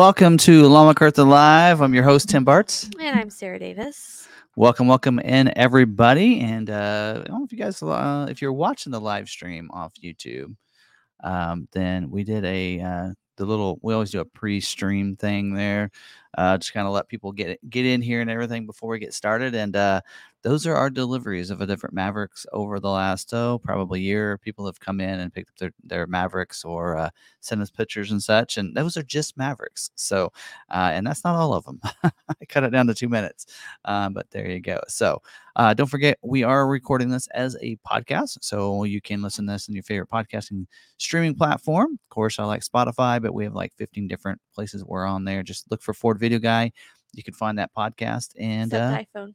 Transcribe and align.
Welcome 0.00 0.38
to 0.38 0.66
Long 0.66 0.94
McArthur 0.94 1.28
Live. 1.28 1.82
I'm 1.82 1.92
your 1.92 2.04
host, 2.04 2.30
Tim 2.30 2.42
Bartz. 2.42 2.90
And 2.98 3.20
I'm 3.20 3.28
Sarah 3.28 3.58
Davis. 3.58 4.26
Welcome, 4.56 4.88
welcome 4.88 5.18
in 5.18 5.52
everybody. 5.58 6.40
And 6.40 6.70
uh, 6.70 7.16
I 7.16 7.28
don't 7.28 7.40
know 7.40 7.44
if 7.44 7.52
you 7.52 7.58
guys, 7.58 7.82
uh, 7.82 8.26
if 8.30 8.40
you're 8.40 8.54
watching 8.54 8.92
the 8.92 8.98
live 8.98 9.28
stream 9.28 9.70
off 9.74 9.92
YouTube, 10.02 10.56
um, 11.22 11.68
then 11.72 12.10
we 12.10 12.24
did 12.24 12.46
a 12.46 12.80
uh, 12.80 13.08
the 13.36 13.44
little. 13.44 13.78
We 13.82 13.92
always 13.92 14.10
do 14.10 14.20
a 14.20 14.24
pre-stream 14.24 15.16
thing 15.16 15.52
there, 15.52 15.90
uh, 16.38 16.58
just 16.58 16.72
kind 16.72 16.86
of 16.86 16.92
let 16.92 17.08
people 17.08 17.32
get 17.32 17.58
get 17.70 17.86
in 17.86 18.02
here 18.02 18.20
and 18.20 18.30
everything 18.30 18.66
before 18.66 18.90
we 18.90 18.98
get 18.98 19.14
started. 19.14 19.54
And 19.54 19.74
uh, 19.76 20.00
those 20.42 20.66
are 20.66 20.74
our 20.74 20.88
deliveries 20.88 21.50
of 21.50 21.60
a 21.60 21.66
different 21.66 21.94
Mavericks 21.94 22.46
over 22.52 22.80
the 22.80 22.88
last 22.88 23.32
oh 23.34 23.58
probably 23.58 24.00
year. 24.00 24.38
People 24.38 24.64
have 24.66 24.80
come 24.80 25.00
in 25.00 25.20
and 25.20 25.32
picked 25.32 25.50
up 25.50 25.56
their, 25.56 25.72
their 25.84 26.06
Mavericks 26.06 26.64
or 26.64 26.96
uh, 26.96 27.10
sent 27.40 27.60
us 27.60 27.70
pictures 27.70 28.10
and 28.10 28.22
such, 28.22 28.56
and 28.56 28.74
those 28.76 28.96
are 28.96 29.02
just 29.02 29.36
Mavericks. 29.36 29.90
So, 29.96 30.32
uh, 30.70 30.90
and 30.92 31.06
that's 31.06 31.24
not 31.24 31.34
all 31.36 31.52
of 31.52 31.64
them. 31.64 31.80
I 32.04 32.44
cut 32.48 32.64
it 32.64 32.70
down 32.70 32.86
to 32.86 32.94
two 32.94 33.08
minutes, 33.08 33.46
um, 33.84 34.14
but 34.14 34.30
there 34.30 34.48
you 34.48 34.60
go. 34.60 34.80
So, 34.88 35.20
uh, 35.56 35.74
don't 35.74 35.88
forget 35.88 36.16
we 36.22 36.42
are 36.42 36.66
recording 36.66 37.10
this 37.10 37.26
as 37.28 37.56
a 37.60 37.76
podcast, 37.86 38.38
so 38.40 38.84
you 38.84 39.00
can 39.00 39.20
listen 39.22 39.46
to 39.46 39.52
this 39.52 39.68
in 39.68 39.74
your 39.74 39.82
favorite 39.82 40.10
podcasting 40.10 40.66
streaming 40.96 41.34
platform. 41.34 41.92
Of 41.92 42.08
course, 42.08 42.38
I 42.38 42.44
like 42.44 42.62
Spotify, 42.62 43.20
but 43.20 43.34
we 43.34 43.44
have 43.44 43.54
like 43.54 43.74
15 43.74 44.08
different 44.08 44.40
places 44.54 44.84
we're 44.84 45.04
on 45.04 45.24
there. 45.24 45.42
Just 45.42 45.70
look 45.70 45.82
for 45.82 45.92
Ford 45.92 46.18
Video 46.20 46.38
Guy. 46.38 46.72
You 47.12 47.22
can 47.22 47.34
find 47.34 47.58
that 47.58 47.70
podcast 47.76 48.34
and 48.38 48.72
Except 48.72 49.08
iPhone, 49.14 49.34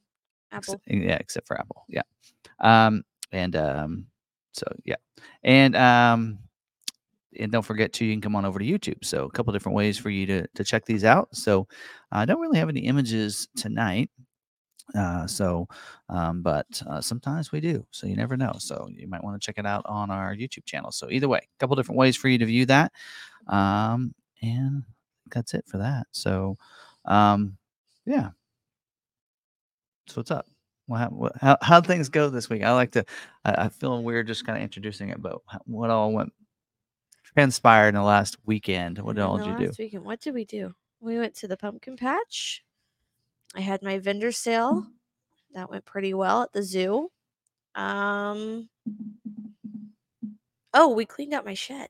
Apple. 0.51 0.73
Ex- 0.75 0.83
yeah, 0.87 1.17
except 1.19 1.47
for 1.47 1.59
Apple. 1.59 1.83
Yeah. 1.89 2.03
Um, 2.59 3.03
and 3.31 3.55
um, 3.55 4.05
so 4.53 4.65
yeah. 4.85 4.95
And 5.43 5.75
um 5.75 6.39
and 7.37 7.51
don't 7.51 7.65
forget 7.65 7.91
to 7.93 8.05
you 8.05 8.13
can 8.13 8.21
come 8.21 8.35
on 8.35 8.45
over 8.45 8.59
to 8.59 8.65
YouTube. 8.65 9.03
So 9.03 9.25
a 9.25 9.29
couple 9.29 9.51
different 9.53 9.75
ways 9.75 9.97
for 9.97 10.09
you 10.09 10.25
to 10.27 10.47
to 10.47 10.63
check 10.63 10.85
these 10.85 11.03
out. 11.03 11.35
So 11.35 11.67
I 12.11 12.25
don't 12.25 12.39
really 12.39 12.59
have 12.59 12.69
any 12.69 12.81
images 12.81 13.47
tonight. 13.55 14.09
Uh, 14.95 15.25
so, 15.25 15.67
um, 16.09 16.43
but 16.43 16.67
uh, 16.87 17.01
sometimes 17.01 17.51
we 17.51 17.59
do. 17.59 17.85
So 17.89 18.05
you 18.05 18.15
never 18.15 18.37
know. 18.37 18.53
So 18.59 18.87
you 18.91 19.07
might 19.07 19.23
want 19.23 19.41
to 19.41 19.45
check 19.45 19.57
it 19.57 19.65
out 19.65 19.83
on 19.87 20.11
our 20.11 20.35
YouTube 20.35 20.65
channel. 20.65 20.91
So 20.91 21.09
either 21.09 21.27
way, 21.27 21.39
a 21.39 21.59
couple 21.59 21.75
different 21.75 21.97
ways 21.97 22.15
for 22.15 22.29
you 22.29 22.37
to 22.37 22.45
view 22.45 22.67
that. 22.67 22.91
Um, 23.47 24.13
and 24.43 24.83
that's 25.31 25.53
it 25.53 25.65
for 25.67 25.77
that. 25.79 26.07
So, 26.11 26.57
um, 27.05 27.57
yeah. 28.05 28.29
So 30.07 30.15
what's 30.17 30.31
up? 30.31 30.45
What, 30.87 31.11
what 31.11 31.33
how 31.41 31.57
how 31.61 31.81
things 31.81 32.09
go 32.09 32.29
this 32.29 32.49
week? 32.49 32.63
I 32.63 32.71
like 32.73 32.91
to. 32.91 33.05
I, 33.43 33.65
I 33.65 33.69
feel 33.69 34.03
weird 34.03 34.27
just 34.27 34.45
kind 34.45 34.57
of 34.57 34.63
introducing 34.63 35.09
it, 35.09 35.21
but 35.21 35.39
what 35.65 35.89
all 35.89 36.11
went 36.11 36.31
transpired 37.23 37.89
in 37.89 37.95
the 37.95 38.03
last 38.03 38.37
weekend? 38.45 38.99
What 38.99 39.17
all 39.19 39.37
did 39.37 39.47
you 39.47 39.57
do? 39.57 39.65
last 39.67 39.79
weekend, 39.79 40.05
what 40.05 40.21
did 40.21 40.33
we 40.33 40.45
do? 40.45 40.73
We 40.99 41.17
went 41.17 41.35
to 41.35 41.47
the 41.47 41.57
pumpkin 41.57 41.97
patch. 41.97 42.63
I 43.55 43.61
had 43.61 43.81
my 43.81 43.99
vendor 43.99 44.31
sale. 44.31 44.85
That 45.53 45.69
went 45.69 45.85
pretty 45.85 46.13
well 46.13 46.43
at 46.43 46.53
the 46.53 46.63
zoo. 46.63 47.09
Um. 47.73 48.69
Oh, 50.73 50.89
we 50.89 51.05
cleaned 51.05 51.33
out 51.33 51.45
my 51.45 51.53
shed. 51.53 51.87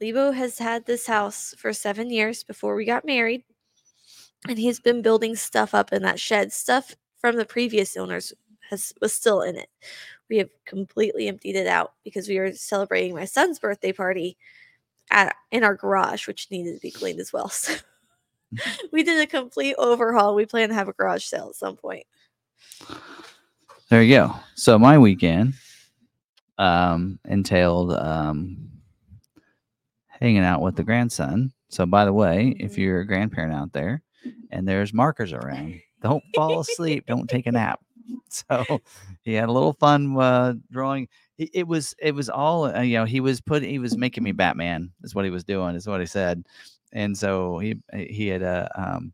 Lebo 0.00 0.32
has 0.32 0.58
had 0.58 0.86
this 0.86 1.06
house 1.06 1.54
for 1.58 1.72
seven 1.72 2.10
years 2.10 2.42
before 2.42 2.74
we 2.74 2.84
got 2.84 3.04
married, 3.04 3.44
and 4.48 4.58
he's 4.58 4.80
been 4.80 5.02
building 5.02 5.36
stuff 5.36 5.74
up 5.74 5.92
in 5.92 6.02
that 6.02 6.18
shed. 6.18 6.52
Stuff 6.52 6.96
from 7.20 7.36
the 7.36 7.44
previous 7.44 7.96
owners 7.96 8.32
has 8.70 8.92
was 9.00 9.12
still 9.12 9.42
in 9.42 9.56
it. 9.56 9.68
We 10.28 10.38
have 10.38 10.50
completely 10.64 11.28
emptied 11.28 11.56
it 11.56 11.66
out 11.66 11.92
because 12.04 12.28
we 12.28 12.38
were 12.38 12.52
celebrating 12.52 13.14
my 13.14 13.24
son's 13.24 13.58
birthday 13.58 13.92
party 13.92 14.38
at 15.10 15.34
in 15.50 15.64
our 15.64 15.74
garage, 15.74 16.26
which 16.26 16.50
needed 16.50 16.74
to 16.74 16.80
be 16.80 16.90
cleaned 16.90 17.20
as 17.20 17.32
well. 17.32 17.52
So 18.52 18.58
we 18.92 19.02
did 19.02 19.20
a 19.20 19.26
complete 19.26 19.76
overhaul. 19.78 20.34
We 20.34 20.46
plan 20.46 20.70
to 20.70 20.74
have 20.74 20.88
a 20.88 20.92
garage 20.92 21.24
sale 21.24 21.48
at 21.50 21.54
some 21.54 21.76
point. 21.76 22.04
There 23.88 24.02
you 24.02 24.14
go. 24.14 24.34
So 24.54 24.78
my 24.78 24.98
weekend 24.98 25.54
um, 26.58 27.18
entailed 27.24 27.92
um, 27.92 28.69
hanging 30.20 30.44
out 30.44 30.60
with 30.60 30.76
the 30.76 30.84
grandson. 30.84 31.52
So 31.68 31.86
by 31.86 32.04
the 32.04 32.12
way, 32.12 32.56
if 32.60 32.74
Mhm. 32.74 32.78
you're 32.78 33.00
a 33.00 33.06
grandparent 33.06 33.54
out 33.54 33.72
there 33.72 34.02
and 34.50 34.66
there's 34.68 34.92
markers 34.92 35.32
around, 35.32 35.80
don't 36.02 36.24
fall 36.34 36.60
asleep. 36.60 37.06
Don't 37.06 37.28
take 37.28 37.46
a 37.46 37.52
nap. 37.52 37.80
So 38.28 38.80
he 39.22 39.34
had 39.34 39.48
a 39.48 39.52
little 39.52 39.72
fun 39.74 40.16
uh, 40.18 40.54
drawing. 40.70 41.08
It, 41.38 41.50
it 41.54 41.66
was 41.68 41.94
it 42.00 42.12
was 42.14 42.28
all 42.28 42.64
uh, 42.64 42.80
you 42.80 42.96
know. 42.98 43.04
He 43.04 43.20
was 43.20 43.40
put. 43.40 43.62
He 43.62 43.78
was 43.78 43.96
making 43.96 44.24
me 44.24 44.32
Batman. 44.32 44.92
Is 45.02 45.14
what 45.14 45.24
he 45.24 45.30
was 45.30 45.44
doing. 45.44 45.76
Is 45.76 45.86
what 45.86 46.00
he 46.00 46.06
said. 46.06 46.44
And 46.92 47.16
so 47.16 47.58
he 47.58 47.76
he 47.94 48.28
had 48.28 48.42
a 48.42 48.68
um, 48.76 49.12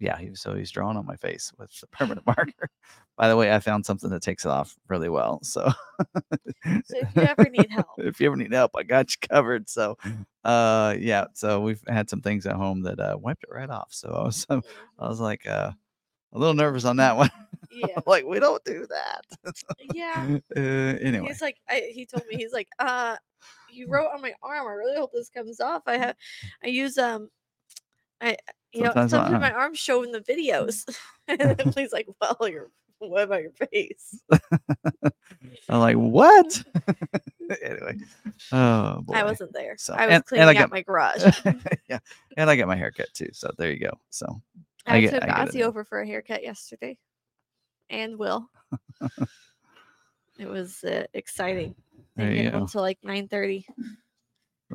yeah. 0.00 0.18
He 0.18 0.30
was, 0.30 0.40
so 0.40 0.54
he's 0.54 0.70
drawing 0.72 0.96
on 0.96 1.06
my 1.06 1.16
face 1.16 1.52
with 1.58 1.70
the 1.80 1.86
permanent 1.88 2.26
marker. 2.28 2.68
By 3.16 3.28
the 3.28 3.36
way, 3.36 3.52
I 3.54 3.60
found 3.60 3.84
something 3.86 4.10
that 4.10 4.22
takes 4.22 4.44
it 4.44 4.48
off 4.50 4.74
really 4.88 5.08
well. 5.08 5.38
So, 5.42 5.70
So 6.64 6.96
if 6.96 7.14
you 7.16 7.22
ever 7.22 7.48
need 7.50 7.66
help. 7.70 7.86
if 7.98 8.20
you 8.20 8.26
ever 8.26 8.36
need 8.36 8.52
help, 8.52 8.72
I 8.76 8.82
got 8.82 9.10
you 9.10 9.28
covered. 9.28 9.68
So, 9.68 9.96
uh, 10.44 10.96
yeah. 10.98 11.26
So 11.34 11.60
we've 11.60 11.82
had 11.86 12.08
some 12.08 12.20
things 12.22 12.46
at 12.46 12.56
home 12.56 12.82
that 12.82 12.98
uh, 12.98 13.16
wiped 13.20 13.44
it 13.44 13.50
right 13.52 13.68
off. 13.70 13.88
So 13.92 14.08
I 14.10 14.22
was 14.24 14.46
I 14.50 15.08
was 15.08 15.20
like 15.20 15.46
uh, 15.46 15.72
a 16.32 16.38
little 16.38 16.54
nervous 16.54 16.84
on 16.84 16.96
that 16.96 17.16
one. 17.18 17.30
Yeah. 17.70 17.98
like 18.06 18.24
we 18.24 18.40
don't 18.40 18.64
do 18.64 18.86
that. 18.88 19.54
Yeah. 19.94 20.38
uh, 20.56 20.60
anyway, 20.60 21.26
He's 21.28 21.42
like, 21.42 21.56
I, 21.68 21.90
he 21.92 22.06
told 22.06 22.24
me, 22.28 22.36
he's 22.36 22.52
like, 22.52 22.68
uh, 22.78 23.16
you 23.70 23.88
wrote 23.88 24.08
on 24.14 24.20
my 24.22 24.32
arm. 24.42 24.66
I 24.66 24.70
really 24.72 24.96
hope 24.96 25.12
this 25.12 25.28
comes 25.30 25.60
off. 25.60 25.82
I 25.86 25.96
have, 25.98 26.16
I 26.64 26.68
use, 26.68 26.98
um, 26.98 27.28
I, 28.20 28.36
you 28.72 28.84
Sometimes 28.84 29.12
know, 29.12 29.18
sometimes 29.18 29.40
my 29.40 29.50
arm. 29.52 29.60
arm's 29.62 29.78
showing 29.78 30.12
the 30.12 30.20
videos. 30.20 30.84
and 31.28 31.38
then 31.40 31.72
he's 31.76 31.92
like, 31.92 32.08
well, 32.20 32.48
you're, 32.48 32.70
what 33.10 33.24
about 33.24 33.42
your 33.42 33.52
face? 33.52 34.20
I'm 35.68 35.80
like 35.80 35.96
what? 35.96 36.62
anyway, 37.62 37.98
oh 38.52 39.00
boy. 39.02 39.14
I 39.14 39.24
wasn't 39.24 39.52
there. 39.52 39.76
So- 39.78 39.94
I 39.94 40.06
was 40.06 40.14
and- 40.14 40.14
and 40.14 40.24
cleaning 40.26 40.56
I 40.58 40.62
out 40.62 40.70
my 40.70 40.82
garage. 40.82 41.24
yeah, 41.88 41.98
and 42.36 42.48
I 42.48 42.56
got 42.56 42.68
my 42.68 42.76
haircut 42.76 43.08
too. 43.14 43.28
So 43.32 43.50
there 43.58 43.70
you 43.70 43.78
go. 43.80 43.98
So 44.10 44.40
I 44.86 44.96
I, 44.96 45.00
get- 45.00 45.10
took 45.12 45.22
I 45.24 45.46
Ozzy 45.46 45.62
over 45.62 45.84
for 45.84 46.00
a 46.00 46.06
haircut 46.06 46.42
yesterday 46.42 46.96
and 47.90 48.18
Will. 48.18 48.48
it 50.38 50.48
was 50.48 50.82
uh, 50.84 51.04
exciting. 51.14 51.74
There 52.16 52.32
you 52.32 52.50
go. 52.50 52.58
until 52.58 52.80
like 52.82 52.98
9.30. 53.04 53.64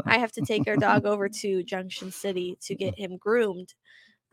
I 0.06 0.18
have 0.20 0.32
to 0.34 0.42
take 0.42 0.68
our 0.68 0.76
dog 0.78 1.06
over 1.06 1.28
to 1.28 1.64
Junction 1.64 2.12
City 2.12 2.58
to 2.62 2.76
get 2.76 2.98
him 2.98 3.18
groomed 3.18 3.74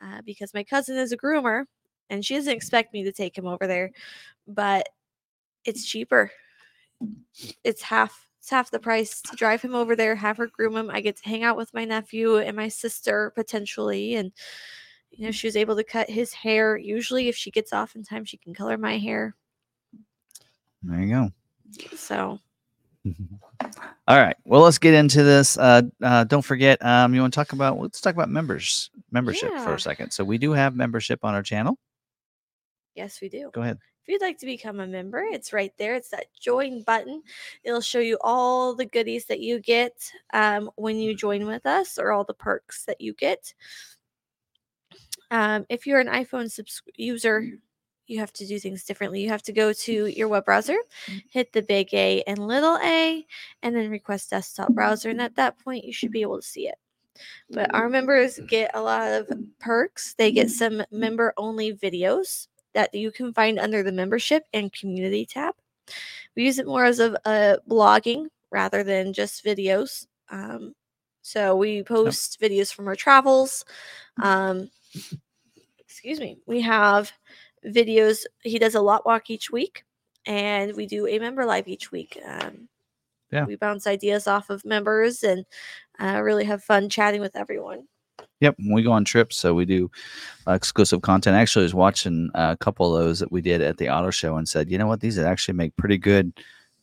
uh, 0.02 0.20
because 0.24 0.52
my 0.52 0.62
cousin 0.64 0.96
is 0.96 1.12
a 1.12 1.16
groomer 1.16 1.64
and 2.10 2.24
she 2.24 2.34
doesn't 2.34 2.52
expect 2.52 2.92
me 2.92 3.04
to 3.04 3.12
take 3.12 3.36
him 3.36 3.46
over 3.46 3.66
there, 3.66 3.90
but 4.46 4.88
it's 5.64 5.84
cheaper. 5.84 6.30
It's 7.62 7.82
half. 7.82 8.20
It's 8.40 8.50
half 8.50 8.70
the 8.70 8.78
price 8.78 9.22
to 9.22 9.36
drive 9.36 9.62
him 9.62 9.74
over 9.74 9.96
there, 9.96 10.14
have 10.14 10.36
her 10.36 10.48
groom 10.48 10.76
him. 10.76 10.90
I 10.90 11.00
get 11.00 11.16
to 11.16 11.28
hang 11.28 11.44
out 11.44 11.56
with 11.56 11.72
my 11.72 11.86
nephew 11.86 12.36
and 12.36 12.54
my 12.54 12.68
sister 12.68 13.32
potentially, 13.34 14.16
and 14.16 14.32
you 15.10 15.24
know 15.24 15.30
she 15.30 15.46
was 15.46 15.56
able 15.56 15.76
to 15.76 15.84
cut 15.84 16.10
his 16.10 16.34
hair. 16.34 16.76
Usually, 16.76 17.28
if 17.28 17.36
she 17.36 17.50
gets 17.50 17.72
off 17.72 17.96
in 17.96 18.04
time, 18.04 18.26
she 18.26 18.36
can 18.36 18.52
color 18.52 18.76
my 18.76 18.98
hair. 18.98 19.34
there 20.82 21.00
you 21.00 21.14
go. 21.14 21.32
So 21.96 22.38
All 24.08 24.18
right. 24.18 24.36
Well, 24.44 24.62
let's 24.62 24.78
get 24.78 24.94
into 24.94 25.22
this. 25.22 25.58
Uh, 25.58 25.82
uh, 26.02 26.24
don't 26.24 26.42
forget, 26.42 26.84
um, 26.84 27.14
you 27.14 27.20
want 27.20 27.32
to 27.32 27.36
talk 27.38 27.52
about? 27.52 27.78
Let's 27.78 28.00
talk 28.00 28.14
about 28.14 28.28
members 28.28 28.90
membership 29.10 29.50
for 29.58 29.74
a 29.74 29.80
second. 29.80 30.10
So 30.10 30.24
we 30.24 30.38
do 30.38 30.52
have 30.52 30.74
membership 30.74 31.24
on 31.24 31.34
our 31.34 31.42
channel. 31.42 31.78
Yes, 32.94 33.20
we 33.20 33.28
do. 33.28 33.50
Go 33.52 33.62
ahead. 33.62 33.78
If 34.04 34.08
you'd 34.08 34.20
like 34.20 34.38
to 34.40 34.46
become 34.46 34.80
a 34.80 34.86
member, 34.86 35.20
it's 35.20 35.54
right 35.54 35.72
there. 35.78 35.94
It's 35.94 36.10
that 36.10 36.26
join 36.38 36.82
button. 36.82 37.22
It'll 37.62 37.80
show 37.80 38.00
you 38.00 38.18
all 38.20 38.74
the 38.74 38.84
goodies 38.84 39.24
that 39.26 39.40
you 39.40 39.60
get 39.60 39.94
um, 40.34 40.70
when 40.76 40.98
you 40.98 41.12
mm-hmm. 41.12 41.18
join 41.18 41.46
with 41.46 41.64
us 41.64 41.98
or 41.98 42.12
all 42.12 42.24
the 42.24 42.34
perks 42.34 42.84
that 42.84 43.00
you 43.00 43.14
get. 43.14 43.54
Um, 45.30 45.64
if 45.70 45.86
you're 45.86 46.00
an 46.00 46.08
iPhone 46.08 46.50
subs- 46.50 46.82
user, 46.96 47.40
mm-hmm. 47.40 47.54
you 48.06 48.18
have 48.18 48.32
to 48.34 48.46
do 48.46 48.58
things 48.58 48.84
differently. 48.84 49.22
You 49.22 49.30
have 49.30 49.42
to 49.44 49.54
go 49.54 49.72
to 49.72 50.06
your 50.06 50.28
web 50.28 50.44
browser, 50.44 50.76
mm-hmm. 51.06 51.18
hit 51.30 51.54
the 51.54 51.62
big 51.62 51.94
A 51.94 52.22
and 52.26 52.46
little 52.46 52.76
a, 52.84 53.24
and 53.62 53.74
then 53.74 53.88
request 53.88 54.28
desktop 54.28 54.68
browser. 54.74 55.08
And 55.08 55.22
at 55.22 55.36
that 55.36 55.58
point, 55.58 55.86
you 55.86 55.94
should 55.94 56.12
be 56.12 56.20
able 56.20 56.42
to 56.42 56.46
see 56.46 56.68
it. 56.68 56.76
But 57.48 57.72
our 57.74 57.88
members 57.88 58.38
get 58.48 58.72
a 58.74 58.82
lot 58.82 59.10
of 59.12 59.32
perks. 59.60 60.14
They 60.18 60.30
get 60.30 60.50
some 60.50 60.82
member 60.90 61.32
only 61.38 61.72
videos 61.72 62.48
that 62.74 62.94
you 62.94 63.10
can 63.10 63.32
find 63.32 63.58
under 63.58 63.82
the 63.82 63.92
membership 63.92 64.44
and 64.52 64.72
community 64.72 65.26
tab. 65.26 65.54
We 66.36 66.44
use 66.44 66.58
it 66.58 66.66
more 66.66 66.84
as 66.84 67.00
a, 67.00 67.16
a 67.24 67.58
blogging 67.68 68.26
rather 68.50 68.82
than 68.84 69.12
just 69.12 69.44
videos. 69.44 70.06
Um, 70.30 70.74
so 71.22 71.56
we 71.56 71.82
post 71.82 72.40
videos 72.40 72.72
from 72.72 72.86
our 72.88 72.96
travels. 72.96 73.64
Um, 74.22 74.70
excuse 75.78 76.20
me. 76.20 76.38
We 76.46 76.60
have 76.62 77.12
videos. 77.66 78.24
He 78.42 78.58
does 78.58 78.74
a 78.74 78.80
lot 78.80 79.06
walk 79.06 79.30
each 79.30 79.50
week, 79.50 79.84
and 80.26 80.74
we 80.76 80.86
do 80.86 81.06
a 81.06 81.18
member 81.18 81.44
live 81.46 81.68
each 81.68 81.90
week. 81.92 82.18
Um, 82.26 82.68
Yeah. 83.30 83.46
We 83.46 83.56
bounce 83.56 83.86
ideas 83.86 84.26
off 84.26 84.50
of 84.50 84.64
members, 84.64 85.24
and 85.24 85.44
uh, 85.98 86.20
really 86.22 86.44
have 86.44 86.62
fun 86.62 86.88
chatting 86.88 87.20
with 87.20 87.36
everyone. 87.36 87.88
Yep, 88.40 88.56
we 88.70 88.82
go 88.82 88.92
on 88.92 89.04
trips, 89.04 89.36
so 89.36 89.54
we 89.54 89.64
do 89.64 89.90
uh, 90.46 90.52
exclusive 90.52 91.02
content. 91.02 91.36
Actually, 91.36 91.62
I 91.62 91.66
was 91.66 91.74
watching 91.74 92.30
a 92.34 92.56
couple 92.56 92.94
of 92.94 93.02
those 93.02 93.18
that 93.20 93.32
we 93.32 93.40
did 93.40 93.60
at 93.62 93.78
the 93.78 93.88
auto 93.88 94.10
show 94.10 94.36
and 94.36 94.48
said, 94.48 94.70
you 94.70 94.76
know 94.76 94.86
what, 94.86 95.00
these 95.00 95.16
would 95.16 95.26
actually 95.26 95.54
make 95.54 95.74
pretty 95.76 95.96
good 95.98 96.32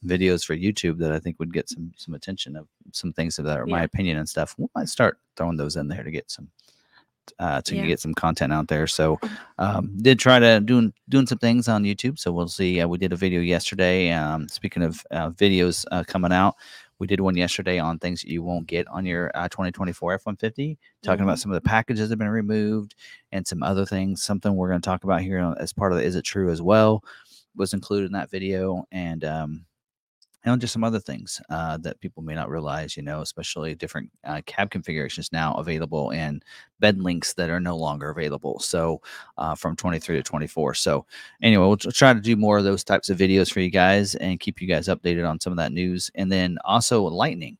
videos 0.06 0.44
for 0.44 0.56
YouTube 0.56 0.98
that 0.98 1.12
I 1.12 1.19
think 1.19 1.38
would 1.39 1.53
get 1.53 1.69
some 1.69 1.92
some 1.95 2.15
attention 2.15 2.56
of 2.56 2.68
some 2.92 3.13
things 3.13 3.36
that 3.36 3.45
are 3.45 3.68
my 3.68 3.83
opinion 3.83 4.18
and 4.18 4.27
stuff. 4.27 4.56
We 4.57 4.65
might 4.75 4.89
start 4.89 5.19
throwing 5.36 5.57
those 5.57 5.75
in 5.75 5.88
there 5.88 6.03
to 6.03 6.09
get 6.09 6.31
some 6.31 6.50
uh, 7.38 7.62
to 7.62 7.75
Yeah. 7.75 7.86
get 7.86 8.00
some 8.00 8.15
content 8.15 8.51
out 8.51 8.68
there. 8.68 8.88
So 8.88 9.19
um, 9.59 9.92
did 10.01 10.18
try 10.18 10.39
to 10.39 10.59
doing 10.59 10.92
doing 11.09 11.27
some 11.27 11.38
things 11.38 11.68
on 11.68 11.83
YouTube. 11.83 12.18
So 12.18 12.31
we'll 12.31 12.47
see. 12.47 12.81
Uh, 12.81 12.88
we 12.88 12.97
did 12.97 13.13
a 13.13 13.15
video 13.15 13.42
yesterday. 13.42 14.12
Um, 14.12 14.47
speaking 14.50 14.81
of 14.83 15.04
uh, 15.12 15.30
videos 15.31 15.86
uh, 15.92 16.04
coming 16.07 16.31
out, 16.31 16.56
we 17.01 17.07
did 17.07 17.19
one 17.19 17.36
yesterday 17.36 17.80
on 17.80 17.98
things 17.98 18.21
that 18.21 18.30
you 18.30 18.44
won't 18.44 18.68
get 18.68 18.88
on 18.88 19.07
your 19.07 19.31
uh, 19.33 19.50
2024 19.50 20.19
F150, 20.19 20.77
talking 21.01 21.24
about 21.24 21.39
some 21.39 21.50
of 21.50 21.56
the 21.56 21.68
packages 21.68 22.07
that 22.07 22.13
have 22.13 22.19
been 22.19 22.30
removed 22.30 22.94
and 23.31 23.45
some 23.48 23.63
other 23.63 23.88
things. 23.88 24.21
Something 24.21 24.56
we're 24.56 24.69
going 24.69 24.81
to 24.81 24.86
talk 24.86 25.03
about 25.03 25.21
here 25.21 25.39
on- 25.39 25.57
as 25.57 25.74
part 25.74 25.92
of 25.94 25.98
the 25.98 26.03
Is 26.03 26.15
It 26.15 26.21
True 26.21 26.51
as 26.51 26.62
well 26.62 27.03
was 27.56 27.74
included 27.74 28.06
in 28.06 28.12
that 28.12 28.30
video. 28.30 28.86
And 28.92 29.24
um, 29.25 29.65
and 30.44 30.60
just 30.60 30.74
some 30.74 30.84
other 30.84 31.00
things 31.00 31.42
uh, 31.50 31.78
that 31.78 32.00
people 32.00 32.24
may 32.24 32.34
not 32.34 32.50
realize, 32.50 32.98
you 32.98 33.04
know, 33.04 33.22
especially 33.22 33.76
different 33.76 34.10
uh, 34.24 34.42
cab 34.46 34.72
configurations 34.72 35.32
now 35.32 35.54
available 35.56 36.12
and 36.12 36.44
bed 36.80 37.00
links 37.00 37.34
that 37.34 37.50
are 37.50 37.60
no 37.60 37.78
longer 37.78 38.10
available. 38.10 38.60
So 38.60 39.02
uh, 39.38 39.56
from 39.56 39.76
23 39.76 40.18
to 40.18 40.24
24. 40.24 40.74
So 40.74 41.06
anyway, 41.42 41.66
we'll 41.66 41.78
try 41.78 42.14
to 42.14 42.20
do 42.20 42.36
more 42.36 42.58
of 42.58 42.64
those 42.64 42.84
types 42.84 43.10
of 43.10 43.18
videos 43.18 43.52
for 43.52 43.60
you 43.60 43.70
guys 43.70 44.16
and 44.16 44.40
keep 44.40 44.62
you 44.62 44.68
guys 44.68 44.88
updated 44.88 45.30
on 45.30 45.40
some 45.40 45.54
of 45.54 45.58
that 45.58 45.72
news. 45.72 46.10
And 46.16 46.32
then 46.32 46.58
also 46.66 47.04
lightning 47.04 47.58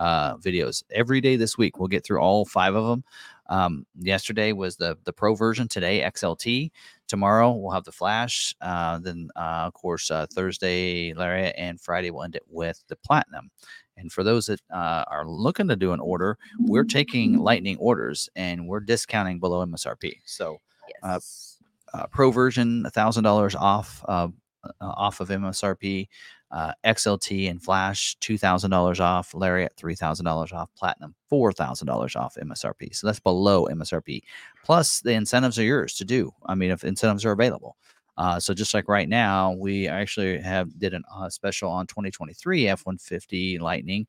uh, 0.00 0.36
videos 0.38 0.82
every 0.90 1.20
day 1.20 1.36
this 1.36 1.56
week. 1.58 1.78
We'll 1.78 1.88
get 1.88 2.04
through 2.04 2.20
all 2.20 2.44
five 2.44 2.74
of 2.74 2.86
them. 2.86 3.04
Um, 3.48 3.86
yesterday 3.98 4.52
was 4.52 4.76
the 4.76 4.96
the 5.04 5.12
pro 5.12 5.34
version. 5.34 5.68
Today 5.68 6.00
XLT. 6.00 6.70
Tomorrow 7.08 7.52
we'll 7.52 7.72
have 7.72 7.84
the 7.84 7.92
flash. 7.92 8.54
Uh, 8.60 8.98
then 8.98 9.28
uh, 9.36 9.64
of 9.66 9.74
course 9.74 10.10
uh, 10.10 10.26
Thursday 10.32 11.12
Lariat 11.14 11.54
and 11.58 11.80
Friday 11.80 12.10
we'll 12.10 12.22
end 12.24 12.36
it 12.36 12.44
with 12.48 12.82
the 12.88 12.96
platinum. 12.96 13.50
And 13.98 14.10
for 14.10 14.24
those 14.24 14.46
that 14.46 14.60
uh, 14.72 15.04
are 15.08 15.26
looking 15.26 15.68
to 15.68 15.76
do 15.76 15.92
an 15.92 16.00
order, 16.00 16.38
we're 16.60 16.84
taking 16.84 17.38
lightning 17.38 17.76
orders 17.78 18.28
and 18.36 18.66
we're 18.66 18.80
discounting 18.80 19.38
below 19.38 19.64
MSRP. 19.66 20.12
So 20.24 20.54
Uh, 21.02 21.12
Yes. 21.14 21.58
uh, 21.94 22.06
pro 22.06 22.30
version 22.30 22.86
a 22.86 22.90
thousand 22.90 23.24
dollars 23.24 23.54
off 23.54 24.02
uh, 24.08 24.28
uh, 24.64 24.70
off 24.80 25.20
of 25.20 25.28
MSRP. 25.28 26.08
Uh, 26.52 26.72
XLT 26.84 27.50
and 27.50 27.62
Flash 27.62 28.14
two 28.20 28.36
thousand 28.36 28.70
dollars 28.70 29.00
off. 29.00 29.34
Lariat 29.34 29.72
three 29.76 29.94
thousand 29.94 30.26
dollars 30.26 30.52
off. 30.52 30.68
Platinum 30.76 31.14
four 31.28 31.52
thousand 31.52 31.86
dollars 31.86 32.14
off 32.14 32.36
MSRP. 32.40 32.94
So 32.94 33.06
that's 33.06 33.20
below 33.20 33.66
MSRP. 33.66 34.22
Plus 34.64 35.00
the 35.00 35.12
incentives 35.12 35.58
are 35.58 35.64
yours 35.64 35.94
to 35.94 36.04
do. 36.04 36.30
I 36.46 36.54
mean, 36.54 36.70
if 36.70 36.84
incentives 36.84 37.24
are 37.24 37.32
available. 37.32 37.76
Uh, 38.18 38.38
so 38.38 38.52
just 38.52 38.74
like 38.74 38.88
right 38.88 39.08
now, 39.08 39.52
we 39.52 39.88
actually 39.88 40.38
have 40.38 40.78
did 40.78 40.92
a 40.92 41.00
uh, 41.14 41.30
special 41.30 41.70
on 41.70 41.86
2023 41.86 42.64
F150 42.64 43.60
Lightning 43.60 44.06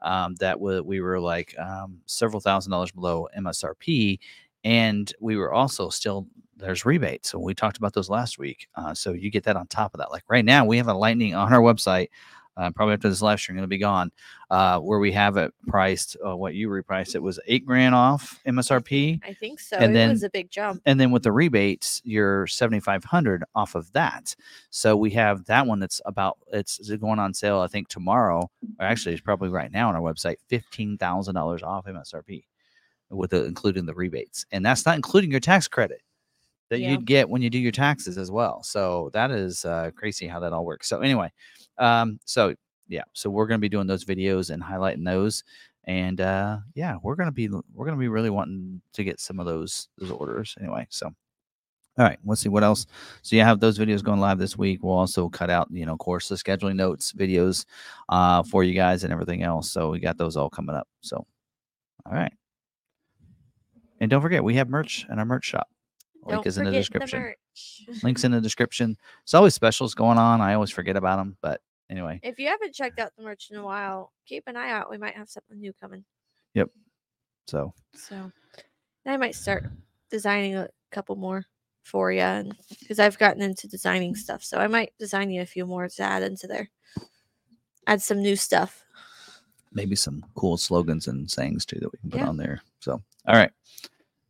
um, 0.00 0.34
that 0.36 0.58
we, 0.58 0.80
we 0.80 1.00
were 1.00 1.20
like 1.20 1.54
um, 1.58 1.98
several 2.06 2.40
thousand 2.40 2.72
dollars 2.72 2.92
below 2.92 3.28
MSRP, 3.38 4.18
and 4.64 5.12
we 5.20 5.36
were 5.36 5.52
also 5.52 5.90
still 5.90 6.26
there's 6.56 6.84
rebates. 6.84 7.30
So 7.30 7.38
we 7.38 7.54
talked 7.54 7.76
about 7.78 7.92
those 7.94 8.10
last 8.10 8.38
week. 8.38 8.68
Uh, 8.74 8.94
so 8.94 9.12
you 9.12 9.30
get 9.30 9.44
that 9.44 9.56
on 9.56 9.66
top 9.66 9.94
of 9.94 9.98
that. 9.98 10.10
Like 10.10 10.24
right 10.28 10.44
now, 10.44 10.64
we 10.64 10.76
have 10.76 10.88
a 10.88 10.94
Lightning 10.94 11.34
on 11.36 11.52
our 11.52 11.60
website. 11.60 12.08
Uh, 12.54 12.70
probably 12.70 12.92
after 12.92 13.08
this 13.08 13.22
live 13.22 13.40
stream, 13.40 13.56
it'll 13.56 13.66
be 13.66 13.78
gone. 13.78 14.12
Uh, 14.50 14.78
where 14.78 14.98
we 14.98 15.10
have 15.10 15.38
it 15.38 15.54
priced, 15.68 16.18
uh, 16.22 16.36
what 16.36 16.52
you 16.54 16.68
repriced 16.68 17.14
it 17.14 17.22
was 17.22 17.40
eight 17.46 17.64
grand 17.64 17.94
off 17.94 18.38
MSRP, 18.46 19.20
I 19.26 19.32
think 19.32 19.58
so. 19.58 19.78
and 19.78 19.92
it 19.92 19.94
then- 19.94 20.10
was 20.10 20.22
a 20.22 20.28
big 20.28 20.50
jump. 20.50 20.82
and 20.84 21.00
then 21.00 21.10
with 21.12 21.22
the 21.22 21.32
rebates, 21.32 22.02
you're 22.04 22.46
seventy 22.46 22.78
five 22.78 23.04
hundred 23.04 23.42
off 23.54 23.74
of 23.74 23.90
that. 23.94 24.36
So 24.68 24.94
we 24.98 25.08
have 25.12 25.46
that 25.46 25.66
one 25.66 25.78
that's 25.78 26.02
about 26.04 26.36
it's 26.52 26.78
it's 26.78 26.90
going 27.00 27.18
on 27.18 27.32
sale. 27.32 27.60
I 27.60 27.68
think 27.68 27.88
tomorrow, 27.88 28.50
or 28.78 28.84
actually, 28.84 29.12
it's 29.14 29.22
probably 29.22 29.48
right 29.48 29.72
now 29.72 29.88
on 29.88 29.96
our 29.96 30.02
website, 30.02 30.36
fifteen 30.48 30.98
thousand 30.98 31.34
dollars 31.34 31.62
off 31.62 31.86
MSRP, 31.86 32.44
with 33.08 33.30
the, 33.30 33.46
including 33.46 33.86
the 33.86 33.94
rebates, 33.94 34.44
and 34.52 34.62
that's 34.66 34.84
not 34.84 34.96
including 34.96 35.30
your 35.30 35.40
tax 35.40 35.68
credit 35.68 36.02
that 36.72 36.80
Yeah. 36.80 36.92
you'd 36.92 37.04
get 37.04 37.28
when 37.28 37.42
you 37.42 37.50
do 37.50 37.58
your 37.58 37.70
taxes 37.70 38.16
as 38.16 38.30
well. 38.30 38.62
So 38.62 39.10
that 39.12 39.30
is 39.30 39.66
uh, 39.66 39.90
crazy 39.94 40.26
how 40.26 40.40
that 40.40 40.54
all 40.54 40.64
works. 40.64 40.88
So 40.88 41.00
anyway, 41.00 41.30
um, 41.76 42.18
so 42.24 42.54
yeah, 42.88 43.04
so 43.12 43.28
we're 43.28 43.46
gonna 43.46 43.58
be 43.58 43.68
doing 43.68 43.86
those 43.86 44.06
videos 44.06 44.48
and 44.48 44.62
highlighting 44.62 45.04
those, 45.04 45.44
and 45.84 46.18
uh, 46.22 46.58
yeah, 46.74 46.96
we're 47.02 47.14
gonna 47.14 47.30
be 47.30 47.50
we're 47.74 47.84
gonna 47.84 47.98
be 47.98 48.08
really 48.08 48.30
wanting 48.30 48.80
to 48.94 49.04
get 49.04 49.20
some 49.20 49.38
of 49.38 49.44
those 49.44 49.88
those 49.98 50.10
orders 50.10 50.56
anyway. 50.58 50.86
So. 50.90 51.12
All 51.98 52.06
right, 52.06 52.18
let's 52.24 52.40
see 52.40 52.48
what 52.48 52.64
else. 52.64 52.86
So 53.20 53.36
you 53.36 53.42
have 53.42 53.60
those 53.60 53.78
videos 53.78 54.02
going 54.02 54.18
live 54.18 54.38
this 54.38 54.56
week. 54.56 54.82
We'll 54.82 54.94
also 54.96 55.28
cut 55.28 55.50
out, 55.50 55.68
you 55.70 55.84
know, 55.84 55.92
of 55.92 55.98
course, 55.98 56.26
the 56.26 56.36
scheduling 56.36 56.74
notes, 56.76 57.12
videos 57.12 57.66
uh, 58.08 58.42
for 58.44 58.64
you 58.64 58.72
guys 58.72 59.04
and 59.04 59.12
everything 59.12 59.42
else. 59.42 59.70
So 59.70 59.90
we 59.90 60.00
got 60.00 60.16
those 60.16 60.34
all 60.34 60.48
coming 60.48 60.74
up. 60.74 60.88
So, 61.02 61.26
all 62.06 62.12
right. 62.14 62.32
And 64.00 64.10
don't 64.10 64.22
forget, 64.22 64.42
we 64.42 64.54
have 64.54 64.70
merch 64.70 65.04
in 65.10 65.18
our 65.18 65.26
merch 65.26 65.44
shop. 65.44 65.68
Link 66.24 66.36
Don't 66.38 66.46
is 66.46 66.58
in 66.58 66.64
the 66.64 66.70
description. 66.70 67.20
merch. 67.20 67.82
Links 68.02 68.24
in 68.24 68.30
the 68.32 68.40
description. 68.40 68.96
It's 69.24 69.34
always 69.34 69.54
specials 69.54 69.94
going 69.94 70.18
on. 70.18 70.40
I 70.40 70.54
always 70.54 70.70
forget 70.70 70.96
about 70.96 71.16
them, 71.16 71.36
but 71.42 71.60
anyway. 71.90 72.20
If 72.22 72.38
you 72.38 72.48
haven't 72.48 72.74
checked 72.74 72.98
out 73.00 73.10
the 73.16 73.24
merch 73.24 73.48
in 73.50 73.56
a 73.56 73.62
while, 73.64 74.12
keep 74.26 74.44
an 74.46 74.56
eye 74.56 74.70
out. 74.70 74.90
We 74.90 74.98
might 74.98 75.16
have 75.16 75.28
something 75.28 75.58
new 75.58 75.72
coming. 75.80 76.04
Yep. 76.54 76.68
So 77.48 77.74
So 77.94 78.30
I 79.04 79.16
might 79.16 79.34
start 79.34 79.64
designing 80.10 80.54
a 80.56 80.68
couple 80.92 81.16
more 81.16 81.44
for 81.82 82.12
you, 82.12 82.52
because 82.78 83.00
I've 83.00 83.18
gotten 83.18 83.42
into 83.42 83.66
designing 83.66 84.14
stuff, 84.14 84.44
so 84.44 84.58
I 84.58 84.68
might 84.68 84.92
design 85.00 85.30
you 85.32 85.42
a 85.42 85.46
few 85.46 85.66
more 85.66 85.88
to 85.88 86.02
add 86.02 86.22
into 86.22 86.46
there. 86.46 86.70
Add 87.88 88.00
some 88.00 88.22
new 88.22 88.36
stuff. 88.36 88.84
maybe 89.72 89.96
some 89.96 90.24
cool 90.36 90.56
slogans 90.56 91.08
and 91.08 91.28
sayings 91.28 91.64
too 91.66 91.80
that 91.80 91.90
we 91.90 91.98
can 91.98 92.10
put 92.10 92.20
Yeah. 92.20 92.28
on 92.28 92.36
there. 92.36 92.60
So, 92.80 93.02
all 93.26 93.34
right. 93.34 93.50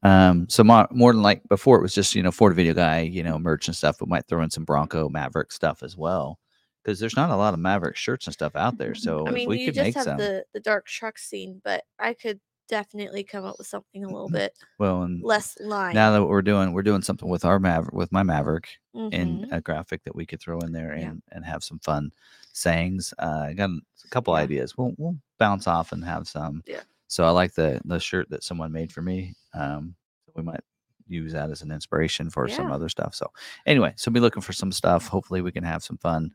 Um, 0.02 0.48
so 0.48 0.64
more, 0.64 0.88
more 0.90 1.12
than 1.12 1.22
like 1.22 1.46
before, 1.48 1.78
it 1.78 1.82
was 1.82 1.94
just 1.94 2.14
you 2.14 2.22
know 2.22 2.30
Ford 2.32 2.54
Video 2.56 2.74
Guy, 2.74 3.00
you 3.00 3.22
know, 3.22 3.38
merch 3.38 3.68
and 3.68 3.76
stuff. 3.76 4.00
We 4.00 4.06
might 4.08 4.26
throw 4.26 4.42
in 4.42 4.50
some 4.50 4.64
Bronco 4.64 5.08
Maverick 5.08 5.52
stuff 5.52 5.82
as 5.82 5.96
well, 5.96 6.38
because 6.82 6.98
there's 6.98 7.16
not 7.16 7.30
a 7.30 7.36
lot 7.36 7.54
of 7.54 7.60
Maverick 7.60 7.96
shirts 7.96 8.26
and 8.26 8.34
stuff 8.34 8.56
out 8.56 8.78
there. 8.78 8.94
So 8.94 9.24
I 9.26 9.28
if 9.30 9.34
mean, 9.34 9.48
we 9.48 9.58
you 9.60 9.66
could 9.66 9.74
just 9.76 9.84
make 9.86 9.94
have 9.94 10.04
some, 10.04 10.16
the 10.18 10.44
the 10.54 10.60
dark 10.60 10.86
truck 10.86 11.18
scene, 11.18 11.60
but 11.64 11.84
I 12.00 12.14
could 12.14 12.40
definitely 12.68 13.22
come 13.22 13.44
up 13.44 13.56
with 13.58 13.66
something 13.66 14.02
a 14.02 14.08
little 14.08 14.30
bit 14.30 14.56
well, 14.78 15.02
and 15.02 15.22
less 15.22 15.56
line. 15.60 15.94
now 15.94 16.10
that 16.12 16.24
we're 16.24 16.42
doing, 16.42 16.72
we're 16.72 16.82
doing 16.82 17.02
something 17.02 17.28
with 17.28 17.44
our 17.44 17.58
Maverick, 17.60 17.92
with 17.92 18.10
my 18.10 18.22
Maverick, 18.22 18.68
Mhm. 18.96 19.10
and 19.12 19.52
a 19.52 19.60
graphic 19.60 20.02
that 20.04 20.14
we 20.16 20.24
could 20.26 20.40
throw 20.40 20.58
in 20.60 20.72
there 20.72 20.96
Yeah. 20.96 21.10
and 21.10 21.22
and 21.32 21.44
have 21.44 21.62
some 21.62 21.78
fun 21.80 22.10
sayings. 22.52 23.14
Uh, 23.18 23.46
I 23.48 23.52
got 23.52 23.70
a 23.70 24.08
couple 24.10 24.34
Yeah. 24.34 24.40
ideas. 24.40 24.76
We'll 24.76 24.94
we'll 24.98 25.16
bounce 25.38 25.66
off 25.68 25.92
and 25.92 26.04
have 26.04 26.26
some. 26.26 26.62
Yeah. 26.66 26.80
So 27.12 27.24
I 27.24 27.30
like 27.30 27.52
the 27.52 27.78
the 27.84 28.00
shirt 28.00 28.30
that 28.30 28.42
someone 28.42 28.72
made 28.72 28.90
for 28.90 29.02
me. 29.02 29.34
Um, 29.52 29.94
we 30.34 30.42
might 30.42 30.62
use 31.06 31.34
that 31.34 31.50
as 31.50 31.60
an 31.60 31.70
inspiration 31.70 32.30
for 32.30 32.48
some 32.48 32.72
other 32.72 32.88
stuff. 32.88 33.14
So 33.14 33.30
anyway, 33.66 33.92
so 33.96 34.10
be 34.10 34.18
looking 34.18 34.40
for 34.40 34.54
some 34.54 34.72
stuff. 34.72 35.08
Hopefully 35.08 35.42
we 35.42 35.52
can 35.52 35.62
have 35.62 35.84
some 35.84 35.98
fun. 35.98 36.30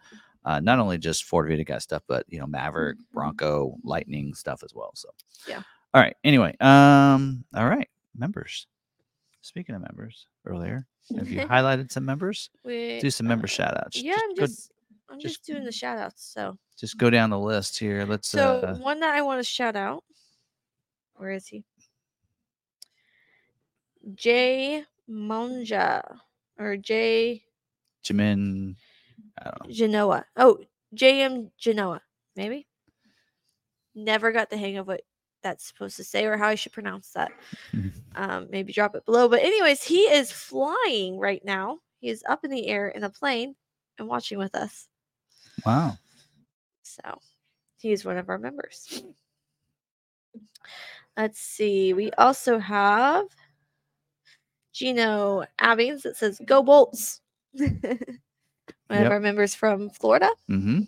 Uh, 0.46 0.60
not 0.60 0.78
only 0.78 1.00
just 1.00 1.24
Ford 1.24 1.48
Video 1.50 1.66
Guy 1.66 1.80
stuff, 1.80 2.04
but 2.08 2.28
you 2.30 2.40
know 2.40 2.46
Maverick, 2.46 2.98
Bronco, 3.12 3.76
Lightning 3.84 4.36
stuff 4.36 4.62
as 4.64 4.76
well. 4.76 4.92
So 4.94 5.10
Yeah. 5.48 5.64
All 5.96 6.02
right. 6.04 6.16
Anyway, 6.24 6.56
um, 6.60 7.44
all 7.56 7.68
right, 7.68 7.90
members. 8.16 8.68
Speaking 9.42 9.74
of 9.74 9.82
members, 9.82 10.28
earlier 10.46 10.86
have 11.18 11.28
you 11.28 11.40
highlighted 11.48 11.92
some 11.92 12.06
members? 12.06 12.52
We- 12.64 13.00
Do 13.00 13.10
some 13.10 13.26
member 13.26 13.46
uh, 13.46 13.50
shout 13.50 13.76
outs. 13.84 14.00
Yeah, 14.00 14.16
I'm 14.22 14.36
go, 14.36 14.46
just 14.46 14.72
I'm 15.10 15.20
just, 15.20 15.38
just- 15.38 15.48
doing 15.48 15.66
the 15.66 15.72
shout 15.72 15.98
outs. 15.98 16.32
So 16.32 16.56
just 16.80 17.00
go 17.00 17.10
down 17.10 17.32
the 17.32 17.40
list 17.40 17.80
here. 17.80 18.06
Let's 18.06 18.30
so 18.30 18.60
uh 18.60 18.76
one 18.76 19.00
that 19.00 19.16
I 19.16 19.24
want 19.24 19.40
to 19.40 19.44
shout 19.44 19.76
out. 19.76 20.04
Where 21.18 21.32
is 21.32 21.48
he? 21.48 21.64
Jay 24.16 24.84
Monja 25.10 26.02
or 26.58 26.78
Jay 26.78 27.44
Jimin. 28.04 28.76
I 29.40 29.44
don't 29.46 29.68
know. 29.68 29.74
Genoa. 29.74 30.26
Oh, 30.36 30.60
JM 30.96 31.52
Genoa, 31.58 32.02
maybe. 32.36 32.68
Never 33.96 34.32
got 34.32 34.50
the 34.50 34.58
hang 34.58 34.78
of 34.78 34.88
what 34.88 35.02
that's 35.44 35.66
supposed 35.66 35.98
to 35.98 36.04
say 36.04 36.26
or 36.26 36.38
how 36.38 36.48
I 36.48 36.56
should 36.56 36.72
pronounce 36.72 37.12
that. 37.12 37.32
um, 38.16 38.48
maybe 38.50 38.74
drop 38.74 38.96
it 38.96 39.06
below. 39.06 39.28
But 39.28 39.42
anyways, 39.42 39.84
he 39.84 40.02
is 40.02 40.32
flying 40.32 41.18
right 41.18 41.44
now. 41.44 41.80
He 42.00 42.10
is 42.10 42.24
up 42.30 42.44
in 42.44 42.52
the 42.52 42.68
air 42.68 42.90
in 42.90 43.04
a 43.04 43.10
plane 43.10 43.56
and 43.98 44.08
watching 44.08 44.38
with 44.38 44.56
us. 44.56 44.88
Wow. 45.66 45.98
So 46.84 47.20
he 47.78 47.92
is 47.92 48.06
one 48.06 48.18
of 48.18 48.30
our 48.30 48.38
members. 48.38 49.04
Let's 51.18 51.40
see. 51.40 51.94
We 51.94 52.12
also 52.12 52.60
have 52.60 53.26
Gino 54.72 55.44
Abbings 55.60 56.04
that 56.04 56.16
says 56.16 56.40
"Go 56.46 56.62
Bolts." 56.64 57.22
one 57.54 57.74
of 58.90 59.12
our 59.12 59.20
members 59.20 59.56
from 59.56 59.90
Florida. 59.90 60.30
Mm-hmm. 60.50 60.82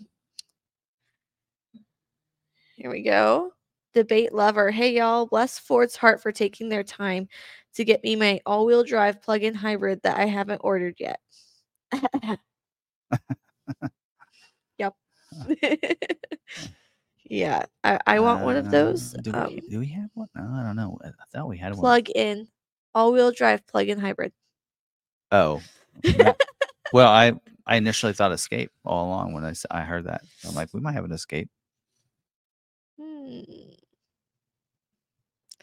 Here 2.76 2.92
we 2.92 3.02
go. 3.02 3.52
debate 3.94 4.34
lover. 4.34 4.72
Hey 4.72 4.94
y'all, 4.96 5.26
bless 5.26 5.58
Ford's 5.60 5.96
heart 5.96 6.22
for 6.22 6.32
taking 6.32 6.70
their 6.70 6.84
time 6.84 7.28
to 7.74 7.84
get 7.84 8.04
me 8.04 8.16
my 8.16 8.40
all-wheel 8.46 8.84
drive 8.84 9.22
plug-in 9.22 9.54
hybrid 9.54 10.02
that 10.04 10.18
I 10.18 10.26
haven't 10.26 10.62
ordered 10.64 10.96
yet. 11.00 11.20
yep. 14.78 14.94
yeah, 17.30 17.64
I, 17.84 18.00
I 18.08 18.20
want 18.20 18.42
one 18.44 18.58
of 18.58 18.70
those. 18.72 19.16
Uh, 19.16 19.22
Do, 19.22 19.32
Um, 19.34 19.48
we, 19.54 19.62
do 19.70 19.80
we 19.80 19.88
have 19.88 20.10
one? 20.16 20.28
No, 20.36 20.42
I 20.44 20.64
don't 20.64 20.76
know. 20.76 20.98
I 21.04 21.10
thought 21.32 21.48
we 21.48 21.58
had 21.58 21.72
one. 21.72 21.80
plug-in, 21.80 22.48
all-wheel 22.96 23.32
drive 23.32 23.66
plug-in 23.68 24.00
hybrid. 24.00 24.34
Oh, 25.32 25.62
well, 26.92 27.10
I 27.10 27.34
I 27.68 27.76
initially 27.76 28.14
thought 28.14 28.32
escape 28.32 28.72
all 28.84 29.08
along 29.08 29.34
when 29.34 29.46
I 29.46 29.54
I 29.70 29.82
heard 29.82 30.06
that. 30.06 30.22
I'm 30.48 30.56
like, 30.56 30.74
we 30.74 30.80
might 30.82 30.94
have 30.94 31.06
an 31.06 31.12
escape 31.12 31.50
Hmm. 33.00 33.42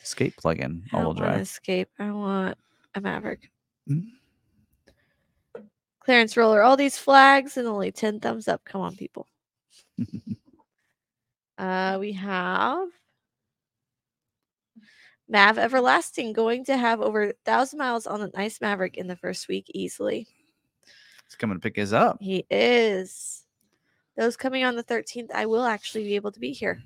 escape 0.01 0.37
plug-in 0.37 0.85
all-wheel 0.93 1.15
drive. 1.15 1.41
Escape. 1.41 1.89
I 1.99 2.11
want 2.13 2.57
a 2.95 3.01
Maverick. 3.01 3.51
Mm. 3.91 4.07
Clearance 6.01 6.37
roller. 6.37 6.63
All 6.63 6.77
these 6.77 6.97
flags 6.97 7.57
and 7.57 7.67
only 7.67 7.91
10 7.91 8.21
thumbs 8.21 8.47
up. 8.47 8.65
Come 8.65 8.81
on, 8.83 8.95
people. 8.97 9.27
uh, 11.59 11.97
we 12.01 12.13
have 12.13 12.89
Mav 15.29 15.59
Everlasting 15.59 16.33
going 16.33 16.65
to 16.67 16.77
have 16.77 17.01
over 17.01 17.31
a 17.31 17.33
thousand 17.45 17.79
miles 17.79 18.07
on 18.07 18.23
a 18.23 18.31
nice 18.35 18.61
Maverick 18.61 18.97
in 18.97 19.07
the 19.07 19.17
first 19.17 19.49
week 19.49 19.67
easily. 19.75 20.27
He's 21.27 21.35
coming 21.37 21.57
to 21.57 21.61
pick 21.61 21.79
us 21.79 21.93
up. 21.93 22.19
He 22.21 22.47
is. 22.51 23.45
Those 24.17 24.37
coming 24.37 24.65
on 24.65 24.77
the 24.77 24.85
13th, 24.85 25.31
I 25.35 25.47
will 25.47 25.65
actually 25.65 26.05
be 26.05 26.15
able 26.15 26.33
to 26.33 26.41
be 26.41 26.53
here. 26.53 26.81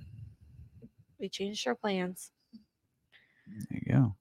We 1.19 1.29
changed 1.29 1.67
our 1.67 1.75
plans. 1.75 2.31
There 3.69 3.81
you 3.87 3.93
go. 3.93 4.17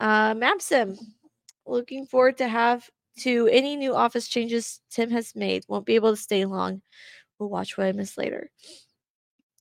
Uh, 0.00 0.34
Mapsim, 0.34 0.98
looking 1.66 2.06
forward 2.06 2.38
to 2.38 2.48
have 2.48 2.88
to 3.18 3.48
any 3.52 3.76
new 3.76 3.94
office 3.94 4.26
changes 4.28 4.80
Tim 4.90 5.10
has 5.10 5.36
made. 5.36 5.64
Won't 5.68 5.84
be 5.84 5.96
able 5.96 6.10
to 6.10 6.16
stay 6.16 6.46
long. 6.46 6.80
We'll 7.38 7.50
watch 7.50 7.76
what 7.76 7.86
I 7.86 7.92
miss 7.92 8.16
later. 8.16 8.50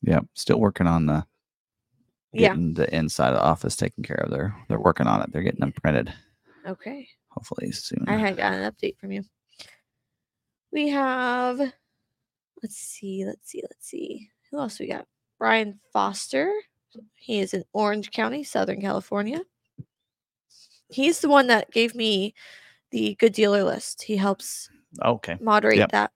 Yeah, 0.02 0.20
still 0.34 0.60
working 0.60 0.88
on 0.88 1.06
the 1.06 1.26
Yeah. 2.32 2.50
getting 2.50 2.74
the 2.74 2.94
inside 2.96 3.30
of 3.30 3.36
the 3.36 3.44
office 3.44 3.76
taken 3.76 4.04
care 4.04 4.18
of. 4.24 4.32
They're 4.32 4.56
they're 4.68 4.80
working 4.80 5.08
on 5.08 5.22
it. 5.22 5.32
They're 5.32 5.44
getting 5.44 5.60
them 5.62 5.72
printed. 5.74 6.14
Okay. 6.66 7.08
Hopefully 7.30 7.72
soon. 7.72 8.06
I 8.08 8.18
had 8.18 8.38
got 8.38 8.54
an 8.54 8.72
update 8.72 8.98
from 8.98 9.12
you. 9.12 9.24
We 10.72 10.90
have, 10.90 11.58
let's 11.60 12.76
see, 12.76 13.26
let's 13.26 13.50
see, 13.50 13.62
let's 13.64 13.88
see. 13.88 14.30
Who 14.52 14.60
else 14.60 14.80
we 14.80 14.88
got? 14.88 15.08
Brian 15.40 15.80
Foster. 15.94 16.52
He 17.16 17.40
is 17.40 17.54
in 17.54 17.64
Orange 17.74 18.12
County, 18.12 18.44
Southern 18.44 18.82
California. 18.82 19.42
He's 20.90 21.20
the 21.22 21.30
one 21.30 21.48
that 21.48 21.72
gave 21.72 21.96
me 21.96 22.34
the 22.92 23.16
good 23.16 23.34
dealer 23.34 23.64
list. 23.64 24.02
He 24.02 24.18
helps 24.18 24.70
okay. 25.04 25.38
moderate 25.40 25.78
Yep. 25.78 25.92
that 25.92 26.12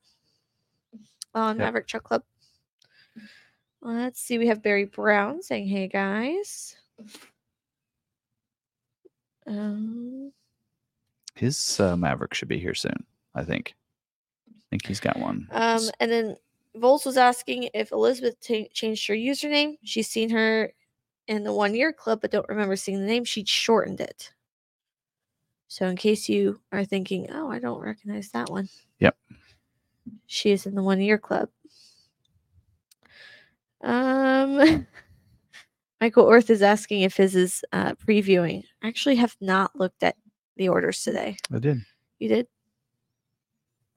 on 1.35 1.55
Yep. 1.57 1.65
Maverick 1.65 1.87
Truck 1.87 2.03
Club. 2.03 2.23
Let's 3.83 4.21
see. 4.21 4.37
We 4.37 4.47
have 4.47 4.63
Barry 4.63 4.85
Brown 4.85 5.41
saying, 5.43 5.67
"Hey 5.67 5.87
guys." 5.87 6.75
Um, 9.45 10.31
His 11.35 11.79
uh, 11.79 11.97
Maverick 11.97 12.33
should 12.33 12.47
be 12.47 12.59
here 12.59 12.73
soon. 12.73 13.03
I 13.35 13.43
think. 13.43 13.75
I 14.49 14.53
think 14.69 14.85
he's 14.85 14.99
got 15.01 15.19
one. 15.19 15.47
um, 15.51 15.81
and 15.99 16.09
then 16.11 16.37
Vols 16.75 17.05
was 17.05 17.17
asking 17.17 17.69
if 17.73 17.91
Elizabeth 17.91 18.39
ta 18.39 18.63
changed 18.73 19.07
her 19.07 19.13
username. 19.13 19.77
She's 19.83 20.07
seen 20.09 20.29
her 20.29 20.71
in 21.27 21.43
the 21.43 21.53
one 21.53 21.75
year 21.75 21.91
club, 21.93 22.21
but 22.21 22.31
don't 22.31 22.47
remember 22.49 22.75
seeing 22.75 22.99
the 23.01 23.05
name. 23.05 23.25
She 23.25 23.43
shortened 23.45 23.99
it. 23.99 24.31
So, 25.67 25.87
in 25.87 25.95
case 25.97 26.29
you 26.29 26.61
are 26.71 26.85
thinking, 26.85 27.27
"Oh, 27.31 27.51
I 27.51 27.59
don't 27.59 27.81
recognize 27.81 28.29
that 28.29 28.49
one," 28.49 28.69
Yep. 28.99 29.17
she 30.27 30.51
is 30.51 30.65
in 30.65 30.75
the 30.75 30.83
one 30.83 31.01
year 31.01 31.17
club. 31.17 31.49
Um, 33.83 34.87
Michael 36.01 36.25
Orth 36.25 36.49
is 36.49 36.61
asking 36.61 37.01
if 37.01 37.15
his 37.15 37.35
is 37.35 37.63
uh, 37.71 37.93
previewing. 37.95 38.63
I 38.81 38.87
actually 38.87 39.15
have 39.15 39.35
not 39.39 39.75
looked 39.75 40.03
at 40.03 40.15
the 40.57 40.69
orders 40.69 41.03
today. 41.03 41.37
I 41.53 41.59
did. 41.59 41.79
You 42.19 42.29
did? 42.29 42.47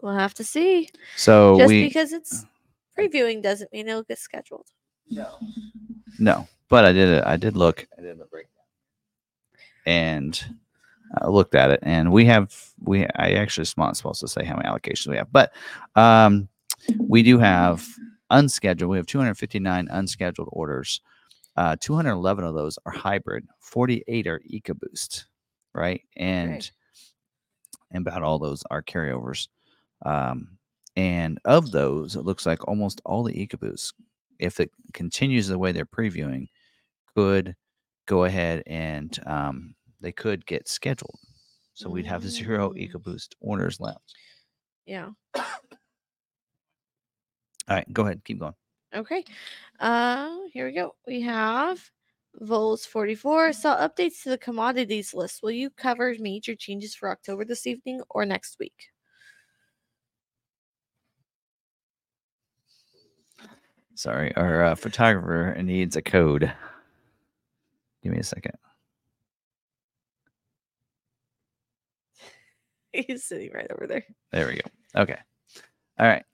We'll 0.01 0.15
have 0.15 0.35
to 0.35 0.45
see. 0.45 0.91
So 1.17 1.59
Just 1.59 1.69
we 1.69 1.83
because 1.85 2.13
it's 2.13 2.45
previewing 2.99 3.43
doesn't 3.43 3.73
mean 3.73 3.89
it'll 3.89 4.03
get 4.03 4.19
scheduled. 4.19 4.67
no, 5.11 5.39
No, 6.19 6.49
but 6.69 6.85
I 6.85 6.93
did. 6.93 7.23
I 7.23 7.37
did 7.37 7.57
look. 7.57 7.87
I 7.99 8.03
did 8.03 8.21
a 8.21 8.25
breakdown, 8.27 8.53
and 9.87 10.57
I 11.21 11.29
looked 11.29 11.55
at 11.55 11.71
it, 11.71 11.81
and 11.83 12.13
we 12.13 12.25
have 12.27 12.55
we. 12.81 13.05
I 13.17 13.33
actually 13.33 13.67
am 13.77 13.85
not 13.85 13.97
supposed 13.97 14.21
to 14.21 14.29
say 14.29 14.45
how 14.45 14.57
many 14.57 14.69
allocations 14.69 15.09
we 15.09 15.17
have, 15.17 15.33
but 15.33 15.53
um, 15.95 16.49
we 16.99 17.23
do 17.23 17.39
have 17.39 17.87
unscheduled. 18.31 18.91
We 18.91 18.97
have 18.99 19.07
259 19.07 19.89
unscheduled 19.91 20.49
orders. 20.53 21.01
Uh, 21.57 21.77
211 21.81 22.45
of 22.45 22.55
those 22.55 22.79
are 22.87 22.93
hybrid. 22.93 23.47
48 23.61 24.27
are 24.27 24.41
EcoBoost, 24.53 25.27
right? 25.75 26.03
And 26.17 26.51
Right. 26.53 26.73
and 27.91 28.07
about 28.07 28.23
all 28.23 28.39
those 28.39 28.63
are 28.71 28.83
carryovers. 28.83 29.49
Um, 30.05 30.59
and 30.97 31.39
of 31.45 31.71
those, 31.73 32.17
it 32.17 32.23
looks 32.25 32.47
like 32.47 32.67
almost 32.69 33.01
all 33.05 33.23
the 33.23 33.35
EcoBoosts, 33.35 33.93
if 34.39 34.61
it 34.61 34.71
continues 34.95 35.49
the 35.49 35.59
way 35.59 35.73
they're 35.73 35.87
previewing, 35.87 36.49
could 37.17 37.57
go 38.07 38.25
ahead 38.25 38.63
and 38.67 39.19
um, 39.27 39.75
they 40.01 40.13
could 40.13 40.47
get 40.47 40.69
scheduled. 40.69 41.19
So 41.75 41.91
we'd 41.91 42.07
have 42.07 42.25
zero 42.29 42.71
Mm. 42.71 42.91
EcoBoost 42.93 43.31
orders 43.41 43.81
left. 43.81 44.15
Yeah. 44.87 45.11
All 47.69 47.77
right, 47.77 47.93
go 47.93 48.03
ahead, 48.03 48.23
keep 48.25 48.39
going. 48.39 48.55
Okay. 48.95 49.25
Uh, 49.81 50.37
here 50.53 50.67
we 50.67 50.73
go. 50.73 50.95
We 51.07 51.21
have 51.23 51.91
Vols 52.41 52.87
44 52.87 53.53
saw 53.53 53.77
updates 53.77 54.23
to 54.23 54.31
the 54.31 54.39
commodities 54.39 55.13
list. 55.15 55.43
Will 55.43 55.51
you 55.51 55.71
cover 55.71 56.15
major 56.19 56.55
changes 56.55 56.95
for 56.95 57.11
October 57.11 57.45
this 57.45 57.67
evening 57.67 58.03
or 58.11 58.25
next 58.25 58.59
week? 58.61 58.91
Sorry, 63.95 64.35
our 64.37 64.65
uh, 64.65 64.75
photographer 64.75 65.61
needs 65.63 65.97
a 65.97 66.03
code. 66.03 66.53
Give 68.03 68.13
me 68.13 68.19
a 68.19 68.23
second. 68.23 68.55
He's 72.93 73.25
sitting 73.25 73.51
right 73.53 73.71
over 73.71 73.87
there. 73.87 74.05
There 74.33 74.47
we 74.47 74.57
go. 74.57 75.01
Okay. 75.03 75.19
All 75.99 76.07
right. 76.07 76.25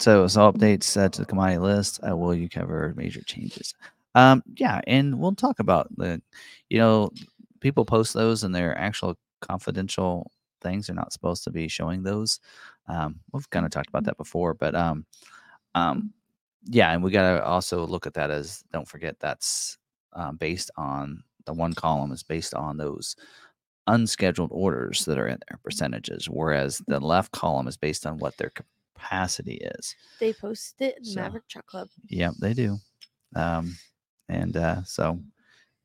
So, 0.00 0.26
so 0.28 0.52
updates 0.52 0.96
uh, 0.96 1.08
to 1.08 1.20
the 1.20 1.26
commodity 1.26 1.58
list. 1.58 2.00
Uh, 2.06 2.16
will 2.16 2.34
you 2.34 2.48
cover 2.48 2.94
major 2.96 3.22
changes? 3.22 3.74
Um, 4.14 4.42
yeah, 4.56 4.80
and 4.86 5.18
we'll 5.18 5.34
talk 5.34 5.58
about 5.58 5.88
the, 5.96 6.22
you 6.70 6.78
know, 6.78 7.10
people 7.60 7.84
post 7.84 8.14
those 8.14 8.44
and 8.44 8.54
they're 8.54 8.78
actual 8.78 9.16
confidential 9.40 10.30
things. 10.62 10.86
They're 10.86 10.96
not 10.96 11.12
supposed 11.12 11.42
to 11.44 11.50
be 11.50 11.66
showing 11.66 12.02
those. 12.02 12.38
Um, 12.88 13.16
we've 13.32 13.48
kind 13.50 13.66
of 13.66 13.72
talked 13.72 13.88
about 13.88 14.04
that 14.04 14.16
before, 14.16 14.54
but 14.54 14.74
um, 14.76 15.06
um, 15.74 16.12
yeah, 16.66 16.92
and 16.92 17.02
we 17.02 17.10
got 17.10 17.36
to 17.36 17.44
also 17.44 17.86
look 17.86 18.06
at 18.06 18.14
that 18.14 18.30
as 18.30 18.62
don't 18.72 18.88
forget 18.88 19.16
that's 19.20 19.78
um, 20.12 20.36
based 20.36 20.70
on 20.76 21.22
the 21.46 21.52
one 21.52 21.74
column 21.74 22.12
is 22.12 22.22
based 22.22 22.54
on 22.54 22.76
those 22.76 23.16
unscheduled 23.86 24.50
orders 24.52 25.04
that 25.04 25.18
are 25.18 25.28
in 25.28 25.38
their 25.48 25.58
percentages, 25.62 26.26
whereas 26.30 26.80
the 26.86 27.00
left 27.00 27.32
column 27.32 27.68
is 27.68 27.76
based 27.76 28.06
on 28.06 28.18
what 28.18 28.36
their 28.38 28.52
capacity 28.94 29.54
is. 29.78 29.94
They 30.20 30.32
posted 30.32 30.88
it 30.88 30.98
in 30.98 31.04
So, 31.04 31.20
Maverick 31.20 31.48
Truck 31.48 31.66
Club. 31.66 31.88
Yep, 32.08 32.34
they 32.40 32.54
do. 32.54 32.78
Um, 33.36 33.76
and 34.28 34.56
uh, 34.56 34.82
so, 34.84 35.18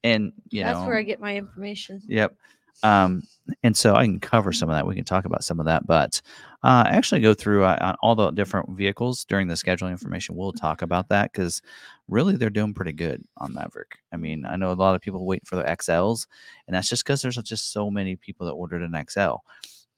and 0.04 0.32
you 0.50 0.63
That's 0.63 0.80
know, 0.80 0.86
where 0.88 0.98
I 0.98 1.04
get 1.04 1.20
my 1.20 1.36
information. 1.36 2.01
Yep. 2.08 2.36
Um, 2.82 3.24
and 3.63 3.75
so 3.75 3.96
I 3.96 4.06
can 4.06 4.20
cover 4.20 4.54
some 4.54 4.70
of 4.70 4.75
that. 4.75 4.88
We 4.88 4.96
can 4.96 5.04
talk 5.04 5.25
about 5.25 5.44
some 5.44 5.60
of 5.60 5.66
that, 5.66 5.86
but 5.86 6.22
uh, 6.63 6.86
actually 6.88 7.20
go 7.20 7.34
through 7.34 7.66
uh, 7.66 7.78
on 7.82 7.96
all 8.01 8.16
the 8.16 8.32
different 8.32 8.70
vehicles 8.70 9.25
during 9.25 9.48
the 9.48 9.56
scheduling 9.56 9.92
information. 9.92 10.36
We'll 10.36 10.54
talk 10.54 10.82
about 10.82 11.10
that 11.10 11.32
because 11.34 11.62
really 12.08 12.38
they're 12.38 12.50
doing 12.50 12.74
pretty 12.74 12.94
good 12.94 13.22
on 13.38 13.54
Maverick. 13.54 13.98
I 14.13 14.18
mean, 14.18 14.46
I 14.46 14.56
know 14.56 14.72
a 14.72 14.74
lot 14.74 14.96
of 14.96 15.01
people 15.01 15.25
wait 15.25 15.46
for 15.46 15.58
the 15.58 15.63
XLs, 15.63 16.28
and 16.68 16.75
that's 16.75 16.88
just 16.88 17.04
because 17.04 17.22
there's 17.22 17.36
just 17.38 17.74
so 17.74 17.92
many 17.92 18.16
people 18.16 18.48
that 18.48 18.54
ordered 18.54 18.82
an 18.82 19.06
XL. 19.10 19.36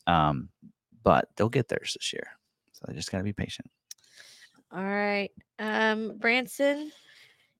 Um, 0.07 0.49
but 1.03 1.29
they'll 1.35 1.49
get 1.49 1.67
theirs 1.67 1.95
this 1.97 2.13
year, 2.13 2.27
so 2.81 2.85
they 2.87 2.95
just 2.95 3.11
got 3.11 3.19
to 3.19 3.23
be 3.23 3.33
patient. 3.33 3.69
All 4.71 4.83
right. 4.83 5.29
Um, 5.59 6.17
Branson. 6.17 6.91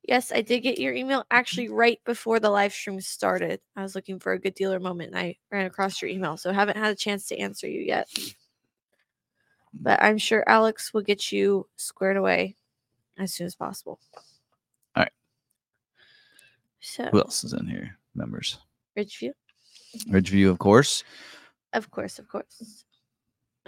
Yes, 0.03 0.31
I 0.31 0.41
did 0.41 0.61
get 0.61 0.79
your 0.79 0.95
email 0.95 1.25
actually 1.29 1.69
right 1.69 1.99
before 2.05 2.39
the 2.39 2.49
live 2.49 2.73
stream 2.73 2.99
started. 3.01 3.61
I 3.75 3.83
was 3.83 3.93
looking 3.93 4.19
for 4.19 4.31
a 4.31 4.39
good 4.39 4.55
dealer 4.55 4.79
moment 4.79 5.11
and 5.11 5.19
I 5.19 5.37
ran 5.51 5.67
across 5.67 6.01
your 6.01 6.09
email, 6.09 6.37
so 6.37 6.51
haven't 6.51 6.77
had 6.77 6.91
a 6.91 6.95
chance 6.95 7.27
to 7.27 7.37
answer 7.37 7.67
you 7.67 7.81
yet. 7.81 8.09
But 9.73 10.01
I'm 10.01 10.17
sure 10.17 10.43
Alex 10.47 10.91
will 10.91 11.03
get 11.03 11.31
you 11.31 11.67
squared 11.75 12.17
away 12.17 12.55
as 13.19 13.31
soon 13.31 13.45
as 13.45 13.55
possible. 13.55 13.99
All 14.95 15.03
right. 15.03 15.11
So 16.79 17.05
Who 17.11 17.19
else 17.19 17.43
is 17.43 17.53
in 17.53 17.67
here? 17.67 17.97
Members. 18.15 18.57
Ridgeview, 18.97 19.31
Ridgeview, 20.09 20.49
of 20.49 20.57
course. 20.57 21.03
of 21.73 21.91
course, 21.91 22.17
of 22.17 22.27
course. 22.27 22.85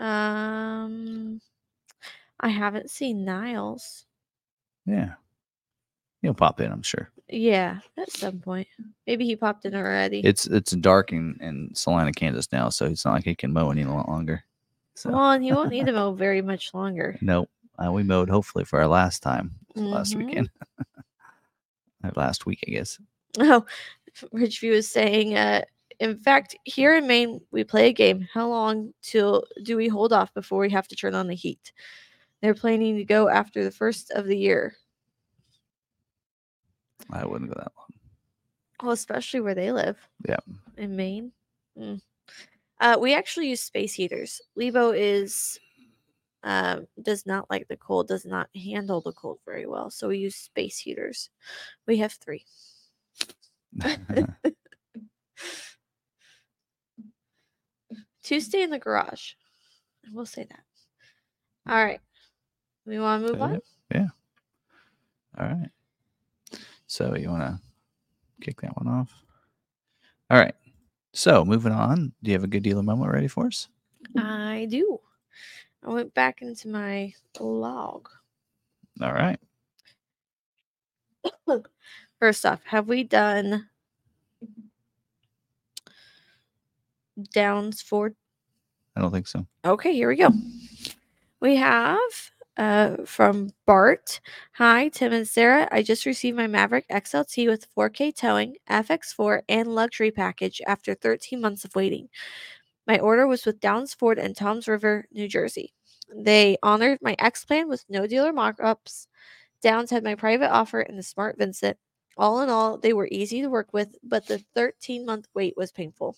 Um, 0.03 1.39
I 2.39 2.49
haven't 2.49 2.89
seen 2.89 3.23
Niles. 3.23 4.05
Yeah. 4.85 5.13
He'll 6.21 6.33
pop 6.33 6.59
in, 6.61 6.71
I'm 6.71 6.81
sure. 6.81 7.09
Yeah, 7.29 7.79
at 7.97 8.11
some 8.11 8.39
point. 8.39 8.67
Maybe 9.07 9.25
he 9.25 9.35
popped 9.35 9.65
in 9.65 9.75
already. 9.75 10.19
It's 10.23 10.45
it's 10.45 10.71
dark 10.73 11.11
in, 11.13 11.37
in 11.41 11.69
Salina, 11.73 12.11
Kansas 12.11 12.51
now, 12.51 12.69
so 12.69 12.85
it's 12.85 13.05
not 13.05 13.13
like 13.13 13.23
he 13.23 13.33
can 13.35 13.51
mow 13.53 13.71
any 13.71 13.85
longer. 13.85 14.43
So 14.95 15.11
Well, 15.11 15.31
and 15.31 15.43
he 15.43 15.51
won't 15.53 15.71
need 15.71 15.85
to 15.87 15.91
mow 15.99 16.13
very 16.13 16.41
much 16.41 16.73
longer. 16.73 17.17
nope. 17.21 17.49
Uh, 17.83 17.91
we 17.91 18.03
mowed 18.03 18.29
hopefully 18.29 18.65
for 18.65 18.79
our 18.79 18.87
last 18.87 19.23
time 19.23 19.51
last 19.75 20.13
Mhm. 20.15 20.27
weekend. 20.27 20.49
Last 22.15 22.45
week, 22.45 22.59
I 22.67 22.71
guess. 22.71 22.99
Oh, 23.39 23.65
Ridgeview 24.33 24.71
is 24.73 24.91
saying, 24.91 25.37
uh, 25.37 25.61
in 25.99 26.17
fact, 26.17 26.55
here 26.63 26.95
in 26.95 27.07
Maine, 27.07 27.41
we 27.51 27.63
play 27.63 27.89
a 27.89 27.93
game. 27.93 28.27
How 28.33 28.47
long 28.47 28.93
till 29.01 29.43
do 29.63 29.77
we 29.77 29.87
hold 29.87 30.13
off 30.13 30.33
before 30.33 30.59
we 30.59 30.69
have 30.71 30.87
to 30.89 30.95
turn 30.95 31.15
on 31.15 31.27
the 31.27 31.35
heat? 31.35 31.71
They're 32.41 32.53
planning 32.53 32.97
to 32.97 33.03
go 33.05 33.29
after 33.29 33.63
the 33.63 33.71
first 33.71 34.11
of 34.11 34.25
the 34.25 34.37
year. 34.37 34.75
I 37.11 37.25
wouldn't 37.25 37.49
go 37.49 37.55
that 37.57 37.71
long. 37.77 37.87
Well, 38.81 38.91
especially 38.91 39.41
where 39.41 39.55
they 39.55 39.71
live. 39.71 39.97
Yeah. 40.27 40.39
In 40.77 40.95
Maine. 40.95 41.31
Mm. 41.77 42.01
Uh, 42.79 42.97
we 42.99 43.13
actually 43.13 43.49
use 43.49 43.61
space 43.61 43.93
heaters. 43.93 44.41
Lebo 44.55 44.91
is 44.91 45.59
um, 46.43 46.87
does 47.01 47.25
not 47.25 47.49
like 47.49 47.67
the 47.69 47.77
cold, 47.77 48.09
does 48.09 48.25
not 48.25 48.49
handle 48.55 48.99
the 48.99 49.13
cold 49.13 49.39
very 49.45 49.65
well. 49.65 49.89
So 49.89 50.09
we 50.09 50.17
use 50.17 50.35
space 50.35 50.77
heaters. 50.77 51.29
We 51.87 51.97
have 51.97 52.13
three. 52.13 52.45
Two 58.23 58.39
stay 58.39 58.63
in 58.63 58.69
the 58.69 58.79
garage. 58.79 59.33
I 60.07 60.13
will 60.13 60.25
say 60.25 60.45
that. 60.49 60.63
All 61.67 61.83
right. 61.83 61.99
We 62.85 62.99
want 62.99 63.25
to 63.25 63.33
move 63.33 63.41
on? 63.41 63.61
Yeah. 63.93 64.07
All 65.37 65.47
right. 65.47 65.69
So 66.87 67.15
you 67.15 67.29
want 67.29 67.43
to 67.43 67.59
kick 68.41 68.61
that 68.61 68.75
one 68.77 68.87
off? 68.87 69.11
All 70.29 70.39
right. 70.39 70.55
So 71.13 71.45
moving 71.45 71.71
on. 71.71 72.13
Do 72.23 72.31
you 72.31 72.35
have 72.35 72.43
a 72.43 72.47
good 72.47 72.63
dealer 72.63 72.83
moment 72.83 73.11
ready 73.11 73.27
for 73.27 73.47
us? 73.47 73.67
I 74.17 74.67
do. 74.69 74.99
I 75.85 75.89
went 75.89 76.13
back 76.13 76.41
into 76.41 76.69
my 76.69 77.13
log. 77.39 78.09
All 79.01 79.13
right. 79.13 79.39
First 82.19 82.45
off, 82.45 82.61
have 82.65 82.87
we 82.87 83.03
done 83.03 83.69
Downs 87.33 87.81
Ford? 87.81 88.15
I 88.95 89.01
don't 89.01 89.11
think 89.11 89.27
so. 89.27 89.45
Okay, 89.65 89.93
here 89.93 90.09
we 90.09 90.15
go. 90.17 90.29
We 91.39 91.55
have 91.57 91.99
uh, 92.57 92.97
from 93.05 93.51
Bart. 93.65 94.19
Hi, 94.53 94.89
Tim 94.89 95.13
and 95.13 95.27
Sarah. 95.27 95.67
I 95.71 95.81
just 95.81 96.05
received 96.05 96.37
my 96.37 96.47
Maverick 96.47 96.87
XLT 96.89 97.47
with 97.47 97.67
4K 97.75 98.15
towing, 98.15 98.55
FX4, 98.69 99.41
and 99.49 99.73
luxury 99.73 100.11
package 100.11 100.61
after 100.67 100.93
13 100.93 101.41
months 101.41 101.65
of 101.65 101.75
waiting. 101.75 102.09
My 102.85 102.99
order 102.99 103.27
was 103.27 103.45
with 103.45 103.59
Downs 103.59 103.93
Ford 103.93 104.19
in 104.19 104.33
Toms 104.33 104.67
River, 104.67 105.05
New 105.11 105.27
Jersey. 105.27 105.73
They 106.15 106.57
honored 106.61 106.99
my 107.01 107.15
X 107.17 107.45
plan 107.45 107.67
with 107.67 107.85
no 107.89 108.05
dealer 108.05 108.33
markups. 108.33 109.07
Downs 109.61 109.89
had 109.89 110.03
my 110.03 110.15
private 110.15 110.51
offer 110.51 110.81
in 110.81 110.97
the 110.97 111.03
Smart 111.03 111.37
Vincent. 111.37 111.77
All 112.17 112.41
in 112.41 112.49
all, 112.49 112.77
they 112.77 112.93
were 112.93 113.07
easy 113.11 113.41
to 113.41 113.49
work 113.49 113.73
with, 113.73 113.95
but 114.03 114.27
the 114.27 114.39
13 114.55 115.05
month 115.05 115.27
wait 115.33 115.55
was 115.57 115.71
painful. 115.71 116.15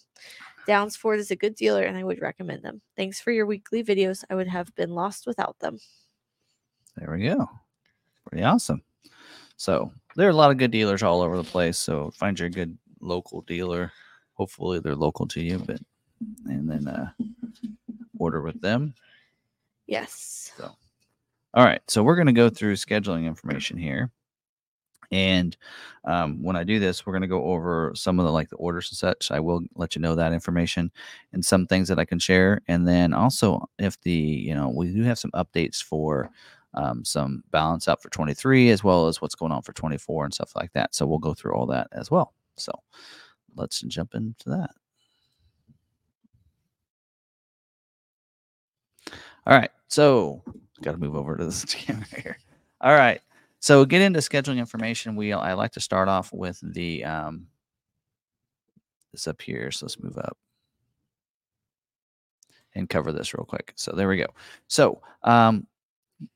Downs 0.68 0.96
Ford 0.96 1.20
is 1.20 1.32
a 1.32 1.36
good 1.36 1.56
dealer 1.56 1.84
and 1.84 1.96
I 1.98 2.04
would 2.04 2.22
recommend 2.22 2.64
them. 2.64 2.82
Thanks 2.98 3.20
for 3.20 3.32
your 3.32 3.46
weekly 3.46 3.84
videos. 3.84 4.24
I 4.30 4.36
would 4.36 4.48
have 4.48 4.74
been 4.76 4.92
lost 4.92 5.28
without 5.28 5.58
them. 5.60 5.80
There 6.98 7.12
we 7.12 7.24
go. 7.24 7.50
Pretty 8.28 8.44
awesome. 8.44 8.82
So 9.58 9.92
there 10.16 10.28
are 10.28 10.32
a 10.32 10.36
lot 10.36 10.52
of 10.52 10.58
good 10.58 10.72
dealers 10.72 11.04
all 11.04 11.22
over 11.22 11.38
the 11.38 11.44
place. 11.44 11.78
So 11.78 12.12
find 12.12 12.40
your 12.40 12.50
good 12.50 12.78
local 13.00 13.42
dealer. 13.42 13.92
Hopefully 14.34 14.80
they're 14.80 14.96
local 14.96 15.28
to 15.28 15.42
you, 15.42 15.60
but 15.60 15.80
and 16.46 16.70
then 16.70 16.88
uh, 16.88 17.10
order 18.18 18.42
with 18.42 18.60
them. 18.62 18.94
Yes. 19.88 20.52
So 20.58 20.72
All 21.54 21.64
right, 21.64 21.82
so 21.88 22.04
we're 22.04 22.16
going 22.16 22.28
to 22.28 22.34
go 22.34 22.50
through 22.50 22.76
scheduling 22.76 23.26
information 23.26 23.78
here, 23.78 24.12
and 25.12 25.56
um, 26.06 26.42
when 26.44 26.56
I 26.56 26.64
do 26.64 26.80
this, 26.80 27.06
we're 27.06 27.14
going 27.14 27.22
to 27.22 27.28
go 27.28 27.44
over 27.46 27.92
some 27.96 28.20
of 28.20 28.26
the 28.26 28.32
like 28.32 28.50
the 28.50 28.56
orders 28.58 28.90
and 28.92 28.98
such. 28.98 29.32
I 29.32 29.40
will 29.40 29.62
let 29.76 29.96
you 29.96 30.02
know 30.02 30.16
that 30.16 30.34
information 30.34 30.92
and 31.34 31.44
some 31.44 31.68
things 31.68 31.88
that 31.90 32.00
I 32.00 32.06
can 32.06 32.20
share, 32.20 32.62
and 32.68 32.88
then 32.88 33.14
also 33.14 33.68
if 33.80 34.00
the 34.02 34.12
you 34.12 34.54
know 34.54 34.70
we 34.70 34.92
do 34.92 35.04
have 35.04 35.20
some 35.20 35.32
updates 35.32 35.84
for 35.84 36.30
um, 36.76 37.04
some 37.06 37.44
balance 37.52 37.88
up 37.88 38.02
for 38.02 38.10
23 38.10 38.70
as 38.70 38.84
well 38.84 39.08
as 39.08 39.22
what's 39.22 39.36
going 39.36 39.52
on 39.52 39.62
for 39.62 39.74
24 39.74 40.26
and 40.26 40.34
stuff 40.34 40.56
like 40.56 40.72
that. 40.74 40.94
So 40.94 41.06
we'll 41.06 41.20
go 41.20 41.34
through 41.34 41.54
all 41.54 41.66
that 41.68 41.88
as 41.94 42.12
well. 42.12 42.34
So 42.58 42.72
let's 43.56 43.82
jump 43.82 44.14
into 44.16 44.50
that. 44.50 44.72
All 49.48 49.58
right. 49.58 49.72
So 49.88 50.42
got 50.82 50.92
to 50.94 50.98
move 50.98 51.16
over 51.16 51.38
to 51.38 51.46
this 51.46 51.66
camera 51.74 52.06
here. 52.16 52.38
All 52.82 52.94
right. 52.94 53.22
So 53.66 53.84
get 53.84 54.04
into 54.04 54.20
scheduling 54.20 54.60
information. 54.60 55.16
We 55.16 55.34
I 55.34 55.54
like 55.54 55.72
to 55.72 55.80
start 55.80 56.08
off 56.08 56.32
with 56.32 56.60
the 56.62 57.04
um 57.04 57.48
this 59.12 59.28
up 59.28 59.42
here. 59.42 59.72
So 59.72 59.88
let's 59.88 60.00
move 60.00 60.20
up 60.20 60.38
and 62.76 62.88
cover 62.88 63.12
this 63.12 63.34
real 63.34 63.44
quick. 63.44 63.74
So 63.76 63.92
there 63.94 64.08
we 64.08 64.18
go. 64.18 64.28
So 64.68 65.02
um 65.24 65.66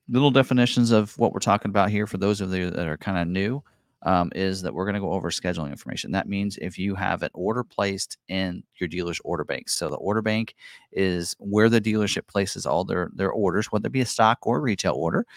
little 0.08 0.32
definitions 0.32 0.90
of 0.90 1.16
what 1.20 1.32
we're 1.32 1.40
talking 1.40 1.70
about 1.70 1.92
here 1.92 2.08
for 2.08 2.18
those 2.18 2.42
of 2.42 2.52
you 2.52 2.72
that 2.72 2.88
are 2.88 2.98
kind 2.98 3.20
of 3.20 3.28
new 3.28 3.62
um, 4.04 4.32
is 4.34 4.64
that 4.64 4.74
we're 4.74 4.86
going 4.86 4.96
to 4.96 5.00
go 5.00 5.12
over 5.12 5.30
scheduling 5.30 5.70
information. 5.70 6.12
That 6.12 6.28
means 6.28 6.58
if 6.62 6.80
you 6.80 6.96
have 6.96 7.22
an 7.22 7.30
order 7.34 7.64
placed 7.64 8.18
in 8.28 8.64
your 8.80 8.88
dealer's 8.88 9.22
order 9.24 9.44
bank. 9.44 9.70
So 9.70 9.88
the 9.88 9.98
order 9.98 10.24
bank 10.24 10.56
is 10.92 11.36
where 11.38 11.70
the 11.70 11.82
dealership 11.82 12.26
places 12.26 12.66
all 12.66 12.86
their 12.86 13.12
their 13.14 13.32
orders, 13.32 13.68
whether 13.68 13.86
it 13.86 13.94
be 13.94 14.02
a 14.02 14.06
stock 14.06 14.40
or 14.48 14.62
retail 14.62 14.94
order. 14.94 15.28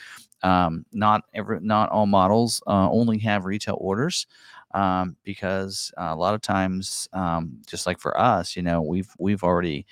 Um, 0.43 0.85
not 0.93 1.23
every 1.35 1.61
not 1.61 1.91
all 1.91 2.07
models 2.07 2.63
uh, 2.67 2.91
only 2.91 3.19
have 3.19 3.45
retail 3.45 3.79
orders 3.81 4.27
um, 4.75 5.17
because 5.25 5.93
uh, 5.99 6.11
a 6.11 6.17
lot 6.17 6.35
of 6.35 6.41
times, 6.41 7.09
um, 7.13 7.59
just 7.67 7.87
like 7.87 7.99
for 8.01 8.19
us, 8.19 8.57
you 8.57 8.63
know, 8.63 8.83
we've 8.83 9.11
we've 9.19 9.43
already 9.45 9.87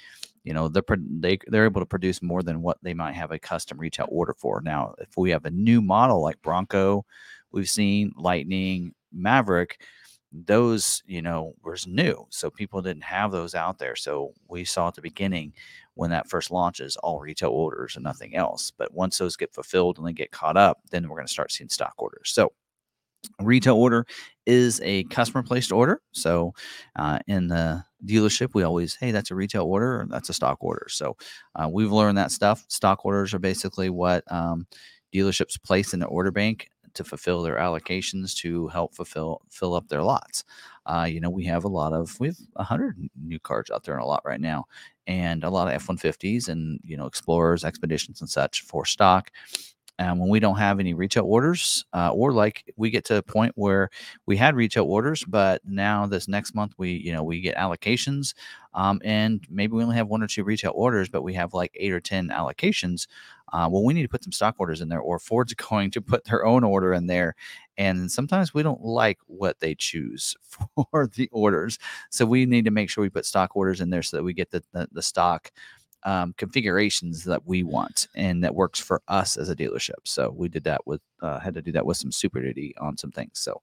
you 0.45 0.55
know 0.55 0.69
they're, 0.69 0.83
they, 1.21 1.39
they're 1.49 1.65
able 1.67 1.81
to 1.81 1.87
produce 1.87 2.23
more 2.23 2.43
than 2.43 2.63
what 2.63 2.79
they 2.83 2.95
might 2.95 3.15
have 3.15 3.31
a 3.31 3.39
custom 3.39 3.79
retail 3.79 4.07
order 4.11 4.35
for. 4.39 4.61
Now 4.63 4.95
if 4.99 5.17
we 5.17 5.31
have 5.31 5.45
a 5.45 5.51
new 5.51 5.81
model 5.83 6.23
like 6.23 6.41
bronco 6.43 7.05
we've 7.53 7.69
seen 7.69 8.13
lightning 8.17 8.95
maverick 9.13 9.81
those 10.33 11.03
you 11.07 11.21
know 11.21 11.55
was 11.65 11.87
new 11.89 12.25
so 12.31 12.51
people 12.51 12.81
didn't 12.81 13.03
have 13.03 13.33
those 13.33 13.55
out 13.55 13.79
there. 13.79 13.97
So 13.97 14.33
we 14.49 14.65
saw 14.65 14.89
at 14.89 14.95
the 14.95 15.03
beginning 15.03 15.53
when 16.01 16.09
that 16.09 16.31
first 16.31 16.51
launches 16.51 16.97
all 16.97 17.21
retail 17.21 17.51
orders 17.51 17.95
and 17.95 18.03
nothing 18.03 18.35
else 18.35 18.71
but 18.71 18.95
once 18.95 19.19
those 19.19 19.37
get 19.37 19.53
fulfilled 19.53 19.99
and 19.99 20.07
they 20.07 20.15
get 20.15 20.31
caught 20.31 20.57
up 20.57 20.79
then 20.91 21.07
we're 21.07 21.15
going 21.15 21.27
to 21.27 21.33
start 21.33 21.53
seeing 21.53 21.69
stock 21.69 21.93
orders. 21.99 22.31
So 22.33 22.53
retail 23.39 23.77
order 23.77 24.07
is 24.47 24.81
a 24.83 25.05
customer 25.05 25.43
placed 25.43 25.71
order. 25.73 26.01
So 26.13 26.55
uh, 26.97 27.19
in 27.27 27.49
the 27.49 27.85
dealership 28.07 28.55
we 28.55 28.63
always 28.63 28.95
hey 28.95 29.11
that's 29.11 29.31
a 29.31 29.35
retail 29.35 29.65
order 29.65 30.01
or 30.01 30.07
that's 30.09 30.31
a 30.31 30.33
stock 30.33 30.57
order. 30.63 30.87
So 30.89 31.19
uh, 31.55 31.69
we've 31.71 31.93
learned 31.93 32.17
that 32.17 32.31
stuff. 32.31 32.65
Stock 32.69 33.05
orders 33.05 33.35
are 33.35 33.39
basically 33.39 33.91
what 33.91 34.25
um, 34.33 34.67
dealerships 35.15 35.63
place 35.63 35.93
in 35.93 36.01
the 36.01 36.07
order 36.07 36.31
bank 36.31 36.71
to 36.95 37.05
fulfill 37.05 37.43
their 37.43 37.57
allocations 37.57 38.35
to 38.37 38.69
help 38.69 38.95
fulfill 38.95 39.43
fill 39.51 39.75
up 39.75 39.87
their 39.89 40.03
lots 40.03 40.45
uh, 40.91 41.05
you 41.05 41.21
know 41.21 41.31
we 41.31 41.45
have 41.45 41.65
a 41.65 41.69
lot 41.69 41.93
of 41.93 42.19
we 42.21 42.29
have 42.29 42.39
100 42.55 42.99
new 43.25 43.39
cars 43.41 43.71
out 43.73 43.85
there 43.85 43.95
and 43.95 44.03
a 44.03 44.07
lot 44.07 44.23
right 44.25 44.41
now 44.41 44.65
and 45.07 45.45
a 45.45 45.51
lot 45.51 45.69
of 45.69 45.75
f-150s 45.75 46.49
and 46.49 46.81
you 46.85 46.97
know 46.97 47.07
explorers 47.07 47.65
expeditions 47.65 48.21
and 48.21 48.31
such 48.31 48.63
for 48.63 48.85
stock 48.85 49.31
and 50.01 50.19
when 50.19 50.31
we 50.31 50.41
don't 50.41 50.57
have 50.57 50.81
any 50.81 50.95
retail 50.95 51.25
orders 51.25 51.85
uh, 51.93 52.11
or 52.11 52.33
like 52.33 52.73
we 52.77 52.89
get 52.91 53.05
to 53.05 53.17
a 53.17 53.23
point 53.23 53.53
where 53.55 53.91
we 54.27 54.37
had 54.37 54.57
retail 54.57 54.85
orders 54.85 55.23
but 55.25 55.61
now 55.65 56.07
this 56.07 56.27
next 56.27 56.55
month 56.55 56.73
we 56.79 56.93
you 56.93 57.13
know 57.13 57.23
we 57.23 57.41
get 57.41 57.57
allocations 57.57 58.35
um, 58.73 59.01
and 59.05 59.47
maybe 59.51 59.75
we 59.75 59.83
only 59.83 59.97
have 59.97 60.09
one 60.09 60.23
or 60.23 60.27
two 60.27 60.43
retail 60.43 60.73
orders 60.75 61.09
but 61.09 61.23
we 61.23 61.35
have 61.35 61.53
like 61.53 61.71
eight 61.75 61.93
or 61.93 62.01
ten 62.01 62.29
allocations 62.31 63.07
uh, 63.53 63.69
well 63.71 63.85
we 63.85 63.93
need 63.93 64.03
to 64.03 64.09
put 64.09 64.25
some 64.25 64.33
stock 64.33 64.55
orders 64.59 64.81
in 64.81 64.89
there 64.89 65.01
or 65.01 65.19
ford's 65.19 65.55
going 65.71 65.91
to 65.91 66.01
put 66.01 66.25
their 66.25 66.45
own 66.45 66.65
order 66.65 66.95
in 66.95 67.07
there 67.07 67.35
and 67.77 68.11
sometimes 68.11 68.55
we 68.55 68.63
don't 68.63 68.83
like 68.83 69.19
what 69.27 69.61
they 69.61 69.75
choose 69.75 70.35
for 70.75 71.09
the 71.15 71.29
orders 71.31 71.79
so 72.09 72.25
we 72.25 72.47
need 72.47 72.65
to 72.65 72.71
make 72.71 72.89
sure 72.89 73.03
we 73.03 73.11
put 73.11 73.27
stock 73.27 73.55
orders 73.55 73.83
in 73.83 73.91
there 73.91 74.03
so 74.03 74.17
that 74.17 74.23
we 74.23 74.33
get 74.33 74.51
the, 74.51 74.63
the, 74.73 74.89
the 74.93 75.03
stock 75.03 75.51
um, 76.05 76.35
configurations 76.37 77.25
that 77.25 77.47
we 77.47 77.63
want 77.63 78.09
and 78.15 78.43
that 78.43 78.55
works 78.55 78.81
for 78.81 79.03
us 79.09 79.37
as 79.37 79.51
a 79.51 79.57
dealership. 79.57 80.01
So 80.05 80.31
we 80.37 80.49
did 80.49 80.65
that 80.65 80.87
with 80.87 81.01
uh, 81.23 81.39
had 81.39 81.55
to 81.55 81.63
do 81.63 81.73
that 81.73 81.85
with 81.85 81.99
some 81.99 82.11
Super 82.11 82.41
Duty 82.41 82.75
on 82.81 82.97
some 82.97 83.11
things. 83.11 83.33
So 83.35 83.61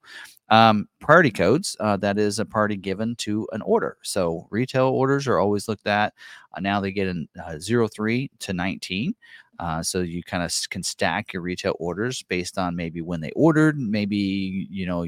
um, 0.50 0.88
priority 1.00 1.32
codes 1.32 1.76
uh, 1.80 1.98
that 1.98 2.20
is 2.20 2.40
a 2.40 2.46
priority 2.46 2.78
given 2.78 3.16
to 3.18 3.48
an 3.52 3.62
order. 3.64 3.98
So 4.04 4.48
retail 4.52 4.88
orders 4.88 5.28
are 5.28 5.40
always 5.40 5.68
looked 5.68 5.88
at. 5.88 6.14
Uh, 6.56 6.62
now 6.62 6.80
they 6.80 6.92
get 6.92 7.08
in 7.08 7.28
uh, 7.44 7.58
03 7.60 8.30
to 8.40 8.54
19. 8.54 9.16
Uh, 9.60 9.82
so 9.82 10.00
you 10.00 10.24
kind 10.24 10.44
of 10.44 10.54
can 10.70 10.84
stack 10.84 11.34
your 11.34 11.42
retail 11.42 11.76
orders 11.80 12.24
based 12.24 12.58
on 12.58 12.76
maybe 12.76 13.02
when 13.02 13.22
they 13.22 13.32
ordered, 13.32 13.78
maybe 13.78 14.68
you 14.70 14.86
know 14.86 15.06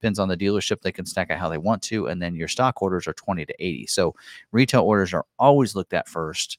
depends 0.00 0.18
on 0.18 0.28
the 0.28 0.36
dealership. 0.36 0.80
They 0.80 0.92
can 0.92 1.06
stack 1.06 1.30
it 1.30 1.38
how 1.38 1.48
they 1.48 1.58
want 1.58 1.82
to, 1.84 2.06
and 2.08 2.20
then 2.20 2.34
your 2.34 2.48
stock 2.48 2.82
orders 2.82 3.06
are 3.06 3.14
20 3.14 3.46
to 3.46 3.54
80. 3.58 3.86
So 3.86 4.14
retail 4.52 4.82
orders 4.82 5.12
are 5.14 5.24
always 5.38 5.74
looked 5.74 5.94
at 5.94 6.08
first 6.08 6.58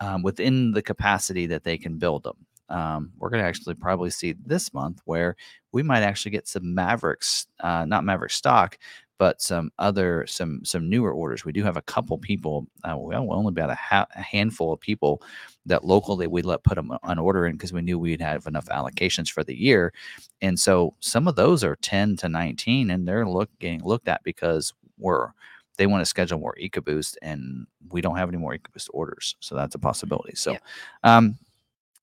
um, 0.00 0.22
within 0.22 0.72
the 0.72 0.82
capacity 0.82 1.46
that 1.46 1.64
they 1.64 1.78
can 1.78 1.98
build 1.98 2.24
them. 2.24 2.36
Um, 2.70 3.12
we're 3.18 3.30
going 3.30 3.42
to 3.42 3.48
actually 3.48 3.74
probably 3.74 4.10
see 4.10 4.34
this 4.44 4.74
month 4.74 5.00
where 5.06 5.36
we 5.72 5.82
might 5.82 6.02
actually 6.02 6.32
get 6.32 6.48
some 6.48 6.74
Mavericks, 6.74 7.46
uh, 7.60 7.84
not 7.86 8.04
Maverick 8.04 8.30
stock, 8.30 8.78
but 9.18 9.42
some 9.42 9.70
other 9.78 10.24
some 10.26 10.64
some 10.64 10.88
newer 10.88 11.12
orders. 11.12 11.44
We 11.44 11.52
do 11.52 11.64
have 11.64 11.76
a 11.76 11.82
couple 11.82 12.16
people, 12.18 12.66
uh, 12.84 12.96
well, 12.96 13.32
only 13.32 13.50
about 13.50 13.70
a, 13.70 13.74
ha- 13.74 14.06
a, 14.14 14.22
handful 14.22 14.72
of 14.72 14.80
people 14.80 15.22
that 15.66 15.84
locally 15.84 16.26
we 16.26 16.42
let 16.42 16.62
put 16.62 16.76
them 16.76 16.92
on 17.02 17.18
order 17.18 17.46
in 17.46 17.52
because 17.56 17.72
we 17.72 17.82
knew 17.82 17.98
we'd 17.98 18.20
have 18.20 18.46
enough 18.46 18.66
allocations 18.66 19.28
for 19.28 19.44
the 19.44 19.58
year, 19.58 19.92
and 20.40 20.58
so 20.58 20.94
some 21.00 21.28
of 21.28 21.36
those 21.36 21.64
are 21.64 21.76
ten 21.76 22.16
to 22.16 22.28
nineteen, 22.28 22.90
and 22.90 23.06
they're 23.06 23.28
look 23.28 23.50
getting 23.58 23.82
looked 23.84 24.08
at 24.08 24.22
because 24.22 24.72
we're 24.98 25.30
they 25.78 25.86
want 25.86 26.00
to 26.02 26.06
schedule 26.06 26.38
more 26.38 26.56
EcoBoost, 26.60 27.16
and 27.22 27.66
we 27.90 28.00
don't 28.00 28.16
have 28.16 28.28
any 28.28 28.38
more 28.38 28.56
EcoBoost 28.56 28.88
orders, 28.92 29.36
so 29.40 29.54
that's 29.54 29.74
a 29.74 29.78
possibility. 29.78 30.34
So, 30.34 30.52
yeah. 30.52 30.58
um, 31.04 31.38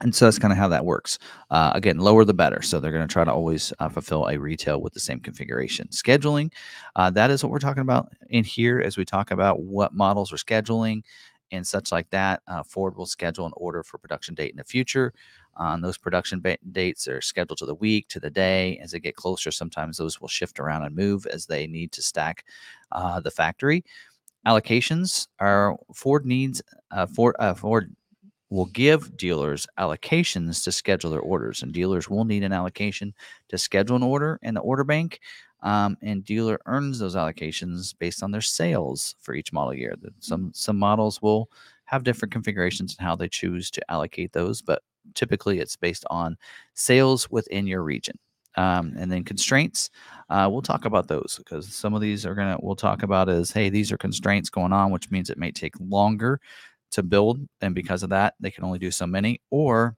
and 0.02 0.14
so 0.14 0.26
that's 0.26 0.40
kind 0.40 0.52
of 0.52 0.58
how 0.58 0.68
that 0.68 0.86
works. 0.86 1.18
Uh, 1.50 1.72
again, 1.74 1.98
lower 1.98 2.26
the 2.26 2.34
better. 2.34 2.62
So 2.62 2.80
they're 2.80 2.92
going 2.92 3.08
to 3.08 3.12
try 3.12 3.24
to 3.24 3.32
always 3.32 3.72
uh, 3.80 3.88
fulfill 3.88 4.28
a 4.28 4.38
retail 4.38 4.82
with 4.82 4.94
the 4.94 5.00
same 5.00 5.20
configuration. 5.20 5.88
Scheduling, 5.88 6.52
uh, 6.96 7.10
that 7.12 7.32
is 7.32 7.44
what 7.44 7.52
we're 7.52 7.60
talking 7.60 7.82
about 7.82 8.12
in 8.30 8.44
here 8.44 8.82
as 8.82 8.98
we 8.98 9.06
talk 9.06 9.32
about 9.32 9.62
what 9.62 9.94
models 9.94 10.34
are 10.34 10.38
scheduling 10.38 11.02
and 11.52 11.66
such 11.66 11.92
like 11.92 12.10
that. 12.10 12.42
Uh, 12.48 12.64
Ford 12.64 12.98
will 12.98 13.06
schedule 13.06 13.46
an 13.46 13.54
order 13.56 13.84
for 13.84 13.98
production 13.98 14.36
date 14.36 14.52
in 14.52 14.58
the 14.58 14.64
future. 14.64 15.14
On 15.58 15.80
those 15.80 15.98
production 15.98 16.42
ba- 16.42 16.58
dates 16.74 17.08
are 17.08 17.22
scheduled 17.22 17.60
to 17.60 17.66
the 17.66 17.76
week, 17.76 18.10
to 18.10 18.20
the 18.20 18.30
day. 18.30 18.78
As 18.80 18.92
they 18.92 19.00
get 19.00 19.16
closer, 19.16 19.52
sometimes 19.52 19.96
those 19.96 20.20
will 20.20 20.28
shift 20.28 20.60
around 20.60 20.84
and 20.84 20.94
move 20.94 21.26
as 21.28 21.46
they 21.46 21.68
need 21.68 21.94
to 21.94 22.02
stack 22.02 22.44
uh, 22.92 23.22
the 23.22 23.32
factory. 23.32 23.86
Allocations 24.46 25.28
are 25.40 25.78
Ford 25.94 26.26
needs 26.26 26.62
uh, 26.92 27.06
Ford 27.08 27.36
Ford 27.56 27.96
will 28.50 28.66
give 28.68 29.18
dealers 29.18 29.68
allocations 29.80 30.64
to 30.64 30.72
schedule 30.72 31.12
their 31.12 31.20
orders, 31.22 31.64
and 31.64 31.74
dealers 31.74 32.10
will 32.10 32.26
need 32.26 32.44
an 32.44 32.54
allocation 32.54 33.14
to 33.50 33.58
schedule 33.58 33.96
an 33.96 34.04
order 34.04 34.40
in 34.44 34.54
the 34.54 34.62
order 34.62 34.84
bank. 34.84 35.20
Um, 35.64 35.98
and 36.04 36.24
dealer 36.24 36.60
earns 36.68 37.00
those 37.00 37.16
allocations 37.16 37.96
based 37.98 38.22
on 38.22 38.32
their 38.32 38.42
sales 38.42 39.16
for 39.22 39.34
each 39.34 39.52
model 39.52 39.74
year. 39.74 39.96
Some 40.20 40.52
some 40.54 40.78
models 40.78 41.22
will 41.22 41.50
have 41.86 42.04
different 42.04 42.32
configurations 42.32 42.96
and 42.98 43.06
how 43.08 43.16
they 43.16 43.28
choose 43.30 43.72
to 43.72 43.92
allocate 43.92 44.34
those, 44.34 44.62
but 44.62 44.84
typically 45.16 45.60
it's 45.60 45.76
based 45.76 46.06
on 46.10 46.38
sales 46.74 47.30
within 47.32 47.68
your 47.68 47.84
region. 47.84 48.18
Um, 48.58 48.94
and 48.98 49.12
then 49.12 49.24
constraints, 49.26 49.90
uh, 50.30 50.48
we'll 50.50 50.62
talk 50.62 50.86
about 50.86 51.08
those 51.10 51.36
because 51.40 51.74
some 51.74 51.94
of 51.94 52.00
these 52.02 52.26
are 52.26 52.36
gonna 52.36 52.58
we'll 52.62 52.76
talk 52.76 53.04
about 53.04 53.28
is 53.28 53.52
hey 53.52 53.70
these 53.70 53.92
are 53.92 53.98
constraints 53.98 54.50
going 54.50 54.72
on, 54.74 54.92
which 54.92 55.12
means 55.12 55.30
it 55.30 55.38
may 55.38 55.52
take 55.52 55.74
longer 55.80 56.40
to 56.96 57.04
build, 57.04 57.40
and 57.62 57.76
because 57.76 58.04
of 58.04 58.10
that, 58.10 58.36
they 58.40 58.50
can 58.50 58.64
only 58.64 58.80
do 58.80 58.90
so 58.90 59.06
many, 59.06 59.42
or 59.52 59.96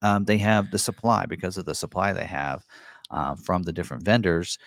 um, 0.00 0.24
they 0.24 0.38
have 0.38 0.70
the 0.70 0.78
supply 0.78 1.26
because 1.26 1.58
of 1.58 1.66
the 1.66 1.74
supply 1.74 2.12
they 2.12 2.24
have 2.24 2.64
uh, 3.10 3.34
from 3.34 3.62
the 3.62 3.72
different 3.72 4.02
vendors. 4.02 4.58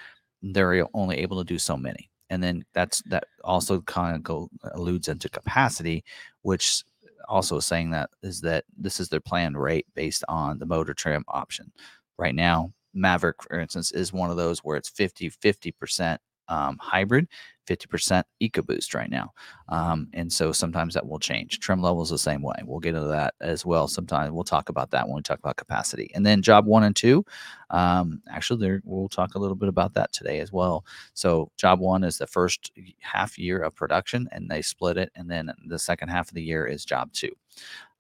They're 0.43 0.87
only 0.93 1.17
able 1.17 1.37
to 1.39 1.43
do 1.43 1.57
so 1.57 1.75
many, 1.75 2.11
and 2.29 2.43
then 2.43 2.63
that's 2.73 3.01
that 3.07 3.25
also 3.43 3.81
kind 3.81 4.15
of 4.15 4.23
go, 4.23 4.49
alludes 4.73 5.07
into 5.07 5.27
capacity, 5.27 6.03
which 6.43 6.83
also 7.27 7.59
saying 7.59 7.89
that 7.89 8.11
is 8.21 8.39
that 8.41 8.65
this 8.77 8.99
is 8.99 9.09
their 9.09 9.19
planned 9.19 9.59
rate 9.59 9.87
based 9.95 10.23
on 10.29 10.59
the 10.59 10.65
motor 10.65 10.93
trim 10.93 11.23
option. 11.27 11.71
Right 12.19 12.35
now, 12.35 12.71
Maverick, 12.93 13.41
for 13.41 13.59
instance, 13.59 13.91
is 13.91 14.13
one 14.13 14.29
of 14.29 14.37
those 14.37 14.59
where 14.59 14.77
it's 14.77 14.89
50 14.89 15.31
50% 15.31 16.19
um, 16.47 16.77
hybrid, 16.79 17.27
50% 17.67 18.23
EcoBoost 18.41 18.93
right 18.93 19.09
now. 19.09 19.33
Um, 19.69 20.07
and 20.13 20.31
so 20.31 20.51
sometimes 20.51 20.93
that 20.93 21.05
will 21.05 21.19
change. 21.19 21.59
Trim 21.59 21.81
levels 21.81 22.09
the 22.09 22.17
same 22.17 22.41
way. 22.41 22.55
We'll 22.63 22.79
get 22.79 22.95
into 22.95 23.07
that 23.07 23.33
as 23.41 23.65
well. 23.65 23.87
Sometimes 23.87 24.31
we'll 24.31 24.43
talk 24.43 24.69
about 24.69 24.91
that 24.91 25.07
when 25.07 25.15
we 25.15 25.21
talk 25.21 25.39
about 25.39 25.57
capacity. 25.57 26.11
And 26.13 26.25
then 26.25 26.41
job 26.41 26.65
one 26.65 26.83
and 26.83 26.95
two, 26.95 27.25
um, 27.71 28.21
actually, 28.29 28.59
there 28.59 28.81
we'll 28.85 29.09
talk 29.09 29.35
a 29.35 29.39
little 29.39 29.55
bit 29.55 29.69
about 29.69 29.93
that 29.95 30.13
today 30.13 30.39
as 30.39 30.51
well. 30.51 30.85
So 31.13 31.51
job 31.57 31.79
one 31.79 32.03
is 32.03 32.17
the 32.17 32.27
first 32.27 32.71
half 32.99 33.37
year 33.37 33.61
of 33.61 33.75
production, 33.75 34.27
and 34.31 34.49
they 34.49 34.61
split 34.61 34.97
it. 34.97 35.11
And 35.15 35.29
then 35.29 35.51
the 35.65 35.79
second 35.79 36.09
half 36.09 36.29
of 36.29 36.35
the 36.35 36.43
year 36.43 36.65
is 36.65 36.85
job 36.85 37.11
two. 37.13 37.31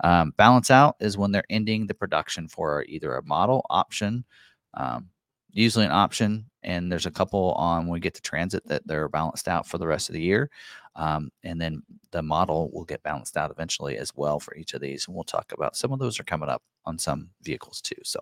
Um, 0.03 0.33
balance 0.37 0.69
out 0.69 0.95
is 0.99 1.17
when 1.17 1.31
they're 1.31 1.45
ending 1.49 1.87
the 1.87 1.93
production 1.93 2.47
for 2.47 2.83
either 2.87 3.15
a 3.15 3.23
model 3.23 3.65
option. 3.69 4.25
Um, 4.73 5.09
usually 5.55 5.85
an 5.85 5.91
option 5.91 6.45
and 6.63 6.91
there's 6.91 7.05
a 7.05 7.11
couple 7.11 7.53
on 7.53 7.85
when 7.85 7.93
we 7.93 7.99
get 7.99 8.13
to 8.13 8.21
transit 8.21 8.67
that 8.67 8.85
they're 8.85 9.07
balanced 9.07 9.47
out 9.47 9.65
for 9.65 9.77
the 9.77 9.87
rest 9.87 10.09
of 10.09 10.13
the 10.13 10.21
year 10.21 10.49
um, 10.97 11.31
and 11.43 11.59
then 11.59 11.81
the 12.11 12.21
model 12.21 12.69
will 12.73 12.83
get 12.83 13.01
balanced 13.03 13.37
out 13.37 13.51
eventually 13.51 13.97
as 13.97 14.11
well 14.15 14.39
for 14.39 14.55
each 14.55 14.73
of 14.73 14.81
these 14.81 15.07
and 15.07 15.15
we'll 15.15 15.23
talk 15.23 15.51
about 15.53 15.75
some 15.75 15.91
of 15.91 15.99
those 15.99 16.19
are 16.19 16.25
coming 16.25 16.49
up 16.49 16.61
on 16.85 16.99
some 16.99 17.29
vehicles 17.41 17.81
too 17.81 17.95
so 18.03 18.19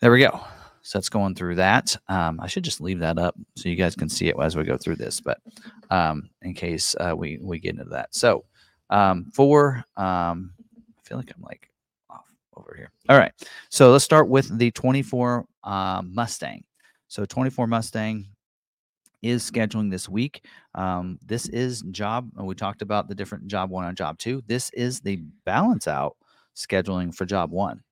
there 0.00 0.10
we 0.10 0.20
go 0.20 0.40
so 0.82 0.98
that's 0.98 1.08
going 1.08 1.34
through 1.34 1.54
that 1.54 1.96
um, 2.08 2.40
i 2.40 2.46
should 2.48 2.64
just 2.64 2.80
leave 2.80 2.98
that 2.98 3.18
up 3.18 3.36
so 3.56 3.68
you 3.68 3.76
guys 3.76 3.94
can 3.94 4.08
see 4.08 4.28
it 4.28 4.36
as 4.42 4.56
we 4.56 4.64
go 4.64 4.76
through 4.76 4.96
this 4.96 5.20
but 5.20 5.38
um, 5.90 6.28
in 6.42 6.52
case 6.52 6.96
uh, 6.98 7.14
we 7.16 7.38
we 7.40 7.60
get 7.60 7.74
into 7.78 7.84
that 7.84 8.12
so 8.14 8.44
um, 8.90 9.30
for 9.32 9.84
um, 9.96 10.52
i 10.60 11.08
feel 11.08 11.16
like 11.16 11.32
i'm 11.34 11.42
like 11.42 11.70
off 12.10 12.26
over 12.56 12.74
here. 12.76 12.90
All 13.08 13.18
right. 13.18 13.32
So 13.68 13.92
let's 13.92 14.04
start 14.04 14.28
with 14.28 14.56
the 14.58 14.70
24 14.72 15.46
uh, 15.66 16.02
Mustang. 16.02 16.64
So 17.08 17.24
24 17.24 17.66
Mustang 17.66 18.26
is 19.22 19.48
scheduling 19.50 19.90
this 19.90 20.08
week. 20.08 20.44
Um, 20.74 21.18
this 21.24 21.48
is 21.48 21.82
job. 21.90 22.30
We 22.38 22.54
talked 22.54 22.82
about 22.82 23.08
the 23.08 23.14
different 23.14 23.48
job 23.48 23.70
one 23.70 23.84
and 23.84 23.96
job 23.96 24.18
two. 24.18 24.42
This 24.46 24.70
is 24.70 25.00
the 25.00 25.16
balance 25.44 25.88
out 25.88 26.16
scheduling 26.54 27.14
for 27.14 27.26
job 27.26 27.50
one. 27.50 27.82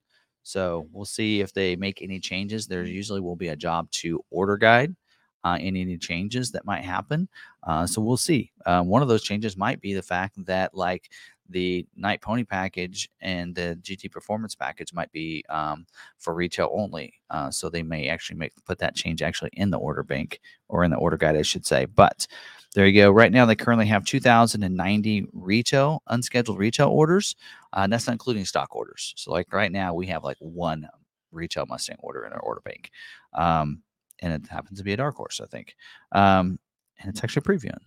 So 0.42 0.86
we'll 0.92 1.06
see 1.06 1.40
if 1.40 1.52
they 1.52 1.74
make 1.76 2.02
any 2.02 2.20
changes. 2.20 2.66
There 2.66 2.84
usually 2.84 3.20
will 3.20 3.36
be 3.36 3.48
a 3.48 3.56
job 3.56 3.90
two 3.90 4.24
order 4.30 4.56
guide. 4.56 4.94
Uh, 5.42 5.58
any, 5.60 5.82
any 5.82 5.98
changes 5.98 6.50
that 6.50 6.64
might 6.64 6.82
happen. 6.82 7.28
Uh, 7.64 7.86
so 7.86 8.00
we'll 8.00 8.16
see. 8.16 8.50
Uh, 8.64 8.82
one 8.82 9.02
of 9.02 9.08
those 9.08 9.22
changes 9.22 9.58
might 9.58 9.78
be 9.78 9.92
the 9.92 10.00
fact 10.02 10.42
that, 10.46 10.74
like 10.74 11.10
the 11.48 11.86
Night 11.96 12.20
Pony 12.20 12.44
package 12.44 13.08
and 13.20 13.54
the 13.54 13.78
GT 13.82 14.10
Performance 14.10 14.54
package 14.54 14.92
might 14.92 15.12
be 15.12 15.44
um, 15.48 15.86
for 16.18 16.34
retail 16.34 16.70
only. 16.72 17.14
Uh, 17.30 17.50
so 17.50 17.68
they 17.68 17.82
may 17.82 18.08
actually 18.08 18.38
make 18.38 18.52
put 18.64 18.78
that 18.78 18.94
change 18.94 19.22
actually 19.22 19.50
in 19.52 19.70
the 19.70 19.78
order 19.78 20.02
bank 20.02 20.40
or 20.68 20.84
in 20.84 20.90
the 20.90 20.96
order 20.96 21.16
guide, 21.16 21.36
I 21.36 21.42
should 21.42 21.66
say. 21.66 21.84
But 21.84 22.26
there 22.74 22.86
you 22.86 23.00
go. 23.00 23.10
Right 23.10 23.30
now, 23.30 23.46
they 23.46 23.54
currently 23.54 23.86
have 23.86 24.04
2,090 24.04 25.26
retail 25.32 26.02
unscheduled 26.08 26.58
retail 26.58 26.88
orders. 26.88 27.36
Uh, 27.72 27.86
that's 27.86 28.06
not 28.06 28.14
including 28.14 28.44
stock 28.44 28.74
orders. 28.74 29.14
So 29.16 29.30
like 29.30 29.52
right 29.52 29.70
now, 29.70 29.94
we 29.94 30.06
have 30.08 30.24
like 30.24 30.38
one 30.40 30.88
retail 31.30 31.66
Mustang 31.66 31.96
order 32.00 32.24
in 32.24 32.32
our 32.32 32.40
order 32.40 32.60
bank, 32.64 32.90
um, 33.32 33.82
and 34.20 34.32
it 34.32 34.48
happens 34.48 34.78
to 34.78 34.84
be 34.84 34.92
a 34.92 34.96
dark 34.96 35.14
horse, 35.14 35.40
I 35.40 35.46
think. 35.46 35.76
Um, 36.12 36.58
and 37.00 37.10
it's 37.10 37.22
actually 37.22 37.42
previewing 37.42 37.78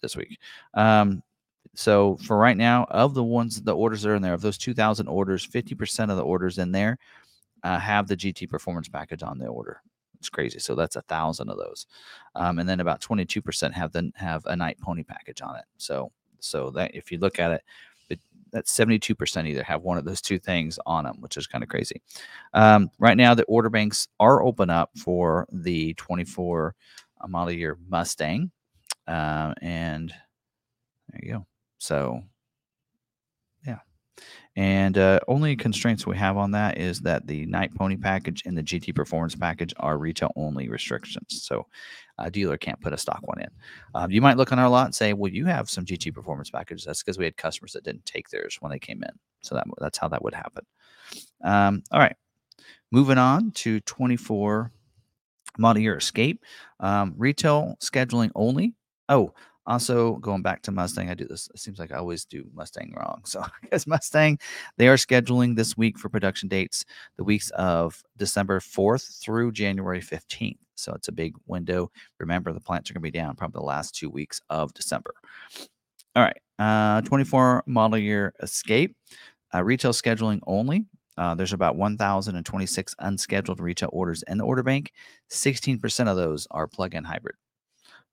this 0.00 0.16
week. 0.16 0.38
Um, 0.74 1.22
so 1.74 2.16
for 2.18 2.38
right 2.38 2.56
now, 2.56 2.84
of 2.90 3.14
the 3.14 3.24
ones, 3.24 3.60
the 3.60 3.74
orders 3.74 4.02
that 4.02 4.10
are 4.10 4.14
in 4.14 4.22
there, 4.22 4.34
of 4.34 4.40
those 4.40 4.58
2,000 4.58 5.08
orders, 5.08 5.46
50% 5.46 6.10
of 6.10 6.16
the 6.16 6.22
orders 6.22 6.58
in 6.58 6.72
there 6.72 6.98
uh, 7.62 7.78
have 7.78 8.06
the 8.08 8.16
GT 8.16 8.48
Performance 8.48 8.88
Package 8.88 9.22
on 9.22 9.38
the 9.38 9.46
order. 9.46 9.80
It's 10.18 10.28
crazy. 10.30 10.58
So 10.58 10.74
that's 10.74 10.96
a 10.96 11.02
thousand 11.02 11.50
of 11.50 11.58
those, 11.58 11.86
um, 12.34 12.58
and 12.58 12.68
then 12.68 12.80
about 12.80 13.00
22% 13.00 13.72
have 13.72 13.92
the 13.92 14.10
have 14.14 14.46
a 14.46 14.56
Night 14.56 14.78
Pony 14.80 15.02
package 15.02 15.42
on 15.42 15.56
it. 15.56 15.64
So 15.76 16.10
so 16.40 16.70
that 16.70 16.94
if 16.94 17.12
you 17.12 17.18
look 17.18 17.38
at 17.38 17.50
it, 17.50 17.62
that's 18.54 18.72
72% 18.72 19.48
either 19.48 19.64
have 19.64 19.82
one 19.82 19.98
of 19.98 20.04
those 20.04 20.22
two 20.22 20.38
things 20.38 20.78
on 20.86 21.04
them, 21.04 21.16
which 21.20 21.36
is 21.36 21.48
kind 21.48 21.64
of 21.64 21.68
crazy. 21.68 22.00
Um, 22.54 22.88
right 23.00 23.16
now, 23.16 23.34
the 23.34 23.42
order 23.44 23.68
banks 23.68 24.06
are 24.20 24.42
open 24.42 24.70
up 24.70 24.90
for 24.96 25.48
the 25.50 25.92
24 25.94 26.74
uh, 27.20 27.26
model 27.26 27.52
year 27.52 27.76
Mustang, 27.88 28.52
uh, 29.08 29.54
and 29.60 30.14
there 31.10 31.20
you 31.22 31.32
go. 31.32 31.46
So, 31.84 32.22
yeah. 33.66 33.78
And 34.56 34.98
uh, 34.98 35.20
only 35.28 35.56
constraints 35.56 36.06
we 36.06 36.16
have 36.16 36.36
on 36.38 36.52
that 36.52 36.78
is 36.78 37.00
that 37.00 37.26
the 37.26 37.46
Night 37.46 37.74
Pony 37.74 37.96
package 37.96 38.42
and 38.46 38.56
the 38.56 38.62
GT 38.62 38.94
Performance 38.94 39.34
package 39.36 39.74
are 39.78 39.98
retail 39.98 40.32
only 40.36 40.68
restrictions. 40.70 41.42
So, 41.44 41.66
A 42.18 42.30
dealer 42.30 42.56
can't 42.56 42.80
put 42.80 42.94
a 42.94 42.98
stock 42.98 43.20
one 43.24 43.40
in. 43.42 43.50
Um, 43.94 44.10
you 44.10 44.22
might 44.22 44.38
look 44.38 44.52
on 44.52 44.58
our 44.60 44.68
lot 44.68 44.86
and 44.86 44.94
say, 44.94 45.12
"Well, 45.14 45.32
you 45.32 45.46
have 45.46 45.70
some 45.70 45.84
GT 45.84 46.12
performance 46.14 46.50
packages." 46.50 46.84
That's 46.86 47.02
because 47.02 47.18
we 47.18 47.26
had 47.26 47.36
customers 47.36 47.72
that 47.72 47.84
didn't 47.84 48.06
take 48.06 48.30
theirs 48.30 48.58
when 48.60 48.70
they 48.72 48.78
came 48.78 49.02
in. 49.02 49.12
So 49.42 49.54
that 49.56 49.66
that's 49.80 49.98
how 49.98 50.08
that 50.08 50.22
would 50.24 50.34
happen. 50.34 50.64
Um, 51.42 51.82
all 51.92 52.00
right, 52.00 52.16
moving 52.92 53.18
on 53.18 53.52
to 53.52 53.80
24 53.80 54.72
model 55.58 55.82
year 55.82 55.96
Escape, 55.96 56.44
um, 56.80 57.14
retail 57.18 57.76
scheduling 57.80 58.30
only. 58.34 58.74
Oh, 59.08 59.34
also, 59.66 60.16
going 60.16 60.42
back 60.42 60.62
to 60.62 60.72
Mustang, 60.72 61.08
I 61.08 61.14
do 61.14 61.26
this. 61.26 61.48
It 61.54 61.60
seems 61.60 61.78
like 61.78 61.90
I 61.90 61.96
always 61.96 62.24
do 62.24 62.44
Mustang 62.54 62.92
wrong. 62.96 63.22
So, 63.34 63.42
because 63.62 63.86
Mustang, 63.86 64.38
they 64.76 64.88
are 64.88 64.96
scheduling 64.96 65.56
this 65.56 65.76
week 65.76 65.98
for 65.98 66.08
production 66.08 66.48
dates 66.48 66.84
the 67.16 67.24
weeks 67.24 67.50
of 67.50 68.02
December 68.16 68.60
4th 68.60 69.20
through 69.22 69.52
January 69.52 70.00
15th. 70.00 70.58
So, 70.74 70.92
it's 70.92 71.08
a 71.08 71.12
big 71.12 71.34
window. 71.46 71.90
Remember, 72.20 72.52
the 72.52 72.60
plants 72.60 72.90
are 72.90 72.94
going 72.94 73.02
to 73.02 73.10
be 73.10 73.18
down 73.18 73.36
probably 73.36 73.60
the 73.60 73.66
last 73.66 73.94
two 73.94 74.10
weeks 74.10 74.40
of 74.50 74.74
December. 74.74 75.14
All 76.14 76.22
right. 76.22 76.38
Uh, 76.58 77.00
24 77.02 77.64
model 77.66 77.98
year 77.98 78.34
Escape, 78.40 78.94
uh, 79.54 79.64
retail 79.64 79.92
scheduling 79.92 80.40
only. 80.46 80.84
Uh, 81.16 81.34
there's 81.34 81.52
about 81.52 81.76
1,026 81.76 82.94
unscheduled 82.98 83.60
retail 83.60 83.88
orders 83.92 84.22
in 84.24 84.38
the 84.38 84.44
order 84.44 84.62
bank. 84.62 84.92
16% 85.30 86.08
of 86.08 86.16
those 86.16 86.46
are 86.50 86.66
plug 86.66 86.94
in 86.94 87.04
hybrid. 87.04 87.36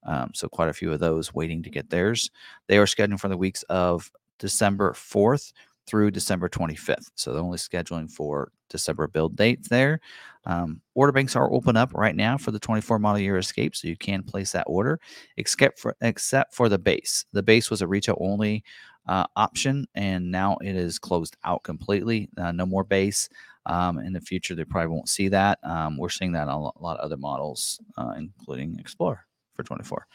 Um, 0.04 0.32
so 0.34 0.50
quite 0.50 0.70
a 0.70 0.74
few 0.74 0.92
of 0.92 1.00
those 1.00 1.34
waiting 1.34 1.64
to 1.64 1.70
get 1.70 1.90
theirs. 1.90 2.30
They 2.68 2.78
are 2.78 2.88
scheduled 2.88 3.22
for 3.22 3.28
the 3.28 3.38
weeks 3.38 3.64
of 3.64 4.12
December 4.40 4.94
4th 4.94 5.54
through 5.88 6.12
December 6.12 6.50
25th. 6.50 7.10
So 7.16 7.34
they're 7.34 7.42
only 7.42 7.58
scheduling 7.58 8.10
for 8.10 8.52
December 8.70 9.08
build 9.08 9.36
dates 9.36 9.68
there. 9.68 10.00
Um, 10.46 10.82
order 10.96 11.12
banks 11.12 11.36
are 11.36 11.52
open 11.52 11.78
up 11.78 11.94
right 11.94 12.16
now 12.16 12.38
for 12.38 12.52
the 12.52 12.60
24 12.60 12.98
model 12.98 13.20
year 13.20 13.38
Escape, 13.38 13.76
so 13.76 13.88
you 13.88 13.98
can 13.98 14.24
place 14.24 14.52
that 14.54 14.64
order, 14.68 15.00
except 15.38 15.80
for 15.80 15.96
except 16.02 16.56
for 16.56 16.68
the 16.70 16.80
base. 16.80 17.26
The 17.34 17.44
base 17.44 17.70
was 17.70 17.82
a 17.82 17.88
retail 17.88 18.18
only 18.20 18.64
uh, 19.08 19.26
option, 19.36 19.86
and 19.94 20.32
now 20.32 20.58
it 20.62 20.76
is 20.76 20.98
closed 20.98 21.36
out 21.44 21.64
completely. 21.64 22.30
Uh, 22.38 22.52
no 22.52 22.66
more 22.66 22.84
base. 22.84 23.30
Um, 23.68 24.00
in 24.00 24.14
the 24.14 24.22
future, 24.22 24.56
they 24.56 24.66
probably 24.66 24.88
won't 24.88 25.10
see 25.10 25.28
that. 25.28 25.60
Um, 25.64 25.98
we're 25.98 26.10
seeing 26.10 26.32
that 26.32 26.48
on 26.48 26.72
a 26.76 26.82
lot 26.82 26.98
of 26.98 27.06
other 27.06 27.18
models, 27.18 27.80
uh, 27.96 28.14
including 28.18 28.80
Explorer 28.80 29.24
for 29.62 29.67
24. 29.67 30.08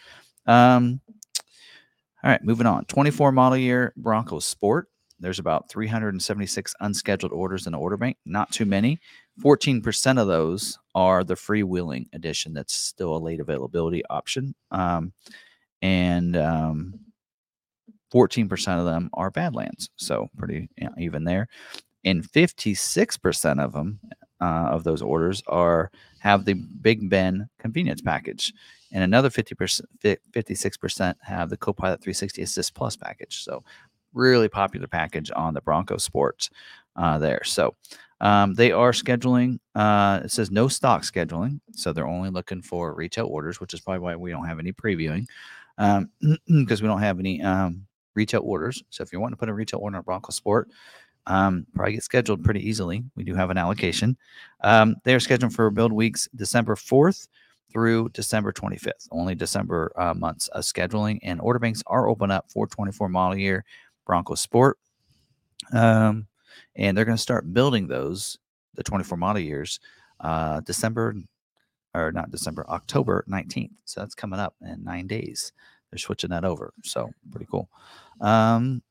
Um, 0.46 1.00
all 2.22 2.30
right, 2.30 2.42
moving 2.42 2.66
on. 2.66 2.85
24 2.87 3.32
model 3.32 3.59
year 3.59 3.92
Bronco 3.96 4.38
Sport. 4.38 4.88
There's 5.18 5.38
about 5.38 5.70
376 5.70 6.74
unscheduled 6.80 7.32
orders 7.32 7.66
in 7.66 7.72
the 7.72 7.78
order 7.78 7.96
bank. 7.96 8.18
Not 8.26 8.52
too 8.52 8.66
many. 8.66 9.00
14% 9.42 10.20
of 10.20 10.26
those 10.26 10.78
are 10.94 11.24
the 11.24 11.35
freewheeling 11.35 12.06
edition. 12.12 12.52
That's 12.52 12.74
still 12.74 13.16
a 13.16 13.18
late 13.18 13.40
availability 13.40 14.02
option. 14.11 14.54
Um, 14.70 15.12
and 15.80 16.37
um, 16.37 17.00
14% 18.12 18.78
of 18.78 18.85
them 18.85 19.09
are 19.14 19.30
Badlands. 19.30 19.90
So 19.96 20.28
pretty 20.37 20.68
even 20.98 21.24
there. 21.24 21.48
And 22.04 22.22
56% 22.22 23.61
of 23.64 23.72
them, 23.72 24.00
uh, 24.40 24.68
of 24.70 24.85
those 24.85 25.03
orders, 25.03 25.42
are 25.46 25.90
have 26.20 26.44
the 26.44 26.55
Big 26.55 27.09
Bend 27.09 27.46
convenience 27.59 28.03
package 28.03 28.53
and 28.92 29.03
another 29.03 29.29
50%, 29.29 29.83
56% 30.33 31.14
have 31.20 31.51
the 31.51 31.57
Copilot 31.57 32.01
360 32.01 32.42
Assist 32.42 32.75
Plus 32.75 32.96
package. 32.96 33.42
So, 33.42 33.64
really 34.14 34.49
popular 34.49 34.87
package 34.87 35.31
on 35.35 35.55
the 35.55 35.61
Bronco 35.61 35.99
Sports 35.99 36.51
uh, 36.96 37.18
there. 37.18 37.42
So, 37.44 37.75
um, 38.20 38.55
they 38.55 38.72
are 38.72 38.92
scheduling, 38.92 39.59
uh, 39.75 40.20
it 40.25 40.31
says 40.31 40.51
no 40.51 40.68
stock 40.68 41.03
scheduling. 41.03 41.61
So, 41.72 41.92
they're 41.92 42.07
only 42.07 42.31
looking 42.31 42.62
for 42.62 42.94
retail 42.94 43.27
orders, 43.27 43.61
which 43.61 43.75
is 43.75 43.81
probably 43.81 44.01
why 44.01 44.16
we 44.16 44.31
don't 44.31 44.46
have 44.46 44.59
any 44.59 44.72
previewing 44.72 45.27
because 45.77 45.99
um, 45.99 46.11
we 46.49 46.88
don't 46.88 47.03
have 47.03 47.18
any 47.18 47.42
um, 47.42 47.87
retail 48.14 48.40
orders. 48.44 48.83
So, 48.90 49.03
if 49.03 49.12
you 49.12 49.20
want 49.20 49.33
to 49.33 49.37
put 49.37 49.49
a 49.49 49.55
retail 49.55 49.81
order 49.81 49.99
on 49.99 50.03
Bronco 50.05 50.31
Sport, 50.31 50.70
um, 51.26 51.66
probably 51.74 51.94
get 51.94 52.02
scheduled 52.02 52.44
pretty 52.44 52.66
easily. 52.68 53.04
We 53.16 53.24
do 53.24 53.34
have 53.34 53.50
an 53.50 53.58
allocation. 53.58 54.16
Um, 54.62 54.96
they 55.04 55.14
are 55.14 55.20
scheduled 55.20 55.52
for 55.52 55.70
build 55.70 55.92
weeks 55.92 56.28
December 56.34 56.76
4th 56.76 57.28
through 57.72 58.10
December 58.10 58.52
25th. 58.52 59.08
Only 59.10 59.34
December 59.34 59.92
uh, 59.96 60.14
months 60.14 60.48
of 60.48 60.64
scheduling 60.64 61.18
and 61.22 61.40
order 61.40 61.58
banks 61.58 61.82
are 61.86 62.08
open 62.08 62.30
up 62.30 62.50
for 62.50 62.66
24 62.66 63.08
model 63.08 63.38
year 63.38 63.64
Bronco 64.06 64.34
Sport. 64.34 64.78
Um, 65.72 66.26
and 66.76 66.96
they're 66.96 67.04
going 67.04 67.16
to 67.16 67.22
start 67.22 67.52
building 67.52 67.88
those, 67.88 68.38
the 68.74 68.84
24 68.84 69.18
model 69.18 69.42
years, 69.42 69.80
uh, 70.20 70.60
December 70.60 71.16
or 71.94 72.12
not 72.12 72.30
December, 72.30 72.66
October 72.68 73.24
19th. 73.28 73.70
So 73.86 74.00
that's 74.00 74.14
coming 74.14 74.38
up 74.38 74.54
in 74.60 74.84
nine 74.84 75.06
days. 75.06 75.52
They're 75.90 75.98
switching 75.98 76.30
that 76.30 76.44
over. 76.44 76.72
So 76.84 77.10
pretty 77.30 77.46
cool. 77.50 77.68
Um, 78.20 78.82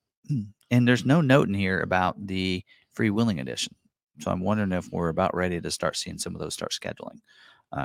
and 0.72 0.88
there's 0.88 1.06
no 1.06 1.22
note 1.22 1.48
in 1.48 1.54
here 1.54 1.82
about 1.82 2.28
the 2.28 2.64
freewheeling 2.96 3.40
edition. 3.40 3.76
So 4.20 4.32
I'm 4.32 4.42
wondering 4.42 4.72
if 4.72 4.92
we're 4.92 5.10
about 5.10 5.36
ready 5.36 5.60
to 5.60 5.72
start 5.72 5.98
seeing 5.98 6.18
some 6.18 6.36
of 6.36 6.42
those 6.42 6.54
start 6.54 6.72
scheduling 6.72 7.20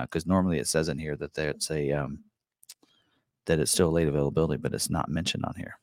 because 0.02 0.24
uh, 0.24 0.28
normally 0.28 0.58
it 0.58 0.68
says 0.68 0.88
in 0.88 0.98
here 0.98 1.16
that 1.16 1.36
it's 1.36 1.70
a 1.70 1.90
um, 1.92 2.20
that 3.46 3.58
it's 3.58 3.72
still 3.72 3.90
late 3.90 4.08
availability, 4.08 4.56
but 4.56 4.74
it's 4.74 4.90
not 4.90 5.08
mentioned 5.08 5.44
on 5.44 5.54
here. 5.56 5.78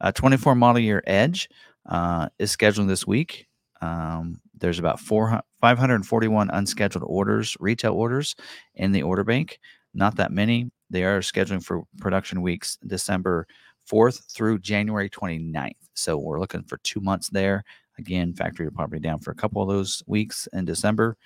Uh, 0.00 0.12
24 0.12 0.54
model 0.54 0.80
year 0.80 1.02
Edge 1.06 1.48
uh, 1.86 2.28
is 2.38 2.54
scheduling 2.54 2.88
this 2.88 3.06
week. 3.06 3.46
Um, 3.80 4.40
there's 4.58 4.78
about 4.78 5.00
400, 5.00 5.42
541 5.60 6.50
unscheduled 6.50 7.04
orders, 7.06 7.56
retail 7.60 7.92
orders 7.92 8.34
in 8.74 8.92
the 8.92 9.02
order 9.02 9.24
bank. 9.24 9.60
Not 9.94 10.16
that 10.16 10.32
many. 10.32 10.70
They 10.90 11.04
are 11.04 11.20
scheduling 11.20 11.64
for 11.64 11.84
production 11.98 12.42
weeks 12.42 12.78
December 12.86 13.46
4th 13.90 14.30
through 14.30 14.58
January 14.58 15.08
29th. 15.08 15.72
So 15.94 16.18
we're 16.18 16.40
looking 16.40 16.62
for 16.62 16.78
two 16.78 17.00
months 17.00 17.28
there. 17.28 17.64
Again, 17.98 18.34
factory 18.34 18.70
probably 18.70 18.98
down 18.98 19.18
for 19.18 19.30
a 19.30 19.34
couple 19.34 19.62
of 19.62 19.68
those 19.68 20.02
weeks 20.06 20.48
in 20.52 20.64
December. 20.64 21.16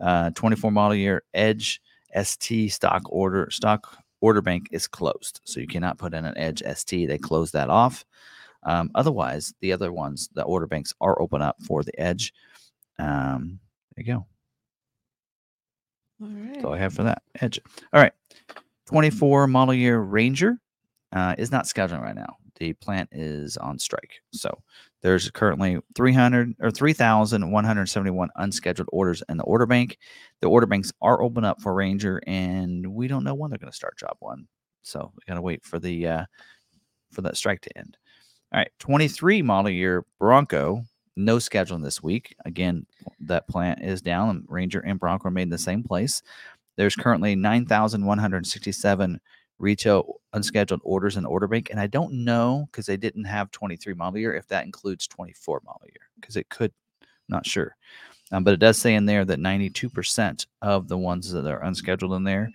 Uh, 0.00 0.30
24 0.30 0.70
model 0.70 0.94
year 0.96 1.22
Edge 1.34 1.80
ST 2.22 2.70
stock 2.70 3.02
order 3.06 3.48
stock 3.50 3.98
order 4.20 4.40
bank 4.40 4.68
is 4.70 4.86
closed, 4.86 5.40
so 5.44 5.60
you 5.60 5.66
cannot 5.66 5.98
put 5.98 6.14
in 6.14 6.24
an 6.24 6.36
Edge 6.36 6.62
ST. 6.74 7.08
They 7.08 7.18
close 7.18 7.50
that 7.52 7.70
off. 7.70 8.04
Um, 8.62 8.90
otherwise, 8.94 9.54
the 9.60 9.72
other 9.72 9.92
ones, 9.92 10.28
the 10.34 10.42
order 10.44 10.66
banks 10.66 10.94
are 11.00 11.20
open 11.20 11.42
up 11.42 11.56
for 11.62 11.82
the 11.82 11.98
Edge. 12.00 12.32
Um, 12.98 13.58
there 13.94 14.04
you 14.04 14.12
go. 14.14 14.26
All 16.22 16.28
right. 16.28 16.54
That's 16.54 16.64
all 16.64 16.74
I 16.74 16.78
have 16.78 16.94
for 16.94 17.02
that 17.02 17.22
Edge. 17.40 17.60
All 17.92 18.00
right, 18.00 18.12
24 18.86 19.46
model 19.48 19.74
year 19.74 20.00
Ranger 20.00 20.58
uh, 21.14 21.34
is 21.38 21.50
not 21.50 21.64
scheduling 21.64 22.02
right 22.02 22.14
now. 22.14 22.36
The 22.56 22.74
plant 22.74 23.08
is 23.12 23.56
on 23.56 23.78
strike, 23.78 24.20
so 24.32 24.62
there's 25.02 25.30
currently 25.30 25.78
300 25.96 26.54
or 26.60 26.70
3,171 26.70 28.28
unscheduled 28.36 28.88
orders 28.92 29.22
in 29.28 29.36
the 29.36 29.44
order 29.44 29.66
bank. 29.66 29.98
The 30.40 30.48
order 30.48 30.66
banks 30.66 30.92
are 31.02 31.22
open 31.22 31.44
up 31.44 31.60
for 31.60 31.74
Ranger, 31.74 32.22
and 32.26 32.86
we 32.86 33.08
don't 33.08 33.24
know 33.24 33.34
when 33.34 33.50
they're 33.50 33.58
going 33.58 33.72
to 33.72 33.76
start 33.76 33.98
job 33.98 34.16
one. 34.20 34.46
So 34.82 35.12
we 35.14 35.22
got 35.26 35.34
to 35.34 35.42
wait 35.42 35.64
for 35.64 35.78
the 35.78 36.06
uh, 36.06 36.24
for 37.10 37.22
that 37.22 37.36
strike 37.36 37.62
to 37.62 37.78
end. 37.78 37.96
All 38.52 38.60
right, 38.60 38.70
23 38.78 39.42
model 39.42 39.70
year 39.70 40.04
Bronco, 40.20 40.84
no 41.16 41.38
scheduling 41.38 41.82
this 41.82 42.02
week. 42.02 42.36
Again, 42.44 42.86
that 43.20 43.48
plant 43.48 43.82
is 43.82 44.00
down. 44.02 44.30
And 44.30 44.44
Ranger 44.48 44.80
and 44.80 45.00
Bronco 45.00 45.28
are 45.28 45.32
made 45.32 45.42
in 45.42 45.50
the 45.50 45.58
same 45.58 45.82
place. 45.82 46.22
There's 46.76 46.96
currently 46.96 47.34
9,167 47.34 49.20
retail 49.58 50.20
unscheduled 50.32 50.80
orders 50.84 51.16
in 51.16 51.24
order 51.24 51.46
bank. 51.46 51.68
And 51.70 51.80
I 51.80 51.86
don't 51.86 52.24
know 52.24 52.68
because 52.70 52.86
they 52.86 52.96
didn't 52.96 53.24
have 53.24 53.50
23 53.50 53.94
model 53.94 54.18
year 54.18 54.34
if 54.34 54.48
that 54.48 54.64
includes 54.64 55.06
24 55.06 55.62
model 55.64 55.86
year 55.86 56.08
because 56.20 56.36
it 56.36 56.48
could, 56.48 56.72
not 57.28 57.46
sure. 57.46 57.76
Um, 58.32 58.44
but 58.44 58.54
it 58.54 58.60
does 58.60 58.78
say 58.78 58.94
in 58.94 59.06
there 59.06 59.24
that 59.24 59.38
92% 59.38 60.46
of 60.62 60.88
the 60.88 60.98
ones 60.98 61.30
that 61.30 61.46
are 61.46 61.62
unscheduled 61.62 62.14
in 62.14 62.24
there 62.24 62.50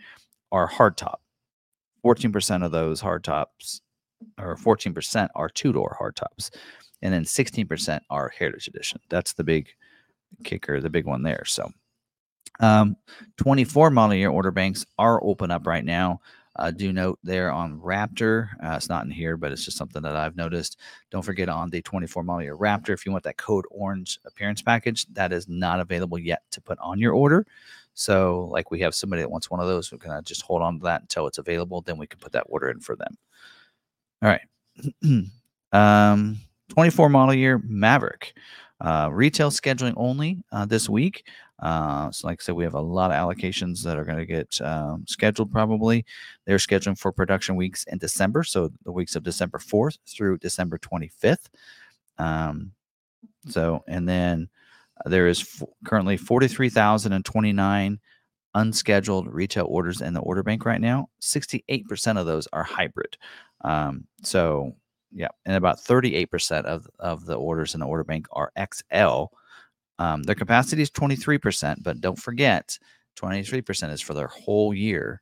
are 0.51 0.69
hardtop. 0.69 1.17
14% 2.03 2.65
of 2.65 2.71
those 2.71 3.01
hardtops, 3.01 3.81
or 4.37 4.55
14% 4.55 5.29
are 5.35 5.49
two 5.49 5.73
door 5.73 5.97
hardtops. 5.99 6.49
And 7.01 7.13
then 7.13 7.23
16% 7.23 8.01
are 8.09 8.29
Heritage 8.37 8.67
Edition. 8.67 8.99
That's 9.09 9.33
the 9.33 9.43
big 9.43 9.69
kicker, 10.43 10.81
the 10.81 10.89
big 10.89 11.05
one 11.05 11.23
there. 11.23 11.43
So, 11.45 11.71
um, 12.59 12.97
24 13.37 13.89
model 13.89 14.15
year 14.15 14.29
order 14.29 14.51
banks 14.51 14.85
are 14.97 15.23
open 15.23 15.51
up 15.51 15.65
right 15.65 15.85
now. 15.85 16.19
Uh, 16.55 16.71
do 16.71 16.91
note 16.91 17.19
there 17.23 17.51
on 17.51 17.79
Raptor, 17.79 18.49
uh, 18.63 18.75
it's 18.75 18.89
not 18.89 19.05
in 19.05 19.11
here, 19.11 19.37
but 19.37 19.51
it's 19.51 19.63
just 19.63 19.77
something 19.77 20.01
that 20.01 20.15
I've 20.15 20.35
noticed. 20.35 20.77
Don't 21.11 21.23
forget 21.23 21.47
on 21.47 21.69
the 21.69 21.81
24 21.81 22.23
model 22.23 22.43
year 22.43 22.57
Raptor, 22.57 22.89
if 22.89 23.05
you 23.05 23.11
want 23.11 23.23
that 23.23 23.37
code 23.37 23.65
orange 23.71 24.19
appearance 24.25 24.61
package, 24.61 25.05
that 25.13 25.31
is 25.31 25.47
not 25.47 25.79
available 25.79 26.17
yet 26.17 26.41
to 26.51 26.61
put 26.61 26.79
on 26.79 26.99
your 26.99 27.13
order. 27.13 27.45
So, 27.93 28.47
like 28.51 28.71
we 28.71 28.79
have 28.79 28.95
somebody 28.95 29.21
that 29.21 29.29
wants 29.29 29.49
one 29.51 29.59
of 29.59 29.67
those, 29.67 29.91
we're 29.91 29.99
gonna 29.99 30.21
just 30.21 30.41
hold 30.41 30.61
on 30.61 30.79
to 30.79 30.83
that 30.83 31.01
until 31.01 31.27
it's 31.27 31.37
available. 31.37 31.81
Then 31.81 31.97
we 31.97 32.07
can 32.07 32.19
put 32.19 32.31
that 32.31 32.45
order 32.47 32.69
in 32.69 32.79
for 32.79 32.95
them. 32.95 33.17
All 34.21 34.29
right. 34.29 34.41
um, 35.71 36.37
24 36.69 37.09
model 37.09 37.35
year 37.35 37.61
Maverick. 37.65 38.33
Uh, 38.81 39.09
retail 39.11 39.51
scheduling 39.51 39.93
only 39.97 40.41
uh, 40.53 40.65
this 40.65 40.87
week. 40.87 41.27
Uh, 41.61 42.11
so, 42.11 42.27
like 42.27 42.41
I 42.41 42.43
said, 42.43 42.55
we 42.55 42.63
have 42.63 42.73
a 42.73 42.81
lot 42.81 43.11
of 43.11 43.17
allocations 43.17 43.83
that 43.83 43.97
are 43.97 44.05
going 44.05 44.17
to 44.17 44.25
get 44.25 44.59
um, 44.61 45.05
scheduled 45.07 45.51
probably. 45.51 46.05
They're 46.45 46.57
scheduling 46.57 46.97
for 46.97 47.11
production 47.11 47.55
weeks 47.55 47.83
in 47.85 47.97
December. 47.97 48.43
So, 48.43 48.71
the 48.83 48.91
weeks 48.91 49.15
of 49.15 49.23
December 49.23 49.57
4th 49.57 49.97
through 50.07 50.37
December 50.37 50.77
25th. 50.77 51.47
Um, 52.17 52.71
so, 53.47 53.83
and 53.87 54.07
then 54.07 54.49
there 55.05 55.27
is 55.27 55.41
f- 55.41 55.67
currently 55.85 56.17
43,029 56.17 57.99
unscheduled 58.55 59.27
retail 59.31 59.65
orders 59.69 60.01
in 60.01 60.13
the 60.13 60.19
order 60.21 60.43
bank 60.43 60.65
right 60.65 60.81
now. 60.81 61.09
68% 61.21 62.19
of 62.19 62.25
those 62.25 62.47
are 62.51 62.63
hybrid. 62.63 63.17
Um, 63.61 64.05
so, 64.23 64.75
yeah, 65.11 65.29
and 65.45 65.55
about 65.55 65.79
38% 65.79 66.65
of, 66.65 66.87
of 66.99 67.25
the 67.25 67.35
orders 67.35 67.73
in 67.73 67.79
the 67.79 67.85
order 67.85 68.03
bank 68.03 68.27
are 68.31 68.51
XL. 68.57 69.25
Um, 69.99 70.23
their 70.23 70.35
capacity 70.35 70.81
is 70.81 70.89
23%, 70.89 71.83
but 71.83 72.01
don't 72.01 72.17
forget, 72.17 72.77
23% 73.21 73.91
is 73.91 74.01
for 74.01 74.13
their 74.13 74.27
whole 74.27 74.73
year 74.73 75.21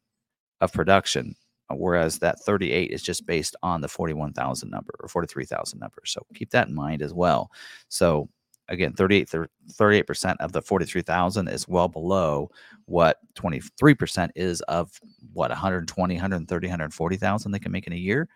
of 0.62 0.72
production, 0.72 1.36
uh, 1.70 1.76
whereas 1.76 2.20
that 2.20 2.40
38 2.42 2.92
is 2.92 3.02
just 3.02 3.26
based 3.26 3.56
on 3.64 3.82
the 3.82 3.88
41,000 3.88 4.70
number 4.70 4.94
or 5.00 5.10
43,000 5.10 5.80
number. 5.80 6.02
So 6.06 6.26
keep 6.36 6.52
that 6.52 6.68
in 6.68 6.76
mind 6.76 7.02
as 7.02 7.14
well. 7.14 7.52
So 7.90 8.30
again, 8.70 8.94
38 8.94 9.30
38% 9.30 10.36
of 10.40 10.52
the 10.52 10.62
43,000 10.62 11.48
is 11.48 11.68
well 11.68 11.88
below 11.88 12.52
what 12.86 13.18
23% 13.36 14.30
is 14.36 14.62
of 14.62 14.92
what 15.34 15.50
120, 15.50 16.14
130, 16.14 16.68
140,000 16.68 17.52
they 17.52 17.60
can 17.60 17.72
make 17.72 17.88
in 17.88 17.94
a 17.94 17.98
year. 17.98 18.30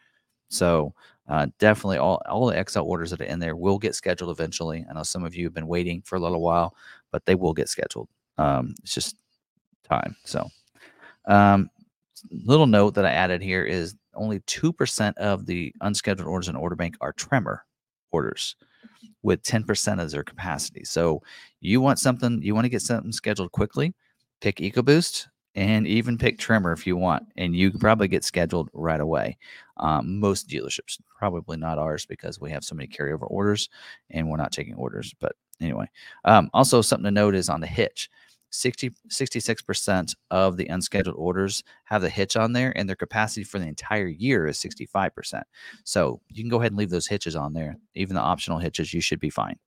So 0.49 0.93
uh, 1.28 1.48
definitely 1.60 1.98
all, 1.98 2.22
all 2.28 2.48
the 2.48 2.66
XL 2.68 2.82
orders 2.82 3.12
that 3.12 3.22
are 3.22 3.26
in 3.26 3.40
there 3.40 3.56
will 3.56 3.78
get 3.78 3.96
scheduled 3.96 4.32
eventually. 4.32 4.86
I 4.90 4.94
know 4.94 5.04
some 5.04 5.24
of 5.24 5.36
you 5.36 5.46
have 5.46 5.54
been 5.54 5.68
waiting 5.68 6.02
for 6.02 6.16
a 6.16 6.20
little 6.20 6.42
while, 6.42 6.76
but 7.12 7.26
they 7.26 7.36
will 7.36 7.54
get 7.54 7.70
scheduled. 7.70 8.10
Um, 8.38 8.76
it's 8.84 8.94
just 8.94 9.16
time. 9.88 10.16
So 10.26 10.50
um, 11.28 11.70
little 12.32 12.68
note 12.68 12.96
that 12.96 13.06
I 13.06 13.12
added 13.12 13.42
here 13.42 13.64
is 13.64 13.96
only 14.14 14.40
2% 14.42 15.18
of 15.18 15.46
the 15.46 15.74
unscheduled 15.82 16.28
orders 16.28 16.50
in 16.50 16.56
order 16.56 16.76
bank 16.76 16.98
are 17.02 17.14
tremor 17.14 17.66
orders 18.12 18.56
with 19.24 19.44
10% 19.44 20.02
of 20.02 20.12
their 20.12 20.24
capacity. 20.24 20.84
So 20.84 21.22
you 21.60 21.80
want 21.82 22.00
something, 22.00 22.42
you 22.42 22.56
want 22.56 22.66
to 22.66 22.70
get 22.70 22.82
something 22.82 23.12
scheduled 23.12 23.52
quickly, 23.52 23.94
pick 24.42 24.58
EcoBoost 24.58 25.28
and 25.56 25.86
even 25.86 26.18
pick 26.18 26.38
Tremor 26.38 26.72
if 26.72 26.88
you 26.88 26.96
want, 26.96 27.24
and 27.36 27.56
you 27.56 27.72
can 27.72 27.80
probably 27.80 28.08
get 28.08 28.24
scheduled 28.24 28.70
right 28.74 29.02
away. 29.02 29.38
Um, 29.78 30.20
most 30.20 30.48
dealerships, 30.48 31.00
probably 31.18 31.58
not 31.58 31.78
ours 31.78 32.06
because 32.06 32.40
we 32.40 32.52
have 32.52 32.64
so 32.64 32.76
many 32.76 32.88
carryover 32.88 33.30
orders 33.30 33.70
and 34.12 34.30
we're 34.30 34.38
not 34.38 34.52
taking 34.52 34.76
orders. 34.76 35.14
But 35.20 35.34
anyway, 35.60 35.88
um, 36.24 36.50
also 36.54 36.82
something 36.82 37.06
to 37.06 37.12
note 37.12 37.36
is 37.36 37.50
on 37.50 37.62
the 37.62 37.68
hitch. 37.68 38.10
60 38.54 38.92
66% 39.10 40.14
of 40.30 40.58
the 40.58 40.68
unscheduled 40.68 41.16
orders 41.16 41.64
have 41.86 42.02
the 42.02 42.10
hitch 42.10 42.36
on 42.36 42.52
there 42.52 42.74
and 42.78 42.88
their 42.88 42.98
capacity 42.98 43.46
for 43.46 43.60
the 43.60 43.66
entire 43.66 44.08
year 44.08 44.46
is 44.46 44.58
65%. 44.58 45.42
So 45.86 46.20
you 46.28 46.44
can 46.44 46.50
go 46.50 46.60
ahead 46.60 46.72
and 46.72 46.78
leave 46.78 46.90
those 46.90 47.08
hitches 47.08 47.36
on 47.36 47.54
there. 47.54 47.78
Even 47.96 48.16
the 48.16 48.22
optional 48.22 48.60
hitches, 48.60 48.94
you 48.94 49.00
should 49.00 49.22
be 49.22 49.30
fine. 49.30 49.58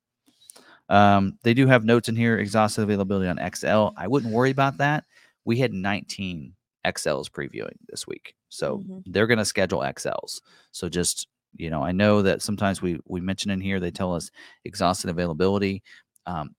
Um, 0.90 1.38
they 1.42 1.54
do 1.54 1.66
have 1.66 1.86
notes 1.86 2.10
in 2.10 2.16
here, 2.16 2.38
exhaustive 2.38 2.84
availability 2.84 3.26
on 3.26 3.50
XL. 3.54 3.96
I 3.96 4.06
wouldn't 4.06 4.34
worry 4.34 4.50
about 4.50 4.76
that 4.76 5.04
we 5.44 5.58
had 5.58 5.72
19 5.72 6.54
XLs 6.84 7.30
previewing 7.30 7.76
this 7.88 8.06
week. 8.06 8.34
So 8.48 8.78
mm-hmm. 8.78 8.98
they're 9.06 9.26
going 9.26 9.38
to 9.38 9.44
schedule 9.44 9.80
XLs. 9.80 10.40
So 10.72 10.88
just, 10.88 11.28
you 11.56 11.70
know, 11.70 11.82
I 11.82 11.92
know 11.92 12.22
that 12.22 12.42
sometimes 12.42 12.82
we 12.82 12.98
we 13.06 13.20
mention 13.20 13.50
in 13.50 13.60
here 13.60 13.80
they 13.80 13.90
tell 13.90 14.14
us 14.14 14.30
exhausted 14.64 15.10
availability. 15.10 15.82
Um, 16.26 16.54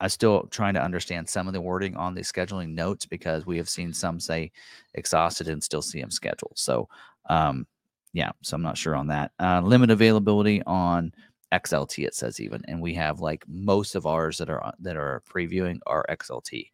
I 0.00 0.08
still 0.08 0.46
trying 0.50 0.74
to 0.74 0.82
understand 0.82 1.28
some 1.28 1.46
of 1.46 1.54
the 1.54 1.60
wording 1.60 1.96
on 1.96 2.14
the 2.14 2.20
scheduling 2.20 2.74
notes 2.74 3.06
because 3.06 3.46
we 3.46 3.56
have 3.56 3.68
seen 3.68 3.92
some 3.92 4.20
say 4.20 4.52
exhausted 4.94 5.48
and 5.48 5.62
still 5.62 5.80
see 5.80 6.00
them 6.00 6.10
scheduled. 6.10 6.52
So, 6.56 6.88
um, 7.30 7.66
yeah, 8.12 8.32
so 8.42 8.56
I'm 8.56 8.62
not 8.62 8.76
sure 8.76 8.94
on 8.94 9.06
that. 9.08 9.32
Uh, 9.40 9.62
limit 9.62 9.90
availability 9.90 10.62
on 10.66 11.12
XLT 11.52 12.06
it 12.06 12.14
says 12.14 12.40
even, 12.40 12.62
and 12.68 12.80
we 12.80 12.92
have 12.94 13.20
like 13.20 13.44
most 13.48 13.94
of 13.94 14.06
ours 14.06 14.38
that 14.38 14.50
are 14.50 14.72
that 14.80 14.96
are 14.96 15.22
previewing 15.30 15.78
are 15.86 16.04
XLT. 16.10 16.70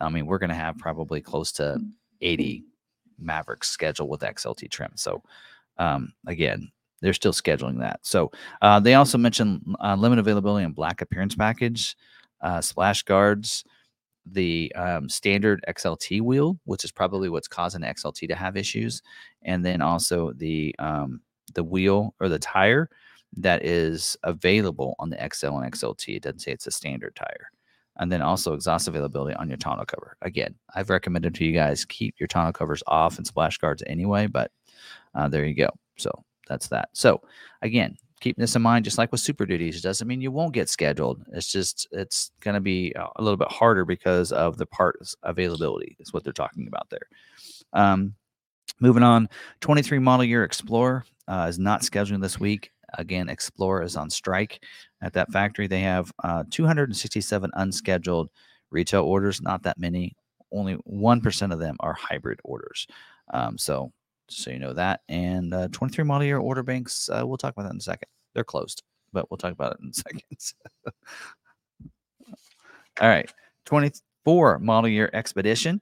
I 0.00 0.08
mean, 0.08 0.26
we're 0.26 0.38
going 0.38 0.50
to 0.50 0.54
have 0.54 0.78
probably 0.78 1.20
close 1.20 1.52
to 1.52 1.78
80 2.20 2.64
Mavericks 3.18 3.68
scheduled 3.68 4.08
with 4.08 4.20
XLT 4.20 4.70
trim. 4.70 4.92
So, 4.94 5.22
um, 5.78 6.12
again, 6.26 6.70
they're 7.00 7.12
still 7.12 7.32
scheduling 7.32 7.80
that. 7.80 8.00
So, 8.02 8.30
uh, 8.62 8.80
they 8.80 8.94
also 8.94 9.18
mentioned 9.18 9.64
uh, 9.82 9.96
limit 9.96 10.18
availability 10.18 10.64
and 10.64 10.74
black 10.74 11.00
appearance 11.00 11.34
package, 11.34 11.96
uh, 12.40 12.60
splash 12.60 13.02
guards, 13.02 13.64
the 14.32 14.72
um, 14.74 15.08
standard 15.08 15.64
XLT 15.68 16.20
wheel, 16.20 16.58
which 16.64 16.84
is 16.84 16.92
probably 16.92 17.28
what's 17.28 17.48
causing 17.48 17.82
XLT 17.82 18.28
to 18.28 18.34
have 18.34 18.56
issues, 18.56 19.02
and 19.42 19.64
then 19.64 19.80
also 19.80 20.32
the 20.34 20.74
um, 20.78 21.20
the 21.54 21.64
wheel 21.64 22.14
or 22.20 22.28
the 22.28 22.38
tire 22.38 22.90
that 23.36 23.64
is 23.64 24.16
available 24.22 24.94
on 24.98 25.10
the 25.10 25.16
XL 25.32 25.58
and 25.58 25.72
XLT. 25.72 26.16
It 26.16 26.22
doesn't 26.22 26.40
say 26.40 26.52
it's 26.52 26.66
a 26.66 26.70
standard 26.70 27.14
tire 27.16 27.50
and 27.98 28.10
then 28.10 28.22
also 28.22 28.54
exhaust 28.54 28.88
availability 28.88 29.34
on 29.36 29.48
your 29.48 29.56
tonneau 29.56 29.84
cover. 29.84 30.16
Again, 30.22 30.54
I've 30.74 30.90
recommended 30.90 31.34
to 31.34 31.44
you 31.44 31.52
guys 31.52 31.84
keep 31.84 32.14
your 32.18 32.26
tonneau 32.26 32.52
covers 32.52 32.82
off 32.86 33.18
and 33.18 33.26
splash 33.26 33.58
guards 33.58 33.82
anyway, 33.86 34.26
but 34.26 34.50
uh, 35.14 35.28
there 35.28 35.44
you 35.44 35.54
go. 35.54 35.68
So 35.96 36.10
that's 36.48 36.68
that. 36.68 36.90
So 36.92 37.20
again, 37.62 37.96
keeping 38.20 38.42
this 38.42 38.56
in 38.56 38.62
mind, 38.62 38.84
just 38.84 38.98
like 38.98 39.12
with 39.12 39.20
super 39.20 39.46
duties, 39.46 39.76
it 39.76 39.82
doesn't 39.82 40.08
mean 40.08 40.20
you 40.20 40.30
won't 40.30 40.54
get 40.54 40.68
scheduled. 40.68 41.24
It's 41.32 41.50
just 41.50 41.88
it's 41.92 42.30
going 42.40 42.54
to 42.54 42.60
be 42.60 42.92
a 42.96 43.22
little 43.22 43.36
bit 43.36 43.50
harder 43.50 43.84
because 43.84 44.32
of 44.32 44.56
the 44.56 44.66
parts 44.66 45.16
availability. 45.22 45.96
Is 46.00 46.12
what 46.12 46.24
they're 46.24 46.32
talking 46.32 46.66
about 46.68 46.88
there. 46.90 47.08
Um, 47.72 48.14
moving 48.80 49.02
on, 49.02 49.28
23 49.60 49.98
model 49.98 50.24
year 50.24 50.44
Explorer 50.44 51.04
uh, 51.26 51.46
is 51.48 51.58
not 51.58 51.82
scheduling 51.82 52.22
this 52.22 52.38
week. 52.40 52.72
Again, 52.96 53.28
Explorer 53.28 53.82
is 53.82 53.96
on 53.96 54.10
strike 54.10 54.64
at 55.02 55.12
that 55.12 55.30
factory. 55.32 55.66
They 55.66 55.80
have 55.80 56.12
uh, 56.24 56.44
267 56.50 57.50
unscheduled 57.54 58.30
retail 58.70 59.02
orders, 59.02 59.40
not 59.42 59.62
that 59.64 59.78
many. 59.78 60.14
Only 60.52 60.76
1% 60.76 61.52
of 61.52 61.58
them 61.58 61.76
are 61.80 61.92
hybrid 61.92 62.40
orders. 62.44 62.86
Um, 63.32 63.58
so, 63.58 63.92
so 64.28 64.50
you 64.50 64.58
know 64.58 64.72
that. 64.72 65.00
And 65.08 65.52
uh, 65.52 65.68
23 65.72 66.04
model 66.04 66.26
year 66.26 66.38
order 66.38 66.62
banks, 66.62 67.08
uh, 67.08 67.22
we'll 67.26 67.36
talk 67.36 67.52
about 67.52 67.64
that 67.64 67.72
in 67.72 67.78
a 67.78 67.82
second. 67.82 68.08
They're 68.34 68.44
closed, 68.44 68.82
but 69.12 69.30
we'll 69.30 69.38
talk 69.38 69.52
about 69.52 69.72
it 69.72 69.80
in 69.82 69.92
seconds. 69.92 70.54
All 73.00 73.08
right. 73.08 73.30
24 73.66 74.58
model 74.58 74.88
year 74.88 75.10
expedition. 75.12 75.80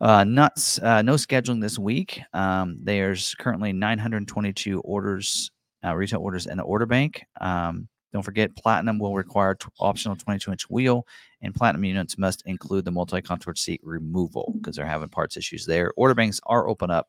Uh, 0.00 0.24
nuts, 0.24 0.78
uh, 0.80 1.02
no 1.02 1.14
scheduling 1.14 1.60
this 1.60 1.78
week. 1.78 2.20
Um, 2.32 2.78
there's 2.82 3.34
currently 3.36 3.72
922 3.72 4.80
orders 4.80 5.50
uh, 5.84 5.94
retail 5.94 6.20
orders 6.20 6.46
in 6.46 6.56
the 6.56 6.62
order 6.62 6.86
bank. 6.86 7.24
Um, 7.40 7.88
don't 8.12 8.22
forget, 8.22 8.54
Platinum 8.54 8.98
will 8.98 9.14
require 9.14 9.56
t- 9.56 9.66
optional 9.80 10.16
22 10.16 10.52
inch 10.52 10.70
wheel, 10.70 11.06
and 11.42 11.54
Platinum 11.54 11.84
units 11.84 12.16
must 12.16 12.42
include 12.46 12.84
the 12.84 12.92
multi 12.92 13.20
contour 13.20 13.54
seat 13.56 13.80
removal 13.82 14.54
because 14.56 14.76
they're 14.76 14.86
having 14.86 15.08
parts 15.08 15.36
issues 15.36 15.66
there. 15.66 15.92
Order 15.96 16.14
banks 16.14 16.40
are 16.46 16.68
open 16.68 16.90
up 16.90 17.08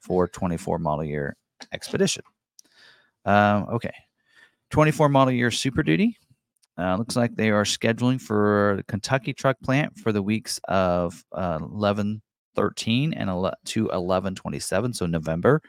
for 0.00 0.26
24 0.26 0.78
model 0.78 1.04
year 1.04 1.36
Expedition. 1.72 2.22
Um, 3.24 3.66
okay, 3.72 3.92
24 4.70 5.08
model 5.08 5.32
year 5.32 5.50
Super 5.50 5.82
Duty. 5.82 6.16
Uh, 6.78 6.96
looks 6.96 7.16
like 7.16 7.34
they 7.34 7.50
are 7.50 7.64
scheduling 7.64 8.20
for 8.20 8.74
the 8.76 8.82
Kentucky 8.84 9.32
truck 9.32 9.56
plant 9.62 9.98
for 9.98 10.12
the 10.12 10.22
weeks 10.22 10.60
of 10.68 11.24
uh, 11.32 11.58
11 11.62 12.20
13 12.54 13.12
and 13.12 13.28
11, 13.30 13.56
to 13.66 13.88
11 13.90 14.34
27, 14.34 14.92
so 14.94 15.06
November. 15.06 15.62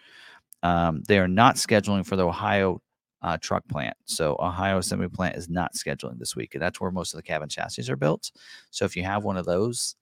Um, 0.63 1.03
they 1.07 1.19
are 1.19 1.27
not 1.27 1.55
scheduling 1.55 2.05
for 2.05 2.15
the 2.15 2.27
Ohio 2.27 2.81
uh, 3.21 3.37
truck 3.41 3.67
plant. 3.67 3.95
So 4.05 4.35
Ohio 4.39 4.77
assembly 4.77 5.09
plant 5.09 5.35
is 5.35 5.49
not 5.49 5.73
scheduling 5.73 6.19
this 6.19 6.35
week, 6.35 6.53
and 6.53 6.61
that's 6.61 6.79
where 6.79 6.91
most 6.91 7.13
of 7.13 7.17
the 7.17 7.23
cabin 7.23 7.49
chassis 7.49 7.91
are 7.91 7.95
built. 7.95 8.31
So 8.71 8.85
if 8.85 8.95
you 8.95 9.03
have 9.03 9.23
one 9.23 9.37
of 9.37 9.45
those, 9.45 9.95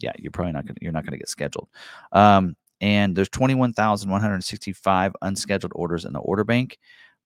yeah, 0.00 0.12
you're 0.18 0.32
probably 0.32 0.52
not 0.52 0.66
gonna 0.66 0.78
you're 0.80 0.92
not 0.92 1.04
gonna 1.04 1.18
get 1.18 1.28
scheduled. 1.28 1.68
Um, 2.12 2.56
and 2.80 3.16
there's 3.16 3.28
21,165 3.30 5.12
unscheduled 5.22 5.72
orders 5.74 6.04
in 6.04 6.12
the 6.12 6.18
order 6.18 6.44
bank 6.44 6.78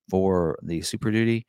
for 0.09 0.59
the 0.63 0.83
Super 0.83 1.11
Duty. 1.11 1.47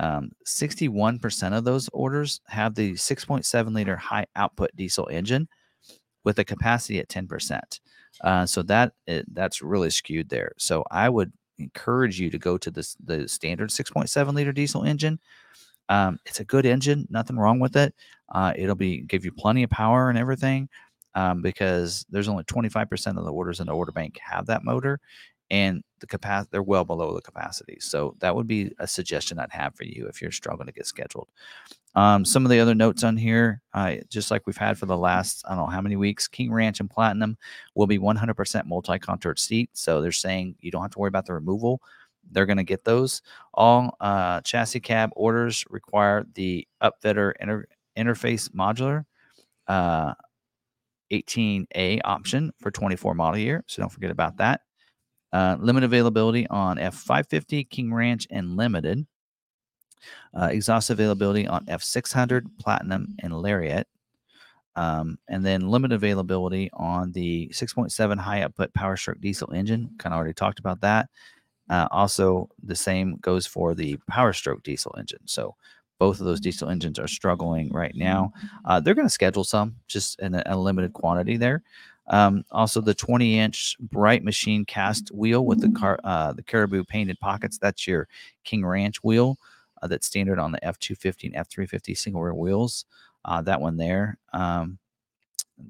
Um, 0.00 0.32
61% 0.46 1.56
of 1.56 1.64
those 1.64 1.88
orders 1.92 2.40
have 2.46 2.74
the 2.74 2.92
6.7 2.94 3.74
liter 3.74 3.96
high 3.96 4.26
output 4.34 4.70
diesel 4.74 5.06
engine 5.12 5.48
with 6.24 6.38
a 6.38 6.44
capacity 6.44 6.98
at 6.98 7.08
10%. 7.08 7.80
Uh, 8.20 8.46
so 8.46 8.62
that 8.62 8.92
that's 9.32 9.62
really 9.62 9.90
skewed 9.90 10.28
there. 10.28 10.52
So 10.58 10.84
I 10.90 11.08
would 11.08 11.32
encourage 11.58 12.20
you 12.20 12.30
to 12.30 12.38
go 12.38 12.58
to 12.58 12.70
this 12.70 12.96
the 13.04 13.28
standard 13.28 13.70
6.7 13.70 14.34
liter 14.34 14.52
diesel 14.52 14.84
engine. 14.84 15.18
Um, 15.88 16.18
it's 16.26 16.40
a 16.40 16.44
good 16.44 16.66
engine, 16.66 17.06
nothing 17.10 17.36
wrong 17.36 17.58
with 17.58 17.76
it. 17.76 17.94
Uh, 18.30 18.52
it'll 18.56 18.74
be 18.76 19.00
give 19.02 19.24
you 19.24 19.32
plenty 19.32 19.62
of 19.62 19.70
power 19.70 20.08
and 20.08 20.18
everything 20.18 20.68
um, 21.14 21.42
because 21.42 22.06
there's 22.10 22.28
only 22.28 22.44
25% 22.44 23.18
of 23.18 23.24
the 23.24 23.32
orders 23.32 23.60
in 23.60 23.66
the 23.66 23.74
order 23.74 23.92
bank 23.92 24.18
have 24.22 24.46
that 24.46 24.64
motor, 24.64 25.00
and 25.52 25.84
the 26.00 26.06
capacity 26.06 26.48
they're 26.50 26.62
well 26.62 26.84
below 26.84 27.14
the 27.14 27.20
capacity. 27.20 27.76
So 27.78 28.16
that 28.20 28.34
would 28.34 28.48
be 28.48 28.72
a 28.78 28.88
suggestion 28.88 29.38
I'd 29.38 29.52
have 29.52 29.74
for 29.74 29.84
you 29.84 30.06
if 30.06 30.20
you're 30.20 30.32
struggling 30.32 30.66
to 30.66 30.72
get 30.72 30.86
scheduled. 30.86 31.28
Um, 31.94 32.24
some 32.24 32.46
of 32.46 32.50
the 32.50 32.58
other 32.58 32.74
notes 32.74 33.04
on 33.04 33.18
here, 33.18 33.60
uh, 33.74 33.96
just 34.08 34.30
like 34.30 34.46
we've 34.46 34.56
had 34.56 34.78
for 34.78 34.86
the 34.86 34.96
last, 34.96 35.44
I 35.46 35.50
don't 35.50 35.66
know 35.66 35.66
how 35.66 35.82
many 35.82 35.96
weeks, 35.96 36.26
King 36.26 36.50
Ranch 36.50 36.80
and 36.80 36.88
Platinum 36.88 37.36
will 37.74 37.86
be 37.86 37.98
100% 37.98 38.64
multi 38.64 38.98
contoured 38.98 39.38
seat. 39.38 39.68
So 39.74 40.00
they're 40.00 40.10
saying 40.10 40.56
you 40.60 40.70
don't 40.70 40.80
have 40.80 40.90
to 40.92 40.98
worry 40.98 41.08
about 41.08 41.26
the 41.26 41.34
removal. 41.34 41.82
They're 42.30 42.46
going 42.46 42.56
to 42.56 42.64
get 42.64 42.84
those. 42.84 43.20
All 43.52 43.94
uh, 44.00 44.40
chassis 44.40 44.80
cab 44.80 45.10
orders 45.14 45.66
require 45.68 46.24
the 46.34 46.66
upfitter 46.82 47.34
inter- 47.40 47.66
interface 47.96 48.48
modular 48.52 49.04
uh, 49.68 50.14
18A 51.12 52.00
option 52.04 52.52
for 52.58 52.70
24 52.70 53.14
model 53.14 53.38
year. 53.38 53.64
So 53.66 53.82
don't 53.82 53.92
forget 53.92 54.10
about 54.10 54.38
that. 54.38 54.62
Uh, 55.32 55.56
limit 55.60 55.84
availability 55.84 56.46
on 56.48 56.76
F550, 56.76 57.68
King 57.70 57.92
Ranch, 57.92 58.26
and 58.30 58.56
Limited. 58.56 59.06
Uh, 60.38 60.46
exhaust 60.46 60.90
availability 60.90 61.46
on 61.46 61.64
F600, 61.66 62.46
Platinum, 62.58 63.14
and 63.20 63.32
Lariat. 63.32 63.86
Um, 64.74 65.18
and 65.28 65.44
then 65.44 65.68
limit 65.68 65.92
availability 65.92 66.70
on 66.72 67.12
the 67.12 67.48
6.7 67.52 68.18
high 68.18 68.42
output 68.42 68.72
Power 68.74 68.96
Stroke 68.96 69.20
diesel 69.20 69.52
engine. 69.52 69.90
Kind 69.98 70.14
of 70.14 70.16
already 70.16 70.34
talked 70.34 70.58
about 70.58 70.80
that. 70.80 71.08
Uh, 71.68 71.88
also, 71.90 72.48
the 72.62 72.74
same 72.74 73.16
goes 73.20 73.46
for 73.46 73.74
the 73.74 73.98
Power 74.08 74.32
Stroke 74.32 74.62
diesel 74.62 74.94
engine. 74.98 75.20
So 75.26 75.54
both 75.98 76.20
of 76.20 76.26
those 76.26 76.40
diesel 76.40 76.68
engines 76.68 76.98
are 76.98 77.06
struggling 77.06 77.70
right 77.70 77.94
now. 77.94 78.32
Uh, 78.64 78.80
they're 78.80 78.94
going 78.94 79.06
to 79.06 79.12
schedule 79.12 79.44
some 79.44 79.76
just 79.86 80.18
in 80.20 80.34
a, 80.34 80.42
a 80.46 80.56
limited 80.56 80.92
quantity 80.94 81.36
there. 81.36 81.62
Um, 82.08 82.44
also, 82.50 82.80
the 82.80 82.94
20 82.94 83.38
inch 83.38 83.76
bright 83.80 84.24
machine 84.24 84.64
cast 84.64 85.10
wheel 85.10 85.46
with 85.46 85.60
the 85.60 85.70
car, 85.70 85.98
uh, 86.04 86.32
the 86.32 86.42
caribou 86.42 86.84
painted 86.84 87.18
pockets. 87.20 87.58
That's 87.58 87.86
your 87.86 88.08
King 88.44 88.64
Ranch 88.64 89.02
wheel 89.02 89.38
uh, 89.82 89.86
that's 89.86 90.06
standard 90.06 90.38
on 90.38 90.52
the 90.52 90.60
F250 90.60 91.32
and 91.34 91.46
F350 91.46 91.96
single 91.96 92.22
rear 92.22 92.34
wheels. 92.34 92.84
Uh, 93.24 93.42
that 93.42 93.60
one 93.60 93.76
there. 93.76 94.18
Um, 94.32 94.78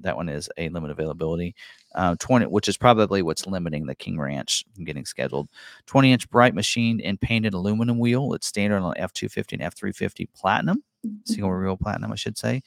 that 0.01 0.15
one 0.15 0.29
is 0.29 0.49
a 0.57 0.69
limited 0.69 0.93
availability. 0.93 1.55
Uh, 1.93 2.15
20, 2.19 2.47
which 2.47 2.67
is 2.67 2.77
probably 2.77 3.21
what's 3.21 3.45
limiting 3.45 3.85
the 3.85 3.95
King 3.95 4.19
Ranch 4.19 4.65
from 4.73 4.85
getting 4.85 5.05
scheduled. 5.05 5.49
20 5.85 6.11
inch 6.11 6.29
bright 6.29 6.55
machined 6.55 7.01
and 7.01 7.19
painted 7.21 7.53
aluminum 7.53 7.99
wheel. 7.99 8.33
It's 8.33 8.47
standard 8.47 8.79
on 8.79 8.95
F250 8.95 9.53
and 9.53 9.61
F350 9.61 10.27
Platinum, 10.33 10.83
single 11.25 11.51
rear 11.51 11.67
wheel 11.67 11.77
Platinum, 11.77 12.11
I 12.11 12.15
should 12.15 12.37
say. 12.37 12.63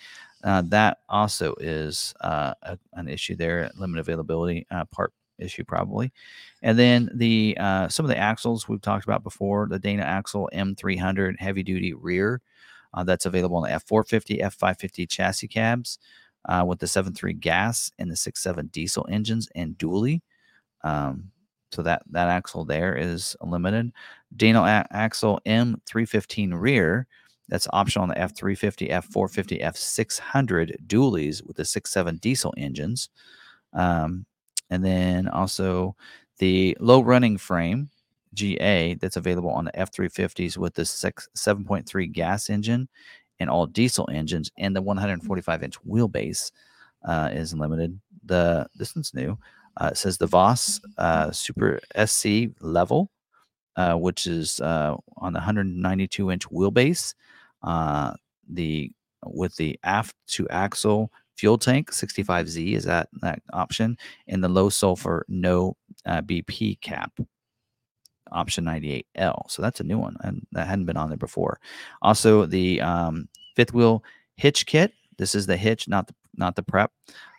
Uh, 0.47 0.63
that 0.63 0.99
also 1.09 1.55
is 1.59 2.15
uh, 2.21 2.55
a, 2.63 2.79
an 2.93 3.09
issue 3.09 3.35
there, 3.35 3.69
limited 3.77 4.01
availability 4.01 4.65
uh, 4.71 4.85
part 4.87 5.13
issue 5.39 5.65
probably. 5.65 6.13
And 6.63 6.79
then 6.79 7.11
the 7.15 7.57
uh, 7.59 7.89
some 7.89 8.07
of 8.07 8.09
the 8.09 8.17
axles 8.17 8.69
we've 8.69 8.81
talked 8.81 9.05
about 9.05 9.25
before, 9.25 9.67
the 9.69 9.79
Dana 9.79 10.03
axle 10.05 10.49
M300 10.55 11.39
heavy 11.39 11.65
duty 11.65 11.93
rear. 11.95 12.41
Uh, 12.95 13.03
that's 13.05 13.27
available 13.27 13.57
on 13.57 13.65
the 13.65 13.69
F450, 13.69 14.41
F550 14.41 15.09
chassis 15.09 15.49
cabs 15.49 15.99
uh, 16.47 16.65
with 16.67 16.79
the 16.79 16.87
7.3 16.87 17.39
gas 17.39 17.91
and 17.99 18.11
the 18.11 18.15
6.7 18.15 18.71
diesel 18.71 19.07
engines 19.11 19.49
and 19.55 19.77
dually. 19.77 20.23
Um, 20.83 21.31
so 21.73 21.83
that 21.83 22.03
that 22.11 22.29
axle 22.29 22.65
there 22.65 22.97
is 22.97 23.37
limited. 23.43 23.93
Dana 24.37 24.87
axle 24.93 25.41
M315 25.45 26.53
rear. 26.55 27.09
That's 27.49 27.69
optional 27.73 28.05
on 28.05 28.09
the 28.09 28.17
F350, 28.17 28.91
F450, 28.91 29.63
F600 29.63 30.87
dualies 30.87 31.47
with 31.47 31.57
the 31.57 31.63
6.7 31.63 32.21
diesel 32.21 32.53
engines. 32.57 33.09
Um, 33.73 34.27
and 34.71 34.85
then 34.85 35.29
also 35.29 35.95
the 36.39 36.77
low 36.81 37.01
running 37.01 37.39
frame 37.39 37.91
GA 38.35 38.95
that's 38.95 39.17
available 39.17 39.51
on 39.51 39.65
the 39.65 39.73
F350s 39.73 40.57
with 40.57 40.75
the 40.75 40.85
6, 40.85 41.29
7.3 41.37 42.13
gas 42.13 42.51
engine 42.51 42.89
and 43.39 43.51
all 43.51 43.67
diesel 43.67 44.09
engines, 44.13 44.51
and 44.59 44.75
the 44.75 44.83
145 44.83 45.63
inch 45.63 45.75
wheelbase 45.83 46.53
uh, 47.05 47.31
is 47.33 47.55
limited. 47.55 47.99
The 48.25 48.67
this 48.75 48.95
one's 48.95 49.15
new. 49.15 49.39
Uh, 49.79 49.91
it 49.93 49.97
says 49.97 50.17
the 50.17 50.27
Voss 50.27 50.81
uh, 50.99 51.31
Super 51.31 51.81
SC 52.05 52.49
level, 52.61 53.11
uh, 53.77 53.95
which 53.95 54.27
is 54.27 54.61
uh, 54.61 54.97
on 55.19 55.33
the 55.33 55.39
192 55.39 56.31
inch 56.31 56.49
wheelbase. 56.49 57.15
Uh, 57.67 58.15
the 58.49 58.91
with 59.25 59.57
the 59.57 59.79
aft 59.83 60.15
to 60.29 60.49
axle 60.49 61.11
fuel 61.37 61.59
tank 61.59 61.91
65Z 61.91 62.75
is 62.75 62.85
that 62.85 63.09
that 63.21 63.43
option, 63.53 63.99
and 64.29 64.43
the 64.43 64.49
low 64.49 64.69
sulfur 64.69 65.25
no 65.29 65.77
BP 66.07 66.81
cap 66.81 67.13
option 68.33 68.65
98L. 68.65 69.51
So 69.51 69.63
that's 69.63 69.81
a 69.81 69.85
new 69.85 69.99
one, 69.99 70.17
and 70.21 70.47
that 70.53 70.67
hadn't 70.67 70.87
been 70.87 70.97
on 70.97 71.09
there 71.09 71.19
before. 71.19 71.61
Also, 72.03 72.47
the 72.47 72.81
um, 72.81 73.29
fifth 73.55 73.75
wheel 73.75 74.03
hitch 74.37 74.67
kit. 74.67 74.93
This 75.19 75.35
is 75.35 75.47
the 75.47 75.57
hitch, 75.57 75.89
not 75.89 76.07
the 76.07 76.15
not 76.37 76.57
the 76.57 76.63
prep. 76.63 76.93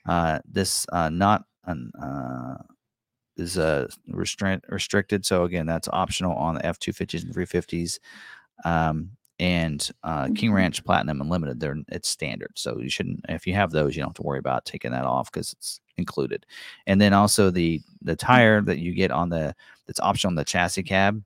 Uh, 0.07 0.39
this 0.45 0.85
uh, 0.91 1.09
not 1.09 1.43
an, 1.65 1.91
uh, 2.01 2.55
is 3.35 3.57
uh, 3.57 3.87
restrict, 4.07 4.65
restricted. 4.69 5.25
So 5.25 5.43
again, 5.43 5.65
that's 5.65 5.89
optional 5.91 6.35
on 6.35 6.55
the 6.55 6.61
F250s 6.61 7.23
and 7.23 7.35
350s. 7.35 7.99
Um, 8.65 9.11
and 9.39 9.89
uh, 10.03 10.29
King 10.35 10.51
Ranch 10.51 10.83
Platinum 10.83 11.21
Unlimited, 11.21 11.59
they're 11.59 11.77
it's 11.89 12.09
standard. 12.09 12.51
So 12.55 12.79
you 12.79 12.89
shouldn't 12.89 13.25
if 13.29 13.45
you 13.45 13.53
have 13.53 13.71
those, 13.71 13.95
you 13.95 14.01
don't 14.01 14.09
have 14.09 14.15
to 14.15 14.23
worry 14.23 14.39
about 14.39 14.65
taking 14.65 14.91
that 14.91 15.05
off 15.05 15.31
because 15.31 15.53
it's 15.53 15.79
included. 15.97 16.45
And 16.87 16.99
then 16.99 17.13
also 17.13 17.51
the 17.51 17.81
the 18.01 18.15
tire 18.15 18.61
that 18.61 18.79
you 18.79 18.93
get 18.93 19.11
on 19.11 19.29
the 19.29 19.55
that's 19.85 19.99
optional 19.99 20.31
on 20.31 20.35
the 20.35 20.45
chassis 20.45 20.83
cab, 20.83 21.23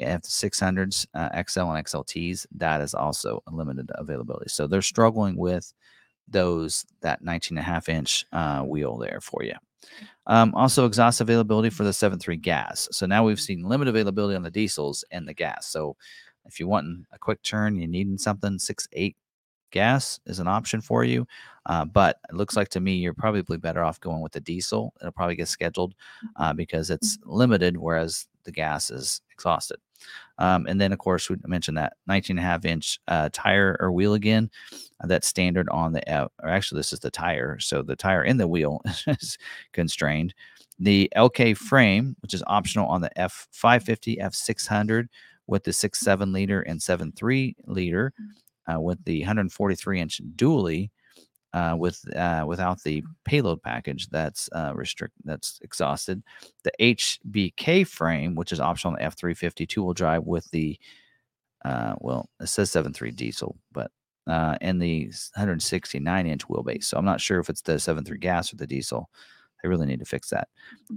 F600s, 0.00 1.06
uh, 1.14 1.42
XL 1.42 1.70
and 1.70 1.86
XLTs, 1.86 2.46
that 2.56 2.80
is 2.80 2.94
also 2.94 3.42
a 3.46 3.54
limited 3.54 3.90
availability. 3.94 4.48
So 4.48 4.66
they're 4.66 4.82
struggling 4.82 5.36
with 5.36 5.72
those 6.28 6.84
that 7.00 7.22
19 7.22 7.56
and 7.56 7.66
a 7.66 7.70
half 7.70 7.88
inch 7.88 8.26
uh, 8.32 8.62
wheel 8.62 8.98
there 8.98 9.20
for 9.20 9.42
you. 9.42 9.54
Um, 10.26 10.54
also, 10.54 10.86
exhaust 10.86 11.20
availability 11.20 11.68
for 11.68 11.84
the 11.84 11.90
7.3 11.90 12.40
gas. 12.40 12.88
So 12.92 13.04
now 13.04 13.24
we've 13.24 13.40
seen 13.40 13.62
limited 13.62 13.90
availability 13.90 14.34
on 14.34 14.42
the 14.42 14.50
diesels 14.50 15.04
and 15.10 15.28
the 15.28 15.34
gas. 15.34 15.66
So 15.66 15.96
if 16.46 16.60
you 16.60 16.68
want 16.68 17.06
a 17.12 17.18
quick 17.18 17.42
turn, 17.42 17.76
you're 17.76 17.88
needing 17.88 18.18
something, 18.18 18.58
six, 18.58 18.88
eight 18.92 19.16
gas 19.74 20.20
is 20.26 20.38
an 20.38 20.46
option 20.46 20.80
for 20.80 21.04
you. 21.04 21.26
Uh, 21.66 21.84
but 21.84 22.18
it 22.30 22.36
looks 22.36 22.56
like 22.56 22.68
to 22.68 22.80
me 22.80 22.94
you're 22.94 23.12
probably 23.12 23.56
better 23.56 23.82
off 23.82 24.00
going 24.00 24.22
with 24.22 24.32
the 24.32 24.40
diesel. 24.40 24.94
It'll 25.00 25.12
probably 25.12 25.34
get 25.34 25.48
scheduled 25.48 25.94
uh, 26.36 26.52
because 26.52 26.90
it's 26.90 27.18
limited, 27.24 27.76
whereas 27.76 28.26
the 28.44 28.52
gas 28.52 28.90
is 28.90 29.20
exhausted. 29.32 29.78
Um, 30.38 30.66
and 30.66 30.80
then, 30.80 30.92
of 30.92 30.98
course, 30.98 31.28
we 31.28 31.36
mentioned 31.46 31.76
that 31.76 31.94
19 32.06 32.38
and 32.38 32.44
a 32.44 32.48
half 32.48 32.64
inch 32.64 33.00
uh, 33.08 33.30
tire 33.32 33.76
or 33.80 33.90
wheel 33.90 34.14
again. 34.14 34.50
Uh, 34.72 35.06
that's 35.06 35.26
standard 35.26 35.68
on 35.70 35.92
the, 35.92 36.08
uh, 36.12 36.28
or 36.42 36.48
actually, 36.48 36.78
this 36.78 36.92
is 36.92 37.00
the 37.00 37.10
tire. 37.10 37.58
So 37.58 37.82
the 37.82 37.96
tire 37.96 38.22
in 38.22 38.36
the 38.36 38.48
wheel 38.48 38.80
is 39.06 39.38
constrained. 39.72 40.34
The 40.78 41.10
LK 41.16 41.56
frame, 41.56 42.16
which 42.20 42.34
is 42.34 42.42
optional 42.46 42.86
on 42.88 43.00
the 43.00 43.10
F550, 43.16 44.20
F600 44.20 45.06
with 45.46 45.64
the 45.64 45.70
6.7 45.70 46.32
liter 46.32 46.62
and 46.62 46.80
7.3 46.80 47.54
liter 47.66 48.12
uh, 48.72 48.80
with 48.80 49.02
the 49.04 49.20
143 49.20 50.00
inch 50.00 50.20
dually 50.36 50.90
uh, 51.54 51.76
with 51.78 52.04
uh, 52.16 52.44
without 52.46 52.82
the 52.82 53.02
payload 53.24 53.62
package 53.62 54.08
that's 54.08 54.48
uh, 54.52 54.72
restrict 54.74 55.14
that's 55.24 55.60
exhausted. 55.62 56.20
The 56.64 56.72
HBK 56.80 57.86
frame, 57.86 58.34
which 58.34 58.50
is 58.50 58.58
optional 58.58 58.94
on 58.94 58.98
the 58.98 59.08
F350 59.08 59.68
two 59.68 59.84
wheel 59.84 59.94
drive 59.94 60.24
with 60.24 60.50
the 60.50 60.78
uh, 61.64 61.94
well, 61.98 62.28
it 62.40 62.48
says 62.48 62.70
7.3 62.70 63.14
diesel, 63.14 63.56
but 63.72 63.90
uh, 64.26 64.58
and 64.60 64.82
the 64.82 65.04
169 65.34 66.26
inch 66.26 66.46
wheelbase. 66.48 66.84
So 66.84 66.98
I'm 66.98 67.04
not 67.04 67.20
sure 67.20 67.38
if 67.38 67.48
it's 67.48 67.62
the 67.62 67.74
7.3 67.74 68.18
gas 68.20 68.52
or 68.52 68.56
the 68.56 68.66
diesel. 68.66 69.08
They 69.62 69.68
really 69.68 69.86
need 69.86 70.00
to 70.00 70.04
fix 70.04 70.28
that. 70.30 70.48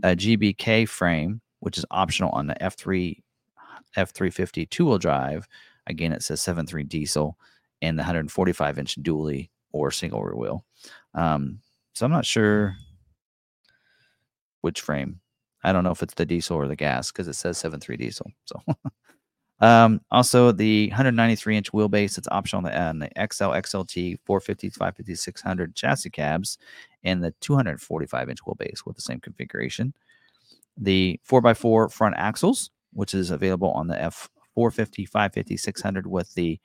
A 0.04 0.16
GBK 0.16 0.89
frame, 0.89 1.39
which 1.60 1.78
is 1.78 1.86
optional 1.91 2.32
on 2.32 2.48
the 2.48 2.56
F3 2.56 3.22
F350 3.98 4.70
two 4.70 4.86
wheel 4.86 4.98
drive. 4.98 5.48
Again, 5.88 6.14
it 6.14 6.24
says 6.24 6.41
7.3 6.41 6.88
diesel 6.88 7.38
and 7.82 7.98
the 7.98 8.02
145 8.02 8.80
inch 8.80 9.02
dually 9.02 9.50
or 9.72 9.91
single 9.91 10.24
rear 10.24 10.36
wheel. 10.36 10.66
Um, 11.14 11.60
so 11.93 12.06
I'm 12.06 12.12
not 12.12 12.26
sure 12.26 12.76
which 14.62 14.82
frame. 14.82 15.20
I 15.64 15.72
don't 15.72 15.84
know 15.84 15.91
if 15.91 16.04
it's 16.04 16.14
the 16.14 16.26
diesel 16.26 16.58
or 16.58 16.68
the 16.68 16.76
gas 16.76 17.12
because 17.12 17.28
it 17.28 17.34
says 17.34 17.58
7.3 17.58 17.98
diesel. 17.98 18.32
So 18.45 18.62
um, 19.60 20.02
also 20.12 20.52
the 20.52 20.88
193 20.89 21.58
inch 21.58 21.72
wheelbase, 21.72 22.18
it's 22.18 22.28
optional 22.32 22.66
on 22.66 22.72
the, 22.72 22.82
on 22.82 23.00
the 23.00 23.08
XL, 23.08 23.45
XLT, 23.45 24.20
450, 24.26 24.70
550, 24.70 25.16
600 25.16 25.76
chassis 25.76 26.10
cabs, 26.10 26.58
and 27.04 27.24
the 27.24 27.32
245 27.41 28.30
inch 28.30 28.39
wheelbase 28.43 28.86
with 28.86 28.95
the 28.95 29.02
same 29.02 29.20
configuration. 29.20 29.93
The 30.78 31.20
4x4 31.28 31.91
front 31.91 32.16
axles, 32.18 32.70
which 32.98 33.14
is 33.14 33.30
available 33.30 33.70
on 33.74 33.88
the 33.88 33.93
F450, 33.93 35.08
550, 35.08 35.56
600 35.56 36.08
with 36.08 36.34
the 36.34 36.60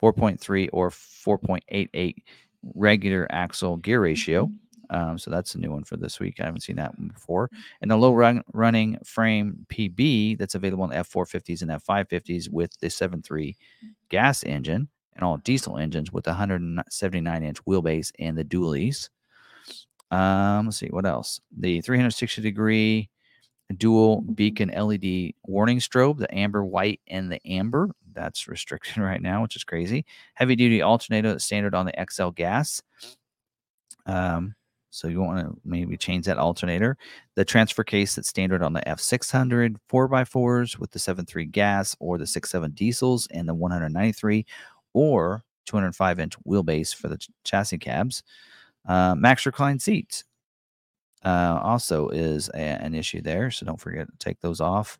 4.3 0.00 0.68
or 0.72 0.90
4.88 0.90 2.14
regular 2.76 3.26
axle 3.30 3.76
gear 3.78 4.00
ratio. 4.00 4.48
Um, 4.90 5.18
so 5.18 5.28
that's 5.28 5.56
a 5.56 5.58
new 5.58 5.72
one 5.72 5.82
for 5.82 5.96
this 5.96 6.20
week. 6.20 6.38
I 6.38 6.44
haven't 6.44 6.60
seen 6.60 6.76
that 6.76 6.96
one 6.96 7.08
before. 7.08 7.50
And 7.82 7.90
the 7.90 7.96
low 7.96 8.14
run, 8.14 8.44
running 8.52 8.96
frame 9.04 9.66
PB 9.68 10.38
that's 10.38 10.54
available 10.54 10.84
on 10.84 10.90
F450s 10.90 11.62
and 11.62 11.72
F550s 11.72 12.48
with 12.48 12.78
the 12.78 12.86
7.3 12.86 13.56
gas 14.08 14.44
engine 14.44 14.88
and 15.16 15.24
all 15.24 15.38
diesel 15.38 15.78
engines 15.78 16.12
with 16.12 16.28
179 16.28 17.42
inch 17.42 17.64
wheelbase 17.64 18.12
and 18.20 18.38
the 18.38 18.44
dualies. 18.44 19.08
Um, 20.12 20.66
let's 20.66 20.76
see 20.76 20.88
what 20.88 21.06
else. 21.06 21.40
The 21.58 21.80
360 21.80 22.40
degree 22.40 23.10
dual 23.74 24.22
beacon 24.22 24.68
LED 24.68 25.32
warning 25.44 25.78
strobe, 25.78 26.18
the 26.18 26.34
amber 26.34 26.64
white 26.64 27.00
and 27.06 27.30
the 27.30 27.40
amber. 27.46 27.90
That's 28.12 28.48
restricted 28.48 28.96
right 29.02 29.22
now, 29.22 29.42
which 29.42 29.56
is 29.56 29.64
crazy. 29.64 30.04
Heavy 30.34 30.56
duty 30.56 30.82
alternator 30.82 31.30
that's 31.30 31.44
standard 31.44 31.74
on 31.74 31.86
the 31.86 32.06
XL 32.10 32.30
gas. 32.30 32.82
Um, 34.06 34.54
so 34.90 35.06
you 35.06 35.20
want 35.20 35.46
to 35.46 35.56
maybe 35.64 35.96
change 35.96 36.26
that 36.26 36.38
alternator. 36.38 36.96
The 37.36 37.44
transfer 37.44 37.84
case 37.84 38.16
that's 38.16 38.28
standard 38.28 38.62
on 38.62 38.72
the 38.72 38.82
F600 38.82 39.76
4x4s 39.88 40.78
with 40.78 40.90
the 40.90 40.98
7.3 40.98 41.50
gas 41.50 41.96
or 42.00 42.18
the 42.18 42.24
6.7 42.24 42.74
diesels 42.74 43.28
and 43.30 43.48
the 43.48 43.54
193 43.54 44.44
or 44.92 45.44
205 45.66 46.18
inch 46.18 46.34
wheelbase 46.44 46.94
for 46.94 47.08
the 47.08 47.18
ch- 47.18 47.28
chassis 47.44 47.78
cabs. 47.78 48.24
Uh, 48.88 49.14
max 49.14 49.46
recline 49.46 49.78
seats 49.78 50.24
uh, 51.24 51.60
also 51.62 52.08
is 52.08 52.48
a, 52.50 52.58
an 52.58 52.94
issue 52.94 53.20
there, 53.20 53.50
so 53.50 53.66
don't 53.66 53.80
forget 53.80 54.06
to 54.06 54.16
take 54.18 54.40
those 54.40 54.60
off. 54.60 54.98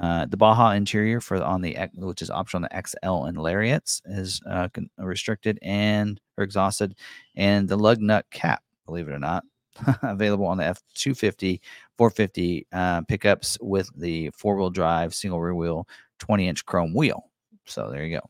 Uh, 0.00 0.26
the 0.26 0.36
Baja 0.36 0.70
interior 0.72 1.20
for 1.20 1.42
on 1.42 1.60
the 1.60 1.76
which 1.94 2.22
is 2.22 2.30
optional 2.30 2.64
on 2.64 2.68
the 2.70 2.88
XL 2.88 3.24
and 3.24 3.36
Lariats 3.36 4.00
is 4.04 4.40
uh, 4.48 4.68
restricted 4.96 5.58
and 5.62 6.20
or 6.36 6.44
exhausted, 6.44 6.94
and 7.34 7.68
the 7.68 7.76
lug 7.76 8.00
nut 8.00 8.24
cap, 8.30 8.62
believe 8.86 9.08
it 9.08 9.12
or 9.12 9.18
not, 9.18 9.44
available 10.02 10.46
on 10.46 10.58
the 10.58 10.64
F250, 10.64 11.60
450 11.96 12.66
uh, 12.72 13.00
pickups 13.02 13.58
with 13.60 13.90
the 13.96 14.30
four 14.30 14.56
wheel 14.56 14.70
drive, 14.70 15.14
single 15.14 15.40
rear 15.40 15.54
wheel, 15.54 15.88
20 16.20 16.48
inch 16.48 16.64
chrome 16.64 16.94
wheel. 16.94 17.24
So 17.66 17.90
there 17.90 18.04
you 18.04 18.20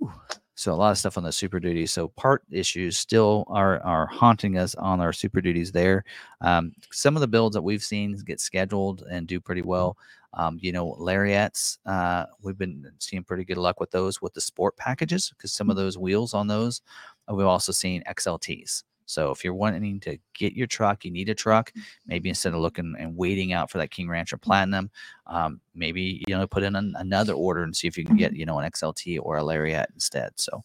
go. 0.00 0.10
So 0.58 0.72
a 0.72 0.74
lot 0.74 0.90
of 0.90 0.98
stuff 0.98 1.16
on 1.16 1.22
the 1.22 1.30
Super 1.30 1.60
Duty. 1.60 1.86
So 1.86 2.08
part 2.08 2.42
issues 2.50 2.98
still 2.98 3.44
are 3.48 3.80
are 3.82 4.06
haunting 4.06 4.58
us 4.58 4.74
on 4.74 5.00
our 5.00 5.12
Super 5.12 5.40
Duties 5.40 5.70
there. 5.70 6.04
Um, 6.40 6.72
some 6.90 7.16
of 7.16 7.20
the 7.20 7.28
builds 7.28 7.54
that 7.54 7.62
we've 7.62 7.82
seen 7.82 8.16
get 8.26 8.40
scheduled 8.40 9.04
and 9.08 9.28
do 9.28 9.40
pretty 9.40 9.62
well. 9.62 9.96
Um, 10.34 10.58
you 10.60 10.72
know, 10.72 10.96
lariats. 10.98 11.78
Uh, 11.86 12.24
we've 12.42 12.58
been 12.58 12.90
seeing 12.98 13.22
pretty 13.22 13.44
good 13.44 13.56
luck 13.56 13.78
with 13.78 13.92
those 13.92 14.20
with 14.20 14.34
the 14.34 14.40
sport 14.40 14.76
packages 14.76 15.30
because 15.30 15.52
some 15.52 15.70
of 15.70 15.76
those 15.76 15.96
wheels 15.96 16.34
on 16.34 16.48
those. 16.48 16.82
uh, 17.30 17.34
We've 17.34 17.46
also 17.46 17.72
seen 17.72 18.02
XLTs. 18.08 18.82
So 19.08 19.30
if 19.30 19.42
you're 19.42 19.54
wanting 19.54 20.00
to 20.00 20.18
get 20.34 20.52
your 20.52 20.66
truck, 20.66 21.04
you 21.04 21.10
need 21.10 21.30
a 21.30 21.34
truck. 21.34 21.72
Maybe 22.06 22.28
instead 22.28 22.52
of 22.52 22.60
looking 22.60 22.94
and 22.98 23.16
waiting 23.16 23.54
out 23.54 23.70
for 23.70 23.78
that 23.78 23.90
King 23.90 24.08
Rancher 24.08 24.36
Platinum, 24.36 24.90
um, 25.26 25.60
maybe 25.74 26.22
you 26.28 26.36
know 26.36 26.46
put 26.46 26.62
in 26.62 26.76
an, 26.76 26.94
another 26.98 27.32
order 27.32 27.62
and 27.62 27.74
see 27.74 27.88
if 27.88 27.96
you 27.96 28.04
can 28.04 28.16
get 28.16 28.36
you 28.36 28.44
know 28.44 28.58
an 28.58 28.70
XLT 28.70 29.18
or 29.22 29.38
a 29.38 29.44
Lariat 29.44 29.88
instead. 29.94 30.32
So, 30.36 30.62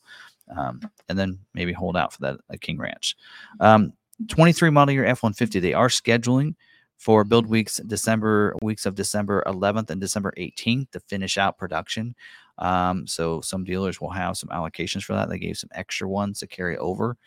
um, 0.56 0.82
and 1.08 1.18
then 1.18 1.40
maybe 1.54 1.72
hold 1.72 1.96
out 1.96 2.12
for 2.12 2.20
that 2.22 2.62
King 2.62 2.78
Ranch. 2.78 3.16
Um, 3.62 3.94
23 4.28 4.70
model 4.70 4.94
year 4.94 5.06
F150. 5.06 5.62
They 5.62 5.74
are 5.74 5.88
scheduling 5.88 6.56
for 6.98 7.24
build 7.24 7.48
weeks 7.48 7.78
December 7.78 8.56
weeks 8.62 8.86
of 8.86 8.96
December 8.96 9.42
11th 9.48 9.90
and 9.90 10.02
December 10.02 10.34
18th 10.38 10.92
to 10.92 11.00
finish 11.00 11.38
out 11.38 11.58
production. 11.58 12.14
Um, 12.58 13.08
so 13.08 13.40
some 13.40 13.64
dealers 13.64 14.02
will 14.02 14.12
have 14.12 14.38
some 14.38 14.50
allocations 14.50 15.04
for 15.04 15.14
that. 15.14 15.30
They 15.30 15.40
gave 15.40 15.58
some 15.58 15.72
extra 15.74 16.08
ones 16.10 16.40
to 16.40 16.48
carry 16.48 16.78
over 16.78 17.18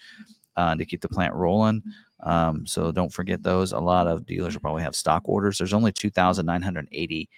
uh, 0.57 0.75
to 0.75 0.85
keep 0.85 1.01
the 1.01 1.09
plant 1.09 1.35
rolling. 1.35 1.83
Um, 2.21 2.67
so 2.67 2.91
don't 2.93 3.13
forget 3.13 3.43
those. 3.43 3.73
A 3.73 3.79
lot 3.79 4.07
of 4.07 4.27
dealers 4.27 4.55
will 4.55 4.61
probably 4.61 4.83
have 4.83 4.97
stock 4.97 5.23
orders. 5.27 5.59
There's 5.59 5.75
only 5.75 5.93
2,980 5.93 7.29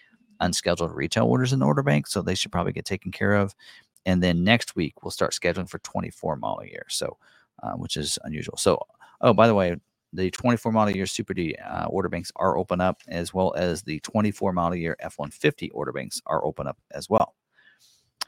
unscheduled 0.41 0.95
retail 0.95 1.27
orders 1.27 1.53
in 1.53 1.59
the 1.59 1.66
order 1.66 1.83
bank, 1.83 2.07
so 2.07 2.23
they 2.23 2.35
should 2.35 2.53
probably 2.53 2.73
get 2.73 2.85
taken 2.85 3.11
care 3.11 3.35
of. 3.35 3.55
And 4.07 4.23
then 4.23 4.45
next 4.45 4.77
week 4.77 5.03
we'll 5.03 5.11
start 5.11 5.33
scheduling 5.33 5.69
for 5.69 5.79
24 5.81 6.37
model 6.37 6.64
year, 6.64 6.87
so 6.89 7.16
uh, 7.62 7.73
which 7.73 7.97
is 7.97 8.19
unusual. 8.25 8.57
So, 8.57 8.81
oh 9.21 9.35
by 9.35 9.47
the 9.47 9.55
way, 9.55 9.77
the 10.12 10.31
24 10.31 10.73
model 10.73 10.95
year 10.95 11.07
Super 11.07 11.35
D 11.35 11.55
uh, 11.57 11.87
order 11.87 12.09
banks 12.09 12.33
are 12.37 12.57
open 12.57 12.81
up, 12.81 13.03
as 13.09 13.35
well 13.35 13.53
as 13.57 13.83
the 13.83 14.01
24 14.01 14.53
model 14.53 14.77
year 14.77 14.97
F150 15.05 15.71
order 15.75 15.93
banks 15.93 16.23
are 16.27 16.45
open 16.45 16.66
up 16.66 16.79
as 16.93 17.11
well. 17.11 17.35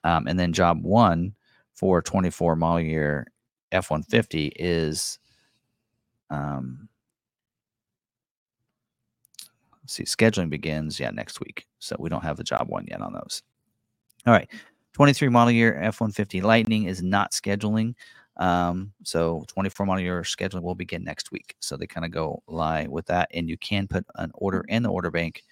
Um, 0.05 0.26
and 0.26 0.38
then 0.38 0.53
job 0.53 0.82
one 0.82 1.34
for 1.72 2.03
24 2.03 2.57
model 2.57 2.80
year 2.80 3.26
F150 3.72 4.52
is 4.56 5.18
um 6.30 6.88
see 9.86 10.04
scheduling 10.04 10.48
begins 10.48 11.00
yeah 11.00 11.10
next 11.10 11.40
week 11.40 11.66
so 11.80 11.96
we 11.98 12.08
don't 12.08 12.22
have 12.22 12.36
the 12.36 12.44
job 12.44 12.68
one 12.68 12.86
yet 12.88 13.00
on 13.00 13.12
those. 13.12 13.42
All 14.26 14.32
right 14.32 14.48
23 14.92 15.28
model 15.28 15.52
year 15.52 15.78
f-150 15.82 16.42
lightning 16.42 16.84
is 16.84 17.02
not 17.02 17.32
scheduling 17.32 17.94
um, 18.36 18.92
so 19.02 19.44
24 19.48 19.86
model 19.86 20.02
year 20.02 20.22
scheduling 20.22 20.62
will 20.62 20.74
begin 20.74 21.04
next 21.04 21.32
week 21.32 21.54
so 21.60 21.76
they 21.76 21.86
kind 21.86 22.04
of 22.04 22.10
go 22.10 22.42
lie 22.46 22.86
with 22.88 23.06
that 23.06 23.28
and 23.34 23.48
you 23.48 23.56
can 23.58 23.86
put 23.86 24.04
an 24.16 24.30
order 24.34 24.64
in 24.68 24.82
the 24.82 24.88
order 24.88 25.10
bank 25.10 25.42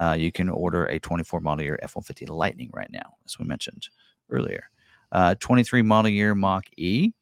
uh, 0.00 0.16
you 0.18 0.32
can 0.32 0.48
order 0.48 0.86
a 0.86 0.98
24 0.98 1.40
model 1.40 1.64
year 1.64 1.78
f-150 1.82 2.28
lightning 2.30 2.70
right 2.72 2.90
now 2.90 3.14
as 3.26 3.38
we 3.38 3.44
mentioned 3.44 3.88
earlier. 4.30 4.64
Uh, 5.12 5.34
23 5.40 5.82
model 5.82 6.10
year 6.10 6.34
mach 6.34 6.64
e 6.76 7.12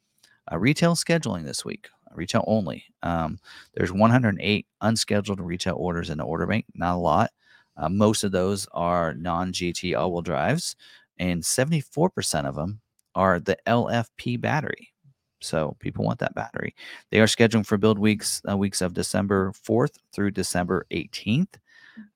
uh, 0.53 0.59
retail 0.59 0.95
scheduling 0.95 1.45
this 1.45 1.65
week 1.65 1.89
retail 2.15 2.45
only. 2.47 2.85
Um, 3.03 3.39
there's 3.75 3.93
108 3.93 4.67
unscheduled 4.81 5.41
retail 5.41 5.77
orders 5.77 6.11
in 6.11 6.19
the 6.19 6.25
order 6.25 6.47
bank, 6.47 6.67
not 6.75 6.97
a 6.97 6.99
lot. 6.99 7.31
Uh, 7.77 7.89
most 7.89 8.25
of 8.25 8.33
those 8.33 8.67
are 8.73 9.15
non 9.15 9.53
GT 9.53 9.97
all 9.97 10.13
wheel 10.13 10.23
drives, 10.23 10.77
and 11.19 11.43
74% 11.43 12.45
of 12.45 12.57
them 12.57 12.81
are 13.15 13.39
the 13.39 13.57
LFP 13.67 14.41
battery. 14.41 14.93
So 15.41 15.77
people 15.79 16.05
want 16.05 16.19
that 16.19 16.35
battery. 16.35 16.75
They 17.11 17.21
are 17.21 17.27
scheduling 17.27 17.65
for 17.65 17.79
build 17.79 17.99
weeks, 17.99 18.43
uh, 18.51 18.57
weeks 18.57 18.81
of 18.81 18.95
December 18.95 19.53
4th 19.53 19.97
through 20.13 20.33
December 20.33 20.85
18th. 20.91 21.55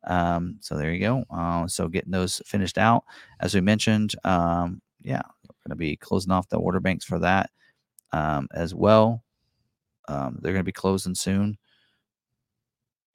Um, 0.04 0.56
so 0.60 0.76
there 0.76 0.92
you 0.92 1.00
go. 1.00 1.24
Uh, 1.30 1.68
so 1.68 1.86
getting 1.86 2.10
those 2.10 2.42
finished 2.44 2.78
out, 2.78 3.04
as 3.38 3.54
we 3.54 3.60
mentioned, 3.60 4.16
um, 4.24 4.80
yeah, 5.02 5.22
we're 5.44 5.68
going 5.68 5.70
to 5.70 5.76
be 5.76 5.96
closing 5.96 6.32
off 6.32 6.48
the 6.48 6.58
order 6.58 6.80
banks 6.80 7.04
for 7.04 7.20
that 7.20 7.50
um, 8.12 8.48
as 8.52 8.74
well. 8.74 9.22
Um, 10.08 10.38
they're 10.40 10.52
going 10.52 10.64
to 10.64 10.64
be 10.64 10.72
closing 10.72 11.14
soon. 11.14 11.58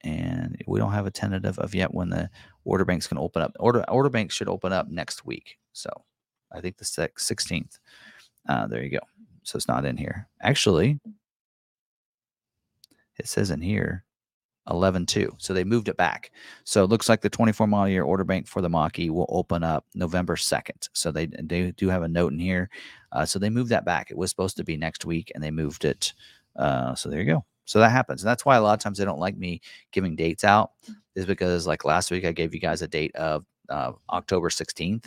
And 0.02 0.62
we 0.66 0.78
don't 0.78 0.92
have 0.92 1.06
a 1.06 1.10
tentative 1.10 1.58
of 1.58 1.74
yet 1.74 1.92
when 1.92 2.08
the 2.08 2.30
order 2.64 2.84
banks 2.84 3.06
can 3.06 3.18
open 3.18 3.42
up. 3.42 3.56
Order 3.58 3.84
order 3.88 4.08
banks 4.08 4.34
should 4.34 4.48
open 4.48 4.72
up 4.72 4.88
next 4.88 5.26
week. 5.26 5.58
So 5.72 5.90
I 6.52 6.60
think 6.60 6.76
the 6.76 6.84
16th. 6.84 7.78
Uh, 8.48 8.66
there 8.68 8.82
you 8.82 8.90
go. 8.90 9.00
So 9.42 9.56
it's 9.56 9.68
not 9.68 9.84
in 9.84 9.96
here. 9.96 10.28
Actually, 10.40 11.00
it 13.18 13.26
says 13.26 13.50
in 13.50 13.60
here 13.60 14.04
11 14.70 15.06
2. 15.06 15.36
So 15.38 15.54
they 15.54 15.64
moved 15.64 15.88
it 15.88 15.96
back. 15.96 16.30
So 16.64 16.84
it 16.84 16.90
looks 16.90 17.08
like 17.08 17.20
the 17.20 17.30
24 17.30 17.66
model 17.66 17.88
year 17.88 18.04
order 18.04 18.24
bank 18.24 18.46
for 18.46 18.60
the 18.60 18.68
Mach-E 18.68 19.10
will 19.10 19.26
open 19.28 19.62
up 19.62 19.86
November 19.94 20.36
2nd. 20.36 20.88
So 20.92 21.10
they, 21.10 21.26
they 21.26 21.72
do 21.72 21.88
have 21.88 22.02
a 22.02 22.08
note 22.08 22.32
in 22.32 22.38
here. 22.38 22.70
Uh, 23.12 23.24
so 23.24 23.38
they 23.38 23.50
moved 23.50 23.70
that 23.70 23.84
back. 23.84 24.10
It 24.10 24.18
was 24.18 24.30
supposed 24.30 24.56
to 24.58 24.64
be 24.64 24.76
next 24.76 25.04
week 25.04 25.32
and 25.34 25.42
they 25.42 25.50
moved 25.50 25.84
it 25.84 26.12
uh, 26.58 26.94
so 26.94 27.08
there 27.08 27.20
you 27.20 27.26
go. 27.26 27.44
So 27.64 27.78
that 27.78 27.92
happens. 27.92 28.22
And 28.22 28.28
that's 28.28 28.44
why 28.44 28.56
a 28.56 28.62
lot 28.62 28.74
of 28.74 28.80
times 28.80 28.98
they 28.98 29.04
don't 29.04 29.20
like 29.20 29.36
me 29.36 29.60
giving 29.92 30.16
dates 30.16 30.44
out, 30.44 30.72
is 31.14 31.26
because 31.26 31.66
like 31.66 31.84
last 31.84 32.10
week 32.10 32.24
I 32.24 32.32
gave 32.32 32.54
you 32.54 32.60
guys 32.60 32.82
a 32.82 32.88
date 32.88 33.14
of 33.14 33.44
uh, 33.68 33.92
October 34.10 34.48
16th, 34.48 35.06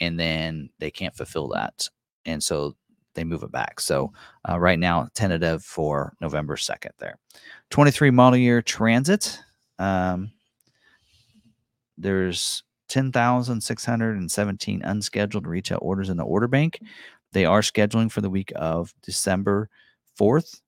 and 0.00 0.18
then 0.18 0.70
they 0.78 0.90
can't 0.90 1.16
fulfill 1.16 1.48
that. 1.48 1.88
And 2.24 2.42
so 2.42 2.76
they 3.14 3.24
move 3.24 3.42
it 3.42 3.52
back. 3.52 3.80
So 3.80 4.12
uh, 4.48 4.58
right 4.58 4.78
now, 4.78 5.08
tentative 5.14 5.64
for 5.64 6.14
November 6.20 6.56
2nd 6.56 6.90
there. 6.98 7.18
23 7.70 8.10
model 8.10 8.38
year 8.38 8.62
transit. 8.62 9.40
Um, 9.78 10.32
there's 11.96 12.62
10,617 12.88 14.82
unscheduled 14.82 15.46
retail 15.46 15.78
orders 15.82 16.08
in 16.08 16.16
the 16.16 16.24
order 16.24 16.48
bank. 16.48 16.80
They 17.32 17.44
are 17.44 17.60
scheduling 17.60 18.10
for 18.10 18.20
the 18.20 18.30
week 18.30 18.52
of 18.56 18.94
December 19.02 19.68
4th 20.18 20.60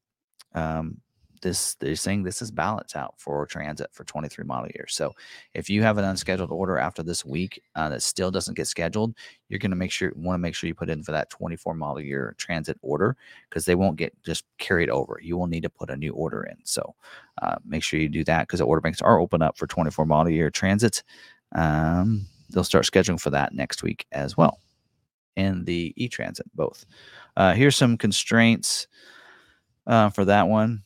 um, 0.55 1.01
this 1.43 1.75
they're 1.77 1.97
saying 1.97 2.23
this 2.23 2.43
is 2.43 2.51
balance 2.51 2.97
out 2.97 3.15
for 3.19 3.47
transit 3.47 3.89
for 3.93 4.05
23 4.05 4.45
model 4.45 4.71
years. 4.75 4.95
So 4.95 5.15
if 5.55 5.71
you 5.71 5.83
have 5.83 5.99
an 5.99 6.05
unscheduled 6.05 6.51
order 6.51 6.79
after 6.79 7.03
this 7.03 7.25
week 7.25 7.63
uh, 7.75 7.89
that 7.89 8.03
still 8.03 8.31
doesn't 8.31 8.57
get 8.57 8.67
scheduled, 8.67 9.15
you're 9.49 9.59
going 9.59 9.71
to 9.71 9.77
make 9.77 9.91
sure 9.91 10.13
want 10.17 10.35
to 10.35 10.39
make 10.39 10.55
sure 10.55 10.69
you 10.69 10.75
put 10.75 10.91
in 10.91 11.03
for 11.03 11.13
that 11.13 11.31
24 11.31 11.75
model 11.75 12.01
year 12.01 12.35
transit 12.39 12.79
order 12.83 13.17
because 13.49 13.65
they 13.65 13.75
won't 13.75 13.97
get 13.97 14.15
just 14.23 14.45
carried 14.59 14.91
over. 14.91 15.19
You 15.23 15.37
will 15.37 15.47
need 15.47 15.63
to 15.63 15.71
put 15.71 15.91
a 15.91 15.97
new 15.97 16.13
order 16.13 16.45
in. 16.45 16.57
So 16.65 16.95
uh, 17.43 17.57
make 17.65 17.83
sure 17.83 18.01
you 18.01 18.09
do 18.09 18.25
that 18.25 18.43
because 18.47 18.61
the 18.61 18.67
order 18.67 18.81
banks 18.81 19.03
are 19.03 19.21
open 19.21 19.43
up 19.43 19.57
for 19.57 19.67
24 19.67 20.07
model 20.07 20.33
year 20.33 20.51
transit. 20.51 21.03
Um, 21.53 22.27
they'll 22.51 22.65
start 22.65 22.85
scheduling 22.85 23.21
for 23.21 23.31
that 23.31 23.55
next 23.55 23.83
week 23.83 24.07
as 24.13 24.37
well, 24.37 24.61
and 25.37 25.67
the 25.67 25.93
e 25.97 26.09
transit 26.09 26.47
both. 26.55 26.85
Uh, 27.37 27.55
here's 27.55 27.77
some 27.77 27.97
constraints 27.97 28.87
uh, 29.87 30.11
for 30.11 30.25
that 30.25 30.49
one. 30.49 30.83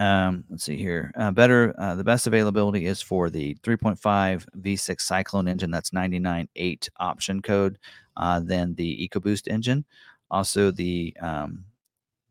Um, 0.00 0.44
let's 0.48 0.64
see 0.64 0.78
here. 0.78 1.12
Uh, 1.14 1.30
better, 1.30 1.74
uh, 1.78 1.94
the 1.94 2.02
best 2.02 2.26
availability 2.26 2.86
is 2.86 3.02
for 3.02 3.28
the 3.28 3.54
3.5 3.56 4.46
V6 4.58 5.00
Cyclone 5.00 5.46
engine. 5.46 5.70
That's 5.70 5.90
99.8 5.90 6.88
option 6.98 7.42
code. 7.42 7.78
Uh, 8.16 8.40
then 8.40 8.74
the 8.74 9.08
EcoBoost 9.08 9.46
engine. 9.46 9.84
Also, 10.30 10.70
the 10.70 11.14
um, 11.20 11.64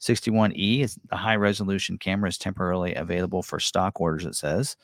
61E 0.01 0.81
is 0.81 0.97
the 1.09 1.15
high 1.15 1.35
resolution 1.35 1.99
camera 1.99 2.29
is 2.29 2.39
temporarily 2.39 2.95
available 2.95 3.43
for 3.43 3.59
stock 3.59 4.01
orders. 4.01 4.25
It 4.25 4.35
says, 4.35 4.75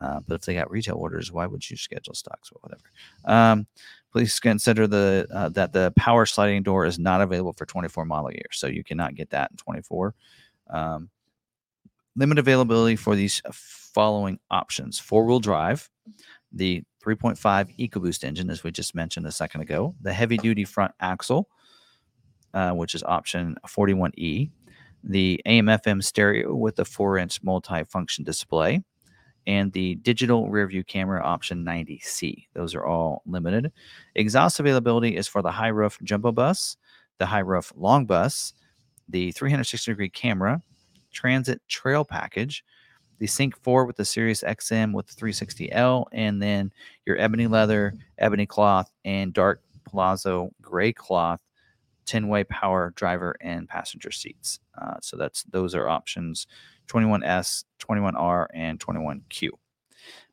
uh, 0.00 0.18
but 0.26 0.34
if 0.34 0.40
they 0.42 0.54
got 0.54 0.70
retail 0.70 0.96
orders, 0.96 1.30
why 1.30 1.46
would 1.46 1.68
you 1.70 1.76
schedule 1.76 2.14
stocks 2.14 2.50
or 2.50 2.58
whatever? 2.62 2.82
Um, 3.26 3.66
please 4.12 4.40
consider 4.40 4.88
the 4.88 5.28
uh, 5.32 5.50
that 5.50 5.72
the 5.72 5.92
power 5.96 6.26
sliding 6.26 6.64
door 6.64 6.84
is 6.84 6.98
not 6.98 7.20
available 7.20 7.52
for 7.52 7.64
24 7.64 8.04
model 8.06 8.32
year, 8.32 8.48
so 8.50 8.66
you 8.66 8.82
cannot 8.82 9.14
get 9.14 9.30
that 9.30 9.52
in 9.52 9.56
24. 9.58 10.14
Um, 10.70 11.10
limit 12.16 12.38
availability 12.38 12.96
for 12.96 13.14
these 13.16 13.42
following 13.52 14.38
options: 14.50 14.98
four 14.98 15.24
wheel 15.24 15.40
drive, 15.40 15.88
the 16.52 16.82
3.5 17.04 17.36
EcoBoost 17.78 18.24
engine, 18.24 18.50
as 18.50 18.64
we 18.64 18.70
just 18.70 18.94
mentioned 18.94 19.26
a 19.26 19.32
second 19.32 19.60
ago, 19.60 19.94
the 20.00 20.12
heavy 20.12 20.36
duty 20.36 20.64
front 20.64 20.92
axle, 21.00 21.48
uh, 22.54 22.70
which 22.70 22.94
is 22.94 23.02
option 23.02 23.56
41E, 23.66 24.50
the 25.02 25.40
AM/FM 25.44 26.02
stereo 26.02 26.54
with 26.54 26.76
the 26.76 26.84
four 26.84 27.18
inch 27.18 27.42
multi-function 27.42 28.24
display, 28.24 28.82
and 29.46 29.72
the 29.72 29.96
digital 29.96 30.48
rear 30.48 30.66
view 30.66 30.82
camera 30.84 31.22
option 31.22 31.64
90C. 31.64 32.46
Those 32.54 32.74
are 32.74 32.86
all 32.86 33.22
limited. 33.26 33.70
Exhaust 34.14 34.60
availability 34.60 35.16
is 35.16 35.28
for 35.28 35.42
the 35.42 35.50
high 35.50 35.68
roof 35.68 35.98
jumbo 36.02 36.32
bus, 36.32 36.76
the 37.18 37.26
high 37.26 37.40
roof 37.40 37.72
long 37.76 38.06
bus, 38.06 38.54
the 39.08 39.32
360 39.32 39.92
degree 39.92 40.08
camera, 40.08 40.62
transit 41.14 41.62
trail 41.68 42.04
package, 42.04 42.64
the 43.18 43.26
Sync 43.26 43.56
4 43.62 43.86
with 43.86 43.96
the 43.96 44.04
Sirius 44.04 44.42
XM 44.42 44.92
with 44.92 45.06
the 45.06 45.14
360L, 45.14 46.06
and 46.12 46.42
then 46.42 46.72
your 47.06 47.18
ebony 47.18 47.46
leather, 47.46 47.94
ebony 48.18 48.44
cloth, 48.44 48.90
and 49.04 49.32
dark 49.32 49.62
palazzo 49.84 50.50
gray 50.60 50.92
cloth 50.92 51.40
10 52.06 52.28
way 52.28 52.44
power 52.44 52.92
driver 52.96 53.36
and 53.40 53.68
passenger 53.68 54.10
seats. 54.10 54.60
Uh, 54.80 54.94
so 55.00 55.16
that's 55.16 55.44
those 55.44 55.74
are 55.74 55.88
options 55.88 56.46
21S, 56.88 57.64
21R, 57.80 58.46
and 58.52 58.78
21Q. 58.78 59.50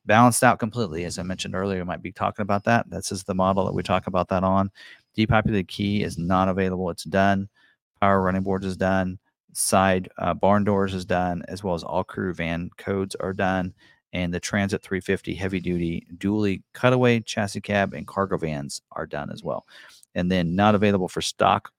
Balanced 0.05 0.43
out 0.43 0.59
completely, 0.59 1.05
as 1.05 1.19
I 1.19 1.23
mentioned 1.23 1.55
earlier, 1.55 1.79
we 1.79 1.85
might 1.85 2.01
be 2.01 2.11
talking 2.11 2.43
about 2.43 2.63
that. 2.65 2.89
This 2.89 3.11
is 3.11 3.23
the 3.23 3.35
model 3.35 3.65
that 3.65 3.73
we 3.73 3.83
talk 3.83 4.07
about 4.07 4.27
that 4.29 4.43
on. 4.43 4.71
Depopulated 5.15 5.67
key 5.67 6.03
is 6.03 6.17
not 6.17 6.49
available. 6.49 6.89
It's 6.89 7.03
done. 7.03 7.47
Power 8.01 8.21
running 8.21 8.41
boards 8.41 8.65
is 8.65 8.77
done. 8.77 9.19
Side 9.53 10.09
uh, 10.17 10.33
barn 10.33 10.63
doors 10.63 10.93
is 10.93 11.05
done, 11.05 11.43
as 11.47 11.63
well 11.63 11.75
as 11.75 11.83
all 11.83 12.03
crew 12.03 12.33
van 12.33 12.69
codes 12.77 13.15
are 13.15 13.33
done. 13.33 13.73
And 14.13 14.33
the 14.33 14.39
Transit 14.39 14.81
350 14.81 15.33
heavy 15.35 15.59
duty 15.59 16.05
dually 16.17 16.63
cutaway 16.73 17.21
chassis 17.21 17.61
cab 17.61 17.93
and 17.93 18.05
cargo 18.05 18.37
vans 18.37 18.81
are 18.91 19.05
done 19.05 19.31
as 19.31 19.43
well. 19.43 19.65
And 20.15 20.29
then 20.29 20.55
not 20.55 20.75
available 20.75 21.07
for 21.07 21.21
stock 21.21 21.71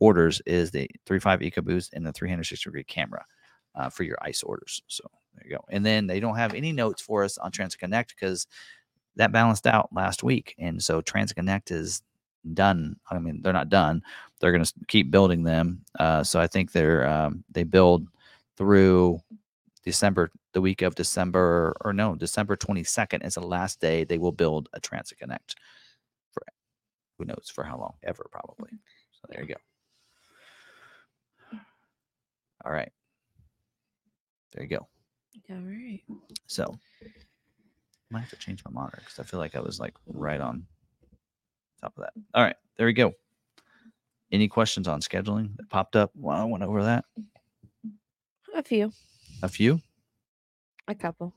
orders 0.00 0.40
is 0.46 0.70
the 0.70 0.88
3.5 1.06 1.52
EcoBoost 1.52 1.90
and 1.92 2.06
the 2.06 2.12
360 2.12 2.68
degree 2.68 2.84
camera 2.84 3.24
uh, 3.74 3.88
for 3.88 4.02
your 4.02 4.18
ice 4.20 4.42
orders. 4.42 4.82
So 4.86 5.04
there 5.34 5.50
you 5.50 5.56
go. 5.56 5.64
And 5.70 5.84
then 5.84 6.06
they 6.06 6.20
don't 6.20 6.36
have 6.36 6.54
any 6.54 6.72
notes 6.72 7.00
for 7.00 7.24
us 7.24 7.38
on 7.38 7.50
Transit 7.50 7.80
Connect 7.80 8.14
because 8.14 8.46
that 9.16 9.32
balanced 9.32 9.66
out 9.66 9.88
last 9.92 10.22
week. 10.22 10.54
And 10.58 10.82
so 10.82 11.00
Transit 11.00 11.36
Connect 11.36 11.70
is 11.70 12.02
done. 12.54 12.96
I 13.10 13.18
mean, 13.18 13.40
they're 13.42 13.52
not 13.52 13.68
done. 13.68 14.02
They're 14.40 14.52
going 14.52 14.64
to 14.64 14.72
keep 14.86 15.10
building 15.10 15.42
them. 15.42 15.82
Uh, 15.98 16.22
so 16.22 16.40
I 16.40 16.46
think 16.46 16.72
they're 16.72 17.06
um, 17.06 17.44
they 17.50 17.64
build 17.64 18.06
through 18.56 19.20
December, 19.84 20.30
the 20.52 20.60
week 20.60 20.82
of 20.82 20.94
December, 20.94 21.76
or 21.80 21.92
no, 21.92 22.14
December 22.14 22.56
22nd 22.56 23.24
is 23.24 23.34
the 23.34 23.40
last 23.40 23.80
day 23.80 24.04
they 24.04 24.18
will 24.18 24.32
build 24.32 24.68
a 24.72 24.80
Transit 24.80 25.18
Connect 25.18 25.54
for 26.30 26.42
who 27.16 27.24
knows 27.24 27.50
for 27.52 27.64
how 27.64 27.78
long, 27.78 27.94
ever 28.02 28.26
probably. 28.30 28.70
So 29.12 29.28
there 29.30 29.42
you 29.42 29.48
go. 29.48 29.54
All 32.64 32.72
right. 32.72 32.90
There 34.52 34.62
you 34.62 34.68
go. 34.68 34.86
All 35.50 35.56
right. 35.56 36.02
So 36.46 36.78
I 37.04 38.14
might 38.14 38.20
have 38.20 38.30
to 38.30 38.36
change 38.36 38.64
my 38.64 38.70
monitor 38.70 38.98
because 39.00 39.18
I 39.18 39.22
feel 39.22 39.40
like 39.40 39.54
I 39.56 39.60
was 39.60 39.78
like 39.78 39.94
right 40.06 40.40
on 40.40 40.66
top 41.80 41.92
of 41.96 42.04
that. 42.04 42.12
All 42.34 42.42
right, 42.42 42.56
there 42.76 42.86
we 42.86 42.92
go. 42.92 43.14
Any 44.30 44.48
questions 44.48 44.88
on 44.88 45.00
scheduling 45.00 45.56
that 45.56 45.68
popped 45.70 45.96
up 45.96 46.10
while 46.14 46.40
I 46.40 46.44
went 46.44 46.62
over 46.64 46.82
that? 46.84 47.04
A 48.54 48.62
few, 48.62 48.92
A 49.42 49.48
few? 49.48 49.80
a 50.88 50.94
couple, 50.94 51.32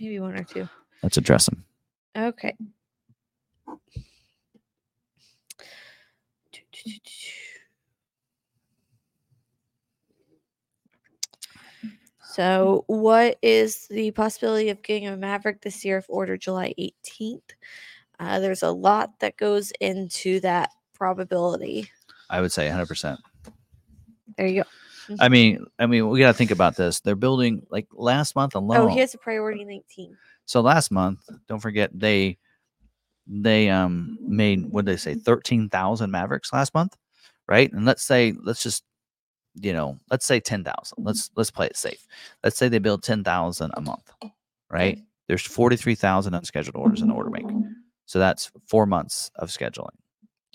maybe 0.00 0.18
one 0.20 0.36
or 0.38 0.44
two. 0.44 0.68
Let's 1.02 1.16
address 1.16 1.46
them. 1.46 1.64
Okay. 2.16 2.54
So, 12.22 12.84
what 12.86 13.38
is 13.42 13.86
the 13.88 14.10
possibility 14.10 14.68
of 14.68 14.82
getting 14.82 15.08
a 15.08 15.16
Maverick 15.16 15.62
this 15.62 15.84
year 15.84 15.98
if 15.98 16.06
ordered 16.08 16.40
July 16.40 16.74
18th? 16.78 17.40
Uh, 18.18 18.40
there's 18.40 18.62
a 18.62 18.70
lot 18.70 19.20
that 19.20 19.36
goes 19.36 19.72
into 19.80 20.40
that 20.40 20.70
probability. 20.94 21.90
I 22.30 22.40
would 22.40 22.52
say 22.52 22.68
100%. 22.68 23.16
There 24.36 24.46
you 24.46 24.62
go. 24.62 24.68
I 25.20 25.28
mean, 25.28 25.64
I 25.78 25.86
mean, 25.86 26.08
we 26.08 26.18
got 26.18 26.28
to 26.28 26.34
think 26.34 26.50
about 26.50 26.76
this. 26.76 27.00
They're 27.00 27.16
building 27.16 27.66
like 27.70 27.86
last 27.92 28.36
month 28.36 28.54
alone. 28.54 28.78
Oh, 28.78 28.86
he 28.86 28.98
has 29.00 29.14
a 29.14 29.18
priority 29.18 29.64
19. 29.64 30.16
So 30.44 30.60
last 30.60 30.90
month, 30.90 31.20
don't 31.48 31.60
forget 31.60 31.90
they 31.94 32.38
they 33.26 33.68
um 33.68 34.18
made 34.22 34.66
what 34.70 34.84
did 34.84 34.92
they 34.92 34.96
say 34.96 35.14
13,000 35.14 36.10
Mavericks 36.10 36.52
last 36.52 36.74
month, 36.74 36.96
right? 37.46 37.72
And 37.72 37.84
let's 37.84 38.02
say 38.02 38.34
let's 38.42 38.62
just 38.62 38.84
you 39.60 39.72
know, 39.72 39.98
let's 40.10 40.26
say 40.26 40.40
10,000. 40.40 41.04
Let's 41.04 41.30
let's 41.36 41.50
play 41.50 41.66
it 41.66 41.76
safe. 41.76 42.06
Let's 42.44 42.56
say 42.56 42.68
they 42.68 42.78
build 42.78 43.02
10,000 43.02 43.70
a 43.74 43.80
month, 43.80 44.12
right? 44.70 44.98
There's 45.26 45.42
43,000 45.42 46.32
unscheduled 46.34 46.76
orders 46.76 47.02
in 47.02 47.08
the 47.08 47.14
order 47.14 47.30
bank. 47.30 47.50
So 48.08 48.18
that's 48.18 48.50
4 48.66 48.86
months 48.86 49.30
of 49.36 49.50
scheduling. 49.50 49.94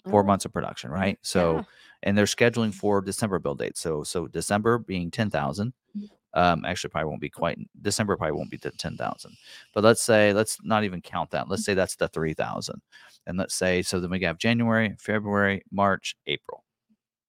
4 0.09 0.21
Oh, 0.21 0.23
months 0.25 0.43
of 0.43 0.51
production, 0.51 0.89
right? 0.89 1.17
So 1.21 1.57
yeah. 1.57 1.63
and 2.01 2.17
they're 2.17 2.25
scheduling 2.25 2.73
for 2.73 2.99
December 2.99 3.39
build 3.39 3.59
dates. 3.59 3.79
So 3.79 4.03
so 4.03 4.27
December 4.27 4.79
being 4.79 5.11
10,000 5.11 5.71
mm-hmm. 5.95 6.05
um, 6.33 6.65
actually 6.65 6.89
probably 6.89 7.09
won't 7.09 7.21
be 7.21 7.29
quite 7.29 7.57
December 7.81 8.17
probably 8.17 8.35
won't 8.35 8.49
be 8.49 8.57
to 8.57 8.71
10,000. 8.71 9.37
But 9.73 9.83
let's 9.83 10.01
say 10.01 10.33
let's 10.33 10.57
not 10.63 10.83
even 10.83 10.99
count 10.99 11.29
that. 11.31 11.47
Let's 11.47 11.61
mm-hmm. 11.61 11.71
say 11.71 11.75
that's 11.75 11.95
the 11.95 12.07
3,000. 12.09 12.81
And 13.27 13.37
let's 13.37 13.53
say 13.55 13.83
so 13.83 13.99
then 13.99 14.09
we 14.09 14.19
have 14.21 14.39
January, 14.39 14.95
February, 14.99 15.63
March, 15.71 16.15
April. 16.25 16.63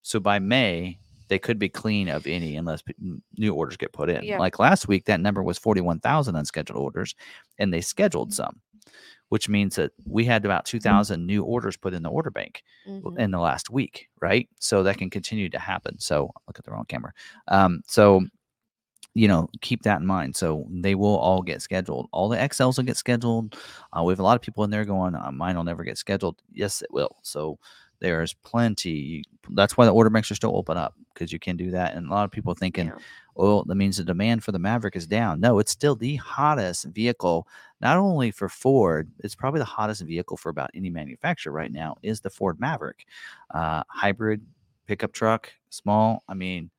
So 0.02 0.20
by 0.20 0.38
May 0.38 0.98
they 1.28 1.38
could 1.38 1.58
be 1.58 1.68
clean 1.68 2.08
of 2.08 2.26
any 2.26 2.56
unless 2.56 2.82
new 3.36 3.54
orders 3.54 3.76
get 3.76 3.92
put 3.92 4.10
in. 4.10 4.24
Yeah. 4.24 4.38
Like 4.38 4.58
last 4.58 4.88
week 4.88 5.04
that 5.04 5.20
number 5.20 5.42
was 5.42 5.58
41,000 5.58 6.34
unscheduled 6.34 6.78
orders 6.78 7.14
and 7.58 7.72
they 7.72 7.80
scheduled 7.80 8.30
mm-hmm. 8.30 8.42
some, 8.42 8.60
which 9.30 9.48
means 9.48 9.76
that 9.76 9.92
we 10.06 10.24
had 10.24 10.44
about 10.44 10.64
2,000 10.64 11.26
new 11.26 11.42
orders 11.42 11.76
put 11.76 11.94
in 11.94 12.02
the 12.02 12.10
order 12.10 12.30
bank 12.30 12.62
Mhm. 12.86 13.18
in 13.18 13.30
the 13.30 13.38
last 13.38 13.70
week, 13.70 14.08
right? 14.20 14.48
So 14.60 14.82
that 14.82 14.98
can 14.98 15.10
continue 15.10 15.48
to 15.50 15.58
happen. 15.58 15.98
So 15.98 16.30
look 16.46 16.58
at 16.58 16.64
the 16.64 16.70
wrong 16.70 16.84
camera. 16.86 17.12
Um, 17.48 17.82
so 17.86 18.24
you 19.16 19.28
know, 19.28 19.48
keep 19.60 19.82
that 19.82 20.00
in 20.00 20.06
mind. 20.06 20.34
So 20.34 20.66
they 20.68 20.96
will 20.96 21.16
all 21.16 21.40
get 21.40 21.62
scheduled. 21.62 22.08
All 22.10 22.28
the 22.28 22.36
XLs 22.36 22.76
will 22.78 22.84
get 22.84 22.96
scheduled. 22.96 23.56
Uh, 23.92 24.02
we 24.02 24.10
have 24.12 24.18
a 24.18 24.24
lot 24.24 24.34
of 24.34 24.42
people 24.42 24.64
in 24.64 24.70
there 24.70 24.84
going, 24.84 25.14
uh, 25.14 25.30
mine 25.30 25.54
will 25.56 25.62
never 25.62 25.84
get 25.84 25.98
scheduled. 25.98 26.42
Yes, 26.52 26.82
it 26.82 26.92
will. 26.92 27.16
So 27.22 27.58
there's 28.04 28.34
plenty. 28.34 29.24
That's 29.48 29.78
why 29.78 29.86
the 29.86 29.92
order 29.94 30.10
banks 30.10 30.30
are 30.30 30.34
still 30.34 30.54
open 30.54 30.76
up 30.76 30.94
because 31.14 31.32
you 31.32 31.38
can 31.38 31.56
do 31.56 31.70
that. 31.70 31.94
And 31.94 32.06
a 32.06 32.10
lot 32.10 32.24
of 32.26 32.30
people 32.30 32.52
thinking, 32.54 32.88
Yeah. 32.88 32.98
oh, 33.36 33.64
that 33.64 33.74
means 33.76 33.96
the 33.96 34.04
demand 34.04 34.44
for 34.44 34.52
the 34.52 34.58
Maverick 34.58 34.94
is 34.94 35.06
down. 35.06 35.40
No, 35.40 35.58
it's 35.58 35.72
still 35.72 35.96
the 35.96 36.16
hottest 36.16 36.84
vehicle, 36.84 37.48
not 37.80 37.96
only 37.96 38.30
for 38.30 38.50
Ford, 38.50 39.10
it's 39.20 39.34
probably 39.34 39.60
the 39.60 39.64
hottest 39.64 40.02
vehicle 40.02 40.36
for 40.36 40.50
about 40.50 40.70
any 40.74 40.90
manufacturer 40.90 41.50
right 41.52 41.72
now 41.72 41.96
is 42.02 42.20
the 42.20 42.28
Ford 42.28 42.60
Maverick. 42.60 43.06
Uh, 43.54 43.82
hybrid 43.88 44.42
pickup 44.86 45.12
truck, 45.12 45.50
small. 45.70 46.22
I 46.28 46.34
mean, 46.34 46.70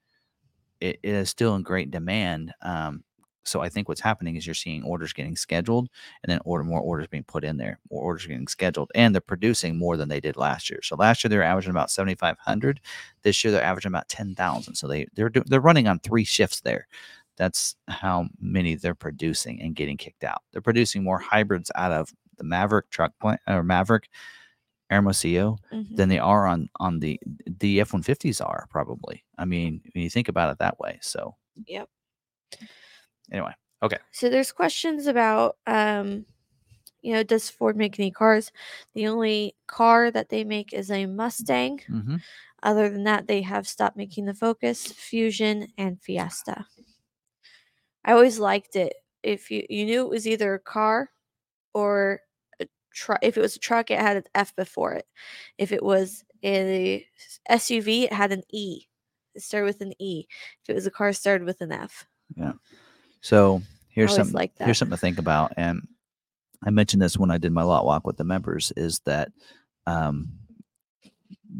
it, 0.80 1.00
it 1.02 1.16
is 1.16 1.30
still 1.32 1.56
in 1.56 1.64
great 1.64 1.90
demand. 1.90 2.54
Um, 2.62 3.04
so 3.46 3.62
I 3.62 3.70
think 3.70 3.88
what's 3.88 4.02
happening 4.02 4.36
is 4.36 4.46
you're 4.48 4.54
seeing 4.56 4.84
orders 4.84 5.14
getting 5.14 5.36
scheduled 5.36 5.90
and 6.24 6.32
then 6.32 6.40
order 6.46 6.64
more 6.64 6.82
orders 6.82 7.08
being 7.08 7.24
put 7.24 7.44
in 7.44 7.58
there, 7.58 7.80
more 7.92 8.02
orders 8.04 8.26
getting 8.26 8.48
scheduled, 8.48 8.92
and 8.96 9.14
they're 9.16 9.22
producing 9.22 9.78
more 9.78 9.98
than 9.98 10.10
they 10.10 10.20
did 10.20 10.38
last 10.38 10.70
year. 10.70 10.82
So 10.84 10.96
last 10.96 11.24
year 11.24 11.30
they 11.30 11.38
were 11.38 11.44
averaging 11.44 11.72
about 11.72 11.92
7,500. 11.92 12.82
This 13.24 13.44
year 13.44 13.52
they're 13.54 13.64
averaging 13.64 13.92
about 13.92 14.10
10,000. 14.10 14.76
So 14.76 14.88
they 14.88 15.08
they're 15.16 15.32
they're 15.48 15.62
running 15.62 15.88
on 15.88 16.00
three 16.00 16.24
shifts 16.26 16.62
there. 16.62 16.88
That's 17.38 17.76
how 17.90 18.28
many 18.40 18.76
they're 18.76 18.96
producing 18.96 19.62
and 19.62 19.76
getting 19.76 19.98
kicked 19.98 20.24
out. 20.24 20.42
They're 20.52 20.62
producing 20.62 21.04
more 21.04 21.20
hybrids 21.20 21.72
out 21.76 21.92
of 21.92 22.14
the 22.38 22.44
Maverick 22.46 22.90
truck 22.90 23.14
plant 23.20 23.42
or 23.48 23.64
Maverick 23.64 24.10
Hermosillo 24.90 25.58
Mhm. 25.74 25.96
than 25.96 26.10
they 26.10 26.20
are 26.20 26.46
on 26.48 26.70
on 26.80 27.00
the 27.00 27.20
the 27.48 27.82
F 27.82 27.94
one 27.94 28.04
fifties 28.04 28.42
are 28.42 28.68
probably. 28.70 29.24
I 29.38 29.46
mean, 29.46 29.82
when 29.94 30.04
you 30.04 30.10
think 30.10 30.28
about 30.30 30.52
it 30.52 30.60
that 30.60 30.80
way. 30.80 31.00
So 31.02 31.36
Yep. 31.68 31.90
Anyway, 33.32 33.54
okay. 33.84 33.98
So 34.12 34.30
there's 34.30 34.52
questions 34.52 35.08
about, 35.08 35.58
um, 35.68 36.26
you 37.02 37.14
know, 37.14 37.24
does 37.24 37.50
Ford 37.50 37.78
make 37.78 38.00
any 38.00 38.12
cars? 38.12 38.52
The 38.94 39.08
only 39.08 39.56
car 39.68 40.12
that 40.12 40.30
they 40.30 40.44
make 40.44 40.74
is 40.74 40.90
a 40.92 41.06
Mustang. 41.06 41.82
hmm 41.88 42.18
Other 42.64 42.90
than 42.90 43.04
that, 43.04 43.28
they 43.28 43.42
have 43.44 43.68
stopped 43.68 43.96
making 43.98 44.26
the 44.26 44.34
Focus, 44.34 44.88
Fusion, 44.88 45.68
and 45.78 46.02
Fiesta. 46.02 46.66
I 48.04 48.12
always 48.14 48.40
liked 48.40 48.76
it. 48.76 48.94
If 49.24 49.50
you 49.52 49.66
you 49.70 49.86
knew 49.86 50.02
it 50.04 50.10
was 50.10 50.28
either 50.28 50.54
a 50.54 50.60
car 50.60 51.10
or 51.74 52.22
a 52.60 52.68
truck. 52.94 53.20
If 53.22 53.38
it 53.38 53.42
was 53.42 53.56
a 53.56 53.60
truck, 53.60 53.90
it 53.92 54.00
had 54.00 54.18
an 54.18 54.24
F 54.36 54.56
before 54.56 54.94
it. 54.94 55.08
If 55.58 55.72
it 55.72 55.84
was 55.84 56.24
a 56.44 57.06
SUV, 57.50 58.04
it 58.04 58.14
had 58.14 58.32
an 58.32 58.44
E. 58.52 58.84
It 59.34 59.42
started 59.42 59.66
with 59.66 59.82
an 59.82 59.94
E. 60.00 60.26
If 60.64 60.70
it 60.70 60.74
was 60.74 60.88
a 60.88 60.92
car, 60.92 61.10
it 61.10 61.16
started 61.16 61.46
with 61.46 61.62
an 61.62 61.72
F. 61.72 62.06
so 63.26 63.64
here's 63.90 64.16
something 64.16 64.36
that. 64.36 64.66
here's 64.66 64.78
something 64.78 64.96
to 64.96 65.02
think 65.02 65.18
about, 65.18 65.52
and 65.58 65.88
I 66.64 66.70
mentioned 66.70 67.02
this 67.02 67.18
when 67.18 67.32
I 67.32 67.40
did 67.40 67.52
my 67.52 67.64
lot 67.64 67.84
walk 67.84 68.06
with 68.06 68.18
the 68.18 68.24
members. 68.24 68.72
Is 68.78 69.00
that 69.06 69.32
um, 69.88 70.32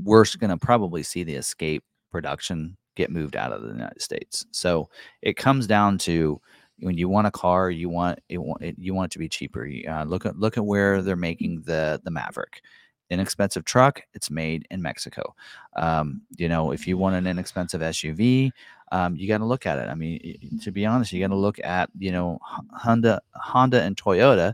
we're 0.04 0.26
going 0.40 0.52
to 0.52 0.58
probably 0.58 1.02
see 1.02 1.24
the 1.24 1.34
Escape 1.34 1.84
production 2.12 2.78
get 2.96 3.10
moved 3.10 3.36
out 3.36 3.52
of 3.52 3.64
the 3.64 3.70
United 3.70 4.00
States. 4.00 4.46
So 4.52 4.90
it 5.24 5.38
comes 5.38 5.66
down 5.66 5.98
to 6.00 6.40
when 6.82 7.00
you 7.00 7.10
want 7.10 7.26
a 7.26 7.32
car, 7.32 7.72
you 7.72 7.90
want 7.90 8.20
it, 8.30 8.76
you 8.78 8.94
want 8.94 9.12
it 9.12 9.14
to 9.14 9.20
be 9.20 9.28
cheaper. 9.28 9.68
Uh, 9.90 10.04
look 10.04 10.28
at 10.28 10.38
look 10.38 10.58
at 10.58 10.66
where 10.66 11.02
they're 11.02 11.16
making 11.16 11.64
the 11.64 12.00
the 12.04 12.12
Maverick, 12.12 12.62
inexpensive 13.10 13.66
truck. 13.66 14.04
It's 14.14 14.30
made 14.30 14.68
in 14.70 14.84
Mexico. 14.84 15.34
Um, 15.76 16.22
you 16.38 16.48
know, 16.48 16.74
if 16.74 16.88
you 16.88 16.96
want 16.96 17.16
an 17.16 17.26
inexpensive 17.26 17.82
SUV, 17.82 18.52
um, 18.92 19.16
you 19.16 19.28
got 19.28 19.40
to 19.40 19.46
look 19.46 19.66
at 19.66 19.80
it. 19.80 19.90
I 19.90 19.96
mean, 19.96 20.20
to 20.62 20.72
be 20.72 20.86
honest, 20.86 21.12
you 21.14 21.20
got 21.20 21.30
to 21.30 21.36
look 21.36 21.60
at 21.64 21.90
you 21.98 22.12
know 22.12 22.40
Honda, 22.72 23.22
Honda 23.36 23.82
and 23.82 23.96
Toyota. 23.98 24.54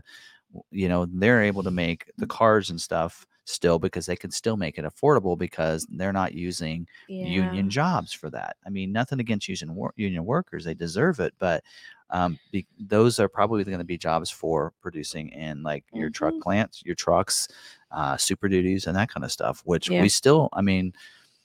You 0.70 0.88
know, 0.88 1.06
they're 1.10 1.42
able 1.42 1.62
to 1.62 1.70
make 1.70 2.10
the 2.18 2.26
cars 2.26 2.70
and 2.70 2.80
stuff 2.80 3.26
still 3.44 3.78
because 3.78 4.06
they 4.06 4.16
can 4.16 4.30
still 4.30 4.56
make 4.56 4.78
it 4.78 4.84
affordable 4.84 5.36
because 5.36 5.86
they're 5.90 6.12
not 6.12 6.34
using 6.34 6.86
Yeah. 7.06 7.16
union 7.18 7.70
jobs 7.70 8.12
for 8.12 8.30
that. 8.30 8.56
I 8.66 8.70
mean, 8.70 8.92
nothing 8.92 9.18
against 9.20 9.48
using 9.48 9.74
wor- 9.74 9.94
union 9.96 10.24
workers; 10.26 10.64
they 10.64 10.74
deserve 10.74 11.20
it, 11.20 11.34
but 11.38 11.64
um, 12.10 12.38
be, 12.50 12.66
those 12.78 13.18
are 13.18 13.28
probably 13.28 13.64
going 13.64 13.78
to 13.78 13.84
be 13.84 13.96
jobs 13.96 14.30
for 14.30 14.72
producing 14.82 15.30
in 15.30 15.62
like 15.62 15.84
your 15.94 16.10
truck 16.10 16.34
Mhm. 16.34 16.42
plants, 16.42 16.82
your 16.84 16.94
trucks, 16.94 17.48
uh, 17.90 18.16
super 18.18 18.48
duties, 18.48 18.86
and 18.86 18.94
that 18.96 19.08
kind 19.08 19.24
of 19.24 19.32
stuff. 19.32 19.62
Which 19.64 19.90
Yeah. 19.90 20.00
we 20.00 20.08
still, 20.10 20.50
I 20.52 20.60
mean, 20.60 20.92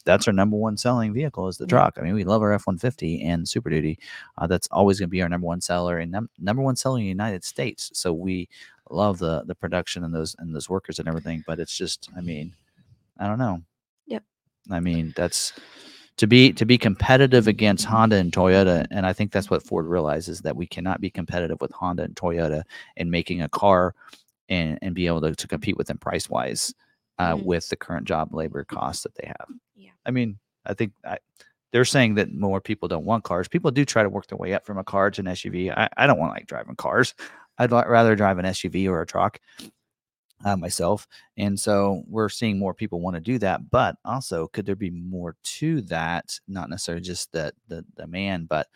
that's 0.07 0.25
our 0.25 0.33
number 0.33 0.55
one 0.55 0.77
selling 0.77 1.13
vehicle 1.13 1.49
is 1.49 1.57
the 1.57 1.67
truck. 1.67 1.97
I 1.97 2.01
mean, 2.01 2.15
we 2.15 2.23
love 2.23 2.41
our 2.41 2.53
F 2.53 2.65
one 2.65 2.77
fifty 2.77 3.21
and 3.21 3.47
Super 3.47 3.69
Duty. 3.69 3.99
Uh, 4.37 4.47
that's 4.47 4.67
always 4.71 4.99
going 4.99 5.09
to 5.09 5.11
be 5.11 5.21
our 5.21 5.29
number 5.29 5.45
one 5.45 5.61
seller 5.61 5.99
and 5.99 6.11
num- 6.11 6.29
number 6.39 6.63
one 6.63 6.77
seller 6.77 6.97
in 6.97 7.03
the 7.03 7.09
United 7.09 7.43
States. 7.43 7.91
So 7.93 8.13
we 8.13 8.47
love 8.89 9.19
the 9.19 9.43
the 9.45 9.53
production 9.53 10.05
and 10.05 10.15
those 10.15 10.35
and 10.39 10.55
those 10.55 10.69
workers 10.69 10.97
and 10.99 11.07
everything. 11.07 11.43
But 11.45 11.59
it's 11.59 11.77
just, 11.77 12.09
I 12.17 12.21
mean, 12.21 12.53
I 13.19 13.27
don't 13.27 13.37
know. 13.37 13.61
Yep. 14.07 14.23
I 14.71 14.79
mean, 14.79 15.13
that's 15.15 15.51
to 16.15 16.25
be 16.25 16.53
to 16.53 16.65
be 16.65 16.77
competitive 16.77 17.47
against 17.47 17.85
Honda 17.85 18.15
and 18.15 18.31
Toyota, 18.31 18.87
and 18.89 19.05
I 19.05 19.13
think 19.13 19.31
that's 19.31 19.49
what 19.49 19.61
Ford 19.61 19.85
realizes 19.85 20.41
that 20.41 20.55
we 20.55 20.65
cannot 20.65 21.01
be 21.01 21.09
competitive 21.09 21.59
with 21.59 21.71
Honda 21.71 22.03
and 22.03 22.15
Toyota 22.15 22.63
in 22.95 23.11
making 23.11 23.41
a 23.41 23.49
car 23.49 23.93
and 24.49 24.79
and 24.81 24.95
be 24.95 25.05
able 25.05 25.21
to, 25.21 25.35
to 25.35 25.47
compete 25.47 25.77
with 25.77 25.87
them 25.87 25.97
price 25.97 26.29
wise 26.29 26.73
uh, 27.19 27.35
Mhm. 27.35 27.43
with 27.45 27.69
the 27.69 27.75
current 27.75 28.07
job 28.07 28.33
labor 28.33 28.63
costs 28.63 29.03
that 29.03 29.15
they 29.15 29.27
have. 29.27 29.47
Yeah. 29.75 29.91
I 30.05 30.11
mean, 30.11 30.37
I 30.65 30.73
think 30.73 30.93
I, 31.05 31.17
they're 31.71 31.85
saying 31.85 32.15
that 32.15 32.33
more 32.33 32.61
people 32.61 32.87
don't 32.87 33.05
want 33.05 33.23
cars. 33.23 33.47
People 33.47 33.71
do 33.71 33.85
try 33.85 34.03
to 34.03 34.09
work 34.09 34.27
their 34.27 34.37
way 34.37 34.53
up 34.53 34.65
from 34.65 34.77
a 34.77 34.83
car 34.83 35.11
to 35.11 35.21
an 35.21 35.27
SUV. 35.27 35.71
I, 35.71 35.89
I 35.97 36.07
don't 36.07 36.19
want 36.19 36.33
like 36.33 36.47
driving 36.47 36.75
cars. 36.75 37.13
I'd 37.57 37.71
rather 37.71 38.15
drive 38.15 38.37
an 38.37 38.45
SUV 38.45 38.87
or 38.87 39.01
a 39.01 39.05
truck 39.05 39.39
uh, 40.45 40.55
myself. 40.55 41.07
And 41.37 41.59
so 41.59 42.03
we're 42.07 42.29
seeing 42.29 42.59
more 42.59 42.73
people 42.73 43.01
want 43.01 43.15
to 43.15 43.19
do 43.21 43.39
that. 43.39 43.69
But 43.71 43.95
also, 44.05 44.47
could 44.47 44.65
there 44.67 44.75
be 44.75 44.91
more 44.91 45.35
to 45.43 45.81
that? 45.83 46.39
Not 46.47 46.69
necessarily 46.69 47.01
just 47.01 47.31
the 47.31 47.51
the 47.67 47.83
demand, 47.97 48.47
but 48.47 48.67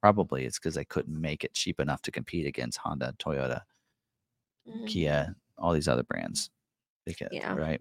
probably 0.00 0.44
it's 0.46 0.58
because 0.58 0.74
they 0.74 0.84
couldn't 0.84 1.18
make 1.20 1.44
it 1.44 1.54
cheap 1.54 1.78
enough 1.78 2.02
to 2.02 2.10
compete 2.10 2.46
against 2.46 2.78
Honda, 2.78 3.14
Toyota, 3.18 3.62
Mhm. 4.68 4.86
Kia, 4.88 5.36
all 5.58 5.72
these 5.72 5.88
other 5.88 6.02
brands. 6.02 6.50
They 7.06 7.14
Yeah. 7.30 7.54
right? 7.54 7.80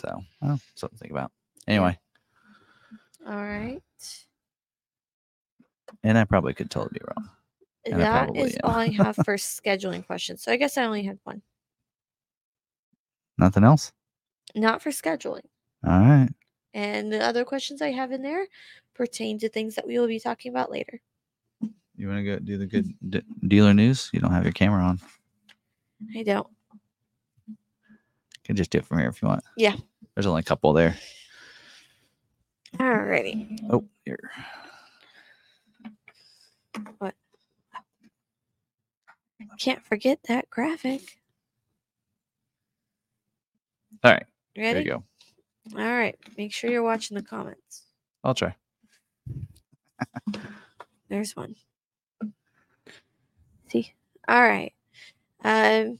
So, 0.00 0.22
well, 0.40 0.60
something 0.74 0.96
to 0.96 1.00
think 1.02 1.10
about. 1.12 1.30
Anyway, 1.66 1.98
All 3.26 3.34
right. 3.34 3.82
and 6.02 6.18
I 6.18 6.24
probably 6.24 6.54
could 6.54 6.70
totally 6.70 6.98
be 6.98 7.04
wrong. 7.06 7.30
And 7.86 7.94
I 7.96 7.98
That 7.98 8.24
probably 8.24 8.42
is 8.50 8.54
am. 8.56 8.60
all 8.64 8.76
I 8.76 8.88
have 8.90 9.16
for 9.16 9.36
scheduling 9.36 10.06
questions. 10.06 10.42
So 10.42 10.52
I 10.52 10.56
guess 10.56 10.76
I 10.78 10.84
only 10.84 11.02
had 11.02 11.18
one. 11.24 11.42
Nothing 13.38 13.64
else. 13.64 13.92
Not 14.54 14.80
for 14.82 14.90
scheduling. 14.90 15.44
All 15.86 16.00
right. 16.00 16.28
And 16.72 17.12
the 17.12 17.22
other 17.22 17.44
questions 17.44 17.82
I 17.82 17.90
have 17.92 18.12
in 18.12 18.22
there 18.22 18.46
pertain 18.94 19.38
to 19.40 19.48
things 19.48 19.74
that 19.74 19.86
we 19.86 19.98
will 19.98 20.06
be 20.06 20.20
talking 20.20 20.50
about 20.50 20.70
later. 20.70 21.00
You 21.96 22.08
want 22.08 22.18
to 22.18 22.24
go 22.24 22.38
do 22.38 22.58
the 22.58 22.66
good 22.66 22.92
d- 23.08 23.22
dealer 23.46 23.74
news? 23.74 24.10
You 24.12 24.20
don't 24.20 24.32
have 24.32 24.44
your 24.44 24.52
camera 24.52 24.82
on. 24.82 25.00
I 26.16 26.22
don't. 26.22 26.46
Can 28.44 28.56
just 28.56 28.70
do 28.70 28.78
it 28.78 28.84
from 28.84 28.98
here 28.98 29.08
if 29.08 29.22
you 29.22 29.28
want. 29.28 29.42
Yeah. 29.56 29.76
There's 30.14 30.26
only 30.26 30.40
a 30.40 30.44
couple 30.44 30.72
there. 30.72 30.96
Alrighty. 32.76 33.58
Oh, 33.70 33.84
here. 34.04 34.30
What? 36.98 37.14
Can't 39.58 39.84
forget 39.84 40.18
that 40.28 40.50
graphic. 40.50 41.02
All 44.02 44.10
right. 44.12 44.26
Ready? 44.56 44.72
There 44.72 44.82
you 44.82 44.90
go. 44.90 45.04
All 45.80 45.96
right. 45.96 46.16
Make 46.36 46.52
sure 46.52 46.70
you're 46.70 46.82
watching 46.82 47.16
the 47.16 47.22
comments. 47.22 47.84
I'll 48.22 48.34
try. 48.34 48.54
There's 51.08 51.34
one. 51.36 51.54
See? 53.68 53.92
All 54.28 54.42
right. 54.42 54.72
Um 55.42 55.98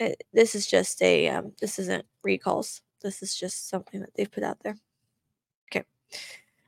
uh, 0.00 0.10
this 0.32 0.54
is 0.54 0.66
just 0.66 1.02
a 1.02 1.28
um 1.28 1.52
this 1.60 1.78
isn't 1.78 2.04
recalls. 2.22 2.82
This 3.02 3.22
is 3.22 3.34
just 3.34 3.68
something 3.68 4.00
that 4.00 4.10
they've 4.14 4.30
put 4.30 4.42
out 4.42 4.58
there. 4.62 4.76
Okay. 5.70 5.84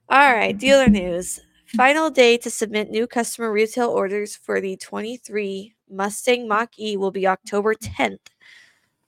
All 0.09 0.33
right, 0.35 0.57
dealer 0.57 0.89
news. 0.89 1.41
Final 1.66 2.11
day 2.11 2.37
to 2.39 2.51
submit 2.51 2.91
new 2.91 3.07
customer 3.07 3.53
retail 3.53 3.91
orders 3.91 4.35
for 4.35 4.61
the 4.61 4.76
23 4.76 5.74
Mustang 5.89 6.49
Mach 6.49 6.76
E 6.78 6.97
will 6.97 7.12
be 7.12 7.26
October 7.26 7.74
10th 7.74 8.18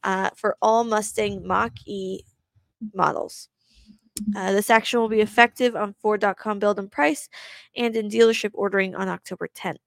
uh, 0.04 0.30
for 0.36 0.56
all 0.62 0.84
Mustang 0.84 1.44
Mach 1.46 1.72
E 1.86 2.22
models. 2.94 3.48
Uh, 4.36 4.52
this 4.52 4.70
action 4.70 5.00
will 5.00 5.08
be 5.08 5.20
effective 5.20 5.74
on 5.74 5.94
Ford.com 6.00 6.58
build 6.58 6.78
and 6.78 6.90
price 6.90 7.28
and 7.76 7.96
in 7.96 8.08
dealership 8.08 8.50
ordering 8.54 8.94
on 8.94 9.08
October 9.08 9.48
10th. 9.48 9.78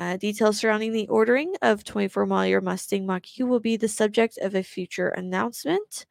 Uh, 0.00 0.16
details 0.16 0.56
surrounding 0.56 0.92
the 0.92 1.06
ordering 1.08 1.54
of 1.60 1.84
24 1.84 2.24
model 2.24 2.46
year 2.46 2.60
Mustang 2.62 3.04
Mach 3.04 3.38
E 3.38 3.42
will 3.42 3.60
be 3.60 3.76
the 3.76 3.86
subject 3.86 4.38
of 4.38 4.54
a 4.54 4.62
future 4.62 5.08
announcement. 5.08 6.06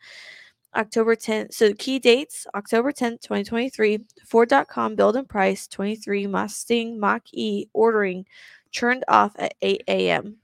October 0.75 1.15
10th. 1.15 1.55
So, 1.55 1.73
key 1.73 1.97
dates 1.97 2.45
October 2.53 2.91
10th, 2.91 3.21
2023. 3.21 3.97
Ford.com 4.27 4.95
build 4.95 5.15
and 5.15 5.27
price 5.27 5.67
23 5.67 6.27
Mustang 6.27 6.99
Mach 6.99 7.23
E 7.33 7.65
ordering 7.73 8.27
turned 8.71 9.03
off 9.07 9.31
at 9.39 9.55
8 9.63 9.81
a.m. 9.87 10.37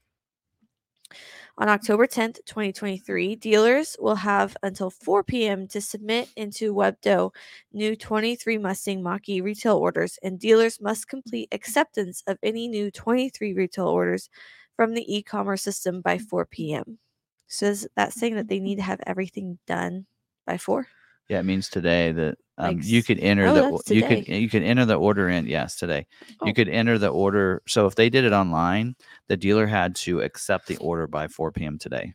On 1.58 1.70
October 1.70 2.06
10th, 2.06 2.44
2023, 2.44 3.34
dealers 3.36 3.96
will 3.98 4.16
have 4.16 4.56
until 4.62 4.90
4 4.90 5.24
p.m. 5.24 5.66
to 5.68 5.80
submit 5.80 6.28
into 6.36 6.74
Webdo 6.74 7.32
new 7.72 7.96
23 7.96 8.58
Mustang 8.58 9.02
Mach 9.02 9.26
E 9.26 9.40
retail 9.40 9.76
orders, 9.76 10.18
and 10.22 10.38
dealers 10.38 10.80
must 10.82 11.08
complete 11.08 11.48
acceptance 11.52 12.22
of 12.26 12.38
any 12.42 12.68
new 12.68 12.90
23 12.90 13.54
retail 13.54 13.86
orders 13.86 14.28
from 14.76 14.92
the 14.92 15.14
e 15.14 15.22
commerce 15.22 15.62
system 15.62 16.02
by 16.02 16.18
4 16.18 16.44
p.m. 16.44 16.98
So, 17.46 17.66
is 17.66 17.88
that 17.96 18.12
saying 18.12 18.34
that 18.34 18.48
they 18.48 18.60
need 18.60 18.76
to 18.76 18.82
have 18.82 19.00
everything 19.06 19.58
done 19.66 20.06
by 20.46 20.58
4? 20.58 20.86
Yeah, 21.28 21.40
it 21.40 21.44
means 21.44 21.68
today 21.68 22.12
that 22.12 22.38
um, 22.58 22.76
Like 22.76 22.86
you 22.86 23.02
could 23.02 23.18
enter 23.18 23.46
oh, 23.46 23.80
the 23.84 23.94
you 23.94 24.02
could 24.02 24.28
you 24.28 24.48
could 24.48 24.62
enter 24.62 24.86
the 24.86 24.94
order 24.94 25.28
in 25.28 25.46
yes 25.46 25.76
today. 25.76 26.06
Oh. 26.40 26.46
You 26.46 26.54
could 26.54 26.68
enter 26.68 26.98
the 26.98 27.08
order. 27.08 27.62
So 27.68 27.86
if 27.86 27.94
they 27.94 28.08
did 28.08 28.24
it 28.24 28.32
online, 28.32 28.96
the 29.28 29.36
dealer 29.36 29.66
had 29.66 29.94
to 29.96 30.20
accept 30.22 30.66
the 30.66 30.76
order 30.78 31.06
by 31.06 31.28
4 31.28 31.52
p.m. 31.52 31.78
today, 31.78 32.14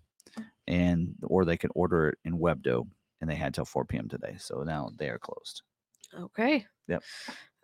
and 0.68 1.14
or 1.24 1.46
they 1.46 1.58
could 1.58 1.72
order 1.76 2.10
it 2.10 2.18
in 2.26 2.40
Webdo, 2.40 2.88
and 3.20 3.30
they 3.30 3.36
had 3.36 3.54
till 3.54 3.66
4 3.66 3.86
p.m. 3.86 4.10
today. 4.10 4.36
So 4.40 4.64
now 4.64 4.90
they 4.98 5.10
are 5.10 5.20
closed. 5.20 5.62
Okay. 6.20 6.66
Yep. 6.88 7.04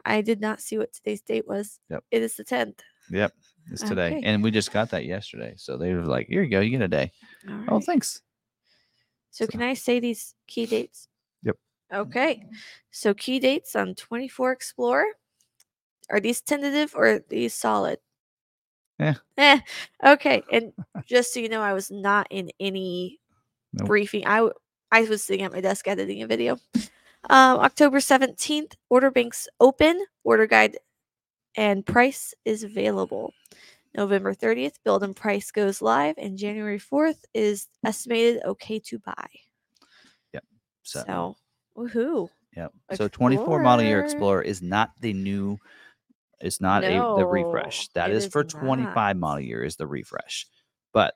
I 0.06 0.22
did 0.22 0.40
not 0.40 0.62
see 0.62 0.78
what 0.78 0.94
today's 0.94 1.22
date 1.22 1.48
was. 1.48 1.80
Yep. 1.90 2.04
It 2.12 2.22
is 2.22 2.36
the 2.36 2.46
10th. 2.46 2.80
Yep. 3.10 3.34
It's 3.72 3.82
today. 3.82 4.18
Okay. 4.18 4.22
And 4.24 4.42
we 4.44 4.52
just 4.52 4.72
got 4.72 4.92
that 4.92 5.06
yesterday. 5.06 5.54
So 5.58 5.78
they 5.78 5.94
were 5.94 6.06
like, 6.06 6.28
here 6.28 6.44
you 6.44 6.50
go. 6.50 6.62
You 6.62 6.70
get 6.70 6.82
a 6.82 6.88
day. 6.88 7.12
Oh, 7.68 7.82
thanks. 7.82 8.22
So 9.32 9.46
So- 9.46 9.52
can 9.52 9.62
I 9.62 9.74
say 9.74 10.00
these 10.00 10.36
key 10.48 10.66
dates? 10.66 11.10
Yep. 11.92 12.00
Okay. 12.08 12.44
So 12.92 13.14
key 13.14 13.40
dates 13.40 13.76
on 13.76 13.96
24 13.96 14.52
Explorer. 14.52 15.06
Are 16.10 16.20
these 16.20 16.42
tentative 16.42 16.94
or 16.96 17.08
are 17.08 17.20
these 17.30 17.54
solid? 17.54 18.00
Yeah. 19.00 19.16
Eh. 19.38 19.60
Okay. 20.06 20.44
And 20.52 20.74
just 21.06 21.34
so 21.34 21.40
you 21.40 21.50
know, 21.50 21.62
I 21.62 21.74
was 21.74 21.92
not 21.92 22.28
in 22.30 22.52
any 22.60 23.20
Nope. 23.74 23.88
briefing. 23.88 24.24
I 24.26 24.50
was 24.92 25.24
sitting 25.24 25.44
at 25.46 25.52
my 25.52 25.62
desk 25.62 25.88
editing 25.88 26.24
a 26.24 26.28
video. 26.28 26.58
Um, 27.30 27.60
October 27.60 28.00
17th, 28.00 28.74
order 28.90 29.12
banks 29.12 29.48
open, 29.60 30.06
order 30.24 30.48
guide 30.48 30.78
and 31.56 31.86
price 31.86 32.34
is 32.46 32.64
available. 32.64 33.34
November 33.96 34.34
30th, 34.34 34.76
build 34.84 35.04
and 35.04 35.16
price 35.16 35.52
goes 35.52 35.82
live, 35.82 36.16
and 36.18 36.38
January 36.38 36.80
4th 36.80 37.26
is 37.34 37.68
estimated 37.84 38.44
okay 38.46 38.80
to 38.80 39.00
buy. 39.00 39.28
So, 40.84 41.04
So, 41.06 41.36
woohoo. 41.78 42.30
yep. 42.56 42.74
So 42.92 43.08
24 43.08 43.60
model 43.60 43.84
year 43.86 44.00
Explorer 44.00 44.42
is 44.42 44.62
not 44.62 44.92
the 45.00 45.14
new, 45.14 45.58
it's 46.40 46.62
not 46.62 46.84
a 46.84 47.00
the 47.16 47.26
refresh. 47.26 47.90
No, 47.96 48.02
That 48.02 48.12
is 48.12 48.26
is 48.26 48.32
for 48.32 48.44
25 48.44 49.18
not. 49.18 49.18
model 49.18 49.42
year 49.42 49.64
is 49.64 49.76
the 49.76 49.88
refresh. 49.88 50.48
But 50.94 51.16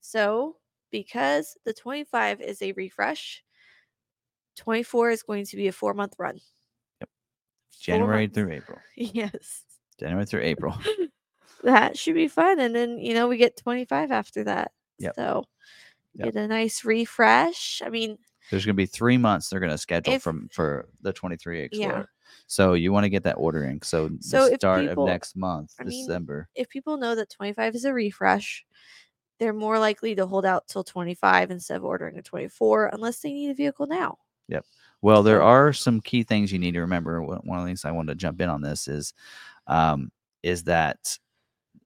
So, 0.00 0.56
because 0.90 1.56
the 1.64 1.72
25 1.72 2.40
is 2.40 2.62
a 2.62 2.72
refresh, 2.72 3.42
24 4.56 5.10
is 5.10 5.22
going 5.22 5.46
to 5.46 5.56
be 5.56 5.68
a 5.68 5.72
four 5.72 5.94
month 5.94 6.14
run. 6.18 6.40
Yep. 7.00 7.10
January 7.80 8.26
through 8.28 8.52
April. 8.52 8.78
Yes. 8.96 9.64
January 9.98 10.26
through 10.26 10.42
April. 10.42 10.74
That 11.62 11.96
should 11.98 12.14
be 12.14 12.28
fun. 12.28 12.60
And 12.60 12.74
then, 12.76 12.98
you 12.98 13.14
know, 13.14 13.26
we 13.28 13.38
get 13.38 13.56
25 13.56 14.12
after 14.12 14.44
that. 14.44 14.72
Yep. 14.98 15.14
So, 15.16 15.44
Yep. 16.16 16.34
get 16.34 16.36
a 16.36 16.46
nice 16.46 16.84
refresh. 16.84 17.82
I 17.84 17.88
mean, 17.88 18.18
There's 18.50 18.64
going 18.64 18.74
to 18.74 18.82
be 18.82 18.86
three 18.86 19.16
months 19.18 19.48
they're 19.48 19.60
going 19.60 19.72
to 19.72 19.78
schedule 19.78 20.14
If- 20.14 20.22
from 20.22 20.48
for 20.52 20.88
the 21.02 21.12
23 21.12 21.58
Yeah. 21.58 21.64
Explorer. 21.64 22.08
So 22.46 22.74
you 22.74 22.92
want 22.92 23.04
to 23.04 23.10
get 23.10 23.22
that 23.24 23.34
order 23.36 23.64
in. 23.64 23.80
So, 23.82 24.10
So 24.20 24.48
the 24.50 24.56
start 24.56 24.86
people- 24.88 25.04
of 25.04 25.08
next 25.08 25.36
month, 25.36 25.74
I 25.80 25.84
mean, 25.84 26.06
December. 26.06 26.48
if 26.54 26.68
people 26.68 26.96
know 26.96 27.14
that 27.14 27.30
25 27.30 27.74
is 27.74 27.84
a 27.84 27.92
refresh, 27.92 28.64
they're 29.38 29.52
more 29.52 29.78
likely 29.78 30.14
to 30.14 30.26
hold 30.26 30.44
out 30.46 30.66
till 30.68 30.84
25 30.84 31.50
instead 31.50 31.76
of 31.76 31.84
ordering 31.84 32.18
a 32.18 32.22
24 32.22 32.90
unless 32.92 33.20
they 33.20 33.32
need 33.32 33.50
a 33.50 33.54
vehicle 33.54 33.86
now. 33.86 34.18
Yep. 34.48 34.64
Well, 35.02 35.22
there 35.22 35.42
are 35.42 35.72
some 35.72 36.00
key 36.00 36.22
things 36.22 36.52
you 36.52 36.58
need 36.58 36.72
to 36.74 36.80
remember. 36.80 37.20
One 37.22 37.38
one 37.44 37.58
of 37.58 37.64
the 37.64 37.68
things 37.68 37.84
I 37.84 37.90
wanted 37.92 38.12
to 38.12 38.16
jump 38.18 38.40
in 38.40 38.48
on 38.48 38.62
this 38.62 38.88
is, 38.88 39.12
um, 39.66 40.10
is 40.42 40.64
that 40.64 41.18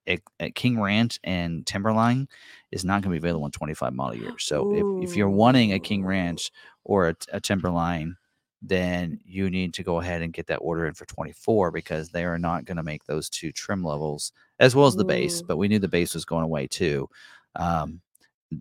at, 0.09 0.20
at 0.40 0.54
King 0.54 0.80
Ranch 0.80 1.20
and 1.22 1.64
Timberline 1.66 2.28
is 2.72 2.84
not 2.84 3.02
going 3.02 3.14
to 3.14 3.20
be 3.20 3.24
available 3.24 3.46
in 3.46 3.52
25 3.52 3.92
model 3.92 4.20
years. 4.20 4.44
So 4.44 4.72
if, 4.74 5.11
if 5.11 5.16
you're 5.16 5.30
wanting 5.30 5.72
a 5.72 5.78
King 5.78 6.04
Ranch 6.04 6.50
or 6.84 7.14
a 7.32 7.40
Timberline, 7.40 8.16
then 8.61 9.20
you 9.24 9.50
need 9.50 9.72
to 9.74 9.84
go 9.84 10.00
ahead 10.00 10.22
and 10.22 10.32
get 10.32 10.48
that 10.48 10.56
order 10.56 10.86
in 10.86 10.94
for 10.94 11.04
24 11.06 11.70
because 11.70 12.09
they 12.09 12.24
are 12.24 12.38
not 12.38 12.64
going 12.64 12.76
to 12.76 12.82
make 12.82 13.04
those 13.04 13.28
two 13.28 13.52
trim 13.52 13.84
levels 13.84 14.32
as 14.59 14.74
well 14.74 14.86
as 14.86 14.96
the 14.96 15.04
base. 15.04 15.42
But 15.42 15.59
we 15.59 15.68
knew 15.68 15.78
the 15.78 15.86
base 15.88 16.14
was 16.14 16.24
going 16.24 16.42
away 16.44 16.66
too. 16.66 17.09
Um, 17.54 18.00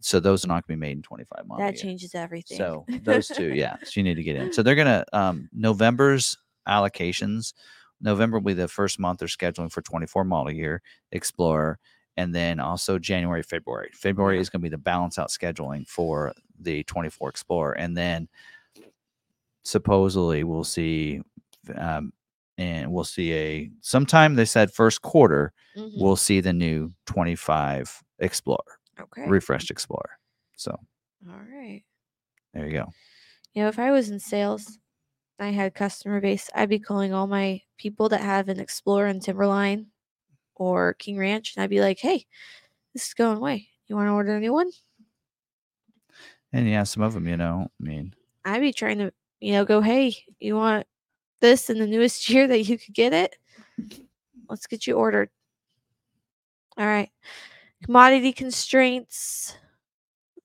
so 0.01 0.19
those 0.19 0.43
are 0.43 0.49
not 0.49 0.67
going 0.67 0.77
to 0.77 0.81
be 0.81 0.87
made 0.87 0.97
in 0.97 1.01
25 1.01 1.47
model 1.47 1.65
That 1.65 1.75
year. 1.75 1.81
changes 1.81 2.13
everything. 2.13 2.57
So 2.57 2.85
those 3.03 3.27
two, 3.27 3.53
yeah. 3.55 3.77
So 3.83 3.91
you 3.95 4.03
need 4.03 4.15
to 4.15 4.23
get 4.23 4.35
in. 4.35 4.51
So 4.53 4.61
they're 4.61 4.75
gonna 4.75 5.05
um 5.13 5.49
November's 5.53 6.37
allocations. 6.67 7.53
November 8.01 8.37
will 8.37 8.45
be 8.45 8.53
the 8.53 8.67
first 8.67 8.99
month 8.99 9.19
they're 9.19 9.27
scheduling 9.27 9.71
for 9.71 9.81
24 9.81 10.23
model 10.23 10.51
year 10.51 10.81
Explorer, 11.11 11.79
and 12.17 12.33
then 12.33 12.59
also 12.59 12.97
January, 12.99 13.43
February. 13.43 13.89
February 13.93 14.39
is 14.39 14.49
gonna 14.49 14.61
be 14.61 14.69
the 14.69 14.77
balance 14.77 15.17
out 15.19 15.29
scheduling 15.29 15.87
for 15.87 16.33
the 16.59 16.83
24 16.83 17.29
Explorer, 17.29 17.73
and 17.73 17.95
then 17.97 18.27
supposedly 19.63 20.43
we'll 20.43 20.63
see, 20.63 21.21
um, 21.75 22.13
and 22.57 22.91
we'll 22.91 23.03
see 23.03 23.33
a 23.33 23.69
sometime 23.81 24.35
they 24.35 24.45
said 24.45 24.71
first 24.71 25.01
quarter 25.01 25.53
Mhm. 25.75 26.01
we'll 26.01 26.15
see 26.15 26.39
the 26.41 26.53
new 26.53 26.91
25 27.05 28.03
Explorer, 28.19 28.79
okay. 28.99 29.27
refreshed 29.27 29.69
Explorer. 29.69 30.17
So 30.55 30.71
All 31.29 31.37
right. 31.37 31.83
there 32.53 32.65
you 32.65 32.73
go. 32.73 32.93
You 33.53 33.63
know, 33.63 33.69
if 33.69 33.77
I 33.79 33.91
was 33.91 34.09
in 34.09 34.19
sales, 34.19 34.79
I 35.39 35.49
had 35.49 35.73
customer 35.75 36.19
base, 36.21 36.49
I'd 36.55 36.69
be 36.69 36.79
calling 36.79 37.13
all 37.13 37.27
my 37.27 37.61
people 37.77 38.09
that 38.09 38.21
have 38.21 38.49
an 38.49 38.59
Explorer 38.59 39.07
and 39.07 39.21
Timberline 39.21 39.87
or 40.55 40.93
King 40.95 41.17
Ranch, 41.17 41.55
and 41.55 41.63
I'd 41.63 41.69
be 41.69 41.81
like, 41.81 41.99
"Hey, 41.99 42.25
this 42.93 43.07
is 43.09 43.13
going 43.15 43.37
away. 43.37 43.69
You 43.87 43.95
want 43.95 44.07
to 44.09 44.13
order 44.13 44.35
a 44.37 44.39
new 44.39 44.53
one?" 44.53 44.71
And 46.53 46.67
yeah, 46.69 46.83
some 46.83 47.03
of 47.03 47.13
them, 47.13 47.27
you 47.27 47.37
know, 47.37 47.67
I 47.79 47.83
mean, 47.83 48.13
I'd 48.45 48.61
be 48.61 48.73
trying 48.73 48.99
to, 48.99 49.11
you 49.39 49.53
know, 49.53 49.65
go, 49.65 49.81
"Hey, 49.81 50.15
you 50.39 50.55
want 50.55 50.87
this 51.41 51.69
in 51.69 51.79
the 51.79 51.87
newest 51.87 52.29
year 52.31 52.47
that 52.47 52.63
you 52.63 52.77
could 52.77 52.95
get 52.95 53.13
it? 53.13 53.37
Let's 54.49 54.67
get 54.67 54.87
you 54.87 54.95
ordered." 54.95 55.29
All 56.77 56.85
right. 56.85 57.09
Commodity 57.83 58.33
constraints. 58.33 59.57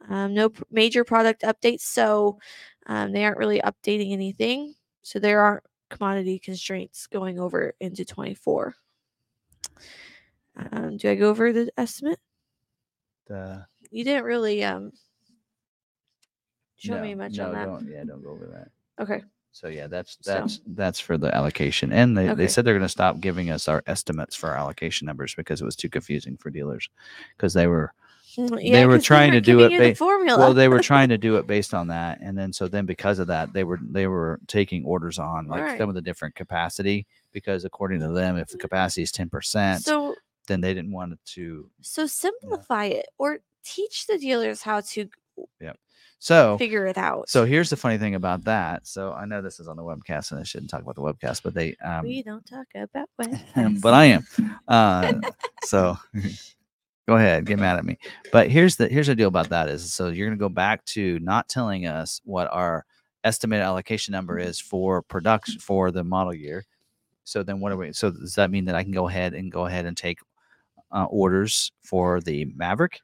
Um, 0.09 0.35
no 0.35 0.53
major 0.71 1.05
product 1.05 1.43
updates, 1.43 1.83
so 1.83 2.39
um, 2.87 3.13
they 3.13 3.25
aren't 3.25 3.39
really 3.39 3.61
updating 3.61 4.13
anything. 4.13 4.75
So 5.03 5.19
there 5.19 5.41
aren't 5.41 5.65
commodity 5.91 6.39
constraints 6.39 7.07
going 7.07 7.39
over 7.39 7.75
into 7.81 8.05
24. 8.05 8.75
Um, 10.73 10.97
do 10.97 11.11
I 11.11 11.15
go 11.15 11.29
over 11.29 11.53
the 11.53 11.71
estimate? 11.77 12.19
the 13.27 13.67
You 13.91 14.05
didn't 14.05 14.25
really 14.25 14.65
um, 14.65 14.93
show 16.77 16.97
no, 16.97 17.03
me 17.03 17.15
much 17.15 17.37
no, 17.37 17.47
on 17.47 17.53
that. 17.53 17.65
Don't, 17.67 17.89
yeah, 17.89 18.05
don't 18.05 18.23
go 18.23 18.31
over 18.31 18.47
that. 18.47 19.03
Okay. 19.03 19.23
So 19.53 19.69
yeah, 19.69 19.87
that's 19.87 20.17
So- 20.21 20.33
that's 20.33 20.61
that's 20.69 21.01
for 21.01 21.19
the 21.19 21.35
allocation, 21.35 21.93
and 21.93 22.17
they, 22.17 22.31
Okay. 22.31 22.35
they 22.35 22.49
said 22.49 22.65
they're 22.65 22.75
going 22.75 22.83
to 22.83 22.89
stop 22.89 23.21
giving 23.21 23.51
us 23.51 23.69
our 23.69 23.83
estimates 23.87 24.35
for 24.35 24.51
our 24.51 24.57
allocation 24.57 25.07
numbers 25.07 25.35
because 25.35 25.61
it 25.61 25.65
was 25.65 25.77
too 25.77 25.91
confusing 25.91 26.37
for 26.39 26.49
dealers 26.51 26.89
because 27.37 27.53
they 27.53 27.67
were 27.67 27.93
Mm, 28.39 28.73
They 28.73 28.87
were 28.87 28.99
trying 28.99 29.31
to 29.33 29.37
weren't 29.37 29.45
do 29.47 29.61
it 29.65 29.73
you 29.73 29.79
the 29.79 29.95
formula. 29.95 30.39
well 30.39 30.55
they 30.55 30.69
were 30.69 30.81
trying 30.93 31.09
to 31.11 31.19
do 31.19 31.37
it 31.37 31.47
based 31.47 31.75
on 31.75 31.89
that, 31.89 32.21
and 32.21 32.37
then 32.39 32.53
so 32.53 32.69
then 32.69 32.87
because 32.87 33.19
of 33.19 33.27
that 33.27 33.53
they 33.53 33.65
were 33.65 33.79
they 33.83 34.07
were 34.07 34.41
taking 34.47 34.85
orders 34.85 35.19
on 35.19 35.47
like 35.49 35.63
Right. 35.63 35.79
some 35.79 35.89
of 35.89 35.95
the 35.95 36.01
different 36.01 36.35
capacity 36.35 37.07
because 37.33 37.65
according 37.65 38.01
to 38.01 38.09
them 38.09 38.37
if 38.37 38.49
the 38.49 38.59
capacity 38.59 39.03
is 39.03 39.13
ten 39.13 39.29
percent 39.29 39.83
so 39.85 40.15
then 40.47 40.61
they 40.61 40.73
didn't 40.75 40.93
want 40.93 41.13
it 41.13 41.19
to 41.27 41.69
so 41.83 42.07
simplify 42.07 42.87
it 42.87 43.07
or 43.19 43.39
teach 43.65 44.07
the 44.07 44.19
dealers 44.19 44.63
how 44.63 44.81
to 44.81 45.09
Yeah. 45.61 45.73
so 46.19 46.57
figure 46.59 46.87
it 46.87 46.99
out. 46.99 47.29
So 47.29 47.45
here's 47.45 47.71
the 47.71 47.77
funny 47.77 47.97
thing 47.99 48.15
about 48.17 48.45
that. 48.45 48.87
So 48.87 49.13
I 49.13 49.25
know 49.25 49.41
this 49.43 49.61
is 49.61 49.69
on 49.69 49.77
the 49.77 49.83
webcast, 49.85 50.31
and 50.33 50.41
I 50.41 50.43
shouldn't 50.43 50.71
talk 50.71 50.83
about 50.83 50.95
the 50.97 51.01
webcast, 51.03 51.43
but 51.45 51.55
they, 51.55 51.77
um, 51.85 52.05
we 52.07 52.23
don't 52.23 52.45
talk 52.45 52.67
about 52.75 53.09
what. 53.17 53.81
but 53.81 53.95
I 53.95 54.05
am. 54.07 54.27
Uh, 54.69 55.21
so 55.65 55.97
go 57.13 57.19
ahead, 57.19 57.45
get 57.45 57.59
mad 57.59 57.79
at 57.79 57.85
me. 57.85 57.99
But 58.33 58.51
here's 58.51 58.77
the 58.77 58.89
here's 58.89 59.07
the 59.07 59.15
deal 59.15 59.29
about 59.29 59.51
that 59.51 59.69
is 59.69 59.93
so 59.93 60.09
you're 60.09 60.27
gonna 60.27 60.39
go 60.39 60.49
back 60.49 60.85
to 60.87 61.19
not 61.21 61.49
telling 61.49 61.87
us 61.87 62.21
what 62.25 62.49
our 62.53 62.85
estimated 63.25 63.65
allocation 63.65 64.13
number 64.13 64.39
is 64.39 64.59
for 64.59 65.03
production 65.03 65.61
for 65.61 65.91
the 65.91 66.03
model 66.03 66.35
year. 66.35 66.65
So 67.25 67.43
then 67.43 67.61
what 67.61 67.71
are 67.73 67.77
we? 67.77 67.93
So 67.93 68.11
does 68.11 68.35
that 68.35 68.51
mean 68.51 68.65
that 68.65 68.75
I 68.75 68.83
can 68.83 68.93
go 68.93 69.09
ahead 69.09 69.35
and 69.35 69.53
go 69.53 69.67
ahead 69.67 69.87
and 69.87 69.97
take 69.97 70.19
uh, 70.91 71.05
orders 71.05 71.71
for 71.83 72.21
the 72.21 72.47
Maverick? 72.57 73.01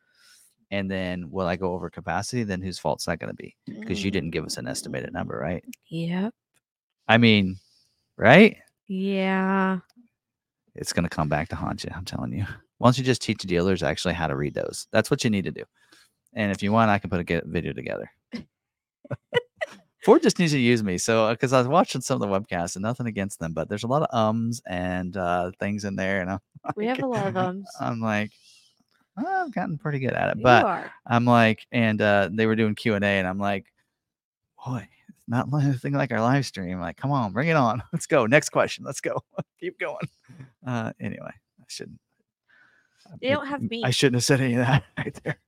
And 0.70 0.90
then 0.90 1.30
will 1.30 1.46
I 1.46 1.56
go 1.56 1.72
over 1.72 1.88
capacity? 1.88 2.44
Then 2.44 2.60
whose 2.60 2.78
fault's 2.78 3.06
that 3.06 3.20
going 3.20 3.30
to 3.30 3.36
be? 3.36 3.56
Because 3.64 4.04
you 4.04 4.10
didn't 4.10 4.32
give 4.32 4.44
us 4.44 4.58
an 4.58 4.68
estimated 4.68 5.14
number, 5.14 5.38
right? 5.38 5.64
Yep. 5.88 6.34
I 7.06 7.16
mean, 7.16 7.56
right? 8.16 8.58
Yeah. 8.86 9.78
It's 10.74 10.92
going 10.92 11.04
to 11.04 11.16
come 11.16 11.28
back 11.28 11.48
to 11.48 11.56
haunt 11.56 11.84
you. 11.84 11.90
I'm 11.94 12.04
telling 12.04 12.32
you. 12.32 12.44
Why 12.78 12.86
don't 12.88 12.98
you 12.98 13.04
just 13.04 13.22
teach 13.22 13.42
dealers 13.42 13.82
actually 13.82 14.14
how 14.14 14.26
to 14.28 14.36
read 14.36 14.54
those? 14.54 14.86
That's 14.92 15.10
what 15.10 15.24
you 15.24 15.30
need 15.30 15.44
to 15.44 15.50
do. 15.50 15.64
And 16.34 16.52
if 16.52 16.62
you 16.62 16.72
want, 16.72 16.90
I 16.90 16.98
can 16.98 17.10
put 17.10 17.20
a 17.20 17.24
get 17.24 17.46
video 17.46 17.72
together. 17.72 18.10
Ford 20.04 20.22
just 20.22 20.38
needs 20.38 20.52
to 20.52 20.58
use 20.58 20.82
me. 20.82 20.96
So, 20.96 21.30
because 21.30 21.52
I 21.52 21.58
was 21.58 21.66
watching 21.66 22.00
some 22.00 22.22
of 22.22 22.28
the 22.28 22.34
webcasts 22.40 22.76
and 22.76 22.82
nothing 22.82 23.06
against 23.06 23.40
them, 23.40 23.52
but 23.52 23.68
there's 23.68 23.82
a 23.82 23.88
lot 23.88 24.02
of 24.02 24.14
ums 24.14 24.62
and 24.66 25.16
uh, 25.16 25.50
things 25.58 25.84
in 25.84 25.96
there. 25.96 26.20
And 26.20 26.30
I'm 26.30 26.38
We 26.76 26.86
have 26.86 27.02
a 27.02 27.06
lot 27.06 27.26
of 27.26 27.36
ums. 27.36 27.68
I'm 27.80 28.00
like, 28.00 28.30
"Oh, 29.18 29.44
I've 29.44 29.52
gotten 29.52 29.76
pretty 29.76 29.98
good 29.98 30.12
at 30.12 30.30
it. 30.30 30.38
you 30.38 30.44
But 30.44 30.64
are. 30.64 30.92
I'm 31.06 31.24
like, 31.24 31.66
and 31.72 32.00
uh, 32.00 32.30
they 32.32 32.46
were 32.46 32.56
doing 32.56 32.74
Q 32.74 32.94
and 32.94 33.04
A, 33.04 33.08
and 33.08 33.26
I'm 33.26 33.38
like, 33.38 33.66
boy, 34.64 34.88
it's 35.08 35.24
not 35.26 35.48
anything 35.52 35.92
like 35.94 36.12
our 36.12 36.20
live 36.20 36.46
stream. 36.46 36.80
Like, 36.80 36.96
come 36.96 37.10
on, 37.10 37.32
bring 37.32 37.48
it 37.48 37.56
on. 37.56 37.82
Let's 37.92 38.06
go. 38.06 38.26
Next 38.26 38.50
question. 38.50 38.84
Let's 38.84 39.00
go. 39.00 39.22
Keep 39.60 39.80
going. 39.80 40.08
Uh, 40.66 40.92
anyway, 41.00 41.32
I 41.32 41.64
shouldn't. 41.66 42.00
They 43.20 43.28
don't 43.28 43.46
have 43.46 43.62
me. 43.62 43.82
I 43.84 43.90
shouldn't 43.90 44.16
have 44.16 44.24
said 44.24 44.40
any 44.40 44.54
of 44.54 44.60
that 44.66 44.84
right 44.98 45.20
there. 45.24 45.38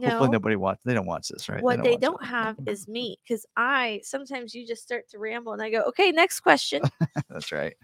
Hopefully 0.00 0.26
No. 0.28 0.32
nobody 0.32 0.56
watch. 0.56 0.78
They 0.84 0.94
don't 0.94 1.06
watch 1.06 1.28
this, 1.28 1.48
right? 1.48 1.62
What 1.62 1.82
they 1.82 1.92
watch 1.92 2.00
don't 2.00 2.24
have 2.24 2.56
is 2.66 2.88
meat 2.88 3.20
because 3.22 3.46
I 3.56 4.00
sometimes 4.02 4.52
you 4.54 4.66
just 4.66 4.82
start 4.82 5.08
to 5.10 5.18
ramble 5.18 5.52
and 5.52 5.62
I 5.62 5.70
go, 5.70 5.82
okay, 5.84 6.10
next 6.10 6.40
question. 6.40 6.82
That's 7.30 7.52
right. 7.52 7.74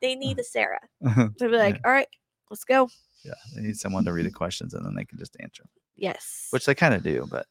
They 0.00 0.14
need 0.14 0.38
a 0.38 0.44
Sarah. 0.44 0.78
They'll 1.00 1.32
be 1.40 1.48
like, 1.48 1.80
all 1.84 1.90
right, 1.90 2.06
let's 2.50 2.62
go. 2.64 2.88
Yeah, 3.24 3.34
they 3.56 3.62
need 3.62 3.76
someone 3.76 4.04
to 4.04 4.12
read 4.12 4.26
the 4.26 4.30
questions 4.30 4.74
and 4.74 4.86
then 4.86 4.94
they 4.94 5.04
can 5.04 5.18
just 5.18 5.36
answer. 5.40 5.64
Yes. 5.96 6.46
which 6.50 6.64
they 6.64 6.76
kind 6.76 6.94
of 6.94 7.02
do. 7.02 7.26
But 7.28 7.46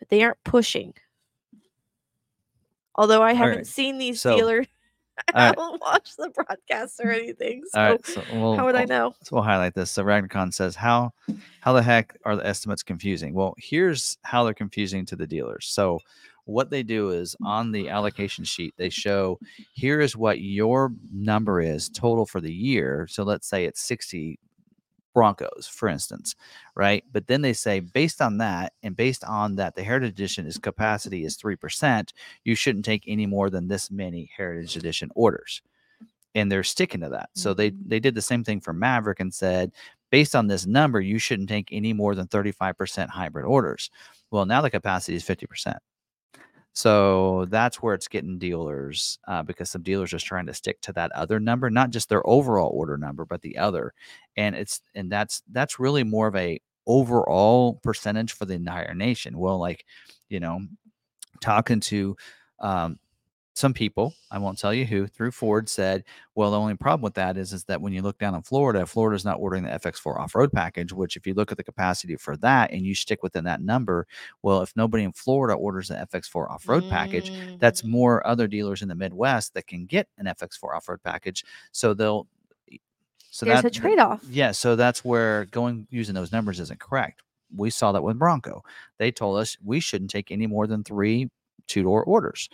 but 0.00 0.08
they 0.08 0.24
aren't 0.24 0.42
pushing. 0.42 0.94
Although 2.96 3.22
I 3.22 3.32
haven't 3.34 3.56
right, 3.58 3.66
seen 3.66 3.98
these 3.98 4.20
so- 4.20 4.36
dealers. 4.36 4.66
I 5.34 5.48
right. 5.48 5.56
don't 5.56 5.80
watch 5.80 6.16
the 6.16 6.30
broadcasts 6.30 7.00
or 7.00 7.06
mm. 7.06 7.18
anything. 7.18 7.62
So 7.68 7.80
all 7.80 7.90
right, 7.90 8.06
so 8.06 8.22
we'll, 8.32 8.56
how 8.56 8.64
would 8.66 8.76
I 8.76 8.84
know? 8.84 9.14
So 9.22 9.36
we'll 9.36 9.42
highlight 9.42 9.74
this. 9.74 9.90
So 9.90 10.04
RagnarKon 10.04 10.52
says, 10.52 10.74
"How, 10.76 11.12
how 11.60 11.72
the 11.72 11.82
heck 11.82 12.16
are 12.24 12.36
the 12.36 12.46
estimates 12.46 12.82
confusing?" 12.82 13.34
Well, 13.34 13.54
here's 13.58 14.18
how 14.22 14.44
they're 14.44 14.54
confusing 14.54 15.06
to 15.06 15.16
the 15.16 15.26
dealers. 15.26 15.66
So, 15.66 16.00
what 16.46 16.70
they 16.70 16.82
do 16.82 17.10
is 17.10 17.36
mm. 17.40 17.46
on 17.46 17.72
the 17.72 17.88
allocation 17.88 18.44
sheet, 18.44 18.74
they 18.76 18.90
show 18.90 19.38
here 19.72 20.00
is 20.00 20.16
what 20.16 20.40
your 20.40 20.92
number 21.12 21.60
is 21.60 21.88
total 21.88 22.26
for 22.26 22.40
the 22.40 22.52
year. 22.52 23.06
So 23.08 23.22
let's 23.22 23.48
say 23.48 23.64
it's 23.64 23.82
60 23.82 24.38
Broncos, 25.14 25.66
for 25.72 25.88
instance, 25.88 26.34
right? 26.74 27.04
But 27.12 27.28
then 27.28 27.40
they 27.42 27.52
say 27.54 27.80
based 27.80 28.20
on 28.20 28.38
that, 28.38 28.72
and 28.82 28.96
based 28.96 29.24
on 29.24 29.56
that, 29.56 29.76
the 29.76 29.84
Heritage 29.84 30.10
Edition 30.10 30.46
is 30.46 30.58
capacity 30.58 31.24
is 31.24 31.36
three 31.36 31.56
percent. 31.56 32.12
You 32.44 32.54
shouldn't 32.56 32.84
take 32.84 33.04
any 33.06 33.26
more 33.26 33.50
than 33.50 33.68
this 33.68 33.90
many 33.90 34.30
Heritage 34.36 34.76
Edition 34.76 35.10
orders 35.14 35.62
and 36.34 36.50
they're 36.50 36.64
sticking 36.64 37.00
to 37.00 37.08
that. 37.10 37.30
So 37.34 37.54
they 37.54 37.70
Mhm. 37.70 37.88
they 37.88 38.00
did 38.00 38.14
the 38.14 38.22
same 38.22 38.44
thing 38.44 38.60
for 38.60 38.72
Maverick 38.72 39.20
and 39.20 39.32
said, 39.32 39.72
based 40.10 40.34
on 40.36 40.46
this 40.48 40.66
number, 40.66 41.00
you 41.00 41.18
shouldn't 41.18 41.48
take 41.48 41.68
any 41.72 41.92
more 41.92 42.14
than 42.14 42.26
35% 42.28 43.10
hybrid 43.10 43.44
orders. 43.44 43.90
Well, 44.30 44.46
now 44.46 44.60
the 44.60 44.70
capacity 44.70 45.16
is 45.16 45.24
50%. 45.24 45.78
So 46.74 47.46
that's 47.46 47.76
where 47.82 47.94
it's 47.94 48.08
getting 48.08 48.38
dealers 48.38 49.18
uh, 49.28 49.42
because 49.44 49.70
some 49.70 49.82
dealers 49.82 50.12
are 50.12 50.18
trying 50.18 50.46
to 50.46 50.54
stick 50.54 50.80
to 50.82 50.92
that 50.94 51.12
other 51.12 51.38
number, 51.38 51.70
not 51.70 51.90
just 51.90 52.08
their 52.08 52.26
overall 52.26 52.70
order 52.74 52.98
number, 52.98 53.24
but 53.24 53.42
the 53.42 53.56
other. 53.58 53.94
And 54.36 54.56
it's 54.56 54.80
and 54.94 55.10
that's 55.10 55.42
that's 55.52 55.78
really 55.78 56.02
more 56.02 56.26
of 56.26 56.36
a 56.36 56.60
overall 56.86 57.74
percentage 57.82 58.32
for 58.32 58.44
the 58.44 58.54
entire 58.54 58.94
nation. 58.94 59.38
Well, 59.38 59.58
like 59.58 59.84
you 60.28 60.40
know, 60.40 60.60
talking 61.40 61.80
to 61.80 62.16
um, 62.60 62.98
some 63.54 63.72
people, 63.72 64.14
I 64.30 64.38
won't 64.38 64.58
tell 64.58 64.74
you 64.74 64.84
who, 64.84 65.06
through 65.06 65.30
Ford 65.30 65.68
said, 65.68 66.04
well, 66.34 66.50
the 66.50 66.58
only 66.58 66.74
problem 66.74 67.02
with 67.02 67.14
that 67.14 67.36
is, 67.36 67.52
is 67.52 67.64
that 67.64 67.80
when 67.80 67.92
you 67.92 68.02
look 68.02 68.18
down 68.18 68.34
in 68.34 68.42
Florida, 68.42 68.84
Florida's 68.84 69.24
not 69.24 69.38
ordering 69.38 69.62
the 69.64 69.72
FX4 69.72 70.18
off-road 70.18 70.52
package, 70.52 70.92
which 70.92 71.16
if 71.16 71.26
you 71.26 71.34
look 71.34 71.52
at 71.52 71.56
the 71.58 71.64
capacity 71.64 72.16
for 72.16 72.36
that 72.38 72.72
and 72.72 72.82
you 72.82 72.94
stick 72.94 73.22
within 73.22 73.44
that 73.44 73.60
number, 73.62 74.06
well, 74.42 74.62
if 74.62 74.72
nobody 74.76 75.04
in 75.04 75.12
Florida 75.12 75.54
orders 75.54 75.88
the 75.88 76.00
FX4 76.00 76.50
off-road 76.50 76.86
package, 76.88 77.32
that's 77.60 77.82
Mm, 77.82 77.90
more 77.90 78.26
other 78.26 78.48
dealers 78.48 78.82
in 78.82 78.88
the 78.88 78.94
Midwest 78.94 79.54
that 79.54 79.66
can 79.68 79.86
get 79.86 80.08
an 80.18 80.26
FX4 80.26 80.74
off-road 80.74 81.02
package. 81.04 81.44
So 81.72 81.94
they'll 81.94 82.26
so 83.30 83.46
there's 83.46 83.62
that 83.62 83.64
a 83.64 83.70
trade 83.70 83.98
off. 83.98 84.22
yeah, 84.28 84.52
so 84.52 84.76
that's 84.76 85.04
where 85.04 85.46
going 85.46 85.86
using 85.90 86.14
those 86.14 86.32
numbers 86.32 86.60
isn't 86.60 86.80
correct. 86.80 87.22
We 87.56 87.70
saw 87.70 87.92
that 87.92 88.02
with 88.02 88.18
Bronco. 88.18 88.62
They 88.98 89.10
told 89.12 89.38
us 89.38 89.56
we 89.64 89.80
shouldn't 89.80 90.10
take 90.10 90.30
any 90.30 90.46
more 90.46 90.66
than 90.66 90.84
three 90.84 91.30
two 91.66 91.82
door 91.82 92.04
orders. 92.04 92.48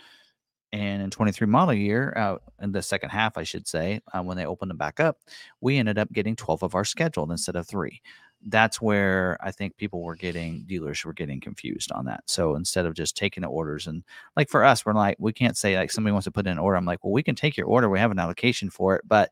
And 0.73 1.01
in 1.01 1.09
23 1.09 1.47
model 1.47 1.73
year, 1.73 2.13
uh, 2.15 2.37
in 2.61 2.71
the 2.71 2.81
second 2.81 3.09
half, 3.09 3.37
I 3.37 3.43
should 3.43 3.67
say, 3.67 3.99
uh, 4.13 4.21
when 4.21 4.37
they 4.37 4.45
opened 4.45 4.69
them 4.69 4.77
back 4.77 4.99
up, 4.99 5.17
we 5.59 5.77
ended 5.77 5.97
up 5.97 6.11
getting 6.13 6.35
12 6.35 6.63
of 6.63 6.75
our 6.75 6.85
scheduled 6.85 7.31
instead 7.31 7.57
of 7.57 7.67
three. 7.67 8.01
That's 8.47 8.81
where 8.81 9.37
I 9.41 9.51
think 9.51 9.77
people 9.77 10.01
were 10.01 10.15
getting 10.15 10.63
dealers 10.63 11.03
were 11.03 11.13
getting 11.13 11.41
confused 11.41 11.91
on 11.91 12.05
that. 12.05 12.23
So 12.25 12.55
instead 12.55 12.85
of 12.85 12.95
just 12.95 13.15
taking 13.15 13.41
the 13.41 13.49
orders 13.49 13.85
and 13.85 14.03
like 14.35 14.49
for 14.49 14.63
us, 14.63 14.85
we're 14.85 14.93
like, 14.93 15.17
we 15.19 15.33
can't 15.33 15.57
say 15.57 15.77
like 15.77 15.91
somebody 15.91 16.13
wants 16.13 16.25
to 16.25 16.31
put 16.31 16.47
in 16.47 16.53
an 16.53 16.57
order. 16.57 16.77
I'm 16.77 16.85
like, 16.85 17.03
well, 17.03 17.11
we 17.11 17.21
can 17.21 17.35
take 17.35 17.57
your 17.57 17.67
order. 17.67 17.89
We 17.89 17.99
have 17.99 18.11
an 18.11 18.19
allocation 18.19 18.69
for 18.69 18.95
it, 18.95 19.01
but 19.05 19.31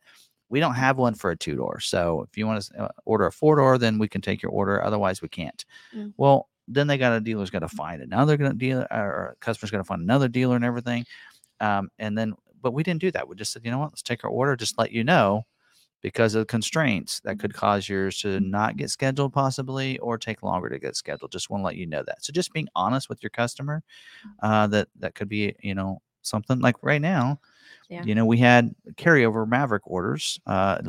we 0.50 0.60
don't 0.60 0.76
have 0.76 0.98
one 0.98 1.16
for 1.16 1.32
a 1.32 1.38
two 1.38 1.56
door. 1.56 1.80
So 1.80 2.26
if 2.28 2.38
you 2.38 2.46
want 2.46 2.64
to 2.64 2.84
uh, 2.84 2.88
order 3.06 3.28
a 3.28 3.32
four 3.32 3.56
door, 3.56 3.78
then 3.78 3.98
we 3.98 4.08
can 4.08 4.22
take 4.22 4.42
your 4.42 4.52
order. 4.52 4.84
Otherwise, 4.84 5.22
we 5.22 5.30
can't. 5.30 5.64
Mm. 5.96 6.14
Well, 6.18 6.49
then 6.70 6.88
they 6.88 6.98
got 6.98 7.14
a 7.14 7.20
dealer's 7.20 7.50
got 7.50 7.60
to 7.60 7.68
find 7.68 8.02
another 8.02 8.38
gonna 8.38 8.54
dealer 8.54 8.88
or 8.92 9.34
a 9.34 9.36
customer's 9.44 9.72
got 9.72 9.80
to 9.80 9.84
find 9.84 10.02
another 10.02 10.28
dealer 10.28 10.56
and 10.56 10.64
everything. 10.66 11.06
Um, 11.60 11.90
and 12.00 12.18
then, 12.18 12.34
but 12.62 12.74
we 12.74 12.84
didn't 12.84 13.02
do 13.02 13.12
that. 13.12 13.28
We 13.28 13.36
just 13.36 13.52
said, 13.52 13.64
you 13.66 13.72
know 13.72 13.80
what, 13.80 13.92
let's 13.92 14.02
take 14.02 14.24
our 14.24 14.30
order, 14.30 14.56
just 14.56 14.78
let 14.78 14.92
you 14.92 15.04
know 15.04 15.46
because 16.02 16.34
of 16.36 16.48
constraints 16.48 17.20
that 17.22 17.40
could 17.40 17.54
cause 17.54 17.90
yours 17.90 18.22
to 18.22 18.40
not 18.40 18.78
get 18.78 18.90
scheduled 18.90 19.34
possibly 19.34 19.98
or 20.00 20.18
take 20.18 20.44
longer 20.44 20.70
to 20.70 20.80
get 20.80 20.96
scheduled. 20.96 21.32
Just 21.32 21.50
want 21.50 21.62
to 21.62 21.66
let 21.66 21.76
you 21.76 21.86
know 21.86 22.04
that. 22.04 22.24
So 22.24 22.32
just 22.32 22.54
being 22.54 22.70
honest 22.76 23.10
with 23.10 23.22
your 23.22 23.32
customer, 23.32 23.84
uh, 24.42 24.68
that 24.68 24.88
that 25.00 25.16
could 25.16 25.28
be, 25.28 25.54
you 25.60 25.76
know, 25.76 26.02
something 26.22 26.60
like 26.60 26.76
right 26.82 27.02
now, 27.02 27.40
Yeah. 27.90 28.04
you 28.04 28.16
know, 28.16 28.26
we 28.26 28.38
had 28.38 28.74
carryover 28.94 29.46
Maverick 29.48 29.86
orders. 29.88 30.40
Uh, 30.46 30.82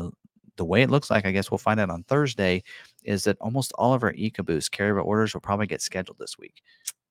the 0.57 0.65
way 0.65 0.83
it 0.83 0.91
looks 0.91 1.11
like, 1.11 1.25
I 1.25 1.33
guess 1.33 1.51
we'll 1.51 1.59
find 1.59 1.81
out 1.81 1.91
on 1.91 2.03
Thursday, 2.05 2.63
is 3.05 3.25
that 3.25 3.39
almost 3.41 3.73
all 3.75 3.95
of 3.95 4.03
our 4.03 4.13
EcoBoost 4.13 4.71
carryover 4.71 5.05
orders 5.05 5.35
will 5.35 5.41
probably 5.41 5.67
get 5.67 5.83
scheduled 5.83 6.19
this 6.19 6.39
week. 6.39 6.63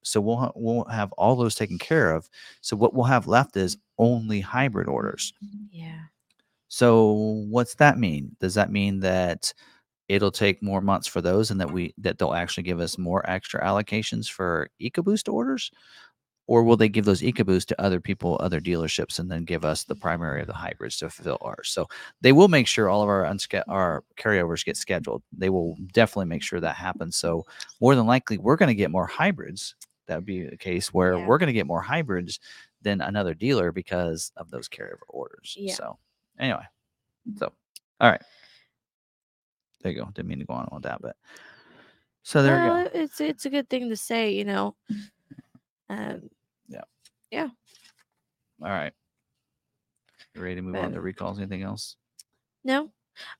So 0.03 0.21
we'll 0.21 0.37
ha- 0.37 0.51
we'll 0.55 0.85
have 0.85 1.11
all 1.13 1.35
those 1.35 1.55
taken 1.55 1.77
care 1.77 2.11
of. 2.11 2.29
So 2.61 2.75
what 2.75 2.93
we'll 2.93 3.05
have 3.05 3.27
left 3.27 3.57
is 3.57 3.77
only 3.97 4.39
hybrid 4.39 4.87
orders. 4.87 5.33
Mm, 5.43 5.67
yeah. 5.71 5.99
So 6.67 7.45
what's 7.49 7.75
that 7.75 7.97
mean? 7.97 8.35
Does 8.39 8.53
that 8.53 8.71
mean 8.71 8.99
that 9.01 9.53
it'll 10.07 10.31
take 10.31 10.63
more 10.63 10.81
months 10.81 11.07
for 11.07 11.21
those 11.21 11.51
and 11.51 11.59
that 11.59 11.71
we 11.71 11.93
that 11.97 12.17
they'll 12.17 12.33
actually 12.33 12.63
give 12.63 12.79
us 12.79 12.97
more 12.97 13.27
extra 13.29 13.63
allocations 13.63 14.29
for 14.29 14.69
EcoBoost 14.81 15.31
orders? 15.31 15.71
Or 16.49 16.63
will 16.63 16.77
they 16.77 16.89
give 16.89 17.05
those 17.05 17.21
EcoBoost 17.21 17.65
to 17.67 17.79
other 17.79 17.99
people, 17.99 18.35
other 18.39 18.59
dealerships, 18.59 19.19
and 19.19 19.29
then 19.29 19.43
give 19.43 19.63
us 19.63 19.83
the 19.83 19.93
primary 19.93 20.41
of 20.41 20.47
the 20.47 20.53
hybrids 20.53 20.97
to 20.97 21.09
fulfill 21.11 21.37
ours? 21.41 21.69
So 21.69 21.85
they 22.21 22.31
will 22.31 22.47
make 22.47 22.65
sure 22.65 22.89
all 22.89 23.03
of 23.03 23.07
our 23.07 23.23
unske- 23.23 23.61
our 23.67 24.03
carryovers 24.17 24.65
get 24.65 24.75
scheduled. 24.75 25.21
They 25.31 25.49
will 25.49 25.75
definitely 25.93 26.25
make 26.25 26.41
sure 26.41 26.59
that 26.59 26.75
happens. 26.75 27.17
So 27.17 27.45
more 27.79 27.93
than 27.93 28.07
likely, 28.07 28.39
we're 28.39 28.55
going 28.55 28.69
to 28.69 28.73
get 28.73 28.89
more 28.89 29.05
hybrids. 29.05 29.75
That 30.07 30.15
would 30.15 30.25
be 30.25 30.47
the 30.47 30.57
case 30.57 30.91
where 30.91 31.19
Yeah. 31.19 31.27
we're 31.27 31.37
going 31.37 31.47
to 31.47 31.53
get 31.53 31.67
more 31.67 31.81
hybrids 31.83 32.39
than 32.81 33.01
another 33.01 33.35
dealer 33.35 33.71
because 33.71 34.31
of 34.35 34.49
those 34.49 34.67
carryover 34.67 35.05
orders. 35.07 35.55
Yeah. 35.55 35.75
So 35.75 35.99
anyway, 36.39 36.65
so 37.37 37.53
all 38.01 38.09
right, 38.09 38.21
there 39.83 39.91
you 39.91 39.99
go. 40.01 40.09
Didn't 40.15 40.29
mean 40.29 40.39
to 40.39 40.45
go 40.45 40.53
on 40.53 40.67
with 40.71 40.81
that, 40.81 40.99
but 40.99 41.15
so 42.23 42.41
there 42.41 42.65
you 42.65 42.71
Uh, 42.71 42.83
go. 42.85 42.89
It's 42.95 43.21
it's 43.21 43.45
a 43.45 43.51
good 43.51 43.69
thing 43.69 43.87
to 43.89 43.95
say, 43.95 44.31
you 44.33 44.45
know. 44.45 44.75
Um, 45.91 46.29
All 47.33 47.47
right, 48.69 48.91
you 50.35 50.41
ready 50.41 50.55
to 50.55 50.61
move 50.61 50.75
on 50.75 50.91
to 50.91 51.01
recalls? 51.01 51.39
Anything 51.39 51.63
else? 51.63 51.95
no. 52.63 52.91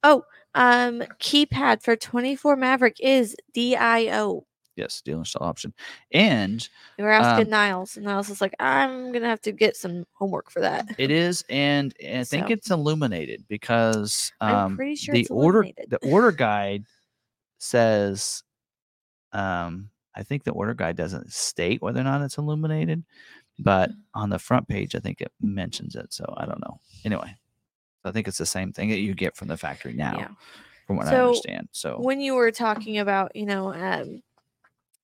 Oh, 0.04 0.24
um, 0.56 1.00
keypad 1.22 1.82
for 1.84 1.96
24 1.96 2.58
Maverick 2.58 2.98
is 3.00 3.34
DIO. 3.54 4.46
Yes, 4.76 5.02
dealer 5.02 5.20
install 5.20 5.48
option, 5.48 5.74
and 6.12 6.68
We 6.98 7.04
were 7.06 7.12
asking 7.12 7.48
Um, 7.48 7.52
Niles, 7.52 7.96
and 7.98 8.06
Niles 8.06 8.30
is 8.30 8.42
like, 8.42 8.54
I'm 8.60 9.12
gonna 9.14 9.28
have 9.28 9.42
to 9.42 9.52
get 9.54 9.76
some 9.78 10.06
homework 10.14 10.50
for 10.52 10.60
that. 10.62 10.88
it 10.98 11.12
is, 11.12 11.44
and 11.50 11.94
I 12.02 12.24
think 12.26 12.48
So- 12.48 12.54
it's 12.54 12.72
illuminated 12.72 13.46
because 13.48 14.32
I'm 14.42 14.56
um, 14.56 14.76
pretty 14.76 14.96
sure 14.96 15.14
the 15.14 15.28
order 15.28 15.66
the 15.88 15.98
order 16.10 16.32
guide 16.32 16.86
says, 17.58 18.44
um, 19.34 19.90
I 20.16 20.24
think 20.24 20.44
the 20.44 20.52
order 20.52 20.74
guide 20.74 20.96
doesn't 20.98 21.32
state 21.32 21.82
whether 21.82 22.02
or 22.02 22.04
not 22.06 22.22
it's 22.22 22.38
illuminated, 22.38 23.04
but 23.60 23.92
on 24.14 24.30
the 24.30 24.40
front 24.40 24.68
page, 24.68 24.96
I 24.96 25.00
think 25.00 25.22
it 25.22 25.32
mentions 25.42 25.96
it. 25.96 26.14
So 26.14 26.34
I 26.38 26.46
don't 26.46 26.62
know. 26.62 26.80
Anyway, 27.06 27.36
I 28.04 28.12
think 28.12 28.28
it's 28.28 28.38
the 28.38 28.46
same 28.46 28.72
thing 28.72 28.90
that 28.90 29.00
you 29.00 29.14
get 29.14 29.36
from 29.36 29.48
the 29.48 29.58
factory 29.58 29.94
now, 29.94 30.18
Yeah. 30.18 30.28
from 30.88 30.98
what 30.98 31.08
I 31.08 31.16
understand. 31.18 31.70
So 31.72 32.00
When 32.00 32.22
you 32.22 32.36
were 32.36 32.52
talking 32.52 33.00
about, 33.00 33.36
you 33.36 33.46
know, 33.46 33.74
um, 33.74 34.22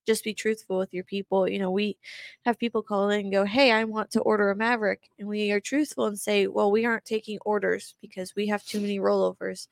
just 0.06 0.24
be 0.24 0.34
truthful 0.34 0.78
with 0.78 0.94
your 0.94 1.04
people. 1.04 1.48
You 1.50 1.60
know, 1.60 1.72
we 1.72 1.98
have 2.46 2.60
people 2.60 2.84
call 2.84 3.10
in 3.10 3.22
and 3.22 3.32
go, 3.32 3.44
Hey, 3.44 3.72
I 3.72 3.84
want 3.86 4.12
to 4.12 4.22
order 4.22 4.52
a 4.52 4.56
Maverick. 4.56 5.10
And 5.18 5.28
we 5.28 5.52
are 5.52 5.60
truthful 5.60 6.06
and 6.06 6.20
say, 6.20 6.48
Well, 6.48 6.72
we 6.72 6.86
aren't 6.86 7.06
taking 7.06 7.40
orders 7.44 7.96
because 8.02 8.36
we 8.36 8.48
have 8.48 8.64
too 8.64 8.80
many 8.80 9.00
rollovers. 9.00 9.68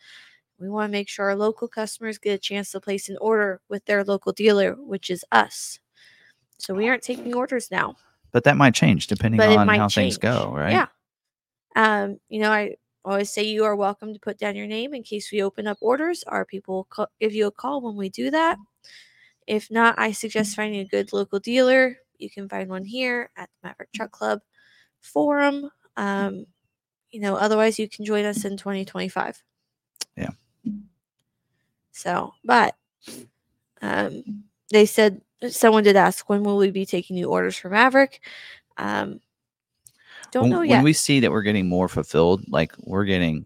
We 0.60 0.70
want 0.70 0.90
to 0.90 0.92
make 0.92 1.10
sure 1.10 1.26
our 1.26 1.36
local 1.36 1.68
customers 1.68 2.18
get 2.18 2.34
a 2.34 2.38
chance 2.38 2.72
to 2.72 2.80
place 2.80 3.10
an 3.10 3.18
order 3.22 3.62
with 3.70 3.86
their 3.86 4.04
local 4.04 4.32
dealer, 4.32 4.74
which 4.74 5.10
is 5.10 5.24
us. 5.32 5.80
So 6.58 6.74
we 6.74 6.88
aren't 6.88 7.04
taking 7.04 7.36
orders 7.36 7.70
now. 7.70 7.96
But 8.34 8.44
that 8.44 8.58
might 8.58 8.74
change 8.74 9.08
depending 9.08 9.38
But 9.38 9.56
on 9.56 9.68
how 9.70 9.88
things 9.88 10.18
go, 10.18 10.52
right? 10.54 10.74
Yeah. 10.74 10.88
Um, 11.76 12.20
you 12.28 12.42
know, 12.42 12.52
I 12.52 12.76
always 13.06 13.30
say 13.30 13.44
you 13.44 13.64
are 13.64 13.76
welcome 13.76 14.14
to 14.14 14.20
put 14.20 14.38
down 14.38 14.56
your 14.56 14.68
name 14.68 14.94
in 14.94 15.04
case 15.04 15.32
we 15.32 15.42
open 15.42 15.68
up 15.68 15.78
orders. 15.80 16.24
Our 16.24 16.44
people 16.44 16.88
will 16.98 17.08
give 17.22 17.34
you 17.34 17.48
a 17.48 17.52
call 17.52 17.82
when 17.82 17.96
we 17.96 18.10
do 18.10 18.32
that. 18.32 18.58
If 19.48 19.70
not, 19.70 19.96
I 19.98 20.12
suggest 20.12 20.56
finding 20.56 20.82
a 20.82 20.86
good 20.86 21.14
local 21.14 21.40
dealer. 21.40 21.98
You 22.18 22.30
can 22.30 22.50
find 22.50 22.70
one 22.70 22.86
here 22.86 23.30
at 23.38 23.50
the 23.50 23.68
Maverick 23.68 23.92
Truck 23.94 24.12
Club 24.12 24.40
Forum. 25.02 25.70
Um, 25.96 26.46
you 27.12 27.20
know, 27.20 27.36
otherwise 27.36 27.78
you 27.78 27.88
can 27.88 28.04
join 28.04 28.26
us 28.26 28.46
in 28.46 28.58
2025. 28.58 29.44
Yeah. 30.18 30.30
So, 31.92 32.34
but 32.44 32.76
um, 33.82 34.46
they 34.72 34.86
said 34.86 35.22
someone 35.50 35.84
did 35.84 35.96
ask 35.96 36.30
when 36.30 36.44
will 36.44 36.58
we 36.58 36.72
be 36.72 36.86
taking 36.86 37.16
new 37.16 37.30
orders 37.30 37.58
for 37.58 37.70
Maverick. 37.70 38.22
Um, 38.78 39.20
don't 40.32 40.44
when, 40.44 40.52
know 40.52 40.60
when 40.60 40.84
we 40.84 40.94
see 40.94 41.20
that 41.20 41.32
we're 41.32 41.44
getting 41.44 41.70
more 41.70 41.88
fulfilled, 41.88 42.44
like 42.50 42.74
we're 42.80 43.06
getting 43.06 43.46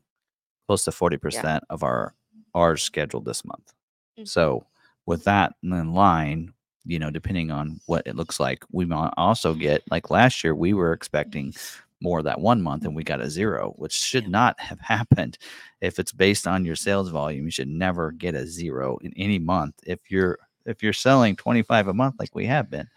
close 0.68 0.84
to 0.86 0.92
40% 0.92 1.62
of 1.70 1.84
our 1.84 2.14
ours 2.54 2.82
scheduled 2.82 3.26
this 3.26 3.44
month. 3.46 3.74
Mhm. 4.18 4.28
So 4.28 4.66
with 5.06 5.24
that 5.26 5.54
in 5.64 5.94
line, 5.94 6.54
you 6.86 7.00
know, 7.00 7.12
depending 7.12 7.52
on 7.52 7.80
what 7.86 8.08
it 8.08 8.16
looks 8.16 8.40
like, 8.40 8.64
we 8.72 8.86
might 8.86 9.14
also 9.18 9.54
get 9.54 9.84
like 9.92 10.10
last 10.10 10.44
year 10.44 10.56
we 10.56 10.74
were 10.74 10.94
expecting 10.94 11.54
more 12.00 12.22
that 12.22 12.40
one 12.40 12.62
month 12.62 12.86
and 12.86 12.96
we 12.96 13.04
got 13.04 13.22
a 13.22 13.30
zero, 13.30 13.74
which 13.78 13.94
should 13.94 14.28
not 14.28 14.60
have 14.60 14.80
happened. 14.82 15.38
If 15.82 16.00
it's 16.00 16.12
based 16.12 16.48
on 16.48 16.66
your 16.66 16.76
sales 16.76 17.10
volume, 17.10 17.46
you 17.46 17.52
should 17.52 17.68
never 17.68 18.12
get 18.12 18.36
a 18.36 18.48
zero 18.48 18.98
in 19.02 19.14
any 19.18 19.40
month 19.40 19.76
if 19.86 20.10
you're 20.10 20.38
if 20.68 20.84
you're 20.84 20.94
selling 20.94 21.36
25 21.36 21.88
a 21.88 21.94
month 21.94 22.16
like 22.20 22.36
we 22.36 22.46
have 22.46 22.70
been. 22.70 22.88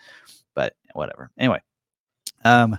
But 0.54 0.74
whatever. 0.94 1.30
Anyway, 1.38 1.62
um 2.44 2.78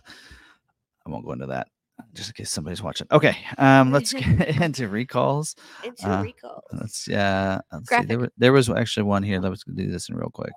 I 1.06 1.10
won't 1.10 1.26
go 1.26 1.32
into 1.32 1.48
that 1.48 1.68
just 2.14 2.30
in 2.30 2.34
case 2.34 2.52
somebody's 2.52 2.82
watching. 2.84 3.08
Okay, 3.12 3.36
um 3.58 3.92
let's 3.92 4.14
get 4.14 4.26
into 4.62 4.88
recalls. 4.88 5.56
Into 5.84 6.10
Uh, 6.10 6.22
recalls. 6.24 6.64
Let's 6.74 7.08
yeah. 7.08 7.62
Let's 7.72 7.90
see. 7.90 7.96
There, 8.06 8.30
there 8.38 8.54
was 8.54 8.70
actually 8.70 9.04
one 9.04 9.24
here. 9.24 9.40
Let's 9.40 9.64
do 9.64 9.92
this 9.92 10.10
in 10.10 10.16
real 10.16 10.30
quick. 10.30 10.54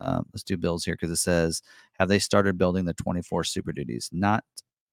Um, 0.00 0.26
let's 0.32 0.44
do 0.44 0.56
bills 0.56 0.84
here 0.84 0.94
because 0.94 1.10
it 1.10 1.16
says, 1.16 1.60
"Have 1.98 2.08
they 2.08 2.20
started 2.20 2.56
building 2.56 2.84
the 2.84 2.94
24 2.94 3.42
Super 3.44 3.72
Duties?" 3.72 4.08
Not 4.12 4.44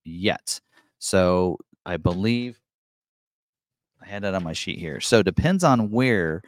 yet. 0.03 0.60
So 0.97 1.60
I 1.86 1.97
believe 1.97 2.60
I 4.01 4.08
had 4.08 4.24
that 4.24 4.34
on 4.34 4.43
my 4.43 4.53
sheet 4.53 4.80
here. 4.80 4.99
So 4.99 5.22
depends 5.22 5.64
on 5.64 5.91
where, 5.91 6.41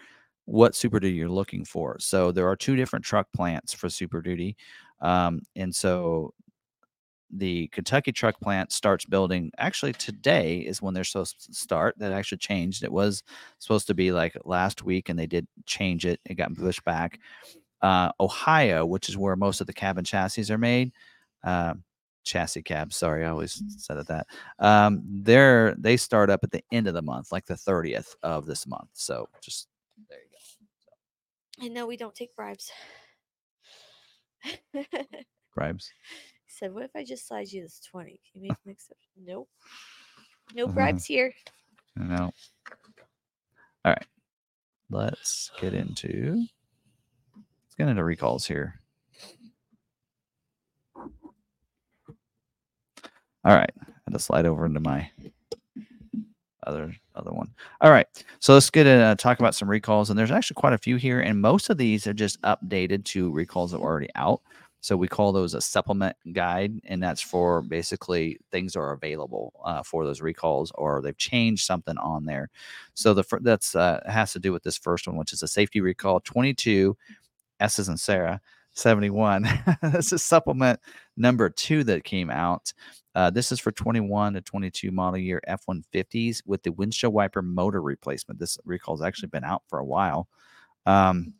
what 0.48 0.76
Super 0.76 1.00
Duty 1.00 1.16
you're 1.16 1.30
looking 1.30 1.66
for. 1.66 2.00
So 2.00 2.32
there 2.32 2.48
are 2.48 2.56
two 2.56 2.76
different 2.78 3.04
truck 3.04 3.28
plants 3.34 3.74
for 3.74 3.90
Super 3.90 4.22
Duty, 4.22 4.56
um, 5.02 5.42
and 5.56 5.76
so 5.76 6.34
the 7.30 7.68
Kentucky 7.68 8.14
truck 8.14 8.40
plant 8.40 8.72
starts 8.72 9.04
building. 9.06 9.52
Actually, 9.58 9.92
today 9.94 10.60
is 10.60 10.82
when 10.82 10.94
they're 10.94 11.04
supposed 11.04 11.46
to 11.46 11.54
start. 11.54 11.96
That 11.98 12.14
actually 12.14 12.38
changed. 12.38 12.84
It 12.84 12.92
was 12.92 13.24
supposed 13.60 13.88
to 13.88 13.94
be 13.94 14.12
like 14.14 14.38
last 14.46 14.84
week, 14.84 15.10
and 15.10 15.20
they 15.20 15.28
did 15.28 15.46
change 15.66 16.06
it. 16.06 16.22
It 16.26 16.36
got 16.36 16.56
pushed 16.56 16.84
back. 16.86 17.20
Uh, 17.82 18.12
Ohio, 18.20 18.86
which 18.86 19.10
is 19.10 19.18
where 19.18 19.36
most 19.36 19.60
of 19.62 19.68
the 19.68 19.74
cabin 19.74 20.06
chassis 20.06 20.52
are 20.52 20.58
made, 20.58 20.94
uh, 21.44 21.74
chassis 22.24 22.64
cab. 22.64 22.94
Sorry, 22.94 23.26
I 23.26 23.30
always 23.30 23.62
said 23.78 23.98
it 23.98 24.08
that. 24.08 24.28
Um, 24.60 25.04
they're 25.06 25.76
they 25.78 25.98
start 25.98 26.30
up 26.30 26.40
at 26.44 26.52
the 26.52 26.64
end 26.72 26.88
of 26.88 26.94
the 26.94 27.02
month, 27.02 27.34
like 27.34 27.46
the 27.46 27.58
thirtieth 27.58 28.16
of 28.24 28.46
this 28.46 28.66
month. 28.66 28.90
So 28.94 29.28
just 29.42 29.68
there 29.68 29.68
you 29.68 29.68
go. 29.68 29.77
And 31.62 31.74
no, 31.74 31.88
we 31.88 31.98
don't 31.98 32.14
take 32.16 32.36
bribes. 32.36 32.72
bribes. 35.56 35.92
he 36.46 36.52
said, 36.52 36.74
What 36.74 36.84
if 36.84 36.92
I 36.96 37.04
just 37.04 37.28
slide 37.28 37.52
you 37.52 37.64
this 37.64 37.80
20? 37.92 38.12
Can 38.32 38.42
you 38.44 38.50
make 38.50 38.58
an 38.66 38.72
exception? 38.72 39.12
Nope. 39.26 39.50
No 40.54 40.66
Uh-huh. 40.66 40.74
bribes 40.74 41.06
here. 41.06 41.34
No. 41.96 42.32
All 43.86 43.92
right. 43.94 44.06
Let's 44.90 45.52
get 45.60 45.74
into 45.74 46.46
let's 47.36 47.76
get 47.78 47.88
into 47.90 48.04
recalls 48.04 48.46
here. 48.46 48.80
All 50.96 51.06
right. 53.56 53.72
I 53.82 53.86
had 54.06 54.14
to 54.14 54.20
slide 54.20 54.46
over 54.46 54.66
into 54.66 54.80
my 54.80 55.10
other 56.66 56.94
other 57.18 57.32
one. 57.32 57.54
All 57.82 57.92
right. 57.92 58.08
So 58.40 58.54
let's 58.54 58.70
get 58.70 58.88
in, 58.88 59.00
uh, 59.00 59.16
talk 59.16 59.40
about 59.40 59.56
some 59.56 59.70
recalls. 59.70 60.10
And 60.10 60.18
there's 60.18 60.32
actually 60.32 60.56
quite 60.56 60.74
a 60.74 60.78
few 60.78 60.96
here, 60.98 61.20
and 61.20 61.42
most 61.42 61.70
of 61.70 61.78
these 61.78 62.08
are 62.08 62.14
just 62.14 62.42
updated 62.42 63.06
to 63.06 63.32
recalls 63.32 63.72
that 63.72 63.80
were 63.80 63.90
already 63.90 64.10
out. 64.16 64.42
So 64.80 64.96
we 64.96 65.08
call 65.08 65.32
those 65.32 65.54
a 65.54 65.62
supplement 65.62 66.16
guide, 66.34 66.80
and 66.86 67.02
that's 67.02 67.22
for 67.22 67.62
basically 67.62 68.40
things 68.52 68.74
that 68.74 68.80
are 68.80 68.94
available 68.94 69.52
uh, 69.66 69.84
for 69.84 70.06
those 70.06 70.22
recalls, 70.22 70.72
or 70.76 71.02
they've 71.02 71.18
changed 71.18 71.66
something 71.66 71.98
on 71.98 72.26
there. 72.26 72.50
So 72.94 73.14
the 73.14 73.24
fir- 73.24 73.40
that's 73.42 73.76
uh, 73.76 74.02
has 74.06 74.34
to 74.34 74.40
do 74.40 74.54
with 74.54 74.64
this 74.64 74.78
first 74.78 75.08
one, 75.08 75.18
which 75.18 75.34
is 75.34 75.44
a 75.44 75.48
safety 75.48 75.82
recall 75.82 76.20
22 76.20 76.96
S's 77.60 77.90
and 77.90 78.00
Sarah 78.00 78.40
71. 78.74 79.48
this 79.82 80.14
is 80.14 80.24
supplement 80.24 80.80
number 81.18 81.50
two 81.50 81.84
that 81.86 82.04
came 82.04 82.30
out. 82.30 82.72
Uh, 83.18 83.32
this 83.32 83.52
is 83.52 83.60
for 83.60 83.72
21 83.72 84.36
to 84.36 84.42
22 84.42 84.92
model 84.92 85.18
year 85.18 85.42
F 85.48 85.66
150s 85.68 86.44
with 86.46 86.62
the 86.62 86.72
windshield 86.72 87.16
wiper 87.16 87.42
motor 87.42 87.82
replacement. 87.82 88.40
This 88.40 88.60
recall 88.64 88.96
has 88.96 89.02
actually 89.02 89.30
been 89.30 89.44
out 89.44 89.64
for 89.68 89.80
a 89.80 89.86
while. 89.86 90.28
Um, 90.86 91.34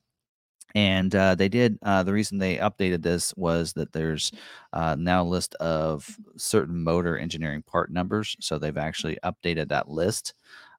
and 0.74 1.14
uh, 1.14 1.36
they 1.36 1.50
did 1.50 1.78
uh, 1.84 2.02
the 2.02 2.14
reason 2.14 2.40
they 2.40 2.58
updated 2.58 3.04
this 3.04 3.32
was 3.38 3.74
that 3.74 3.94
there's 3.94 4.32
uh, 4.74 4.96
now 4.98 5.22
a 5.22 5.24
list 5.24 5.54
of 5.56 6.18
certain 6.36 6.84
motor 6.84 7.16
engineering 7.16 7.62
part 7.62 7.92
numbers 7.92 8.36
so 8.40 8.58
they've 8.58 8.76
actually 8.76 9.20
updated 9.24 9.70
that 9.70 9.88
list 9.88 10.34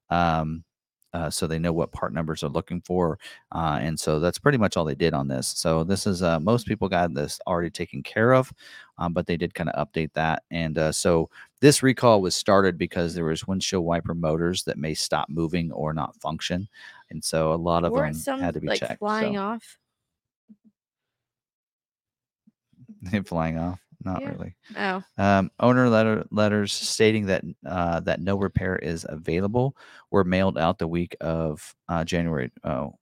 um, 0.09 0.65
uh, 1.13 1.29
so 1.29 1.47
they 1.47 1.59
know 1.59 1.73
what 1.73 1.91
part 1.91 2.13
numbers 2.13 2.43
are 2.43 2.49
looking 2.49 2.81
for 2.81 3.17
uh, 3.53 3.79
and 3.81 3.99
so 3.99 4.19
that's 4.19 4.39
pretty 4.39 4.57
much 4.57 4.77
all 4.77 4.85
they 4.85 4.95
did 4.95 5.13
on 5.13 5.27
this 5.27 5.47
so 5.47 5.83
this 5.83 6.05
is 6.05 6.21
uh, 6.21 6.39
most 6.39 6.67
people 6.67 6.87
got 6.87 7.13
this 7.13 7.39
already 7.47 7.69
taken 7.69 8.03
care 8.03 8.33
of 8.33 8.51
um, 8.97 9.13
but 9.13 9.25
they 9.25 9.37
did 9.37 9.53
kind 9.53 9.69
of 9.69 9.87
update 9.87 10.11
that 10.13 10.43
and 10.51 10.77
uh, 10.77 10.91
so 10.91 11.29
this 11.61 11.83
recall 11.83 12.21
was 12.21 12.35
started 12.35 12.77
because 12.77 13.13
there 13.13 13.25
was 13.25 13.47
windshield 13.47 13.85
wiper 13.85 14.13
motors 14.13 14.63
that 14.63 14.77
may 14.77 14.93
stop 14.93 15.29
moving 15.29 15.71
or 15.71 15.93
not 15.93 16.15
function 16.21 16.67
and 17.09 17.23
so 17.23 17.53
a 17.53 17.55
lot 17.55 17.83
of 17.83 17.91
Weren't 17.91 18.13
them 18.13 18.21
some 18.21 18.39
had 18.39 18.53
to 18.53 18.61
be 18.61 18.67
like 18.67 18.79
checked 18.79 18.99
flying 18.99 19.35
so. 19.35 19.41
off? 19.41 19.77
flying 23.25 23.57
off 23.57 23.79
not 24.03 24.21
Yeah. 24.21 24.29
really 24.29 24.55
Oh, 24.77 25.03
um, 25.17 25.51
owner 25.59 25.89
letter 25.89 26.25
letters 26.31 26.73
stating 26.73 27.25
that 27.27 27.43
uh, 27.65 27.99
that 28.01 28.21
no 28.21 28.37
repair 28.37 28.75
is 28.77 29.05
available 29.09 29.75
were 30.11 30.23
mailed 30.23 30.57
out 30.57 30.77
the 30.79 30.87
week 30.87 31.15
of 31.21 31.75
uh, 31.89 32.03
January. 32.05 32.51
Oh, 32.63 32.95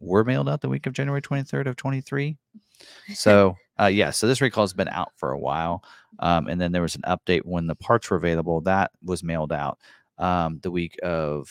were 0.00 0.24
mailed 0.24 0.48
out 0.48 0.60
the 0.60 0.68
week 0.68 0.86
of 0.86 0.92
January 0.92 1.22
23rd 1.22 1.66
of 1.66 1.76
23. 1.76 2.36
So 3.14 3.56
uh, 3.80 3.86
yeah, 3.86 4.10
so 4.10 4.26
this 4.26 4.40
recall 4.40 4.64
has 4.64 4.72
been 4.72 4.88
out 4.88 5.12
for 5.16 5.32
a 5.32 5.38
while, 5.38 5.82
um, 6.20 6.48
and 6.48 6.60
then 6.60 6.72
there 6.72 6.82
was 6.82 6.94
an 6.96 7.02
update 7.02 7.44
when 7.44 7.66
the 7.66 7.74
parts 7.74 8.10
were 8.10 8.16
available. 8.16 8.60
That 8.62 8.90
was 9.02 9.22
mailed 9.24 9.52
out 9.52 9.78
um, 10.18 10.58
the 10.62 10.70
week 10.70 10.98
of 11.02 11.50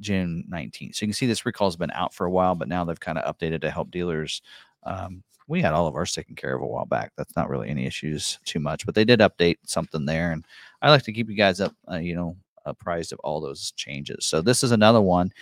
June 0.00 0.44
19th. 0.50 0.94
So 0.96 1.04
you 1.04 1.08
can 1.08 1.14
see 1.14 1.26
this 1.26 1.46
recall 1.46 1.68
has 1.68 1.76
been 1.76 1.90
out 1.92 2.14
for 2.14 2.26
a 2.26 2.30
while, 2.30 2.54
but 2.54 2.68
now 2.68 2.84
they've 2.84 2.98
kind 3.00 3.18
of 3.18 3.36
updated 3.36 3.60
to 3.62 3.70
help 3.70 3.90
dealers. 3.90 4.42
Um, 4.84 5.22
we 5.48 5.60
had 5.60 5.74
all 5.74 5.86
of 5.86 5.94
ours 5.94 6.12
taken 6.12 6.34
care 6.34 6.54
of 6.54 6.62
a 6.62 6.66
while 6.66 6.86
back. 6.86 7.12
That's 7.16 7.36
not 7.36 7.48
really 7.48 7.68
any 7.68 7.86
issues 7.86 8.38
too 8.44 8.60
much, 8.60 8.86
but 8.86 8.94
they 8.94 9.04
did 9.04 9.20
update 9.20 9.56
something 9.64 10.04
there, 10.04 10.32
and 10.32 10.44
I 10.80 10.90
like 10.90 11.02
to 11.04 11.12
keep 11.12 11.28
you 11.28 11.36
guys 11.36 11.60
up, 11.60 11.74
uh, 11.90 11.96
you 11.98 12.14
know, 12.14 12.36
apprised 12.64 13.12
of 13.12 13.18
all 13.20 13.40
those 13.40 13.72
changes. 13.72 14.26
So 14.26 14.40
this 14.40 14.62
is 14.62 14.72
another 14.72 15.00
one. 15.00 15.32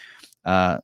Uh, 0.45 0.79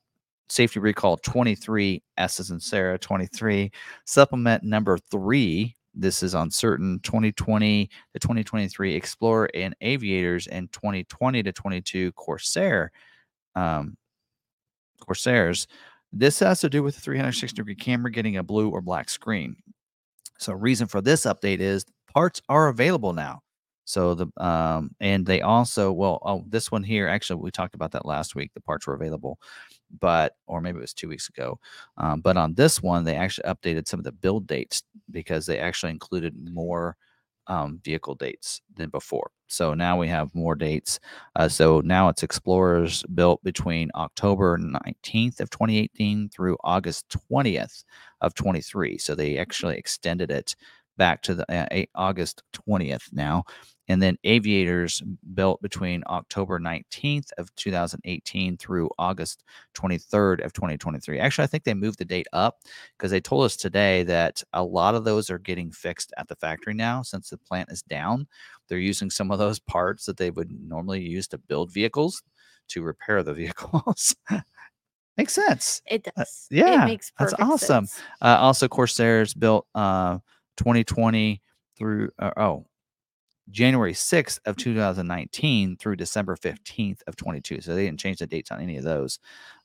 safety 0.48 0.80
recall 0.80 1.16
23 1.18 2.02
S's 2.18 2.50
and 2.50 2.62
Sarah 2.62 2.98
23 2.98 3.70
supplement 4.04 4.62
number 4.62 4.98
three. 4.98 5.74
This 5.94 6.22
is 6.22 6.34
on 6.34 6.50
certain 6.50 7.00
2020 7.02 7.86
to 7.86 8.18
2023 8.18 8.94
Explorer 8.94 9.50
and 9.54 9.74
Aviators 9.80 10.46
and 10.46 10.70
2020 10.72 11.42
to 11.42 11.52
22 11.52 12.12
Corsair 12.12 12.92
um, 13.54 13.96
Corsairs. 15.00 15.66
This 16.18 16.38
has 16.40 16.60
to 16.60 16.70
do 16.70 16.82
with 16.82 16.94
the 16.94 17.00
360 17.00 17.56
degree 17.56 17.74
camera 17.74 18.10
getting 18.10 18.36
a 18.36 18.42
blue 18.42 18.70
or 18.70 18.80
black 18.80 19.10
screen. 19.10 19.56
So, 20.38 20.52
reason 20.52 20.86
for 20.86 21.00
this 21.00 21.22
update 21.22 21.60
is 21.60 21.84
parts 22.12 22.40
are 22.48 22.68
available 22.68 23.12
now. 23.12 23.42
So 23.86 24.14
the 24.14 24.26
um 24.44 24.90
and 25.00 25.24
they 25.24 25.42
also 25.42 25.92
well 25.92 26.18
oh 26.22 26.44
this 26.48 26.72
one 26.72 26.82
here 26.82 27.06
actually 27.06 27.40
we 27.40 27.52
talked 27.52 27.76
about 27.76 27.92
that 27.92 28.04
last 28.04 28.34
week 28.34 28.50
the 28.52 28.60
parts 28.60 28.84
were 28.86 28.94
available 28.94 29.38
but 30.00 30.34
or 30.48 30.60
maybe 30.60 30.78
it 30.78 30.80
was 30.80 30.92
two 30.92 31.08
weeks 31.08 31.28
ago 31.28 31.58
um, 31.96 32.20
but 32.20 32.36
on 32.36 32.54
this 32.54 32.82
one 32.82 33.04
they 33.04 33.14
actually 33.14 33.48
updated 33.48 33.86
some 33.86 34.00
of 34.00 34.04
the 34.04 34.10
build 34.10 34.48
dates 34.48 34.82
because 35.12 35.46
they 35.46 35.60
actually 35.60 35.92
included 35.92 36.34
more 36.52 36.96
um, 37.48 37.80
vehicle 37.84 38.14
dates 38.14 38.60
than 38.74 38.90
before. 38.90 39.30
So 39.48 39.74
now 39.74 39.98
we 39.98 40.08
have 40.08 40.34
more 40.34 40.54
dates 40.54 40.98
uh, 41.36 41.48
so 41.48 41.80
now 41.84 42.08
it's 42.08 42.22
explorers 42.22 43.04
built 43.14 43.42
between 43.44 43.90
october 43.94 44.58
19th 44.58 45.40
of 45.40 45.50
2018 45.50 46.28
through 46.30 46.56
august 46.64 47.06
20th 47.30 47.84
of 48.20 48.34
23 48.34 48.98
so 48.98 49.14
they 49.14 49.38
actually 49.38 49.76
extended 49.76 50.30
it 50.30 50.56
back 50.96 51.22
to 51.22 51.34
the 51.34 51.52
uh, 51.52 51.84
august 51.94 52.42
20th 52.68 53.12
now 53.12 53.44
and 53.88 54.02
then 54.02 54.16
aviators 54.24 55.02
built 55.34 55.60
between 55.62 56.02
october 56.06 56.58
19th 56.58 57.30
of 57.38 57.54
2018 57.56 58.56
through 58.56 58.90
august 58.98 59.44
23rd 59.74 60.44
of 60.44 60.52
2023 60.52 61.18
actually 61.18 61.44
i 61.44 61.46
think 61.46 61.64
they 61.64 61.74
moved 61.74 61.98
the 61.98 62.04
date 62.04 62.26
up 62.32 62.58
because 62.96 63.10
they 63.10 63.20
told 63.20 63.44
us 63.44 63.56
today 63.56 64.02
that 64.04 64.42
a 64.52 64.62
lot 64.62 64.94
of 64.94 65.04
those 65.04 65.30
are 65.30 65.38
getting 65.38 65.70
fixed 65.70 66.12
at 66.16 66.28
the 66.28 66.36
factory 66.36 66.74
now 66.74 67.02
since 67.02 67.30
the 67.30 67.38
plant 67.38 67.70
is 67.70 67.82
down. 67.82 68.26
They're 68.68 68.78
using 68.78 69.10
some 69.10 69.30
of 69.30 69.38
those 69.38 69.58
parts 69.58 70.06
that 70.06 70.16
they 70.16 70.30
would 70.30 70.50
normally 70.50 71.00
use 71.00 71.28
to 71.28 71.38
build 71.38 71.72
vehicles 71.72 72.22
to 72.68 72.82
repair 72.82 73.22
the 73.22 73.34
vehicles. 73.42 74.16
Makes 75.16 75.32
sense. 75.34 75.82
It 75.86 76.06
does. 76.16 76.46
yeah, 76.50 76.82
it 76.82 76.86
makes 76.86 77.12
that's 77.18 77.34
awesome. 77.38 77.88
uh, 78.20 78.36
also 78.38 78.68
corsairs 78.68 79.32
built 79.32 79.66
uh 79.74 80.18
2020 80.58 81.40
through 81.78 82.10
uh, 82.18 82.30
oh 82.36 82.66
January 83.50 83.92
6th 83.92 84.40
of 84.44 84.56
2019 84.56 85.76
through 85.76 85.96
December 85.96 86.36
15th 86.36 87.00
of 87.06 87.16
22. 87.16 87.60
So 87.60 87.74
they 87.74 87.86
didn't 87.86 88.00
change 88.00 88.18
the 88.18 88.26
dates 88.26 88.50
on 88.50 88.60
any 88.60 88.76
of 88.76 88.84
those. 88.84 89.18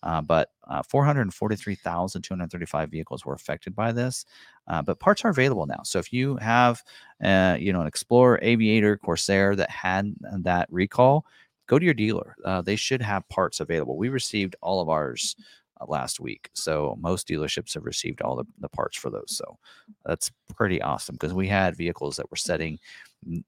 Uh, 0.04 0.22
but 0.22 0.50
uh, 0.68 0.84
443,235 0.84 2.90
vehicles 2.90 3.26
were 3.26 3.34
affected 3.34 3.76
by 3.76 3.92
this. 3.92 4.26
Uh, 4.68 4.82
but 4.82 5.00
parts 5.00 5.26
are 5.26 5.30
available 5.30 5.66
now. 5.66 5.82
So 5.84 6.00
if 6.00 6.14
you 6.14 6.38
have, 6.38 6.82
uh, 7.24 7.58
you 7.60 7.74
know, 7.74 7.82
an 7.82 7.88
Explorer, 7.88 8.40
Aviator, 8.42 8.98
Corsair 8.98 9.56
that 9.56 9.70
had 9.70 10.14
that 10.22 10.68
recall, 10.72 11.26
go 11.68 11.80
to 11.80 11.86
your 11.86 11.94
dealer. 11.94 12.36
Uh, 12.46 12.62
they 12.62 12.76
should 12.76 13.02
have 13.02 13.28
parts 13.30 13.60
available. 13.60 13.98
We 13.98 14.10
received 14.10 14.56
all 14.62 14.82
of 14.82 14.90
ours 14.90 15.36
uh, 15.80 15.86
last 15.88 16.20
week. 16.20 16.50
So 16.54 16.98
most 17.00 17.28
dealerships 17.28 17.74
have 17.74 17.86
received 17.86 18.22
all 18.22 18.36
the, 18.36 18.46
the 18.60 18.70
parts 18.70 18.98
for 18.98 19.10
those. 19.10 19.38
So 19.38 19.58
that's 20.06 20.32
pretty 20.56 20.82
awesome 20.82 21.16
because 21.16 21.34
we 21.34 21.48
had 21.48 21.76
vehicles 21.76 22.18
that 22.18 22.30
were 22.30 22.38
setting 22.38 22.80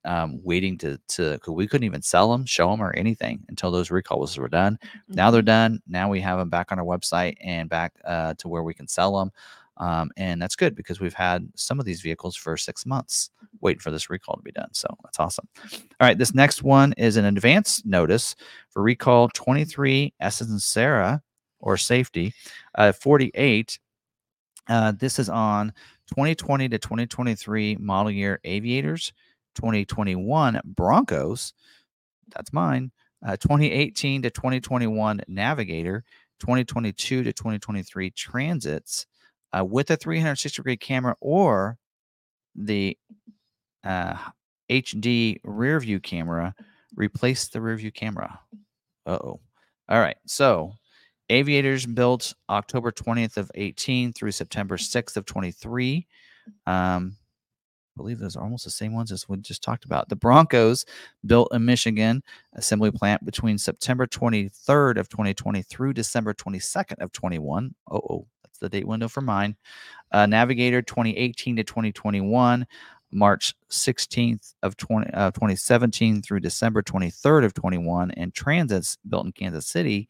um, 0.06 0.40
waiting 0.44 0.78
to 0.80 1.00
to 1.10 1.40
we 1.48 1.68
couldn't 1.68 1.86
even 1.86 2.02
sell 2.02 2.32
them, 2.32 2.46
show 2.46 2.70
them, 2.72 2.82
or 2.82 2.94
anything 2.96 3.44
until 3.50 3.72
those 3.72 3.92
recalls 3.92 4.38
were 4.38 4.48
done. 4.50 4.78
Now 5.10 5.32
they're 5.32 5.42
Mhm. 5.42 5.46
done. 5.46 5.82
Now 5.88 6.10
we 6.10 6.22
have 6.22 6.40
them 6.40 6.50
back 6.50 6.72
on 6.72 6.80
our 6.80 6.86
website 6.86 7.36
and 7.42 7.70
back 7.70 7.94
uh, 8.06 8.34
to 8.36 8.48
where 8.48 8.64
we 8.64 8.74
can 8.74 8.88
sell 8.88 9.18
them, 9.18 9.32
um, 9.78 10.12
and 10.18 10.42
that's 10.42 10.56
good 10.56 10.76
because 10.76 11.00
we've 11.00 11.14
had 11.14 11.48
some 11.56 11.80
of 11.80 11.86
these 11.86 12.02
vehicles 12.02 12.36
for 12.36 12.56
six 12.58 12.86
months 12.86 13.32
waiting 13.62 13.80
for 13.80 13.92
this 13.92 14.10
recall 14.10 14.36
to 14.36 14.44
be 14.44 14.52
done. 14.52 14.70
So 14.74 14.88
that's 15.04 15.20
awesome. 15.20 15.48
All 15.72 15.80
right, 16.08 16.18
this 16.18 16.34
next 16.34 16.64
one 16.64 16.94
is 16.98 17.18
an 17.18 17.26
advance 17.26 17.84
notice 17.86 18.36
for 18.70 18.82
recall 18.84 19.30
23 19.30 20.14
Essence 20.20 20.50
and 20.52 20.62
Sarah 20.62 21.22
or 21.60 21.78
safety 21.78 22.34
uh, 22.76 22.92
48. 22.92 23.80
Uh, 24.70 24.92
this 24.94 25.20
is 25.20 25.30
on 25.30 25.74
2020 26.08 26.70
to 26.70 26.78
2023 26.78 27.78
model 27.80 28.12
year 28.12 28.40
aviators, 28.44 29.12
2021 29.56 30.62
Broncos. 30.66 31.54
That's 32.34 32.54
mine. 32.54 32.92
Uh, 33.26 33.38
2018 33.38 34.24
to 34.24 34.30
2021 34.30 35.22
Navigator, 35.28 36.04
2022 36.40 37.24
to 37.24 37.34
2023 37.34 38.12
Transits 38.12 39.06
uh, 39.58 39.64
with 39.64 39.92
a 39.92 39.96
360 39.96 40.58
degree 40.58 40.78
camera 40.78 41.16
or 41.22 41.78
the 42.56 42.98
uh, 43.84 44.18
HD 44.70 45.40
rear 45.44 45.80
view 45.80 46.00
camera. 46.00 46.54
Replace 46.96 47.48
the 47.48 47.62
rear 47.62 47.76
view 47.78 47.92
camera. 47.92 48.40
Oh. 49.06 49.40
All 49.90 50.00
right. 50.00 50.18
So 50.26 50.74
Aviators 51.30 51.86
built 51.86 52.34
October 52.50 52.92
20th 52.92 53.38
of 53.38 53.50
18 53.56 54.14
through 54.14 54.32
September 54.32 54.78
6th 54.78 55.18
of 55.18 55.26
23. 55.26 56.06
Um, 56.68 57.16
I 57.96 57.98
believe 57.98 58.18
those 58.18 58.36
are 58.36 58.44
almost 58.44 58.64
the 58.64 58.72
same 58.72 58.94
ones 58.94 59.12
as 59.12 59.30
we 59.30 59.38
just 59.38 59.62
talked 59.62 59.86
about. 59.86 60.10
The 60.10 60.16
Broncos 60.16 60.86
built 61.26 61.54
in 61.54 61.64
Michigan 61.64 62.24
assembly 62.54 62.92
plant 62.92 63.24
between 63.24 63.58
September 63.58 64.08
23rd 64.08 64.98
of 64.98 65.10
2020 65.10 65.62
through 65.62 65.94
December 65.94 66.34
22nd 66.34 67.00
of 67.00 67.12
21. 67.12 67.76
Oh, 67.92 67.98
oh 67.98 68.28
that's 68.44 68.58
the 68.58 68.70
date 68.70 68.88
window 68.88 69.08
for 69.08 69.22
mine. 69.22 69.56
Uh, 70.12 70.26
Navigator 70.26 70.82
2018 70.82 71.58
to 71.58 71.64
2021. 71.64 72.66
March 73.16 73.54
16th 73.70 74.56
of 74.64 74.76
20, 74.76 75.12
uh, 75.14 75.30
2017 75.30 76.24
through 76.24 76.40
December 76.40 76.82
23rd 76.82 77.46
of 77.46 77.54
21, 77.54 78.10
and 78.10 78.34
Transits 78.34 78.98
built 79.08 79.28
in 79.28 79.32
Kansas 79.32 79.68
City 79.68 80.10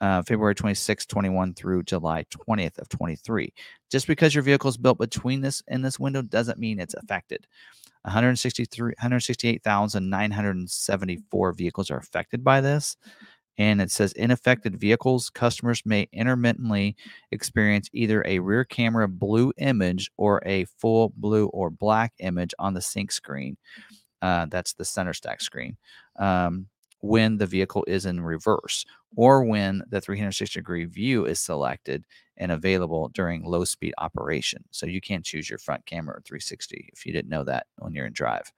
uh, 0.00 0.22
February 0.22 0.54
26, 0.54 1.06
21 1.06 1.54
through 1.54 1.82
July 1.82 2.24
20th 2.30 2.78
of 2.78 2.88
23. 2.88 3.52
Just 3.90 4.06
because 4.06 4.34
your 4.34 4.42
vehicle 4.42 4.70
is 4.70 4.76
built 4.76 4.98
between 4.98 5.40
this 5.40 5.62
in 5.68 5.82
this 5.82 5.98
window 5.98 6.22
doesn't 6.22 6.58
mean 6.58 6.78
it's 6.78 6.94
affected. 6.94 7.46
163 8.02 8.94
168,974 8.98 11.52
vehicles 11.52 11.90
are 11.90 11.98
affected 11.98 12.44
by 12.44 12.60
this. 12.60 12.96
And 13.58 13.80
it 13.80 13.90
says 13.90 14.12
in 14.12 14.30
affected 14.30 14.78
vehicles, 14.78 15.30
customers 15.30 15.82
may 15.86 16.08
intermittently 16.12 16.94
experience 17.32 17.88
either 17.92 18.22
a 18.26 18.38
rear 18.38 18.64
camera 18.64 19.08
blue 19.08 19.50
image 19.56 20.10
or 20.18 20.42
a 20.44 20.66
full 20.78 21.14
blue 21.16 21.46
or 21.46 21.70
black 21.70 22.12
image 22.18 22.52
on 22.58 22.74
the 22.74 22.82
sync 22.82 23.10
screen. 23.10 23.56
Uh, 24.20 24.44
that's 24.50 24.74
the 24.74 24.84
center 24.84 25.14
stack 25.14 25.40
screen. 25.40 25.78
Um, 26.16 26.66
when 27.06 27.36
the 27.38 27.46
vehicle 27.46 27.84
is 27.86 28.06
in 28.06 28.20
reverse 28.20 28.84
or 29.16 29.44
when 29.44 29.82
the 29.88 30.00
360 30.00 30.58
degree 30.58 30.84
view 30.84 31.24
is 31.26 31.38
selected 31.40 32.04
and 32.36 32.52
available 32.52 33.08
during 33.08 33.44
low 33.44 33.64
speed 33.64 33.94
operation. 33.98 34.62
So 34.70 34.86
you 34.86 35.00
can't 35.00 35.24
choose 35.24 35.48
your 35.48 35.58
front 35.58 35.86
camera 35.86 36.16
or 36.16 36.22
360 36.24 36.90
if 36.92 37.06
you 37.06 37.12
didn't 37.12 37.30
know 37.30 37.44
that 37.44 37.66
when 37.78 37.94
you're 37.94 38.06
in 38.06 38.12
drive. 38.12 38.52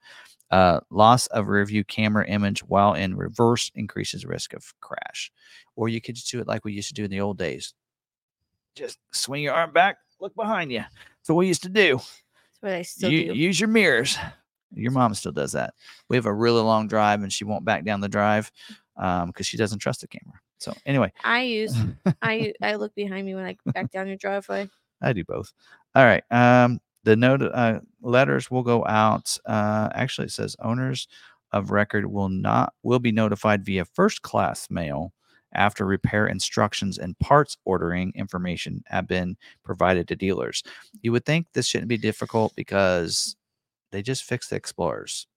Uh, 0.51 0.79
loss 0.89 1.27
of 1.27 1.47
rear 1.47 1.63
view 1.63 1.83
camera 1.83 2.27
image 2.27 2.61
while 2.61 2.93
in 2.95 3.15
reverse 3.15 3.71
increases 3.75 4.25
risk 4.25 4.53
of 4.53 4.73
crash. 4.81 5.31
Or 5.75 5.87
you 5.89 6.01
could 6.01 6.15
just 6.15 6.31
do 6.31 6.39
it 6.41 6.47
like 6.47 6.65
we 6.65 6.73
used 6.73 6.87
to 6.89 6.93
do 6.95 7.03
in 7.05 7.11
the 7.11 7.21
old 7.21 7.37
days. 7.37 7.73
Just 8.75 8.97
swing 9.11 9.43
your 9.43 9.53
arm 9.53 9.71
back, 9.71 9.97
look 10.19 10.35
behind 10.35 10.71
you. 10.71 10.79
That's 10.79 11.29
what 11.29 11.35
we 11.35 11.47
used 11.47 11.63
to 11.63 11.69
do. 11.69 11.97
That's 11.97 12.61
what 12.61 12.71
I 12.73 12.81
still 12.81 13.11
You, 13.11 13.33
do. 13.33 13.39
use 13.39 13.59
your 13.59 13.69
mirrors. 13.69 14.17
Your 14.73 14.91
mom 14.91 15.13
still 15.13 15.31
does 15.31 15.53
that. 15.53 15.73
We 16.09 16.15
have 16.15 16.25
a 16.25 16.33
really 16.33 16.61
long 16.61 16.87
drive 16.87 17.23
and 17.23 17.31
she 17.31 17.43
won't 17.43 17.65
back 17.65 17.85
down 17.85 18.01
the 18.01 18.09
drive 18.09 18.51
because 18.95 19.45
she 19.45 19.57
doesn't 19.57 19.79
trust 19.79 20.01
the 20.01 20.07
camera. 20.07 20.39
So 20.59 20.73
anyway, 20.85 21.11
I 21.23 21.43
use 21.43 21.75
I 22.21 22.53
I 22.61 22.75
look 22.75 22.93
behind 22.95 23.25
me 23.25 23.35
when 23.35 23.45
I 23.45 23.57
back 23.71 23.91
down 23.91 24.07
your 24.07 24.17
driveway. 24.17 24.69
I 25.01 25.13
do 25.13 25.23
both. 25.23 25.53
All 25.95 26.05
right. 26.05 26.23
Um, 26.31 26.79
the 27.03 27.15
note 27.15 27.41
uh, 27.41 27.79
letters 28.01 28.51
will 28.51 28.63
go 28.63 28.85
out. 28.85 29.37
Uh, 29.45 29.89
actually, 29.93 30.25
it 30.25 30.31
says 30.31 30.55
owners 30.61 31.07
of 31.51 31.71
record 31.71 32.05
will 32.05 32.29
not 32.29 32.73
will 32.83 32.99
be 32.99 33.11
notified 33.11 33.65
via 33.65 33.85
first 33.85 34.21
class 34.21 34.69
mail 34.69 35.13
after 35.53 35.85
repair 35.85 36.27
instructions 36.27 36.97
and 36.97 37.17
parts 37.19 37.57
ordering 37.65 38.11
information 38.15 38.83
have 38.85 39.07
been 39.07 39.35
provided 39.63 40.07
to 40.07 40.15
dealers. 40.15 40.61
You 41.01 41.11
would 41.11 41.25
think 41.25 41.47
this 41.53 41.67
shouldn't 41.67 41.89
be 41.89 41.97
difficult 41.97 42.55
because 42.55 43.35
they 43.91 44.01
just 44.01 44.23
fixed 44.23 44.49
the 44.49 44.55
Explorers. 44.55 45.27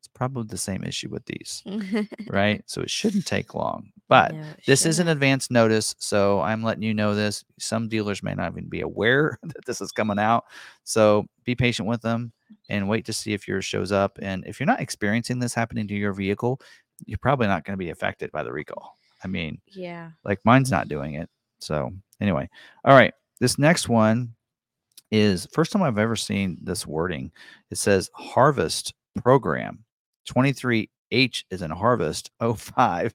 It's 0.00 0.08
probably 0.08 0.44
the 0.46 0.58
same 0.58 0.84
issue 0.84 1.08
with 1.08 1.24
these, 1.24 1.62
right? 2.28 2.62
So 2.66 2.82
it 2.82 2.90
shouldn't 2.90 3.24
take 3.24 3.54
long. 3.54 3.90
But 4.06 4.34
No, 4.34 4.44
this 4.66 4.84
is 4.84 4.98
an 4.98 5.08
advance 5.08 5.50
notice, 5.50 5.94
so 5.98 6.40
I'm 6.40 6.62
letting 6.62 6.82
you 6.82 6.92
know 6.92 7.14
this. 7.14 7.42
Some 7.58 7.88
dealers 7.88 8.22
may 8.22 8.34
not 8.34 8.52
even 8.52 8.68
be 8.68 8.82
aware 8.82 9.38
that 9.42 9.64
this 9.64 9.80
is 9.80 9.92
coming 9.92 10.18
out. 10.18 10.44
So 10.84 11.24
be 11.44 11.54
patient 11.54 11.88
with 11.88 12.02
them 12.02 12.32
and 12.68 12.86
wait 12.86 13.06
to 13.06 13.14
see 13.14 13.32
if 13.32 13.48
yours 13.48 13.64
shows 13.64 13.92
up. 13.92 14.18
And 14.20 14.44
if 14.46 14.60
you're 14.60 14.66
not 14.66 14.80
experiencing 14.82 15.38
this 15.38 15.54
happening 15.54 15.88
to 15.88 15.94
your 15.94 16.12
vehicle, 16.12 16.60
you're 17.06 17.16
probably 17.18 17.46
not 17.46 17.64
going 17.64 17.72
to 17.78 17.82
be 17.82 17.90
affected 17.90 18.30
by 18.30 18.42
the 18.42 18.52
recall. 18.52 18.98
I 19.24 19.26
mean, 19.26 19.58
Yeah. 19.68 20.10
like 20.22 20.38
mine's 20.44 20.70
not 20.70 20.88
doing 20.88 21.14
it. 21.14 21.30
So 21.60 21.90
anyway, 22.20 22.50
all 22.84 22.94
right. 22.94 23.14
This 23.40 23.58
next 23.58 23.88
one 23.88 24.34
is 25.10 25.46
first 25.52 25.72
time 25.72 25.82
I've 25.82 25.98
ever 25.98 26.16
seen 26.16 26.58
this 26.62 26.86
wording. 26.86 27.30
It 27.70 27.78
says 27.78 28.10
harvest 28.14 28.94
program. 29.22 29.84
23H 30.28 31.44
is 31.50 31.62
in 31.62 31.70
harvest. 31.70 32.30
05. 32.56 33.14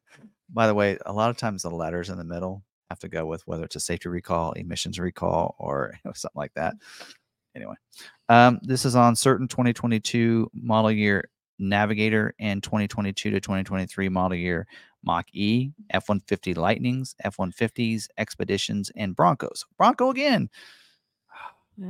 By 0.52 0.68
the 0.68 0.74
way, 0.74 0.98
a 1.06 1.14
lot 1.14 1.30
of 1.30 1.38
times 1.38 1.64
the 1.64 1.70
letters 1.70 2.10
in 2.10 2.18
the 2.18 2.24
middle 2.24 2.64
have 2.90 2.99
to 2.99 3.07
go 3.07 3.26
with 3.26 3.44
whether 3.45 3.64
it's 3.64 3.76
a 3.76 3.80
safety 3.80 4.10
recall, 4.10 4.52
emissions 4.53 4.99
recall, 4.99 5.56
or 5.60 5.91
you 5.94 5.99
know, 6.06 6.14
something 6.14 6.40
like 6.40 6.53
that. 6.56 6.74
Anyway, 7.56 7.76
um, 8.30 8.60
this 8.64 8.86
is 8.86 8.95
on 8.95 9.16
certain 9.16 9.48
2022 9.48 10.49
model 10.53 10.91
year 10.91 11.30
Navigator 11.60 12.34
and 12.40 12.64
2022 12.64 13.32
to 13.32 13.40
2023 13.40 14.10
model 14.10 14.38
year 14.38 14.66
Mach 15.03 15.28
E, 15.34 15.72
F 15.91 16.10
150 16.10 16.53
Lightnings, 16.53 17.16
F 17.24 17.38
150s, 17.38 18.07
Expeditions, 18.18 18.91
and 18.95 19.16
Broncos. 19.16 19.66
Bronco 19.78 20.10
again. 20.10 20.49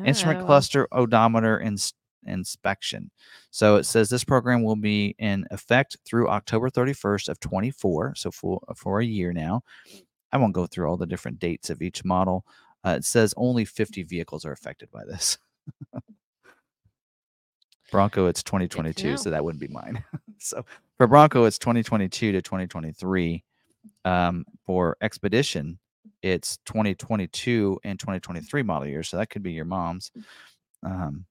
Instrument 0.06 0.42
Oh. 0.42 0.46
cluster 0.46 0.88
odometer 0.92 1.60
ins- 1.60 1.94
inspection. 2.26 3.12
So 3.52 3.78
it 3.78 3.86
says 3.86 4.10
this 4.10 4.24
program 4.24 4.64
will 4.64 4.76
be 4.76 5.16
in 5.20 5.46
effect 5.52 5.98
through 6.06 6.30
October 6.30 6.70
31st 6.70 7.30
of 7.30 7.40
24, 7.40 8.16
so 8.16 8.30
for 8.32 8.60
for 8.76 9.00
a 9.00 9.06
year 9.06 9.32
now. 9.34 9.64
I 10.32 10.38
won't 10.38 10.54
go 10.54 10.68
through 10.68 10.88
all 10.88 10.98
the 10.98 11.08
different 11.08 11.40
dates 11.40 11.70
of 11.70 11.82
each 11.82 12.04
model. 12.06 12.46
Uh, 12.86 12.96
it 12.98 13.04
says 13.06 13.34
only 13.36 13.66
50 13.66 14.04
vehicles 14.04 14.46
are 14.46 14.52
affected 14.52 14.92
by 14.92 15.04
this. 15.06 15.38
Bronco, 17.92 18.28
it's 18.28 18.44
2022, 18.44 19.18
so 19.18 19.32
that 19.32 19.44
wouldn't 19.44 19.60
be 19.62 19.68
mine. 19.68 20.04
so 20.38 20.64
for 20.98 21.08
Bronco, 21.08 21.46
it's 21.46 21.58
2022 21.58 22.32
to 22.34 22.42
2023. 22.42 23.44
Um, 24.06 24.46
for 24.66 24.98
Expedition, 25.02 25.80
it's 26.22 26.58
2022 26.66 27.80
and 27.84 28.00
2023 28.00 28.64
model 28.64 28.88
years, 28.88 29.10
so 29.10 29.18
that 29.18 29.30
could 29.30 29.44
be 29.44 29.52
your 29.52 29.66
mom's. 29.66 30.12
Um, 30.84 31.26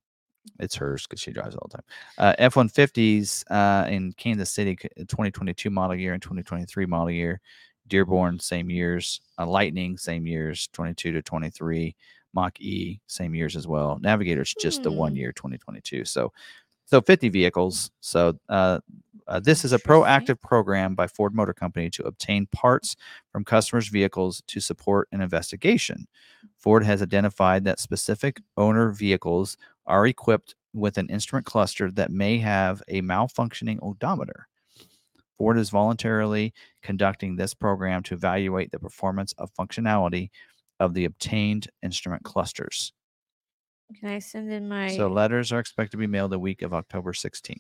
it's 0.61 0.77
hers 0.77 1.07
because 1.07 1.21
she 1.21 1.31
drives 1.33 1.55
all 1.57 1.69
the 1.71 1.77
time. 1.79 1.85
Uh, 2.17 2.35
F 2.39 2.55
150s 2.55 3.45
uh, 3.51 3.87
in 3.89 4.13
Kansas 4.13 4.51
City, 4.51 4.77
2022 4.77 5.71
model 5.71 5.97
year 5.97 6.15
and 6.15 6.23
2023 6.23 6.87
model 6.87 7.11
year. 7.11 7.41
Dearborn, 7.87 8.39
same 8.39 8.71
years. 8.71 9.21
Uh, 9.39 9.47
Lightning, 9.47 9.97
same 9.97 10.27
years, 10.27 10.69
22 10.73 11.13
to 11.13 11.23
23. 11.23 11.95
Mach 12.35 12.61
E, 12.61 13.01
same 13.07 13.35
years 13.35 13.57
as 13.57 13.67
well. 13.67 13.99
Navigator's 14.01 14.55
just 14.55 14.83
the 14.83 14.93
one 14.93 15.13
Hmm. 15.13 15.17
year, 15.17 15.33
2022. 15.33 16.05
So 16.05 16.33
So 16.87 17.01
50 17.03 17.29
vehicles. 17.29 17.91
So 18.01 18.39
uh, 18.49 18.81
uh, 19.29 19.39
this 19.39 19.65
is 19.65 19.73
a 19.73 19.79
proactive 19.79 20.41
program 20.41 20.95
by 20.95 21.07
Ford 21.07 21.35
Motor 21.35 21.53
Company 21.53 21.91
to 21.91 22.03
obtain 22.05 22.47
parts 22.47 22.97
from 23.31 23.45
customers' 23.45 23.89
vehicles 23.89 24.43
to 24.47 24.59
support 24.59 25.09
an 25.13 25.21
investigation. 25.21 26.07
Ford 26.57 26.83
has 26.85 27.03
identified 27.03 27.65
that 27.65 27.79
specific 27.79 28.41
owner 28.57 28.91
vehicles 28.91 29.57
are 29.87 30.07
equipped 30.07 30.55
with 30.73 30.97
an 30.97 31.09
instrument 31.09 31.47
cluster 31.47 31.91
that 31.91 32.11
may 32.11 32.39
have 32.39 32.83
a 32.89 33.03
malfunctioning 33.03 33.79
odometer. 33.83 34.49
Ford 35.37 35.59
is 35.59 35.71
voluntarily 35.71 36.53
conducting 36.83 37.37
this 37.37 37.55
program 37.55 38.03
to 38.05 38.15
evaluate 38.15 38.73
the 38.73 38.79
performance 38.79 39.33
of 39.39 39.55
functionality 39.55 40.31
of 40.81 40.95
the 40.95 41.05
obtained 41.05 41.69
instrument 41.83 42.25
clusters. 42.25 42.93
Can 44.01 44.09
I 44.11 44.19
send 44.19 44.53
in 44.53 44.69
my? 44.69 44.89
So 44.89 45.09
letters 45.09 45.53
are 45.53 45.61
expected 45.61 45.93
to 45.93 45.97
be 45.97 46.07
mailed 46.07 46.33
the 46.33 46.39
week 46.39 46.63
of 46.63 46.75
October 46.75 47.13
16th. 47.13 47.57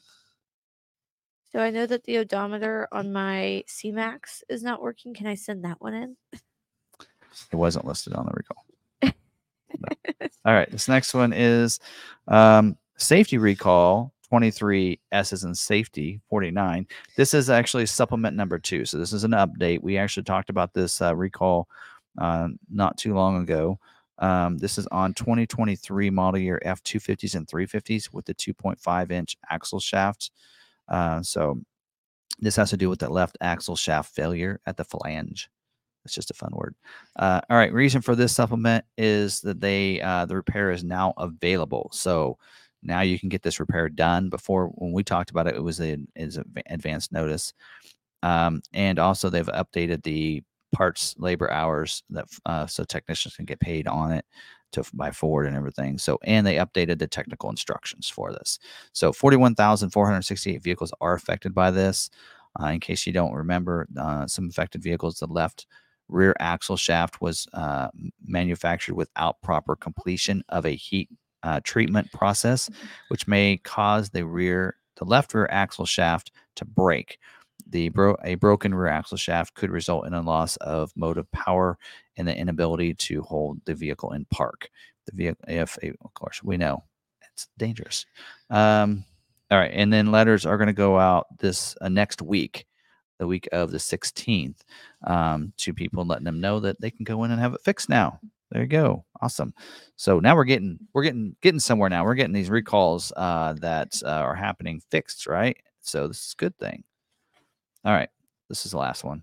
So 1.50 1.60
I 1.60 1.70
know 1.70 1.86
that 1.86 2.04
the 2.04 2.18
odometer 2.18 2.88
on 2.92 3.12
my 3.12 3.64
C-Max 3.66 4.44
is 4.48 4.62
not 4.62 4.82
working. 4.82 5.14
Can 5.14 5.26
I 5.26 5.34
send 5.34 5.64
that 5.64 5.80
one 5.80 5.94
in? 5.94 6.16
It 6.32 7.56
wasn't 7.56 7.86
listed 7.86 8.14
on 8.14 8.26
the 8.26 8.32
recall. 8.32 8.64
No. 9.80 10.26
All 10.46 10.54
right. 10.54 10.68
This 10.70 10.88
next 10.88 11.12
one 11.12 11.32
is 11.32 11.78
um, 12.26 12.76
safety 12.96 13.36
recall 13.36 14.14
23 14.28 14.98
S 15.12 15.32
is 15.32 15.44
in 15.44 15.54
safety 15.54 16.20
49. 16.28 16.86
This 17.16 17.34
is 17.34 17.50
actually 17.50 17.86
supplement 17.86 18.36
number 18.36 18.58
two. 18.58 18.84
So 18.84 18.98
this 18.98 19.12
is 19.12 19.24
an 19.24 19.32
update. 19.32 19.82
We 19.82 19.96
actually 19.96 20.24
talked 20.24 20.50
about 20.50 20.74
this 20.74 21.00
uh, 21.00 21.14
recall 21.14 21.68
uh, 22.18 22.48
not 22.70 22.96
too 22.98 23.14
long 23.14 23.42
ago. 23.42 23.78
Um, 24.18 24.58
this 24.58 24.78
is 24.78 24.86
on 24.88 25.14
2023 25.14 26.10
model 26.10 26.40
year 26.40 26.60
F250s 26.64 27.34
and 27.34 27.46
350s 27.46 28.12
with 28.12 28.24
the 28.24 28.34
2.5 28.34 29.10
inch 29.10 29.36
axle 29.50 29.80
shafts. 29.80 30.30
Uh, 30.88 31.22
so 31.22 31.60
this 32.38 32.56
has 32.56 32.70
to 32.70 32.76
do 32.76 32.88
with 32.88 33.00
the 33.00 33.08
left 33.08 33.36
axle 33.40 33.76
shaft 33.76 34.14
failure 34.14 34.60
at 34.66 34.76
the 34.76 34.84
flange. 34.84 35.50
It's 36.04 36.14
just 36.14 36.30
a 36.30 36.34
fun 36.34 36.52
word. 36.54 36.74
Uh, 37.16 37.40
all 37.50 37.56
right. 37.56 37.72
Reason 37.72 38.00
for 38.00 38.14
this 38.14 38.34
supplement 38.34 38.84
is 38.96 39.40
that 39.42 39.60
they 39.60 40.00
uh, 40.00 40.24
the 40.26 40.36
repair 40.36 40.70
is 40.70 40.84
now 40.84 41.12
available. 41.18 41.90
So 41.92 42.38
now 42.82 43.00
you 43.00 43.18
can 43.18 43.28
get 43.28 43.42
this 43.42 43.60
repair 43.60 43.88
done. 43.88 44.28
Before 44.30 44.68
when 44.68 44.92
we 44.92 45.02
talked 45.02 45.30
about 45.30 45.46
it, 45.46 45.56
it 45.56 45.62
was 45.62 45.80
an 45.80 46.08
is 46.16 46.38
advanced 46.66 47.12
notice, 47.12 47.52
um, 48.22 48.62
and 48.72 48.98
also 48.98 49.28
they've 49.28 49.46
updated 49.46 50.02
the 50.02 50.42
parts 50.72 51.14
labor 51.18 51.50
hours 51.50 52.02
that 52.10 52.26
uh, 52.46 52.66
so 52.66 52.84
technicians 52.84 53.36
can 53.36 53.44
get 53.44 53.60
paid 53.60 53.88
on 53.88 54.12
it 54.12 54.24
to 54.72 54.84
by 54.92 55.10
Ford 55.10 55.46
and 55.46 55.56
everything. 55.56 55.98
So 55.98 56.18
and 56.24 56.46
they 56.46 56.56
updated 56.56 56.98
the 56.98 57.06
technical 57.06 57.50
instructions 57.50 58.08
for 58.08 58.32
this. 58.32 58.58
So 58.92 59.12
41,468 59.12 60.62
vehicles 60.62 60.92
are 61.00 61.14
affected 61.14 61.54
by 61.54 61.70
this. 61.70 62.10
Uh, 62.60 62.66
in 62.66 62.80
case 62.80 63.06
you 63.06 63.12
don't 63.12 63.32
remember, 63.32 63.86
uh, 63.98 64.26
some 64.26 64.48
affected 64.48 64.82
vehicles, 64.82 65.18
the 65.18 65.26
left 65.26 65.66
rear 66.08 66.34
axle 66.40 66.76
shaft 66.76 67.20
was 67.20 67.46
uh, 67.52 67.88
manufactured 68.24 68.94
without 68.94 69.40
proper 69.42 69.76
completion 69.76 70.42
of 70.48 70.64
a 70.64 70.70
heat 70.70 71.08
uh, 71.42 71.60
treatment 71.62 72.10
process, 72.12 72.68
which 73.08 73.28
may 73.28 73.58
cause 73.58 74.10
the 74.10 74.26
rear, 74.26 74.76
the 74.96 75.04
left 75.04 75.34
rear 75.34 75.48
axle 75.50 75.86
shaft 75.86 76.32
to 76.56 76.64
break. 76.64 77.18
The 77.70 77.90
bro- 77.90 78.16
a 78.24 78.36
broken 78.36 78.74
rear 78.74 78.88
axle 78.88 79.16
shaft 79.18 79.54
could 79.54 79.70
result 79.70 80.06
in 80.06 80.14
a 80.14 80.22
loss 80.22 80.56
of 80.58 80.92
motive 80.96 81.30
power 81.32 81.78
and 82.16 82.26
the 82.26 82.36
inability 82.36 82.94
to 82.94 83.22
hold 83.22 83.60
the 83.64 83.74
vehicle 83.74 84.12
in 84.12 84.24
park. 84.26 84.70
The 85.06 85.12
vehicle, 85.16 85.44
if 85.48 85.78
of 85.82 86.14
course 86.14 86.42
we 86.42 86.56
know 86.56 86.82
it's 87.32 87.48
dangerous. 87.58 88.06
Um, 88.50 89.04
all 89.50 89.58
right, 89.58 89.70
and 89.72 89.92
then 89.92 90.12
letters 90.12 90.44
are 90.44 90.58
going 90.58 90.66
to 90.66 90.72
go 90.72 90.98
out 90.98 91.26
this 91.38 91.74
uh, 91.80 91.88
next 91.88 92.20
week, 92.20 92.66
the 93.18 93.26
week 93.26 93.48
of 93.52 93.70
the 93.70 93.78
16th, 93.78 94.60
um, 95.06 95.52
to 95.56 95.72
people 95.72 96.04
letting 96.04 96.24
them 96.24 96.40
know 96.40 96.60
that 96.60 96.80
they 96.80 96.90
can 96.90 97.04
go 97.04 97.24
in 97.24 97.30
and 97.30 97.40
have 97.40 97.54
it 97.54 97.62
fixed 97.62 97.88
now. 97.88 98.20
There 98.50 98.62
you 98.62 98.68
go. 98.68 99.04
Awesome. 99.20 99.52
So 99.96 100.20
now 100.20 100.34
we're 100.34 100.44
getting 100.44 100.78
we're 100.94 101.02
getting 101.02 101.36
getting 101.42 101.60
somewhere 101.60 101.90
now. 101.90 102.04
We're 102.04 102.14
getting 102.14 102.32
these 102.32 102.50
recalls 102.50 103.12
uh, 103.16 103.54
that 103.60 103.94
uh, 104.04 104.08
are 104.08 104.34
happening 104.34 104.80
fixed, 104.90 105.26
right? 105.26 105.56
So 105.82 106.08
this 106.08 106.18
is 106.26 106.34
a 106.36 106.40
good 106.40 106.58
thing. 106.58 106.84
All 107.88 107.94
right, 107.94 108.10
this 108.50 108.66
is 108.66 108.72
the 108.72 108.78
last 108.78 109.02
one. 109.02 109.22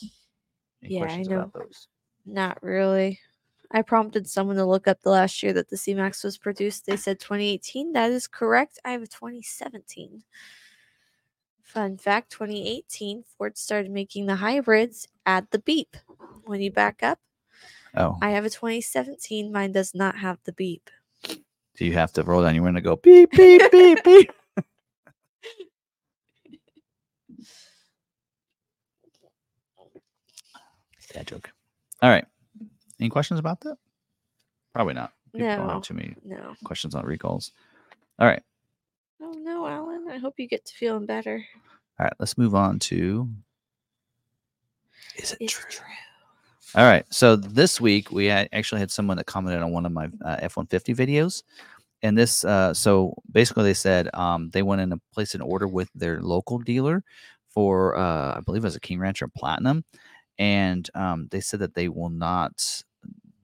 Any 0.84 0.96
Yeah, 0.96 1.06
I 1.06 1.22
know. 1.22 1.42
about 1.42 1.54
those? 1.54 1.88
Not 2.26 2.62
really. 2.64 3.20
I 3.70 3.84
prompted 3.84 4.28
someone 4.28 4.56
to 4.56 4.66
look 4.66 4.88
up 4.88 5.02
the 5.02 5.12
last 5.12 5.44
year 5.44 5.54
that 5.54 5.70
the 5.70 5.78
C-Max 5.78 6.24
was 6.24 6.38
produced. 6.38 6.86
They 6.86 6.96
said 6.96 7.20
2018. 7.20 7.94
That 7.94 8.12
is 8.12 8.26
correct. 8.26 8.80
I 8.86 8.92
have 8.92 9.04
a 9.04 9.08
2017. 9.08 10.24
Fun 11.68 11.98
fact 11.98 12.32
2018, 12.32 13.24
Ford 13.38 13.58
started 13.58 13.92
making 13.92 14.26
the 14.26 14.38
hybrids 14.38 15.08
add 15.26 15.48
the 15.52 15.60
beep. 15.60 15.98
When 16.46 16.62
you 16.62 16.72
back 16.72 17.04
up, 17.04 17.20
Oh, 17.96 18.18
I 18.22 18.30
have 18.32 18.46
a 18.46 18.50
2017. 18.50 19.52
Mine 19.52 19.72
does 19.72 19.94
not 19.94 20.18
have 20.18 20.40
the 20.46 20.54
beep. 20.54 20.90
do 21.76 21.86
you 21.86 21.94
have 21.94 22.14
to 22.14 22.24
roll 22.24 22.42
down 22.44 22.56
your 22.56 22.64
window 22.64 22.78
and 22.78 22.86
go 22.86 22.96
beep 22.96 23.32
beep 23.32 23.70
beep 23.72 24.04
beep? 24.04 24.32
Dad 31.14 31.28
joke. 31.28 31.52
All 32.02 32.10
right. 32.10 32.26
Any 33.00 33.10
questions 33.10 33.40
about 33.40 33.62
that? 33.62 33.78
Probably 34.74 34.94
not. 34.94 35.14
People 35.34 35.48
don't 35.56 35.68
No. 35.68 35.74
have 35.74 35.82
too 35.84 35.94
many 35.94 36.16
No. 36.24 36.56
questions 36.64 36.96
on 36.96 37.06
recalls. 37.06 37.52
All 38.20 38.28
right. 38.28 38.44
Oh 39.22 39.32
no, 39.32 39.68
Alan. 39.68 39.97
I 40.10 40.18
hope 40.18 40.36
you 40.38 40.48
get 40.48 40.66
to 40.66 40.74
feeling 40.74 41.06
better. 41.06 41.46
All 42.00 42.06
right. 42.06 42.14
Let's 42.20 42.38
move 42.38 42.56
on 42.56 42.80
to. 42.80 43.30
Is 45.18 45.36
it 45.40 45.48
true? 45.48 45.70
true. 45.70 45.86
All 46.76 46.86
right. 46.86 47.06
So 47.10 47.36
this 47.36 47.82
week 47.82 48.12
we 48.12 48.26
had, 48.26 48.50
actually 48.52 48.80
had 48.80 48.92
someone 48.92 49.18
that 49.18 49.26
commented 49.26 49.62
on 49.62 49.72
one 49.72 49.86
of 49.86 49.92
my 49.92 50.10
uh, 50.24 50.38
F 50.40 50.58
one 50.58 50.68
fifty 50.68 50.94
videos, 50.94 51.44
and 52.04 52.18
this. 52.18 52.46
Uh, 52.46 52.74
so 52.74 53.16
basically, 53.32 53.64
they 53.64 53.74
said 53.74 54.10
um, 54.14 54.50
they 54.52 54.64
went 54.64 54.82
in 54.82 54.92
and 54.92 55.02
placed 55.14 55.36
an 55.36 55.42
order 55.42 55.68
with 55.68 55.90
their 55.96 56.22
local 56.22 56.60
dealer 56.60 57.04
for 57.50 57.98
uh, 57.98 58.38
I 58.38 58.42
believe 58.42 58.64
it 58.64 58.68
was 58.68 58.76
a 58.76 58.82
King 58.82 59.00
Rancher 59.00 59.28
Platinum, 59.28 59.84
and 60.38 60.90
um, 60.94 61.28
they 61.32 61.42
said 61.42 61.62
that 61.62 61.74
they 61.74 61.90
will 61.90 62.10
not. 62.10 62.84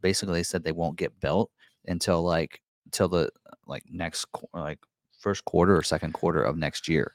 Basically, 0.01 0.35
they 0.35 0.43
said 0.43 0.63
they 0.63 0.71
won't 0.73 0.97
get 0.97 1.19
built 1.19 1.49
until 1.87 2.23
like 2.23 2.61
until 2.85 3.07
the 3.07 3.29
like 3.65 3.83
next 3.89 4.25
like 4.53 4.79
first 5.23 5.45
quarter 5.45 5.75
or 5.75 5.81
second 5.81 6.13
quarter 6.13 6.43
of 6.43 6.57
next 6.57 6.87
year 6.87 7.13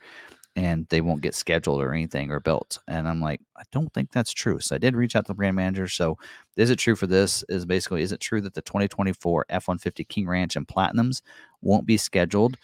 and 0.59 0.89
they 0.89 1.01
won't 1.01 1.21
get 1.21 1.37
scheduled 1.37 1.81
or 1.81 1.95
anything 1.95 2.33
or 2.33 2.41
built. 2.41 2.81
And 2.89 3.07
I'm 3.07 3.21
like, 3.21 3.41
I 3.57 3.63
don't 3.71 3.95
think 3.95 4.11
that's 4.11 4.33
true. 4.33 4.59
So 4.59 4.75
I 4.75 4.79
did 4.79 4.97
reach 4.97 5.15
out 5.15 5.25
to 5.27 5.29
the 5.29 5.37
brand 5.37 5.55
manager. 5.55 5.87
So 5.87 6.19
is 6.57 6.71
it 6.71 6.81
true 6.81 6.97
for 6.97 7.07
this? 7.07 7.45
Is 7.49 7.65
basically, 7.65 8.03
is 8.03 8.11
it 8.11 8.19
true 8.19 8.41
that 8.41 8.55
the 8.55 8.63
2024 8.63 9.47
F 9.51 9.69
150 9.69 10.03
King 10.05 10.27
Ranch 10.27 10.57
and 10.57 10.67
Platinums 10.67 11.23
won't 11.63 11.87
be 11.87 11.97
scheduled 11.97 12.57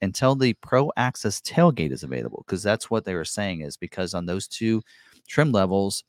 until 0.00 0.36
the 0.36 0.52
Pro 0.54 0.92
Access 0.96 1.40
tailgate 1.40 1.90
is 1.90 2.04
available? 2.04 2.44
Because 2.46 2.62
that's 2.62 2.88
what 2.88 3.04
they 3.04 3.14
were 3.14 3.24
saying, 3.24 3.62
is 3.62 3.76
because 3.76 4.14
on 4.14 4.26
those 4.26 4.46
two 4.46 4.80
trim 5.26 5.50
levels, 5.50 6.04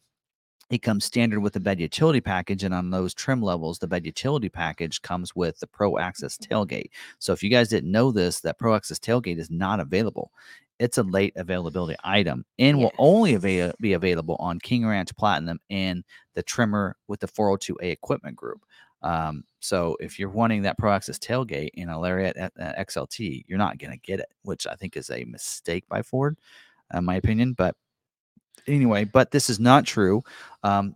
it 0.72 0.82
comes 0.82 1.04
standard 1.04 1.42
with 1.42 1.54
the 1.54 1.60
bed 1.60 1.80
utility 1.80 2.22
package 2.22 2.64
and 2.64 2.74
on 2.74 2.90
those 2.90 3.14
trim 3.14 3.42
levels 3.42 3.78
the 3.78 3.88
bed 3.88 4.06
utility 4.06 4.50
package 4.50 5.02
comes 5.02 5.36
with 5.36 5.60
the 5.60 5.68
pro 5.68 5.98
access 5.98 6.38
tailgate. 6.38 6.90
So 7.20 7.34
if 7.34 7.44
you 7.44 7.50
guys 7.50 7.70
didn't 7.70 7.92
know 7.92 8.12
this 8.12 8.40
that 8.40 8.58
pro 8.58 8.74
access 8.74 8.98
tailgate 8.98 9.38
is 9.38 9.52
not 9.52 9.82
available. 9.82 10.32
It's 10.80 10.98
a 10.98 11.04
late 11.04 11.34
availability 11.36 11.98
item 12.04 12.46
and 12.58 12.80
will 12.80 12.94
only 12.98 13.36
avail- 13.36 13.74
be 13.80 13.94
available 13.94 14.38
on 14.40 14.60
king 14.60 14.88
ranch 14.88 15.16
platinum 15.16 15.60
and 15.70 16.04
the 16.34 16.42
Tremor 16.42 16.96
with 17.08 17.20
the 17.20 17.28
402a 17.28 17.92
equipment 17.92 18.36
group. 18.36 18.62
Um, 19.04 19.44
so 19.60 19.98
if 20.00 20.18
you're 20.18 20.30
wanting 20.30 20.62
that 20.62 20.78
pro 20.78 20.94
access 20.94 21.20
tailgate 21.20 21.72
in 21.74 21.90
a 21.90 22.00
lariat 22.00 22.38
uh, 22.38 22.50
xlt 22.60 23.44
you're 23.48 23.58
not 23.58 23.80
going 23.80 23.92
to 23.92 23.98
get 23.98 24.20
it 24.20 24.28
which 24.44 24.68
i 24.68 24.76
think 24.76 24.96
is 24.96 25.10
a 25.10 25.24
mistake 25.26 25.88
by 25.90 26.04
ford 26.04 26.38
in 26.94 27.04
my 27.04 27.16
opinion 27.16 27.54
but 27.54 27.76
anyway, 28.68 29.04
but 29.06 29.32
this 29.32 29.50
is 29.50 29.60
not 29.60 29.86
true. 29.86 30.24
Um, 30.64 30.96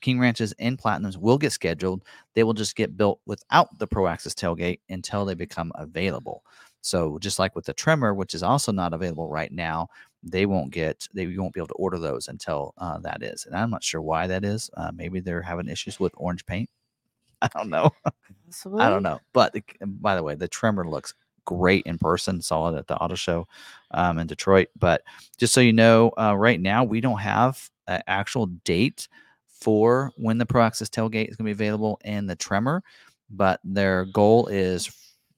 King 0.00 0.20
Ranches 0.20 0.52
and 0.58 0.78
Platinums 0.78 1.16
will 1.16 1.38
get 1.38 1.52
scheduled. 1.52 2.02
They 2.34 2.44
will 2.44 2.54
just 2.54 2.76
get 2.76 2.96
built 2.96 3.20
without 3.26 3.78
the 3.78 3.86
Pro 3.86 4.06
Access 4.06 4.34
tailgate 4.34 4.80
until 4.88 5.24
they 5.24 5.34
become 5.34 5.72
available. 5.74 6.44
So 6.80 7.18
just 7.18 7.38
like 7.38 7.56
with 7.56 7.64
the 7.64 7.72
Tremor, 7.72 8.14
which 8.14 8.34
is 8.34 8.42
also 8.42 8.70
not 8.70 8.92
available 8.92 9.28
right 9.28 9.50
now, 9.50 9.88
they 10.22 10.46
won't 10.46 10.70
get 10.70 11.08
they 11.14 11.26
won't 11.26 11.54
be 11.54 11.60
able 11.60 11.68
to 11.68 11.74
order 11.74 11.98
those 11.98 12.28
until 12.28 12.74
uh, 12.78 12.98
that 12.98 13.22
is. 13.22 13.46
And 13.46 13.56
I'm 13.56 13.70
not 13.70 13.82
sure 13.82 14.02
why 14.02 14.26
that 14.26 14.44
is. 14.44 14.70
Uh, 14.76 14.92
maybe 14.94 15.20
they're 15.20 15.42
having 15.42 15.68
issues 15.68 15.98
with 15.98 16.12
orange 16.16 16.44
paint. 16.46 16.68
I 17.42 17.48
don't 17.54 17.70
know. 17.70 17.90
I 18.78 18.88
don't 18.88 19.02
know. 19.02 19.20
But 19.32 19.54
by 19.80 20.14
the 20.14 20.22
way, 20.22 20.34
the 20.34 20.48
Tremor 20.48 20.88
looks 20.88 21.14
great 21.44 21.84
in 21.86 21.98
person. 21.98 22.40
Saw 22.40 22.68
it 22.68 22.78
at 22.78 22.86
the 22.86 22.96
auto 22.96 23.14
show 23.14 23.46
um, 23.92 24.18
in 24.18 24.26
Detroit. 24.26 24.68
But 24.78 25.02
just 25.38 25.52
so 25.52 25.60
you 25.60 25.72
know, 25.72 26.12
uh, 26.18 26.36
right 26.36 26.60
now 26.60 26.84
we 26.84 27.00
don't 27.00 27.20
have 27.20 27.70
an 27.86 28.02
actual 28.06 28.46
date 28.46 29.08
for 29.46 30.12
when 30.16 30.38
the 30.38 30.46
Pro 30.46 30.62
Access 30.62 30.88
tailgate 30.88 31.28
is 31.28 31.36
going 31.36 31.44
to 31.46 31.54
be 31.54 31.64
available 31.64 31.98
and 32.04 32.28
the 32.28 32.36
Tremor, 32.36 32.82
but 33.30 33.60
their 33.64 34.04
goal 34.06 34.46
is 34.48 34.90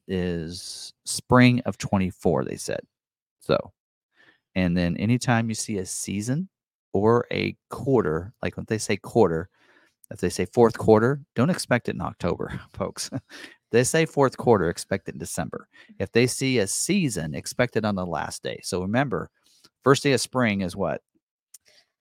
is 0.08 0.92
spring 1.04 1.60
of 1.60 1.78
24. 1.78 2.44
They 2.44 2.56
said 2.56 2.80
so. 3.40 3.72
And 4.54 4.76
then 4.76 4.96
anytime 4.96 5.48
you 5.48 5.54
see 5.54 5.78
a 5.78 5.86
season 5.86 6.48
or 6.92 7.26
a 7.30 7.56
quarter, 7.68 8.32
like 8.42 8.56
when 8.56 8.66
they 8.68 8.78
say 8.78 8.96
quarter, 8.96 9.48
if 10.10 10.20
they 10.20 10.30
say 10.30 10.46
fourth 10.46 10.78
quarter, 10.78 11.20
don't 11.34 11.50
expect 11.50 11.88
it 11.88 11.94
in 11.94 12.00
October, 12.00 12.58
folks. 12.72 13.10
They 13.76 13.84
say 13.84 14.06
fourth 14.06 14.36
quarter, 14.36 14.68
expect 14.70 15.08
it 15.08 15.14
in 15.14 15.18
December. 15.18 15.68
If 15.98 16.10
they 16.12 16.26
see 16.26 16.58
a 16.58 16.66
season, 16.66 17.34
expect 17.34 17.76
it 17.76 17.84
on 17.84 17.94
the 17.94 18.06
last 18.06 18.42
day. 18.42 18.58
So 18.62 18.80
remember, 18.80 19.28
first 19.84 20.02
day 20.02 20.12
of 20.12 20.20
spring 20.20 20.62
is 20.62 20.74
what? 20.74 21.02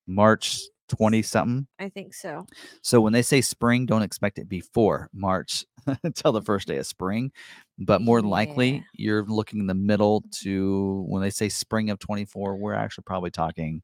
March 0.07 0.61
20 0.89 1.21
something. 1.21 1.67
I 1.79 1.89
think 1.89 2.13
so. 2.13 2.45
So 2.81 3.01
when 3.01 3.11
they 3.11 3.23
say 3.23 3.41
spring, 3.41 3.85
don't 3.85 4.03
expect 4.03 4.37
it 4.39 4.47
before 4.47 5.09
March 5.13 5.65
until 6.03 6.31
the 6.31 6.41
first 6.41 6.67
day 6.67 6.77
of 6.77 6.85
spring. 6.85 7.31
But 7.79 8.01
more 8.01 8.21
than 8.21 8.29
Yeah. 8.29 8.35
likely, 8.35 8.83
you're 8.93 9.25
looking 9.25 9.59
in 9.59 9.67
the 9.67 9.73
middle 9.73 10.23
to 10.41 11.03
when 11.07 11.21
they 11.21 11.29
say 11.31 11.49
spring 11.49 11.89
of 11.89 11.99
24, 11.99 12.55
we're 12.55 12.73
actually 12.73 13.03
probably 13.03 13.31
talking 13.31 13.81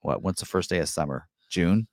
what? 0.00 0.22
When's 0.22 0.40
the 0.40 0.46
first 0.46 0.68
day 0.68 0.80
of 0.80 0.88
summer? 0.88 1.28
June? 1.48 1.86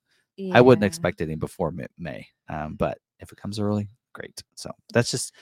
I 0.52 0.62
wouldn't 0.62 0.84
expect 0.86 1.22
any 1.22 1.36
before 1.36 1.72
Ma- 1.72 1.84
May. 1.98 2.28
Um, 2.50 2.74
but 2.76 2.98
if 3.20 3.32
it 3.32 3.38
comes 3.38 3.60
early, 3.60 3.90
great. 4.14 4.42
So 4.56 4.72
that's 4.94 5.12
just. 5.12 5.34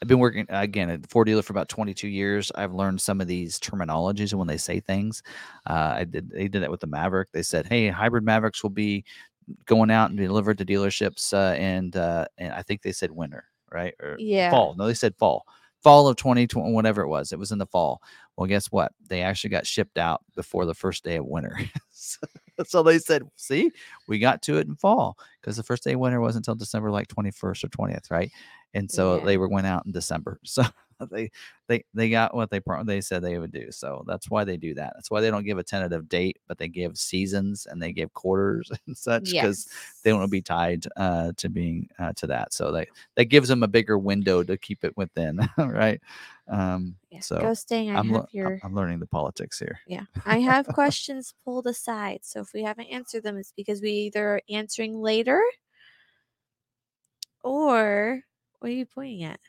I've 0.00 0.06
been 0.06 0.20
working 0.20 0.46
again 0.48 0.90
at 0.90 1.10
Ford 1.10 1.26
dealer 1.26 1.42
for 1.42 1.52
about 1.52 1.68
22 1.68 2.06
years. 2.06 2.52
I've 2.54 2.72
learned 2.72 3.00
some 3.00 3.20
of 3.20 3.26
these 3.26 3.58
terminologies 3.58 4.30
and 4.30 4.38
when 4.38 4.46
they 4.46 4.56
say 4.56 4.78
things. 4.78 5.24
Uh, 5.68 5.94
I 5.96 6.04
did. 6.04 6.30
They 6.30 6.46
did 6.46 6.62
that 6.62 6.70
with 6.70 6.80
the 6.80 6.86
Maverick. 6.86 7.32
They 7.32 7.42
said, 7.42 7.66
"Hey, 7.66 7.88
hybrid 7.88 8.22
Mavericks 8.24 8.62
will 8.62 8.70
be 8.70 9.04
going 9.66 9.90
out 9.90 10.10
and 10.10 10.16
be 10.18 10.26
delivered 10.26 10.58
to 10.58 10.64
dealerships." 10.64 11.32
Uh, 11.32 11.54
and 11.56 11.96
uh, 11.96 12.26
and 12.38 12.52
I 12.52 12.62
think 12.62 12.82
they 12.82 12.92
said 12.92 13.10
winter, 13.10 13.44
right? 13.72 13.92
Or 14.00 14.16
Yeah. 14.20 14.50
fall. 14.50 14.76
No, 14.78 14.86
they 14.86 14.94
said 14.94 15.16
fall. 15.16 15.44
Fall 15.82 16.06
of 16.08 16.16
2020, 16.16 16.72
whatever 16.72 17.02
it 17.02 17.08
was. 17.08 17.32
It 17.32 17.38
was 17.38 17.50
in 17.52 17.58
the 17.58 17.66
fall. 17.66 18.00
Well, 18.36 18.46
guess 18.46 18.66
what? 18.66 18.92
They 19.08 19.22
actually 19.22 19.50
got 19.50 19.66
shipped 19.66 19.98
out 19.98 20.22
before 20.36 20.64
the 20.64 20.74
first 20.74 21.02
day 21.02 21.16
of 21.16 21.26
winter. 21.26 21.58
so, 21.90 22.18
so 22.64 22.82
they 22.84 22.98
said, 23.00 23.22
"See, 23.34 23.72
we 24.06 24.20
got 24.20 24.42
to 24.42 24.58
it 24.58 24.68
in 24.68 24.76
fall 24.76 25.18
because 25.48 25.56
the 25.56 25.62
first 25.64 25.82
day 25.84 25.96
winter 25.96 26.20
wasn't 26.20 26.46
until 26.46 26.54
December 26.56 26.90
like 26.90 27.08
21st 27.08 27.64
or 27.64 27.68
20th, 27.68 28.10
right?" 28.10 28.30
And 28.74 28.90
so 28.90 29.18
Yeah. 29.18 29.24
they 29.24 29.38
were 29.38 29.48
went 29.48 29.66
out 29.66 29.86
in 29.86 29.92
December. 29.92 30.38
So 30.46 30.62
they 31.12 31.30
they 31.68 31.84
they 31.94 32.10
got 32.10 32.34
what 32.34 32.50
they 32.50 32.58
pro- 32.58 32.82
they 32.82 33.00
said 33.00 33.22
they 33.22 33.38
would 33.38 33.52
do. 33.52 33.70
So 33.70 34.04
that's 34.08 34.28
why 34.28 34.42
they 34.44 34.56
do 34.56 34.74
that. 34.74 34.94
That's 34.96 35.10
why 35.12 35.20
they 35.20 35.30
don't 35.30 35.44
give 35.44 35.56
a 35.58 35.62
tentative 35.62 36.08
date, 36.08 36.38
but 36.48 36.58
they 36.58 36.66
give 36.66 36.98
seasons 36.98 37.66
and 37.70 37.80
they 37.80 37.92
give 37.92 38.12
quarters 38.14 38.70
and 38.86 38.96
such 38.98 39.30
because 39.30 39.68
they 40.02 40.10
don't 40.10 40.18
want 40.18 40.28
to 40.28 40.32
be 40.32 40.42
tied 40.42 40.86
uh, 40.96 41.32
to 41.36 41.48
being 41.48 41.88
uh, 42.00 42.12
to 42.16 42.26
that. 42.26 42.52
So 42.52 42.72
they 42.72 42.88
that 43.14 43.26
gives 43.26 43.48
them 43.48 43.62
a 43.62 43.68
bigger 43.68 43.96
window 43.96 44.42
to 44.42 44.56
keep 44.58 44.82
it 44.84 44.96
within, 44.96 45.38
right? 45.58 46.00
Um, 46.48 46.96
Yeah. 47.10 47.20
so 47.20 47.36
Ghosting, 47.38 47.90
I 47.90 47.98
I'm, 48.00 48.08
have 48.08 48.26
your 48.32 48.58
I'm 48.64 48.74
learning 48.74 48.98
the 48.98 49.06
politics 49.06 49.58
here. 49.58 49.78
yeah. 49.86 50.04
I 50.26 50.38
have 50.40 50.66
questions 50.66 51.32
pulled 51.44 51.66
aside. 51.66 52.20
So 52.24 52.40
if 52.40 52.52
we 52.52 52.62
haven't 52.62 52.86
answered 52.86 53.22
them, 53.22 53.36
it's 53.36 53.52
because 53.52 53.80
we 53.80 53.90
either 53.92 54.26
are 54.26 54.42
answering 54.50 55.00
later 55.00 55.37
or 57.42 58.20
what 58.60 58.68
are 58.70 58.74
you 58.74 58.86
pointing 58.86 59.24
at? 59.24 59.40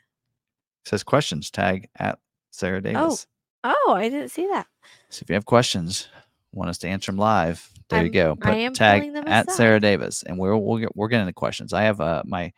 says 0.84 1.02
questions 1.04 1.50
tag 1.50 1.88
at 1.98 2.18
Sarah 2.50 2.80
Davis. 2.80 3.26
Oh, 3.62 3.74
oh, 3.86 3.92
I 3.94 4.08
didn't 4.08 4.30
see 4.30 4.46
that. 4.48 4.66
So 5.10 5.22
if 5.22 5.28
you 5.28 5.34
have 5.34 5.44
questions, 5.44 6.08
want 6.52 6.70
us 6.70 6.78
to 6.78 6.88
answer 6.88 7.12
them 7.12 7.18
live, 7.18 7.70
there 7.90 8.00
you 8.04 8.20
I'm- 8.20 8.36
go. 8.36 8.50
I 8.50 8.54
am 8.56 8.72
tag 8.72 9.12
at 9.26 9.50
Sarah. 9.50 9.78
Davis, 9.80 10.22
and 10.22 10.38
we're 10.38 10.56
we'll 10.56 10.78
get 10.78 10.96
we're 10.96 11.08
getting 11.08 11.26
the 11.26 11.32
questions. 11.32 11.72
I 11.72 11.82
have 11.82 12.00
uh 12.00 12.22
my 12.24 12.52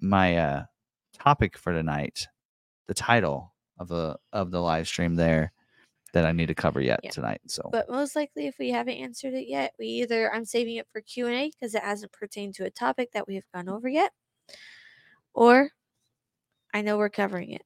my 0.00 0.36
uh 0.36 0.62
topic 1.18 1.58
for 1.58 1.72
tonight, 1.72 2.28
the 2.86 2.94
title 2.94 3.52
of 3.78 3.88
the 3.88 4.16
of 4.32 4.50
the 4.50 4.60
live 4.60 4.86
stream 4.86 5.16
there 5.16 5.52
that 6.14 6.24
I 6.24 6.32
need 6.32 6.46
to 6.46 6.54
cover 6.54 6.80
yet 6.80 7.00
Yeah. 7.02 7.10
tonight. 7.10 7.42
So 7.46 7.68
But 7.70 7.90
most 7.90 8.16
likely, 8.16 8.46
if 8.46 8.56
we 8.58 8.70
haven't 8.70 8.94
answered 8.96 9.34
it 9.34 9.46
yet, 9.48 9.74
we 9.78 9.86
either 9.86 10.32
I'm 10.32 10.44
saving 10.46 10.76
it 10.76 10.88
for 10.90 11.02
Q 11.02 11.26
and 11.26 11.34
A 11.36 11.50
because 11.50 11.74
it 11.74 11.82
hasn't 11.82 12.12
pertained 12.12 12.54
to 12.54 12.64
a 12.64 12.70
topic 12.70 13.12
that 13.12 13.26
we 13.28 13.34
have 13.34 13.44
gone 13.54 13.68
over 13.68 13.88
yet, 13.88 14.12
or 15.34 15.70
I 16.72 16.80
know 16.82 16.96
we're 16.98 17.10
covering 17.10 17.50
it. 17.52 17.62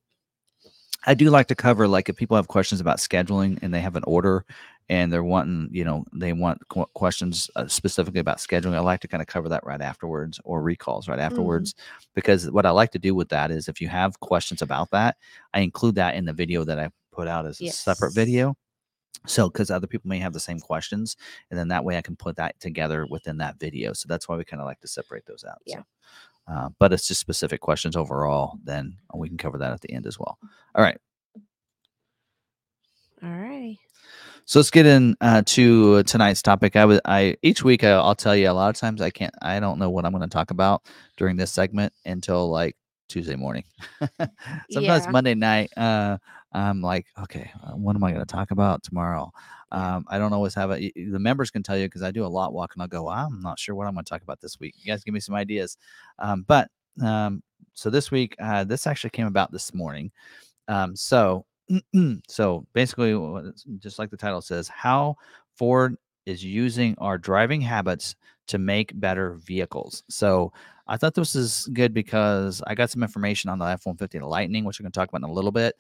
I 1.06 1.14
do 1.14 1.30
like 1.30 1.46
to 1.46 1.54
cover 1.54 1.86
like 1.86 2.08
if 2.08 2.16
people 2.16 2.36
have 2.36 2.48
questions 2.48 2.80
about 2.80 2.98
scheduling 2.98 3.58
and 3.62 3.72
they 3.72 3.80
have 3.80 3.96
an 3.96 4.02
order 4.06 4.44
and 4.90 5.12
they're 5.12 5.22
wanting, 5.24 5.68
you 5.70 5.84
know, 5.84 6.04
they 6.12 6.32
want 6.32 6.66
qu- 6.68 6.86
questions 6.94 7.48
uh, 7.56 7.68
specifically 7.68 8.20
about 8.20 8.38
scheduling. 8.38 8.74
I 8.74 8.80
like 8.80 9.00
to 9.00 9.08
kind 9.08 9.20
of 9.20 9.26
cover 9.28 9.48
that 9.50 9.64
right 9.64 9.80
afterwards 9.80 10.40
or 10.44 10.60
recalls 10.60 11.08
right 11.08 11.18
afterwards 11.20 11.74
because 12.14 12.50
what 12.50 12.66
I 12.66 12.70
like 12.70 12.90
to 12.92 12.98
do 12.98 13.14
with 13.14 13.28
that 13.28 13.50
is 13.50 13.68
if 13.68 13.80
you 13.80 13.88
have 13.88 14.18
questions 14.20 14.60
about 14.60 14.90
that, 14.90 15.16
I 15.54 15.60
include 15.60 15.94
that 15.96 16.14
in 16.16 16.24
the 16.24 16.32
video 16.32 16.64
that 16.64 16.78
I 16.80 16.90
put 17.19 17.27
out 17.27 17.47
as 17.47 17.61
a 17.61 17.69
separate 17.70 18.15
video. 18.15 18.55
So, 19.27 19.49
because 19.49 19.70
other 19.70 19.89
people 19.89 20.09
may 20.09 20.20
have 20.20 20.32
the 20.32 20.39
same 20.40 20.61
questions, 20.61 21.16
and 21.51 21.59
then 21.59 21.69
that 21.69 21.85
way 21.85 21.97
I 21.97 22.03
can 22.03 22.15
put 22.15 22.36
that 22.36 22.59
together 22.61 23.07
within 23.11 23.39
that 23.39 23.59
video. 23.59 23.93
So 23.93 24.07
that's 24.09 24.28
why 24.28 24.36
we 24.36 24.45
kind 24.45 24.61
of 24.62 24.66
like 24.66 24.78
to 24.81 24.89
separate 24.89 25.27
those 25.27 25.45
out. 25.45 25.59
Yeah. 25.66 25.78
So, 25.78 25.85
uh, 26.55 26.69
but 26.78 26.93
it's 26.93 27.09
just 27.09 27.20
specific 27.20 27.61
questions 27.61 27.97
overall. 27.97 28.59
Then 28.62 28.97
we 29.12 29.28
can 29.28 29.36
cover 29.36 29.59
that 29.59 29.73
at 29.73 29.81
the 29.81 29.93
end 29.93 30.07
as 30.07 30.19
well. 30.19 30.39
All 30.77 30.82
right. 30.82 30.99
All 33.24 33.31
right. 33.31 33.77
So 34.45 34.61
let's 34.61 34.70
get 34.70 34.86
in 34.86 35.16
uh, 35.20 35.43
to 35.47 36.05
tonight's 36.05 36.40
topic. 36.40 36.77
I 36.77 36.85
would, 36.85 37.01
I 37.05 37.36
each 37.43 37.65
week 37.65 37.82
I, 37.82 37.90
I'll 37.90 38.15
tell 38.15 38.36
you 38.36 38.49
a 38.49 38.53
lot 38.53 38.70
of 38.70 38.77
times 38.77 39.03
I 39.03 39.11
can't, 39.11 39.35
I 39.43 39.59
don't 39.59 39.78
know 39.81 39.90
what 39.90 40.07
I'm 40.07 40.12
going 40.12 40.23
to 40.23 40.28
talk 40.28 40.53
about 40.53 40.82
during 41.16 41.36
this 41.36 41.51
segment 41.51 41.93
until 42.07 42.49
like 42.49 42.77
Tuesday 43.09 43.36
morning. 43.36 43.65
Sometimes 44.70 45.05
Yeah. 45.05 45.11
Monday 45.11 45.35
night, 45.35 45.70
uh, 45.77 46.19
I'm 46.52 46.80
like, 46.80 47.06
okay, 47.22 47.50
uh, 47.62 47.72
what 47.72 47.94
am 47.94 48.04
I 48.04 48.12
going 48.12 48.24
to 48.24 48.32
talk 48.32 48.50
about 48.50 48.82
tomorrow? 48.82 49.30
Um, 49.70 50.06
I 50.08 50.18
don't 50.18 50.32
always 50.32 50.54
have 50.54 50.70
it. 50.70 50.92
The 50.94 51.18
members 51.18 51.50
can 51.50 51.62
tell 51.62 51.76
you 51.76 51.86
because 51.86 52.02
I 52.02 52.10
do 52.10 52.24
a 52.24 52.26
lot 52.26 52.52
walk 52.52 52.74
and 52.74 52.82
I'll 52.82 52.88
go, 52.88 53.08
I'm 53.08 53.40
not 53.42 53.58
sure 53.58 53.74
what 53.74 53.86
I'm 53.86 53.94
going 53.94 54.04
to 54.04 54.08
talk 54.08 54.22
about 54.22 54.40
this 54.40 54.58
week. 54.58 54.74
You 54.78 54.86
guys 54.86 55.04
give 55.04 55.14
me 55.14 55.20
some 55.20 55.34
ideas. 55.34 55.76
Um, 56.18 56.44
but 56.46 56.70
um, 57.02 57.42
so 57.74 57.90
this 57.90 58.10
week, 58.10 58.34
uh, 58.40 58.64
this 58.64 58.86
actually 58.86 59.10
came 59.10 59.26
about 59.26 59.52
this 59.52 59.74
morning. 59.74 60.10
Um, 60.68 60.96
so 60.96 61.44
so 62.28 62.66
basically, 62.72 63.12
just 63.78 63.98
like 63.98 64.10
the 64.10 64.16
title 64.16 64.40
says, 64.40 64.68
how 64.68 65.16
Ford 65.56 65.96
is 66.26 66.44
using 66.44 66.94
our 66.98 67.18
driving 67.18 67.60
habits 67.60 68.16
to 68.48 68.58
make 68.58 68.98
better 68.98 69.34
vehicles. 69.34 70.02
So 70.08 70.52
I 70.86 70.96
thought 70.96 71.14
this 71.14 71.36
is 71.36 71.68
good 71.72 71.92
because 71.92 72.62
I 72.66 72.74
got 72.74 72.90
some 72.90 73.02
information 73.02 73.50
on 73.50 73.58
the 73.58 73.66
F 73.66 73.84
150 73.86 74.20
Lightning, 74.20 74.64
which 74.64 74.78
I'm 74.78 74.84
going 74.84 74.92
to 74.92 74.98
talk 74.98 75.08
about 75.08 75.22
in 75.26 75.30
a 75.30 75.32
little 75.32 75.52
bit, 75.52 75.76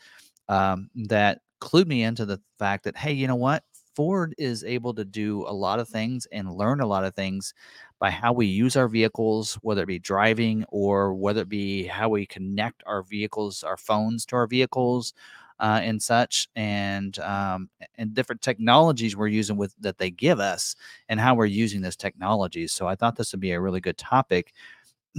um, 0.48 0.90
that 0.94 1.40
clued 1.60 1.86
me 1.86 2.02
into 2.02 2.24
the 2.26 2.40
fact 2.58 2.84
that, 2.84 2.96
hey, 2.96 3.12
you 3.12 3.26
know 3.26 3.36
what? 3.36 3.64
Ford 3.94 4.34
is 4.38 4.62
able 4.62 4.94
to 4.94 5.04
do 5.04 5.44
a 5.48 5.52
lot 5.52 5.80
of 5.80 5.88
things 5.88 6.26
and 6.30 6.52
learn 6.54 6.80
a 6.80 6.86
lot 6.86 7.04
of 7.04 7.14
things 7.14 7.52
by 7.98 8.10
how 8.10 8.32
we 8.32 8.46
use 8.46 8.76
our 8.76 8.86
vehicles, 8.86 9.54
whether 9.62 9.82
it 9.82 9.86
be 9.86 9.98
driving 9.98 10.64
or 10.68 11.14
whether 11.14 11.42
it 11.42 11.48
be 11.48 11.84
how 11.84 12.08
we 12.08 12.24
connect 12.24 12.82
our 12.86 13.02
vehicles, 13.02 13.64
our 13.64 13.76
phones 13.76 14.24
to 14.26 14.36
our 14.36 14.46
vehicles, 14.46 15.14
uh, 15.60 15.80
and 15.82 16.00
such, 16.00 16.48
and 16.54 17.18
um, 17.18 17.68
and 17.96 18.14
different 18.14 18.40
technologies 18.40 19.16
we're 19.16 19.26
using 19.26 19.56
with 19.56 19.74
that 19.80 19.98
they 19.98 20.10
give 20.10 20.38
us, 20.38 20.76
and 21.08 21.18
how 21.18 21.34
we're 21.34 21.46
using 21.46 21.80
this 21.80 21.96
technology. 21.96 22.68
So 22.68 22.86
I 22.86 22.94
thought 22.94 23.16
this 23.16 23.32
would 23.32 23.40
be 23.40 23.50
a 23.50 23.60
really 23.60 23.80
good 23.80 23.98
topic 23.98 24.52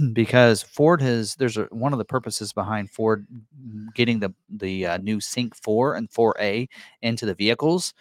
because 0.12 0.62
Ford 0.62 1.02
has 1.02 1.34
there's 1.36 1.56
a, 1.56 1.64
one 1.70 1.92
of 1.92 1.98
the 1.98 2.04
purposes 2.04 2.52
behind 2.52 2.90
Ford 2.90 3.26
getting 3.94 4.20
the 4.20 4.32
the 4.48 4.86
uh, 4.86 4.98
new 4.98 5.20
Sync 5.20 5.54
4 5.56 5.94
and 5.94 6.10
4A 6.10 6.68
into 7.02 7.26
the 7.26 7.34
vehicles 7.34 7.94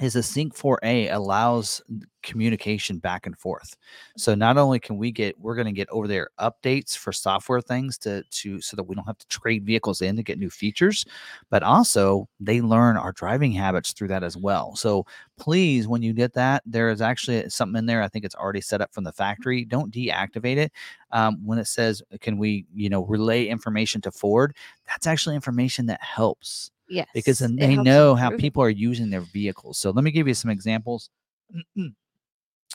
is 0.00 0.12
the 0.12 0.22
Sync 0.22 0.54
4A 0.54 1.12
allows 1.12 1.80
communication 2.22 2.98
back 2.98 3.24
and 3.24 3.38
forth. 3.38 3.76
So 4.16 4.34
not 4.34 4.58
only 4.58 4.78
can 4.78 4.98
we 4.98 5.12
get 5.12 5.38
we're 5.38 5.54
going 5.54 5.66
to 5.66 5.72
get 5.72 5.88
over 5.90 6.08
there 6.08 6.28
updates 6.40 6.96
for 6.96 7.12
software 7.12 7.60
things 7.60 7.96
to 7.98 8.22
to 8.24 8.60
so 8.60 8.76
that 8.76 8.82
we 8.82 8.94
don't 8.94 9.06
have 9.06 9.18
to 9.18 9.28
trade 9.28 9.64
vehicles 9.64 10.02
in 10.02 10.16
to 10.16 10.22
get 10.22 10.38
new 10.38 10.50
features, 10.50 11.06
but 11.50 11.62
also 11.62 12.28
they 12.40 12.60
learn 12.60 12.96
our 12.96 13.12
driving 13.12 13.52
habits 13.52 13.92
through 13.92 14.08
that 14.08 14.24
as 14.24 14.36
well. 14.36 14.74
So 14.76 15.06
please 15.38 15.88
when 15.88 16.02
you 16.02 16.12
get 16.12 16.34
that, 16.34 16.62
there 16.66 16.90
is 16.90 17.00
actually 17.00 17.48
something 17.48 17.78
in 17.78 17.86
there. 17.86 18.02
I 18.02 18.08
think 18.08 18.24
it's 18.24 18.34
already 18.34 18.60
set 18.60 18.80
up 18.80 18.92
from 18.92 19.04
the 19.04 19.12
factory. 19.12 19.64
Don't 19.64 19.94
deactivate 19.94 20.56
it. 20.56 20.72
Um, 21.12 21.38
when 21.44 21.58
it 21.58 21.68
says 21.68 22.02
can 22.20 22.36
we, 22.36 22.66
you 22.74 22.90
know, 22.90 23.04
relay 23.04 23.46
information 23.46 24.00
to 24.02 24.10
Ford, 24.10 24.54
that's 24.86 25.06
actually 25.06 25.36
information 25.36 25.86
that 25.86 26.02
helps 26.02 26.70
Yes. 26.88 27.08
because 27.14 27.38
then 27.40 27.56
they 27.56 27.76
know 27.76 28.14
how 28.14 28.26
improve. 28.26 28.40
people 28.40 28.62
are 28.62 28.70
using 28.70 29.10
their 29.10 29.20
vehicles. 29.20 29.78
So 29.78 29.90
let 29.90 30.04
me 30.04 30.10
give 30.10 30.28
you 30.28 30.34
some 30.34 30.50
examples. 30.50 31.10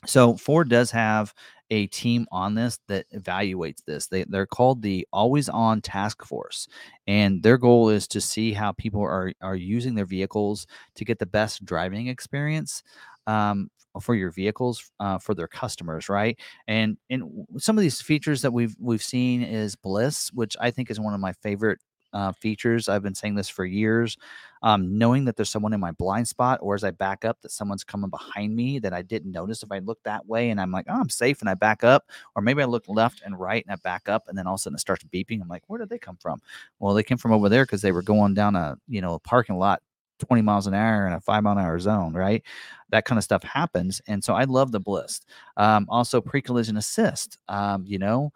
so 0.05 0.35
Ford 0.35 0.69
does 0.69 0.91
have 0.91 1.33
a 1.69 1.87
team 1.87 2.27
on 2.31 2.53
this 2.53 2.79
that 2.87 3.05
evaluates 3.11 3.83
this. 3.85 4.07
They 4.07 4.23
they're 4.25 4.45
called 4.45 4.81
the 4.81 5.07
Always 5.13 5.47
On 5.49 5.81
Task 5.81 6.23
Force, 6.25 6.67
and 7.07 7.41
their 7.41 7.57
goal 7.57 7.89
is 7.89 8.07
to 8.09 8.21
see 8.21 8.51
how 8.51 8.73
people 8.73 9.01
are 9.01 9.31
are 9.41 9.55
using 9.55 9.95
their 9.95 10.05
vehicles 10.05 10.67
to 10.95 11.05
get 11.05 11.19
the 11.19 11.25
best 11.25 11.65
driving 11.65 12.07
experience. 12.07 12.83
Um, 13.27 13.69
for 13.99 14.15
your 14.15 14.31
vehicles 14.31 14.89
uh, 15.01 15.17
for 15.17 15.35
their 15.35 15.49
customers 15.49 16.07
right 16.07 16.39
and 16.69 16.97
and 17.09 17.45
some 17.57 17.77
of 17.77 17.81
these 17.81 18.01
features 18.01 18.41
that 18.41 18.53
we've 18.53 18.73
we've 18.79 19.03
seen 19.03 19.41
is 19.43 19.75
BLIS 19.75 20.31
which 20.33 20.55
i 20.61 20.71
think 20.71 20.89
is 20.89 20.97
one 20.97 21.13
of 21.13 21.19
my 21.19 21.33
favorite 21.43 21.77
uh, 22.13 22.31
features. 22.33 22.89
I've 22.89 23.03
been 23.03 23.15
saying 23.15 23.35
this 23.35 23.49
for 23.49 23.65
years. 23.65 24.17
Um, 24.63 24.97
knowing 24.97 25.25
that 25.25 25.35
there's 25.35 25.49
someone 25.49 25.73
in 25.73 25.79
my 25.79 25.91
blind 25.91 26.27
spot, 26.27 26.59
or 26.61 26.75
as 26.75 26.83
I 26.83 26.91
back 26.91 27.25
up, 27.25 27.41
that 27.41 27.51
someone's 27.51 27.83
coming 27.83 28.11
behind 28.11 28.55
me 28.55 28.77
that 28.79 28.93
I 28.93 29.01
didn't 29.01 29.31
notice 29.31 29.63
if 29.63 29.71
I 29.71 29.79
looked 29.79 30.03
that 30.03 30.27
way, 30.27 30.51
and 30.51 30.61
I'm 30.61 30.71
like, 30.71 30.85
oh, 30.87 30.99
I'm 30.99 31.09
safe, 31.09 31.41
and 31.41 31.49
I 31.49 31.55
back 31.55 31.83
up, 31.83 32.05
or 32.35 32.43
maybe 32.43 32.61
I 32.61 32.65
look 32.65 32.85
left 32.87 33.23
and 33.25 33.39
right 33.39 33.65
and 33.65 33.73
I 33.73 33.77
back 33.77 34.07
up, 34.07 34.27
and 34.27 34.37
then 34.37 34.45
all 34.45 34.53
of 34.53 34.59
a 34.59 34.61
sudden 34.61 34.75
it 34.75 34.79
starts 34.79 35.03
beeping. 35.05 35.41
I'm 35.41 35.47
like, 35.47 35.63
where 35.67 35.79
did 35.79 35.89
they 35.89 35.97
come 35.97 36.17
from? 36.17 36.41
Well, 36.79 36.93
they 36.93 37.03
came 37.03 37.17
from 37.17 37.31
over 37.31 37.49
there 37.49 37.65
because 37.65 37.81
they 37.81 37.91
were 37.91 38.03
going 38.03 38.35
down 38.35 38.55
a 38.55 38.77
you 38.87 39.01
know 39.01 39.15
a 39.15 39.19
parking 39.19 39.57
lot 39.57 39.81
20 40.21 40.41
miles 40.41 40.67
an 40.67 40.73
hour 40.73 41.07
in 41.07 41.13
a 41.13 41.19
five 41.19 41.43
mile 41.43 41.57
an 41.57 41.63
hour 41.63 41.79
zone, 41.79 42.13
right? 42.13 42.43
That 42.89 43.05
kind 43.05 43.17
of 43.17 43.23
stuff 43.23 43.43
happens. 43.43 44.01
And 44.07 44.23
so 44.23 44.33
I 44.33 44.43
love 44.43 44.71
the 44.71 44.79
BLIS. 44.79 45.21
Um, 45.57 45.85
also, 45.89 46.21
pre 46.21 46.41
collision 46.41 46.77
assist, 46.77 47.37
um, 47.47 47.83
you 47.85 47.99
know, 47.99 48.31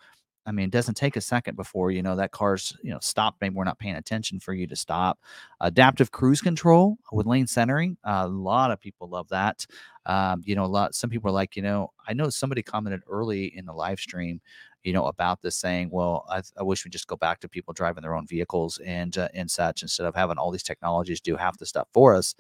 I 0.46 0.52
mean, 0.52 0.66
it 0.66 0.72
doesn't 0.72 0.96
take 0.96 1.16
a 1.16 1.22
second 1.22 1.56
before 1.56 1.92
you 1.92 2.04
know 2.04 2.16
that 2.18 2.32
car's 2.32 2.76
you 2.84 2.92
know 2.92 3.00
stopped. 3.02 3.42
Maybe 3.42 3.56
we're 3.56 3.64
not 3.64 3.80
paying 3.80 3.96
attention 3.96 4.40
for 4.40 4.54
you 4.54 4.68
to 4.68 4.76
stop. 4.76 5.20
Adaptive 5.62 6.12
cruise 6.12 6.42
control 6.42 6.98
with 7.12 7.26
lane 7.26 7.48
centering. 7.48 7.98
a 8.04 8.28
lot 8.28 8.72
of 8.72 8.80
people 8.80 9.08
love 9.10 9.28
that. 9.30 9.66
Um, 10.06 10.42
you 10.46 10.56
know, 10.56 10.66
a 10.66 10.68
lot. 10.68 10.94
Some 10.96 11.10
people 11.10 11.30
are 11.30 11.34
like, 11.34 11.56
you 11.56 11.64
know, 11.64 11.92
I 12.08 12.14
know 12.14 12.30
somebody 12.30 12.62
commented 12.62 13.02
early 13.10 13.46
in 13.58 13.66
the 13.66 13.74
live 13.74 14.00
stream, 14.00 14.40
you 14.84 14.94
know, 14.94 15.06
about 15.06 15.42
this, 15.42 15.56
saying, 15.56 15.90
"Well, 15.92 16.26
I, 16.30 16.42
I 16.60 16.64
wish 16.64 16.86
we 16.86 16.92
just 16.92 17.08
go 17.08 17.16
back 17.16 17.40
to 17.40 17.50
people 17.50 17.74
driving 17.74 18.04
their 18.04 18.16
own 18.16 18.28
vehicles 18.28 18.80
and 18.86 19.18
uh, 19.18 19.30
and 19.34 19.50
such 19.50 19.82
instead 19.82 20.06
of 20.06 20.16
having 20.16 20.38
all 20.38 20.52
these 20.52 20.64
technologies 20.64 21.22
do 21.22 21.36
half 21.38 21.58
the 21.58 21.66
stuff 21.66 21.88
for 21.94 22.16
us." 22.16 22.36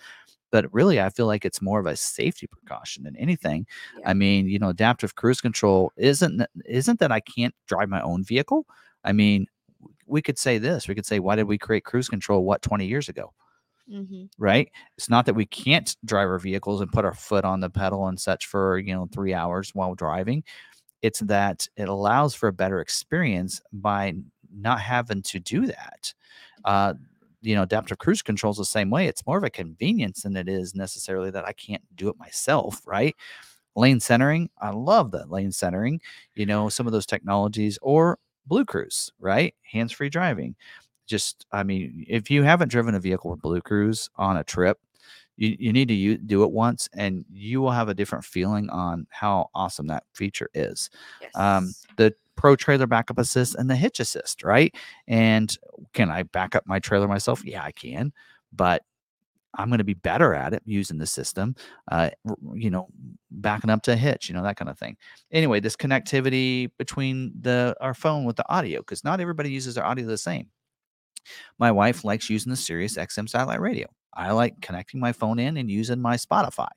But 0.51 0.71
really, 0.73 1.01
I 1.01 1.09
feel 1.09 1.27
like 1.27 1.45
it's 1.45 1.61
more 1.61 1.79
of 1.79 1.85
a 1.85 1.95
safety 1.95 2.47
precaution 2.47 3.03
than 3.03 3.15
anything. 3.17 3.65
Yeah. 3.99 4.09
I 4.09 4.13
mean, 4.13 4.47
you 4.47 4.59
know, 4.59 4.69
adaptive 4.69 5.15
cruise 5.15 5.41
control 5.41 5.91
isn't 5.97 6.43
isn't 6.65 6.99
that 6.99 7.11
I 7.11 7.19
can't 7.19 7.53
drive 7.67 7.89
my 7.89 8.01
own 8.01 8.23
vehicle. 8.23 8.65
I 9.03 9.11
mean, 9.11 9.47
we 10.07 10.21
could 10.21 10.39
say 10.39 10.57
this. 10.57 10.87
We 10.87 10.95
could 10.95 11.05
say, 11.05 11.19
why 11.19 11.35
did 11.35 11.45
we 11.47 11.57
create 11.57 11.83
cruise 11.85 12.09
control? 12.09 12.43
What 12.45 12.61
20 12.61 12.85
years 12.87 13.09
ago, 13.09 13.33
Mhm. 13.89 14.29
right? 14.37 14.69
It's 14.97 15.09
not 15.09 15.25
that 15.27 15.35
we 15.35 15.45
can't 15.45 15.95
drive 16.05 16.27
our 16.29 16.39
vehicles 16.39 16.81
and 16.81 16.91
put 16.91 17.05
our 17.05 17.13
foot 17.13 17.45
on 17.45 17.59
the 17.59 17.69
pedal 17.69 18.07
and 18.07 18.19
such 18.19 18.45
for 18.47 18.77
you 18.79 18.93
know 18.93 19.07
three 19.11 19.33
hours 19.33 19.71
while 19.75 19.95
driving. 19.95 20.43
It's 21.01 21.19
that 21.21 21.67
it 21.77 21.89
allows 21.89 22.35
for 22.35 22.47
a 22.49 22.53
better 22.53 22.81
experience 22.81 23.61
by 23.73 24.15
not 24.55 24.81
having 24.81 25.21
to 25.23 25.39
do 25.39 25.67
that. 25.67 26.13
Uh, 26.65 26.95
you 27.45 27.55
know, 27.55 27.63
adaptive 27.63 27.97
cruise 27.99 28.21
control 28.21 28.51
is 28.51 28.57
the 28.57 28.65
same 28.65 28.89
way. 28.89 29.07
It's 29.07 29.25
more 29.27 29.37
of 29.37 29.43
a 29.43 29.49
convenience 29.49 30.23
than 30.23 30.35
it 30.37 30.49
is 30.49 30.75
necessarily 30.75 31.31
that 31.31 31.45
I 31.45 31.53
can't 31.53 31.83
do 31.95 32.09
it 32.09 32.17
myself, 32.19 32.81
right? 32.85 33.15
lane 33.75 33.99
centering 33.99 34.49
i 34.61 34.69
love 34.69 35.11
that 35.11 35.29
lane 35.29 35.51
centering 35.51 35.99
you 36.35 36.45
know 36.45 36.69
some 36.69 36.87
of 36.87 36.93
those 36.93 37.05
technologies 37.05 37.77
or 37.81 38.17
blue 38.45 38.65
cruise 38.65 39.11
right 39.19 39.53
hands 39.63 39.91
free 39.91 40.09
driving 40.09 40.55
just 41.07 41.45
i 41.51 41.63
mean 41.63 42.05
if 42.07 42.31
you 42.31 42.43
haven't 42.43 42.69
driven 42.69 42.95
a 42.95 42.99
vehicle 42.99 43.29
with 43.31 43.41
blue 43.41 43.61
cruise 43.61 44.09
on 44.15 44.37
a 44.37 44.43
trip 44.43 44.79
you, 45.37 45.55
you 45.59 45.73
need 45.73 45.87
to 45.89 45.93
u- 45.93 46.17
do 46.17 46.43
it 46.43 46.51
once 46.51 46.87
and 46.93 47.25
you 47.31 47.61
will 47.61 47.71
have 47.71 47.89
a 47.89 47.93
different 47.93 48.23
feeling 48.23 48.69
on 48.69 49.05
how 49.09 49.49
awesome 49.53 49.87
that 49.87 50.03
feature 50.13 50.49
is 50.53 50.89
um, 51.35 51.65
Yes. 51.65 51.85
the 51.97 52.15
pro 52.35 52.55
trailer 52.55 52.87
backup 52.87 53.17
assist 53.17 53.55
and 53.55 53.69
the 53.69 53.75
hitch 53.75 53.99
assist 53.99 54.43
right 54.43 54.75
and 55.07 55.57
can 55.93 56.09
i 56.09 56.23
back 56.23 56.55
up 56.55 56.63
my 56.65 56.79
trailer 56.79 57.07
myself 57.07 57.43
yeah 57.45 57.63
i 57.63 57.71
can 57.71 58.11
but 58.53 58.83
I'm 59.57 59.69
going 59.69 59.79
to 59.79 59.85
be 59.85 59.93
better 59.93 60.33
at 60.33 60.53
it 60.53 60.61
using 60.65 60.97
the 60.97 61.05
system, 61.05 61.55
uh, 61.91 62.09
you 62.53 62.69
know, 62.69 62.87
backing 63.31 63.69
up 63.69 63.83
to 63.83 63.93
a 63.93 63.95
hitch, 63.95 64.27
you 64.29 64.35
know, 64.35 64.43
that 64.43 64.57
kind 64.57 64.69
of 64.69 64.77
thing. 64.77 64.97
Anyway, 65.31 65.59
this 65.59 65.75
connectivity 65.75 66.69
between 66.77 67.33
the 67.39 67.75
our 67.79 67.93
phone 67.93 68.25
with 68.25 68.35
the 68.35 68.49
audio, 68.49 68.79
because 68.79 69.03
not 69.03 69.19
everybody 69.19 69.49
uses 69.49 69.75
their 69.75 69.85
audio 69.85 70.05
the 70.05 70.17
same. 70.17 70.49
My 71.57 71.71
wife 71.71 72.03
likes 72.03 72.29
using 72.29 72.51
the 72.51 72.57
Sirius 72.57 72.97
XM 72.97 73.29
satellite 73.29 73.61
radio. 73.61 73.87
I 74.13 74.31
like 74.31 74.61
connecting 74.61 74.99
my 74.99 75.11
phone 75.11 75.39
in 75.39 75.57
and 75.57 75.69
using 75.69 75.99
my 75.99 76.15
Spotify. 76.15 76.69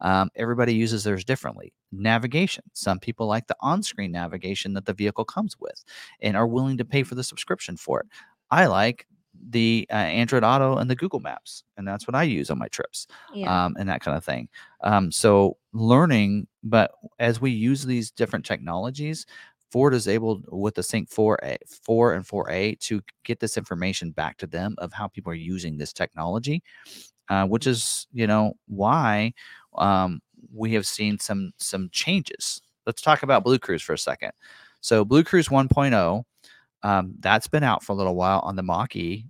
Um, 0.00 0.30
everybody 0.36 0.74
uses 0.74 1.04
theirs 1.04 1.24
differently. 1.24 1.72
Navigation. 1.92 2.64
Some 2.72 2.98
people 2.98 3.26
like 3.26 3.46
the 3.46 3.56
on 3.60 3.82
screen 3.82 4.12
navigation 4.12 4.72
that 4.74 4.86
the 4.86 4.94
vehicle 4.94 5.24
comes 5.24 5.56
with 5.60 5.82
and 6.20 6.36
are 6.36 6.46
willing 6.46 6.76
to 6.78 6.84
pay 6.84 7.02
for 7.02 7.14
the 7.14 7.24
subscription 7.24 7.76
for 7.76 8.00
it. 8.00 8.06
I 8.50 8.66
like 8.66 9.06
the 9.50 9.86
uh, 9.90 9.94
Android 9.94 10.44
Auto 10.44 10.76
and 10.78 10.90
the 10.90 10.96
Google 10.96 11.20
Maps, 11.20 11.64
and 11.76 11.86
that's 11.86 12.06
what 12.06 12.14
I 12.14 12.24
use 12.24 12.50
on 12.50 12.58
my 12.58 12.68
trips 12.68 13.06
Yeah. 13.32 13.64
um, 13.66 13.76
and 13.78 13.88
that 13.88 14.00
kind 14.00 14.16
of 14.16 14.24
thing. 14.24 14.48
Um, 14.82 15.10
so 15.12 15.56
learning, 15.72 16.46
but 16.62 16.90
as 17.18 17.40
we 17.40 17.50
use 17.50 17.84
these 17.84 18.10
different 18.10 18.44
technologies, 18.44 19.24
Ford 19.70 19.94
is 19.94 20.08
able 20.08 20.42
with 20.48 20.74
the 20.74 20.82
Sync 20.82 21.08
4A, 21.10 21.56
4 21.84 22.14
and 22.14 22.26
4A 22.26 22.78
to 22.80 23.00
get 23.24 23.38
this 23.38 23.56
information 23.56 24.10
back 24.10 24.36
to 24.38 24.48
them 24.48 24.74
of 24.78 24.92
how 24.92 25.06
people 25.06 25.30
are 25.30 25.36
using 25.36 25.78
this 25.78 25.92
technology, 25.92 26.60
uh, 27.30 27.46
which 27.46 27.66
is 27.66 28.06
you 28.12 28.26
know 28.26 28.52
why 28.68 29.32
um, 29.78 30.20
we 30.54 30.74
have 30.74 30.86
seen 30.86 31.18
some 31.18 31.52
some 31.56 31.88
changes. 31.90 32.60
Let's 32.86 33.00
talk 33.00 33.22
about 33.22 33.44
Blue 33.44 33.58
Cruise 33.58 33.82
for 33.82 33.94
a 33.94 33.98
second. 33.98 34.32
So 34.82 35.04
Blue 35.04 35.24
Cruise 35.24 35.48
1.0 35.48 36.24
um, 36.82 37.14
that's 37.20 37.48
been 37.48 37.62
out 37.62 37.82
for 37.82 37.92
a 37.92 37.94
little 37.94 38.14
while 38.14 38.40
on 38.40 38.56
the 38.56 38.62
Mach 38.62 38.96
E. 38.96 39.26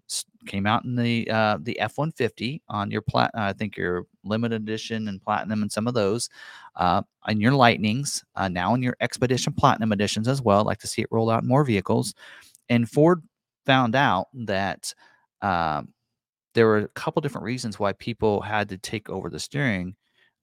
Came 0.47 0.67
out 0.67 0.85
in 0.85 0.97
the 0.97 1.29
uh, 1.31 1.59
the 1.61 1.79
F 1.81 1.99
one 1.99 2.13
fifty 2.13 2.63
on 2.69 2.91
your 2.91 3.03
plat. 3.03 3.31
I 3.35 3.53
think 3.53 3.77
your 3.77 4.07
limited 4.25 4.63
edition 4.63 5.09
and 5.09 5.21
platinum 5.21 5.63
and 5.63 5.71
some 5.71 5.87
of 5.87 5.93
those, 5.95 6.31
uh, 6.77 7.03
on 7.25 7.41
your 7.41 7.53
Lightnings. 7.53 8.25
Uh, 8.37 8.49
now 8.49 8.75
in 8.75 8.83
your 8.83 8.97
Expedition 9.01 9.53
Platinum 9.53 9.93
editions 9.93 10.29
as 10.29 10.41
well. 10.41 10.65
like 10.65 10.79
to 10.79 10.87
see 10.87 11.03
it 11.03 11.09
roll 11.11 11.29
out 11.29 11.43
in 11.43 11.49
more 11.49 11.65
vehicles. 11.65 12.15
And 12.71 12.89
Ford 12.89 13.23
found 13.67 13.95
out 13.95 14.29
that 14.33 14.95
um, 15.43 15.93
there 16.55 16.67
were 16.67 16.79
a 16.79 16.89
couple 16.89 17.23
different 17.23 17.45
reasons 17.45 17.79
why 17.79 17.93
people 17.95 18.41
had 18.41 18.69
to 18.71 18.79
take 18.79 19.09
over 19.11 19.31
the 19.31 19.41
steering 19.41 19.95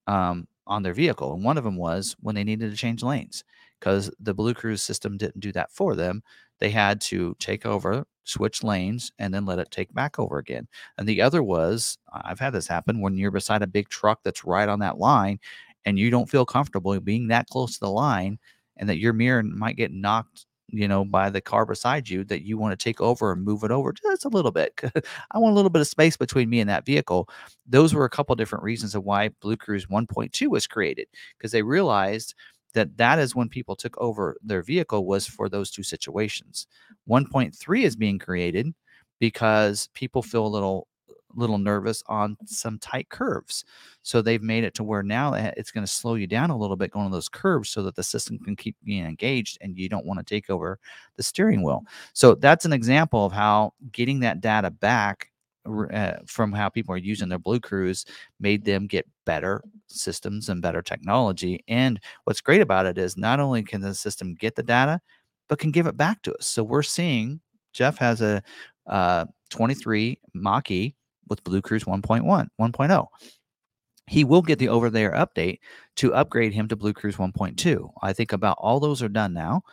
um, 0.07 0.47
on 0.67 0.83
their 0.83 0.93
vehicle. 0.93 1.33
And 1.33 1.43
one 1.43 1.57
of 1.57 1.63
them 1.63 1.77
was 1.77 2.15
when 2.21 2.35
they 2.35 2.43
needed 2.43 2.71
to 2.71 2.77
change 2.77 3.03
lanes 3.03 3.43
because 3.79 4.11
the 4.19 4.33
Blue 4.33 4.53
Cruise 4.53 4.81
system 4.81 5.17
didn't 5.17 5.41
do 5.41 5.51
that 5.53 5.71
for 5.71 5.95
them. 5.95 6.23
They 6.59 6.69
had 6.71 7.01
to 7.01 7.35
take 7.39 7.65
over 7.65 8.05
switch 8.27 8.63
lanes, 8.63 9.11
and 9.19 9.33
then 9.33 9.45
let 9.45 9.59
it 9.59 9.71
take 9.71 9.93
back 9.93 10.19
over 10.19 10.37
again. 10.37 10.67
And 10.97 11.07
the 11.07 11.21
other 11.21 11.41
was 11.41 11.97
I've 12.11 12.39
had 12.39 12.53
this 12.53 12.67
happen 12.67 12.99
when 13.01 13.17
you're 13.17 13.31
beside 13.31 13.61
a 13.61 13.67
big 13.67 13.89
truck 13.89 14.19
that's 14.23 14.43
right 14.43 14.67
on 14.69 14.79
that 14.79 14.97
line 14.97 15.39
and 15.85 15.97
you 15.97 16.09
don't 16.09 16.29
feel 16.29 16.45
comfortable 16.45 16.99
being 16.99 17.29
that 17.29 17.47
close 17.49 17.75
to 17.75 17.79
the 17.79 17.89
line 17.89 18.37
and 18.77 18.89
that 18.89 18.99
your 18.99 19.13
mirror 19.13 19.43
might 19.43 19.77
get 19.77 19.93
knocked 19.93 20.46
you 20.69 20.87
know 20.87 21.05
by 21.05 21.29
the 21.29 21.41
car 21.41 21.65
beside 21.65 22.09
you 22.09 22.23
that 22.25 22.45
you 22.45 22.57
want 22.57 22.77
to 22.77 22.83
take 22.83 22.99
over 22.99 23.31
and 23.31 23.43
move 23.45 23.63
it 23.63 23.71
over 23.71 23.93
just 23.93 24.25
a 24.25 24.29
little 24.29 24.51
bit 24.51 24.73
i 25.31 25.37
want 25.37 25.53
a 25.53 25.55
little 25.55 25.69
bit 25.69 25.81
of 25.81 25.87
space 25.87 26.17
between 26.17 26.49
me 26.49 26.59
and 26.59 26.69
that 26.69 26.85
vehicle. 26.85 27.29
Those 27.67 27.93
were 27.93 28.05
a 28.05 28.09
couple 28.09 28.35
different 28.35 28.63
reasons 28.63 28.95
of 28.95 29.03
why 29.03 29.29
blue 29.41 29.57
cruise 29.57 29.87
1.2 29.87 30.47
was 30.47 30.67
created 30.67 31.07
because 31.37 31.51
they 31.51 31.61
realized 31.61 32.33
that 32.73 32.97
that 32.97 33.19
is 33.19 33.35
when 33.35 33.49
people 33.49 33.75
took 33.75 33.97
over 33.99 34.37
their 34.43 34.61
vehicle 34.61 35.05
was 35.05 35.25
for 35.27 35.49
those 35.49 35.71
two 35.71 35.83
situations. 35.83 36.67
1.3 37.05 37.83
is 37.83 37.95
being 37.95 38.19
created 38.19 38.73
because 39.19 39.89
people 39.93 40.21
feel 40.21 40.45
a 40.45 40.47
little 40.47 40.87
little 41.35 41.57
nervous 41.57 42.03
on 42.07 42.37
some 42.45 42.79
tight 42.79 43.09
curves. 43.09 43.65
So 44.01 44.21
they've 44.21 44.41
made 44.41 44.63
it 44.63 44.73
to 44.75 44.83
where 44.83 45.03
now 45.03 45.33
it's 45.33 45.71
going 45.71 45.85
to 45.85 45.91
slow 45.91 46.15
you 46.15 46.27
down 46.27 46.49
a 46.49 46.57
little 46.57 46.75
bit 46.75 46.91
going 46.91 47.05
on 47.05 47.11
those 47.11 47.29
curves 47.29 47.69
so 47.69 47.83
that 47.83 47.95
the 47.95 48.03
system 48.03 48.39
can 48.39 48.55
keep 48.55 48.75
being 48.83 49.05
engaged 49.05 49.57
and 49.61 49.77
you 49.77 49.89
don't 49.89 50.05
want 50.05 50.19
to 50.19 50.25
take 50.25 50.49
over 50.49 50.79
the 51.15 51.23
steering 51.23 51.63
wheel. 51.63 51.83
So 52.13 52.35
that's 52.35 52.65
an 52.65 52.73
example 52.73 53.25
of 53.25 53.31
how 53.31 53.73
getting 53.91 54.19
that 54.21 54.41
data 54.41 54.71
back 54.71 55.29
uh, 55.91 56.13
from 56.25 56.53
how 56.53 56.69
people 56.69 56.93
are 56.95 56.97
using 56.97 57.27
their 57.27 57.39
Blue 57.39 57.59
Cruise 57.59 58.05
made 58.39 58.63
them 58.63 58.87
get 58.87 59.05
better 59.25 59.61
systems 59.87 60.47
and 60.47 60.61
better 60.61 60.81
technology. 60.81 61.63
And 61.67 61.99
what's 62.23 62.39
great 62.39 62.61
about 62.61 62.85
it 62.85 62.97
is 62.97 63.17
not 63.17 63.39
only 63.41 63.63
can 63.63 63.81
the 63.81 63.93
system 63.93 64.33
get 64.33 64.55
the 64.55 64.63
data, 64.63 65.01
but 65.49 65.59
can 65.59 65.71
give 65.71 65.87
it 65.87 65.97
back 65.97 66.21
to 66.21 66.33
us. 66.35 66.47
So 66.47 66.63
we're 66.63 66.83
seeing 66.83 67.41
Jeff 67.73 67.97
has 67.97 68.21
a 68.21 68.41
uh, 68.87 69.25
23 69.49 70.19
Mach 70.33 70.71
E 70.71 70.95
with 71.29 71.43
Blue 71.43 71.61
Cruise 71.61 71.83
1.1, 71.83 72.47
1.0. 72.59 73.07
He 74.07 74.23
will 74.23 74.41
get 74.41 74.59
the 74.59 74.69
over 74.69 74.89
there 74.89 75.11
update 75.11 75.59
to 75.97 76.13
upgrade 76.13 76.53
him 76.53 76.67
to 76.69 76.75
Blue 76.75 76.93
Cruise 76.93 77.17
1.2. 77.17 77.89
I 78.01 78.13
think 78.13 78.31
about 78.31 78.57
all 78.59 78.79
those 78.79 79.03
are 79.03 79.09
done 79.09 79.33
now. 79.33 79.63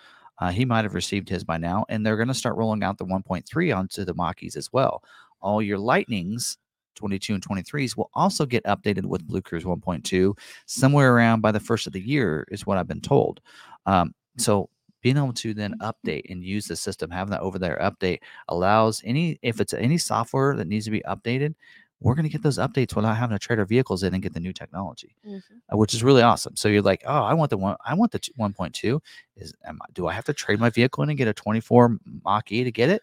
Uh, 0.40 0.51
he 0.51 0.64
might 0.64 0.85
have 0.85 0.94
received 0.94 1.28
his 1.28 1.44
by 1.44 1.56
now, 1.56 1.85
and 1.89 2.05
they're 2.05 2.16
going 2.16 2.28
to 2.28 2.35
start 2.35 2.56
rolling 2.56 2.82
out 2.82 2.98
the 2.98 3.06
1.3 3.06 3.76
onto 3.76 4.05
the 4.05 4.14
Mach-E's 4.14 4.56
as 4.56 4.72
well. 4.72 5.02
All 5.40 5.62
your 5.62 5.78
Lightnings 5.78 6.56
22 6.97 7.35
and 7.35 7.47
23s 7.47 7.97
will 7.97 8.10
also 8.14 8.47
get 8.47 8.64
updated 8.64 9.05
with 9.05 9.26
Blue 9.26 9.43
Cruise 9.43 9.64
1.2 9.64 10.36
somewhere 10.66 11.14
around 11.14 11.40
by 11.40 11.52
the 11.52 11.60
first 11.60 11.86
of 11.86 11.93
the 11.93 12.01
year, 12.01 12.47
is 12.51 12.66
what 12.66 12.78
I've 12.78 12.89
been 12.89 13.01
told. 13.01 13.40
Um, 13.86 14.14
so 14.39 14.68
being 15.05 15.18
able 15.18 15.35
to 15.35 15.52
then 15.52 15.76
update 15.81 16.22
and 16.31 16.43
use 16.43 16.66
the 16.66 16.74
system, 16.74 17.10
having 17.10 17.31
that 17.31 17.43
over 17.43 17.59
there 17.59 17.78
update 17.82 18.20
allows 18.48 19.02
any 19.05 19.39
if 19.43 19.60
it's 19.60 19.74
any 19.74 19.98
software 19.98 20.56
that 20.56 20.66
needs 20.66 20.86
to 20.86 20.90
be 20.90 21.02
updated, 21.02 21.55
we're 22.01 22.14
going 22.14 22.24
to 22.24 22.32
get 22.32 22.43
those 22.43 22.56
updates 22.56 22.97
without 22.97 23.14
having 23.14 23.36
to 23.36 23.39
trade 23.39 23.59
our 23.59 23.66
vehicles 23.66 24.02
in 24.02 24.14
and 24.14 24.22
get 24.22 24.32
the 24.32 24.40
new 24.40 24.55
technology, 24.55 25.14
mm-hmm. 25.24 25.56
Uh, 25.70 25.76
which 25.76 25.93
is 25.93 26.02
really 26.02 26.22
awesome. 26.22 26.56
So 26.56 26.68
you're 26.68 26.81
like, 26.81 27.02
oh, 27.06 27.22
I 27.22 27.35
want 27.35 27.51
the 27.51 27.59
one, 27.59 27.76
I 27.85 27.93
want 27.93 28.12
the 28.12 28.18
1.2. 28.18 28.98
Is 29.36 29.52
am, 29.66 29.78
do 29.93 30.06
I 30.06 30.14
have 30.14 30.24
to 30.24 30.32
trade 30.32 30.59
my 30.59 30.70
vehicle 30.70 31.02
in 31.02 31.10
and 31.10 31.18
get 31.18 31.28
a 31.28 31.35
24 31.35 31.98
Mach 32.24 32.51
E 32.51 32.64
to 32.64 32.72
get 32.72 32.89
it? 32.89 33.02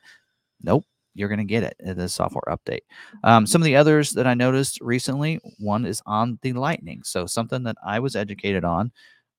Nope. 0.64 0.84
You're 1.14 1.30
going 1.30 1.38
to 1.38 1.44
get 1.44 1.62
it 1.62 1.76
in 1.82 1.98
the 2.00 2.10
software 2.10 2.44
update. 2.48 2.82
Um, 3.24 3.46
some 3.46 3.62
of 3.62 3.66
the 3.66 3.76
others 3.76 4.12
that 4.14 4.26
I 4.26 4.34
noticed 4.34 4.82
recently, 4.82 5.40
one 5.60 5.86
is 5.86 6.02
on 6.08 6.40
the 6.42 6.54
Lightning. 6.54 7.04
So 7.04 7.28
something 7.28 7.62
that 7.64 7.76
I 7.86 8.00
was 8.00 8.16
educated 8.16 8.64
on 8.64 8.92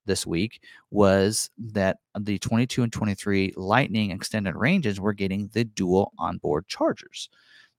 this 0.06 0.26
week 0.26 0.62
was 0.90 1.50
that 1.58 1.98
the 2.18 2.38
22 2.38 2.82
and 2.82 2.92
23 2.92 3.52
Lightning 3.56 4.10
extended 4.10 4.54
ranges 4.56 5.00
were 5.00 5.12
getting 5.12 5.48
the 5.52 5.64
dual 5.64 6.12
onboard 6.18 6.66
chargers. 6.68 7.28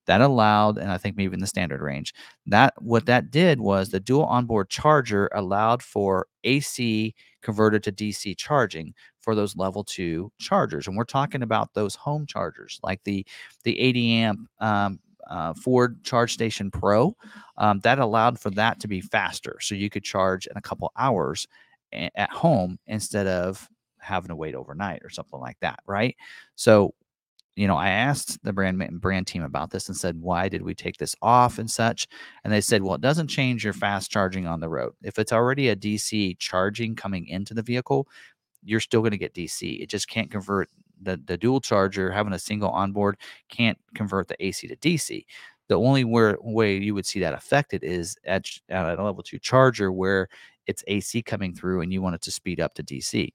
That 0.05 0.19
allowed, 0.19 0.77
and 0.77 0.91
I 0.91 0.97
think 0.97 1.15
maybe 1.15 1.33
in 1.33 1.39
the 1.39 1.47
standard 1.47 1.81
range, 1.81 2.13
that 2.47 2.73
what 2.81 3.05
that 3.05 3.31
did 3.31 3.61
was 3.61 3.89
the 3.89 4.01
dual 4.01 4.25
onboard 4.25 4.69
charger 4.69 5.29
allowed 5.33 5.81
for 5.81 6.27
AC 6.43 7.15
converted 7.41 7.83
to 7.83 7.91
DC 7.91 8.35
charging 8.35 8.93
for 9.21 9.33
those 9.33 9.55
level 9.55 9.83
two 9.83 10.29
chargers. 10.39 10.87
And 10.87 10.97
we're 10.97 11.05
talking 11.05 11.41
about 11.41 11.73
those 11.73 11.95
home 11.95 12.25
chargers, 12.25 12.79
like 12.83 13.01
the 13.05 13.25
the 13.63 13.79
80 13.79 14.13
amp 14.13 14.39
um, 14.59 14.99
uh, 15.29 15.53
Ford 15.53 16.03
Charge 16.03 16.33
Station 16.33 16.69
Pro. 16.69 17.15
Um, 17.57 17.79
that 17.81 17.99
allowed 17.99 18.39
for 18.39 18.49
that 18.51 18.81
to 18.81 18.89
be 18.89 18.99
faster, 18.99 19.57
so 19.61 19.73
you 19.73 19.89
could 19.89 20.03
charge 20.03 20.47
in 20.47 20.57
a 20.57 20.61
couple 20.61 20.91
hours 20.97 21.47
at 21.93 22.31
home 22.31 22.79
instead 22.87 23.27
of 23.27 23.67
having 23.99 24.29
to 24.29 24.35
wait 24.35 24.55
overnight 24.55 25.01
or 25.03 25.09
something 25.09 25.39
like 25.39 25.57
that, 25.61 25.79
right? 25.85 26.15
So, 26.55 26.93
you 27.55 27.67
know, 27.67 27.77
I 27.77 27.89
asked 27.89 28.43
the 28.43 28.51
brand 28.51 28.99
brand 28.99 29.27
team 29.27 29.43
about 29.43 29.69
this 29.69 29.87
and 29.87 29.95
said, 29.95 30.19
why 30.19 30.49
did 30.49 30.63
we 30.63 30.73
take 30.73 30.97
this 30.97 31.15
off 31.21 31.59
and 31.59 31.69
such? 31.69 32.07
And 32.43 32.51
they 32.51 32.61
said, 32.61 32.81
well, 32.81 32.95
it 32.95 33.01
doesn't 33.01 33.27
change 33.27 33.63
your 33.63 33.73
fast 33.73 34.09
charging 34.11 34.47
on 34.47 34.59
the 34.59 34.69
road. 34.69 34.93
If 35.03 35.19
it's 35.19 35.31
already 35.31 35.69
a 35.69 35.75
DC 35.75 36.37
charging 36.39 36.95
coming 36.95 37.27
into 37.27 37.53
the 37.53 37.61
vehicle, 37.61 38.07
you're 38.63 38.79
still 38.79 39.01
going 39.01 39.11
to 39.11 39.17
get 39.17 39.33
DC. 39.35 39.81
It 39.81 39.89
just 39.89 40.07
can't 40.07 40.31
convert 40.31 40.69
the, 41.01 41.21
the 41.25 41.37
dual 41.37 41.61
charger, 41.61 42.11
having 42.11 42.33
a 42.33 42.39
single 42.39 42.69
onboard 42.69 43.17
can't 43.49 43.77
convert 43.93 44.27
the 44.27 44.45
AC 44.45 44.67
to 44.67 44.75
DC. 44.77 45.25
The 45.69 45.75
only 45.75 46.03
where, 46.03 46.37
way 46.41 46.77
you 46.77 46.93
would 46.95 47.05
see 47.05 47.19
that 47.21 47.33
affected 47.33 47.83
is 47.83 48.17
at, 48.25 48.49
at 48.69 48.99
a 48.99 49.03
level 49.03 49.23
two 49.23 49.39
charger 49.39 49.91
where 49.91 50.27
it's 50.67 50.83
AC 50.87 51.21
coming 51.23 51.53
through 51.53 51.81
and 51.81 51.91
you 51.91 52.01
want 52.01 52.15
it 52.15 52.21
to 52.23 52.31
speed 52.31 52.59
up 52.59 52.73
to 52.75 52.83
DC. 52.83 53.29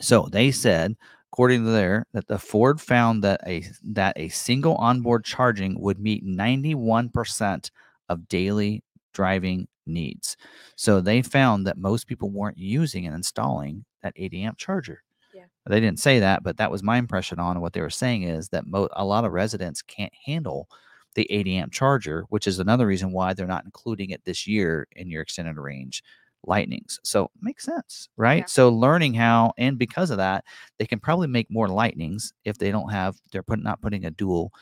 So 0.00 0.28
they 0.30 0.50
said, 0.50 0.96
according 1.32 1.64
to 1.64 1.70
there, 1.70 2.06
that 2.12 2.26
the 2.26 2.38
Ford 2.38 2.80
found 2.80 3.22
that 3.24 3.40
a 3.46 3.64
that 3.82 4.14
a 4.16 4.28
single 4.28 4.74
onboard 4.76 5.24
charging 5.24 5.80
would 5.80 5.98
meet 5.98 6.24
91% 6.24 7.70
of 8.08 8.28
daily 8.28 8.82
driving 9.12 9.68
needs. 9.86 10.36
So 10.76 11.00
they 11.00 11.22
found 11.22 11.66
that 11.66 11.78
most 11.78 12.06
people 12.06 12.30
weren't 12.30 12.58
using 12.58 13.06
and 13.06 13.14
installing 13.14 13.84
that 14.02 14.14
80 14.16 14.42
amp 14.42 14.58
charger. 14.58 15.02
Yeah. 15.34 15.44
They 15.66 15.80
didn't 15.80 16.00
say 16.00 16.20
that, 16.20 16.42
but 16.42 16.56
that 16.58 16.70
was 16.70 16.82
my 16.82 16.96
impression 16.98 17.38
on 17.38 17.60
what 17.60 17.72
they 17.72 17.80
were 17.80 17.90
saying 17.90 18.24
is 18.24 18.48
that 18.48 18.66
mo- 18.66 18.88
a 18.92 19.04
lot 19.04 19.24
of 19.24 19.32
residents 19.32 19.82
can't 19.82 20.12
handle 20.26 20.68
the 21.14 21.30
80 21.30 21.56
amp 21.56 21.72
charger, 21.72 22.24
which 22.28 22.46
is 22.46 22.58
another 22.58 22.86
reason 22.86 23.12
why 23.12 23.34
they're 23.34 23.46
not 23.46 23.64
including 23.64 24.10
it 24.10 24.24
this 24.24 24.46
year 24.46 24.86
in 24.92 25.08
your 25.08 25.22
extended 25.22 25.56
range 25.56 26.02
lightnings. 26.46 27.00
So 27.02 27.30
makes 27.40 27.64
sense, 27.64 28.08
right? 28.16 28.40
Yeah. 28.40 28.46
So 28.46 28.68
learning 28.68 29.14
how, 29.14 29.52
and 29.56 29.78
because 29.78 30.10
of 30.10 30.18
that, 30.18 30.44
they 30.78 30.86
can 30.86 31.00
probably 31.00 31.26
make 31.26 31.50
more 31.50 31.68
lightnings 31.68 32.32
if 32.44 32.58
they 32.58 32.70
don't 32.70 32.90
have, 32.90 33.16
they're 33.32 33.42
putting 33.42 33.64
not 33.64 33.80
putting 33.80 34.04
a 34.04 34.10
dual 34.10 34.52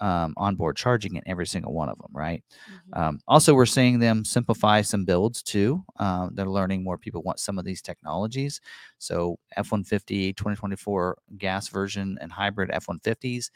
um, 0.00 0.34
onboard 0.36 0.76
charging 0.76 1.16
in 1.16 1.22
every 1.26 1.46
single 1.46 1.72
one 1.72 1.88
of 1.88 1.98
them, 1.98 2.10
right? 2.12 2.44
Mm-hmm. 2.70 3.02
Um, 3.02 3.20
also, 3.26 3.54
we're 3.54 3.66
seeing 3.66 3.98
them 3.98 4.24
simplify 4.24 4.82
some 4.82 5.04
builds 5.04 5.42
too. 5.42 5.82
Um, 5.98 6.30
they're 6.34 6.46
learning 6.46 6.84
more 6.84 6.98
people 6.98 7.22
want 7.22 7.40
some 7.40 7.58
of 7.58 7.64
these 7.64 7.80
technologies. 7.80 8.60
So 8.98 9.38
F 9.56 9.72
150 9.72 10.34
2024 10.34 11.18
gas 11.38 11.68
version 11.68 12.18
and 12.20 12.30
hybrid 12.30 12.70
F 12.72 12.86
150s 12.86 13.50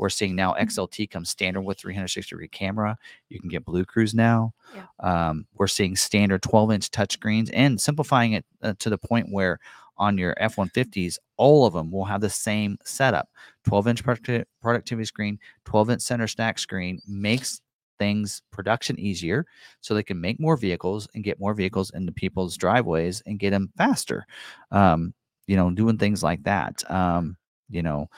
we're 0.00 0.08
seeing 0.08 0.34
now 0.34 0.54
mm-hmm. 0.54 0.66
XLT 0.66 1.10
comes 1.10 1.28
standard 1.28 1.60
with 1.60 1.78
360 1.78 2.30
degree 2.30 2.48
camera. 2.48 2.96
You 3.28 3.38
can 3.38 3.50
get 3.50 3.66
Blue 3.66 3.84
Cruise 3.84 4.14
now. 4.14 4.54
Yeah. 4.74 4.86
Um, 4.98 5.46
we're 5.54 5.66
seeing 5.66 5.94
standard 5.94 6.42
12 6.42 6.72
inch 6.72 6.90
touchscreens 6.90 7.50
and 7.52 7.78
simplifying 7.78 8.32
it 8.32 8.46
uh, 8.62 8.72
to 8.78 8.88
the 8.88 8.96
point 8.96 9.28
where 9.30 9.60
on 9.98 10.16
your 10.16 10.34
F 10.38 10.56
150s, 10.56 11.18
all 11.36 11.66
of 11.66 11.74
them 11.74 11.90
will 11.90 12.06
have 12.06 12.22
the 12.22 12.30
same 12.30 12.78
setup 12.82 13.28
12 13.64 13.88
inch 13.88 14.02
productivity 14.62 15.04
screen, 15.04 15.38
12 15.66 15.90
inch 15.90 16.02
center 16.02 16.26
stack 16.26 16.58
screen 16.58 16.98
makes 17.06 17.60
things 17.98 18.40
production 18.50 18.98
easier 18.98 19.44
so 19.82 19.92
they 19.92 20.02
can 20.02 20.18
make 20.18 20.40
more 20.40 20.56
vehicles 20.56 21.06
and 21.14 21.22
get 21.22 21.38
more 21.38 21.52
vehicles 21.52 21.90
into 21.90 22.10
people's 22.10 22.56
driveways 22.56 23.22
and 23.26 23.38
get 23.38 23.50
them 23.50 23.70
faster. 23.76 24.24
Um, 24.70 25.12
you 25.46 25.56
know, 25.56 25.70
doing 25.70 25.98
things 25.98 26.22
like 26.22 26.42
that. 26.44 26.90
Um, 26.90 27.36
you 27.68 27.82
know, 27.82 28.08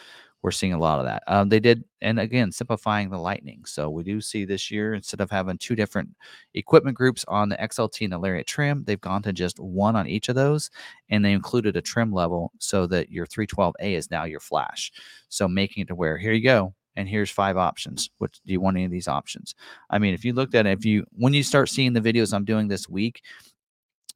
we're 0.43 0.51
seeing 0.51 0.73
a 0.73 0.79
lot 0.79 0.99
of 0.99 1.05
that. 1.07 1.23
Um, 1.29 1.49
they 1.49 1.61
did, 1.61 1.85
and 2.01 2.19
again, 2.19 2.51
simplifying 2.51 3.11
the 3.11 3.19
Lightning. 3.19 3.65
So 3.65 3.89
we 3.89 4.03
do 4.03 4.21
see 4.21 4.45
this 4.45 4.71
year 4.71 4.95
instead 4.95 5.21
of 5.21 5.31
having 5.31 5.57
two 5.59 5.77
different 5.77 6.11
equipment 6.55 6.97
groups 6.97 7.25
on 7.29 7.49
the 7.49 7.57
XLT 7.57 8.03
and 8.03 8.13
the 8.13 8.19
Lariat 8.19 8.47
trim, 8.47 8.83
they've 8.85 9.01
gone 9.01 9.23
to 9.23 9.33
just 9.33 9.61
one 9.61 9.95
on 9.95 10.09
each 10.09 10.29
of 10.29 10.35
those, 10.35 10.71
and 11.11 11.25
they 11.25 11.33
included 11.33 11.77
a 11.77 11.83
trim 11.83 12.13
level 12.13 12.53
so 12.59 12.87
that 12.89 13.11
your 13.11 13.27
312A 13.27 13.73
is 13.81 14.11
now 14.11 14.25
your 14.25 14.41
flash. 14.41 14.93
So 15.29 15.47
making 15.47 15.83
it 15.83 15.89
to 15.89 15.95
where 15.95 16.19
here 16.19 16.33
you 16.33 16.43
go, 16.43 16.75
and 16.97 17.09
here's 17.09 17.31
five 17.31 17.57
options. 17.57 18.11
What 18.19 18.33
do 18.45 18.53
you 18.53 18.61
want 18.61 18.77
any 18.77 18.85
of 18.85 18.91
these 18.91 19.09
options? 19.09 19.55
I 19.91 19.99
mean, 19.99 20.15
if 20.15 20.25
you 20.25 20.33
looked 20.33 20.55
at 20.55 20.67
it, 20.67 20.79
if 20.79 20.85
you 20.85 21.07
when 21.13 21.33
you 21.33 21.43
start 21.43 21.69
seeing 21.69 21.93
the 21.93 22.01
videos 22.01 22.35
I'm 22.35 22.45
doing 22.45 22.69
this 22.69 22.89
week, 22.89 23.23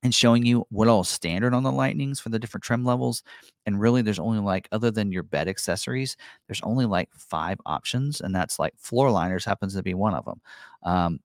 and 0.07 0.15
showing 0.15 0.47
you 0.47 0.65
what 0.71 0.87
all 0.87 1.03
standard 1.03 1.53
on 1.53 1.65
the 1.65 1.73
lightnings 1.73 2.21
for 2.21 2.29
the 2.29 2.39
different 2.39 2.63
trim 2.63 2.85
levels 2.85 3.25
and 3.67 3.81
really 3.81 4.03
there's 4.03 4.21
only 4.21 4.39
like 4.39 4.69
other 4.71 4.91
than 4.91 5.11
your 5.11 5.25
bed 5.25 5.49
accessories 5.49 6.17
there's 6.47 6.61
only 6.63 6.87
like 6.87 7.11
five 7.13 7.59
options 7.67 8.21
and 8.21 8.33
that's 8.33 8.59
like 8.59 8.73
floor 8.79 9.11
liners 9.11 9.45
happens 9.45 9.75
to 9.75 9.83
be 9.83 9.95
one 9.95 10.15
of 10.15 10.25
them 10.25 10.41
um, 10.85 11.19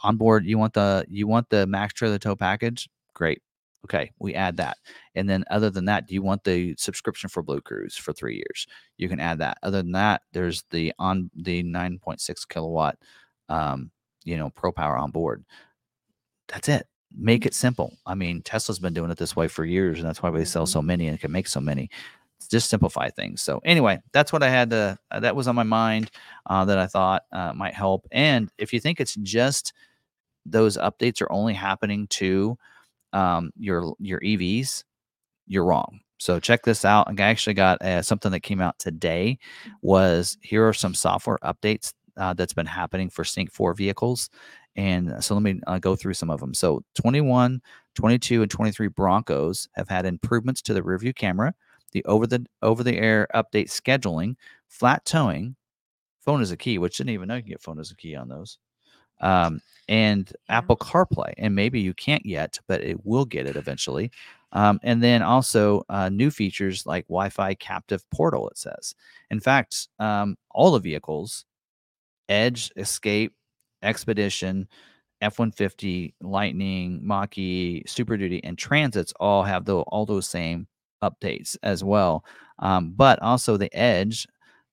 on 0.00 0.16
board 0.16 0.44
you 0.44 0.58
want 0.58 0.74
the 0.74 1.04
you 1.08 1.26
want 1.26 1.48
the 1.48 1.66
max 1.66 1.94
trailer 1.94 2.18
tow 2.18 2.36
package 2.36 2.88
great 3.14 3.40
Okay, 3.84 4.10
we 4.18 4.34
add 4.34 4.56
that. 4.56 4.78
And 5.14 5.30
then 5.30 5.44
other 5.48 5.70
than 5.70 5.84
that, 5.84 6.08
do 6.08 6.14
you 6.14 6.20
want 6.20 6.42
the 6.42 6.74
subscription 6.76 7.30
for 7.30 7.40
Blue 7.40 7.60
Cruise 7.60 7.96
for 7.96 8.12
three 8.12 8.34
years? 8.34 8.66
You 8.96 9.08
can 9.08 9.20
add 9.20 9.38
that. 9.38 9.58
Other 9.62 9.80
than 9.80 9.92
that, 9.92 10.22
there's 10.32 10.64
the 10.72 10.92
on 10.98 11.30
the 11.36 11.62
9.6 11.62 12.48
kilowatt 12.48 12.98
um, 13.48 13.92
you 14.24 14.36
know, 14.36 14.50
pro 14.50 14.72
power 14.72 14.98
on 14.98 15.12
board. 15.12 15.44
That's 16.48 16.68
it. 16.68 16.88
Make 17.18 17.46
it 17.46 17.54
simple. 17.54 17.96
I 18.04 18.14
mean, 18.14 18.42
Tesla's 18.42 18.78
been 18.78 18.92
doing 18.92 19.10
it 19.10 19.16
this 19.16 19.34
way 19.34 19.48
for 19.48 19.64
years, 19.64 19.98
and 19.98 20.06
that's 20.06 20.22
why 20.22 20.30
they 20.30 20.44
sell 20.44 20.66
so 20.66 20.82
many 20.82 21.08
and 21.08 21.18
can 21.18 21.32
make 21.32 21.46
so 21.48 21.60
many. 21.60 21.88
Just 22.50 22.68
simplify 22.68 23.08
things. 23.08 23.42
So 23.42 23.60
anyway, 23.64 23.98
that's 24.12 24.32
what 24.32 24.42
I 24.42 24.50
had 24.50 24.70
to. 24.70 24.98
Uh, 25.10 25.20
that 25.20 25.34
was 25.34 25.48
on 25.48 25.54
my 25.54 25.62
mind 25.62 26.10
uh, 26.46 26.64
that 26.66 26.78
I 26.78 26.86
thought 26.86 27.22
uh, 27.32 27.52
might 27.54 27.74
help. 27.74 28.06
And 28.12 28.50
if 28.58 28.72
you 28.72 28.80
think 28.80 29.00
it's 29.00 29.14
just 29.16 29.72
those 30.44 30.76
updates 30.76 31.22
are 31.22 31.32
only 31.32 31.54
happening 31.54 32.06
to 32.08 32.56
um, 33.12 33.50
your 33.56 33.94
your 33.98 34.20
EVs, 34.20 34.84
you're 35.46 35.64
wrong. 35.64 36.00
So 36.18 36.38
check 36.40 36.62
this 36.64 36.84
out. 36.84 37.08
I 37.08 37.22
actually 37.22 37.54
got 37.54 37.82
uh, 37.82 38.02
something 38.02 38.30
that 38.32 38.40
came 38.40 38.60
out 38.60 38.78
today. 38.78 39.38
Was 39.82 40.36
here 40.42 40.66
are 40.68 40.72
some 40.72 40.94
software 40.94 41.38
updates 41.42 41.92
uh, 42.16 42.34
that's 42.34 42.54
been 42.54 42.66
happening 42.66 43.10
for 43.10 43.24
Sync 43.24 43.52
4 43.52 43.74
vehicles. 43.74 44.30
And 44.76 45.22
so 45.24 45.34
let 45.34 45.42
me 45.42 45.60
uh, 45.66 45.78
go 45.78 45.96
through 45.96 46.14
some 46.14 46.30
of 46.30 46.40
them. 46.40 46.54
So 46.54 46.82
21, 46.94 47.62
22, 47.94 48.42
and 48.42 48.50
23 48.50 48.88
Broncos 48.88 49.68
have 49.74 49.88
had 49.88 50.06
improvements 50.06 50.62
to 50.62 50.74
the 50.74 50.82
rearview 50.82 51.14
camera, 51.14 51.54
the 51.92 52.04
over 52.04 52.26
the 52.26 52.46
over 52.62 52.82
the 52.84 52.96
air 52.98 53.26
update 53.34 53.70
scheduling, 53.70 54.36
flat 54.68 55.04
towing, 55.04 55.56
phone 56.24 56.42
as 56.42 56.50
a 56.50 56.56
key, 56.56 56.78
which 56.78 56.98
didn't 56.98 57.10
even 57.10 57.28
know 57.28 57.36
you 57.36 57.42
can 57.42 57.50
get 57.50 57.62
phone 57.62 57.78
as 57.80 57.90
a 57.90 57.96
key 57.96 58.14
on 58.16 58.28
those. 58.28 58.58
Um, 59.20 59.60
and 59.88 60.32
Yeah. 60.48 60.58
Apple 60.58 60.76
CarPlay, 60.76 61.32
and 61.38 61.54
maybe 61.54 61.80
you 61.80 61.94
can't 61.94 62.26
yet, 62.26 62.58
but 62.66 62.82
it 62.82 63.04
will 63.06 63.24
get 63.24 63.46
it 63.46 63.56
eventually. 63.56 64.10
Um, 64.52 64.80
and 64.82 65.02
then 65.02 65.22
also 65.22 65.84
uh, 65.88 66.08
new 66.08 66.30
features 66.30 66.86
like 66.86 67.06
Wi-Fi 67.08 67.54
captive 67.54 68.08
portal. 68.10 68.48
It 68.48 68.58
says, 68.58 68.94
in 69.30 69.40
fact, 69.40 69.88
um, 69.98 70.36
all 70.50 70.72
the 70.72 70.80
vehicles 70.80 71.44
Edge, 72.28 72.72
Escape, 72.76 73.34
Expedition, 73.86 74.68
F 75.20 75.38
150, 75.38 76.14
Lightning, 76.20 77.00
Mach 77.02 77.38
E, 77.38 77.82
Super 77.86 78.16
Duty, 78.16 78.42
and 78.44 78.58
Transits 78.58 79.14
all 79.18 79.42
have 79.42 79.64
the, 79.64 79.76
all 79.78 80.04
those 80.04 80.28
same 80.28 80.66
updates 81.02 81.56
as 81.62 81.82
well. 81.82 82.24
Um, 82.58 82.92
but 82.96 83.20
also 83.22 83.56
the 83.56 83.74
Edge 83.74 84.26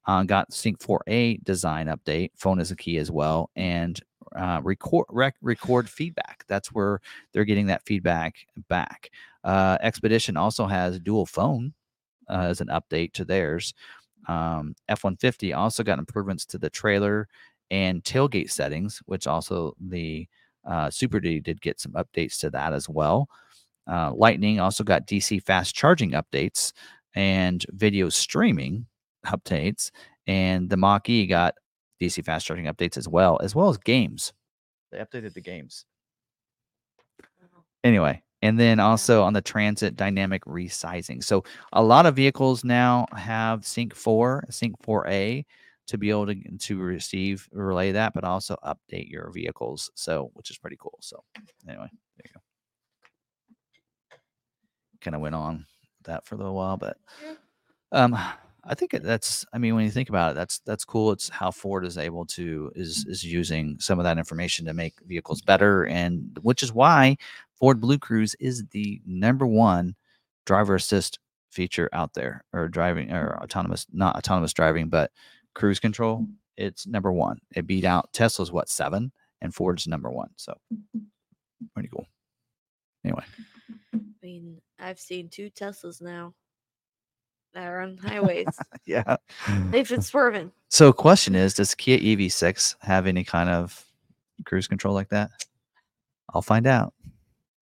uh, 0.05 0.23
got 0.23 0.51
Sync 0.51 0.79
4A 0.79 1.43
design 1.43 1.87
update, 1.87 2.31
phone 2.35 2.59
is 2.59 2.71
a 2.71 2.75
key 2.75 2.97
as 2.97 3.09
well, 3.09 3.49
and 3.55 3.99
uh, 4.35 4.59
record 4.63 5.05
rec- 5.09 5.37
record 5.41 5.89
feedback. 5.89 6.43
That's 6.47 6.73
where 6.73 6.99
they're 7.31 7.45
getting 7.45 7.67
that 7.67 7.85
feedback 7.85 8.35
back. 8.67 9.11
Uh, 9.43 9.77
Expedition 9.81 10.37
also 10.37 10.65
has 10.65 10.99
dual 10.99 11.25
phone 11.25 11.73
uh, 12.29 12.47
as 12.49 12.61
an 12.61 12.67
update 12.67 13.13
to 13.13 13.25
theirs. 13.25 13.73
Um, 14.27 14.75
F-150 14.87 15.55
also 15.55 15.83
got 15.83 15.99
improvements 15.99 16.45
to 16.47 16.57
the 16.57 16.69
trailer 16.69 17.27
and 17.73 18.03
tailgate 18.03 18.51
settings, 18.51 19.01
which 19.07 19.25
also 19.25 19.75
the 19.81 20.27
uh, 20.63 20.91
Super 20.91 21.19
Duty 21.19 21.39
did 21.39 21.59
get 21.59 21.79
some 21.79 21.93
updates 21.93 22.39
to 22.41 22.51
that 22.51 22.71
as 22.71 22.87
well. 22.87 23.27
Uh, 23.91 24.13
Lightning 24.13 24.59
also 24.59 24.83
got 24.83 25.07
DC 25.07 25.41
fast 25.43 25.73
charging 25.73 26.11
updates 26.11 26.71
and 27.15 27.65
video 27.69 28.09
streaming 28.09 28.85
updates, 29.25 29.89
and 30.27 30.69
the 30.69 30.77
Mach 30.77 31.09
E 31.09 31.25
got 31.25 31.55
DC 31.99 32.23
fast 32.23 32.45
charging 32.45 32.65
updates 32.65 32.95
as 32.95 33.07
well, 33.07 33.39
as 33.41 33.55
well 33.55 33.69
as 33.69 33.77
games. 33.79 34.33
They 34.91 34.99
updated 34.99 35.33
the 35.33 35.41
games. 35.41 35.85
Anyway, 37.83 38.21
and 38.43 38.59
then 38.59 38.79
also 38.79 39.23
on 39.23 39.33
the 39.33 39.41
transit 39.41 39.95
dynamic 39.95 40.45
resizing. 40.45 41.23
So 41.23 41.43
a 41.73 41.81
lot 41.81 42.05
of 42.05 42.15
vehicles 42.15 42.63
now 42.63 43.07
have 43.17 43.65
Sync 43.65 43.95
4, 43.95 44.45
Sync 44.51 44.79
4A 44.83 45.43
to 45.93 45.97
be 45.99 46.09
able 46.09 46.25
to, 46.25 46.35
to 46.57 46.79
receive 46.79 47.47
relay 47.53 47.91
that, 47.91 48.15
but 48.15 48.23
also 48.23 48.57
update 48.65 49.11
your 49.11 49.29
vehicles. 49.31 49.91
So 49.93 50.31
which 50.33 50.49
is 50.49 50.57
pretty 50.57 50.75
cool. 50.79 50.97
So 51.01 51.23
anyway, 51.69 51.87
there 52.17 52.25
you 52.25 52.31
go. 52.33 52.41
Kind 55.01 55.13
of 55.13 55.21
went 55.21 55.35
on 55.35 55.67
that 56.05 56.25
for 56.25 56.33
a 56.33 56.37
little 56.39 56.55
while, 56.55 56.77
but 56.77 56.97
um 57.91 58.17
I 58.65 58.73
think 58.73 58.91
that's 59.03 59.45
I 59.53 59.59
mean 59.59 59.75
when 59.75 59.85
you 59.85 59.91
think 59.91 60.09
about 60.09 60.31
it, 60.31 60.35
that's 60.35 60.59
that's 60.65 60.83
cool. 60.83 61.11
It's 61.11 61.29
how 61.29 61.51
Ford 61.51 61.85
is 61.85 61.99
able 61.99 62.25
to 62.27 62.71
is 62.75 63.05
is 63.07 63.23
using 63.23 63.77
some 63.79 63.99
of 63.99 64.03
that 64.05 64.17
information 64.17 64.65
to 64.65 64.73
make 64.73 64.95
vehicles 65.05 65.43
better 65.43 65.85
and 65.85 66.39
which 66.41 66.63
is 66.63 66.73
why 66.73 67.17
Ford 67.59 67.79
Blue 67.79 67.99
Cruise 67.99 68.35
is 68.39 68.65
the 68.71 68.99
number 69.05 69.45
one 69.45 69.93
driver 70.47 70.73
assist 70.73 71.19
feature 71.51 71.87
out 71.93 72.15
there 72.15 72.43
or 72.51 72.67
driving 72.67 73.11
or 73.11 73.37
autonomous 73.43 73.85
not 73.93 74.15
autonomous 74.15 74.53
driving 74.53 74.89
but 74.89 75.11
cruise 75.53 75.79
control 75.79 76.25
it's 76.57 76.85
number 76.85 77.11
one. 77.11 77.39
It 77.55 77.67
beat 77.67 77.85
out 77.85 78.11
tesla's 78.13 78.51
what 78.51 78.69
seven 78.69 79.11
and 79.41 79.53
ford's 79.53 79.87
number 79.87 80.09
one 80.09 80.29
so 80.35 80.55
pretty 81.73 81.89
cool. 81.89 82.07
Anyway. 83.03 83.23
I 83.93 83.99
mean, 84.21 84.61
I've 84.79 84.99
seen 84.99 85.29
two 85.29 85.49
Teslas 85.49 86.01
now 86.01 86.33
that 87.53 87.67
are 87.67 87.81
on 87.81 87.97
highways. 87.97 88.47
yeah. 88.85 89.17
They've 89.69 89.87
been 89.87 90.01
swerving. 90.01 90.51
so 90.69 90.93
question 90.93 91.35
is 91.35 91.53
does 91.53 91.75
kia 91.75 91.99
ev6 91.99 92.75
have 92.81 93.07
any 93.07 93.23
kind 93.23 93.49
of 93.49 93.85
cruise 94.45 94.67
control 94.67 94.93
like 94.93 95.09
that? 95.09 95.31
I'll 96.33 96.41
find 96.41 96.67
out. 96.67 96.93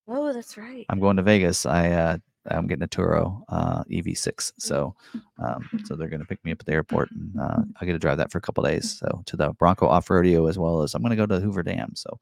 Oh, 0.10 0.32
that's 0.34 0.58
right. 0.58 0.86
i'm 0.90 1.00
going 1.00 1.18
to 1.18 1.24
vegas. 1.24 1.66
I 1.66 1.92
uh 1.92 2.18
i'm 2.52 2.68
getting 2.68 2.84
a 2.84 2.88
turo 2.88 3.42
uh 3.50 3.84
ev6 3.86 4.54
so 4.58 4.96
um 5.40 5.68
so 5.86 5.96
they're 5.96 6.08
going 6.10 6.20
to 6.20 6.26
pick 6.26 6.44
me 6.46 6.52
up 6.52 6.60
at 6.60 6.66
the 6.66 6.72
airport 6.74 7.10
and 7.12 7.40
uh, 7.40 7.62
i 7.82 7.86
get 7.86 7.94
to 7.94 8.00
drive 8.00 8.18
that 8.18 8.32
for 8.32 8.38
a 8.38 8.42
couple 8.42 8.64
days 8.64 8.98
so 9.00 9.22
to 9.26 9.36
the 9.38 9.52
bronco 9.54 9.88
Off-Roadeo 9.88 10.50
as 10.50 10.58
well 10.58 10.82
as 10.82 10.94
i'm 10.96 11.02
going 11.02 11.10
to 11.12 11.16
go 11.16 11.26
to 11.26 11.40
hoover 11.40 11.64
dam 11.64 11.92
so 11.96 12.20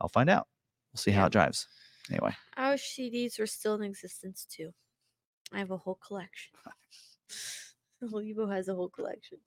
i'll 0.00 0.08
find 0.08 0.28
out 0.30 0.46
we'll 0.92 0.98
see 0.98 1.10
how 1.10 1.26
it 1.26 1.32
drives 1.32 1.68
anyway 2.10 2.32
our 2.56 2.74
CDs 2.74 3.38
were 3.38 3.46
still 3.46 3.74
in 3.74 3.82
existence 3.82 4.46
too. 4.48 4.72
I 5.52 5.58
have 5.58 5.70
a 5.70 5.76
whole 5.76 5.96
collection. 6.06 6.52
Weibo 8.02 8.50
has 8.50 8.68
a 8.68 8.74
whole 8.74 8.88
collection. 8.88 9.38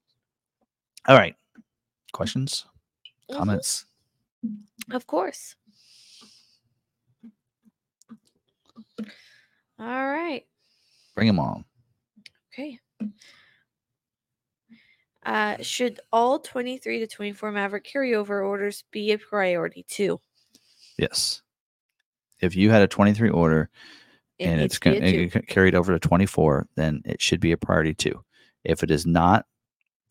all 1.08 1.16
right 1.18 1.36
questions 2.14 2.66
Mhm. 3.32 3.38
comments 3.38 3.86
Of 4.92 5.06
course. 5.08 5.56
All 9.80 9.86
right. 10.10 10.46
bring 11.16 11.28
them 11.28 11.40
on 11.40 11.66
Okay. 12.54 12.80
Uh, 15.26 15.58
should 15.62 16.00
all 16.12 16.40
23 16.40 17.00
to 17.00 17.08
24 17.08 17.52
Maverick 17.52 17.86
carryover 17.86 18.46
orders 18.46 18.84
be 18.92 19.12
a 19.12 19.18
priority 19.18 19.84
too? 19.88 20.20
yes 20.98 21.42
if 22.42 22.56
you 22.56 22.70
had 22.72 22.82
a 22.82 22.88
23 22.88 23.30
order 23.30 23.70
It 24.38 24.46
and 24.48 24.62
it's 24.62 24.80
to 24.80 24.90
be 24.92 25.00
ca- 25.00 25.06
a 25.06 25.28
two. 25.28 25.40
it 25.40 25.48
carried 25.48 25.76
over 25.76 25.92
to 25.94 26.00
24 26.00 26.68
then 26.76 27.02
it 27.06 27.22
should 27.22 27.40
be 27.40 27.52
a 27.52 27.58
priority 27.58 27.94
too 27.94 28.24
if 28.64 28.82
it 28.84 28.92
is 28.92 29.06
not 29.06 29.46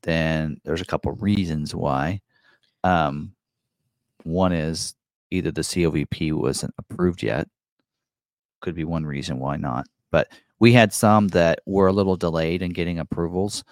then 0.03 0.59
there's 0.65 0.81
a 0.81 0.87
couple 0.87 1.13
reasons 1.13 1.75
why 1.75 2.21
um 2.85 3.33
one 4.25 4.53
is 4.53 4.95
either 5.31 5.51
the 5.51 5.61
covp 5.63 6.33
wasn't 6.33 6.73
approved 6.79 7.23
yet 7.23 7.49
could 8.61 8.75
be 8.75 8.85
one 8.85 9.05
reason 9.07 9.39
why 9.39 9.57
not 9.57 9.87
but 10.11 10.29
we 10.61 10.73
had 10.73 10.93
some 10.93 11.29
that 11.29 11.61
were 11.67 11.87
a 11.87 11.93
little 11.93 12.17
delayed 12.17 12.63
in 12.63 12.73
getting 12.73 12.99
approvals 12.99 13.63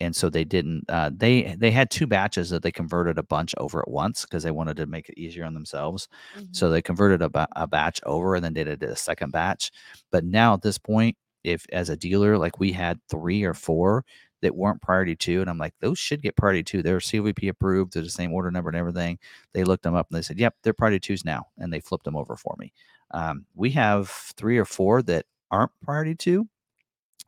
and 0.00 0.14
so 0.14 0.28
they 0.28 0.44
didn't 0.44 0.84
uh, 0.88 1.08
they 1.14 1.54
they 1.58 1.70
had 1.70 1.88
two 1.90 2.06
batches 2.06 2.50
that 2.50 2.62
they 2.62 2.72
converted 2.72 3.16
a 3.16 3.22
bunch 3.22 3.54
over 3.58 3.80
at 3.80 3.88
once 3.88 4.22
because 4.22 4.42
they 4.42 4.50
wanted 4.50 4.76
to 4.76 4.86
make 4.86 5.08
it 5.08 5.18
easier 5.18 5.44
on 5.44 5.54
themselves 5.54 6.08
Mhm. 6.36 6.48
so 6.54 6.68
they 6.68 6.82
converted 6.82 7.22
a, 7.22 7.28
ba- 7.28 7.48
a 7.54 7.66
batch 7.66 8.00
over 8.04 8.34
and 8.34 8.44
then 8.44 8.52
did 8.54 8.66
a, 8.68 8.76
did 8.76 8.90
a 8.90 8.96
second 8.96 9.30
batch. 9.30 9.70
But 10.10 10.24
now 10.24 10.54
at 10.54 10.62
this 10.62 10.78
point, 10.78 11.16
if 11.44 11.64
as 11.72 11.90
a 11.90 11.96
dealer, 11.96 12.36
like 12.36 12.58
we 12.58 12.72
had 12.72 12.98
three 13.08 13.44
or 13.44 13.54
four 13.54 14.04
that 14.42 14.56
weren't 14.56 14.82
priority 14.82 15.14
two, 15.14 15.40
and 15.40 15.48
I'm 15.48 15.58
like, 15.58 15.74
those 15.80 15.98
should 15.98 16.20
get 16.22 16.36
priority 16.36 16.64
two. 16.64 16.82
They're 16.82 16.98
CVP 16.98 17.48
approved. 17.48 17.94
They're 17.94 18.02
the 18.02 18.10
same 18.10 18.32
order 18.32 18.50
number 18.50 18.68
and 18.70 18.76
everything. 18.76 19.18
They 19.52 19.62
looked 19.64 19.84
them 19.84 19.94
up 19.94 20.08
and 20.10 20.18
they 20.18 20.22
said, 20.22 20.38
yep, 20.40 20.54
they're 20.64 20.72
priority 20.74 20.98
twos 21.00 21.24
now. 21.24 21.46
And 21.58 21.72
they 21.72 21.80
flipped 21.80 22.04
them 22.04 22.16
over 22.16 22.34
for 22.36 22.56
me. 22.58 22.72
Um, 23.14 23.46
we 23.54 23.70
have 23.70 24.08
three 24.36 24.58
or 24.58 24.64
four 24.64 25.00
that 25.02 25.24
aren't 25.50 25.70
priority 25.82 26.14
two 26.14 26.48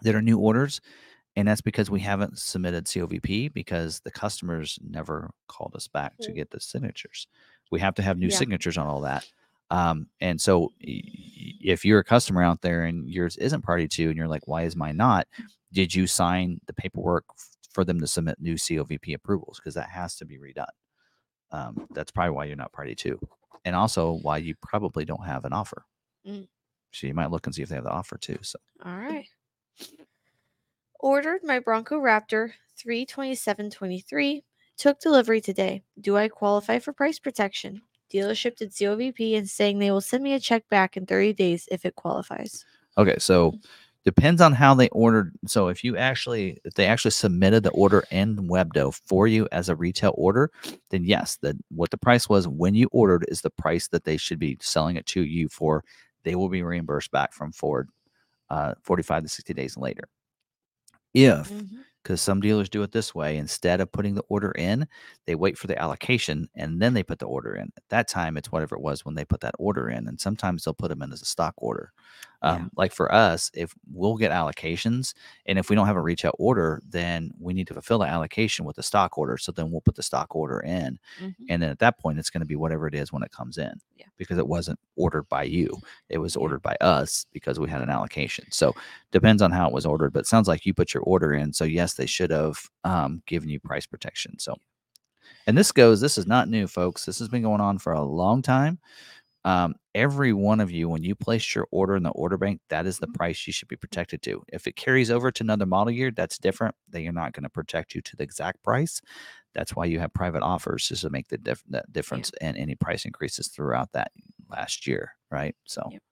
that 0.03 0.15
are 0.15 0.21
new 0.23 0.39
orders. 0.39 0.81
And 1.37 1.47
that's 1.47 1.61
because 1.61 1.91
we 1.91 2.01
haven't 2.01 2.39
submitted 2.39 2.87
COVP 2.87 3.53
because 3.53 4.01
the 4.01 4.11
customers 4.11 4.79
never 4.83 5.31
called 5.49 5.75
us 5.77 5.87
back 5.87 6.17
to 6.23 6.33
Mm. 6.33 6.35
get 6.35 6.51
the 6.51 6.61
signatures. 6.61 7.27
We 7.71 7.79
have 7.81 7.95
to 7.97 8.03
have 8.03 8.19
new 8.19 8.29
Yeah. 8.29 8.37
signatures 8.37 8.79
on 8.79 8.87
all 8.87 9.01
that. 9.03 9.25
Um, 9.71 10.09
and 10.21 10.41
so 10.41 10.73
if 10.81 11.85
you're 11.85 11.99
a 12.01 12.05
customer 12.05 12.43
out 12.43 12.63
there 12.63 12.85
and 12.85 13.09
yours 13.09 13.37
isn't 13.37 13.63
party 13.63 13.87
two 13.89 14.09
and 14.09 14.17
you're 14.17 14.29
like, 14.29 14.47
why 14.49 14.63
is 14.63 14.77
mine 14.77 14.97
not? 14.97 15.29
Did 15.73 15.95
you 15.95 16.07
sign 16.07 16.61
the 16.67 16.73
paperwork 16.73 17.25
f- 17.31 17.57
for 17.71 17.85
them 17.85 18.01
to 18.01 18.07
submit 18.07 18.41
new 18.41 18.55
COVP 18.55 19.13
approvals? 19.15 19.59
Because 19.59 19.75
that 19.75 19.91
has 19.91 20.17
to 20.17 20.25
be 20.25 20.39
redone. 20.39 20.67
Um, 21.53 21.87
that's 21.93 22.11
probably 22.11 22.31
why 22.31 22.45
you're 22.47 22.57
not 22.57 22.73
party 22.73 22.95
two. 22.95 23.19
And 23.67 23.77
also 23.77 24.13
why 24.23 24.39
you 24.39 24.55
probably 24.63 25.05
don't 25.05 25.27
have 25.27 25.45
an 25.45 25.53
offer. 25.53 25.85
Mm. 26.27 26.49
So 26.93 27.07
you 27.07 27.15
might 27.15 27.31
look 27.31 27.47
and 27.47 27.55
see 27.55 27.63
if 27.63 27.69
they 27.69 27.75
have 27.75 27.85
the 27.85 27.91
offer 27.91 28.17
too. 28.17 28.39
So 28.41 28.59
All 28.85 28.97
right. 28.97 29.27
Ordered 31.01 31.43
my 31.45 31.59
Bronco 31.59 31.97
Raptor 32.01 32.53
32723. 32.79 34.45
Took 34.79 35.01
delivery 35.01 35.41
today. 35.41 35.83
Do 36.01 36.17
I 36.17 36.29
qualify 36.29 36.79
for 36.79 36.93
price 36.93 37.19
protection? 37.19 37.83
Dealership 38.13 38.57
did 38.57 38.71
COVP 38.71 39.37
and 39.37 39.49
saying 39.49 39.79
they 39.79 39.91
will 39.91 40.01
send 40.01 40.23
me 40.23 40.33
a 40.33 40.41
check 40.41 40.69
back 40.69 40.97
in 40.97 41.07
30 41.07 41.33
days 41.33 41.69
if 41.71 41.85
it 41.85 41.97
qualifies. 41.97 42.65
okay, 42.97 43.17
so 43.19 43.53
depends 44.07 44.41
on 44.41 44.53
how 44.53 44.73
they 44.73 44.89
ordered. 44.91 45.33
So 45.47 45.67
if 45.67 45.83
you 45.83 45.97
actually 45.97 46.59
if 46.65 46.75
they 46.75 46.87
actually 46.87 47.11
submitted 47.11 47.65
the 47.65 47.71
order 47.71 48.05
in 48.13 48.49
Webdo 48.49 48.95
for 49.05 49.27
you 49.27 49.49
as 49.51 49.69
a 49.69 49.75
retail 49.75 50.15
order, 50.17 50.51
then 50.91 51.05
yes, 51.05 51.37
the 51.43 51.59
what 51.69 51.91
the 51.91 51.99
price 51.99 52.29
was 52.29 52.47
when 52.47 52.75
you 52.75 52.89
ordered 52.93 53.27
is 53.29 53.43
the 53.43 53.51
price 53.51 53.89
that 53.89 54.05
they 54.05 54.17
should 54.17 54.39
be 54.39 54.57
selling 54.61 54.97
it 54.97 55.07
to 55.07 55.25
you 55.25 55.49
for. 55.49 55.85
They 56.23 56.37
will 56.37 56.49
be 56.49 56.63
reimbursed 56.63 57.11
back 57.11 57.33
from 57.33 57.53
Ford 57.53 57.89
uh, 58.49 58.75
45 58.83 59.25
to 59.25 59.29
60 59.29 59.55
days 59.55 59.77
later. 59.77 60.09
If 61.13 61.53
because 62.07 62.21
some 62.21 62.41
dealers 62.41 62.69
do 62.69 62.85
it 62.85 62.93
this 62.93 63.17
way 63.17 63.37
instead 63.37 63.81
of 63.81 63.91
putting 63.91 64.15
the 64.15 64.23
order 64.29 64.53
in 64.53 64.87
they 65.27 65.35
wait 65.35 65.59
for 65.59 65.67
the 65.67 65.77
allocation 65.83 66.49
and 66.55 66.81
then 66.81 66.95
they 66.95 67.03
put 67.03 67.19
the 67.19 67.27
order 67.27 67.57
in 67.57 67.65
at 67.77 67.83
that 67.89 68.07
time 68.07 68.37
it's 68.37 68.53
whatever 68.53 68.77
it 68.77 68.81
was 68.81 69.05
when 69.05 69.17
they 69.17 69.25
put 69.25 69.41
that 69.41 69.57
order 69.59 69.89
in 69.89 70.07
and 70.07 70.21
sometimes 70.21 70.63
they'll 70.63 70.73
put 70.73 70.89
them 70.89 71.03
in 71.03 71.13
as 71.13 71.21
a 71.21 71.25
stock 71.25 71.53
order 71.57 71.93
Yeah. 72.43 72.51
um, 72.53 72.71
like 72.77 72.93
for 72.93 73.13
us 73.13 73.51
if 73.55 73.73
we'll 73.91 74.17
get 74.17 74.31
allocations 74.31 75.15
and 75.47 75.59
if 75.59 75.71
we 75.71 75.77
don't 75.77 75.87
have 75.87 75.97
a 75.97 76.01
retail 76.03 76.35
order 76.39 76.83
then 76.89 77.33
we 77.41 77.55
need 77.55 77.67
to 77.69 77.73
fulfill 77.75 77.99
the 77.99 78.07
allocation 78.07 78.65
with 78.65 78.77
the 78.77 78.83
stock 78.83 79.17
order 79.19 79.37
so 79.39 79.53
then 79.53 79.71
we'll 79.71 79.81
put 79.81 79.95
the 79.95 80.03
stock 80.03 80.35
order 80.37 80.61
in 80.61 80.99
Mhm. 81.21 81.35
and 81.49 81.63
then 81.63 81.71
at 81.71 81.79
that 81.79 81.99
point 81.99 82.19
it's 82.19 82.31
going 82.31 82.41
to 82.43 82.47
be 82.47 82.57
whatever 82.57 82.87
it 82.87 82.95
is 82.95 83.13
when 83.13 83.23
it 83.23 83.31
comes 83.33 83.57
in 83.59 83.73
Yeah. 83.97 84.07
because 84.19 84.39
it 84.39 84.47
wasn't 84.47 84.79
ordered 84.97 85.29
by 85.29 85.45
you 85.45 85.71
it 86.09 86.19
was 86.19 86.37
ordered 86.37 86.63
by 86.63 86.77
us 86.81 87.27
because 87.33 87.59
we 87.59 87.71
had 87.71 87.81
an 87.83 87.91
allocation 87.91 88.45
so 88.51 88.75
depends 89.13 89.41
on 89.43 89.51
how 89.51 89.67
it 89.69 89.73
was 89.73 89.87
ordered 89.87 90.13
but 90.13 90.21
it 90.21 90.27
sounds 90.27 90.49
like 90.49 90.67
you 90.67 90.75
put 90.75 90.93
your 90.95 91.03
order 91.05 91.33
in 91.35 91.53
so 91.53 91.65
yes 91.65 91.95
they 91.95 92.07
should 92.07 92.31
have 92.31 92.59
um, 92.85 93.23
given 93.27 93.49
you 93.49 93.59
price 93.61 93.87
protection 93.87 94.39
so 94.39 94.55
and 95.47 95.57
this 95.57 95.73
goes 95.73 96.01
this 96.01 96.19
is 96.19 96.27
not 96.27 96.49
new 96.49 96.67
folks 96.67 97.05
this 97.07 97.19
has 97.19 97.29
been 97.29 97.43
going 97.43 97.61
on 97.61 97.79
for 97.79 97.93
a 97.93 98.03
long 98.03 98.43
time 98.43 98.79
um, 99.47 99.77
every 99.95 100.35
one 100.35 100.61
of 100.61 100.71
you 100.73 100.91
when 100.91 101.05
you 101.05 101.17
place 101.17 101.55
your 101.57 101.69
order 101.73 101.97
in 101.97 102.05
the 102.05 102.11
order 102.11 102.39
bank 102.39 102.61
that 102.71 102.87
is 102.87 103.01
the 103.01 103.07
Mhm. 103.07 103.17
price 103.17 103.47
you 103.49 103.55
should 103.55 103.69
be 103.69 103.77
protected 103.77 104.23
to 104.23 104.43
if 104.53 104.67
it 104.69 104.77
carries 104.77 105.11
over 105.11 105.33
to 105.33 105.45
another 105.45 105.67
model 105.67 105.93
year 105.93 106.13
that's 106.13 106.39
different 106.39 106.77
then 106.89 107.03
you're 107.03 107.15
not 107.15 107.33
going 107.35 107.45
to 107.45 107.51
protect 107.51 107.95
you 107.95 108.03
to 108.03 108.17
the 108.17 108.25
exact 108.25 108.63
price 108.65 109.01
that's 109.55 109.75
why 109.77 109.85
you 109.87 110.01
have 110.01 110.13
private 110.15 110.43
offers 110.43 110.91
is 110.93 111.03
to 111.03 111.11
make 111.11 111.29
the 111.29 111.39
that 111.69 111.93
difference 111.93 112.33
and 112.41 112.57
any 112.59 112.77
price 112.77 113.07
increases 113.07 113.49
throughout 113.49 113.93
that 113.93 114.13
last 114.51 114.87
year 114.87 115.13
right 115.31 115.57
so 115.67 115.91
Yep. 115.91 116.03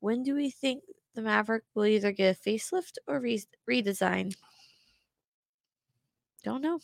When 0.00 0.22
do 0.22 0.34
we 0.34 0.48
think 0.50 0.84
the 1.12 1.20
Maverick 1.20 1.64
will 1.74 1.84
either 1.84 2.10
get 2.10 2.34
a 2.34 2.40
facelift 2.40 2.96
or 3.06 3.20
re- 3.20 3.44
redesign? 3.68 4.34
Don't 6.42 6.62
know. 6.62 6.80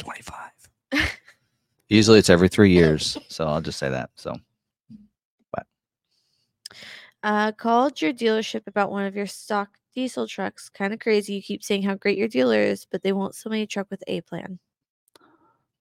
25 0.00 0.50
usually 1.88 2.18
it's 2.18 2.30
every 2.30 2.48
three 2.48 2.70
years 2.72 3.16
so 3.28 3.46
i'll 3.46 3.60
just 3.60 3.78
say 3.78 3.88
that 3.88 4.10
so 4.16 4.34
Uh, 7.22 7.52
called 7.52 8.00
your 8.00 8.14
dealership 8.14 8.62
about 8.66 8.90
one 8.90 9.04
of 9.04 9.14
your 9.14 9.26
stock 9.26 9.68
diesel 9.94 10.26
trucks. 10.26 10.70
Kind 10.70 10.94
of 10.94 11.00
crazy. 11.00 11.34
You 11.34 11.42
keep 11.42 11.62
saying 11.62 11.82
how 11.82 11.94
great 11.94 12.16
your 12.16 12.28
dealer 12.28 12.58
is, 12.60 12.86
but 12.90 13.02
they 13.02 13.12
won't 13.12 13.34
sell 13.34 13.52
me 13.52 13.60
a 13.60 13.66
truck 13.66 13.88
with 13.90 14.02
A 14.06 14.22
plan. 14.22 14.58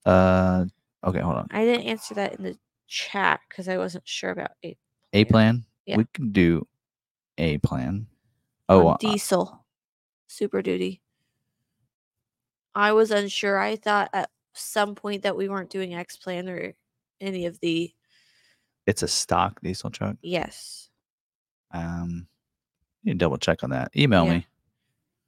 uh 0.06 0.66
okay 1.04 1.20
hold 1.22 1.38
on 1.38 1.48
I 1.52 1.64
didn't 1.64 1.86
answer 1.88 2.14
that 2.16 2.36
in 2.36 2.44
the 2.44 2.58
chat 2.88 3.40
because 3.48 3.70
I 3.70 3.78
wasn't 3.78 4.06
sure 4.08 4.32
about 4.32 4.52
A. 4.66 4.76
a 5.14 5.24
plan 5.26 5.64
Yeah. 5.86 5.98
we 5.98 6.06
can 6.14 6.32
do 6.34 6.68
a 7.38 7.58
plan 7.60 8.08
on 8.68 8.82
oh 8.82 8.88
uh, 8.90 8.98
diesel 8.98 9.66
super 10.28 10.62
duty. 10.62 11.02
I 12.76 12.92
was 12.94 13.12
unsure. 13.12 13.60
I 13.60 13.76
thought 13.76 14.10
at 14.14 14.30
some 14.54 14.96
point 14.96 15.24
that 15.24 15.36
we 15.36 15.50
weren't 15.50 15.70
doing 15.70 15.94
X 15.96 16.18
plan 16.18 16.50
or 16.50 16.74
any 17.22 17.46
of 17.46 17.60
the 17.60 17.94
it's 18.88 19.04
a 19.04 19.08
stock 19.08 19.60
diesel 19.62 19.90
truck 19.90 20.16
yes. 20.22 20.90
um 21.74 22.26
you 23.04 23.14
double 23.14 23.38
check 23.38 23.64
on 23.64 23.70
that 23.70 23.92
email 23.96 24.26
Yeah. 24.26 24.34
me 24.36 24.48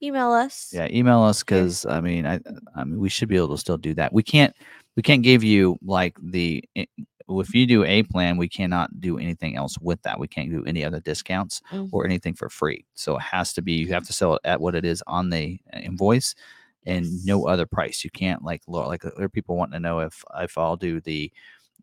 Email 0.03 0.31
us. 0.31 0.71
Yeah, 0.73 0.87
email 0.89 1.21
us 1.21 1.43
Okay. 1.43 1.57
because 1.57 1.85
I 1.85 2.01
mean, 2.01 2.25
I 2.25 2.39
I 2.75 2.83
mean, 2.85 2.97
we 2.99 3.07
should 3.07 3.29
be 3.29 3.35
able 3.35 3.49
to 3.49 3.57
still 3.59 3.77
do 3.77 3.93
that. 3.93 4.11
We 4.11 4.23
can't 4.23 4.51
we 4.95 5.03
can't 5.03 5.21
give 5.21 5.43
you 5.43 5.77
like 5.83 6.17
the 6.19 6.63
if 6.75 7.53
you 7.53 7.67
do 7.67 7.83
a 7.83 8.01
plan, 8.01 8.35
we 8.37 8.49
cannot 8.49 8.99
do 8.99 9.19
anything 9.19 9.55
else 9.55 9.77
with 9.79 10.01
that. 10.01 10.19
We 10.19 10.27
can't 10.27 10.49
do 10.49 10.65
any 10.65 10.83
other 10.83 10.99
discounts 11.01 11.61
Mhm. 11.71 11.89
or 11.91 12.03
anything 12.03 12.33
for 12.33 12.49
free. 12.49 12.83
So 12.95 13.17
it 13.17 13.21
has 13.21 13.53
to 13.53 13.61
be 13.61 13.73
you 13.73 13.89
have 13.89 14.07
to 14.07 14.11
sell 14.13 14.33
it 14.35 14.41
at 14.43 14.59
what 14.59 14.73
it 14.73 14.85
is 14.85 15.03
on 15.05 15.29
the 15.29 15.59
uh, 15.71 15.77
invoice 15.77 16.33
and 16.85 17.05
no 17.25 17.47
other 17.47 17.65
price. 17.65 18.03
You 18.03 18.09
can't 18.09 18.43
like 18.43 18.61
look 18.67 18.87
like 18.87 19.01
there 19.01 19.13
are 19.25 19.29
people 19.29 19.55
wanting 19.57 19.73
to 19.73 19.79
know 19.79 19.99
if 19.99 20.23
if 20.39 20.57
I'll 20.57 20.77
do 20.77 20.99
the 21.01 21.31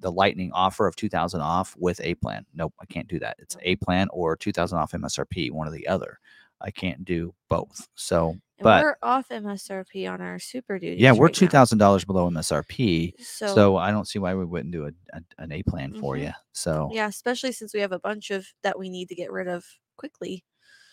the 0.00 0.12
lightning 0.12 0.52
offer 0.52 0.86
of 0.86 0.94
2000 0.94 1.40
off 1.40 1.74
with 1.78 2.00
a 2.02 2.14
plan. 2.16 2.46
Nope, 2.54 2.72
I 2.80 2.86
can't 2.86 3.08
do 3.08 3.18
that. 3.18 3.36
It's 3.40 3.56
a 3.62 3.74
plan 3.76 4.06
or 4.12 4.36
2000 4.36 4.78
off 4.78 4.92
MSRP, 4.92 5.50
one 5.50 5.66
or 5.66 5.72
the 5.72 5.88
other. 5.88 6.20
I 6.60 6.70
can't 6.70 7.04
do 7.04 7.34
both. 7.48 7.86
So, 7.96 8.30
And 8.30 8.40
but 8.64 8.82
we're 8.82 8.96
off 9.02 9.28
MSRP 9.28 10.08
on 10.12 10.20
our 10.20 10.38
super 10.40 10.78
duty. 10.78 11.00
yeah, 11.00 11.12
we're 11.12 11.28
two 11.28 11.46
thousand 11.48 11.78
dollars 11.78 12.04
below 12.04 12.28
MSRP, 12.30 13.12
So, 13.20 13.46
so, 13.54 13.76
I 13.76 13.90
don't 13.92 14.06
see 14.08 14.18
why 14.18 14.34
we 14.34 14.44
wouldn't 14.44 14.72
do 14.72 14.86
a, 14.86 14.90
a 15.16 15.20
an 15.38 15.52
A 15.52 15.62
plan 15.64 15.94
for 16.00 16.14
Mhm. 16.16 16.22
you. 16.26 16.32
So 16.52 16.90
yeah. 16.92 17.02
yeah, 17.02 17.08
especially 17.08 17.52
since 17.52 17.72
we 17.74 17.80
have 17.80 17.92
a 17.92 18.00
bunch 18.00 18.30
of 18.30 18.46
that 18.62 18.76
we 18.78 18.88
need 18.88 19.08
to 19.10 19.14
get 19.14 19.30
rid 19.32 19.46
of 19.48 19.64
quickly. 19.96 20.44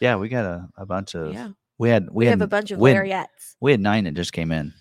Yeah, 0.01 0.15
we 0.17 0.29
got 0.29 0.45
a, 0.45 0.67
a 0.77 0.85
bunch 0.85 1.15
of 1.15 1.33
yeah, 1.33 1.49
we 1.77 1.89
had 1.89 2.07
we, 2.09 2.21
we, 2.21 2.25
had 2.25 2.31
have 2.31 2.41
a 2.41 2.47
bunch 2.47 2.71
of 2.71 2.79
we 2.79 2.91
had, 2.91 2.97
lariats, 2.97 3.55
we 3.59 3.71
had 3.71 3.79
nine 3.81 4.03
that 4.05 4.13
just 4.13 4.33
came 4.33 4.51
in, 4.51 4.73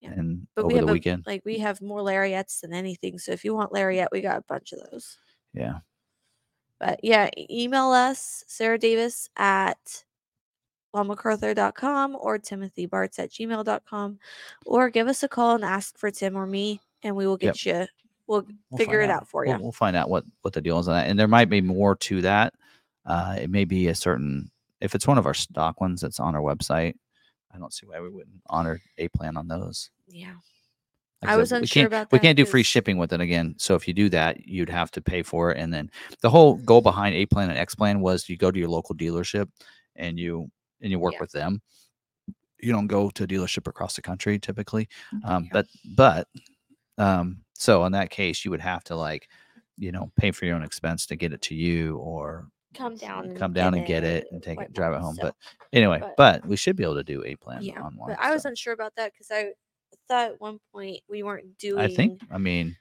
Yeah. 0.00 0.10
and 0.12 0.46
but 0.54 0.66
we 0.66 0.74
have 0.74 0.86
the 0.86 0.90
a, 0.90 0.94
weekend. 0.94 1.24
like 1.26 1.42
we 1.44 1.58
have 1.58 1.80
more 1.80 2.02
lariats 2.02 2.60
than 2.60 2.72
anything. 2.72 3.18
So 3.18 3.32
if 3.32 3.44
you 3.44 3.54
want 3.54 3.72
lariat, 3.72 4.08
we 4.12 4.20
got 4.20 4.38
a 4.38 4.44
bunch 4.48 4.72
of 4.72 4.80
those. 4.90 5.18
yeah, 5.54 5.78
But 6.78 7.00
yeah, 7.02 7.30
email 7.50 7.90
us, 7.90 8.44
Sarah 8.48 8.78
Davis 8.78 9.28
at 9.36 10.04
longmcarthur.com 10.94 12.16
or 12.20 12.38
timothybartz 12.38 13.18
at 13.18 13.30
gmail.com 13.30 14.18
or 14.66 14.90
give 14.90 15.08
us 15.08 15.22
a 15.22 15.28
call 15.28 15.54
and 15.54 15.64
ask 15.64 15.96
for 15.98 16.10
Tim 16.10 16.36
or 16.36 16.46
me 16.46 16.80
and 17.02 17.16
we 17.16 17.26
will 17.26 17.38
Yep. 17.40 17.54
get 17.54 17.64
you, 17.66 17.86
we'll, 18.26 18.46
We'll 18.70 18.78
figure 18.78 19.00
it 19.00 19.08
out 19.10 19.26
for 19.26 19.44
We'll, 19.46 19.56
you. 19.56 19.62
we'll 19.62 19.72
find 19.72 19.96
out 19.96 20.10
what 20.10 20.24
what 20.42 20.52
the 20.52 20.60
deal 20.60 20.78
is 20.78 20.88
on 20.88 20.94
that, 20.94 21.08
and 21.08 21.18
there 21.18 21.28
might 21.28 21.48
be 21.48 21.60
more 21.62 21.96
to 21.96 22.20
that. 22.22 22.52
Uh, 23.06 23.36
it 23.40 23.48
may 23.50 23.64
be 23.64 23.88
a 23.88 23.94
certain 23.94 24.50
if 24.82 24.94
it's 24.94 25.06
one 25.06 25.16
of 25.18 25.26
our 25.26 25.34
stock 25.34 25.80
ones 25.80 26.00
that's 26.00 26.20
on 26.20 26.34
our 26.34 26.42
website. 26.42 26.94
I 27.54 27.58
don't 27.58 27.72
see 27.72 27.86
why 27.86 28.00
we 28.00 28.08
wouldn't 28.08 28.40
honor 28.48 28.80
a 28.98 29.08
plan 29.08 29.36
on 29.36 29.46
those. 29.46 29.90
Yeah. 30.08 30.32
Like 31.20 31.30
I 31.32 31.36
was 31.36 31.52
we 31.52 31.58
unsure 31.58 31.82
can't- 31.82 31.86
about 31.86 32.12
We 32.12 32.18
can't 32.18 32.36
do 32.36 32.44
free 32.46 32.62
shipping 32.62 32.96
with 32.98 33.12
it 33.12 33.20
again. 33.20 33.54
So 33.58 33.74
if 33.74 33.86
you 33.86 33.94
do 33.94 34.08
that, 34.08 34.46
you'd 34.46 34.70
have 34.70 34.90
to 34.92 35.02
pay 35.02 35.22
for 35.22 35.52
it. 35.52 35.58
And 35.58 35.72
then 35.72 35.90
the 36.22 36.30
whole 36.30 36.56
goal 36.56 36.80
behind 36.80 37.14
A 37.14 37.26
plan 37.26 37.50
and 37.50 37.58
X 37.58 37.74
plan 37.74 38.00
was 38.00 38.28
you 38.28 38.36
go 38.36 38.50
to 38.50 38.58
your 38.58 38.70
local 38.70 38.94
dealership 38.96 39.48
and 39.96 40.18
you 40.18 40.50
and 40.80 40.90
you 40.90 40.98
work 40.98 41.12
Yeah. 41.14 41.20
with 41.20 41.32
them. 41.32 41.60
You 42.60 42.72
don't 42.72 42.86
go 42.86 43.10
to 43.10 43.24
a 43.24 43.26
dealership 43.26 43.66
across 43.68 43.94
the 43.96 44.02
country 44.02 44.38
typically. 44.38 44.88
Um, 45.24 45.44
Yeah. 45.44 45.50
But 45.52 45.66
but 45.94 46.28
um, 46.98 47.42
so 47.54 47.84
in 47.84 47.92
that 47.92 48.10
case, 48.10 48.44
you 48.44 48.50
would 48.50 48.60
have 48.62 48.82
to 48.84 48.96
like 48.96 49.28
you 49.76 49.92
know 49.92 50.10
pay 50.16 50.30
for 50.32 50.46
your 50.46 50.56
own 50.56 50.62
expense 50.64 51.06
to 51.06 51.16
get 51.16 51.32
it 51.34 51.42
to 51.42 51.54
you 51.54 51.98
or 51.98 52.48
Come 52.74 52.96
down 52.96 53.34
come 53.36 53.52
down 53.52 53.74
and 53.74 53.86
get 53.86 54.02
it 54.04 54.26
and 54.32 54.42
take 54.42 54.60
it 54.60 54.72
drive 54.72 54.92
it 54.94 55.00
home. 55.00 55.14
so- 55.16 55.22
But 55.22 55.34
anyway, 55.72 55.98
but- 56.00 56.14
but, 56.16 56.46
we 56.46 56.56
should 56.56 56.76
be 56.76 56.82
able 56.84 56.94
to 56.96 57.04
do 57.04 57.22
A 57.24 57.34
plan 57.36 57.62
yeah. 57.62 57.80
on 57.82 57.96
one. 57.96 58.10
But 58.10 58.18
I 58.20 58.32
was 58.32 58.42
so. 58.42 58.48
unsure 58.48 58.72
about 58.72 58.94
that 58.96 59.12
because 59.12 59.30
I 59.30 59.52
thought 60.08 60.32
at 60.32 60.40
one 60.40 60.58
point 60.72 61.00
we 61.08 61.22
weren't 61.22 61.58
doing 61.58 61.80
I 61.80 61.88
think 61.94 62.20
I 62.30 62.38
mean 62.38 62.76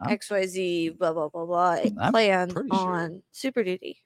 I'm- 0.00 0.16
XYZ 0.16 0.96
blah 0.98 1.12
blah 1.12 1.28
blah 1.28 1.44
blah 1.46 1.76
I'm 2.00 2.50
sure. 2.50 2.70
on 2.70 3.22
Super 3.32 3.62
Duty. 3.64 3.98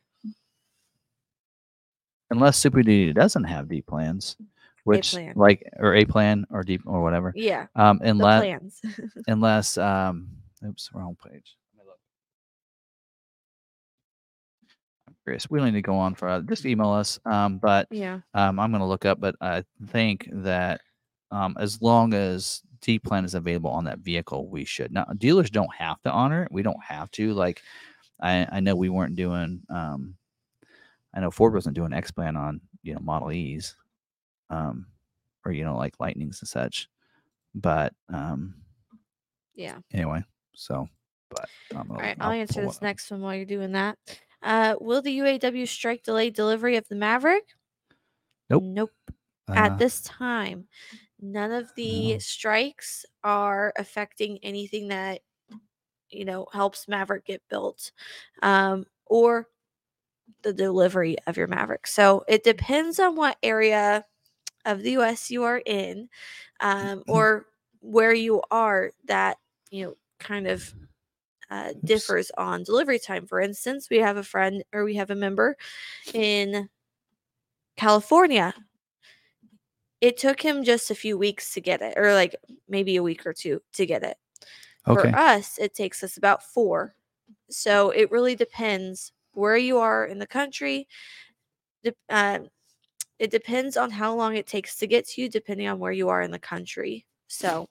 unless 2.31 2.59
Super 2.59 2.83
Duty 2.83 3.13
doesn't 3.13 3.45
have 3.45 3.69
D 3.69 3.83
plans, 3.83 4.37
which 4.85 5.15
like 5.35 5.69
or 5.79 5.95
A 5.95 6.05
plan 6.05 6.47
or 6.51 6.63
deep 6.63 6.83
or 6.87 7.03
whatever. 7.03 7.33
Yeah, 7.37 7.67
Um, 7.77 8.01
unless 8.03 8.41
plans. 8.43 8.81
unless 9.29 9.77
um, 9.79 10.29
oops, 10.67 10.91
wrong 10.95 11.17
page. 11.31 11.57
Let 15.25 15.31
me 15.31 15.35
look. 15.35 15.45
I'm 15.45 15.45
curious. 15.47 15.51
We 15.51 15.59
don't 15.59 15.67
need 15.69 15.79
to 15.79 15.83
go 15.83 15.97
on 15.97 16.15
for 16.15 16.29
uh, 16.29 16.41
just 16.41 16.67
email 16.67 16.91
us. 16.91 17.19
Um, 17.25 17.59
but 17.59 17.89
yeah, 17.91 18.21
um, 18.35 18.59
I'm 18.59 18.71
going 18.71 18.81
to 18.81 18.87
look 18.87 19.05
up. 19.05 19.21
But 19.21 19.37
I 19.41 19.65
think 19.89 20.29
that 20.33 20.81
um, 21.31 21.57
as 21.59 21.81
long 21.81 22.15
as 22.15 22.63
D 22.81 22.99
plan 22.99 23.25
is 23.25 23.35
available 23.35 23.71
on 23.71 23.85
that 23.85 24.01
vehicle, 24.01 24.49
we 24.49 24.65
should. 24.65 24.93
Now 24.93 25.05
dealers 25.19 25.51
don't 25.51 25.75
have 25.75 26.01
to 26.03 26.11
honor 26.11 26.45
it. 26.45 26.53
We 26.53 26.63
don't 26.63 26.83
have 26.83 27.11
to. 27.13 27.33
Like 27.35 27.63
I, 28.21 28.47
I 28.51 28.61
know 28.61 28.75
we 28.77 28.89
weren't 28.89 29.17
doing. 29.17 29.63
Um, 29.71 30.17
I 31.15 31.21
know 31.21 31.31
Ford 31.31 31.55
wasn't 31.55 31.77
doing 31.77 31.93
X 31.93 32.11
plan 32.11 32.37
on 32.37 32.61
you 32.83 32.95
know 32.95 33.01
Model 33.01 33.33
E's, 33.33 33.77
um, 34.51 34.87
or 35.45 35.53
you 35.53 35.65
know 35.65 35.77
like 35.77 35.95
Lightnings 36.01 36.41
and 36.41 36.49
such. 36.49 36.89
But 37.55 37.93
um, 38.13 38.55
yeah. 39.55 39.79
anyway, 39.93 40.25
So, 40.55 40.89
but 41.31 41.49
I'm 41.73 41.91
All 41.91 41.97
gonna, 41.97 42.03
right, 42.03 42.17
I'll, 42.19 42.33
answer 42.33 42.63
this 42.63 42.77
up. 42.77 42.83
next 42.83 43.11
one 43.11 43.21
while 43.21 43.35
you're 43.35 43.45
doing 43.45 43.73
that. 43.73 43.99
Uh, 44.43 44.77
will 44.81 45.03
the 45.03 45.19
UAW 45.19 45.67
strike 45.67 46.03
delay 46.03 46.31
delivery 46.31 46.77
of 46.77 46.89
the 46.89 46.97
Maverick? 46.97 47.45
Nope. 48.51 48.65
Nope. 48.65 48.93
Uh, 49.49 49.55
At 49.57 49.79
this 49.79 50.03
time, 50.03 50.69
none 51.21 51.53
of 51.53 51.75
the 51.75 52.13
No. 52.15 52.19
strikes 52.19 53.05
are 53.25 53.73
affecting 53.77 54.39
anything 54.43 54.89
that 54.89 55.23
you 56.11 56.25
know 56.25 56.47
helps 56.53 56.89
Maverick 56.89 57.25
get 57.27 57.43
built, 57.49 57.93
um, 58.43 58.87
or 59.07 59.49
the 60.43 60.53
delivery 60.53 61.17
of 61.27 61.37
your 61.37 61.47
Maverick. 61.49 61.87
So 61.87 62.25
it 62.29 62.45
depends 62.45 62.99
on 63.01 63.17
what 63.17 63.39
area 63.43 64.05
of 64.65 64.83
the 64.83 64.93
U.S. 64.93 65.31
you 65.31 65.45
are 65.45 65.63
in, 65.67 66.09
um, 66.61 67.05
or 67.09 67.47
where 67.81 68.15
you 68.15 68.43
are. 68.51 68.93
That 69.07 69.39
you 69.71 69.85
know 69.87 69.97
kind 70.21 70.47
of 70.49 70.75
uh, 71.53 71.75
differs 71.85 72.31
on 72.39 72.63
delivery 72.63 72.99
time. 72.99 73.27
For 73.27 73.39
instance, 73.39 73.91
we 73.91 73.99
have 73.99 74.17
a 74.17 74.23
friend 74.23 74.65
or 74.73 74.85
we 74.85 74.95
have 74.95 75.11
a 75.11 75.15
member 75.15 75.55
in 76.15 76.71
California. 77.77 78.55
It 80.01 80.17
took 80.17 80.41
him 80.41 80.65
just 80.65 80.91
a 80.91 80.95
few 80.95 81.19
weeks 81.19 81.53
to 81.53 81.61
get 81.61 81.83
it, 81.83 81.95
or 81.99 82.15
like 82.15 82.35
maybe 82.69 82.97
a 82.97 83.03
week 83.03 83.27
or 83.27 83.35
two 83.35 83.61
to 83.75 83.85
get 83.85 84.03
it. 84.03 84.17
okay. 84.89 85.11
For 85.11 85.17
us, 85.17 85.59
it 85.59 85.75
takes 85.75 86.03
us 86.03 86.17
about 86.17 86.43
four. 86.43 86.95
So 87.51 87.91
it 87.91 88.11
really 88.11 88.35
depends 88.35 89.13
where 89.33 89.59
you 89.59 89.77
are 89.79 90.07
in 90.07 90.19
the 90.19 90.27
country. 90.27 90.89
Dep- 91.85 91.97
um, 92.09 92.49
it 93.19 93.31
depends 93.31 93.77
on 93.77 93.91
how 93.91 94.15
long 94.15 94.37
it 94.37 94.47
takes 94.47 94.77
to 94.77 94.87
get 94.87 95.07
to 95.09 95.21
you, 95.21 95.29
depending 95.29 95.69
on 95.69 95.79
where 95.79 95.93
you 95.93 96.09
are 96.09 96.23
in 96.23 96.31
the 96.31 96.39
country. 96.39 97.05
So, 97.29 97.69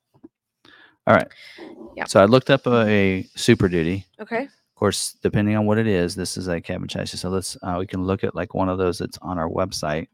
All 1.07 1.15
right. 1.15 1.27
Yeah. 1.95 2.05
So 2.05 2.21
I 2.21 2.25
looked 2.25 2.49
up 2.49 2.67
a, 2.67 3.25
Super 3.35 3.67
Duty. 3.67 4.05
okay. 4.19 4.43
Of 4.43 4.75
course, 4.75 5.15
depending 5.21 5.55
on 5.55 5.67
what 5.67 5.77
it 5.77 5.85
is, 5.85 6.15
this 6.15 6.37
is 6.37 6.47
a 6.47 6.59
cabin 6.59 6.87
chassis. 6.87 7.17
So 7.17 7.29
let's 7.29 7.55
uh, 7.61 7.75
we 7.77 7.85
can 7.85 8.03
look 8.03 8.23
at 8.23 8.33
like 8.33 8.55
one 8.55 8.67
of 8.67 8.79
those 8.79 8.97
that's 8.97 9.19
on 9.21 9.37
our 9.37 9.47
website. 9.47 10.07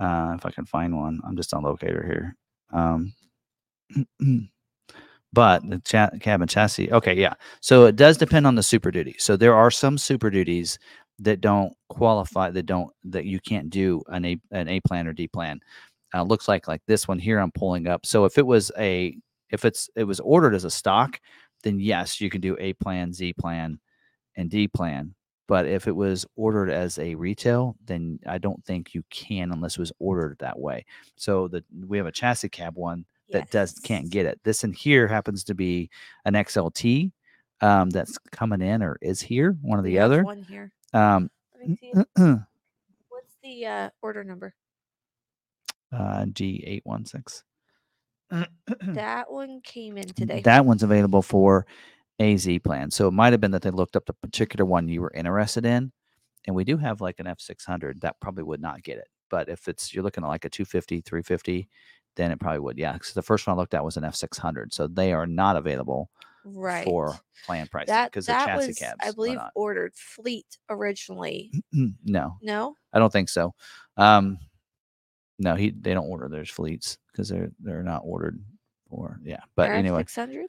Uh, 0.00 0.34
if 0.36 0.44
I 0.44 0.50
can 0.50 0.64
find 0.64 0.96
one, 0.96 1.20
I'm 1.24 1.36
just 1.36 1.54
on 1.54 1.62
locator 1.62 2.04
here. 2.04 2.36
Um, 2.72 3.12
but 5.32 5.68
the 5.68 5.80
cha- 5.84 6.10
cabin 6.20 6.48
chassis, 6.48 6.90
okay, 6.90 7.14
yeah. 7.14 7.34
So 7.60 7.84
it 7.86 7.94
does 7.94 8.16
depend 8.16 8.48
on 8.48 8.56
the 8.56 8.64
Super 8.64 8.90
Duty. 8.90 9.14
So 9.18 9.36
there 9.36 9.54
are 9.54 9.70
some 9.70 9.96
Super 9.96 10.30
Duties 10.30 10.78
that 11.20 11.40
don't 11.40 11.72
qualify, 11.88 12.50
that 12.50 12.66
don't 12.66 12.90
that 13.04 13.26
you 13.26 13.38
can't 13.40 13.70
do 13.70 14.02
an 14.08 14.24
A 14.24 14.40
an 14.50 14.68
A 14.68 14.80
plan 14.80 15.06
or 15.06 15.12
D 15.12 15.28
plan. 15.28 15.60
Uh, 16.14 16.22
looks 16.22 16.48
like 16.48 16.66
like 16.66 16.82
this 16.86 17.06
one 17.06 17.18
here 17.18 17.38
I'm 17.38 17.52
pulling 17.52 17.86
up. 17.86 18.06
So 18.06 18.24
if 18.24 18.38
it 18.38 18.46
was 18.46 18.72
a 18.78 19.16
if 19.50 19.64
it's 19.64 19.88
it 19.96 20.04
was 20.04 20.20
ordered 20.20 20.54
as 20.54 20.64
a 20.64 20.70
stock, 20.70 21.20
then 21.62 21.80
yes, 21.80 22.20
you 22.20 22.30
can 22.30 22.40
do 22.40 22.56
A 22.60 22.72
plan, 22.74 23.12
Z 23.12 23.32
plan, 23.34 23.78
and 24.36 24.50
D 24.50 24.68
plan. 24.68 25.14
But 25.46 25.66
if 25.66 25.88
it 25.88 25.96
was 25.96 26.26
ordered 26.36 26.68
as 26.70 26.98
a 26.98 27.14
retail, 27.14 27.74
then 27.86 28.18
I 28.26 28.36
don't 28.38 28.62
think 28.64 28.94
you 28.94 29.02
can 29.10 29.50
unless 29.50 29.74
it 29.74 29.80
was 29.80 29.92
ordered 29.98 30.36
that 30.40 30.58
way. 30.58 30.84
So 31.16 31.48
the 31.48 31.64
we 31.86 31.96
have 31.96 32.06
a 32.06 32.12
chassis 32.12 32.50
cab 32.50 32.76
one 32.76 33.06
that 33.30 33.50
does 33.50 33.72
can't 33.82 34.10
get 34.10 34.26
it. 34.26 34.38
This 34.44 34.62
in 34.64 34.72
here 34.72 35.08
happens 35.08 35.44
to 35.44 35.54
be 35.54 35.88
an 36.26 36.34
XLT 36.34 37.10
um, 37.62 37.90
that's 37.90 38.18
coming 38.30 38.60
in 38.60 38.82
or 38.82 38.98
is 39.00 39.20
here, 39.22 39.56
one 39.62 39.78
or 39.78 39.82
the 39.82 39.98
other. 39.98 40.22
One 40.22 40.42
here. 40.42 40.70
Um, 40.92 41.30
Let 41.58 41.68
me 41.68 41.76
see. 41.80 41.92
uh, 42.16 42.36
What's 43.08 43.36
the 43.42 43.66
uh, 43.66 43.90
order 44.02 44.22
number? 44.24 44.54
G816. 45.92 47.42
That 48.82 49.30
one 49.30 49.60
came 49.62 49.96
in 49.96 50.08
today. 50.08 50.40
That 50.42 50.66
one's 50.66 50.82
available 50.82 51.22
for 51.22 51.66
AZ 52.20 52.48
plan. 52.64 52.90
So 52.90 53.08
it 53.08 53.12
might 53.12 53.32
have 53.32 53.40
been 53.40 53.52
that 53.52 53.62
they 53.62 53.70
looked 53.70 53.96
up 53.96 54.06
the 54.06 54.12
particular 54.12 54.64
one 54.64 54.88
you 54.88 55.00
were 55.00 55.12
interested 55.14 55.64
in. 55.64 55.92
And 56.46 56.54
we 56.54 56.64
do 56.64 56.76
have 56.76 57.00
like 57.00 57.20
an 57.20 57.26
F600 57.26 58.00
that 58.00 58.20
probably 58.20 58.44
would 58.44 58.60
not 58.60 58.82
get 58.82 58.98
it. 58.98 59.08
But 59.30 59.48
if 59.48 59.68
it's 59.68 59.94
you're 59.94 60.04
looking 60.04 60.24
at 60.24 60.28
like 60.28 60.44
a 60.44 60.50
250, 60.50 61.00
350, 61.02 61.68
then 62.16 62.30
it 62.30 62.40
probably 62.40 62.60
would. 62.60 62.78
Yeah. 62.78 62.94
Because 62.94 63.12
the 63.12 63.22
first 63.22 63.46
one 63.46 63.56
I 63.56 63.60
looked 63.60 63.74
at 63.74 63.84
was 63.84 63.96
an 63.96 64.04
F600. 64.04 64.72
So 64.72 64.86
they 64.86 65.12
are 65.12 65.26
not 65.26 65.56
available 65.56 66.10
right. 66.44 66.84
for 66.84 67.18
plan 67.44 67.66
pricing 67.70 68.04
because 68.04 68.26
the 68.26 68.32
chassis 68.32 68.68
was, 68.68 68.78
cabs. 68.78 68.96
I 69.02 69.12
believe, 69.12 69.38
ordered 69.54 69.94
fleet 69.94 70.46
originally. 70.68 71.50
no, 71.72 72.36
No. 72.42 72.74
I 72.92 72.98
don't 72.98 73.12
think 73.12 73.28
so. 73.28 73.54
Um, 73.96 74.38
no, 75.38 75.54
he 75.54 75.70
they 75.70 75.94
don't 75.94 76.08
order 76.08 76.28
those 76.28 76.50
fleets 76.50 76.98
because 77.18 77.28
they're 77.28 77.50
they're 77.60 77.82
not 77.82 78.02
ordered 78.04 78.40
for 78.88 79.18
yeah. 79.24 79.40
But 79.56 79.70
anyway, 79.70 80.00
six 80.02 80.14
hundred. 80.14 80.46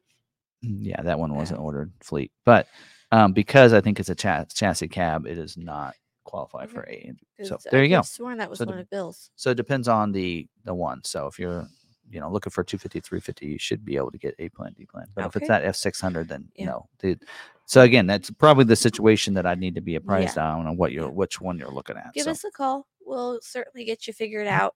Mm, 0.64 0.78
Yeah, 0.86 1.02
that 1.02 1.18
one 1.20 1.34
wasn't 1.36 1.60
Yeah. 1.60 1.66
ordered 1.66 1.92
fleet, 2.02 2.32
but 2.46 2.68
um, 3.12 3.34
because 3.34 3.74
I 3.74 3.82
think 3.82 4.00
it's 4.00 4.10
a 4.10 4.16
cha- 4.16 4.46
chassis 4.46 4.88
cab, 4.88 5.26
it 5.26 5.38
is 5.38 5.56
does 5.56 5.58
not 5.64 5.96
qualify 6.26 6.68
for 6.68 6.88
A. 6.88 7.12
So 7.44 7.58
there 7.72 7.84
you 7.84 7.90
go. 7.90 8.04
Sworn 8.04 8.38
that 8.38 8.50
was 8.50 8.60
So 8.60 8.66
one 8.66 8.76
the- 8.76 8.82
of 8.84 8.90
Bill's. 8.92 9.32
So 9.36 9.50
it 9.50 9.56
depends 9.56 9.88
on 9.88 10.12
the 10.12 10.48
the 10.66 10.76
one. 10.76 11.04
So 11.04 11.26
if 11.28 11.40
you're 11.40 11.68
you 12.12 12.20
know 12.20 12.32
looking 12.32 12.52
for 12.52 12.64
250, 12.64 13.00
350, 13.00 13.48
you 13.48 13.58
should 13.58 13.84
be 13.84 13.96
able 13.96 14.12
to 14.12 14.18
get 14.20 14.36
A 14.38 14.50
plan, 14.50 14.74
D 14.78 14.86
plan. 14.86 15.08
But 15.16 15.26
if 15.26 15.36
it's 15.36 15.48
that 15.48 15.64
F 15.64 15.76
six 15.76 16.00
hundred, 16.00 16.28
then 16.30 16.48
Yeah. 16.56 16.66
no. 16.68 16.90
Dude. 17.00 17.24
So 17.66 17.82
again, 17.82 18.06
that's 18.08 18.30
probably 18.32 18.64
the 18.66 18.76
situation 18.76 19.34
that 19.36 19.46
I 19.46 19.54
need 19.56 19.76
to 19.76 19.82
be 19.82 19.96
apprised 19.96 20.38
on 20.38 20.68
on 20.68 20.78
what 20.78 20.92
you're 20.92 21.10
which 21.10 21.42
one 21.42 21.58
you're 21.58 21.72
looking 21.72 21.98
at. 21.98 22.14
Give 22.14 22.26
so 22.26 22.32
us 22.32 22.44
a 22.44 22.52
call. 22.52 22.86
We'll 23.02 23.40
certainly 23.42 23.86
get 23.86 24.06
you 24.06 24.14
figured 24.14 24.48
out. 24.48 24.76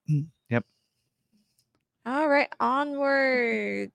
All 2.06 2.28
right, 2.28 2.48
onwards. 2.60 3.92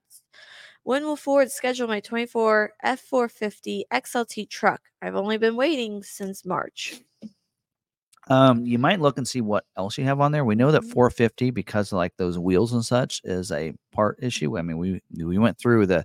When 0.84 1.04
will 1.04 1.16
Ford 1.16 1.50
schedule 1.52 1.88
my 1.88 2.00
24 2.00 2.74
F450 2.82 3.84
XLT 3.92 4.46
truck? 4.46 4.82
I've 5.02 5.16
only 5.16 5.38
been 5.38 5.56
waiting 5.56 6.02
since 6.02 6.44
March. 6.44 7.02
Um, 8.28 8.64
you 8.66 8.78
might 8.78 9.00
look 9.00 9.18
and 9.18 9.26
see 9.26 9.40
what 9.40 9.64
else 9.76 9.96
you 9.98 10.04
have 10.04 10.20
on 10.20 10.30
there. 10.32 10.44
We 10.44 10.54
know 10.54 10.70
that 10.72 10.82
Mhm. 10.82 10.92
450 10.92 11.50
because 11.50 11.90
of 11.92 11.96
like 11.96 12.16
those 12.16 12.38
wheels 12.38 12.72
and 12.72 12.84
such 12.84 13.20
is 13.24 13.50
a 13.50 13.72
part 13.92 14.18
issue. 14.22 14.58
I 14.58 14.62
mean, 14.62 14.78
we 14.78 15.00
we 15.16 15.38
went 15.38 15.58
through 15.58 15.86
the 15.86 16.04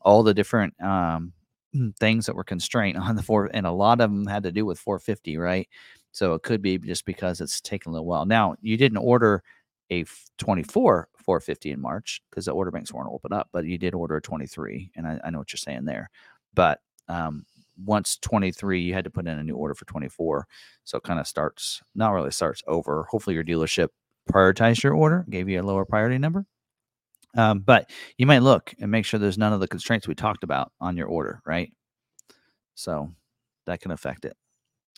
all 0.00 0.22
the 0.24 0.34
different 0.34 0.74
um 0.82 1.34
things 2.00 2.26
that 2.26 2.36
were 2.36 2.44
constrained 2.44 2.98
on 2.98 3.16
the 3.16 3.22
four, 3.24 3.50
and 3.54 3.66
a 3.66 3.72
lot 3.72 4.00
of 4.00 4.10
them 4.10 4.26
had 4.26 4.44
to 4.44 4.52
do 4.52 4.66
with 4.66 4.78
450, 4.80 5.36
right? 5.38 5.68
So 6.12 6.34
it 6.34 6.42
could 6.44 6.62
be 6.62 6.78
just 6.78 7.04
because 7.06 7.40
it's 7.42 7.60
taken 7.60 7.90
a 7.90 7.94
little 7.94 8.06
while. 8.06 8.26
Now 8.26 8.56
you 8.62 8.76
didn't 8.78 8.98
order 8.98 9.42
a 9.92 10.00
f- 10.02 10.30
24 10.38 11.08
450 11.16 11.70
in 11.70 11.80
March 11.80 12.22
because 12.30 12.46
the 12.46 12.52
order 12.52 12.70
banks 12.70 12.92
weren't 12.92 13.10
open 13.12 13.32
up, 13.32 13.48
but 13.52 13.64
you 13.64 13.78
did 13.78 13.94
order 13.94 14.16
a 14.16 14.22
23, 14.22 14.92
and 14.96 15.06
I, 15.06 15.20
I 15.24 15.30
know 15.30 15.38
what 15.38 15.52
you're 15.52 15.58
saying 15.58 15.84
there. 15.84 16.10
But 16.54 16.80
um, 17.08 17.44
once 17.84 18.16
23, 18.18 18.80
you 18.80 18.94
had 18.94 19.04
to 19.04 19.10
put 19.10 19.26
in 19.26 19.38
a 19.38 19.42
new 19.42 19.54
order 19.54 19.74
for 19.74 19.84
24. 19.84 20.46
So 20.84 20.98
it 20.98 21.04
kind 21.04 21.20
of 21.20 21.26
starts, 21.26 21.82
not 21.94 22.12
really 22.12 22.30
starts 22.30 22.62
over. 22.66 23.06
Hopefully, 23.10 23.34
your 23.34 23.44
dealership 23.44 23.88
prioritized 24.30 24.82
your 24.82 24.94
order, 24.94 25.26
gave 25.28 25.48
you 25.48 25.60
a 25.60 25.62
lower 25.62 25.84
priority 25.84 26.18
number. 26.18 26.46
Um, 27.36 27.60
but 27.60 27.90
you 28.18 28.26
might 28.26 28.42
look 28.42 28.74
and 28.78 28.90
make 28.90 29.06
sure 29.06 29.18
there's 29.18 29.38
none 29.38 29.52
of 29.52 29.60
the 29.60 29.68
constraints 29.68 30.06
we 30.06 30.14
talked 30.14 30.44
about 30.44 30.72
on 30.80 30.96
your 30.96 31.06
order, 31.06 31.40
right? 31.46 31.72
So 32.74 33.10
that 33.66 33.80
can 33.80 33.90
affect 33.90 34.24
it. 34.24 34.36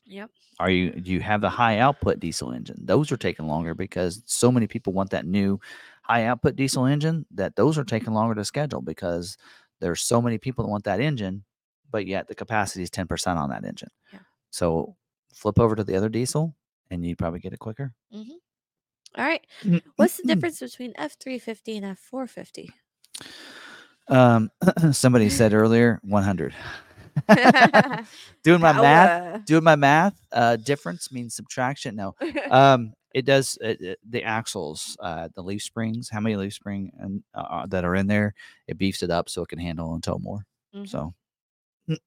Yep. 0.06 0.30
Are 0.60 0.70
you 0.70 0.90
do 0.90 1.10
you 1.10 1.20
have 1.20 1.40
the 1.40 1.48
high 1.48 1.78
output 1.78 2.20
diesel 2.20 2.52
engine? 2.52 2.78
Those 2.80 3.10
are 3.10 3.16
taking 3.16 3.46
longer 3.46 3.74
because 3.74 4.22
so 4.26 4.52
many 4.52 4.66
people 4.66 4.92
want 4.92 5.10
that 5.10 5.26
new 5.26 5.58
high 6.02 6.26
output 6.26 6.56
diesel 6.56 6.84
engine 6.84 7.24
that 7.32 7.56
those 7.56 7.78
are 7.78 7.84
taking 7.84 8.12
longer 8.12 8.34
to 8.34 8.44
schedule 8.44 8.82
because 8.82 9.38
there's 9.80 10.02
so 10.02 10.20
many 10.20 10.38
people 10.38 10.64
that 10.64 10.70
want 10.70 10.84
that 10.84 11.00
engine, 11.00 11.44
but 11.90 12.06
yet 12.06 12.28
the 12.28 12.34
capacity 12.34 12.82
is 12.82 12.90
10% 12.90 13.36
on 13.36 13.48
that 13.50 13.64
engine. 13.64 13.88
Yeah. 14.12 14.20
So 14.50 14.96
flip 15.32 15.58
over 15.58 15.74
to 15.74 15.84
the 15.84 15.96
other 15.96 16.08
diesel 16.10 16.54
and 16.90 17.04
you 17.04 17.16
probably 17.16 17.40
get 17.40 17.54
it 17.54 17.58
quicker. 17.58 17.92
Mm-hmm. 18.14 18.32
All 19.16 19.24
right. 19.24 19.44
Mm, 19.62 19.74
mm, 19.74 19.82
What's 19.96 20.16
the 20.16 20.24
mm. 20.24 20.28
difference 20.28 20.60
between 20.60 20.92
F350 20.94 21.82
and 21.82 21.96
F450? 21.96 22.68
Um, 24.08 24.50
somebody 24.92 25.30
said 25.30 25.54
earlier 25.54 26.00
100. 26.02 26.54
doing 28.42 28.60
my 28.60 28.72
math, 28.72 29.44
doing 29.44 29.64
my 29.64 29.76
math. 29.76 30.14
Uh, 30.32 30.56
difference 30.56 31.12
means 31.12 31.34
subtraction. 31.34 31.96
No, 31.96 32.14
um, 32.50 32.92
it 33.14 33.24
does. 33.24 33.58
It, 33.60 33.80
it- 33.80 33.98
the 34.08 34.22
axles, 34.24 34.96
uh, 35.00 35.28
the 35.34 35.42
leaf 35.42 35.62
springs. 35.62 36.08
How 36.08 36.20
many 36.20 36.36
leaf 36.36 36.54
spring 36.54 36.90
and 36.98 37.22
uh, 37.34 37.66
that 37.66 37.84
are 37.84 37.94
in 37.94 38.06
there? 38.06 38.34
It 38.68 38.78
beefs 38.78 39.02
it 39.02 39.10
up 39.10 39.28
so 39.28 39.42
it 39.42 39.48
can 39.48 39.58
handle 39.58 39.94
and 39.94 40.02
tow 40.02 40.18
more. 40.18 40.46
Mhm. 40.74 40.88
So 40.88 41.14
I 41.88 41.98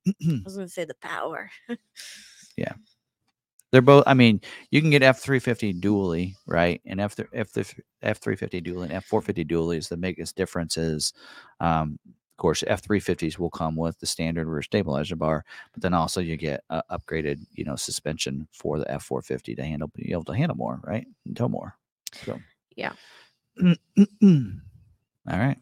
was 0.46 0.56
going 0.56 0.68
to 0.68 0.70
say 0.70 0.86
the 0.86 0.96
power. 0.96 1.50
Yeah. 2.58 2.74
They're 3.72 3.82
both. 3.82 4.06
I 4.08 4.14
mean, 4.14 4.40
you 4.72 4.80
can 4.82 4.90
get 4.90 5.04
F 5.04 5.20
three 5.20 5.40
fifty 5.40 5.74
dually, 5.74 6.34
right? 6.46 6.82
And 6.86 7.02
F 7.02 7.16
F 7.34 7.50
F 8.02 8.18
three 8.20 8.38
fifty 8.38 8.62
dually 8.62 8.84
and 8.84 8.94
F 8.94 9.06
four 9.06 9.22
fifty 9.22 9.44
dually 9.44 9.78
is 9.78 9.90
the 9.90 9.98
biggest 9.98 10.38
difference. 10.38 10.78
Is, 10.78 11.12
um, 11.60 12.00
of 12.38 12.40
course, 12.40 12.64
F 12.68 12.84
three 12.84 13.00
fifties 13.00 13.40
will 13.40 13.50
come 13.50 13.76
with 13.76 14.00
the 14.00 14.06
standard 14.06 14.48
rear 14.48 14.62
stabilizer 14.62 15.16
bar, 15.16 15.44
but 15.74 15.82
then 15.82 15.96
also 15.96 16.22
you 16.22 16.38
get 16.38 16.64
uh, 16.70 16.84
upgraded, 16.92 17.40
you 17.54 17.66
know, 17.66 17.76
suspension 17.76 18.48
for 18.54 18.78
the 18.78 18.90
F 18.92 19.04
four 19.04 19.24
fifty 19.24 19.56
to 19.56 19.64
handle 19.64 19.90
be 19.96 20.12
able 20.12 20.24
to 20.26 20.36
handle 20.36 20.56
more, 20.56 20.80
right? 20.84 21.08
And 21.26 21.36
tow 21.36 21.50
more. 21.50 21.76
So 22.14 22.40
Yeah. 22.76 22.94
All 23.64 23.74
right. 25.26 25.58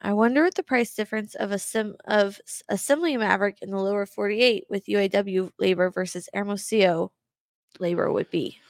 I 0.00 0.12
wonder 0.12 0.44
what 0.44 0.54
the 0.54 0.62
price 0.62 0.94
difference 0.94 1.34
of 1.34 1.50
a 1.50 1.58
sim 1.58 1.96
of 2.04 2.40
assembling 2.68 3.18
Maverick 3.18 3.58
in 3.60 3.72
the 3.72 3.76
lower 3.76 4.06
48 4.06 4.66
with 4.70 4.86
UAW 4.86 5.50
labor 5.58 5.90
versus 5.90 6.28
Hermosillo 6.32 7.10
labor 7.80 8.12
would 8.12 8.30
be. 8.30 8.60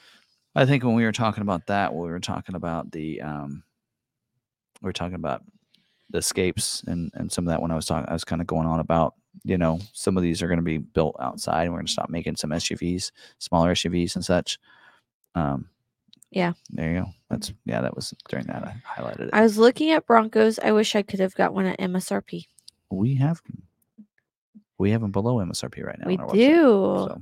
I 0.55 0.65
think 0.65 0.83
when 0.83 0.95
we 0.95 1.03
were 1.03 1.11
talking 1.11 1.43
about 1.43 1.67
that, 1.67 1.93
we 1.93 2.09
were 2.09 2.19
talking 2.19 2.55
about 2.55 2.91
the 2.91 3.21
um, 3.21 3.61
we 4.81 4.87
were 4.87 4.93
talking 4.93 5.13
about 5.13 5.43
the 6.11 6.17
escapes 6.19 6.83
and 6.87 7.11
and 7.13 7.31
some 7.31 7.45
of 7.47 7.51
that 7.51 7.61
when 7.61 7.71
I 7.71 7.75
was 7.75 7.85
talking, 7.85 8.09
I 8.09 8.13
was 8.13 8.23
kind 8.23 8.41
of 8.41 8.47
going 8.47 8.67
on 8.67 8.79
about 8.79 9.13
you 9.43 9.57
know 9.57 9.79
some 9.93 10.17
of 10.17 10.23
these 10.23 10.41
are 10.41 10.47
going 10.47 10.57
to 10.59 10.63
be 10.63 10.77
built 10.77 11.15
outside, 11.19 11.63
and 11.63 11.71
we're 11.73 11.79
going 11.79 11.87
to 11.87 11.91
stop 11.91 12.09
making 12.09 12.35
some 12.35 12.49
SUVs, 12.51 13.11
smaller 13.37 13.73
SUVs 13.73 14.15
and 14.15 14.25
such. 14.25 14.57
Um, 15.35 15.69
Yeah. 16.31 16.53
there 16.71 16.91
you 16.91 16.99
go. 17.01 17.05
That's 17.29 17.53
yeah, 17.65 17.81
that 17.81 17.95
was 17.95 18.13
during 18.27 18.47
that 18.47 18.63
I 18.63 18.75
highlighted 19.01 19.19
it. 19.21 19.29
I 19.33 19.41
was 19.41 19.57
looking 19.57 19.91
at 19.91 20.05
Broncos. 20.07 20.57
I 20.59 20.71
wish 20.71 20.95
I 20.95 21.03
could 21.03 21.19
have 21.19 21.35
got 21.35 21.53
one 21.53 21.65
at 21.65 21.79
MSRP. 21.79 22.47
we 22.89 23.15
have 23.15 23.41
we 24.79 24.91
have 24.91 25.01
them 25.01 25.11
below 25.11 25.35
MSRP 25.37 25.85
right 25.85 25.99
now. 25.99 26.07
we 26.07 26.17
do. 26.17 26.23
Website, 26.23 27.07
so 27.07 27.21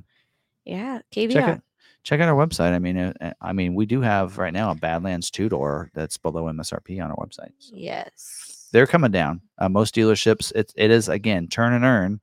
Yeah, 0.66 1.00
check 1.12 1.56
it. 1.58 1.62
Check 2.04 2.22
out 2.22 2.30
our 2.30 2.48
website. 2.48 2.72
I 2.72 2.80
mean, 2.80 2.98
uh, 2.98 3.34
I 3.42 3.52
mean, 3.52 3.76
we 3.76 3.86
do 3.86 4.00
have 4.00 4.38
right 4.38 4.54
now 4.54 4.72
a 4.72 4.76
Badlands 4.76 5.30
two 5.30 5.50
door 5.50 5.92
that's 5.94 6.18
below 6.18 6.44
MSRP 6.46 7.04
on 7.04 7.12
our 7.12 7.18
website. 7.18 7.52
so. 7.60 7.74
Yes. 7.76 8.47
They're 8.72 8.88
coming 8.88 9.12
down. 9.12 9.42
Uh, 9.58 9.70
most 9.70 9.96
dealerships, 9.96 10.52
it, 10.56 10.74
it 10.76 10.92
is 10.92 11.10
again 11.10 11.48
turn 11.48 11.74
and 11.74 11.84
earn. 11.84 12.22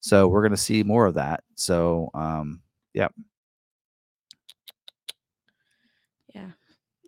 So 0.00 0.28
we're 0.28 0.42
going 0.42 0.50
to 0.52 0.56
see 0.56 0.82
more 0.82 1.06
of 1.06 1.14
that. 1.14 1.42
So 1.56 2.10
um, 2.14 2.62
Yeah. 6.34 6.50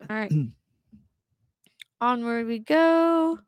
All 0.09 0.17
right. 0.17 0.33
Onward 2.01 2.47
we 2.47 2.59
go. 2.61 3.39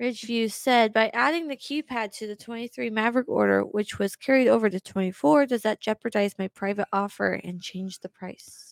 Ridgeview 0.00 0.50
said, 0.50 0.92
by 0.92 1.10
adding 1.14 1.46
the 1.46 1.56
keypad 1.56 2.12
to 2.18 2.26
the 2.26 2.34
23 2.34 2.90
Maverick 2.90 3.28
order, 3.28 3.62
which 3.62 3.98
was 3.98 4.16
carried 4.16 4.48
over 4.48 4.68
to 4.68 4.80
24, 4.80 5.46
does 5.46 5.62
that 5.62 5.80
jeopardize 5.80 6.34
my 6.38 6.48
private 6.48 6.88
offer 6.92 7.34
and 7.44 7.62
change 7.62 8.00
the 8.00 8.08
price? 8.08 8.71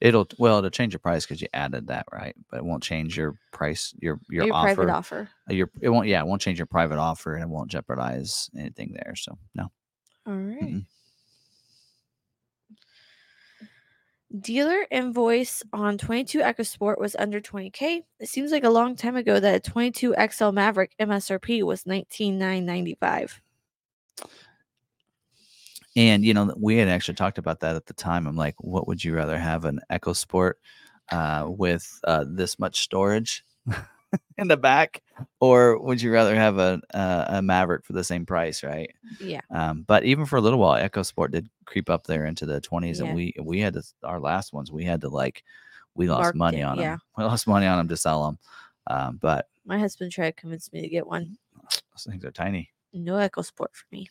It'll 0.00 0.26
well 0.38 0.58
it'll 0.58 0.70
change 0.70 0.92
your 0.92 1.00
price 1.00 1.24
because 1.26 1.40
you 1.42 1.48
added 1.54 1.86
that 1.88 2.06
right, 2.12 2.34
but 2.50 2.58
it 2.58 2.64
won't 2.64 2.82
change 2.82 3.16
your 3.16 3.34
price 3.52 3.94
your 4.00 4.20
your, 4.30 4.46
Your, 4.46 4.54
offer. 4.54 4.74
private 4.74 4.92
offer. 4.92 5.28
uh, 5.50 5.54
Your 5.54 5.70
it 5.80 5.88
won't 5.88 6.06
yeah 6.08 6.20
it 6.20 6.26
won't 6.26 6.40
change 6.42 6.58
your 6.58 6.66
private 6.66 6.98
offer 6.98 7.34
and 7.34 7.42
it 7.42 7.48
won't 7.48 7.70
jeopardize 7.70 8.50
anything 8.56 8.92
there. 8.92 9.14
So 9.16 9.36
no. 9.54 9.70
All 10.26 10.34
right. 10.34 10.60
Mm-mm. 10.60 10.84
Dealer 14.40 14.86
invoice 14.90 15.62
on 15.72 15.96
22 15.96 16.40
EcoSport 16.40 16.98
was 16.98 17.16
under 17.18 17.40
20k. 17.40 18.02
It 18.20 18.28
seems 18.28 18.52
like 18.52 18.64
a 18.64 18.68
long 18.70 18.94
time 18.94 19.16
ago 19.16 19.40
that 19.40 19.54
a 19.54 19.60
22 19.70 20.14
XL 20.30 20.50
Maverick 20.50 20.92
MSRP 21.00 21.62
was 21.62 21.86
19,995. 21.86 23.40
And 25.98 26.24
you 26.24 26.32
know 26.32 26.54
we 26.56 26.76
had 26.76 26.88
actually 26.88 27.14
talked 27.16 27.38
about 27.38 27.58
that 27.60 27.74
at 27.74 27.86
the 27.86 27.92
time. 27.94 28.26
I'm 28.28 28.36
like, 28.36 28.54
what 28.60 28.86
would 28.86 29.02
you 29.02 29.14
rather 29.14 29.36
have 29.36 29.64
an 29.64 29.80
EcoSport 29.90 30.52
uh, 31.10 31.46
with 31.48 31.98
uh, 32.04 32.24
this 32.28 32.58
much 32.58 32.82
storage 32.82 33.42
in 34.38 34.46
the 34.46 34.56
back, 34.56 35.02
or 35.40 35.76
would 35.82 36.00
you 36.00 36.12
rather 36.12 36.36
have 36.36 36.58
a, 36.58 36.80
a 36.94 37.26
a 37.38 37.42
Maverick 37.42 37.84
for 37.84 37.94
the 37.94 38.04
same 38.04 38.24
price, 38.24 38.62
right? 38.62 38.90
Yeah. 39.20 39.40
Um, 39.50 39.82
but 39.88 40.04
even 40.04 40.24
for 40.24 40.36
a 40.36 40.40
little 40.40 40.60
while, 40.60 40.80
EcoSport 40.80 41.32
did 41.32 41.48
creep 41.64 41.90
up 41.90 42.04
there 42.06 42.26
into 42.26 42.46
the 42.46 42.60
20s, 42.60 42.98
Yeah. 43.00 43.06
and 43.06 43.14
we 43.16 43.34
we 43.42 43.58
had 43.58 43.74
to 43.74 43.82
our 44.04 44.20
last 44.20 44.52
ones. 44.52 44.70
We 44.70 44.84
had 44.84 45.00
to 45.00 45.08
like 45.08 45.42
we 45.96 46.08
lost 46.08 46.22
Marked 46.22 46.36
money 46.36 46.60
it, 46.60 46.62
on 46.62 46.76
them. 46.76 46.84
yeah. 46.84 46.96
We 47.18 47.24
lost 47.24 47.48
money 47.48 47.66
on 47.66 47.78
them 47.78 47.88
to 47.88 47.96
sell 47.96 48.24
them. 48.26 48.38
Um, 48.86 49.18
but 49.20 49.48
My 49.66 49.78
husband 49.80 50.12
tried 50.12 50.36
to 50.36 50.40
convince 50.40 50.72
me 50.72 50.80
to 50.80 50.88
get 50.88 51.08
one. 51.08 51.36
those 51.92 52.04
things 52.06 52.24
are 52.24 52.30
tiny. 52.30 52.70
No 52.92 53.14
EcoSport 53.14 53.72
for 53.74 53.86
me. 53.90 54.08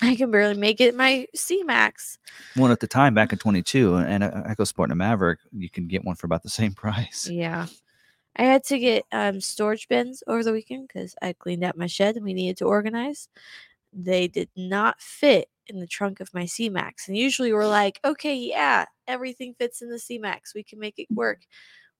I 0.00 0.16
can 0.16 0.30
barely 0.30 0.54
make 0.54 0.80
it 0.80 0.94
my 0.94 1.26
C 1.34 1.62
Max. 1.62 2.18
One 2.56 2.70
at 2.70 2.80
the 2.80 2.86
time 2.86 3.14
back 3.14 3.32
in 3.32 3.38
22, 3.38 3.96
and 3.96 4.24
a 4.24 4.44
EcoSport 4.48 4.84
and 4.84 4.92
a 4.92 4.96
Maverick, 4.96 5.38
you 5.52 5.70
can 5.70 5.86
get 5.86 6.04
one 6.04 6.16
for 6.16 6.26
about 6.26 6.42
the 6.42 6.50
same 6.50 6.72
price. 6.74 7.28
Yeah. 7.30 7.66
I 8.36 8.42
had 8.42 8.64
to 8.64 8.78
get 8.78 9.04
um, 9.12 9.40
storage 9.40 9.86
bins 9.88 10.22
over 10.26 10.42
the 10.42 10.52
weekend 10.52 10.88
because 10.88 11.14
I 11.22 11.34
cleaned 11.34 11.62
out 11.62 11.78
my 11.78 11.86
shed 11.86 12.16
and 12.16 12.24
we 12.24 12.34
needed 12.34 12.56
to 12.58 12.64
organize. 12.64 13.28
They 13.92 14.26
did 14.26 14.48
not 14.56 15.00
fit 15.00 15.48
in 15.68 15.78
the 15.78 15.86
trunk 15.86 16.18
of 16.18 16.34
my 16.34 16.46
C 16.46 16.68
Max. 16.68 17.06
And 17.06 17.16
usually 17.16 17.52
we're 17.52 17.68
like, 17.68 18.00
okay, 18.04 18.34
yeah, 18.34 18.86
everything 19.06 19.54
fits 19.54 19.82
in 19.82 19.88
the 19.88 20.00
C 20.00 20.18
Max. 20.18 20.52
We 20.54 20.64
can 20.64 20.80
make 20.80 20.98
it 20.98 21.06
work. 21.10 21.42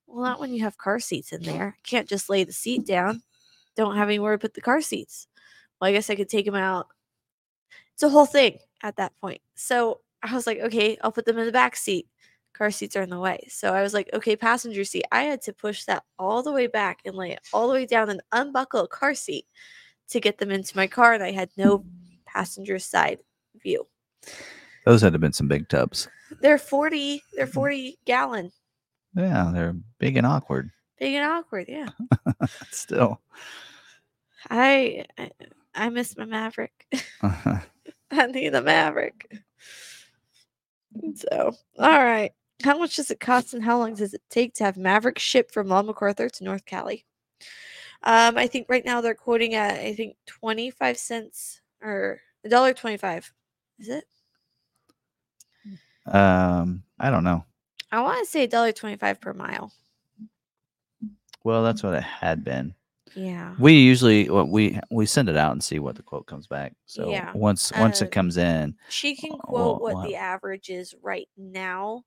Well, 0.06 0.24
not 0.24 0.40
when 0.40 0.52
you 0.52 0.64
have 0.64 0.76
car 0.76 0.98
seats 0.98 1.32
in 1.32 1.42
there. 1.42 1.76
Can't 1.84 2.08
just 2.08 2.28
lay 2.28 2.44
the 2.44 2.52
seat 2.52 2.84
down. 2.84 3.22
Don't 3.76 3.96
have 3.96 4.08
anywhere 4.08 4.32
to 4.32 4.38
put 4.38 4.54
the 4.54 4.60
car 4.60 4.80
seats. 4.80 5.28
Well, 5.80 5.88
I 5.88 5.92
guess 5.92 6.10
I 6.10 6.14
could 6.16 6.28
take 6.28 6.46
them 6.46 6.54
out. 6.54 6.88
It's 7.94 8.02
a 8.02 8.08
whole 8.08 8.26
thing 8.26 8.58
at 8.82 8.96
that 8.96 9.12
point. 9.20 9.40
So 9.54 10.00
I 10.22 10.34
was 10.34 10.46
like, 10.46 10.60
okay, 10.60 10.98
I'll 11.02 11.12
put 11.12 11.26
them 11.26 11.38
in 11.38 11.46
the 11.46 11.52
back 11.52 11.76
seat 11.76 12.08
car 12.54 12.70
seats 12.70 12.96
are 12.96 13.02
in 13.02 13.10
the 13.10 13.18
way. 13.18 13.46
So 13.48 13.74
I 13.74 13.82
was 13.82 13.92
like, 13.92 14.08
okay, 14.14 14.36
passenger 14.36 14.84
seat. 14.84 15.04
I 15.12 15.24
had 15.24 15.42
to 15.42 15.52
push 15.52 15.84
that 15.84 16.04
all 16.18 16.42
the 16.42 16.52
way 16.52 16.66
back 16.66 17.00
and 17.04 17.14
lay 17.14 17.32
it 17.32 17.40
all 17.52 17.68
the 17.68 17.74
way 17.74 17.84
down 17.84 18.08
and 18.08 18.22
unbuckle 18.32 18.84
a 18.84 18.88
car 18.88 19.14
seat 19.14 19.44
to 20.08 20.20
get 20.20 20.38
them 20.38 20.50
into 20.50 20.76
my 20.76 20.86
car. 20.86 21.12
And 21.12 21.22
I 21.22 21.32
had 21.32 21.50
no 21.56 21.84
passenger 22.26 22.78
side 22.78 23.18
view. 23.60 23.86
Those 24.86 25.02
had 25.02 25.10
to 25.10 25.14
have 25.14 25.20
been 25.20 25.32
some 25.32 25.48
big 25.48 25.68
tubs. 25.68 26.08
They're 26.40 26.58
40, 26.58 27.22
they're 27.34 27.46
mm-hmm. 27.46 27.52
40 27.52 27.98
gallon. 28.06 28.52
Yeah, 29.14 29.50
they're 29.52 29.76
big 29.98 30.16
and 30.16 30.26
awkward. 30.26 30.70
Big 30.98 31.14
and 31.14 31.24
awkward. 31.24 31.66
Yeah. 31.68 31.88
Still. 32.70 33.20
I 34.50 35.04
I, 35.18 35.30
I 35.74 35.88
miss 35.90 36.16
my 36.16 36.24
Maverick. 36.24 36.86
I 37.22 38.26
need 38.28 38.50
the 38.50 38.62
Maverick. 38.62 39.42
So, 41.16 41.52
all 41.78 42.04
right. 42.04 42.32
How 42.62 42.78
much 42.78 42.96
does 42.96 43.10
it 43.10 43.20
cost 43.20 43.52
and 43.52 43.62
how 43.64 43.78
long 43.78 43.94
does 43.94 44.14
it 44.14 44.22
take 44.30 44.54
to 44.54 44.64
have 44.64 44.76
Maverick 44.76 45.18
shipped 45.18 45.52
from 45.52 45.68
Long 45.68 45.86
McArthur 45.88 46.30
to 46.30 46.44
North 46.44 46.64
Cali? 46.64 47.04
Um, 48.04 48.36
I 48.36 48.46
think 48.46 48.66
right 48.68 48.84
now 48.84 49.00
they're 49.00 49.14
quoting 49.14 49.54
at 49.54 49.80
I 49.80 49.94
think 49.94 50.16
twenty 50.26 50.70
five 50.70 50.98
cents 50.98 51.60
or 51.82 52.20
a 52.44 52.48
dollar 52.48 52.72
twenty 52.74 52.96
five. 52.96 53.32
Is 53.78 53.88
it? 53.88 54.04
um, 56.06 56.82
I 57.00 57.10
don't 57.10 57.24
know. 57.24 57.44
I 57.90 58.00
want 58.02 58.24
to 58.24 58.30
say 58.30 58.44
a 58.44 58.48
dollar 58.48 58.72
twenty 58.72 58.96
five 58.96 59.20
per 59.20 59.32
mile. 59.32 59.72
Well, 61.44 61.62
that's 61.62 61.82
what 61.82 61.94
it 61.94 62.02
had 62.02 62.44
been. 62.44 62.74
Yeah. 63.14 63.54
We 63.58 63.74
usually 63.74 64.28
well, 64.28 64.46
we 64.46 64.78
we 64.90 65.06
send 65.06 65.28
it 65.28 65.36
out 65.36 65.52
and 65.52 65.62
see 65.62 65.78
what 65.78 65.96
the 65.96 66.02
quote 66.02 66.26
comes 66.26 66.46
back. 66.46 66.74
So 66.86 67.10
Yeah, 67.10 67.32
once 67.34 67.72
once 67.78 68.02
uh, 68.02 68.06
it 68.06 68.10
comes 68.10 68.36
in, 68.36 68.76
She 68.88 69.14
can 69.14 69.32
Uh, 69.32 69.36
quote 69.38 69.52
we'll- 69.52 69.78
what 69.80 69.94
we'll 69.94 70.02
the 70.08 70.16
average 70.16 70.70
is 70.70 70.94
right 71.02 71.28
now, 71.36 72.04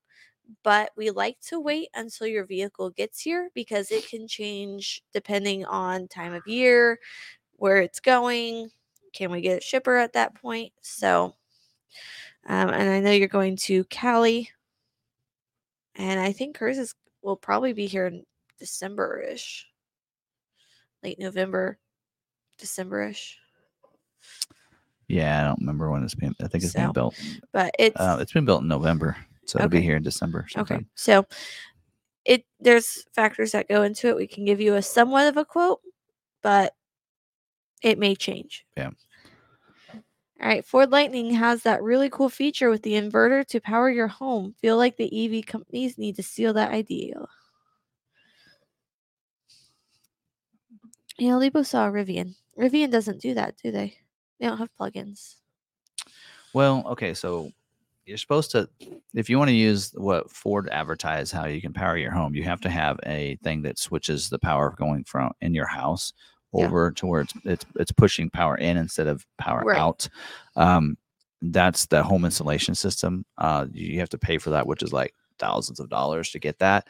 but 0.63 0.91
we 0.97 1.09
like 1.11 1.39
to 1.41 1.59
wait 1.59 1.89
until 1.95 2.27
your 2.27 2.45
vehicle 2.45 2.89
gets 2.91 3.21
here 3.21 3.49
because 3.53 3.91
it 3.91 4.07
can 4.09 4.27
change 4.27 5.01
depending 5.13 5.65
on 5.65 6.07
time 6.09 6.33
of 6.33 6.45
year, 6.47 6.99
where 7.57 7.77
it's 7.81 7.99
going. 8.01 8.69
Can 9.13 9.31
we 9.31 9.41
get 9.41 9.59
a 9.59 9.65
shipper 9.65 9.97
at 9.97 10.13
that 10.13 10.35
point? 10.35 10.73
So, 10.81 11.35
um, 12.47 12.69
and 12.69 12.89
I 12.89 12.99
know 12.99 13.11
you're 13.11 13.27
going 13.27 13.55
to 13.57 13.83
Cali, 13.85 14.49
and 15.95 16.19
I 16.19 16.31
think 16.31 16.57
hers 16.57 16.77
is 16.77 16.93
will 17.21 17.35
probably 17.37 17.73
be 17.73 17.87
here 17.87 18.07
in 18.07 18.25
December 18.59 19.21
ish, 19.21 19.67
late 21.03 21.19
November, 21.19 21.77
December 22.57 23.03
ish. 23.03 23.37
yeah, 25.07 25.41
I 25.41 25.43
don't 25.43 25.59
remember 25.59 25.89
when 25.89 26.03
it's 26.03 26.15
being. 26.15 26.35
I 26.41 26.47
think 26.47 26.63
it's 26.63 26.73
So, 26.73 26.79
being 26.79 26.91
built. 26.91 27.15
But 27.53 27.73
it's 27.79 27.99
Uh, 27.99 28.17
it's 28.19 28.33
been 28.33 28.45
built 28.45 28.61
in 28.61 28.67
November, 28.67 29.15
so 29.45 29.59
it'll 29.59 29.69
be 29.69 29.81
here 29.81 29.95
in 29.97 30.03
December. 30.03 30.47
Okay. 30.57 30.85
So 30.95 31.25
it 32.25 32.45
there's 32.59 33.05
factors 33.13 33.53
that 33.53 33.69
go 33.69 33.83
into 33.83 34.09
it. 34.09 34.17
We 34.17 34.27
can 34.27 34.45
give 34.45 34.59
you 34.59 34.75
a 34.75 34.81
somewhat 34.81 35.27
of 35.27 35.37
a 35.37 35.45
quote, 35.45 35.79
but 36.43 36.73
it 37.81 37.97
may 37.97 38.15
change. 38.15 38.65
Yeah. 38.75 38.89
All 40.39 40.47
right, 40.47 40.63
Ford 40.63 40.91
Lightning 40.91 41.33
has 41.33 41.63
that 41.63 41.81
really 41.81 42.11
cool 42.11 42.29
feature 42.29 42.69
with 42.69 42.83
the 42.83 42.93
inverter 42.93 43.43
to 43.47 43.59
power 43.59 43.89
your 43.89 44.07
home. 44.07 44.53
Feel 44.61 44.77
like 44.77 44.95
the 44.95 45.09
EV 45.11 45.45
companies 45.47 45.97
need 45.97 46.15
to 46.17 46.21
seal 46.23 46.53
that 46.53 46.71
idea. 46.71 47.25
Yeah, 51.17 51.35
Lebo 51.35 51.63
saw 51.63 51.87
Rivian. 51.89 52.35
Rivian 52.59 52.91
doesn't 52.91 53.21
do 53.21 53.33
that, 53.33 53.55
do 53.63 53.71
they? 53.71 53.95
They 54.39 54.47
don't 54.47 54.57
have 54.57 54.69
plugins. 54.79 55.35
Well, 56.53 56.83
okay, 56.87 57.13
so 57.13 57.51
you're 58.05 58.17
supposed 58.17 58.51
to, 58.51 58.69
if 59.13 59.29
you 59.29 59.37
want 59.37 59.49
to 59.49 59.55
use 59.55 59.91
what 59.95 60.31
Ford 60.31 60.69
advertised, 60.69 61.33
how 61.33 61.45
you 61.45 61.61
can 61.61 61.73
power 61.73 61.97
your 61.97 62.11
home, 62.11 62.35
you 62.35 62.43
have 62.43 62.61
to 62.61 62.69
have 62.69 62.99
a 63.05 63.37
thing 63.43 63.61
that 63.63 63.77
switches 63.79 64.29
the 64.29 64.39
power 64.39 64.73
going 64.77 65.03
from 65.03 65.31
in 65.41 65.53
your 65.53 65.67
house 65.67 66.13
Yeah. 66.53 66.65
over 66.65 66.91
to 66.91 67.05
where 67.05 67.21
it's 67.21 67.33
it's 67.43 67.65
it's 67.75 67.91
pushing 67.91 68.29
power 68.29 68.55
in 68.57 68.77
instead 68.77 69.07
of 69.07 69.25
power 69.37 69.63
Right. 69.65 69.77
out. 69.77 70.07
Um, 70.55 70.97
that's 71.41 71.85
the 71.87 72.01
home 72.01 72.25
installation 72.25 72.73
system. 72.75 73.25
Uh, 73.37 73.67
you 73.71 73.99
have 73.99 74.09
to 74.09 74.17
pay 74.17 74.37
for 74.37 74.51
that, 74.51 74.65
which 74.65 74.81
is 74.81 74.93
like 74.93 75.13
thousands 75.37 75.79
of 75.79 75.89
dollars 75.89 76.31
to 76.31 76.39
get 76.39 76.57
that. 76.59 76.87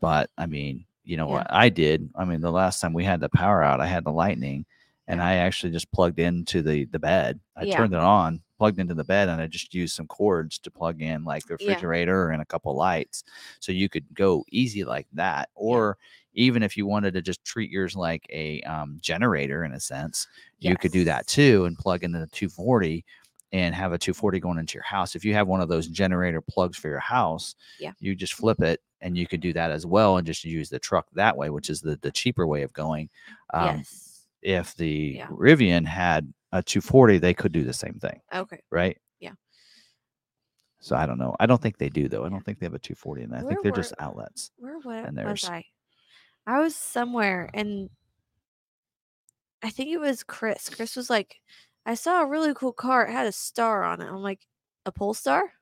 But 0.00 0.30
I 0.38 0.46
mean, 0.46 0.84
you 1.04 1.16
know 1.16 1.26
Yeah. 1.26 1.28
what 1.28 1.46
I 1.50 1.68
did. 1.68 2.10
I 2.16 2.24
mean, 2.24 2.40
the 2.40 2.52
last 2.52 2.80
time 2.80 2.92
we 2.92 3.04
had 3.04 3.20
the 3.20 3.28
power 3.28 3.62
out, 3.62 3.80
I 3.80 3.86
had 3.86 4.04
the 4.04 4.12
lightning, 4.12 4.66
and 5.08 5.22
I 5.22 5.36
actually 5.36 5.72
just 5.72 5.90
plugged 5.92 6.18
into 6.20 6.62
the 6.62 6.84
the 6.86 6.98
bed. 6.98 7.40
I 7.56 7.64
Yeah. 7.64 7.66
turned 7.66 7.94
it 7.94 8.00
on, 8.00 8.42
plugged 8.58 8.78
into 8.80 8.94
the 8.94 9.04
bed, 9.04 9.28
and 9.28 9.40
I 9.40 9.46
just 9.46 9.74
used 9.74 9.94
some 9.96 10.06
cords 10.06 10.58
to 10.60 10.70
plug 10.70 11.02
in 11.02 11.24
like 11.24 11.46
the 11.46 11.54
Yeah. 11.58 11.84
refrigerator 11.84 12.30
and 12.30 12.42
a 12.42 12.46
couple 12.46 12.74
lights, 12.76 13.24
so 13.60 13.72
you 13.72 13.88
could 13.88 14.06
go 14.14 14.44
easy 14.50 14.84
like 14.84 15.08
that. 15.14 15.50
Or 15.54 15.98
even 16.34 16.62
if 16.62 16.76
you 16.76 16.86
wanted 16.86 17.14
to 17.14 17.22
just 17.22 17.44
treat 17.44 17.70
yours 17.70 17.96
like 17.96 18.26
a 18.30 18.60
um, 18.62 18.98
generator 19.00 19.64
in 19.64 19.72
a 19.72 19.80
sense, 19.80 20.28
you 20.58 20.76
could 20.78 20.92
do 20.92 21.04
that 21.04 21.26
too 21.26 21.64
and 21.64 21.76
plug 21.78 22.04
into 22.04 22.18
the 22.20 22.26
240 22.28 23.04
and 23.52 23.74
have 23.74 23.92
a 23.92 23.98
240 23.98 24.38
going 24.40 24.58
into 24.58 24.74
your 24.74 24.84
house. 24.84 25.16
If 25.16 25.24
you 25.24 25.34
have 25.34 25.48
one 25.48 25.60
of 25.60 25.68
those 25.68 25.88
generator 25.88 26.40
plugs 26.40 26.76
for 26.78 26.88
your 26.88 27.00
house, 27.00 27.54
Yeah. 27.78 27.92
you 27.98 28.14
just 28.14 28.34
flip 28.34 28.62
it 28.62 28.80
and 29.00 29.16
you 29.16 29.26
could 29.26 29.40
do 29.40 29.52
that 29.54 29.70
as 29.70 29.86
well 29.86 30.16
and 30.18 30.26
just 30.26 30.44
use 30.44 30.68
the 30.68 30.78
truck 30.78 31.06
that 31.12 31.36
way, 31.36 31.50
which 31.50 31.70
is 31.70 31.80
the, 31.80 31.96
the 32.02 32.10
cheaper 32.10 32.46
way 32.46 32.62
of 32.62 32.72
going. 32.72 33.08
Um, 33.54 33.78
yes. 33.78 34.26
If 34.42 34.74
the 34.76 35.14
Yeah. 35.18 35.26
Rivian 35.28 35.84
had 35.86 36.32
a 36.52 36.62
240, 36.62 37.18
they 37.18 37.34
could 37.34 37.52
do 37.52 37.62
the 37.64 37.72
same 37.72 37.94
thing, 37.94 38.20
Okay. 38.34 38.60
right? 38.70 38.96
Yeah. 39.20 39.32
So 40.80 40.96
I 40.96 41.06
don't 41.06 41.18
know. 41.18 41.34
I 41.40 41.46
don't 41.46 41.60
think 41.60 41.78
they 41.78 41.88
do 41.90 42.08
though. 42.08 42.24
I 42.24 42.28
don't 42.28 42.44
think 42.44 42.58
they 42.58 42.66
have 42.66 42.74
a 42.74 42.78
240 42.78 43.22
in 43.22 43.30
that. 43.30 43.44
I 43.44 43.48
think 43.48 43.62
they're 43.62 43.72
were- 43.72 43.76
just 43.76 43.94
outlets. 43.98 44.50
Where 44.56 44.78
wa- 44.78 44.92
And 44.92 45.16
was 45.24 45.44
I? 45.44 45.64
I 46.46 46.60
was 46.60 46.74
somewhere 46.74 47.50
and 47.54 47.90
I 49.62 49.70
think 49.70 49.90
it 49.90 49.98
was 50.00 50.22
Chris. 50.22 50.68
Chris 50.70 50.96
was 50.96 51.10
like, 51.10 51.36
I 51.84 51.94
saw 51.94 52.22
a 52.22 52.26
really 52.26 52.54
cool 52.54 52.72
car. 52.72 53.06
It 53.06 53.12
had 53.12 53.26
a 53.26 53.32
star 53.32 53.84
on 53.84 54.00
it. 54.00 54.06
I'm 54.08 54.16
like, 54.22 54.40
a 54.86 54.92
Polestar? 54.92 55.52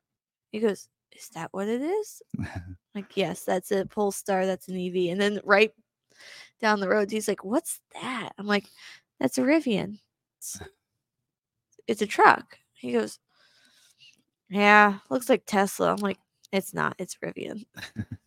He 0.51 0.59
goes, 0.61 0.87
Is 1.19 1.29
that 1.29 1.49
what 1.51 1.67
it 1.67 1.81
is? 1.81 2.21
like, 2.95 3.17
yes, 3.17 3.43
that's 3.43 3.71
a 3.71 3.85
Polestar. 3.85 4.45
That's 4.45 4.69
an 4.69 4.79
EV. 4.79 5.11
And 5.11 5.19
then 5.19 5.41
right 5.43 5.71
down 6.61 6.79
the 6.79 6.89
road, 6.89 7.11
he's 7.11 7.27
like, 7.27 7.43
What's 7.43 7.81
that? 7.93 8.31
I'm 8.37 8.47
like, 8.47 8.65
That's 9.19 9.37
a 9.37 9.41
Rivian. 9.41 9.99
It's, 10.37 10.59
it's 11.87 12.01
a 12.01 12.07
truck. 12.07 12.57
He 12.73 12.93
goes, 12.93 13.19
Yeah, 14.49 14.99
looks 15.09 15.29
like 15.29 15.43
Tesla. 15.45 15.91
I'm 15.91 15.97
like, 15.97 16.19
It's 16.53 16.73
not. 16.73 16.95
It's 16.99 17.17
Rivian. 17.23 17.65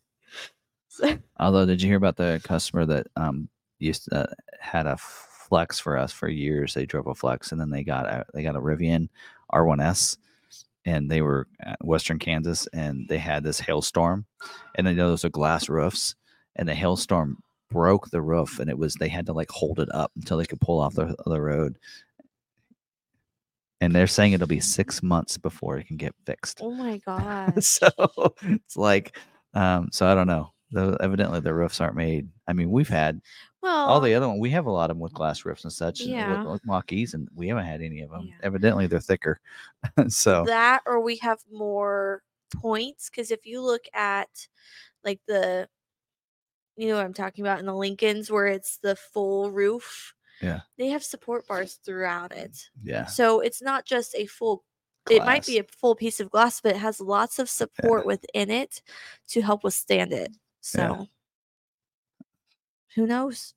so, 0.87 1.17
Although, 1.39 1.65
did 1.65 1.81
you 1.81 1.89
hear 1.89 1.97
about 1.97 2.17
the 2.17 2.39
customer 2.43 2.85
that 2.85 3.07
um 3.15 3.49
used 3.79 4.05
to 4.05 4.27
had 4.59 4.85
a 4.85 4.97
flex 4.97 5.79
for 5.79 5.97
us 5.97 6.11
for 6.11 6.27
years? 6.27 6.75
They 6.75 6.85
drove 6.85 7.07
a 7.07 7.15
flex 7.15 7.51
and 7.51 7.59
then 7.59 7.71
they 7.71 7.83
got 7.83 8.05
a 8.05 8.23
they 8.35 8.43
got 8.43 8.55
a 8.55 8.61
Rivian 8.61 9.09
R1S, 9.51 10.17
and 10.85 11.09
they 11.09 11.21
were 11.21 11.47
Western 11.81 12.19
Kansas 12.19 12.67
and 12.73 13.07
they 13.07 13.17
had 13.17 13.43
this 13.43 13.59
hailstorm, 13.59 14.25
and 14.75 14.85
they 14.85 14.93
know 14.93 15.09
those 15.09 15.25
are 15.25 15.29
glass 15.29 15.69
roofs, 15.69 16.15
and 16.55 16.67
the 16.67 16.75
hailstorm 16.75 17.37
broke 17.71 18.09
the 18.11 18.21
roof, 18.21 18.59
and 18.59 18.69
it 18.69 18.77
was 18.77 18.93
they 18.95 19.07
had 19.07 19.25
to 19.27 19.33
like 19.33 19.49
hold 19.49 19.79
it 19.79 19.89
up 19.93 20.11
until 20.15 20.37
they 20.37 20.45
could 20.45 20.61
pull 20.61 20.79
off 20.79 20.93
the 20.95 21.15
the 21.25 21.41
road. 21.41 21.77
And 23.81 23.93
they're 23.93 24.07
saying 24.07 24.31
it'll 24.31 24.47
be 24.47 24.61
six 24.61 25.03
months 25.03 25.37
before 25.37 25.77
it 25.77 25.87
can 25.87 25.97
get 25.97 26.15
fixed. 26.25 26.59
oh 26.61 26.71
my 26.71 26.97
God. 27.05 27.61
so 27.63 27.89
it's 28.43 28.77
like 28.77 29.17
um 29.53 29.89
so 29.91 30.07
i 30.07 30.15
don't 30.15 30.27
know 30.27 30.51
Though 30.71 30.95
evidently 30.99 31.39
the 31.41 31.53
roofs 31.53 31.79
aren't 31.81 31.95
made 31.95 32.29
i 32.47 32.53
mean 32.53 32.71
we've 32.71 32.89
had 32.89 33.21
Well, 33.63 33.87
all 33.87 33.99
the 34.01 34.13
other 34.13 34.27
one 34.27 34.39
we 34.39 34.49
have 34.51 34.65
a 34.67 34.71
lot 34.71 34.91
of 34.91 34.97
them 34.97 35.01
with 35.01 35.13
glass 35.13 35.45
roofs 35.45 35.63
and 35.63 35.71
such 35.73 36.01
and 36.01 36.09
with- 36.09 36.17
Yeah. 36.19 36.43
with 36.51 36.65
Mach-E's, 36.65 37.13
and 37.15 37.27
we 37.33 37.47
haven't 37.47 37.65
had 37.65 37.81
any 37.81 38.01
of 38.01 38.11
them 38.11 38.27
Yeah. 38.27 38.35
evidently 38.43 38.85
they're 38.87 38.99
thicker 38.99 39.39
so 40.09 40.43
that 40.45 40.81
or 40.85 40.99
we 41.01 41.15
have 41.17 41.39
more 41.51 42.21
points 42.55 43.09
because 43.09 43.31
if 43.31 43.45
you 43.45 43.61
look 43.61 43.83
at 43.93 44.29
like 45.03 45.19
the 45.27 45.67
you 46.75 46.87
know 46.87 46.95
what 46.97 47.05
i'm 47.05 47.13
talking 47.13 47.43
about 47.43 47.59
in 47.59 47.65
the 47.65 47.73
lincolns 47.73 48.29
where 48.29 48.47
it's 48.47 48.77
the 48.79 48.95
full 48.95 49.49
roof 49.49 50.13
Yeah. 50.41 50.59
they 50.77 50.89
have 50.89 51.03
support 51.03 51.47
bars 51.47 51.79
throughout 51.85 52.31
mm, 52.31 52.37
it 52.45 52.69
yeah 52.83 53.05
so 53.05 53.39
it's 53.39 53.61
not 53.61 53.85
just 53.85 54.13
a 54.15 54.25
full 54.27 54.63
it 55.09 55.25
might 55.25 55.45
be 55.45 55.57
a 55.59 55.63
full 55.63 55.95
piece 55.95 56.19
of 56.19 56.29
glass 56.29 56.61
but 56.61 56.75
it 56.75 56.77
has 56.79 56.99
lots 57.01 57.39
of 57.39 57.49
support 57.49 58.05
within 58.11 58.49
it 58.51 58.81
to 59.29 59.41
help 59.41 59.63
withstand 59.63 60.13
it 60.13 60.31
so 60.61 60.79
Yeah. 60.81 61.05
Who 62.95 63.05
knows 63.07 63.53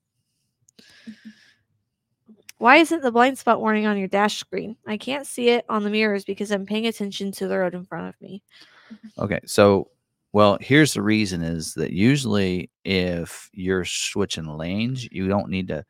why 2.59 2.77
isn't 2.77 3.03
the 3.03 3.13
blind 3.13 3.39
spot 3.39 3.61
warning 3.61 3.87
on 3.87 3.99
your 3.99 4.09
dash 4.09 4.39
screen 4.39 4.77
i 4.87 4.97
can't 4.97 5.27
see 5.27 5.49
it 5.51 5.65
on 5.69 5.83
the 5.83 5.91
mirrors 5.91 6.25
because 6.25 6.51
i'm 6.51 6.67
paying 6.67 6.87
attention 6.87 7.31
to 7.33 7.47
the 7.49 7.59
road 7.59 7.75
in 7.75 7.85
front 7.85 8.09
of 8.09 8.21
me 8.21 8.43
okay 9.19 9.41
so 9.47 9.89
well 10.33 10.59
here's 10.61 10.95
the 10.95 11.03
reason 11.03 11.43
is 11.43 11.75
that 11.75 11.93
usually 11.93 12.71
if 12.85 13.49
you're 13.53 13.85
switching 13.85 14.47
lanes 14.47 15.07
you 15.13 15.29
don't 15.29 15.51
need 15.51 15.69
to 15.69 15.85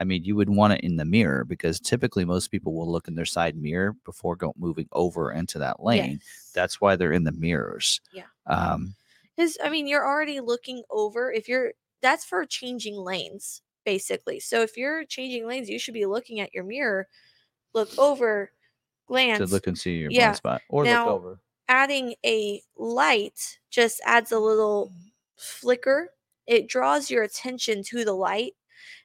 i 0.00 0.04
mean 0.04 0.24
you 0.24 0.36
would 0.36 0.48
want 0.50 0.72
it 0.72 0.80
in 0.80 0.96
the 0.96 1.04
mirror 1.04 1.44
because 1.44 1.80
typically 1.80 2.24
most 2.24 2.48
people 2.48 2.72
will 2.74 2.90
look 2.90 3.08
in 3.08 3.14
their 3.14 3.24
side 3.24 3.56
mirror 3.56 3.94
before 4.04 4.36
go 4.36 4.52
moving 4.58 4.88
over 4.92 5.32
into 5.32 5.58
that 5.58 5.82
lane 5.82 6.18
Yes. 6.22 6.50
that's 6.54 6.80
why 6.80 6.96
they're 6.96 7.12
in 7.12 7.24
the 7.24 7.32
mirrors 7.32 8.00
Yeah. 8.12 8.24
um 8.46 8.94
Because 9.36 9.56
I 9.64 9.70
mean, 9.70 9.86
you're 9.86 10.06
already 10.06 10.40
looking 10.40 10.82
over. 10.90 11.32
If 11.32 11.48
you're, 11.48 11.72
that's 12.02 12.24
for 12.24 12.44
changing 12.44 12.96
lanes, 12.96 13.62
basically. 13.84 14.40
So 14.40 14.60
if 14.62 14.76
you're 14.76 15.04
changing 15.04 15.46
lanes, 15.46 15.70
you 15.70 15.78
should 15.78 15.94
be 15.94 16.06
looking 16.06 16.40
at 16.40 16.52
your 16.52 16.64
mirror, 16.64 17.08
look 17.72 17.96
over, 17.98 18.52
glance. 19.06 19.38
to 19.38 19.46
look 19.46 19.66
and 19.66 19.78
see 19.78 19.96
your 19.96 20.10
Yeah. 20.10 20.26
blind 20.28 20.36
spot 20.36 20.62
or 20.68 20.84
Now- 20.84 21.06
look 21.06 21.14
over. 21.14 21.40
Adding 21.68 22.14
a 22.24 22.62
light 22.76 23.58
just 23.70 24.00
adds 24.04 24.32
a 24.32 24.38
little 24.38 24.92
flicker. 25.36 26.12
It 26.46 26.66
draws 26.66 27.10
your 27.10 27.22
attention 27.22 27.82
to 27.84 28.04
the 28.04 28.12
light. 28.12 28.54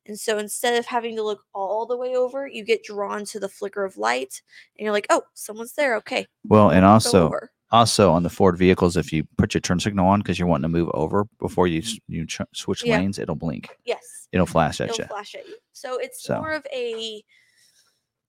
And 0.05 0.19
so 0.19 0.37
instead 0.37 0.77
of 0.77 0.85
having 0.85 1.15
to 1.17 1.23
look 1.23 1.45
all 1.53 1.85
the 1.85 1.97
way 1.97 2.15
over, 2.15 2.47
you 2.47 2.63
get 2.63 2.83
drawn 2.83 3.25
to 3.25 3.39
the 3.39 3.49
flicker 3.49 3.83
of 3.85 3.97
light 3.97 4.41
and 4.77 4.83
you're 4.85 4.93
like, 4.93 5.07
oh, 5.09 5.23
someone's 5.33 5.73
there. 5.73 5.95
Okay. 5.97 6.27
Well, 6.45 6.69
and 6.71 6.85
also. 6.85 7.31
Also 7.71 8.11
on 8.11 8.23
the 8.23 8.29
Ford 8.29 8.57
vehicles, 8.57 8.95
if 8.97 9.11
you 9.11 9.25
put 9.37 9.53
your 9.53 9.61
turn 9.61 9.79
signal 9.79 10.07
on 10.07 10.19
because 10.21 10.39
you're 10.39 10.47
wanting 10.47 10.63
to 10.71 10.77
move 10.77 10.89
over 10.93 11.25
before 11.39 11.67
you 11.67 11.79
s- 11.79 11.99
you 12.07 12.25
ch- 12.25 12.41
switch 12.53 12.83
Yeah. 12.85 12.97
lanes, 12.99 13.19
it'll 13.19 13.35
blink. 13.35 13.77
Yes. 13.85 14.27
It'll 14.31 14.45
flash 14.45 14.79
at 14.81 14.89
It'll 14.89 15.03
you. 15.03 15.07
flash 15.07 15.35
at 15.35 15.47
you. 15.47 15.55
So 15.73 15.97
it's 15.97 16.21
So, 16.23 16.37
more 16.39 16.51
of 16.51 16.65
a 16.73 17.23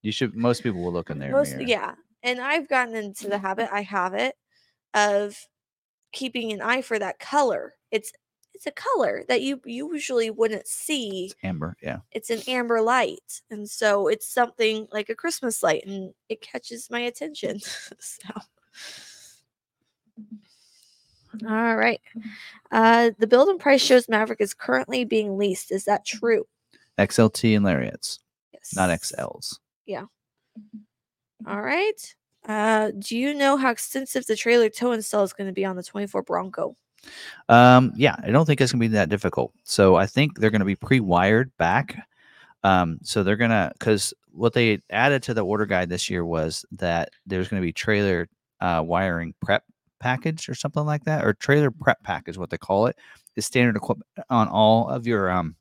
You 0.02 0.12
should. 0.12 0.34
Most 0.36 0.62
people 0.62 0.82
will 0.82 0.92
look 0.92 1.10
in 1.10 1.18
their 1.18 1.32
most 1.32 1.52
mirror. 1.56 1.62
yeah 1.68 1.94
and 2.22 2.40
i've 2.40 2.68
gotten 2.68 2.94
into 2.96 3.28
the 3.28 3.38
habit 3.38 3.68
i 3.72 3.80
have 3.82 4.12
it 4.14 4.34
of 4.94 5.36
keeping 6.12 6.52
an 6.52 6.60
eye 6.60 6.82
for 6.82 6.98
that 6.98 7.18
color 7.20 7.74
it's 7.92 8.12
it's 8.54 8.66
a 8.66 8.72
color 8.72 9.22
that 9.28 9.40
you 9.42 9.60
usually 9.64 10.28
wouldn't 10.30 10.66
see 10.66 11.26
It's 11.26 11.34
amber. 11.44 11.76
Yeah. 11.80 11.98
it's 12.10 12.30
an 12.30 12.40
amber 12.48 12.80
light 12.80 13.42
and 13.50 13.68
so 13.70 14.08
it's 14.08 14.26
something 14.26 14.88
like 14.92 15.08
a 15.10 15.14
christmas 15.14 15.62
light 15.62 15.84
and 15.86 16.12
it 16.28 16.40
catches 16.40 16.90
my 16.90 17.00
attention 17.00 17.60
so 18.00 18.28
all 21.48 21.76
right 21.76 22.00
uh 22.72 23.10
the 23.18 23.26
build 23.26 23.48
and 23.48 23.60
price 23.60 23.80
shows 23.82 24.08
maverick 24.08 24.40
is 24.40 24.54
currently 24.54 25.04
being 25.04 25.36
leased 25.38 25.70
is 25.72 25.84
that 25.84 26.04
true 26.04 26.46
XLT 26.98 27.56
and 27.56 27.64
lariats, 27.64 28.18
yes 28.52 28.74
not 28.74 28.90
XLs. 28.90 29.58
Yeah. 29.86 30.04
All 31.46 31.60
right 31.62 32.14
uh 32.46 32.90
do 32.98 33.16
you 33.16 33.34
know 33.34 33.56
how 33.56 33.70
extensive 33.70 34.26
the 34.26 34.36
trailer 34.36 34.68
tow 34.68 34.92
install 34.92 35.22
is 35.24 35.32
going 35.32 35.48
to 35.48 35.52
be 35.52 35.64
on 35.64 35.76
the 35.76 35.82
24 35.82 36.22
bronco 36.22 36.74
Um, 37.48 37.92
yeah, 37.96 38.16
I 38.22 38.30
don't 38.30 38.44
think 38.46 38.60
it's 38.60 38.72
gonna 38.72 38.80
be 38.80 38.88
that 38.88 39.08
difficult. 39.08 39.52
So 39.64 39.94
I 39.96 40.06
think 40.06 40.38
they're 40.38 40.50
gonna 40.50 40.64
be 40.64 40.76
pre-wired 40.76 41.50
back. 41.56 41.96
Um, 42.64 42.98
so 43.02 43.22
they're 43.22 43.36
gonna 43.36 43.70
because 43.78 44.12
what 44.32 44.52
they 44.52 44.80
added 44.90 45.22
to 45.24 45.34
the 45.34 45.42
order 45.44 45.64
guide 45.66 45.88
this 45.88 46.10
year 46.10 46.24
was 46.24 46.64
that 46.72 47.10
there's 47.26 47.48
gonna 47.48 47.62
be 47.62 47.72
trailer 47.72 48.28
uh, 48.60 48.82
wiring 48.84 49.34
prep 49.40 49.62
package 50.00 50.48
or 50.48 50.54
something 50.54 50.84
like 50.84 51.04
that, 51.04 51.24
or 51.24 51.34
trailer 51.34 51.70
prep 51.70 52.02
pack 52.02 52.28
is 52.28 52.38
what 52.38 52.50
they 52.50 52.58
call 52.58 52.86
it. 52.86 52.96
Is 53.36 53.46
standard 53.46 53.76
equipment 53.76 54.08
on 54.30 54.48
all 54.48 54.88
of 54.88 55.06
your 55.06 55.30
um 55.30 55.56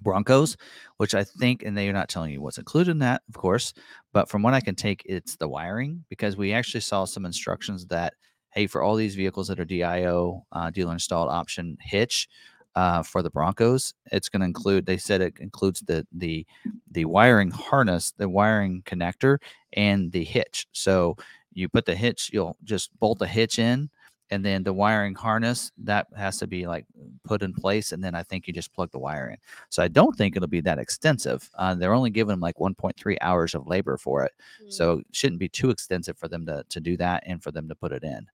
Broncos, 0.00 0.56
which 0.98 1.14
I 1.14 1.24
think, 1.24 1.62
and 1.64 1.76
they're 1.76 1.92
not 1.92 2.08
telling 2.08 2.32
you 2.32 2.40
what's 2.40 2.58
included 2.58 2.92
in 2.92 2.98
that, 3.00 3.22
of 3.28 3.34
course, 3.36 3.72
but 4.12 4.28
from 4.28 4.42
what 4.42 4.54
I 4.54 4.60
can 4.60 4.74
take, 4.76 5.02
it's 5.06 5.36
the 5.36 5.48
wiring 5.48 6.04
because 6.08 6.36
we 6.36 6.52
actually 6.52 6.80
saw 6.80 7.04
some 7.04 7.24
instructions 7.24 7.86
that 7.86 8.14
hey, 8.52 8.66
for 8.66 8.82
all 8.82 8.96
these 8.96 9.14
vehicles 9.14 9.48
that 9.48 9.60
are 9.60 9.64
DIO, 9.64 10.44
uh, 10.52 10.70
dealer 10.70 10.92
installed 10.94 11.28
option 11.28 11.76
hitch, 11.80 12.28
uh, 12.74 13.02
for 13.02 13.22
the 13.22 13.30
Broncos, 13.30 13.92
it's 14.12 14.28
going 14.28 14.40
to 14.40 14.46
include. 14.46 14.86
They 14.86 14.98
said 14.98 15.20
it 15.20 15.34
includes 15.40 15.80
the 15.80 16.06
the 16.12 16.46
the 16.92 17.04
wiring 17.06 17.50
harness, 17.50 18.12
the 18.16 18.28
wiring 18.28 18.82
connector, 18.82 19.38
and 19.72 20.12
the 20.12 20.22
hitch. 20.24 20.66
So 20.72 21.16
you 21.58 21.68
put 21.68 21.86
the 21.86 21.94
hitch, 21.96 22.30
you'll 22.32 22.56
just 22.64 22.90
bolt 23.00 23.18
the 23.18 23.26
hitch 23.26 23.58
in, 23.58 23.90
and 24.30 24.44
then 24.44 24.62
the 24.62 24.72
wiring 24.72 25.14
harness 25.14 25.72
that 25.78 26.06
has 26.16 26.38
to 26.38 26.46
be 26.46 26.66
like 26.66 26.86
put 27.24 27.42
in 27.42 27.52
place, 27.54 27.92
and 27.92 28.02
then 28.04 28.14
I 28.14 28.22
think 28.22 28.46
you 28.46 28.52
just 28.52 28.72
plug 28.74 28.90
the 28.92 28.98
wire 28.98 29.28
in. 29.30 29.36
So 29.70 29.82
I 29.82 29.88
don't 29.88 30.16
think 30.16 30.36
it'll 30.36 30.48
be 30.48 30.60
that 30.62 30.78
extensive. 30.78 31.48
Uh, 31.58 31.74
they're 31.74 31.94
only 31.94 32.10
giving 32.10 32.30
them 32.30 32.40
like 32.40 32.58
1.3 32.60 33.16
hours 33.20 33.54
of 33.54 33.66
labor 33.66 33.96
for 33.98 34.24
it, 34.24 34.32
Mm, 34.62 34.72
so 34.72 34.92
it 34.98 35.06
shouldn't 35.12 35.40
be 35.40 35.48
too 35.48 35.70
extensive 35.70 36.18
for 36.18 36.28
them 36.28 36.46
to 36.46 36.64
to 36.68 36.80
do 36.80 36.96
that 36.98 37.22
and 37.26 37.42
for 37.42 37.50
them 37.52 37.68
to 37.68 37.74
put 37.74 37.92
it 37.92 38.04
in. 38.04 38.26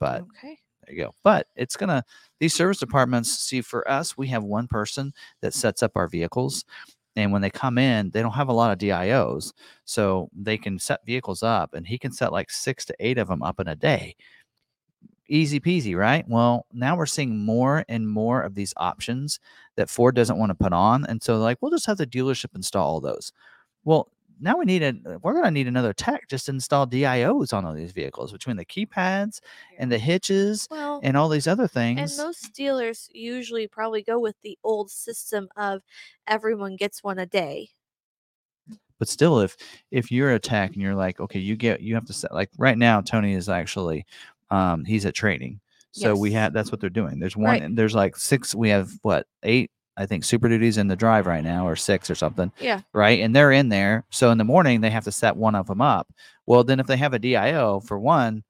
But 0.00 0.22
okay 0.22 0.58
There 0.86 0.94
you 0.96 1.04
go. 1.04 1.14
But 1.24 1.48
it's 1.56 1.76
gonna 1.76 2.04
these 2.40 2.54
service 2.54 2.78
departments. 2.78 3.30
See, 3.38 3.60
for 3.62 3.88
us, 3.90 4.16
we 4.16 4.28
have 4.28 4.44
one 4.44 4.68
person 4.68 5.12
that 5.42 5.54
sets 5.54 5.82
up 5.82 5.92
our 5.96 6.08
vehicles, 6.08 6.64
and 7.18 7.32
when 7.32 7.42
they 7.42 7.50
come 7.50 7.78
in, 7.78 8.10
they 8.10 8.22
don't 8.22 8.32
have 8.32 8.48
a 8.48 8.52
lot 8.52 8.72
of 8.72 8.78
DIOs, 8.78 9.52
so 9.84 10.28
they 10.34 10.58
can 10.58 10.78
set 10.78 11.04
vehicles 11.06 11.42
up, 11.42 11.74
and 11.74 11.86
he 11.86 11.98
can 11.98 12.12
set 12.12 12.32
like 12.32 12.50
six 12.50 12.84
to 12.86 12.94
eight 13.00 13.18
of 13.18 13.28
them 13.28 13.42
up 13.42 13.60
in 13.60 13.68
a 13.68 13.76
day. 13.76 14.16
Easy 15.28 15.60
peasy, 15.60 15.96
right? 15.96 16.24
Well, 16.28 16.66
now 16.72 16.96
we're 16.96 17.06
seeing 17.06 17.38
more 17.44 17.84
and 17.88 18.08
more 18.08 18.42
of 18.42 18.54
these 18.54 18.72
options 18.78 19.40
that 19.76 19.90
Ford 19.90 20.14
doesn't 20.14 20.38
want 20.38 20.50
to 20.50 20.54
put 20.54 20.72
on, 20.72 21.04
and 21.06 21.22
so 21.22 21.38
like 21.38 21.58
we'll 21.60 21.70
just 21.70 21.86
have 21.86 21.98
the 21.98 22.06
dealership 22.06 22.54
install 22.54 22.94
all 22.94 23.00
those. 23.00 23.32
Well, 23.84 24.10
now 24.40 24.56
we 24.56 24.64
need 24.64 24.82
a 24.82 24.94
we're 25.22 25.34
gonna 25.34 25.50
need 25.50 25.68
another 25.68 25.92
tech 25.92 26.28
just 26.28 26.46
to 26.46 26.52
install 26.52 26.86
DIOs 26.86 27.52
on 27.52 27.64
all 27.64 27.74
these 27.74 27.92
vehicles 27.92 28.32
between 28.32 28.56
the 28.56 28.64
keypads 28.64 29.40
and 29.78 29.90
the 29.90 29.98
hitches 29.98 30.68
well, 30.70 31.00
and 31.02 31.16
all 31.16 31.28
these 31.28 31.46
other 31.48 31.68
things 31.68 32.16
and 32.18 32.26
most 32.26 32.52
dealers 32.54 33.08
usually 33.12 33.66
probably 33.66 34.02
go 34.02 34.18
with 34.18 34.36
the 34.42 34.58
old 34.64 34.90
system 34.90 35.48
of 35.56 35.82
everyone 36.26 36.76
gets 36.76 37.02
one 37.02 37.18
a 37.18 37.26
day. 37.26 37.70
but 38.98 39.08
still 39.08 39.40
if 39.40 39.56
if 39.90 40.10
you're 40.10 40.32
a 40.32 40.38
tech 40.38 40.72
and 40.72 40.82
you're 40.82 40.94
like 40.94 41.20
okay 41.20 41.38
you 41.38 41.56
get 41.56 41.80
you 41.80 41.94
have 41.94 42.04
to 42.06 42.12
set 42.12 42.32
like 42.34 42.50
right 42.58 42.78
now 42.78 43.00
tony 43.00 43.34
is 43.34 43.48
actually 43.48 44.04
um 44.50 44.84
he's 44.84 45.06
at 45.06 45.14
training 45.14 45.60
so 45.92 46.14
we 46.16 46.30
Yes. 46.30 46.36
have 46.42 46.52
that's 46.52 46.70
what 46.72 46.80
they're 46.80 46.90
doing 46.90 47.18
there's 47.18 47.36
one 47.36 47.60
Right. 47.60 47.76
there's 47.76 47.94
like 47.94 48.16
six 48.16 48.54
we 48.54 48.68
have 48.70 48.90
what 49.02 49.26
eight 49.42 49.70
i 49.98 50.06
think 50.06 50.24
super 50.24 50.48
Duty's 50.48 50.78
in 50.78 50.88
the 50.88 50.96
drive 50.96 51.26
right 51.26 51.44
now 51.44 51.66
or 51.68 51.76
six 51.76 52.08
or 52.10 52.14
something 52.14 52.50
Yeah. 52.60 52.80
right 52.94 53.20
and 53.20 53.36
they're 53.36 53.52
in 53.52 53.68
there 53.68 54.04
so 54.10 54.30
in 54.30 54.38
the 54.38 54.44
morning 54.44 54.80
they 54.80 54.90
have 54.90 55.04
to 55.04 55.12
set 55.12 55.36
one 55.36 55.54
of 55.54 55.66
them 55.66 55.80
up 55.82 56.08
well 56.46 56.64
then 56.64 56.80
if 56.80 56.86
they 56.86 56.96
have 56.96 57.12
a 57.12 57.18
dio 57.18 57.80
for 57.80 57.98
one 57.98 58.42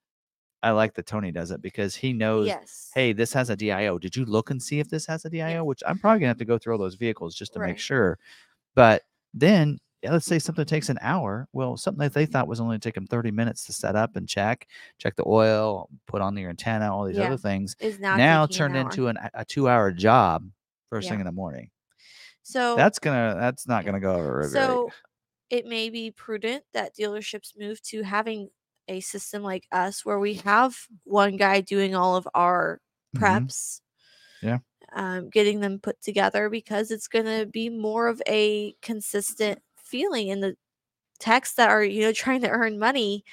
i 0.62 0.70
like 0.70 0.94
that 0.94 1.06
tony 1.06 1.32
does 1.32 1.50
it 1.50 1.60
because 1.62 1.96
he 1.96 2.12
knows 2.12 2.46
Yes. 2.48 2.90
hey 2.94 3.12
this 3.12 3.32
has 3.32 3.50
a 3.50 3.56
dio 3.56 3.98
did 3.98 4.14
you 4.14 4.24
look 4.24 4.50
and 4.50 4.62
see 4.62 4.78
if 4.78 4.88
this 4.88 5.06
has 5.06 5.24
a 5.24 5.30
dio 5.30 5.64
which 5.64 5.82
i'm 5.86 5.98
probably 5.98 6.20
gonna 6.20 6.28
have 6.28 6.38
to 6.38 6.44
go 6.44 6.58
through 6.58 6.74
all 6.74 6.78
those 6.78 6.94
vehicles 6.96 7.34
just 7.34 7.52
to 7.54 7.58
make 7.58 7.68
Right. 7.70 7.80
sure 7.80 8.18
but 8.74 9.02
then 9.34 9.78
yeah, 10.02 10.12
let's 10.12 10.26
say 10.26 10.38
something 10.38 10.64
takes 10.64 10.90
an 10.90 10.98
hour. 11.02 11.48
Well, 11.52 11.76
something 11.76 11.98
that 11.98 12.14
they 12.14 12.24
thought 12.24 12.46
was 12.46 12.60
only 12.60 12.78
take 12.78 12.94
them 12.94 13.08
30 13.08 13.32
minutes 13.32 13.64
to 13.66 13.72
set 13.72 13.96
up 13.96 14.14
and 14.14 14.28
check, 14.28 14.68
check 14.98 15.16
the 15.16 15.24
oil, 15.26 15.88
put 16.06 16.22
on 16.22 16.36
the 16.36 16.44
antenna, 16.44 16.94
all 16.94 17.04
these 17.04 17.16
Yeah. 17.16 17.24
other 17.26 17.36
things. 17.36 17.74
Is 17.80 17.98
now, 17.98 18.16
now 18.16 18.46
turned 18.46 18.76
into 18.76 19.08
an, 19.08 19.18
a 19.34 19.44
two 19.44 19.68
hour 19.68 19.90
job 19.90 20.44
first 20.90 21.08
thing 21.08 21.20
in 21.20 21.26
the 21.26 21.32
morning. 21.32 21.70
so 22.42 22.76
That's 22.76 22.98
gonna 22.98 23.36
that's 23.38 23.66
not 23.66 23.84
gonna 23.84 24.00
go 24.00 24.14
over 24.16 24.48
very 24.50 24.80
So 24.80 24.94
it 25.50 25.66
may 25.66 25.90
be 25.90 26.10
prudent 26.10 26.64
that 26.74 26.96
dealerships 26.96 27.58
move 27.58 27.82
to 27.82 28.02
having 28.02 28.50
a 28.88 29.00
system 29.00 29.42
like 29.42 29.66
us 29.72 30.04
where 30.04 30.18
we 30.18 30.34
have 30.36 30.78
one 31.04 31.36
guy 31.36 31.60
doing 31.60 31.94
all 31.94 32.16
of 32.16 32.28
our 32.34 32.80
Mhm. 33.12 33.48
preps. 33.48 33.80
Yeah. 34.42 34.60
Um, 34.92 35.28
getting 35.28 35.60
them 35.60 35.78
put 35.80 36.00
together 36.00 36.48
because 36.48 36.90
it's 36.90 37.08
going 37.08 37.26
to 37.26 37.44
be 37.44 37.68
more 37.68 38.08
of 38.08 38.22
a 38.26 38.72
consistent 38.80 39.60
feeling 39.76 40.30
and 40.30 40.42
the 40.42 40.56
techs 41.20 41.54
that 41.54 41.70
are 41.70 41.84
you 41.84 42.02
know 42.02 42.12
trying 42.12 42.42
to 42.42 42.50
earn 42.50 42.78
money 42.78 43.24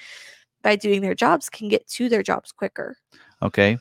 by 0.62 0.76
doing 0.76 1.02
their 1.02 1.14
jobs 1.14 1.50
can 1.50 1.68
get 1.68 1.86
to 1.88 2.08
their 2.08 2.22
jobs 2.22 2.52
quicker 2.52 2.96
Okay. 3.42 3.78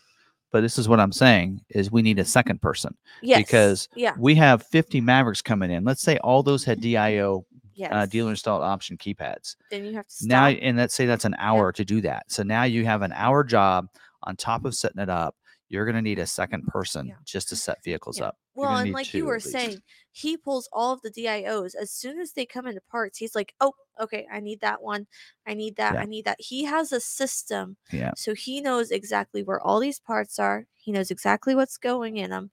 But 0.55 0.61
this 0.61 0.77
is 0.77 0.87
what 0.87 1.01
I'm 1.01 1.11
saying 1.11 1.65
is 1.67 1.91
we 1.91 2.01
need 2.01 2.17
a 2.17 2.23
second 2.23 2.61
person 2.61 2.95
yes. 3.21 3.39
because 3.39 3.89
yeah. 3.93 4.13
we 4.17 4.35
have 4.35 4.63
50 4.63 5.01
Mavericks 5.01 5.41
coming 5.41 5.69
in. 5.69 5.83
Let's 5.83 6.01
say 6.01 6.15
all 6.19 6.43
those 6.43 6.63
had 6.63 6.79
DIO 6.79 7.45
yes 7.73 7.91
uh, 7.91 8.05
dealer 8.05 8.29
installed 8.29 8.63
option 8.63 8.95
keypads. 8.95 9.57
then 9.69 9.83
you 9.83 9.93
have 9.95 10.07
to 10.07 10.15
stop. 10.15 10.29
now 10.29 10.47
and 10.47 10.77
let's 10.77 10.95
say 10.95 11.05
that's 11.05 11.25
an 11.25 11.35
hour 11.39 11.73
to 11.73 11.83
do 11.83 11.99
that. 11.99 12.31
So 12.31 12.41
now 12.41 12.63
you 12.63 12.85
have 12.85 13.01
an 13.01 13.11
hour 13.11 13.43
job 13.43 13.89
on 14.23 14.37
top 14.37 14.63
of 14.63 14.73
setting 14.73 15.01
it 15.01 15.09
up 15.09 15.35
you're 15.75 15.85
going 15.85 15.95
to 15.95 16.01
need 16.01 16.19
a 16.19 16.27
second 16.27 16.65
person 16.67 17.07
Yeah. 17.09 17.15
just 17.25 17.49
to 17.49 17.57
set 17.57 17.83
vehicles 17.83 18.19
Yeah. 18.19 18.27
up 18.27 18.37
Well, 18.55 18.77
and 18.77 18.93
like 18.93 19.13
you 19.13 19.25
were 19.25 19.39
saying, 19.41 19.83
he 20.11 20.37
pulls 20.37 20.69
all 20.73 20.93
of 20.93 21.01
the 21.01 21.11
DIOs 21.11 21.75
as 21.75 21.91
soon 21.91 22.19
as 22.19 22.33
they 22.33 22.45
come 22.45 22.67
into 22.67 22.81
parts. 22.81 23.17
He's 23.19 23.35
like, 23.35 23.53
"Oh, 23.61 23.73
okay, 23.99 24.27
I 24.31 24.39
need 24.39 24.61
that 24.61 24.81
one. 24.81 25.07
I 25.45 25.53
need 25.55 25.75
that. 25.77 25.95
Yeah. 25.95 26.01
I 26.01 26.05
need 26.05 26.25
that." 26.25 26.39
He 26.41 26.63
has 26.65 26.91
a 26.93 27.01
system, 27.01 27.77
yeah 27.91 28.13
so 28.15 28.33
he 28.33 28.61
knows 28.61 28.91
exactly 28.91 29.43
where 29.43 29.59
all 29.61 29.79
these 29.81 29.99
parts 29.99 30.39
are. 30.39 30.67
He 30.75 30.91
knows 30.93 31.11
exactly 31.11 31.55
what's 31.55 31.77
going 31.77 32.17
in 32.17 32.29
them. 32.31 32.51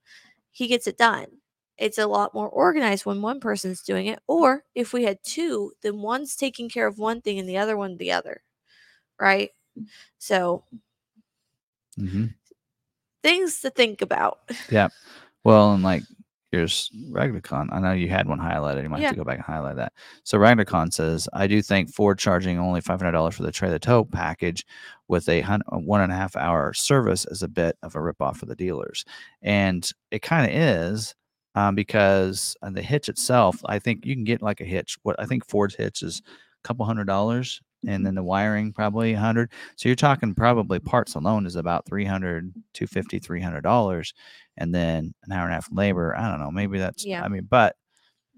He 0.53 0.69
gets 0.69 0.87
it 0.89 0.99
done. 0.99 1.27
It's 1.79 1.99
a 1.99 2.07
lot 2.09 2.35
more 2.35 2.49
organized 2.51 3.07
when 3.07 3.23
one 3.23 3.41
person's 3.41 3.83
doing 3.83 4.07
it, 4.09 4.21
or 4.29 4.65
if 4.75 4.93
we 4.95 5.05
had 5.05 5.23
two, 5.25 5.73
then 5.83 6.01
one's 6.03 6.37
taking 6.37 6.69
care 6.71 6.87
of 6.89 6.99
one 6.99 7.23
thing 7.23 7.39
and 7.41 7.49
the 7.49 7.59
other 7.59 7.77
one 7.77 7.97
the 7.99 8.13
other, 8.13 8.43
right? 9.21 9.51
So 10.19 10.65
hmm 11.97 12.35
things 13.23 13.61
to 13.61 13.71
think 13.71 14.03
about. 14.03 14.41
Yeah. 14.71 14.89
Well 15.45 15.73
and 15.75 15.83
like 15.83 16.03
here's 16.51 16.91
RagnarKon. 17.11 17.69
I 17.73 17.81
know 17.81 17.93
you 17.93 18.09
had 18.11 18.29
one 18.29 18.39
highlighted. 18.39 18.83
You 18.83 18.91
might 18.91 19.01
Yeah. 19.01 19.07
have 19.07 19.15
to 19.15 19.21
go 19.21 19.25
back 19.25 19.37
and 19.39 19.45
highlight 19.45 19.77
that. 19.77 19.93
So 20.23 20.39
RagnarKon 20.39 20.93
says, 20.93 21.27
I 21.33 21.47
do 21.47 21.63
think 21.63 21.89
Ford 21.93 22.19
charging 22.19 22.59
only 22.59 22.81
five 22.83 23.01
hundred 23.01 23.13
dollars 23.13 23.37
for 23.37 23.43
the 23.43 23.51
trailer 23.53 23.79
tow 23.79 24.05
package 24.05 24.65
with 25.09 25.29
a 25.29 25.43
one 25.71 26.03
and 26.03 26.13
a 26.13 26.17
half 26.17 26.37
hour 26.37 26.75
service 26.75 27.25
is 27.27 27.43
a 27.43 27.49
bit 27.49 27.77
of 27.83 27.95
a 27.95 27.99
ripoff 27.99 28.37
for 28.37 28.47
the 28.47 28.55
dealers, 28.55 29.05
and 29.41 29.91
it 30.11 30.23
kind 30.23 30.51
of 30.51 30.57
is. 30.57 31.15
Um, 31.55 31.75
because 31.75 32.57
uh, 32.63 32.71
the 32.71 32.81
hitch 32.81 33.11
itself, 33.11 33.61
I 33.67 33.79
think 33.79 34.07
you 34.07 34.15
can 34.15 34.25
get 34.25 34.41
like 34.41 34.63
a 34.63 34.65
hitch. 34.65 34.97
What 35.03 35.17
I 35.21 35.27
think 35.27 35.47
Ford's 35.47 35.75
hitch 35.75 36.03
is 36.03 36.23
a 36.27 36.67
couple 36.67 36.87
hundred 36.87 37.07
dollars, 37.09 37.61
and 37.87 38.05
then 38.07 38.15
the 38.15 38.23
wiring 38.23 38.73
probably 38.73 39.13
hundred. 39.15 39.51
So 39.77 39.89
you're 39.89 39.97
talking 39.97 40.35
probably 40.35 40.79
parts 40.79 41.15
alone 41.15 41.47
is 41.47 41.57
about 41.57 41.87
300, 41.87 42.53
250, 42.75 43.19
300 43.19 43.61
dollars, 43.63 44.15
and 44.57 44.75
then 44.75 45.15
an 45.25 45.33
hour 45.33 45.45
and 45.45 45.53
a 45.53 45.55
half 45.55 45.69
labor. 45.73 46.17
I 46.17 46.31
don't 46.31 46.41
know. 46.41 46.51
Maybe 46.51 46.79
that's. 46.79 47.05
Yeah. 47.05 47.23
I 47.23 47.29
mean, 47.29 47.47
but 47.49 47.77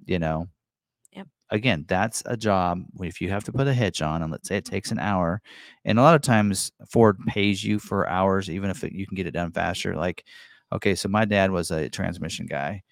you 0.06 0.18
know. 0.18 0.48
Yep. 1.12 1.28
Again, 1.50 1.84
that's 1.86 2.22
a 2.26 2.36
job 2.36 2.82
if 3.00 3.20
you 3.20 3.28
have 3.30 3.44
to 3.44 3.52
put 3.52 3.68
a 3.68 3.74
hitch 3.74 4.02
on, 4.02 4.22
and 4.22 4.32
let's 4.32 4.48
say 4.48 4.56
it 4.56 4.64
takes 4.64 4.90
an 4.90 4.98
hour, 4.98 5.40
and 5.84 5.98
a 5.98 6.02
lot 6.02 6.16
of 6.16 6.22
times 6.22 6.72
Ford 6.90 7.18
pays 7.26 7.62
you 7.62 7.78
for 7.78 8.08
hours, 8.08 8.50
even 8.50 8.70
if 8.70 8.82
it, 8.82 8.92
you 8.92 9.06
can 9.06 9.14
get 9.16 9.26
it 9.26 9.32
done 9.32 9.52
faster. 9.52 9.94
Like, 9.94 10.24
okay, 10.72 10.94
so 10.94 11.08
my 11.08 11.24
dad 11.24 11.50
was 11.50 11.70
a 11.70 11.88
transmission 11.88 12.46
guy 12.46 12.82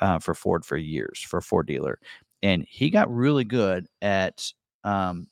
uh, 0.00 0.18
for 0.18 0.34
Ford 0.34 0.64
for 0.64 0.76
years 0.76 1.20
for 1.20 1.38
a 1.38 1.42
Ford 1.42 1.66
dealer, 1.66 1.98
and 2.42 2.64
he 2.68 2.90
got 2.90 3.12
really 3.12 3.44
good 3.44 3.86
at 4.00 4.52
um, 4.84 5.26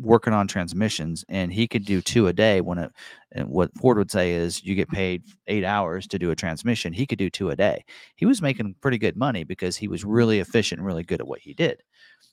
working 0.00 0.32
on 0.32 0.46
transmissions, 0.46 1.24
and 1.28 1.52
he 1.52 1.66
could 1.66 1.84
do 1.84 2.00
two 2.00 2.26
a 2.26 2.32
day. 2.32 2.60
When 2.60 2.78
it, 2.78 2.92
and 3.32 3.48
what 3.48 3.76
Ford 3.78 3.98
would 3.98 4.10
say 4.10 4.32
is, 4.32 4.64
you 4.64 4.74
get 4.74 4.88
paid 4.88 5.22
eight 5.46 5.64
hours 5.64 6.06
to 6.08 6.18
do 6.18 6.30
a 6.30 6.36
transmission. 6.36 6.92
He 6.92 7.06
could 7.06 7.18
do 7.18 7.30
two 7.30 7.50
a 7.50 7.56
day. 7.56 7.84
He 8.16 8.26
was 8.26 8.42
making 8.42 8.74
pretty 8.80 8.98
good 8.98 9.16
money 9.16 9.44
because 9.44 9.76
he 9.76 9.88
was 9.88 10.04
really 10.04 10.40
efficient 10.40 10.78
and 10.78 10.86
really 10.86 11.02
good 11.04 11.20
at 11.20 11.26
what 11.26 11.40
he 11.40 11.54
did. 11.54 11.82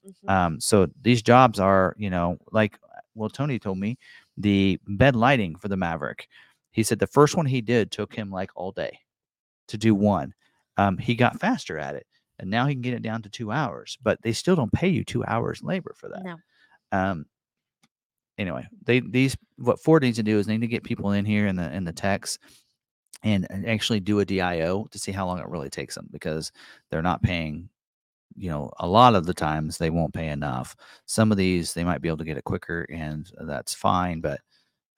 Mhm. 0.05 0.29
Um, 0.29 0.59
so 0.59 0.87
these 1.01 1.21
jobs 1.21 1.59
are, 1.59 1.95
you 1.97 2.09
know, 2.09 2.37
like 2.51 2.77
well, 3.15 3.29
Tony 3.29 3.57
told 3.59 3.79
me 3.79 3.97
the 4.37 4.79
bed 4.87 5.15
lighting 5.15 5.55
for 5.57 5.67
the 5.67 5.77
Maverick. 5.77 6.27
He 6.71 6.83
said 6.83 6.99
the 6.99 7.07
first 7.07 7.35
one 7.35 7.47
he 7.47 7.61
did 7.61 7.91
took 7.91 8.13
him 8.13 8.29
like 8.29 8.51
all 8.55 8.71
day 8.71 8.99
to 9.69 9.77
do 9.77 9.95
one. 9.95 10.33
Um, 10.77 10.97
he 10.97 11.15
got 11.15 11.39
faster 11.39 11.79
at 11.79 11.95
it, 11.95 12.05
and 12.37 12.49
now 12.49 12.67
he 12.67 12.75
can 12.75 12.81
get 12.81 12.93
it 12.93 13.01
down 13.01 13.23
to 13.23 13.29
two 13.29 13.51
hours. 13.51 13.97
But 14.01 14.21
they 14.21 14.33
still 14.33 14.55
don't 14.55 14.71
pay 14.71 14.87
you 14.87 15.03
two 15.03 15.25
hours 15.25 15.63
labor 15.63 15.95
for 15.97 16.09
that. 16.09 16.23
no. 16.23 16.35
Um, 16.91 17.25
anyway, 18.37 18.67
they 18.83 18.99
these 18.99 19.35
what 19.57 19.79
Ford 19.81 20.03
needs 20.03 20.17
to 20.17 20.23
do 20.23 20.39
is 20.39 20.45
they 20.45 20.53
need 20.53 20.61
to 20.61 20.67
get 20.67 20.83
people 20.83 21.11
in 21.11 21.25
here 21.25 21.47
in 21.47 21.55
the 21.55 21.71
in 21.73 21.83
the 21.83 21.93
techs 21.93 22.37
and, 23.23 23.47
and 23.49 23.67
actually 23.67 23.99
do 23.99 24.19
a 24.19 24.25
DIO 24.25 24.87
to 24.91 24.99
see 24.99 25.11
how 25.11 25.25
long 25.25 25.39
it 25.39 25.47
really 25.47 25.69
takes 25.69 25.95
them 25.95 26.07
because 26.11 26.51
they're 26.89 27.01
not 27.01 27.23
paying. 27.23 27.69
You 28.35 28.49
know, 28.51 28.71
a 28.79 28.87
lot 28.87 29.15
of 29.15 29.25
the 29.25 29.33
times 29.33 29.77
they 29.77 29.89
won't 29.89 30.13
pay 30.13 30.27
enough. 30.27 30.75
Some 31.07 31.31
of 31.31 31.37
these 31.37 31.73
they 31.73 31.83
might 31.83 32.01
be 32.01 32.07
able 32.07 32.19
to 32.19 32.25
get 32.25 32.37
it 32.37 32.43
quicker, 32.43 32.85
and 32.91 33.29
that's 33.41 33.73
fine. 33.73 34.21
But 34.21 34.41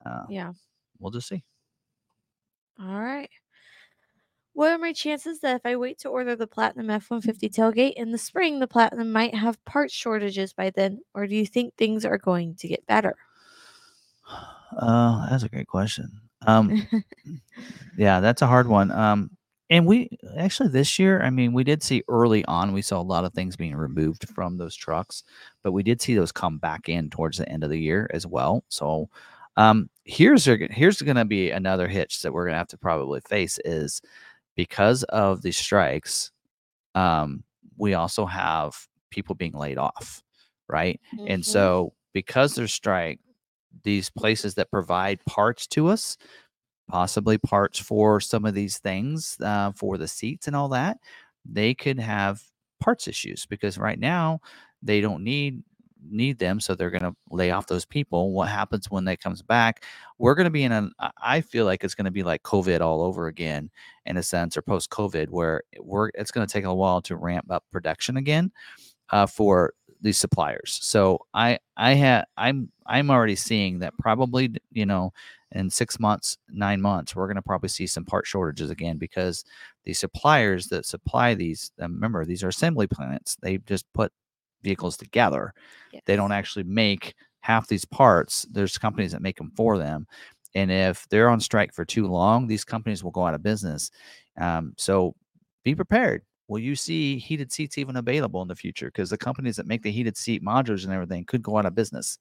uh, 0.05 0.25
Yeah. 0.29 0.51
we'll 0.99 1.11
just 1.11 1.29
see. 1.29 1.43
All 2.79 2.99
right. 3.01 3.29
What 4.53 4.71
are 4.71 4.77
my 4.77 4.91
chances 4.93 5.39
that 5.39 5.55
if 5.55 5.65
I 5.65 5.75
wait 5.77 5.99
to 5.99 6.09
order 6.09 6.35
the 6.35 6.47
Platinum 6.47 6.89
F 6.89 7.09
150 7.09 7.49
tailgate 7.49 7.93
in 7.93 8.11
the 8.11 8.17
spring, 8.17 8.59
the 8.59 8.67
Platinum 8.67 9.11
might 9.11 9.33
have 9.33 9.63
part 9.65 9.89
shortages 9.91 10.53
by 10.53 10.69
then? 10.71 10.99
Or 11.13 11.27
do 11.27 11.35
you 11.35 11.45
think 11.45 11.75
things 11.75 12.03
are 12.05 12.17
going 12.17 12.55
to 12.55 12.67
get 12.67 12.85
better? 12.85 13.15
Uh, 14.77 15.29
that's 15.29 15.43
a 15.43 15.49
great 15.49 15.67
question. 15.67 16.09
Um, 16.45 16.73
yeah, 17.97 18.19
that's 18.19 18.41
a 18.41 18.47
hard 18.47 18.67
one. 18.67 18.91
Um, 18.91 19.31
and 19.69 19.85
we 19.85 20.09
actually 20.37 20.69
this 20.69 20.97
year, 20.97 21.21
I 21.21 21.29
mean, 21.29 21.53
we 21.53 21.63
did 21.63 21.83
see 21.83 22.03
early 22.07 22.43
on, 22.45 22.73
we 22.73 22.81
saw 22.81 22.99
a 22.99 23.03
lot 23.03 23.25
of 23.25 23.33
things 23.33 23.55
being 23.55 23.75
removed 23.75 24.27
from 24.29 24.57
those 24.57 24.75
trucks, 24.75 25.23
but 25.63 25.71
we 25.73 25.83
did 25.83 26.01
see 26.01 26.15
those 26.15 26.31
come 26.31 26.57
back 26.57 26.89
in 26.89 27.09
towards 27.09 27.37
the 27.37 27.47
end 27.49 27.63
of 27.63 27.69
the 27.69 27.79
year 27.79 28.09
as 28.13 28.25
well. 28.25 28.63
So, 28.69 29.09
um, 29.57 29.89
here's 30.05 30.45
here's 30.45 31.01
going 31.01 31.17
to 31.17 31.25
be 31.25 31.51
another 31.51 31.87
hitch 31.87 32.21
that 32.21 32.33
we're 32.33 32.45
going 32.45 32.53
to 32.53 32.59
have 32.59 32.67
to 32.69 32.77
probably 32.77 33.21
face 33.21 33.59
is 33.65 34.01
because 34.55 35.03
of 35.05 35.41
the 35.41 35.51
strikes. 35.51 36.31
Um, 36.95 37.43
we 37.77 37.93
also 37.93 38.25
have 38.25 38.75
people 39.11 39.35
being 39.35 39.53
laid 39.53 39.77
off, 39.77 40.23
right? 40.67 40.99
And 41.25 41.43
Mhm. 41.43 41.45
so, 41.45 41.93
because 42.13 42.55
there's 42.55 42.73
strike, 42.73 43.19
these 43.83 44.09
places 44.09 44.55
that 44.55 44.71
provide 44.71 45.23
parts 45.25 45.67
to 45.67 45.87
us, 45.87 46.17
possibly 46.89 47.37
parts 47.37 47.79
for 47.79 48.19
some 48.19 48.45
of 48.45 48.53
these 48.53 48.79
things 48.79 49.37
uh, 49.43 49.71
for 49.75 49.97
the 49.97 50.07
seats 50.07 50.47
and 50.47 50.55
all 50.55 50.69
that, 50.69 50.97
they 51.45 51.73
could 51.73 51.99
have 51.99 52.41
parts 52.81 53.07
issues 53.07 53.45
because 53.45 53.77
right 53.77 53.99
now 53.99 54.39
they 54.81 55.01
don't 55.01 55.23
need 55.23 55.63
need 56.09 56.39
them 56.39 56.61
so 56.61 56.75
they're 56.75 56.89
going 56.89 57.03
to 57.03 57.13
lay 57.29 57.51
off 57.51 57.67
those 57.67 57.85
people. 57.85 58.31
What 58.31 58.47
happens 58.47 58.89
when 58.89 59.03
that 59.05 59.19
comes 59.21 59.41
back? 59.41 59.83
We're 60.17 60.35
going 60.35 60.45
to 60.45 60.51
be 60.51 60.63
in 60.63 60.71
an 60.71 60.91
i 61.21 61.41
feel 61.41 61.65
like 61.65 61.83
it's 61.83 61.95
going 61.95 62.05
to 62.05 62.11
be 62.11 62.23
like 62.23 62.43
covid 62.43 62.81
all 62.81 63.01
over 63.03 63.27
again 63.27 63.69
in 64.05 64.17
a 64.17 64.23
sense 64.23 64.57
or 64.57 64.61
post 64.61 64.89
covid 64.89 65.29
where 65.29 65.63
we're 65.79 66.09
it's 66.15 66.31
going 66.31 66.45
to 66.45 66.51
take 66.51 66.65
a 66.65 66.73
while 66.73 67.01
to 67.01 67.15
ramp 67.15 67.45
up 67.51 67.63
production 67.71 68.17
again 68.17 68.51
uh, 69.11 69.25
for 69.25 69.73
these 70.01 70.17
suppliers 70.17 70.79
so 70.81 71.19
i 71.33 71.57
i 71.77 71.93
had 71.93 72.25
i'm 72.37 72.71
i'm 72.85 73.09
already 73.09 73.35
seeing 73.35 73.79
that 73.79 73.97
probably 73.97 74.53
you 74.71 74.85
know 74.85 75.11
in 75.53 75.69
six 75.69 75.99
months 75.99 76.37
nine 76.49 76.81
months 76.81 77.15
we're 77.15 77.27
going 77.27 77.35
to 77.35 77.41
probably 77.41 77.69
see 77.69 77.87
some 77.87 78.05
part 78.05 78.25
shortages 78.25 78.69
again 78.69 78.97
because 78.97 79.43
the 79.85 79.93
suppliers 79.93 80.67
that 80.67 80.85
supply 80.85 81.33
these 81.33 81.71
remember 81.79 82.23
these 82.25 82.43
are 82.43 82.49
assembly 82.49 82.87
plants 82.87 83.35
they 83.41 83.57
just 83.59 83.85
put 83.93 84.11
vehicles 84.61 84.97
together. 84.97 85.53
Yes. 85.91 86.03
They 86.05 86.15
don't 86.15 86.31
actually 86.31 86.63
make 86.63 87.15
half 87.41 87.67
these 87.67 87.85
parts. 87.85 88.45
There's 88.51 88.77
companies 88.77 89.11
that 89.11 89.21
make 89.21 89.37
them 89.37 89.51
for 89.55 89.77
them. 89.77 90.07
And 90.55 90.71
if 90.71 91.07
they're 91.09 91.29
on 91.29 91.39
strike 91.39 91.73
for 91.73 91.85
too 91.85 92.07
long, 92.07 92.47
these 92.47 92.65
companies 92.65 93.03
will 93.03 93.11
go 93.11 93.25
out 93.25 93.33
of 93.33 93.43
business. 93.43 93.91
Um, 94.39 94.73
so 94.77 95.15
be 95.63 95.75
prepared. 95.75 96.23
Will 96.49 96.59
you 96.59 96.75
see 96.75 97.19
heated 97.19 97.51
seats 97.51 97.77
even 97.77 97.95
available 97.95 98.41
in 98.41 98.47
the 98.47 98.55
future? 98.55 98.87
Because 98.87 99.11
the 99.11 99.17
companies 99.19 99.55
that 99.57 99.67
make 99.67 99.83
the 99.83 99.91
heated 99.91 100.17
seat 100.17 100.43
modules 100.43 100.83
and 100.83 100.91
everything 100.91 101.23
could 101.23 101.43
go 101.43 101.57
out 101.57 101.67
of 101.67 101.75
business. 101.75 102.17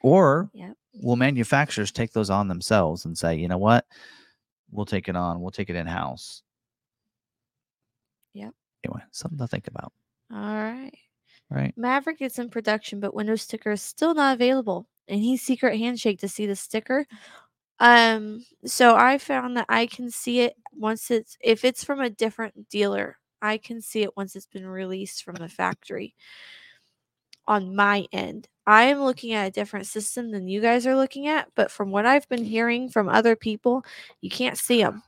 Or 0.00 0.50
yep. 0.52 0.74
will 0.92 1.14
manufacturers 1.14 1.92
take 1.92 2.12
those 2.12 2.30
on 2.30 2.48
themselves 2.48 3.04
and 3.04 3.16
say, 3.16 3.36
you 3.36 3.46
know 3.46 3.58
what? 3.58 3.86
We'll 4.72 4.86
take 4.86 5.08
it 5.08 5.14
on. 5.14 5.40
We'll 5.40 5.52
take 5.52 5.70
it 5.70 5.76
in 5.76 5.86
house. 5.86 6.42
Yep. 8.34 8.52
Anyway, 8.84 9.02
something 9.12 9.38
to 9.38 9.46
think 9.46 9.68
about. 9.68 9.92
All 10.32 10.40
right. 10.40 10.98
Right. 11.48 11.72
Maverick 11.76 12.20
is 12.20 12.40
in 12.40 12.50
production, 12.50 12.98
but 12.98 13.14
Windows 13.14 13.42
sticker 13.42 13.70
is 13.70 13.82
still 13.82 14.14
not 14.14 14.34
available. 14.34 14.88
And 15.06 15.20
he's 15.20 15.42
secret 15.42 15.78
handshake 15.78 16.18
to 16.20 16.28
see 16.28 16.46
the 16.46 16.56
sticker. 16.56 17.06
Um, 17.80 18.44
so 18.64 18.94
I 18.96 19.18
found 19.18 19.56
that 19.56 19.66
I 19.68 19.86
can 19.86 20.10
see 20.10 20.40
it 20.40 20.54
once 20.76 21.10
it's 21.10 21.36
if 21.40 21.64
it's 21.64 21.84
from 21.84 22.00
a 22.00 22.10
different 22.10 22.68
dealer, 22.68 23.18
I 23.42 23.58
can 23.58 23.80
see 23.80 24.02
it 24.02 24.16
once 24.16 24.36
it's 24.36 24.46
been 24.46 24.66
released 24.66 25.24
from 25.24 25.34
the 25.36 25.48
factory. 25.48 26.14
On 27.46 27.76
my 27.76 28.06
end, 28.12 28.48
I 28.66 28.84
am 28.84 29.02
looking 29.02 29.32
at 29.34 29.48
a 29.48 29.50
different 29.50 29.86
system 29.86 30.30
than 30.30 30.48
you 30.48 30.60
guys 30.62 30.86
are 30.86 30.96
looking 30.96 31.26
at, 31.28 31.48
but 31.54 31.70
from 31.70 31.90
what 31.90 32.06
I've 32.06 32.28
been 32.28 32.44
hearing 32.44 32.88
from 32.88 33.08
other 33.08 33.36
people, 33.36 33.84
you 34.22 34.30
can't 34.30 34.56
see 34.56 34.82
them. 34.82 35.02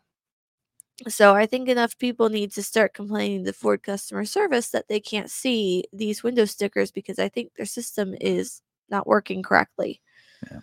So 1.08 1.34
I 1.34 1.46
think 1.46 1.68
enough 1.68 1.98
people 1.98 2.30
need 2.30 2.52
to 2.52 2.62
start 2.62 2.94
complaining 2.94 3.44
to 3.44 3.52
Ford 3.52 3.82
customer 3.82 4.24
service 4.24 4.70
that 4.70 4.88
they 4.88 5.00
can't 5.00 5.30
see 5.30 5.84
these 5.92 6.22
window 6.22 6.46
stickers 6.46 6.90
because 6.90 7.18
I 7.18 7.28
think 7.28 7.54
their 7.54 7.66
system 7.66 8.14
is 8.20 8.62
not 8.88 9.06
working 9.06 9.42
correctly. 9.42 10.00
Yeah. 10.50 10.60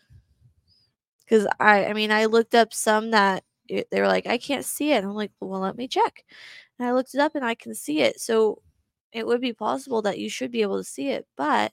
Because 1.26 1.48
I, 1.60 1.86
I 1.86 1.94
mean, 1.94 2.12
I 2.12 2.26
looked 2.26 2.56
up 2.56 2.74
some 2.74 3.12
that 3.12 3.44
it, 3.68 3.88
they 3.92 4.02
were 4.02 4.08
like, 4.08 4.28
I 4.28 4.38
can't 4.38 4.66
see 4.66 4.92
it. 4.92 5.04
I'm 5.04 5.14
like, 5.14 5.32
well, 5.40 5.62
let 5.62 5.78
me 5.78 5.88
check. 5.88 6.24
And 6.78 6.88
I 6.88 6.94
looked 6.94 7.14
it 7.14 7.22
up 7.22 7.36
and 7.36 7.46
I 7.46 7.56
can 7.56 7.74
see 7.74 8.02
it. 8.02 8.20
So 8.20 8.62
it 9.12 9.26
would 9.26 9.42
be 9.42 9.54
possible 9.54 10.02
that 10.04 10.20
you 10.20 10.30
should 10.30 10.52
be 10.52 10.62
able 10.62 10.78
to 10.78 10.84
see 10.84 11.10
it, 11.10 11.28
but 11.38 11.72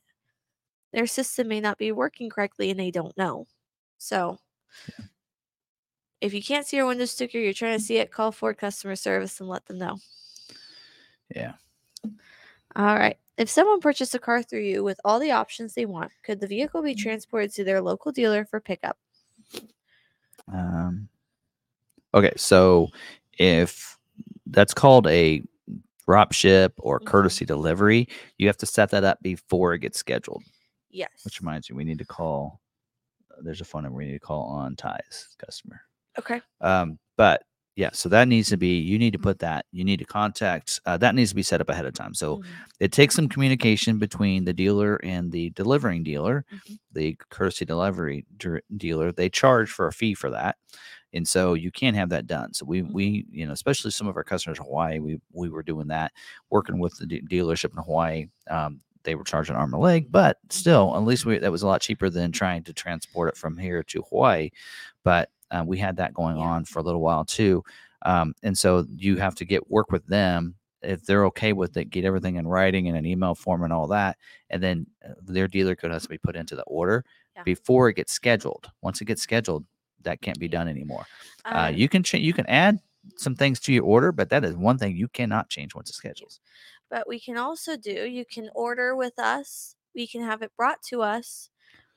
their 0.92 1.06
system 1.06 1.48
may 1.48 1.60
not 1.60 1.78
be 1.78 1.92
working 1.92 2.30
correctly 2.30 2.70
and 2.70 2.78
they 2.78 2.90
don't 2.90 3.16
know. 3.16 3.46
So. 3.98 4.38
If 6.20 6.34
you 6.34 6.42
can't 6.42 6.66
see 6.66 6.76
your 6.76 6.86
window 6.86 7.06
sticker, 7.06 7.38
you're 7.38 7.54
trying 7.54 7.78
to 7.78 7.84
see 7.84 7.96
it, 7.96 8.10
call 8.10 8.30
Ford 8.30 8.58
customer 8.58 8.94
service 8.94 9.40
and 9.40 9.48
let 9.48 9.64
them 9.66 9.78
know. 9.78 9.96
Yeah. 11.34 11.54
All 12.76 12.94
right. 12.94 13.16
If 13.38 13.48
someone 13.48 13.80
purchased 13.80 14.14
a 14.14 14.18
car 14.18 14.42
through 14.42 14.60
you 14.60 14.84
with 14.84 15.00
all 15.02 15.18
the 15.18 15.30
options 15.30 15.72
they 15.72 15.86
want, 15.86 16.12
could 16.22 16.40
the 16.40 16.46
vehicle 16.46 16.82
be 16.82 16.94
mm. 16.94 16.98
transported 16.98 17.52
to 17.54 17.64
their 17.64 17.80
local 17.80 18.12
dealer 18.12 18.44
for 18.44 18.60
pickup? 18.60 18.98
Um, 20.52 21.08
okay. 22.14 22.32
So 22.36 22.88
if 23.38 23.98
that's 24.46 24.74
called 24.74 25.06
a 25.06 25.42
drop 26.06 26.32
ship 26.32 26.74
or 26.78 26.98
mm-hmm. 26.98 27.08
courtesy 27.08 27.44
mm-hmm. 27.44 27.54
delivery, 27.54 28.08
you 28.38 28.46
have 28.46 28.56
to 28.58 28.66
set 28.66 28.90
that 28.90 29.04
up 29.04 29.18
before 29.22 29.74
it 29.74 29.80
gets 29.80 29.98
scheduled. 29.98 30.42
Yes. 30.90 31.10
Which 31.24 31.40
reminds 31.40 31.70
me, 31.70 31.76
we 31.76 31.84
need 31.84 31.98
to 31.98 32.04
call. 32.04 32.60
There's 33.42 33.60
a 33.60 33.64
phone 33.64 33.84
number 33.84 33.96
we 33.96 34.06
need 34.06 34.12
to 34.12 34.18
call 34.18 34.44
on 34.44 34.76
ties 34.76 35.28
customer. 35.38 35.80
Okay. 36.18 36.40
Um, 36.60 36.98
but 37.16 37.42
yeah, 37.76 37.90
so 37.92 38.08
that 38.10 38.28
needs 38.28 38.50
to 38.50 38.58
be, 38.58 38.78
you 38.78 38.98
need 38.98 39.12
to 39.12 39.18
put 39.18 39.38
that, 39.38 39.64
you 39.72 39.84
need 39.84 40.00
to 40.00 40.04
contact, 40.04 40.80
uh, 40.84 40.98
that 40.98 41.14
needs 41.14 41.30
to 41.30 41.36
be 41.36 41.42
set 41.42 41.60
up 41.60 41.70
ahead 41.70 41.86
of 41.86 41.94
time. 41.94 42.12
So 42.12 42.38
mm-hmm. 42.38 42.50
it 42.80 42.92
takes 42.92 43.14
some 43.14 43.28
communication 43.28 43.98
between 43.98 44.44
the 44.44 44.52
dealer 44.52 44.96
and 44.96 45.32
the 45.32 45.50
delivering 45.50 46.02
dealer, 46.02 46.44
mm-hmm. 46.52 46.74
the 46.92 47.16
courtesy 47.30 47.64
delivery 47.64 48.26
dealer. 48.76 49.12
They 49.12 49.30
charge 49.30 49.70
for 49.70 49.86
a 49.86 49.92
fee 49.92 50.14
for 50.14 50.30
that. 50.30 50.56
And 51.12 51.26
so 51.26 51.54
you 51.54 51.70
can't 51.70 51.96
have 51.96 52.08
that 52.10 52.26
done. 52.26 52.52
So 52.54 52.64
we, 52.64 52.82
mm-hmm. 52.82 52.92
we, 52.92 53.26
you 53.30 53.46
know, 53.46 53.52
especially 53.52 53.90
some 53.90 54.06
of 54.06 54.16
our 54.16 54.24
customers 54.24 54.58
in 54.58 54.64
Hawaii, 54.64 54.98
we, 54.98 55.20
we 55.32 55.48
were 55.48 55.62
doing 55.62 55.88
that, 55.88 56.12
working 56.50 56.78
with 56.78 56.96
the 56.98 57.06
de- 57.06 57.22
dealership 57.22 57.72
in 57.76 57.82
Hawaii. 57.82 58.26
Um, 58.48 58.80
they 59.02 59.14
were 59.14 59.24
charging 59.24 59.56
arm 59.56 59.72
and 59.72 59.82
leg, 59.82 60.12
but 60.12 60.38
still, 60.50 60.94
at 60.94 61.02
least 61.02 61.24
we, 61.24 61.38
that 61.38 61.50
was 61.50 61.62
a 61.62 61.66
lot 61.66 61.80
cheaper 61.80 62.10
than 62.10 62.32
trying 62.32 62.62
to 62.64 62.72
transport 62.72 63.30
it 63.30 63.36
from 63.36 63.56
here 63.56 63.82
to 63.82 64.02
Hawaii. 64.10 64.50
But 65.04 65.30
uh, 65.50 65.64
we 65.66 65.78
had 65.78 65.96
that 65.96 66.14
going 66.14 66.36
yeah. 66.36 66.44
on 66.44 66.64
for 66.64 66.80
a 66.80 66.82
little 66.82 67.00
while 67.00 67.24
too. 67.24 67.64
Um, 68.02 68.34
and 68.42 68.56
so 68.56 68.86
you 68.96 69.16
have 69.16 69.34
to 69.36 69.44
get 69.44 69.70
work 69.70 69.90
with 69.90 70.06
them 70.06 70.54
if 70.82 71.04
they're 71.04 71.26
okay 71.26 71.52
with 71.52 71.76
it, 71.76 71.90
get 71.90 72.04
everything 72.04 72.36
in 72.36 72.46
writing 72.46 72.86
in 72.86 72.94
an 72.94 73.06
email 73.06 73.34
form 73.34 73.62
and 73.62 73.72
all 73.72 73.86
that, 73.88 74.16
and 74.48 74.62
then 74.62 74.86
uh, 75.04 75.12
their 75.22 75.48
dealer 75.48 75.76
code 75.76 75.90
has 75.90 76.04
to 76.04 76.08
be 76.08 76.18
put 76.18 76.36
into 76.36 76.56
the 76.56 76.62
order 76.62 77.04
yeah. 77.36 77.42
before 77.42 77.88
it 77.88 77.96
gets 77.96 78.12
scheduled. 78.12 78.70
Once 78.80 79.00
it 79.00 79.04
gets 79.04 79.22
scheduled, 79.22 79.64
that 80.02 80.20
can't 80.20 80.38
be 80.38 80.48
done 80.48 80.68
anymore. 80.68 81.06
Uh, 81.44 81.48
uh, 81.48 81.72
you 81.74 81.88
can 81.88 82.02
change, 82.02 82.24
you 82.24 82.32
can 82.32 82.46
add 82.46 82.78
some 83.16 83.34
things 83.34 83.60
to 83.60 83.72
your 83.72 83.84
order, 83.84 84.12
but 84.12 84.30
that 84.30 84.44
is 84.44 84.54
one 84.56 84.78
thing 84.78 84.96
you 84.96 85.08
cannot 85.08 85.48
change 85.48 85.74
once 85.74 85.90
it 85.90 85.94
schedules. 85.94 86.40
But 86.90 87.08
we 87.08 87.20
can 87.20 87.36
also 87.36 87.76
do 87.76 87.90
you 87.90 88.24
can 88.24 88.50
order 88.54 88.96
with 88.96 89.18
us. 89.18 89.76
We 89.94 90.06
can 90.06 90.22
have 90.22 90.42
it 90.42 90.52
brought 90.56 90.82
to 90.84 91.02
us 91.02 91.50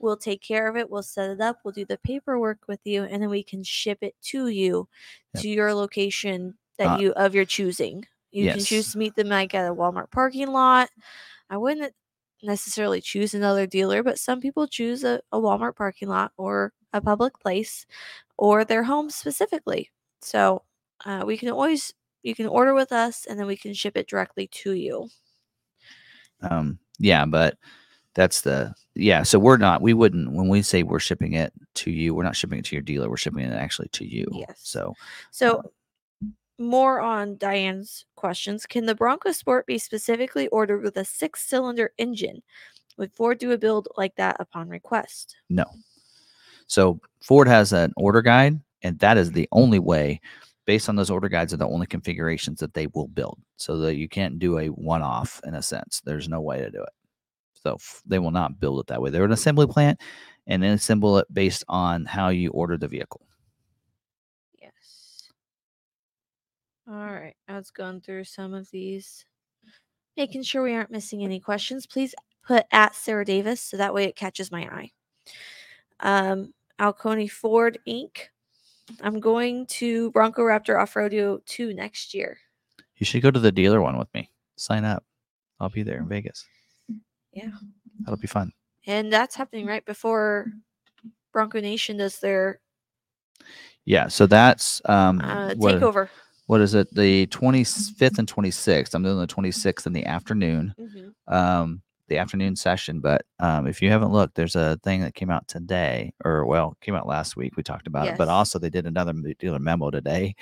We'll 0.04 0.18
take 0.18 0.42
care 0.42 0.68
of 0.68 0.76
it. 0.76 0.90
We'll 0.90 1.02
set 1.02 1.30
it 1.30 1.40
up. 1.40 1.60
We'll 1.64 1.72
do 1.72 1.86
the 1.86 1.98
paperwork 1.98 2.60
with 2.68 2.82
you, 2.84 3.04
and 3.04 3.24
then 3.24 3.30
we 3.30 3.42
can 3.42 3.64
ship 3.64 4.00
it 4.02 4.16
to 4.24 4.50
you 4.50 4.90
yep. 5.34 5.42
to 5.42 5.50
your 5.50 5.74
location 5.74 6.56
that 6.78 6.96
uh, 6.96 6.98
you 6.98 7.14
of 7.14 7.34
your 7.34 7.46
choosing. 7.46 8.04
You 8.30 8.44
yes. 8.44 8.56
can 8.56 8.66
choose 8.66 8.92
to 8.92 8.98
meet 8.98 9.16
them 9.16 9.30
like 9.30 9.54
at 9.54 9.72
a 9.72 9.74
Walmart 9.74 10.12
parking 10.12 10.50
lot. 10.50 10.90
I 11.50 11.56
wouldn't 11.56 11.94
necessarily 12.44 13.02
choose 13.02 13.34
another 13.34 13.66
dealer, 13.66 14.04
but 14.04 14.20
some 14.20 14.42
people 14.42 14.68
choose 14.68 15.04
a, 15.04 15.22
a 15.32 15.40
Walmart 15.40 15.76
parking 15.76 16.10
lot 16.10 16.32
or 16.38 16.74
a 16.94 17.02
public 17.02 17.40
place 17.40 17.86
or 18.38 18.66
their 18.66 18.84
home 18.84 19.10
specifically. 19.10 19.90
So 20.22 20.64
uh, 21.06 21.24
we 21.26 21.38
can 21.38 21.50
always 21.50 21.94
you 22.24 22.36
can 22.36 22.48
order 22.48 22.74
with 22.74 22.92
us 22.92 23.26
and 23.26 23.40
then 23.40 23.48
we 23.48 23.58
can 23.58 23.74
ship 23.74 23.98
it 23.98 24.08
directly 24.08 24.48
to 24.48 24.74
you. 24.74 25.10
Um, 26.42 26.80
yeah, 27.00 27.26
but 27.26 27.58
that's 28.14 28.42
the 28.42 28.74
yeah. 28.96 29.24
So 29.24 29.40
we're 29.40 29.58
not. 29.58 29.82
We 29.82 29.94
wouldn't 29.94 30.32
when 30.32 30.48
we 30.48 30.62
say 30.62 30.84
we're 30.84 31.00
shipping 31.00 31.34
it 31.34 31.54
to 31.76 31.92
you. 31.92 32.14
We're 32.14 32.24
not 32.24 32.36
shipping 32.36 32.60
it 32.60 32.66
to 32.66 32.76
your 32.76 32.82
dealer. 32.82 33.10
We're 33.10 33.18
shipping 33.18 33.46
it 33.46 33.54
actually 33.54 33.90
to 33.94 34.06
you. 34.06 34.28
Yes. 34.32 34.60
So 34.64 34.94
so. 35.32 35.72
More 36.64 37.02
on 37.02 37.38
Diane's 37.38 38.06
questions. 38.16 38.66
Can 38.66 38.86
the 38.86 38.96
Bronco 38.96 39.32
Sport 39.32 39.66
be 39.66 39.78
specifically 39.78 40.48
ordered 40.48 40.84
with 40.84 40.98
a 40.98 41.06
six 41.06 41.44
cylinder 41.44 41.92
engine? 41.98 42.42
Would 42.98 43.12
Ford 43.14 43.38
do 43.38 43.52
a 43.52 43.58
build 43.58 43.88
like 43.98 44.16
that 44.16 44.38
upon 44.40 44.70
request? 44.70 45.36
No. 45.50 45.66
So 46.68 47.00
Ford 47.22 47.48
has 47.48 47.74
an 47.74 47.92
order 47.98 48.22
guide, 48.22 48.60
and 48.82 48.98
that 49.00 49.18
is 49.18 49.32
the 49.32 49.48
only 49.52 49.80
way, 49.80 50.22
based 50.66 50.88
on 50.88 50.96
those 50.96 51.10
order 51.10 51.28
guides, 51.30 51.54
are 51.54 51.58
the 51.58 51.68
only 51.68 51.88
configurations 51.88 52.60
that 52.60 52.74
they 52.74 52.88
will 52.88 53.08
build. 53.08 53.40
So 53.58 53.78
that 53.80 53.96
you 53.96 54.08
can't 54.08 54.40
do 54.40 54.60
a 54.60 54.68
one 54.68 55.02
off 55.02 55.42
in 55.44 55.56
a 55.56 55.62
sense. 55.62 56.02
There's 56.06 56.30
no 56.30 56.42
way 56.42 56.60
to 56.60 56.72
do 56.72 56.82
it. 56.82 56.94
So 57.64 57.78
they 58.06 58.20
will 58.20 58.32
not 58.32 58.60
build 58.60 58.80
it 58.80 58.88
that 58.88 59.02
way. 59.02 59.10
They're 59.10 59.24
an 59.24 59.32
assembly 59.32 59.68
plant 59.68 60.00
and 60.48 60.62
then 60.62 60.74
assemble 60.74 61.18
it 61.18 61.34
based 61.34 61.64
on 61.68 62.06
how 62.06 62.30
you 62.30 62.50
order 62.52 62.78
the 62.78 62.88
vehicle. 62.88 63.22
Yes. 64.62 65.30
All 66.88 66.96
right. 66.96 67.36
I 67.48 67.58
was 67.58 67.72
going 67.72 68.02
through 68.02 68.26
some 68.26 68.54
of 68.54 68.70
these, 68.72 69.26
making 70.18 70.44
sure 70.44 70.62
we 70.64 70.74
aren't 70.74 70.92
missing 70.92 71.24
any 71.24 71.40
questions. 71.40 71.86
Please 71.86 72.14
put 72.46 72.66
at 72.72 72.96
Sarah 72.96 73.26
Davis 73.26 73.62
so 73.62 73.78
that 73.78 73.94
way 73.94 74.04
it 74.06 74.16
catches 74.16 74.52
my 74.52 74.64
eye. 74.64 74.92
Um, 76.02 76.54
Alconi 76.80 77.30
Ford 77.32 77.78
Inc. 77.88 78.18
I'm 79.02 79.22
going 79.22 79.66
to 79.68 80.12
Bronco 80.12 80.42
Raptor 80.42 80.80
Off-Roadeo 80.82 81.46
2 81.46 81.74
next 81.74 82.14
year. 82.14 82.38
You 82.98 83.06
should 83.06 83.22
go 83.22 83.32
to 83.32 83.40
the 83.40 83.52
dealer 83.52 83.82
one 83.82 83.98
with 83.98 84.14
me. 84.14 84.30
Sign 84.58 84.84
up. 84.84 85.06
I'll 85.60 85.70
be 85.70 85.84
there 85.84 85.98
in 86.00 86.08
Vegas. 86.08 86.46
Yeah. 87.32 87.50
That'll 88.02 88.18
be 88.18 88.28
fun. 88.28 88.52
And 88.86 89.12
that's 89.12 89.36
happening 89.36 89.66
right 89.66 89.86
before 89.86 90.48
Bronco 91.32 91.62
Nation 91.62 91.96
does 91.98 92.20
their 92.20 92.60
Yeah. 93.86 94.10
So 94.10 94.28
that's 94.28 94.82
um, 94.86 95.22
Uh, 95.22 95.54
what, 95.56 95.76
takeover. 95.76 96.10
What 96.54 96.62
is 96.62 96.76
it? 96.76 96.94
The 96.94 97.26
25th 97.28 98.20
and 98.20 98.32
26th. 98.32 98.94
I'm 98.94 99.02
doing 99.02 99.18
the 99.18 99.26
26th 99.26 99.88
in 99.88 99.94
the 99.94 100.06
afternoon. 100.06 100.76
hmm 100.78 101.34
um, 101.34 101.82
the 102.10 102.18
afternoon 102.20 102.56
session. 102.56 103.00
But 103.00 103.24
um, 103.40 103.66
if 103.66 103.82
you 103.82 103.90
haven't 103.90 104.12
looked, 104.12 104.36
there's 104.36 104.56
a 104.56 104.78
thing 104.84 105.02
that 105.02 105.16
came 105.16 105.32
out 105.32 105.48
today, 105.48 106.14
or 106.24 106.46
well, 106.46 106.78
came 106.82 106.94
out 106.94 107.08
last 107.08 107.36
week. 107.36 107.58
We 107.58 107.64
talked 107.64 107.88
about 107.88 108.06
it, 108.08 108.18
but 108.20 108.28
also 108.28 108.60
they 108.60 108.70
did 108.70 108.86
another 108.86 109.14
dealer 109.40 109.58
memo 109.58 109.90
today. 109.90 110.36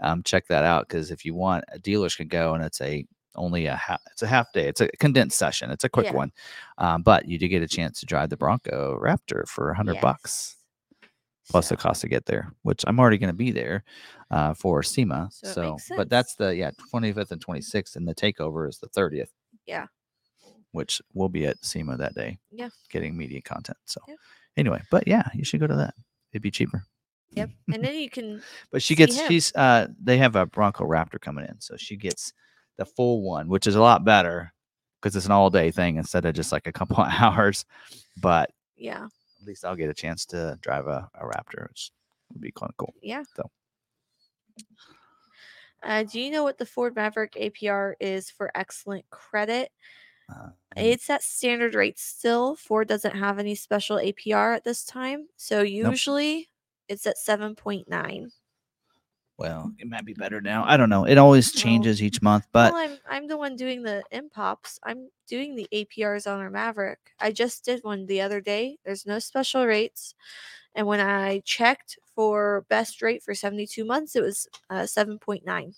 Um, 0.00 0.22
check 0.22 0.46
that 0.46 0.64
out 0.64 0.88
because 0.88 1.10
if 1.10 1.26
you 1.26 1.34
want, 1.34 1.64
dealers 1.82 2.14
can 2.16 2.28
go 2.28 2.54
and 2.54 2.64
it's 2.64 2.80
a 2.80 3.04
only 3.34 3.66
a 3.66 3.76
half, 3.76 4.00
it's 4.12 4.22
a 4.22 4.26
half 4.26 4.50
day. 4.52 4.68
It's 4.68 4.80
a 4.80 4.88
condensed 5.00 5.36
session. 5.36 5.70
It's 5.70 5.84
a 5.84 5.88
quick 5.90 6.06
Yeah. 6.06 6.14
one, 6.16 6.32
um, 6.78 7.02
but 7.02 7.28
you 7.28 7.36
do 7.38 7.46
get 7.48 7.62
a 7.62 7.68
chance 7.68 8.00
to 8.00 8.06
drive 8.06 8.30
the 8.30 8.38
Bronco 8.38 8.98
Raptor 8.98 9.46
for 9.46 9.70
a 9.70 9.76
hundred 9.76 9.96
bucks 10.00 10.56
plus 11.48 11.68
the 11.68 11.76
cost 11.76 12.00
to 12.02 12.08
get 12.08 12.26
there, 12.26 12.52
which 12.62 12.84
I'm 12.86 12.98
already 13.00 13.18
going 13.18 13.30
to 13.30 13.36
be 13.36 13.50
there 13.50 13.84
uh, 14.30 14.54
for 14.54 14.82
SEMA. 14.82 15.28
So 15.32 15.52
So, 15.78 15.96
but 15.96 16.08
that's 16.10 16.34
the 16.34 16.54
yeah 16.54 16.70
25th 16.92 17.30
and 17.32 17.44
26th, 17.44 17.96
and 17.96 18.06
the 18.06 18.14
takeover 18.14 18.68
is 18.68 18.78
the 18.78 18.88
30th. 18.88 19.28
Yeah. 19.66 19.86
which 20.72 21.00
will 21.14 21.28
be 21.28 21.46
at 21.46 21.56
SEMA 21.64 21.96
that 21.96 22.14
day. 22.14 22.38
Yeah. 22.50 22.68
getting 22.90 23.16
media 23.16 23.40
content. 23.42 23.78
So 23.86 24.00
Yep. 24.08 24.18
anyway, 24.56 24.82
but 24.90 25.06
yeah, 25.08 25.28
you 25.34 25.44
should 25.44 25.60
go 25.60 25.66
to 25.66 25.76
that. 25.76 25.94
It'd 26.32 26.42
be 26.42 26.50
cheaper. 26.50 26.84
Yep. 27.32 27.50
And 27.74 27.84
then 27.84 27.94
you 27.96 28.08
can 28.10 28.42
But 28.70 28.82
she 28.82 28.94
gets 28.94 29.16
him. 29.18 29.28
she's 29.28 29.52
uh 29.54 29.88
they 30.02 30.18
have 30.18 30.36
a 30.36 30.46
Bronco 30.46 30.84
Raptor 30.84 31.20
coming 31.20 31.44
in, 31.46 31.60
so 31.60 31.76
she 31.76 31.96
gets 31.96 32.32
the 32.76 32.84
full 32.86 33.22
one, 33.22 33.48
which 33.48 33.66
is 33.66 33.74
a 33.74 33.80
lot 33.80 34.04
better 34.04 34.52
because 35.00 35.14
it's 35.16 35.26
an 35.26 35.32
all 35.32 35.50
day 35.50 35.70
thing 35.70 35.96
instead 35.96 36.24
of 36.24 36.34
just 36.34 36.52
like 36.52 36.66
a 36.66 36.72
couple 36.72 36.96
of 36.96 37.08
hours. 37.20 37.64
But 38.20 38.50
yeah. 38.76 39.06
At 39.40 39.46
least 39.46 39.64
I'll 39.64 39.76
get 39.76 39.90
a 39.90 39.94
chance 39.94 40.24
to 40.26 40.58
drive 40.60 40.86
a, 40.86 41.08
a 41.14 41.24
Raptor, 41.24 41.68
which 41.68 41.90
would 42.32 42.40
be 42.40 42.52
kind 42.52 42.70
of 42.70 42.76
cool. 42.76 42.94
Yeah. 43.02 43.22
So. 43.36 43.50
Uh, 45.82 46.02
do 46.02 46.20
you 46.20 46.30
know 46.30 46.42
what 46.42 46.58
the 46.58 46.66
Ford 46.66 46.96
Maverick 46.96 47.34
APR 47.34 47.94
is 48.00 48.30
for 48.30 48.50
excellent 48.54 49.08
credit? 49.10 49.70
Uh, 50.28 50.48
It's 50.76 51.08
at 51.08 51.22
standard 51.22 51.74
rate 51.74 51.98
still. 51.98 52.56
Ford 52.56 52.88
doesn't 52.88 53.16
have 53.16 53.38
any 53.38 53.54
special 53.54 53.96
APR 53.98 54.56
at 54.56 54.64
this 54.64 54.84
time. 54.84 55.28
So 55.36 55.62
usually 55.62 56.48
it's 56.88 57.06
at 57.06 57.16
7.9. 57.16 58.30
well, 59.38 59.72
it 59.78 59.88
might 59.88 60.04
be 60.04 60.14
better 60.14 60.40
now. 60.40 60.64
I 60.66 60.76
don't 60.76 60.90
know. 60.90 61.04
It 61.04 61.16
always 61.16 61.54
Well- 61.54 61.62
changes 61.62 62.02
each 62.02 62.20
month, 62.20 62.46
but 62.52 62.72
well, 62.72 62.82
I'm 62.82 62.98
I'm 63.08 63.26
the 63.28 63.36
one 63.38 63.56
doing 63.56 63.82
the 63.82 64.02
impops. 64.12 64.78
I'm 64.82 65.08
doing 65.26 65.54
the 65.54 65.68
APRs 65.72 66.26
on 66.30 66.40
our 66.40 66.50
Maverick. 66.50 66.98
I 67.20 67.30
just 67.32 67.64
did 67.64 67.82
one 67.84 68.06
the 68.06 68.20
other 68.20 68.40
day. 68.40 68.78
There's 68.84 69.06
no 69.06 69.18
special 69.18 69.64
rates. 69.66 70.14
And 70.74 70.86
when 70.86 71.00
I 71.00 71.40
checked 71.40 71.98
for 72.14 72.66
best 72.68 73.00
rate 73.00 73.22
for 73.22 73.34
72 73.34 73.84
months, 73.84 74.14
it 74.16 74.22
was 74.22 74.48
uh, 74.70 74.82
7.9. 74.82 75.74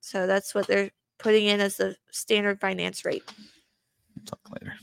So 0.00 0.26
that's 0.26 0.54
what 0.54 0.66
they're 0.66 0.90
putting 1.18 1.46
in 1.46 1.60
as 1.60 1.76
the 1.76 1.96
standard 2.10 2.60
finance 2.60 3.04
rate. 3.04 3.24
talk 4.26 4.40
later. 4.50 4.74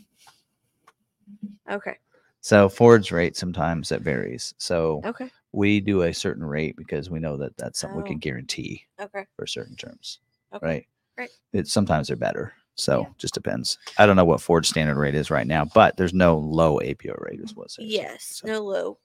Okay. 1.70 1.98
So 2.42 2.68
Ford's 2.68 3.12
rate 3.12 3.38
sometimes 3.38 3.92
it 3.92 4.02
varies. 4.02 4.54
So 4.58 5.02
Okay. 5.06 5.30
We 5.54 5.80
do 5.82 6.04
a 6.04 6.14
certain 6.14 6.44
rate 6.44 6.76
because 6.78 7.10
we 7.10 7.20
know 7.20 7.38
that 7.38 7.56
that's 7.58 7.80
something 7.80 7.98
we 7.98 8.04
Oh. 8.04 8.08
can 8.08 8.20
guarantee 8.20 8.86
Okay. 9.00 9.26
for 9.36 9.46
certain 9.46 9.76
terms, 9.76 10.20
Okay. 10.54 10.66
right? 10.66 10.88
Right. 11.18 11.30
It 11.54 11.68
sometimes 11.68 12.08
they're 12.08 12.16
better. 12.18 12.54
So 12.76 13.02
Yeah. 13.02 13.10
just 13.18 13.34
depends. 13.34 13.78
I 13.98 14.06
don't 14.06 14.16
know 14.16 14.26
what 14.26 14.42
Ford 14.42 14.66
standard 14.66 14.96
rate 14.96 15.14
is 15.16 15.30
right 15.30 15.46
now, 15.46 15.66
but 15.66 15.98
there's 15.98 16.14
no 16.14 16.38
low 16.38 16.80
APO 16.82 17.16
rate 17.20 17.42
is 17.42 17.54
what 17.56 17.76
it. 17.78 17.86
Yes. 17.86 18.24
So- 18.42 18.48
No 18.48 18.64
low. 18.64 18.98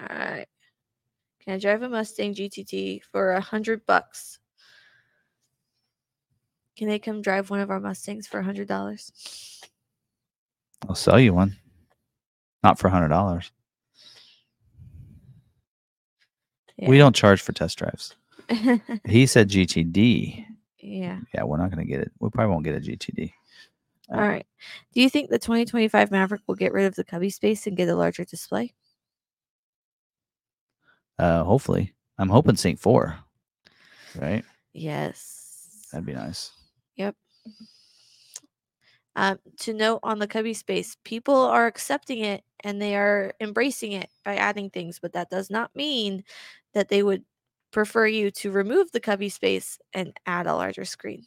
All 0.00 0.06
right. 0.16 0.46
Can 1.44 1.54
I 1.54 1.58
drive 1.58 1.82
a 1.82 1.88
Mustang 1.88 2.34
GTT 2.34 3.02
for 3.12 3.32
a 3.32 3.40
hundred 3.40 3.86
bucks? 3.86 4.38
Can 6.76 6.88
they 6.88 6.98
come 6.98 7.22
drive 7.22 7.50
one 7.50 7.60
of 7.60 7.70
our 7.70 7.80
Mustangs 7.80 8.26
for 8.26 8.38
a 8.40 8.44
hundred 8.44 8.66
dollars? 8.66 9.12
I'll 10.88 10.94
sell 10.94 11.18
you 11.20 11.34
one. 11.34 11.56
Not 12.62 12.78
for 12.78 12.88
a 12.88 12.90
hundred 12.90 13.08
dollars. 13.08 13.50
We 16.78 16.98
don't 16.98 17.14
charge 17.14 17.40
for 17.40 17.52
test 17.52 17.78
drives. 17.78 18.14
He 19.06 19.26
said 19.26 19.48
GTD. 19.48 20.44
yeah. 20.80 21.20
Yeah, 21.32 21.44
we're 21.44 21.56
not 21.58 21.70
gonna 21.70 21.84
get 21.84 22.00
it. 22.00 22.12
We 22.20 22.28
probably 22.30 22.52
won't 22.52 22.64
get 22.64 22.74
a 22.76 22.80
GTD. 22.80 23.32
All 24.10 24.20
right. 24.20 24.46
Do 24.92 25.00
you 25.00 25.08
think 25.08 25.30
the 25.30 25.38
2025 25.38 26.10
Maverick 26.10 26.42
will 26.46 26.54
get 26.56 26.72
rid 26.74 26.84
of 26.84 26.94
the 26.94 27.04
cubby 27.04 27.30
space 27.30 27.66
and 27.66 27.76
get 27.76 27.88
a 27.88 27.96
larger 27.96 28.24
display? 28.24 28.74
Uh 31.18 31.44
hopefully. 31.44 31.94
I'm 32.18 32.28
hoping 32.28 32.56
Sync 32.56 32.78
4. 32.78 33.16
Right? 34.16 34.44
Yes. 34.72 35.88
That'd 35.90 36.06
be 36.06 36.12
nice. 36.12 36.50
Um, 39.16 39.38
to 39.60 39.72
note 39.72 40.00
on 40.02 40.18
the 40.18 40.26
cubby 40.26 40.54
space, 40.54 40.96
people 41.04 41.36
are 41.36 41.66
accepting 41.66 42.20
it 42.20 42.42
and 42.64 42.80
they 42.80 42.96
are 42.96 43.32
embracing 43.40 43.92
it 43.92 44.10
by 44.24 44.36
adding 44.36 44.70
things, 44.70 44.98
but 44.98 45.12
that 45.12 45.30
does 45.30 45.50
not 45.50 45.74
mean 45.76 46.24
that 46.72 46.88
they 46.88 47.02
would 47.02 47.22
prefer 47.70 48.06
you 48.06 48.30
to 48.30 48.50
remove 48.50 48.90
the 48.92 49.00
cubby 49.00 49.28
space 49.28 49.78
and 49.92 50.18
add 50.26 50.46
a 50.46 50.54
larger 50.54 50.84
screen. 50.84 51.24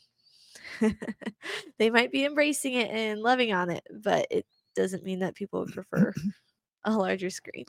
they 1.77 1.89
might 1.89 2.11
be 2.11 2.25
embracing 2.25 2.73
it 2.73 2.89
and 2.89 3.21
loving 3.21 3.53
on 3.53 3.69
it, 3.69 3.83
but 4.01 4.27
it 4.29 4.45
doesn't 4.75 5.03
mean 5.03 5.19
that 5.19 5.35
people 5.35 5.61
would 5.61 5.73
prefer 5.73 6.13
a 6.83 6.91
larger 6.91 7.29
screen. 7.29 7.65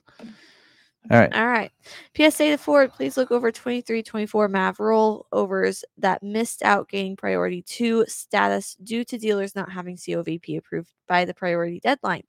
All 1.11 1.19
right. 1.19 1.35
All 1.35 1.47
right. 1.47 1.71
PSA 2.15 2.51
to 2.51 2.57
Ford, 2.59 2.93
please 2.93 3.17
look 3.17 3.31
over 3.31 3.51
23 3.51 4.03
24 4.03 4.49
MAV 4.49 4.77
rollovers 4.77 5.83
that 5.97 6.23
missed 6.23 6.63
out 6.63 6.89
gaining 6.89 7.17
priority 7.17 7.63
two 7.63 8.05
status 8.07 8.77
due 8.83 9.05
to 9.05 9.17
dealers 9.17 9.57
not 9.57 9.73
having 9.73 9.97
COVP 9.97 10.59
approved 10.59 10.91
by 11.07 11.25
the 11.25 11.33
priority 11.33 11.81
deadline. 11.81 12.25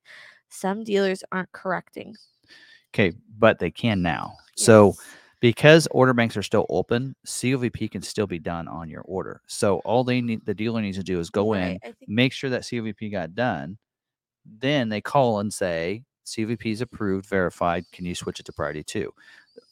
Some 0.50 0.84
dealers 0.84 1.24
aren't 1.32 1.52
correcting. 1.52 2.16
Okay, 2.94 3.14
but 3.38 3.60
they 3.60 3.70
can 3.70 4.02
now. 4.02 4.34
So 4.56 4.96
because 5.42 5.88
order 5.92 6.14
banks 6.14 6.38
are 6.38 6.44
still 6.44 6.66
open, 6.70 7.16
COVP 7.26 7.92
can 7.92 8.02
still 8.02 8.28
be 8.28 8.40
done 8.40 8.68
on 8.68 8.90
your 8.90 9.02
order. 9.02 9.42
So 9.48 9.80
all 9.80 10.04
they 10.04 10.22
need 10.22 10.46
the 10.46 10.54
dealer 10.54 10.82
needs 10.82 10.98
to 10.98 11.04
do 11.04 11.20
is 11.20 11.30
go 11.30 11.54
in, 11.54 11.62
Right, 11.62 11.80
I 11.84 11.92
think 11.92 12.10
make 12.10 12.34
sure 12.34 12.50
that 12.50 12.64
COVP 12.64 13.12
got 13.12 13.36
done. 13.36 13.78
Then 14.46 14.90
they 14.90 15.02
call 15.02 15.40
and 15.40 15.54
say 15.54 16.04
COVP 16.36 16.66
is 16.66 16.82
approved, 16.82 17.26
verified. 17.26 17.86
Can 17.92 18.06
you 18.06 18.16
switch 18.16 18.40
it 18.40 18.46
to 18.48 18.54
priority 18.54 18.84
two? 18.84 19.14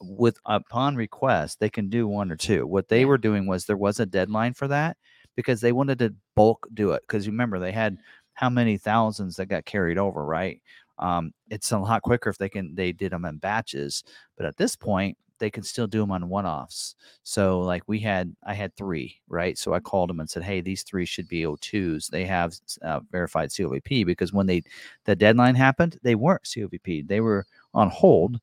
With 0.00 0.38
upon 0.46 0.96
request, 0.96 1.60
they 1.60 1.70
can 1.70 1.88
do 1.88 2.06
one 2.06 2.30
or 2.30 2.36
two. 2.36 2.66
What 2.66 2.88
they 2.88 3.04
were 3.04 3.18
doing 3.18 3.46
was 3.46 3.64
there 3.64 3.76
was 3.76 4.00
a 4.00 4.06
deadline 4.06 4.54
for 4.54 4.68
that 4.68 4.96
because 5.36 5.60
they 5.60 5.72
wanted 5.72 5.98
to 6.00 6.14
bulk 6.34 6.66
do 6.74 6.92
it. 6.92 7.02
Because 7.02 7.26
remember, 7.26 7.58
they 7.58 7.72
had 7.72 7.98
how 8.34 8.50
many 8.50 8.76
thousands 8.76 9.36
that 9.36 9.46
got 9.46 9.64
carried 9.64 9.98
over, 9.98 10.24
right? 10.24 10.60
Um, 10.98 11.32
it's 11.48 11.70
a 11.70 11.78
lot 11.78 12.02
quicker 12.02 12.30
if 12.30 12.38
they 12.38 12.48
can 12.48 12.74
they 12.74 12.92
did 12.92 13.12
them 13.12 13.24
in 13.24 13.38
batches. 13.38 14.04
But 14.36 14.46
at 14.46 14.56
this 14.56 14.76
point, 14.76 15.16
they 15.38 15.50
can 15.50 15.62
still 15.62 15.86
do 15.86 16.00
them 16.00 16.10
on 16.10 16.28
one-offs. 16.28 16.94
So 17.22 17.60
like 17.60 17.82
we 17.86 17.98
had, 18.00 18.34
I 18.44 18.54
had 18.54 18.74
three, 18.76 19.20
right? 19.28 19.56
So 19.58 19.72
I 19.74 19.80
called 19.80 20.10
them 20.10 20.20
and 20.20 20.28
said, 20.28 20.42
hey, 20.42 20.60
these 20.60 20.82
three 20.82 21.04
should 21.06 21.28
be 21.28 21.44
O2s. 21.46 22.08
They 22.08 22.24
have 22.24 22.54
uh, 22.82 23.00
verified 23.10 23.50
COVP 23.50 24.04
because 24.04 24.32
when 24.32 24.46
they 24.46 24.62
the 25.04 25.16
deadline 25.16 25.54
happened, 25.54 25.98
they 26.02 26.14
weren't 26.14 26.44
COVP. 26.44 27.06
They 27.06 27.20
were 27.20 27.46
on 27.74 27.90
hold. 27.90 28.40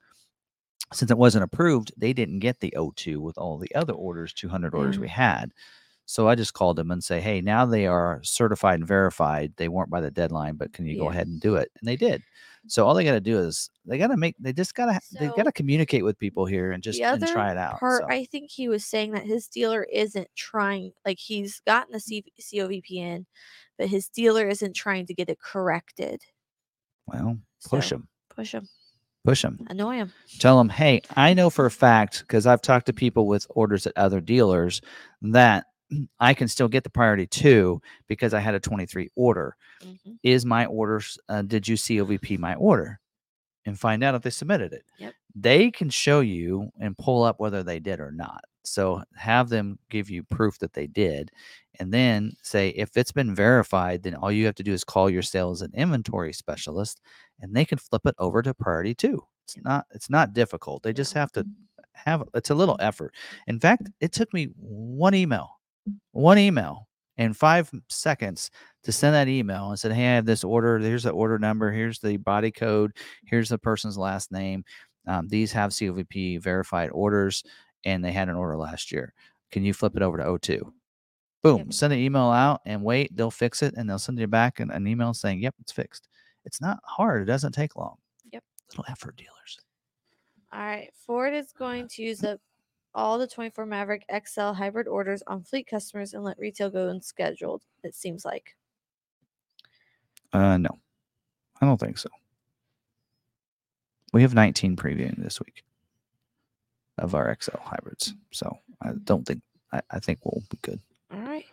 Since 0.94 1.12
it 1.12 1.18
wasn't 1.18 1.44
approved, 1.44 1.92
they 1.98 2.14
didn't 2.14 2.40
get 2.40 2.60
the 2.60 2.74
O2 2.78 3.18
with 3.18 3.38
all 3.38 3.58
the 3.58 3.74
other 3.76 3.94
orders, 3.94 4.34
200 4.34 4.74
orders 4.76 4.98
Mm. 4.98 5.02
we 5.02 5.08
had. 5.10 5.52
So 6.06 6.28
I 6.30 6.36
just 6.36 6.54
called 6.54 6.78
them 6.78 6.92
and 6.92 7.04
say, 7.04 7.20
hey, 7.22 7.42
now 7.42 7.66
they 7.66 7.88
are 7.88 8.22
certified 8.24 8.80
and 8.80 8.88
verified. 8.88 9.54
They 9.58 9.68
weren't 9.68 9.90
by 9.90 10.02
the 10.02 10.12
deadline, 10.12 10.56
but 10.56 10.74
can 10.74 10.86
you 10.86 10.98
go 10.98 11.10
ahead 11.10 11.28
and 11.28 11.40
do 11.42 11.56
it? 11.56 11.72
And 11.80 11.88
they 11.88 11.96
did. 11.98 12.24
So 12.68 12.86
all 12.86 12.94
they 12.96 13.04
got 13.04 13.12
to 13.14 13.22
do 13.22 13.38
is 13.40 13.70
they 13.86 13.98
got 13.98 14.08
to 14.08 14.18
make. 14.18 14.36
They 14.40 14.54
just 14.54 14.74
got 14.74 14.86
to. 14.88 15.00
they 15.20 15.28
got 15.28 15.44
to 15.44 15.52
communicate 15.52 16.04
with 16.04 16.18
people 16.18 16.46
here 16.46 16.72
and 16.72 16.82
just 16.82 17.00
and 17.00 17.26
try 17.28 17.52
it 17.52 17.58
out. 17.58 17.80
part, 17.80 18.02
so. 18.04 18.08
I 18.10 18.26
think 18.26 18.50
he 18.50 18.68
was 18.68 18.86
saying 18.86 19.12
that 19.12 19.24
his 19.24 19.48
dealer 19.48 19.84
isn't 19.92 20.28
trying, 20.36 20.92
like 21.06 21.20
he's 21.20 21.62
gotten 21.68 21.92
the 21.94 22.00
C- 22.00 22.26
COVP 22.40 22.92
in, 22.92 23.26
but 23.78 23.88
his 23.88 24.08
dealer 24.10 24.48
isn't 24.48 24.76
trying 24.76 25.06
to 25.08 25.14
get 25.14 25.30
it 25.30 25.40
corrected. 25.40 26.22
well, 27.08 27.38
push 27.70 27.90
So, 27.90 27.96
them, 27.96 28.08
Push 28.36 28.54
him, 28.54 28.68
push 29.24 29.42
them. 29.44 29.60
annoy 29.70 29.96
him. 29.96 30.12
Tell 30.40 30.58
them, 30.58 30.70
hey, 30.70 31.02
I 31.16 31.34
know 31.34 31.50
for 31.50 31.66
a 31.66 31.72
fact 31.72 32.22
because 32.22 32.46
I've 32.48 32.62
talked 32.62 32.88
to 32.88 32.94
people 32.94 33.28
with 33.28 33.46
orders 33.50 33.86
at 33.88 33.94
other 33.98 34.20
dealers 34.22 34.82
that 35.22 35.68
I 36.20 36.34
can 36.34 36.48
still 36.48 36.68
get 36.68 36.84
the 36.84 36.90
priority 36.90 37.28
two 37.28 37.82
because 38.08 38.34
I 38.34 38.40
had 38.40 38.56
a 38.56 38.60
23 38.60 39.10
order. 39.16 39.56
Mhm. 39.84 40.18
Is 40.24 40.46
my 40.46 40.66
orders? 40.66 41.18
Uh, 41.30 41.42
did 41.44 41.68
you 41.68 41.76
COVP 41.78 42.38
my 42.40 42.56
order? 42.56 43.00
And 43.66 43.80
find 43.80 44.04
out 44.04 44.16
if 44.16 44.22
they 44.22 44.30
submitted 44.30 44.74
it. 44.74 44.84
Yep. 45.00 45.14
they 45.38 45.70
can 45.70 45.90
show 45.90 46.22
you 46.22 46.72
and 46.80 46.98
pull 46.98 47.24
up 47.24 47.40
whether 47.42 47.62
they 47.62 47.78
did 47.80 48.00
or 48.00 48.10
not. 48.12 48.46
So 48.64 49.04
have 49.16 49.50
them 49.50 49.78
give 49.90 50.10
you 50.10 50.24
proof 50.24 50.58
that 50.60 50.72
they 50.74 50.88
did. 50.88 51.30
And 51.80 51.94
then 51.94 52.38
say 52.42 52.70
if 52.70 52.96
it's 52.96 53.12
been 53.12 53.36
verified, 53.36 54.04
then 54.04 54.16
all 54.16 54.32
you 54.32 54.46
have 54.46 54.56
to 54.56 54.64
do 54.64 54.72
is 54.72 54.86
call 54.86 55.10
your 55.10 55.22
sales 55.24 55.62
and 55.62 55.74
inventory 55.76 56.32
specialist 56.32 57.02
and 57.42 57.54
they 57.54 57.66
can 57.66 57.78
flip 57.80 58.04
it 58.06 58.16
over 58.18 58.42
to 58.42 58.54
priority 58.54 58.94
two. 58.96 59.26
It's 59.44 59.58
not 59.58 59.86
it's 59.92 60.10
not 60.10 60.32
difficult. 60.34 60.84
They 60.84 60.94
just 60.94 61.12
have 61.14 61.32
to 61.34 61.46
have 61.94 62.24
it's 62.34 62.50
a 62.50 62.56
little 62.56 62.78
effort. 62.80 63.14
In 63.48 63.60
fact, 63.60 63.90
it 64.00 64.14
took 64.14 64.34
me 64.34 64.46
one 64.58 65.14
email, 65.16 65.60
one 66.12 66.38
email 66.38 66.88
and 67.18 67.36
five 67.36 67.72
seconds 67.90 68.52
to 68.84 68.92
send 68.92 69.16
that 69.16 69.28
email 69.28 69.70
and 69.70 69.80
said, 69.80 69.92
Hey, 69.94 70.08
I 70.08 70.16
have 70.16 70.26
this 70.26 70.44
order. 70.44 70.78
Here's 70.80 71.04
the 71.04 71.12
order 71.12 71.40
number. 71.40 71.72
Here's 71.72 72.00
the 72.00 72.18
body 72.18 72.52
code. 72.52 72.92
Here's 73.26 73.50
the 73.50 73.58
person's 73.58 73.98
last 73.98 74.32
name. 74.32 74.64
Um, 75.08 75.28
these 75.28 75.52
have 75.52 75.72
COVP 75.72 76.42
verified 76.42 76.90
orders 76.92 77.44
and 77.84 78.04
they 78.04 78.12
had 78.12 78.30
an 78.30 78.36
order 78.36 78.58
last 78.58 78.92
year. 78.92 79.14
Can 79.52 79.64
you 79.64 79.74
flip 79.74 79.96
it 79.96 80.02
over 80.02 80.18
to 80.18 80.24
O2? 80.24 80.62
Boom, 81.44 81.58
Yep. 81.60 81.74
send 81.74 81.94
an 81.94 82.00
email 82.00 82.24
out 82.32 82.62
and 82.66 82.84
wait. 82.84 83.16
They'll 83.16 83.30
fix 83.32 83.62
it 83.62 83.76
and 83.78 83.88
they'll 83.90 84.00
send 84.00 84.18
you 84.20 84.28
back 84.28 84.60
an, 84.60 84.72
an 84.72 84.88
email 84.88 85.14
saying, 85.14 85.42
Yep, 85.42 85.56
it's 85.62 85.72
fixed. 85.72 86.08
It's 86.44 86.60
not 86.60 86.80
hard. 86.84 87.22
It 87.22 87.26
doesn't 87.26 87.52
take 87.54 87.76
long. 87.76 87.96
Yep. 88.32 88.44
Little 88.72 88.86
effort 88.90 89.16
dealers. 89.16 89.60
All 90.52 90.60
right. 90.60 90.90
Ford 91.06 91.34
is 91.34 91.52
going 91.52 91.88
to 91.90 92.02
use 92.04 92.24
up 92.24 92.40
all 92.96 93.20
the 93.20 93.28
24 93.28 93.66
Maverick 93.66 94.06
XL 94.26 94.52
hybrid 94.52 94.88
orders 94.88 95.22
on 95.28 95.44
fleet 95.44 95.68
customers 95.68 96.14
and 96.14 96.24
let 96.24 96.40
retail 96.40 96.70
go 96.70 96.88
unscheduled, 96.88 97.62
it 97.84 97.94
seems 97.94 98.26
like. 98.26 98.56
Uh, 100.34 100.58
no, 100.58 100.80
I 101.62 101.66
don't 101.66 101.80
think 101.80 101.98
so. 101.98 102.10
We 104.14 104.22
have 104.22 104.34
19 104.34 104.78
previewing 104.78 105.22
this 105.22 105.40
week 105.42 105.64
of 106.98 107.14
our 107.14 107.36
XL 107.40 107.58
hybrids. 107.62 108.16
So 108.32 108.58
I 108.82 108.94
don't 109.04 109.26
think, 109.28 109.42
I, 109.74 109.82
I 109.92 110.00
think 110.00 110.20
we'll 110.24 110.44
be 110.50 110.58
good. 110.62 110.80
All 111.14 111.20
right. 111.20 111.46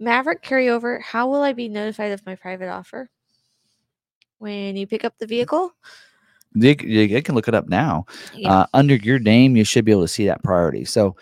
Maverick 0.00 0.42
carryover. 0.42 1.00
How 1.02 1.28
will 1.28 1.42
I 1.42 1.52
be 1.52 1.68
notified 1.68 2.12
of 2.12 2.24
my 2.26 2.34
private 2.34 2.68
offer? 2.68 3.10
When 4.38 4.76
you 4.76 4.86
pick 4.86 5.04
up 5.04 5.18
the 5.18 5.26
vehicle? 5.26 5.72
They, 6.54 6.76
you 6.80 7.22
can 7.22 7.34
look 7.34 7.48
it 7.48 7.54
up 7.54 7.68
now. 7.68 8.06
Yeah. 8.34 8.52
Uh, 8.52 8.66
under 8.74 8.96
your 8.96 9.18
name, 9.18 9.56
you 9.56 9.64
should 9.64 9.84
be 9.84 9.92
able 9.92 10.02
to 10.02 10.08
see 10.08 10.26
that 10.26 10.42
priority. 10.42 10.84
So 10.84 11.16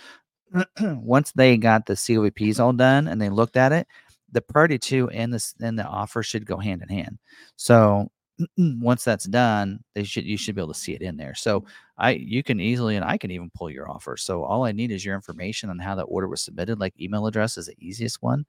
once 0.80 1.32
they 1.32 1.56
got 1.56 1.86
the 1.86 1.94
COVPs 1.94 2.60
all 2.60 2.72
done 2.72 3.08
and 3.08 3.20
they 3.20 3.28
looked 3.28 3.56
at 3.56 3.72
it, 3.72 3.86
the 4.32 4.40
priority 4.40 4.78
two 4.78 5.08
and 5.10 5.32
the 5.32 5.52
and 5.60 5.78
the 5.78 5.84
offer 5.84 6.22
should 6.22 6.46
go 6.46 6.58
hand 6.58 6.82
in 6.82 6.88
hand. 6.88 7.18
So 7.56 8.10
once 8.58 9.04
that's 9.04 9.24
done, 9.24 9.82
they 9.94 10.04
should 10.04 10.24
you 10.24 10.36
should 10.36 10.54
be 10.54 10.60
able 10.60 10.72
to 10.72 10.78
see 10.78 10.94
it 10.94 11.02
in 11.02 11.16
there. 11.16 11.34
So 11.34 11.64
I 11.98 12.12
you 12.12 12.42
can 12.42 12.60
easily 12.60 12.96
and 12.96 13.04
I 13.04 13.18
can 13.18 13.30
even 13.30 13.50
pull 13.54 13.70
your 13.70 13.90
offer. 13.90 14.16
So 14.16 14.44
all 14.44 14.64
I 14.64 14.72
need 14.72 14.90
is 14.90 15.04
your 15.04 15.14
information 15.14 15.70
on 15.70 15.78
how 15.78 15.94
that 15.94 16.04
order 16.04 16.28
was 16.28 16.42
submitted. 16.42 16.80
Like 16.80 16.98
email 17.00 17.26
address 17.26 17.56
is 17.56 17.66
the 17.66 17.76
easiest 17.78 18.22
one, 18.22 18.44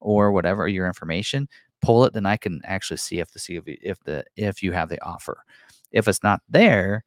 or 0.00 0.32
whatever 0.32 0.66
your 0.68 0.86
information. 0.86 1.48
Pull 1.80 2.04
it, 2.06 2.12
then 2.12 2.26
I 2.26 2.36
can 2.36 2.60
actually 2.64 2.96
see 2.96 3.20
if 3.20 3.30
the 3.30 3.38
COV 3.38 3.76
if 3.82 4.00
the 4.00 4.24
if 4.36 4.62
you 4.62 4.72
have 4.72 4.88
the 4.88 5.02
offer. 5.04 5.44
If 5.92 6.08
it's 6.08 6.22
not 6.22 6.40
there, 6.48 7.04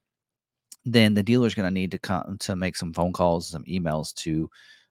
then 0.86 1.14
the 1.14 1.24
dealer's 1.24 1.54
going 1.54 1.68
to 1.68 1.74
need 1.74 1.92
to 1.92 2.00
come 2.00 2.38
to 2.40 2.56
make 2.56 2.76
some 2.76 2.94
phone 2.94 3.14
calls, 3.14 3.48
some 3.50 3.64
emails 3.66 4.14
to 4.16 4.50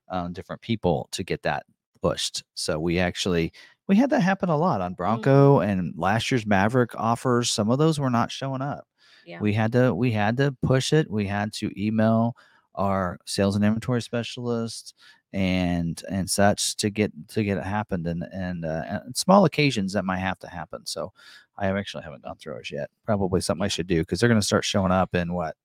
um, 0.08 0.32
different 0.32 0.62
people 0.62 1.08
to 1.12 1.24
get 1.24 1.42
that 1.42 1.64
pushed. 2.02 2.44
So 2.54 2.78
we 2.78 2.98
actually 2.98 3.52
we 3.88 3.96
had 3.96 4.10
that 4.10 4.20
happen 4.20 4.48
a 4.48 4.56
lot 4.56 4.80
on 4.80 4.94
Bronco 4.94 5.58
and 5.60 5.92
last 5.96 6.30
year's 6.30 6.46
Maverick 6.46 6.92
offers. 6.94 7.50
Some 7.50 7.70
of 7.70 7.78
those 7.78 7.98
were 7.98 8.10
not 8.10 8.30
showing 8.30 8.62
up. 8.62 8.86
yeah. 9.26 9.40
We 9.40 9.52
had 9.52 9.72
to 9.72 9.94
we 9.94 10.12
had 10.12 10.36
to 10.38 10.56
push 10.62 10.92
it. 10.92 11.10
We 11.10 11.26
had 11.26 11.52
to 11.54 11.70
email 11.76 12.36
our 12.76 13.18
sales 13.26 13.56
and 13.56 13.64
inventory 13.64 14.00
specialist 14.00 14.94
and 15.32 16.02
and 16.10 16.28
such 16.28 16.76
to 16.76 16.90
get 16.90 17.12
to 17.28 17.44
get 17.44 17.58
it 17.58 17.64
happened 17.64 18.06
and 18.06 18.24
and, 18.32 18.64
uh, 18.64 18.82
and 19.06 19.16
small 19.16 19.44
occasions 19.44 19.92
that 19.92 20.04
might 20.04 20.18
have 20.18 20.38
to 20.40 20.48
happen. 20.48 20.84
So 20.86 21.12
I 21.56 21.68
actually 21.68 22.02
haven't 22.04 22.24
gone 22.24 22.36
through 22.36 22.54
ours 22.54 22.70
yet. 22.72 22.90
Probably 23.04 23.40
something 23.40 23.64
I 23.64 23.68
should 23.68 23.86
do 23.86 24.00
because 24.00 24.18
they're 24.20 24.28
going 24.28 24.40
to 24.40 24.46
start 24.46 24.64
showing 24.64 24.92
up 24.92 25.14
in 25.14 25.32
what 25.32 25.56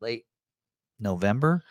late 0.00 0.26
November. 1.00 1.62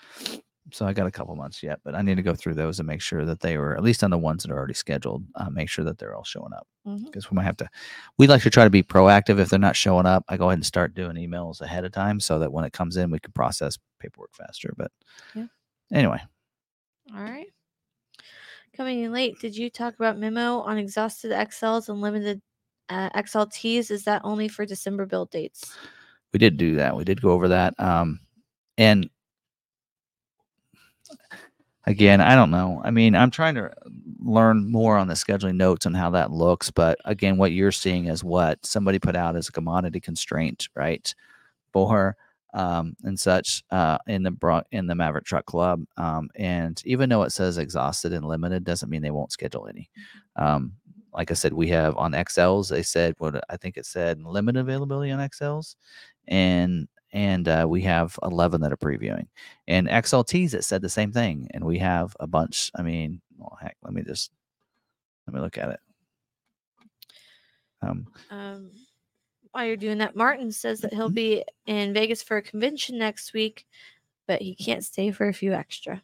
So 0.71 0.87
I 0.87 0.93
got 0.93 1.05
a 1.05 1.11
couple 1.11 1.35
months 1.35 1.61
yet, 1.61 1.79
but 1.83 1.93
I 1.93 2.01
need 2.01 2.15
to 2.15 2.23
go 2.23 2.33
through 2.33 2.55
those 2.55 2.79
and 2.79 2.87
make 2.87 3.01
sure 3.01 3.23
that 3.25 3.39
they 3.39 3.57
were 3.59 3.77
at 3.77 3.83
least 3.83 4.03
on 4.03 4.09
the 4.09 4.17
ones 4.17 4.41
that 4.41 4.51
are 4.51 4.57
already 4.57 4.73
scheduled. 4.73 5.23
Uh, 5.35 5.49
make 5.51 5.69
sure 5.69 5.85
that 5.85 5.99
they're 5.99 6.15
all 6.15 6.23
showing 6.23 6.53
up 6.53 6.67
because 7.05 7.29
we 7.29 7.35
might 7.35 7.43
have 7.43 7.57
to. 7.57 7.69
We'd 8.17 8.29
like 8.31 8.41
to 8.41 8.49
try 8.49 8.63
to 8.63 8.69
be 8.71 8.81
proactive. 8.81 9.37
If 9.37 9.49
they're 9.49 9.59
not 9.59 9.75
showing 9.75 10.07
up, 10.07 10.23
I 10.27 10.37
go 10.37 10.47
ahead 10.49 10.57
and 10.57 10.65
start 10.65 10.95
doing 10.95 11.17
emails 11.17 11.61
ahead 11.61 11.85
of 11.85 11.91
time 11.91 12.19
so 12.19 12.39
that 12.39 12.51
when 12.51 12.65
it 12.65 12.73
comes 12.73 12.97
in, 12.97 13.11
we 13.11 13.19
can 13.19 13.31
process 13.33 13.77
paperwork 13.99 14.33
faster. 14.33 14.73
But 14.75 14.91
Yeah. 15.35 15.45
anyway, 15.93 16.19
All 17.13 17.21
right. 17.21 17.47
Coming 18.75 19.03
in 19.03 19.13
late, 19.13 19.39
did 19.39 19.55
you 19.55 19.69
talk 19.69 19.95
about 19.95 20.17
memo 20.17 20.59
on 20.59 20.77
exhausted 20.77 21.31
XLs 21.31 21.89
and 21.89 22.01
limited 22.01 22.41
uh, 22.89 23.09
XLTs? 23.11 23.91
Is 23.91 24.03
that 24.03 24.21
only 24.23 24.47
for 24.47 24.65
December 24.65 25.05
build 25.05 25.31
dates? 25.31 25.75
we 26.35 26.39
did 26.39 26.57
do 26.57 26.75
that. 26.75 26.97
We 26.97 27.05
did 27.05 27.21
go 27.21 27.31
over 27.31 27.47
that. 27.47 27.79
Um, 27.79 28.19
and 28.77 29.09
again, 31.85 32.19
I 32.19 32.35
don't 32.35 32.51
know. 32.51 32.81
I 32.83 32.91
mean, 32.91 33.15
I'm 33.15 33.31
trying 33.31 33.55
to 33.55 33.71
learn 34.19 34.69
more 34.69 34.97
on 34.97 35.07
the 35.07 35.13
scheduling 35.13 35.55
notes 35.55 35.85
and 35.85 35.95
how 35.95 36.09
that 36.09 36.31
looks. 36.31 36.69
But 36.71 36.99
again, 37.05 37.37
what 37.37 37.53
you're 37.53 37.71
seeing 37.71 38.07
is 38.07 38.21
what 38.21 38.65
somebody 38.65 38.99
put 38.99 39.15
out 39.15 39.37
as 39.37 39.47
a 39.47 39.53
commodity 39.53 40.01
constraint, 40.01 40.67
right? 40.75 41.15
For 41.71 42.17
um, 42.55 42.95
and 43.03 43.19
such 43.19 43.63
uh, 43.71 43.99
in 44.07 44.23
the 44.23 44.31
Bro- 44.31 44.63
in 44.71 44.87
the 44.87 44.95
Maverick 44.95 45.25
Truck 45.25 45.45
Club. 45.45 45.83
Um, 45.97 46.29
and 46.35 46.81
even 46.85 47.09
though 47.09 47.23
it 47.23 47.31
says 47.31 47.57
exhausted 47.59 48.13
and 48.13 48.25
limited, 48.25 48.63
doesn't 48.63 48.89
mean 48.89 49.03
they 49.03 49.11
won't 49.11 49.33
schedule 49.33 49.67
any. 49.67 49.89
Um, 50.37 50.73
like 51.13 51.31
I 51.31 51.35
said, 51.35 51.53
we 51.53 51.67
have 51.69 51.97
on 51.97 52.13
XLs. 52.13 52.69
They 52.69 52.83
said 52.83 53.15
what 53.19 53.43
I 53.49 53.57
think 53.57 53.77
it 53.77 53.85
said 53.85 54.21
limited 54.23 54.61
availability 54.61 55.11
on 55.11 55.19
XLs, 55.29 55.75
and 56.27 56.87
and 57.13 57.47
uh, 57.47 57.65
we 57.69 57.81
have 57.83 58.17
11 58.23 58.61
that 58.61 58.73
are 58.73 58.77
previewing. 58.77 59.27
And 59.67 59.87
XLTs, 59.87 60.53
it 60.53 60.63
said 60.63 60.81
the 60.81 60.89
same 60.89 61.11
thing, 61.11 61.47
and 61.53 61.63
we 61.63 61.79
have 61.79 62.15
a 62.19 62.27
bunch. 62.27 62.71
I 62.75 62.81
mean, 62.83 63.21
well, 63.37 63.57
heck, 63.61 63.77
let 63.83 63.93
me 63.93 64.01
just 64.03 64.31
let 65.27 65.35
me 65.35 65.41
look 65.41 65.57
at 65.57 65.71
it. 65.71 65.79
Um, 67.81 68.07
Um, 68.29 68.71
while 69.55 69.65
you're 69.65 69.77
doing 69.77 69.99
that, 69.99 70.17
Martin 70.17 70.51
says 70.51 70.81
that 70.81 70.93
he'll 70.93 71.09
be 71.09 71.43
in 71.65 71.93
Vegas 71.93 72.21
for 72.21 72.35
a 72.35 72.41
convention 72.41 72.97
next 72.97 73.33
week, 73.33 73.65
but 74.27 74.41
he 74.41 74.53
can't 74.53 74.83
stay 74.83 75.11
for 75.11 75.29
a 75.29 75.33
few 75.33 75.53
extra. 75.53 76.03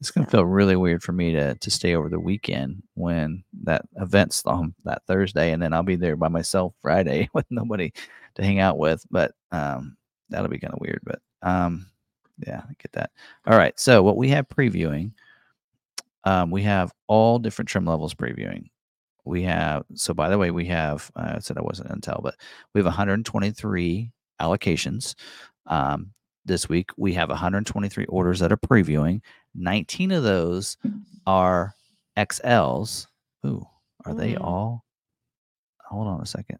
it's 0.00 0.10
gonna 0.10 0.26
So- 0.26 0.30
feel 0.38 0.44
really 0.44 0.74
weird 0.76 1.02
for 1.02 1.12
me 1.12 1.32
to 1.32 1.54
to 1.54 1.70
stay 1.70 1.94
over 1.94 2.08
the 2.08 2.18
weekend 2.20 2.82
when 2.94 3.42
that 3.64 3.82
event's 3.96 4.44
on 4.44 4.74
that 4.84 5.02
Thursday, 5.06 5.52
and 5.52 5.62
then 5.62 5.72
I'll 5.72 5.82
be 5.84 5.96
there 5.96 6.16
by 6.16 6.28
myself 6.28 6.74
Friday 6.82 7.28
with 7.34 7.46
nobody 7.50 7.92
to 8.34 8.42
hang 8.44 8.58
out 8.58 8.76
with. 8.78 9.04
But 9.10 9.32
um, 9.52 9.96
that'll 10.30 10.48
be 10.50 10.58
kind 10.58 10.74
of 10.74 10.80
weird. 10.80 11.00
But 11.04 11.20
um, 11.42 11.86
yeah, 12.44 12.62
I 12.68 12.72
get 12.82 12.92
that. 12.92 13.10
All 13.46 13.56
right. 13.56 13.78
So 13.78 14.02
what 14.02 14.16
we 14.16 14.28
have 14.30 14.48
previewing, 14.48 15.12
um, 16.24 16.50
we 16.50 16.62
have 16.62 16.92
all 17.08 17.38
different 17.38 17.68
trim 17.68 17.84
levels 17.84 18.14
previewing. 18.14 18.70
We 19.28 19.42
have 19.42 19.84
so 19.94 20.14
by 20.14 20.28
the 20.28 20.38
way, 20.38 20.50
we 20.50 20.64
have 20.66 21.10
uh, 21.16 21.34
I 21.36 21.38
said 21.40 21.58
I 21.58 21.62
wasn't 21.62 21.90
Intel, 21.90 22.22
but 22.22 22.34
we 22.74 22.78
have 22.80 22.86
123 22.86 24.10
allocations. 24.40 25.14
Um, 25.66 26.12
this 26.44 26.68
week 26.68 26.90
we 26.96 27.12
have 27.14 27.28
123 27.28 28.06
orders 28.06 28.38
that 28.40 28.52
are 28.52 28.56
previewing. 28.56 29.20
19 29.54 30.12
of 30.12 30.22
those 30.22 30.76
are 31.26 31.74
XLs. 32.16 33.06
Ooh, 33.46 33.66
are 34.06 34.14
they 34.14 34.34
Mm. 34.34 34.40
all? 34.44 34.84
Hold 35.86 36.06
on 36.08 36.20
a 36.20 36.26
second. 36.26 36.58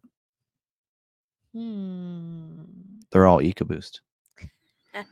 Hmm. 1.53 2.61
They're 3.11 3.25
all 3.27 3.39
EcoBoost. 3.39 3.99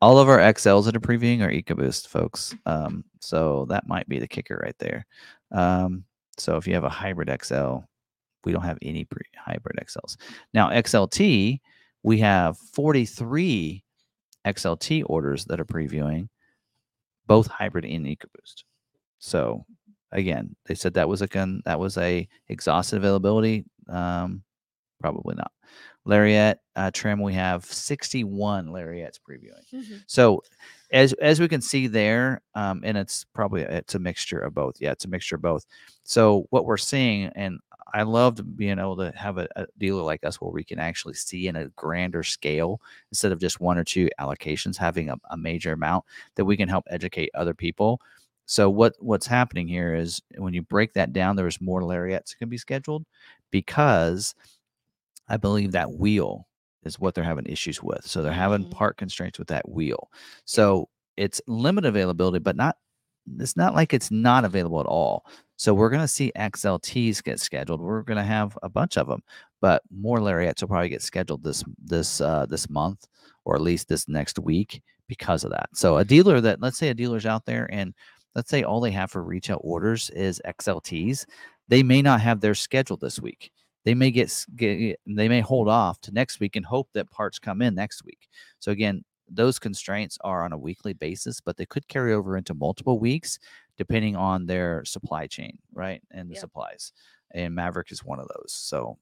All 0.00 0.18
of 0.18 0.28
our 0.28 0.38
XLs 0.38 0.84
that 0.86 0.96
are 0.96 1.00
previewing 1.00 1.40
are 1.40 1.50
EcoBoost, 1.50 2.08
folks. 2.08 2.54
Um, 2.66 3.04
so 3.20 3.66
that 3.68 3.86
might 3.88 4.08
be 4.08 4.18
the 4.18 4.28
kicker 4.28 4.60
right 4.62 4.76
there. 4.78 5.06
Um, 5.52 6.04
so 6.40 6.56
if 6.56 6.66
you 6.66 6.74
have 6.74 6.84
a 6.84 6.88
hybrid 6.88 7.30
XL, 7.42 7.78
we 8.44 8.52
don't 8.52 8.62
have 8.62 8.78
any 8.82 9.04
pre- 9.04 9.22
hybrid 9.36 9.78
XLs. 9.80 10.16
Now, 10.52 10.70
XLT, 10.70 11.60
we 12.02 12.18
have 12.18 12.58
43 12.58 13.82
XLT 14.46 15.02
orders 15.06 15.44
that 15.46 15.60
are 15.60 15.64
previewing, 15.64 16.28
both 17.26 17.46
hybrid 17.46 17.84
and 17.84 18.06
EcoBoost. 18.06 18.64
So 19.18 19.64
again, 20.12 20.54
they 20.66 20.74
said 20.74 20.94
that 20.94 21.08
was 21.08 21.22
a 21.22 21.26
gun 21.26 21.62
that 21.64 21.80
was 21.80 21.96
a 21.98 22.28
exhausted 22.48 22.96
availability. 22.96 23.64
Um, 23.88 24.42
probably 25.00 25.34
not. 25.34 25.52
Lariat 26.06 26.58
uh, 26.76 26.90
trim, 26.92 27.20
we 27.22 27.32
have 27.34 27.64
61 27.64 28.68
Lariats 28.68 29.18
previewing. 29.18 29.64
Mhm. 29.72 30.02
So 30.06 30.42
as 30.92 31.12
as 31.14 31.40
we 31.40 31.48
can 31.48 31.60
see 31.62 31.86
there, 31.86 32.42
um, 32.54 32.82
and 32.84 32.96
it's 32.98 33.24
probably 33.34 33.62
it's 33.62 33.94
a 33.94 33.98
mixture 33.98 34.38
of 34.38 34.54
both. 34.54 34.76
Yeah, 34.80 34.92
it's 34.92 35.04
a 35.04 35.08
mixture 35.08 35.36
of 35.36 35.42
both. 35.42 35.64
So 36.04 36.46
what 36.50 36.66
we're 36.66 36.76
seeing, 36.76 37.26
and 37.34 37.58
I 37.94 38.02
loved 38.02 38.56
being 38.56 38.78
able 38.78 38.96
to 38.98 39.12
have 39.16 39.38
a, 39.38 39.48
a 39.56 39.66
dealer 39.78 40.02
like 40.02 40.24
us 40.24 40.40
where 40.40 40.50
we 40.50 40.64
can 40.64 40.78
actually 40.78 41.14
see 41.14 41.46
in 41.48 41.56
a 41.56 41.68
grander 41.70 42.22
scale 42.22 42.80
instead 43.10 43.32
of 43.32 43.40
just 43.40 43.60
one 43.60 43.78
or 43.78 43.84
two 43.84 44.08
allocations, 44.20 44.76
having 44.76 45.08
a, 45.10 45.16
a 45.30 45.36
major 45.36 45.72
amount 45.72 46.04
that 46.36 46.44
we 46.44 46.56
can 46.56 46.68
help 46.68 46.84
educate 46.90 47.30
other 47.34 47.54
people. 47.54 48.00
So 48.46 48.68
what 48.68 48.94
what's 48.98 49.26
happening 49.26 49.68
here 49.68 49.94
is 49.94 50.20
when 50.36 50.52
you 50.54 50.62
break 50.62 50.92
that 50.94 51.12
down, 51.12 51.36
there's 51.36 51.60
more 51.60 51.82
lariats 51.84 52.32
that 52.32 52.38
can 52.38 52.48
be 52.50 52.58
scheduled 52.58 53.04
because 53.50 54.34
I 55.28 55.36
believe 55.36 55.72
that 55.72 55.92
wheel 55.92 56.46
is 56.84 56.98
what 57.00 57.14
they're 57.14 57.24
having 57.24 57.46
issues 57.46 57.82
with. 57.82 58.06
So 58.06 58.22
they're 58.22 58.32
having 58.32 58.66
Mhm. 58.66 58.70
part 58.70 58.96
constraints 58.98 59.38
with 59.38 59.48
that 59.48 59.68
wheel. 59.68 60.10
So 60.44 60.88
it's 61.16 61.40
limited 61.46 61.88
availability, 61.88 62.38
but 62.40 62.56
not 62.56 62.76
it's 63.40 63.56
not 63.56 63.74
like 63.74 63.94
it's 63.94 64.10
not 64.10 64.44
available 64.44 64.80
at 64.80 64.86
all. 64.86 65.24
So 65.56 65.72
we're 65.72 65.88
going 65.88 66.02
to 66.02 66.08
see 66.08 66.30
XLTs 66.36 67.22
get 67.22 67.40
scheduled. 67.40 67.80
We're 67.80 68.02
going 68.02 68.18
to 68.18 68.22
have 68.22 68.58
a 68.62 68.68
bunch 68.68 68.98
of 68.98 69.06
them, 69.06 69.22
but 69.62 69.82
more 69.90 70.20
lariats 70.20 70.60
will 70.60 70.68
probably 70.68 70.90
get 70.90 71.00
scheduled 71.00 71.42
this 71.42 71.64
this 71.82 72.20
uh, 72.20 72.44
this 72.46 72.68
month 72.68 73.06
or 73.46 73.54
at 73.54 73.62
least 73.62 73.88
this 73.88 74.08
next 74.08 74.38
week 74.38 74.82
because 75.08 75.42
of 75.44 75.50
that. 75.52 75.70
So 75.74 75.96
a 75.96 76.04
dealer 76.04 76.40
that 76.42 76.60
let's 76.60 76.76
say 76.76 76.88
a 76.88 76.94
dealer's 76.94 77.24
out 77.26 77.46
there 77.46 77.66
and 77.72 77.94
let's 78.34 78.50
say 78.50 78.62
all 78.62 78.80
they 78.80 78.90
have 78.90 79.10
for 79.10 79.22
retail 79.22 79.58
orders 79.62 80.10
is 80.10 80.42
XLTs, 80.44 81.24
they 81.68 81.82
may 81.82 82.02
not 82.02 82.20
have 82.20 82.40
their 82.40 82.54
scheduled 82.54 83.00
this 83.00 83.20
week. 83.20 83.50
They 83.84 83.94
may 83.94 84.10
get, 84.10 84.46
get 84.56 84.98
they 85.06 85.28
may 85.28 85.40
hold 85.40 85.68
off 85.68 86.00
to 86.02 86.12
next 86.12 86.40
week 86.40 86.56
and 86.56 86.64
hope 86.64 86.88
that 86.94 87.10
parts 87.10 87.38
come 87.38 87.62
in 87.62 87.74
next 87.74 88.04
week. 88.04 88.28
So 88.58 88.72
again, 88.72 89.04
those 89.28 89.58
constraints 89.58 90.18
are 90.22 90.44
on 90.44 90.52
a 90.52 90.58
weekly 90.58 90.92
basis, 90.92 91.40
but 91.40 91.56
they 91.56 91.66
could 91.66 91.86
carry 91.88 92.12
over 92.14 92.36
into 92.36 92.54
multiple 92.54 92.98
weeks 92.98 93.38
depending 93.76 94.16
on 94.16 94.46
their 94.46 94.84
supply 94.84 95.26
chain, 95.26 95.58
right? 95.72 96.00
And 96.10 96.30
the 96.30 96.34
Yep. 96.34 96.40
supplies. 96.40 96.92
And 97.32 97.54
Maverick 97.54 97.90
is 97.92 98.04
one 98.04 98.20
of 98.20 98.28
those. 98.28 98.52
So 98.52 98.98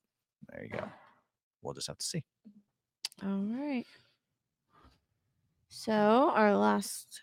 there 0.51 0.65
you 0.65 0.71
go. 0.71 0.85
We'll 1.63 1.75
just 1.75 1.89
have 1.89 1.99
to 1.99 2.05
see. 2.07 2.25
All 3.23 3.43
right. 3.43 3.87
So 5.69 5.93
our 5.93 6.57
last 6.57 7.23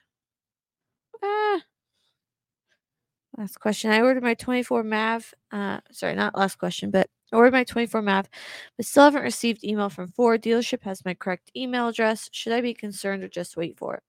ah, 1.24 1.62
last 3.38 3.60
question. 3.60 3.92
I 3.92 4.02
ordered 4.02 4.24
my 4.24 4.34
24 4.34 4.84
Mav. 4.84 5.34
Uh, 5.52 5.80
sorry, 5.92 6.16
not 6.16 6.38
last 6.38 6.58
question, 6.58 6.92
but 6.92 7.10
Ordered 7.32 7.54
my 7.54 7.64
24 7.64 8.02
Mav, 8.02 8.28
but 8.76 8.86
still 8.86 9.04
haven't 9.04 9.22
received 9.24 9.64
email 9.64 9.90
from 9.90 10.08
Ford. 10.08 10.42
Dealership 10.42 10.84
has 10.84 11.06
my 11.06 11.14
correct 11.14 11.52
email 11.56 11.88
address. 11.88 12.30
Should 12.32 12.54
I 12.54 12.62
be 12.62 12.74
concerned 12.74 13.24
or 13.24 13.28
just 13.28 13.56
wait 13.56 13.78
for 13.78 13.96
it? 13.96 14.04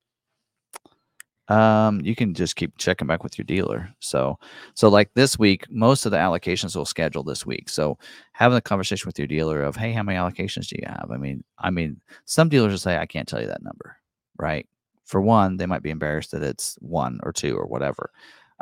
Um, 1.50 2.00
you 2.02 2.15
can 2.15 2.32
just 2.32 2.55
keep 2.55 2.78
checking 2.78 3.08
back 3.08 3.24
with 3.24 3.36
your 3.36 3.44
dealer. 3.44 3.92
So, 3.99 4.39
so 4.74 4.89
like 4.89 5.12
this 5.15 5.36
week, 5.36 5.66
most 5.68 6.07
of 6.07 6.12
the 6.12 6.16
allocations 6.16 6.76
will 6.76 6.84
schedule 6.84 7.24
this 7.24 7.44
week. 7.44 7.68
So, 7.68 7.99
having 8.32 8.57
a 8.57 8.60
conversation 8.60 9.08
with 9.08 9.18
your 9.18 9.26
dealer 9.26 9.60
of, 9.62 9.74
hey, 9.74 9.92
how 9.92 10.05
many 10.05 10.16
allocations 10.16 10.68
do 10.68 10.76
you 10.81 10.86
have? 10.86 11.10
I 11.12 11.16
mean, 11.16 11.42
I 11.58 11.70
mean, 11.70 12.00
some 12.24 12.49
dealers 12.49 12.70
will 12.70 12.78
say, 12.78 12.99
I 12.99 13.07
can't 13.07 13.26
tell 13.26 13.40
you 13.40 13.49
that 13.49 13.65
number, 13.65 13.97
right? 14.39 14.65
For 15.07 15.20
one, 15.20 15.57
they 15.57 15.66
might 15.66 15.82
be 15.82 15.90
embarrassed 15.90 16.31
that 16.31 16.44
it's 16.44 16.76
one 16.81 17.18
or 17.24 17.32
two 17.32 17.57
or 17.57 17.66
whatever, 17.66 18.12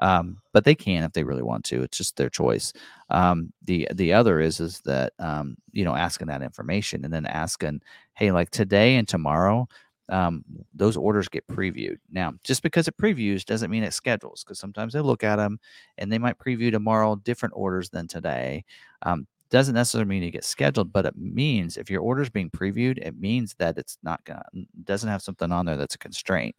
um, 0.01 0.39
but 0.53 0.65
they 0.65 0.75
can 0.75 1.05
if 1.05 1.13
they 1.13 1.25
really 1.25 1.43
want 1.43 1.65
to. 1.67 1.83
It's 1.83 1.99
just 1.99 2.17
their 2.17 2.31
choice. 2.31 2.73
Um, 3.11 3.53
the 3.65 3.89
the 3.95 4.13
other 4.13 4.41
is 4.41 4.61
is 4.61 4.81
that 4.85 5.13
um, 5.19 5.57
you 5.73 5.85
know 5.85 5.95
asking 5.95 6.29
that 6.29 6.43
information 6.43 7.05
and 7.05 7.13
then 7.13 7.27
asking, 7.27 7.83
hey, 8.15 8.31
like 8.33 8.51
today 8.51 8.97
and 8.97 9.09
tomorrow 9.09 9.69
um, 10.11 10.43
those 10.75 10.97
orders 10.97 11.29
get 11.29 11.47
previewed. 11.49 11.99
Now, 12.11 12.33
just 12.43 12.63
because 12.63 12.89
it 12.89 12.97
previews 12.97 13.45
doesn't 13.45 13.71
mean 13.71 13.83
it 13.83 13.93
schedules, 13.93 14.43
because 14.43 14.59
sometimes 14.59 14.95
they 14.95 15.01
look 15.01 15.23
at 15.23 15.37
them 15.37 15.59
and 15.99 16.11
they 16.11 16.19
might 16.19 16.39
preview 16.39 16.71
tomorrow 16.71 17.17
different 17.17 17.53
orders 17.57 17.91
than 17.91 18.09
today. 18.09 18.65
Um, 19.03 19.27
doesn't 19.51 19.75
necessarily 19.75 20.09
mean 20.09 20.23
it 20.23 20.31
gets 20.33 20.47
scheduled, 20.47 20.93
but 20.93 21.07
it 21.07 21.17
means 21.17 21.77
if 21.77 21.91
your 21.91 22.03
order 22.03 22.23
is 22.23 22.29
being 22.31 22.51
previewed, 22.51 22.99
it 22.99 23.19
means 23.19 23.55
that 23.59 23.79
it's 23.79 23.99
not 24.03 24.23
gonna 24.25 24.45
doesn't 24.85 25.09
have 25.09 25.23
something 25.23 25.51
on 25.53 25.67
there 25.67 25.77
that's 25.77 25.95
a 25.95 25.99
constraint, 25.99 26.55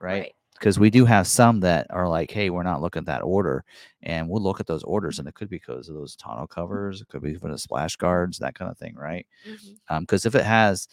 right? 0.00 0.28
Because 0.58 0.78
we 0.78 0.90
do 0.90 1.04
have 1.04 1.26
some 1.26 1.60
that 1.60 1.86
are 1.90 2.08
like, 2.08 2.30
hey, 2.30 2.50
we're 2.50 2.62
not 2.62 2.80
looking 2.80 3.00
at 3.00 3.06
that 3.06 3.22
order, 3.22 3.64
and 4.02 4.28
we'll 4.28 4.42
look 4.42 4.60
at 4.60 4.66
those 4.66 4.82
orders, 4.82 5.14
mm-hmm. 5.16 5.22
and 5.22 5.28
it 5.28 5.34
could 5.34 5.48
be 5.48 5.56
because 5.56 5.88
of 5.88 5.94
those 5.94 6.16
tonneau 6.16 6.48
covers, 6.48 7.00
it 7.00 7.08
could 7.08 7.22
be 7.22 7.34
for 7.34 7.50
the 7.50 7.58
splash 7.58 7.96
guards, 7.96 8.38
that 8.38 8.54
kind 8.54 8.70
of 8.70 8.78
thing, 8.78 8.94
right? 8.94 9.26
Mm-hmm. 9.48 9.94
Um, 9.94 10.02
because 10.02 10.26
if 10.26 10.34
it 10.34 10.44
has 10.44 10.88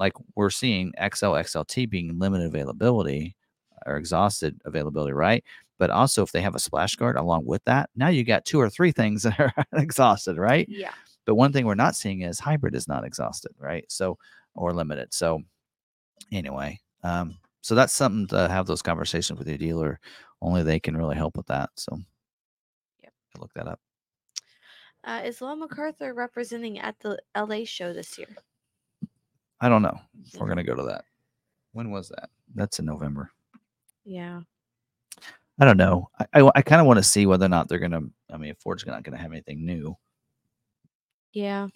like 0.00 0.14
we're 0.34 0.50
seeing 0.50 0.92
XL 0.98 1.34
XLT 1.34 1.88
being 1.88 2.18
limited 2.18 2.46
availability 2.46 3.36
or 3.86 3.96
exhausted 3.96 4.60
availability, 4.64 5.12
right? 5.12 5.44
But 5.78 5.90
also 5.90 6.22
if 6.22 6.32
they 6.32 6.40
have 6.40 6.54
a 6.54 6.58
splash 6.58 6.96
guard 6.96 7.16
along 7.16 7.44
with 7.44 7.62
that, 7.64 7.90
now 7.94 8.08
you 8.08 8.24
got 8.24 8.44
two 8.44 8.60
or 8.60 8.70
three 8.70 8.92
things 8.92 9.22
that 9.24 9.38
are 9.38 9.52
exhausted, 9.74 10.38
right? 10.38 10.66
Yeah. 10.68 10.92
But 11.26 11.34
one 11.36 11.52
thing 11.52 11.66
we're 11.66 11.74
not 11.74 11.94
seeing 11.94 12.22
is 12.22 12.40
hybrid 12.40 12.74
is 12.74 12.88
not 12.88 13.04
exhausted, 13.04 13.52
right? 13.58 13.84
So 13.88 14.18
or 14.54 14.72
limited. 14.72 15.12
So 15.12 15.42
anyway, 16.32 16.80
um, 17.04 17.36
so 17.62 17.74
that's 17.74 17.92
something 17.92 18.26
to 18.28 18.48
have 18.48 18.66
those 18.66 18.82
conversations 18.82 19.38
with 19.38 19.48
your 19.48 19.58
dealer. 19.58 20.00
Only 20.42 20.62
they 20.62 20.80
can 20.80 20.96
really 20.96 21.16
help 21.16 21.36
with 21.36 21.46
that. 21.46 21.70
So 21.76 21.98
Yep. 23.02 23.12
look 23.38 23.52
that 23.54 23.68
up. 23.68 23.80
Uh, 25.04 25.22
is 25.24 25.40
Long 25.40 25.60
McArthur 25.66 26.14
representing 26.14 26.78
at 26.78 26.98
the 27.00 27.18
LA 27.34 27.64
show 27.64 27.92
this 27.92 28.18
year? 28.18 28.28
I 29.60 29.68
don't 29.68 29.82
know. 29.82 29.98
We're 30.38 30.48
gonna 30.48 30.64
go 30.64 30.74
to 30.74 30.82
that. 30.84 31.04
When 31.72 31.90
was 31.90 32.08
that? 32.10 32.30
That's 32.54 32.78
in 32.78 32.84
November. 32.86 33.30
Yeah. 34.04 34.40
I 35.58 35.64
don't 35.66 35.76
know. 35.76 36.08
I 36.18 36.40
I, 36.40 36.50
I 36.56 36.62
kind 36.62 36.80
of 36.80 36.86
want 36.86 36.98
to 36.98 37.02
see 37.02 37.26
whether 37.26 37.44
or 37.46 37.50
not 37.50 37.68
they're 37.68 37.78
gonna. 37.78 38.00
I 38.30 38.36
mean, 38.38 38.50
if 38.50 38.58
Ford's 38.58 38.86
not 38.86 39.02
gonna 39.02 39.18
have 39.18 39.32
anything 39.32 39.64
new. 39.64 39.96
Yeah. 41.32 41.68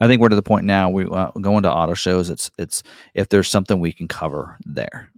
I 0.00 0.06
think 0.06 0.20
we're 0.20 0.28
to 0.28 0.36
the 0.36 0.42
point 0.42 0.64
now. 0.64 0.88
We 0.90 1.06
uh, 1.06 1.30
going 1.40 1.62
to 1.64 1.72
auto 1.72 1.94
shows. 1.94 2.30
It's 2.30 2.50
it's 2.58 2.82
if 3.14 3.28
there's 3.28 3.48
something 3.48 3.80
we 3.80 3.92
can 3.92 4.08
cover 4.08 4.56
there, 4.64 5.10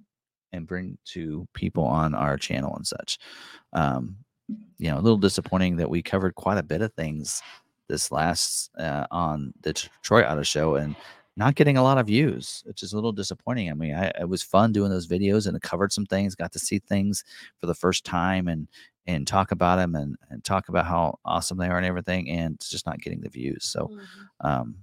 and 0.52 0.66
bring 0.66 0.98
to 1.06 1.46
people 1.54 1.84
on 1.84 2.14
our 2.14 2.36
channel 2.36 2.74
and 2.76 2.86
such. 2.86 3.18
Um, 3.72 4.16
you 4.78 4.90
know, 4.90 4.98
a 4.98 5.02
little 5.02 5.18
disappointing 5.18 5.76
that 5.76 5.90
we 5.90 6.02
covered 6.02 6.34
quite 6.34 6.58
a 6.58 6.62
bit 6.62 6.80
of 6.80 6.92
things 6.94 7.42
this 7.88 8.10
last 8.10 8.70
uh, 8.78 9.06
on 9.10 9.52
the 9.62 9.72
Detroit 9.72 10.26
Auto 10.26 10.42
Show 10.42 10.76
and 10.76 10.96
not 11.36 11.54
getting 11.54 11.76
a 11.76 11.82
lot 11.82 11.98
of 11.98 12.06
views, 12.06 12.62
which 12.66 12.82
is 12.82 12.92
a 12.92 12.96
little 12.96 13.12
disappointing. 13.12 13.70
I 13.70 13.74
mean, 13.74 13.94
I, 13.94 14.10
it 14.20 14.28
was 14.28 14.42
fun 14.42 14.72
doing 14.72 14.90
those 14.90 15.06
videos 15.06 15.46
and 15.46 15.56
it 15.56 15.62
covered 15.62 15.92
some 15.92 16.06
things, 16.06 16.34
got 16.34 16.52
to 16.52 16.58
see 16.58 16.78
things 16.78 17.24
for 17.60 17.66
the 17.66 17.74
first 17.74 18.04
time 18.04 18.48
and 18.48 18.68
and 19.08 19.26
talk 19.26 19.52
about 19.52 19.78
them 19.78 19.96
and, 19.96 20.16
and 20.30 20.44
talk 20.44 20.70
about 20.70 20.86
how 20.86 21.18
awesome 21.26 21.58
they 21.58 21.68
are 21.68 21.78
and 21.78 21.86
everything, 21.86 22.30
and 22.30 22.56
it's 22.56 22.70
just 22.70 22.86
not 22.86 23.00
getting 23.02 23.22
the 23.22 23.30
views. 23.30 23.64
So, 23.66 23.90
Mhm. 24.42 24.48
um, 24.48 24.76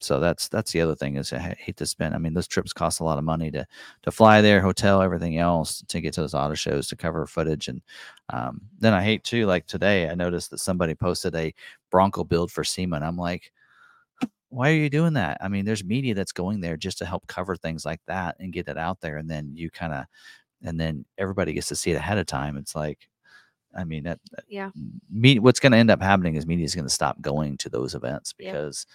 so 0.00 0.20
that's 0.20 0.48
that's 0.48 0.72
the 0.72 0.82
other 0.82 0.94
thing 0.96 1.16
is 1.16 1.32
I 1.32 1.38
hate 1.58 1.76
to 1.78 1.86
spend. 1.86 2.14
I 2.14 2.18
mean, 2.18 2.34
those 2.34 2.48
trips 2.48 2.72
cost 2.74 3.00
a 3.00 3.04
lot 3.04 3.18
of 3.18 3.24
money 3.24 3.50
to 3.52 3.66
to 4.04 4.10
fly 4.12 4.40
there, 4.42 4.60
hotel, 4.62 5.02
everything 5.02 5.38
else 5.38 5.82
to 5.88 6.00
get 6.02 6.14
to 6.14 6.20
those 6.22 6.34
auto 6.34 6.54
shows 6.54 6.88
to 6.88 6.96
cover 6.96 7.26
footage, 7.26 7.68
and 7.68 7.82
um, 8.30 8.60
then 8.78 8.94
I 8.94 9.02
hate 9.02 9.24
too. 9.24 9.46
Like 9.46 9.66
today, 9.66 10.08
I 10.10 10.14
noticed 10.14 10.50
that 10.50 10.58
somebody 10.60 10.94
posted 10.94 11.34
a 11.36 11.54
Bronco 11.90 12.24
build 12.24 12.50
for 12.52 12.64
SEMA, 12.64 12.96
and 12.96 13.04
I'm 13.04 13.16
like, 13.18 13.52
why 14.50 14.70
are 14.70 14.74
you 14.74 14.90
doing 14.90 15.14
that? 15.14 15.38
I 15.40 15.48
mean, 15.48 15.64
there's 15.64 15.84
media 15.84 16.14
that's 16.14 16.32
going 16.32 16.60
there 16.60 16.76
just 16.76 16.98
to 16.98 17.06
help 17.06 17.26
cover 17.26 17.56
things 17.56 17.84
like 17.84 18.00
that 18.06 18.36
and 18.38 18.52
get 18.52 18.68
it 18.68 18.78
out 18.78 19.00
there, 19.00 19.16
and 19.16 19.28
then 19.30 19.52
you 19.54 19.70
kind 19.70 19.92
of, 19.92 20.04
and 20.62 20.80
then 20.80 21.04
everybody 21.18 21.52
gets 21.54 21.68
to 21.68 21.76
see 21.76 21.92
it 21.92 21.96
ahead 21.96 22.18
of 22.18 22.26
time. 22.26 22.56
It's 22.56 22.74
like, 22.76 23.08
I 23.76 23.84
mean, 23.84 24.04
that, 24.04 24.20
that 24.32 24.44
Yeah. 24.48 24.70
me, 25.10 25.38
what's 25.38 25.60
going 25.60 25.72
to 25.72 25.78
end 25.78 25.90
up 25.90 26.02
happening 26.02 26.36
is 26.36 26.46
media 26.46 26.64
is 26.64 26.74
going 26.74 26.86
to 26.86 26.92
stop 26.92 27.20
going 27.20 27.56
to 27.58 27.68
those 27.68 27.94
events 27.94 28.32
because, 28.32 28.86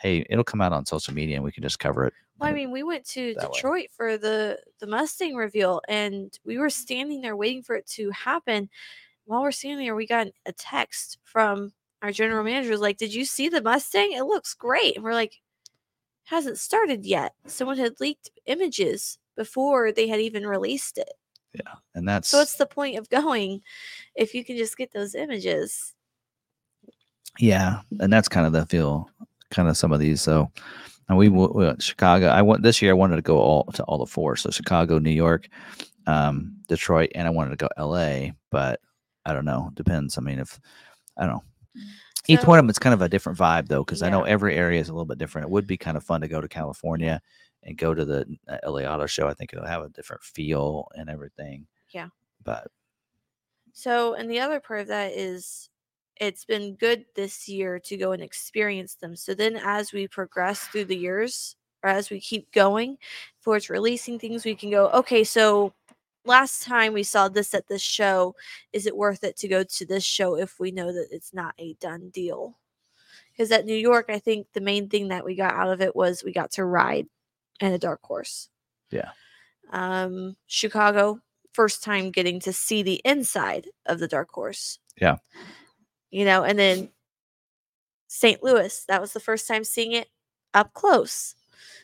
hey, 0.00 0.24
it'll 0.28 0.44
come 0.44 0.60
out 0.60 0.72
on 0.72 0.86
social 0.86 1.14
media 1.14 1.36
and 1.36 1.44
we 1.44 1.52
can 1.52 1.62
just 1.62 1.78
cover 1.78 2.04
it. 2.06 2.14
Well, 2.38 2.50
I 2.50 2.52
mean, 2.52 2.70
we 2.70 2.82
went 2.82 3.06
to 3.08 3.34
that 3.34 3.50
way. 3.50 3.54
Detroit 3.54 3.86
for 3.96 4.18
the 4.18 4.58
the 4.78 4.86
Mustang 4.86 5.36
reveal, 5.36 5.80
and 5.88 6.38
we 6.44 6.58
were 6.58 6.68
standing 6.68 7.22
there 7.22 7.34
waiting 7.36 7.62
for 7.62 7.76
it 7.76 7.86
to 7.92 8.10
happen. 8.10 8.68
While 9.24 9.42
we're 9.42 9.52
standing 9.52 9.86
there, 9.86 9.96
we 9.96 10.06
got 10.06 10.28
a 10.44 10.52
text 10.52 11.18
from 11.24 11.72
our 12.02 12.12
general 12.12 12.44
manager. 12.44 12.72
was 12.72 12.80
Like, 12.80 12.98
did 12.98 13.14
you 13.14 13.24
see 13.24 13.48
the 13.48 13.62
Mustang? 13.62 14.12
It 14.12 14.24
looks 14.24 14.52
great. 14.52 14.96
And 14.96 15.04
we're 15.04 15.14
like, 15.14 15.40
hasn't 16.24 16.58
started 16.58 17.06
yet. 17.06 17.32
Someone 17.46 17.78
had 17.78 18.00
leaked 18.00 18.30
images 18.46 19.18
before 19.34 19.92
they 19.92 20.06
had 20.08 20.20
even 20.20 20.46
released 20.46 20.98
it. 20.98 21.12
And 21.94 22.08
that's 22.08 22.28
So 22.28 22.38
what's 22.38 22.56
the 22.56 22.66
point 22.66 22.98
of 22.98 23.08
going 23.08 23.62
if 24.14 24.34
you 24.34 24.44
can 24.44 24.56
just 24.56 24.76
get 24.76 24.92
those 24.92 25.14
images? 25.14 25.94
yeah, 27.38 27.80
and 28.00 28.12
that's 28.12 28.28
kind 28.28 28.46
of 28.46 28.52
the 28.52 28.64
feel, 28.66 29.10
kind 29.50 29.68
of 29.68 29.76
some 29.76 29.92
of 29.92 30.00
these. 30.00 30.22
So, 30.22 30.50
and 31.08 31.18
we, 31.18 31.28
we 31.28 31.46
went 31.46 31.82
Chicago. 31.82 32.28
I 32.28 32.42
went 32.42 32.62
this 32.62 32.80
year. 32.80 32.92
I 32.92 32.94
wanted 32.94 33.16
to 33.16 33.22
go 33.22 33.38
all 33.38 33.64
to 33.74 33.82
all 33.84 33.98
the 33.98 34.06
four. 34.06 34.36
So 34.36 34.50
Chicago, 34.50 34.98
New 34.98 35.10
York, 35.10 35.48
um, 36.06 36.56
Detroit, 36.68 37.10
and 37.14 37.26
I 37.26 37.30
wanted 37.30 37.50
to 37.50 37.56
go 37.56 37.68
L.A. 37.76 38.32
But 38.50 38.80
I 39.24 39.32
don't 39.34 39.44
know. 39.44 39.70
Depends. 39.74 40.16
I 40.18 40.22
mean, 40.22 40.38
if 40.38 40.58
I 41.18 41.26
don't 41.26 41.34
know. 41.34 41.42
Each 42.28 42.40
So- 42.40 42.46
one 42.48 42.58
of 42.58 42.64
them 42.64 42.70
is 42.70 42.78
kind 42.78 42.94
of 42.94 43.02
a 43.02 43.08
different 43.08 43.38
vibe, 43.38 43.68
though, 43.68 43.84
because 43.84 44.02
I 44.02 44.08
know 44.10 44.24
every 44.24 44.56
area 44.56 44.80
is 44.80 44.88
a 44.88 44.92
little 44.92 45.04
bit 45.04 45.18
different. 45.18 45.46
It 45.46 45.50
would 45.50 45.66
be 45.66 45.76
kind 45.76 45.96
of 45.96 46.02
fun 46.02 46.22
to 46.22 46.28
go 46.28 46.40
to 46.40 46.48
California 46.48 47.20
and 47.66 47.76
go 47.76 47.92
to 47.92 48.04
the 48.04 48.26
uh, 48.48 48.58
LA 48.64 48.82
Auto 48.82 49.06
Show. 49.06 49.26
I 49.26 49.34
think 49.34 49.52
it'll 49.52 49.66
have 49.66 49.82
a 49.82 49.88
different 49.90 50.22
feel 50.22 50.88
and 50.94 51.10
everything. 51.10 51.66
Yeah. 51.90 52.08
But 52.44 52.68
So, 53.72 54.14
and 54.14 54.30
the 54.30 54.40
other 54.40 54.60
part 54.60 54.80
of 54.80 54.86
that 54.88 55.12
is 55.12 55.68
it's 56.18 56.44
been 56.44 56.76
good 56.76 57.04
this 57.14 57.48
year 57.48 57.78
to 57.80 57.96
go 57.96 58.12
and 58.12 58.22
experience 58.22 58.94
them. 58.94 59.16
So 59.16 59.34
then 59.34 59.56
as 59.56 59.92
we 59.92 60.08
progress 60.08 60.66
through 60.68 60.86
the 60.86 60.96
years 60.96 61.56
or 61.82 61.90
as 61.90 62.08
we 62.08 62.20
keep 62.20 62.50
going 62.52 62.96
towards 63.44 63.68
releasing 63.68 64.18
things, 64.18 64.44
we 64.44 64.54
can 64.54 64.70
go, 64.70 64.88
okay, 64.90 65.24
so 65.24 65.74
last 66.24 66.62
time 66.62 66.92
we 66.92 67.02
saw 67.02 67.28
this 67.28 67.52
at 67.52 67.68
this 67.68 67.82
show, 67.82 68.34
is 68.72 68.86
it 68.86 68.96
worth 68.96 69.24
it 69.24 69.36
to 69.38 69.48
go 69.48 69.62
to 69.62 69.84
this 69.84 70.04
show 70.04 70.36
if 70.36 70.58
we 70.58 70.70
know 70.70 70.92
that 70.92 71.08
it's 71.10 71.34
not 71.34 71.54
a 71.58 71.74
done 71.74 72.10
deal? 72.10 72.56
Because 73.32 73.52
at 73.52 73.66
New 73.66 73.76
York, 73.76 74.06
I 74.08 74.18
think 74.18 74.46
the 74.54 74.62
main 74.62 74.88
thing 74.88 75.08
that 75.08 75.24
we 75.24 75.34
got 75.34 75.52
out 75.52 75.70
of 75.70 75.82
it 75.82 75.94
was 75.94 76.24
we 76.24 76.32
got 76.32 76.52
to 76.52 76.64
ride 76.64 77.06
in 77.60 77.72
a 77.72 77.78
dark 77.78 78.00
horse. 78.02 78.48
Yeah. 78.90 79.10
Um, 79.72 80.36
Chicago, 80.46 81.20
first 81.52 81.82
time 81.82 82.10
getting 82.10 82.40
to 82.40 82.52
see 82.52 82.82
the 82.82 83.00
inside 83.04 83.68
of 83.86 83.98
the 83.98 84.08
dark 84.08 84.30
horse. 84.30 84.78
Yeah. 85.00 85.16
You 86.10 86.24
know, 86.24 86.44
and 86.44 86.58
then 86.58 86.90
St. 88.08 88.42
Louis, 88.42 88.84
that 88.88 89.00
was 89.00 89.12
the 89.12 89.20
first 89.20 89.48
time 89.48 89.64
seeing 89.64 89.92
it 89.92 90.08
up 90.54 90.72
close. 90.74 91.34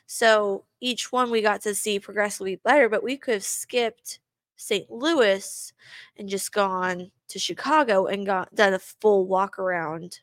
So 0.07 0.65
each 0.81 1.13
one 1.13 1.31
we 1.31 1.43
got 1.43 1.63
to 1.63 1.75
see 1.75 1.99
progressively 1.99 2.57
better, 2.57 2.89
but 2.89 3.03
we 3.03 3.17
could 3.17 3.35
have 3.35 3.45
skipped 3.45 4.21
St. 4.57 4.91
Louis 4.91 5.73
and 6.17 6.29
just 6.29 6.53
gone 6.53 7.11
to 7.29 7.39
Chicago 7.39 8.07
and 8.07 8.27
got 8.27 8.55
done 8.55 8.75
a 8.75 8.79
full 8.79 9.27
walk 9.27 9.59
around 9.59 10.21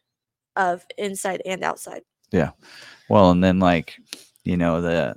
of 0.55 0.85
inside 0.97 1.41
and 1.45 1.63
outside. 1.63 2.03
Yeah. 2.31 2.51
Well, 3.09 3.31
and 3.31 3.43
then 3.43 3.59
like, 3.59 3.97
you 4.49 4.57
know, 4.57 4.81
the 4.81 5.15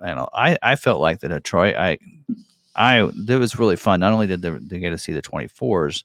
I 0.00 0.06
don't 0.08 0.16
know. 0.16 0.28
I 0.32 0.56
I 0.62 0.76
felt 0.76 1.00
like 1.00 1.20
the 1.20 1.28
Detroit. 1.28 1.74
I 1.76 1.98
I 2.76 3.00
it 3.02 3.36
was 3.38 3.58
really 3.58 3.76
fun. 3.76 4.00
Not 4.00 4.12
only 4.12 4.26
did 4.26 4.40
they, 4.42 4.50
they 4.50 4.78
get 4.78 4.90
to 4.90 4.98
see 4.98 5.12
the 5.12 5.20
24s, 5.22 6.04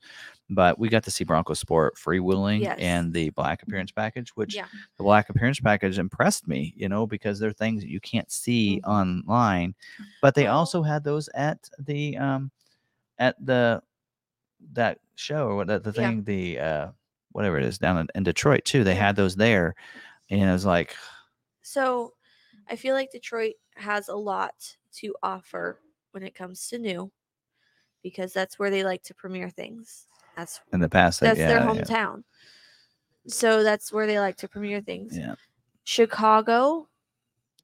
but 0.50 0.80
we 0.80 0.90
got 0.90 1.04
to 1.04 1.12
see 1.12 1.24
Bronco 1.24 1.54
Sport 1.54 1.96
freewheeling 1.96 2.62
Yes. 2.62 2.78
and 2.80 3.14
the 3.14 3.30
black 3.32 3.64
appearance 3.64 3.92
package, 3.92 4.30
which 4.36 4.56
Yeah. 4.56 4.66
the 4.98 5.04
black 5.04 5.30
appearance 5.30 5.60
package 5.60 6.00
impressed 6.00 6.48
me, 6.48 6.74
you 6.76 6.90
know, 6.90 7.06
because 7.08 7.40
they're 7.40 7.52
things 7.54 7.82
that 7.84 7.90
you 7.90 8.00
can't 8.00 8.32
see 8.32 8.82
Mhm. 8.84 8.90
online. 8.90 9.76
But 10.22 10.36
they 10.36 10.48
also 10.48 10.82
had 10.84 11.04
those 11.04 11.30
at 11.36 11.70
the 11.80 12.18
um 12.18 12.52
at 13.20 13.36
the 13.46 13.82
that 14.74 15.00
show 15.16 15.48
or 15.48 15.56
what 15.58 15.68
the, 15.68 15.80
the 15.80 15.92
Yeah. 15.92 16.08
thing, 16.10 16.24
the 16.24 16.60
uh 16.60 16.88
whatever 17.32 17.58
it 17.58 17.66
is 17.66 17.78
down 17.78 17.98
in, 18.00 18.08
in 18.16 18.24
Detroit 18.24 18.66
too. 18.66 18.84
They 18.84 18.96
had 18.96 19.16
those 19.16 19.36
there. 19.36 19.76
And 20.30 20.42
it 20.42 20.52
was 20.52 20.66
like, 20.66 20.96
So 21.62 22.14
I 22.70 22.76
feel 22.76 22.94
like 22.94 23.12
Detroit 23.12 23.54
has 23.76 24.10
a 24.10 24.16
lot 24.16 24.78
to 24.98 25.16
offer 25.24 25.80
when 26.12 26.24
it 26.24 26.36
comes 26.36 26.68
to 26.70 26.78
new 26.78 27.12
because 28.04 28.34
that's 28.34 28.58
where 28.58 28.70
they 28.70 28.84
like 28.84 29.04
to 29.04 29.14
premiere 29.14 29.50
things. 29.50 30.06
That's 30.36 30.60
in 30.72 30.80
the 30.80 30.90
past, 30.90 31.20
that's 31.20 31.38
their 31.38 31.60
yeah, 31.60 31.74
yeah, 31.74 31.82
hometown. 31.84 32.24
So 33.28 33.64
that's 33.64 33.92
where 33.92 34.08
they 34.08 34.20
like 34.20 34.38
to 34.38 34.48
premiere 34.48 34.82
things. 34.82 35.18
Yeah. 35.18 35.36
Chicago, 35.84 36.88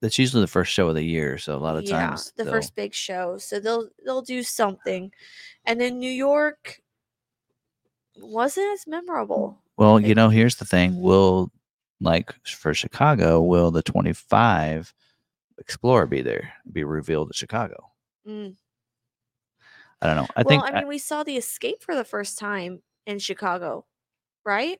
That's 0.01 0.17
usually 0.17 0.41
the 0.41 0.47
first 0.47 0.71
show 0.71 0.87
of 0.89 0.95
the 0.95 1.03
year. 1.03 1.37
So 1.37 1.55
a 1.55 1.59
lot 1.59 1.77
of 1.77 1.83
yeah, 1.83 2.07
times 2.07 2.33
the 2.35 2.45
first 2.45 2.75
big 2.75 2.93
show. 2.93 3.37
So 3.37 3.59
they'll 3.59 3.89
they'll 4.05 4.21
do 4.21 4.43
something. 4.43 5.11
And 5.65 5.79
then 5.79 5.99
New 5.99 6.11
York 6.11 6.81
wasn't 8.17 8.73
as 8.73 8.87
memorable. 8.87 9.59
Well, 9.77 9.99
you 9.99 10.15
know, 10.15 10.29
here's 10.29 10.55
the 10.55 10.65
thing. 10.65 11.01
Will 11.01 11.51
like 12.03 12.33
for 12.45 12.73
Chicago, 12.73 13.41
will 13.41 13.71
the 13.71 13.81
25 13.83 14.93
Explorer 15.59 16.07
be 16.07 16.21
there? 16.21 16.53
Be 16.71 16.83
revealed 16.83 17.29
at 17.29 17.35
Chicago? 17.35 17.91
Mm. 18.27 18.55
I 20.01 20.07
don't 20.07 20.15
know. 20.17 20.27
I 20.35 20.41
well, 20.43 20.49
think 20.49 20.63
I 20.63 20.69
I- 20.77 20.79
mean, 20.79 20.87
we 20.87 20.97
saw 20.97 21.23
the 21.23 21.37
escape 21.37 21.81
for 21.83 21.95
the 21.95 22.03
first 22.03 22.37
time 22.37 22.81
in 23.05 23.19
Chicago, 23.19 23.85
right? 24.45 24.79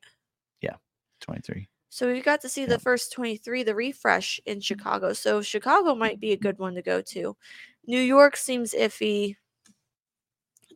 Yeah, 0.62 0.76
23. 1.22 1.70
So 1.90 2.12
we 2.12 2.22
got 2.22 2.42
to 2.42 2.50
see 2.50 2.62
Yep. 2.62 2.70
the 2.70 2.80
first 2.80 3.12
23, 3.14 3.64
the 3.64 3.76
refresh 3.76 4.40
in 4.46 4.60
Chicago. 4.62 5.14
So 5.14 5.42
Chicago 5.44 5.94
might 5.94 6.20
be 6.20 6.32
a 6.32 6.38
good 6.38 6.58
one 6.58 6.74
to 6.76 6.82
go 6.82 7.02
to. 7.02 7.38
New 7.86 8.00
York 8.02 8.36
seems 8.36 8.74
iffy. 8.74 9.36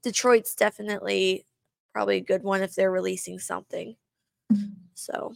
Detroit's 0.03 0.53
definitely 0.56 1.45
probably 1.92 2.17
a 2.17 2.22
good 2.22 2.43
one 2.43 2.61
if 2.61 2.76
they're 2.76 2.92
releasing 2.92 3.40
something. 3.40 3.95
So 4.93 5.34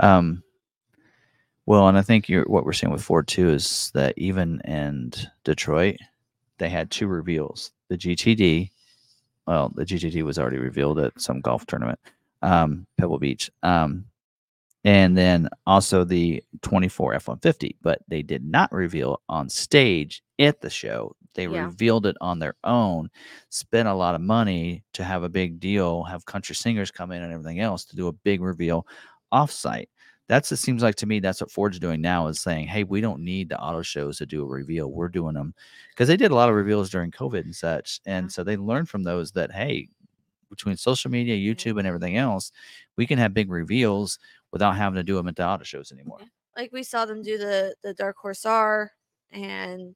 Um, 0.00 0.42
well, 1.66 1.88
and 1.88 1.96
I 1.96 2.02
think 2.02 2.28
you're 2.28 2.44
what 2.44 2.64
we're 2.64 2.72
seeing 2.72 2.92
with 2.92 3.02
Ford 3.02 3.26
too 3.26 3.48
is 3.50 3.90
that 3.94 4.14
even 4.18 4.60
in 4.62 5.12
Detroit, 5.44 5.96
they 6.58 6.68
had 6.68 6.90
two 6.90 7.06
reveals. 7.06 7.72
The 7.88 7.96
GTD, 7.96 8.70
well, 9.46 9.72
the 9.74 9.84
GTD 9.84 10.22
was 10.22 10.38
already 10.38 10.58
revealed 10.58 10.98
at 10.98 11.18
some 11.20 11.40
golf 11.40 11.66
tournament, 11.66 11.98
um, 12.42 12.86
Pebble 12.98 13.18
Beach, 13.18 13.50
um, 13.62 14.04
and 14.84 15.16
then 15.16 15.48
also 15.66 16.04
the 16.04 16.42
24 16.62 17.14
F-150. 17.14 17.76
But 17.82 18.00
they 18.08 18.22
did 18.22 18.44
not 18.44 18.70
reveal 18.72 19.20
on 19.28 19.48
stage 19.48 20.22
at 20.38 20.60
the 20.60 20.70
show. 20.70 21.16
They 21.34 21.46
Yeah. 21.48 21.64
revealed 21.64 22.06
it 22.06 22.16
on 22.20 22.38
their 22.38 22.54
own. 22.64 23.10
Spent 23.48 23.88
a 23.88 23.94
lot 23.94 24.14
of 24.14 24.20
money 24.20 24.84
to 24.92 25.02
have 25.04 25.22
a 25.22 25.28
big 25.28 25.60
deal, 25.60 26.04
have 26.04 26.24
country 26.26 26.54
singers 26.54 26.90
come 26.90 27.10
in 27.10 27.22
and 27.22 27.32
everything 27.32 27.60
else 27.60 27.84
to 27.86 27.96
do 27.96 28.08
a 28.08 28.12
big 28.12 28.40
reveal 28.42 28.86
offsite. 29.34 29.86
That's 30.28 30.50
it 30.52 30.56
seems 30.56 30.82
like 30.82 30.94
to 30.96 31.06
me 31.06 31.20
that's 31.20 31.40
what 31.42 31.50
Ford's 31.50 31.78
doing 31.78 32.00
now 32.00 32.28
is 32.28 32.40
saying, 32.40 32.66
hey, 32.68 32.84
we 32.84 33.00
don't 33.02 33.20
need 33.22 33.50
the 33.50 33.58
auto 33.60 33.82
shows 33.82 34.16
to 34.18 34.26
do 34.26 34.42
a 34.42 34.46
reveal. 34.46 34.90
We're 34.90 35.08
doing 35.08 35.34
them 35.34 35.54
because 35.90 36.08
they 36.08 36.16
did 36.16 36.30
a 36.30 36.34
lot 36.34 36.48
of 36.48 36.54
reveals 36.54 36.88
during 36.88 37.10
COVID 37.10 37.40
and 37.44 37.54
such, 37.54 38.00
and 38.06 38.24
Yeah. 38.26 38.28
so 38.30 38.42
they 38.44 38.56
learned 38.56 38.88
from 38.88 39.02
those 39.02 39.32
that 39.32 39.52
hey, 39.52 39.88
between 40.48 40.76
social 40.76 41.10
media, 41.10 41.36
YouTube, 41.36 41.78
and 41.78 41.86
everything 41.86 42.16
else, 42.16 42.52
we 42.96 43.06
can 43.06 43.18
have 43.18 43.34
big 43.34 43.50
reveals 43.50 44.18
without 44.52 44.76
having 44.76 44.96
to 44.96 45.02
do 45.02 45.16
them 45.16 45.28
at 45.28 45.36
the 45.36 45.46
auto 45.46 45.64
shows 45.64 45.90
anymore. 45.92 46.20
like 46.56 46.72
we 46.72 46.82
saw 46.84 47.04
them 47.04 47.20
do 47.22 47.36
the 47.36 47.74
the 47.82 47.92
Dark 47.94 48.16
Horse 48.16 48.46
R 48.46 48.92
and 49.32 49.94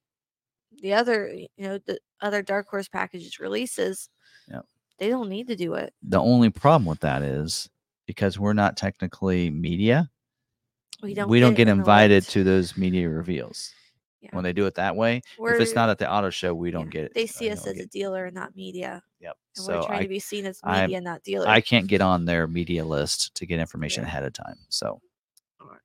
the 0.82 0.92
other, 0.92 1.28
you 1.32 1.48
know, 1.58 1.78
the 1.86 1.98
other 2.20 2.42
Dark 2.42 2.68
Horse 2.68 2.88
packages 2.88 3.38
releases. 3.40 4.10
Yep. 4.50 4.66
They 4.98 5.08
don't 5.08 5.28
need 5.30 5.46
to 5.48 5.56
do 5.56 5.74
it. 5.74 5.94
The 6.02 6.20
only 6.20 6.50
problem 6.50 6.84
with 6.84 7.00
that 7.00 7.22
is 7.22 7.70
because 8.08 8.38
we're 8.38 8.54
not 8.54 8.74
technically 8.78 9.50
media, 9.50 10.10
We 11.02 11.12
don't 11.12 11.28
we 11.28 11.40
don't 11.40 11.54
get 11.54 11.68
in 11.68 11.78
invited 11.78 12.24
to 12.30 12.42
those 12.42 12.76
media 12.76 13.06
reveals. 13.08 13.70
Yeah. 14.22 14.30
When 14.32 14.42
they 14.42 14.54
do 14.54 14.66
it 14.66 14.74
that 14.76 14.96
way, 14.96 15.20
if 15.38 15.60
it's 15.60 15.74
not 15.74 15.90
at 15.90 15.98
the 15.98 16.10
auto 16.10 16.30
show, 16.30 16.52
we 16.54 16.72
don't 16.72 16.86
yeah, 16.86 16.90
get 16.90 17.04
it. 17.04 17.14
They 17.14 17.24
uh, 17.24 17.26
see 17.28 17.50
us 17.50 17.66
as 17.66 17.78
a 17.78 17.86
dealer 17.86 18.24
and 18.24 18.34
not 18.34 18.56
media. 18.56 19.02
Yep. 19.20 19.36
And 19.56 19.64
So 19.64 19.76
we're 19.76 19.86
trying 19.86 19.98
I, 20.00 20.02
to 20.04 20.08
be 20.08 20.18
seen 20.18 20.46
as 20.46 20.58
I'm- 20.64 20.88
media, 20.88 21.02
not 21.02 21.22
dealer. 21.22 21.46
I 21.46 21.60
can't 21.60 21.86
get 21.86 22.00
on 22.00 22.24
their 22.24 22.48
media 22.48 22.84
list 22.84 23.34
to 23.36 23.46
get 23.46 23.60
information 23.60 24.02
Yeah. 24.02 24.08
ahead 24.08 24.24
of 24.24 24.32
time. 24.32 24.56
So 24.70 25.00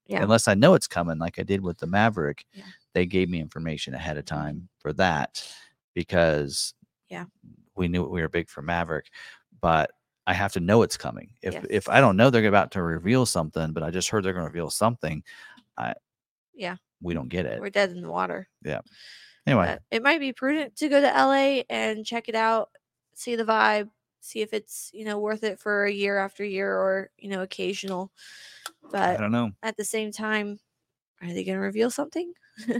yeah. 0.08 0.24
unless 0.24 0.48
I 0.48 0.54
know 0.56 0.74
it's 0.76 0.88
coming, 0.88 1.20
like 1.20 1.38
I 1.38 1.44
did 1.44 1.62
with 1.62 1.78
the 1.78 1.88
Maverick, 1.88 2.46
they 2.94 3.06
gave 3.06 3.30
me 3.30 3.40
information 3.42 3.94
ahead 3.94 4.18
of 4.18 4.26
time 4.26 4.70
for 4.80 4.94
that 4.94 5.46
because 5.94 6.74
Yeah. 7.10 7.26
we 7.76 7.90
knew 7.90 8.04
we 8.04 8.22
were 8.22 8.30
big 8.30 8.50
for 8.50 8.62
Maverick, 8.64 9.10
but 9.62 9.92
I 10.26 10.34
have 10.34 10.54
to 10.54 10.60
know 10.60 10.82
it's 10.84 10.98
coming. 10.98 11.32
If 11.42 11.54
Yes. 11.54 11.66
if 11.70 11.90
I 11.90 12.00
don't 12.00 12.16
know 12.18 12.30
they're 12.30 12.48
about 12.48 12.72
to 12.72 12.82
reveal 12.82 13.26
something, 13.26 13.74
but 13.74 13.84
I 13.84 13.90
just 13.92 14.10
heard 14.10 14.24
they're 14.24 14.34
going 14.34 14.46
to 14.46 14.50
reveal 14.50 14.70
something, 14.70 15.24
I 15.78 15.94
Yeah. 16.54 16.78
we 17.02 17.14
don't 17.14 17.28
get 17.30 17.46
it. 17.46 17.60
We're 17.60 17.70
dead 17.70 17.92
in 17.92 18.02
the 18.02 18.10
water. 18.10 18.48
Yeah. 18.64 18.82
Anyway, 19.46 19.66
But 19.66 19.82
it 19.92 20.02
might 20.04 20.20
be 20.22 20.32
prudent 20.32 20.76
to 20.78 20.88
go 20.88 21.02
to 21.02 21.08
LA 21.08 21.64
and 21.70 22.06
check 22.06 22.30
it 22.30 22.36
out, 22.36 22.70
see 23.14 23.36
the 23.36 23.44
vibe, 23.44 23.90
see 24.22 24.40
if 24.40 24.54
it's, 24.54 24.90
you 24.94 25.04
know, 25.04 25.20
worth 25.20 25.44
it 25.44 25.60
for 25.60 25.84
a 25.84 25.92
year 25.92 26.18
after 26.18 26.46
year 26.46 26.74
or, 26.74 27.10
you 27.18 27.28
know, 27.30 27.42
occasional. 27.42 28.10
But 28.90 29.18
I 29.18 29.22
don't 29.22 29.34
know. 29.34 29.52
at 29.62 29.76
the 29.76 29.84
same 29.84 30.14
time, 30.14 30.60
are 31.22 31.28
they 31.28 31.44
going 31.44 31.58
to 31.58 31.62
reveal 31.62 31.92
something? 31.92 32.32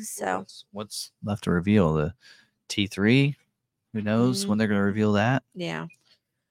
so, 0.00 0.38
what's, 0.38 0.64
what's 0.70 1.10
left 1.24 1.44
to 1.44 1.50
reveal? 1.50 1.94
The 1.94 2.14
T3. 2.68 3.34
Who 3.94 4.02
knows 4.02 4.40
Mm-hmm. 4.40 4.48
when 4.50 4.58
they're 4.58 4.68
going 4.68 4.80
to 4.80 4.84
reveal 4.84 5.12
that? 5.12 5.42
yeah. 5.54 5.86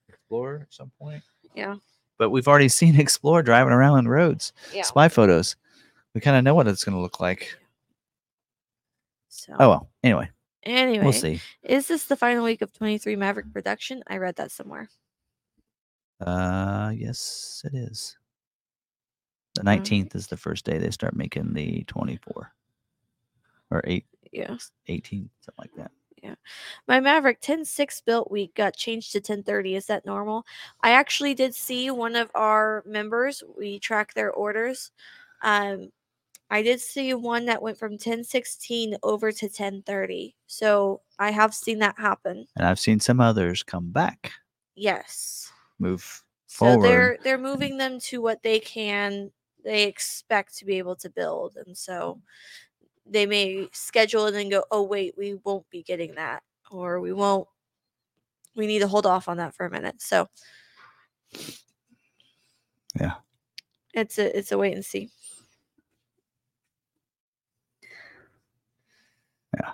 Explorer 0.09 0.61
at 0.63 0.73
some 0.73 0.91
point. 0.99 1.22
Yeah. 1.53 1.75
But 2.17 2.30
we've 2.31 2.47
already 2.47 2.69
seen 2.69 2.99
Explorer 2.99 3.43
driving 3.43 3.73
around 3.73 3.97
on 3.99 4.07
roads. 4.07 4.53
Yeah. 4.73 4.81
Spy 4.83 5.09
photos. 5.09 5.55
We 6.15 6.22
kind 6.22 6.38
of 6.38 6.43
know 6.43 6.55
what 6.55 6.67
it's 6.67 6.83
going 6.83 6.95
to 6.95 7.01
look 7.01 7.19
like. 7.19 7.55
So, 9.30 9.53
Oh 9.59 9.69
well. 9.69 9.89
Anyway, 10.03 10.30
anyway, 10.63 11.03
we'll 11.03 11.11
see. 11.13 11.41
is 11.63 11.88
this 11.88 12.05
the 12.05 12.15
final 12.15 12.43
week 12.45 12.61
of 12.61 12.72
23 12.73 13.15
Maverick 13.15 13.51
production? 13.51 14.03
I 14.07 14.17
read 14.17 14.35
that 14.38 14.51
somewhere. 14.51 14.89
Uh, 16.22 16.93
yes, 16.95 17.61
it 17.65 17.75
is. 17.75 18.15
The 19.55 19.61
Alright. 19.61 19.80
nineteenth 19.80 20.15
is 20.15 20.27
the 20.27 20.38
first 20.38 20.65
day 20.65 20.77
they 20.77 20.91
start 20.91 21.15
making 21.15 21.53
the 21.53 21.83
twenty-four 21.85 22.51
or 23.72 23.81
eight, 23.85 24.05
Yeah. 24.31 24.55
18, 24.88 25.30
something 25.41 25.55
like 25.57 25.72
that. 25.77 25.91
My 26.88 27.00
Maverick 27.00 27.42
10-6 27.42 28.03
built 28.06 28.32
week 28.32 28.56
got 28.56 28.76
changed 28.76 29.11
to 29.14 29.19
1030. 29.19 29.76
Is 29.76 29.85
that 29.88 30.06
normal? 30.06 30.45
I 30.82 30.92
actually 30.92 31.34
did 31.34 31.56
see 31.56 31.92
one 31.92 32.16
of 32.16 32.30
our 32.35 32.84
members. 32.85 33.43
We 33.58 33.80
track 33.80 34.14
their 34.14 34.32
orders. 34.32 34.92
Um, 35.42 35.92
I 36.50 36.61
did 36.61 36.80
see 36.80 37.14
one 37.14 37.45
that 37.45 37.61
went 37.61 37.77
from 37.77 37.93
1016 37.93 38.98
over 39.02 39.32
to 39.32 39.45
1030. 39.45 40.35
So 40.48 41.02
I 41.18 41.32
have 41.32 41.53
seen 41.53 41.80
that 41.80 41.98
happen. 41.98 42.45
And 42.56 42.66
I've 42.66 42.80
seen 42.80 43.00
some 43.00 43.19
others 43.19 43.64
come 43.64 43.92
back. 43.92 44.32
Yes. 44.76 45.52
move 45.80 46.24
forward. 46.48 46.76
So 46.76 46.88
they're 46.88 47.18
they're 47.24 47.38
moving 47.38 47.77
them 47.77 48.00
to 48.02 48.22
what 48.22 48.43
they 48.43 48.60
can 48.60 49.32
they 49.64 49.84
expect 49.84 50.58
to 50.58 50.66
be 50.66 50.77
able 50.77 50.95
to 50.98 51.10
build, 51.10 51.58
and 51.66 51.77
so 51.77 52.22
they 53.06 53.25
may 53.25 53.67
schedule 53.73 54.25
and 54.27 54.35
then 54.35 54.49
go, 54.49 54.64
oh 54.72 54.83
wait, 54.83 55.15
we 55.17 55.35
won't 55.43 55.69
be 55.69 55.83
getting 55.83 56.15
that, 56.15 56.43
or 56.72 56.99
we 56.99 57.14
won't. 57.14 57.48
We 58.56 58.67
need 58.67 58.80
to 58.80 58.88
hold 58.88 59.06
off 59.06 59.27
on 59.27 59.38
that 59.38 59.56
for 59.56 59.65
a 59.65 59.69
minute. 59.72 60.01
So 60.01 60.27
Yeah. 62.99 63.15
it's 63.93 64.17
a 64.19 64.38
it's 64.38 64.51
a 64.51 64.57
wait 64.57 64.73
and 64.75 64.85
see. 64.85 65.09
Yeah. 69.59 69.73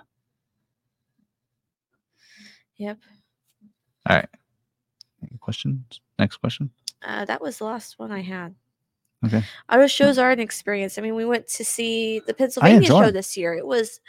Yep. 2.76 2.98
Any 5.22 5.38
questions? 5.38 6.00
Next 6.18 6.38
question. 6.38 6.70
Uh, 7.02 7.24
that 7.26 7.40
was 7.42 7.58
the 7.58 7.64
last 7.64 7.98
one 7.98 8.10
I 8.10 8.20
had. 8.22 8.54
Okay. 9.24 9.42
Auto 9.70 9.86
shows 9.86 10.18
are 10.18 10.30
an 10.30 10.40
experience. 10.40 10.96
I 10.98 11.02
mean, 11.02 11.14
we 11.14 11.24
went 11.26 11.46
to 11.48 11.64
see 11.64 12.20
the 12.20 12.32
Pennsylvania 12.34 12.88
show 12.88 13.10
this 13.10 13.36
year. 13.36 13.54
It 13.54 13.66
was 13.66 14.00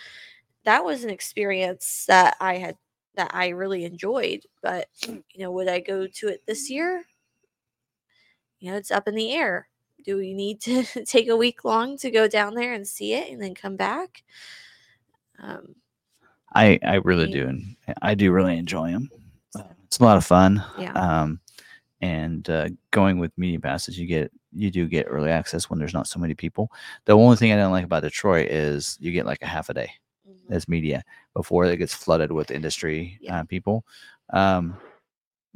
that 0.63 0.85
was 0.85 1.03
an 1.03 1.09
experience 1.09 2.05
that 2.07 2.35
I 2.39 2.57
had 2.57 2.77
that 3.15 3.31
I 3.33 3.49
really 3.49 3.83
enjoyed. 3.85 4.43
But 4.61 4.87
you 5.07 5.23
know, 5.37 5.51
would 5.51 5.67
I 5.67 5.79
go 5.79 6.07
to 6.07 6.27
it 6.29 6.45
this 6.45 6.69
year? 6.69 7.03
You 8.59 8.71
know, 8.71 8.77
it's 8.77 8.91
up 8.91 9.07
in 9.07 9.15
the 9.15 9.33
air. 9.33 9.67
Do 10.05 10.17
we 10.17 10.33
need 10.33 10.61
to 10.61 10.83
take 11.05 11.27
a 11.27 11.35
week 11.37 11.65
long 11.65 11.97
to 11.97 12.11
go 12.11 12.27
down 12.27 12.53
there 12.55 12.73
and 12.73 12.87
see 12.87 13.13
it 13.13 13.31
and 13.31 13.41
then 13.41 13.53
come 13.55 13.75
back? 13.75 14.23
Um, 15.39 15.75
I 16.53 16.79
I 16.83 16.95
really 16.95 17.27
Yeah. 17.27 17.43
do, 17.43 17.47
and 17.49 17.75
I 18.01 18.13
do 18.15 18.31
really 18.31 18.57
enjoy 18.57 18.91
them. 18.91 19.09
It's 19.85 19.99
a 19.99 20.03
lot 20.03 20.17
of 20.17 20.25
fun. 20.25 20.63
yeah. 20.79 20.93
Um, 20.93 21.41
and 22.01 22.49
uh, 22.49 22.69
going 22.91 23.19
with 23.19 23.31
media 23.37 23.59
passes, 23.59 23.97
you 23.99 24.07
get 24.07 24.31
you 24.53 24.69
do 24.71 24.87
get 24.87 25.05
early 25.09 25.31
access 25.31 25.69
when 25.69 25.79
there's 25.79 25.93
not 25.93 26.07
so 26.07 26.19
many 26.19 26.33
people. 26.33 26.71
The 27.05 27.15
only 27.15 27.37
thing 27.37 27.51
I 27.53 27.55
don't 27.57 27.71
like 27.71 27.85
about 27.85 28.03
Detroit 28.03 28.49
is 28.49 28.97
you 28.99 29.11
get 29.11 29.25
like 29.25 29.41
a 29.41 29.47
half 29.47 29.69
a 29.69 29.73
day 29.73 29.91
Mhm. 30.29 30.51
as 30.55 30.67
media 30.67 31.03
before 31.33 31.65
it 31.65 31.77
gets 31.77 31.93
flooded 31.93 32.31
with 32.31 32.51
industry 32.51 33.17
Yeah. 33.21 33.39
uh, 33.39 33.43
people. 33.45 33.85
Um, 34.31 34.77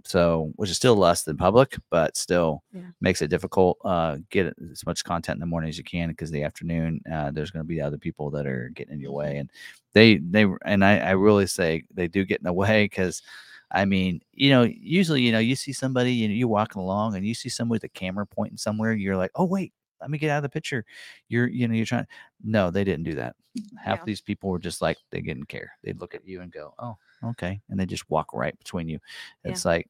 so 0.04 0.52
which 0.56 0.70
is 0.70 0.76
still 0.78 0.96
less 0.96 1.24
than 1.24 1.36
public, 1.38 1.78
but 1.90 2.16
still 2.16 2.64
Yeah. 2.72 2.82
makes 3.02 3.22
it 3.22 3.30
difficult. 3.30 3.78
Uh, 3.84 4.18
get 4.30 4.54
as 4.72 4.86
much 4.86 5.04
content 5.04 5.36
in 5.38 5.40
the 5.40 5.46
morning 5.46 5.70
as 5.70 5.78
you 5.78 5.84
can 5.84 6.10
because 6.10 6.30
the 6.32 6.44
afternoon 6.44 7.02
uh, 7.12 7.32
there's 7.32 7.52
going 7.52 7.64
to 7.64 7.68
be 7.68 7.82
other 7.82 7.98
people 7.98 8.30
that 8.32 8.46
are 8.46 8.70
getting 8.76 8.94
in 8.94 9.00
your 9.00 9.12
Mhm. 9.12 9.16
way, 9.16 9.38
and 9.40 9.52
they 9.94 10.18
they 10.18 10.46
and 10.66 10.86
I, 10.86 11.00
I 11.00 11.12
really 11.12 11.48
say 11.48 11.84
they 11.94 12.08
do 12.08 12.24
get 12.26 12.40
in 12.40 12.46
the 12.46 12.54
way 12.54 12.86
because. 12.86 13.22
I 13.72 13.85
mean, 13.85 14.22
you 14.32 14.50
know, 14.52 14.64
usually, 14.64 15.22
you 15.22 15.32
know, 15.32 15.40
you 15.40 15.56
see 15.56 15.74
somebody, 15.74 16.11
you 16.14 16.27
know, 16.27 16.34
you're 16.34 16.48
walking 16.48 16.82
along 16.82 17.16
and 17.16 17.26
you 17.26 17.34
see 17.34 17.50
somebody 17.50 17.76
with 17.77 17.84
a 17.85 17.90
camera 17.90 18.26
pointing 18.26 18.58
somewhere. 18.58 18.94
You're 18.94 19.18
like, 19.18 19.32
oh, 19.35 19.45
wait, 19.45 19.74
let 20.02 20.10
me 20.10 20.18
get 20.18 20.30
out 20.30 20.38
of 20.38 20.44
the 20.44 20.50
picture. 20.50 20.85
You're, 21.30 21.48
you 21.48 21.68
know, 21.68 21.74
you're 21.74 21.85
trying. 21.85 22.08
No, 22.44 22.69
they 22.69 22.84
didn't 22.84 23.03
do 23.06 23.16
that. 23.16 23.35
Half 23.84 24.00
Yeah. 24.00 24.03
these 24.06 24.22
people 24.22 24.50
were 24.50 24.60
just 24.60 24.82
like, 24.82 24.98
they 25.11 25.22
didn't 25.22 25.45
care. 25.48 25.72
They'd 25.84 26.00
look 26.00 26.14
at 26.16 26.27
you 26.27 26.42
and 26.42 26.52
go, 26.52 26.74
oh, 26.80 26.98
okay. 27.24 27.60
And 27.69 27.80
they 27.80 27.85
just 27.85 28.10
walk 28.10 28.34
right 28.34 28.58
between 28.58 28.88
you. 28.88 29.00
Yeah. 29.44 29.52
It's 29.52 29.66
like, 29.66 29.90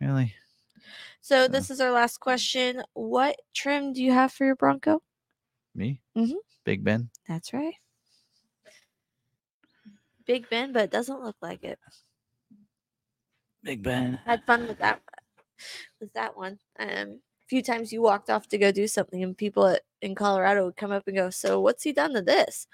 really? 0.00 0.34
So 1.20 1.44
So- 1.44 1.48
this 1.48 1.70
is 1.70 1.80
our 1.80 1.90
last 1.92 2.18
question. 2.20 2.82
What 2.94 3.36
trim 3.54 3.92
do 3.92 4.02
you 4.02 4.12
have 4.12 4.32
for 4.32 4.44
your 4.44 4.56
Bronco? 4.56 5.02
Me? 5.74 6.00
Mhm. 6.16 6.34
Big 6.64 6.84
Bend? 6.84 7.08
That's 7.28 7.52
right. 7.52 7.74
Big 10.26 10.48
Bend, 10.50 10.74
but 10.74 10.84
it 10.84 10.90
doesn't 10.90 11.22
look 11.22 11.36
like 11.40 11.64
it. 11.64 11.78
Big 13.62 13.82
Bend. 13.82 14.18
Had 14.24 14.44
fun 14.44 14.66
with 14.68 14.78
that 14.78 15.00
with 16.00 16.12
that 16.14 16.36
one. 16.36 16.58
Um 16.78 17.20
a 17.44 17.48
few 17.48 17.62
times 17.62 17.92
you 17.92 18.02
walked 18.02 18.28
off 18.28 18.46
to 18.48 18.58
go 18.58 18.70
do 18.70 18.86
something 18.86 19.22
and 19.22 19.36
people 19.36 19.66
at, 19.66 19.80
in 20.02 20.14
Colorado 20.14 20.66
would 20.66 20.76
come 20.76 20.92
up 20.92 21.04
and 21.06 21.16
go, 21.16 21.30
So 21.30 21.60
what's 21.60 21.82
he 21.82 21.92
done 21.92 22.12
to 22.14 22.20
this? 22.22 22.66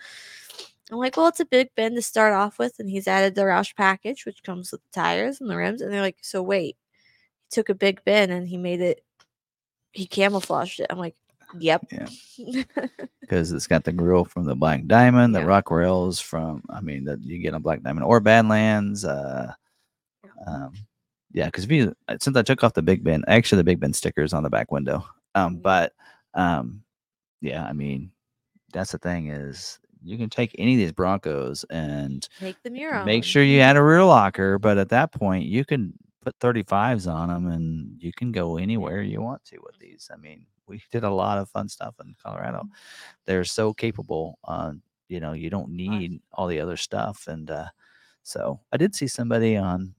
I'm 0.90 0.98
like, 0.98 1.16
Well, 1.16 1.28
it's 1.28 1.40
a 1.40 1.44
Big 1.44 1.68
Bend 1.76 1.94
to 1.96 2.02
start 2.02 2.32
off 2.32 2.58
with, 2.58 2.74
and 2.78 2.90
he's 2.90 3.06
added 3.08 3.34
the 3.34 3.42
Roush 3.42 3.74
package, 3.76 4.26
which 4.26 4.42
comes 4.42 4.72
with 4.72 4.82
the 4.82 4.90
tires 4.92 5.40
and 5.40 5.48
the 5.48 5.56
rims. 5.56 5.80
And 5.80 5.92
they're 5.92 6.00
like, 6.00 6.18
So 6.22 6.42
wait, 6.42 6.76
he 7.44 7.54
took 7.54 7.68
a 7.68 7.74
Big 7.74 8.04
Bend 8.04 8.32
and 8.32 8.48
he 8.48 8.56
made 8.56 8.80
it 8.80 9.04
he 9.92 10.06
camouflaged 10.06 10.80
it. 10.80 10.86
I'm 10.90 10.98
like, 10.98 11.14
Yep. 11.58 11.86
Yeah. 11.92 12.64
Because 13.20 13.52
it's 13.52 13.66
got 13.68 13.84
the 13.84 13.92
grill 13.92 14.24
from 14.26 14.44
the 14.44 14.54
Black 14.56 14.86
Diamond, 14.86 15.34
the 15.34 15.38
Yeah. 15.40 15.46
rock 15.46 15.70
rails 15.70 16.20
from, 16.20 16.62
I 16.68 16.80
mean, 16.82 17.04
that 17.04 17.22
you 17.22 17.38
get 17.38 17.54
on 17.54 17.62
Black 17.62 17.82
Diamond 17.82 18.04
or 18.04 18.20
Badlands. 18.20 19.04
Uh, 19.04 19.46
Yeah. 19.46 19.54
Um, 20.46 20.72
yeah, 21.32 21.46
because 21.46 21.64
if 21.64 21.70
you 21.70 21.94
uh, 22.08 22.16
since 22.20 22.36
I 22.36 22.42
took 22.42 22.62
off 22.62 22.74
the 22.74 22.82
Big 22.82 23.02
Bend, 23.02 23.24
actually 23.28 23.58
the 23.58 23.64
Big 23.64 23.80
Bend 23.80 23.96
stickers 23.96 24.32
on 24.32 24.42
the 24.42 24.50
back 24.50 24.70
window. 24.70 25.04
Um, 25.34 25.56
but 25.56 25.92
um, 26.34 26.82
yeah, 27.40 27.64
I 27.64 27.72
mean, 27.72 28.12
that's 28.72 28.92
the 28.92 28.98
thing 28.98 29.28
is 29.28 29.78
you 30.02 30.18
can 30.18 30.30
take 30.30 30.54
any 30.58 30.74
of 30.74 30.78
these 30.78 30.92
Broncos 30.92 31.64
and 31.70 32.28
Take 32.38 32.62
the 32.62 32.70
mirror. 32.70 33.04
make 33.04 33.24
sure 33.24 33.42
you 33.42 33.60
add 33.60 33.76
a 33.76 33.82
rear 33.82 34.04
locker, 34.04 34.58
but 34.58 34.78
at 34.78 34.90
that 34.90 35.12
point 35.12 35.46
you 35.46 35.64
can 35.64 35.94
put 36.24 36.38
35s 36.38 37.12
on 37.12 37.28
them 37.28 37.46
and 37.48 38.02
you 38.02 38.12
can 38.12 38.32
go 38.32 38.56
anywhere 38.56 39.02
you 39.02 39.20
want 39.20 39.44
to 39.46 39.58
with 39.62 39.78
these. 39.78 40.08
I 40.12 40.16
mean, 40.16 40.46
we 40.66 40.82
did 40.92 41.04
a 41.04 41.10
lot 41.10 41.38
of 41.38 41.50
fun 41.50 41.68
stuff 41.68 41.94
in 42.04 42.14
Colorado. 42.22 42.64
They're 43.26 43.44
so 43.44 43.72
capable. 43.72 44.38
Uh, 44.44 44.72
you 45.08 45.20
know, 45.20 45.32
you 45.32 45.50
don't 45.50 45.70
need 45.70 46.20
all 46.32 46.46
the 46.46 46.60
other 46.60 46.76
stuff. 46.76 47.26
And 47.28 47.50
uh, 47.50 47.66
so 48.22 48.60
I 48.72 48.76
did 48.76 48.94
see 48.94 49.06
somebody 49.06 49.56
on 49.56 49.94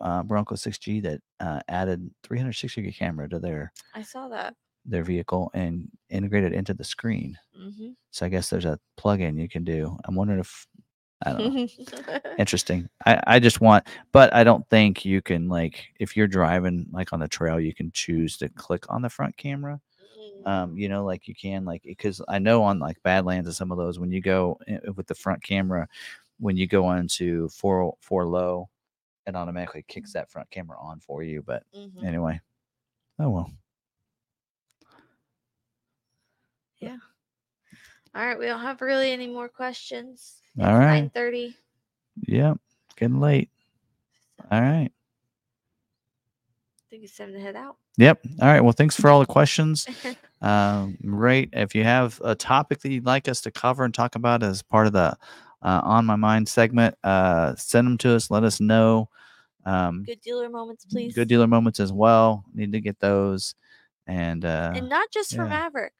uh, 0.00 0.22
Bronco 0.22 0.54
6G 0.54 1.00
that 1.02 1.20
uh, 1.40 1.60
added 1.68 2.10
360 2.22 2.80
degree 2.80 2.92
camera 2.92 3.28
to 3.28 3.38
their 3.38 3.72
I 3.94 4.02
saw 4.02 4.28
that. 4.28 4.54
their 4.84 5.02
vehicle 5.04 5.50
and 5.54 5.88
integrated 6.10 6.52
into 6.52 6.74
the 6.74 6.84
screen. 6.84 7.36
hmm 7.56 7.90
So 8.10 8.26
I 8.26 8.28
guess 8.28 8.48
there's 8.50 8.64
a 8.64 8.78
plug-in 8.96 9.36
you 9.38 9.48
can 9.48 9.64
do. 9.64 9.96
I'm 10.04 10.14
wondering 10.14 10.40
if 10.40 10.66
I 11.26 11.32
don't 11.32 11.54
know. 11.54 11.66
Interesting. 12.38 12.88
I, 13.04 13.20
I 13.26 13.38
just 13.40 13.60
want, 13.60 13.86
but 14.12 14.32
I 14.32 14.44
don't 14.44 14.68
think 14.70 15.04
you 15.04 15.20
can 15.20 15.48
like 15.48 15.86
if 15.98 16.16
you're 16.16 16.28
driving 16.28 16.86
like 16.92 17.12
on 17.12 17.18
the 17.20 17.26
trail, 17.28 17.58
you 17.58 17.74
can 17.74 17.90
choose 17.92 18.36
to 18.38 18.48
click 18.50 18.84
on 18.88 19.02
the 19.02 19.10
front 19.10 19.36
camera. 19.36 19.80
Um, 20.46 20.76
you 20.78 20.88
know, 20.88 21.04
like 21.04 21.26
you 21.26 21.34
can 21.34 21.64
like 21.64 21.82
because 21.84 22.22
I 22.28 22.38
know 22.38 22.62
on 22.62 22.78
like 22.78 23.02
Badlands 23.02 23.48
and 23.48 23.56
some 23.56 23.72
of 23.72 23.78
those 23.78 23.98
when 23.98 24.12
you 24.12 24.20
go 24.20 24.58
i- 24.68 24.78
with 24.94 25.08
the 25.08 25.14
front 25.16 25.42
camera, 25.42 25.88
when 26.38 26.56
you 26.56 26.66
go 26.68 26.92
into 26.92 27.48
four 27.48 27.94
four 28.00 28.24
low, 28.26 28.68
it 29.28 29.36
automatically 29.36 29.84
kicks 29.88 30.12
that 30.14 30.30
front 30.30 30.50
camera 30.50 30.78
on 30.80 31.00
for 31.00 31.22
you. 31.22 31.42
But 31.42 31.64
Mhm. 31.74 32.04
anyway, 32.04 32.40
oh 33.18 33.30
well. 33.30 33.50
Yeah. 36.78 36.96
All 38.14 38.24
right, 38.26 38.38
we 38.38 38.46
don't 38.46 38.60
have 38.60 38.80
really 38.80 39.12
any 39.12 39.26
more 39.26 39.48
questions. 39.48 40.40
All 40.60 40.78
right. 40.78 41.00
Nine 41.00 41.10
thirty. 41.10 41.56
Yep, 42.26 42.58
getting 42.96 43.20
late. 43.20 43.50
All 44.50 44.60
right. 44.60 44.90
I 44.90 46.90
think 46.90 47.04
it's 47.04 47.16
time 47.16 47.32
to 47.32 47.40
head 47.40 47.54
out. 47.54 47.76
Yep. 47.98 48.20
All 48.40 48.48
right. 48.48 48.60
Well, 48.60 48.72
thanks 48.72 48.96
for 48.96 49.08
all 49.10 49.20
the 49.20 49.26
questions. 49.26 49.86
Um, 50.40 50.96
great. 51.04 51.48
If 51.52 51.74
you 51.74 51.82
have 51.82 52.20
a 52.22 52.36
topic 52.36 52.78
that 52.82 52.92
you'd 52.92 53.04
like 53.04 53.28
us 53.28 53.40
to 53.40 53.50
cover 53.50 53.84
and 53.84 53.92
talk 53.92 54.14
about 54.14 54.44
as 54.44 54.62
part 54.62 54.86
of 54.86 54.92
the 54.92 55.18
uh, 55.62 55.80
On 55.84 56.04
My 56.06 56.16
Mind 56.16 56.48
segment, 56.48 56.94
uh, 57.04 57.54
send 57.56 57.86
them 57.86 57.98
to 57.98 58.14
us. 58.14 58.30
Let 58.30 58.44
us 58.44 58.60
know. 58.60 59.08
Um, 59.64 60.04
Good 60.04 60.20
dealer 60.22 60.48
moments, 60.48 60.84
please. 60.86 61.14
good 61.14 61.28
dealer 61.28 61.46
moments 61.46 61.78
as 61.80 61.92
well. 61.92 62.44
Need 62.54 62.72
to 62.72 62.80
get 62.80 62.98
those. 63.00 63.54
And, 64.06 64.44
uh, 64.44 64.72
And 64.74 64.88
not 64.88 65.10
just 65.10 65.34
for. 65.36 65.44
Maverick, 65.46 65.92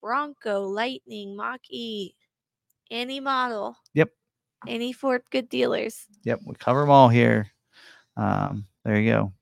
Bronco, 0.00 0.62
Lightning, 0.66 1.36
Mach 1.36 1.60
E, 1.68 2.14
any 2.90 3.20
model. 3.20 3.76
Yep. 3.94 4.10
Any 4.66 4.92
Ford 4.92 5.22
good 5.30 5.48
dealers. 5.50 6.06
yep, 6.24 6.40
we 6.46 6.54
cover 6.54 6.80
them 6.80 6.90
all 6.90 7.08
here. 7.10 7.50
Um, 8.16 8.66
there 8.84 8.98
you 8.98 9.10
go. 9.12 9.32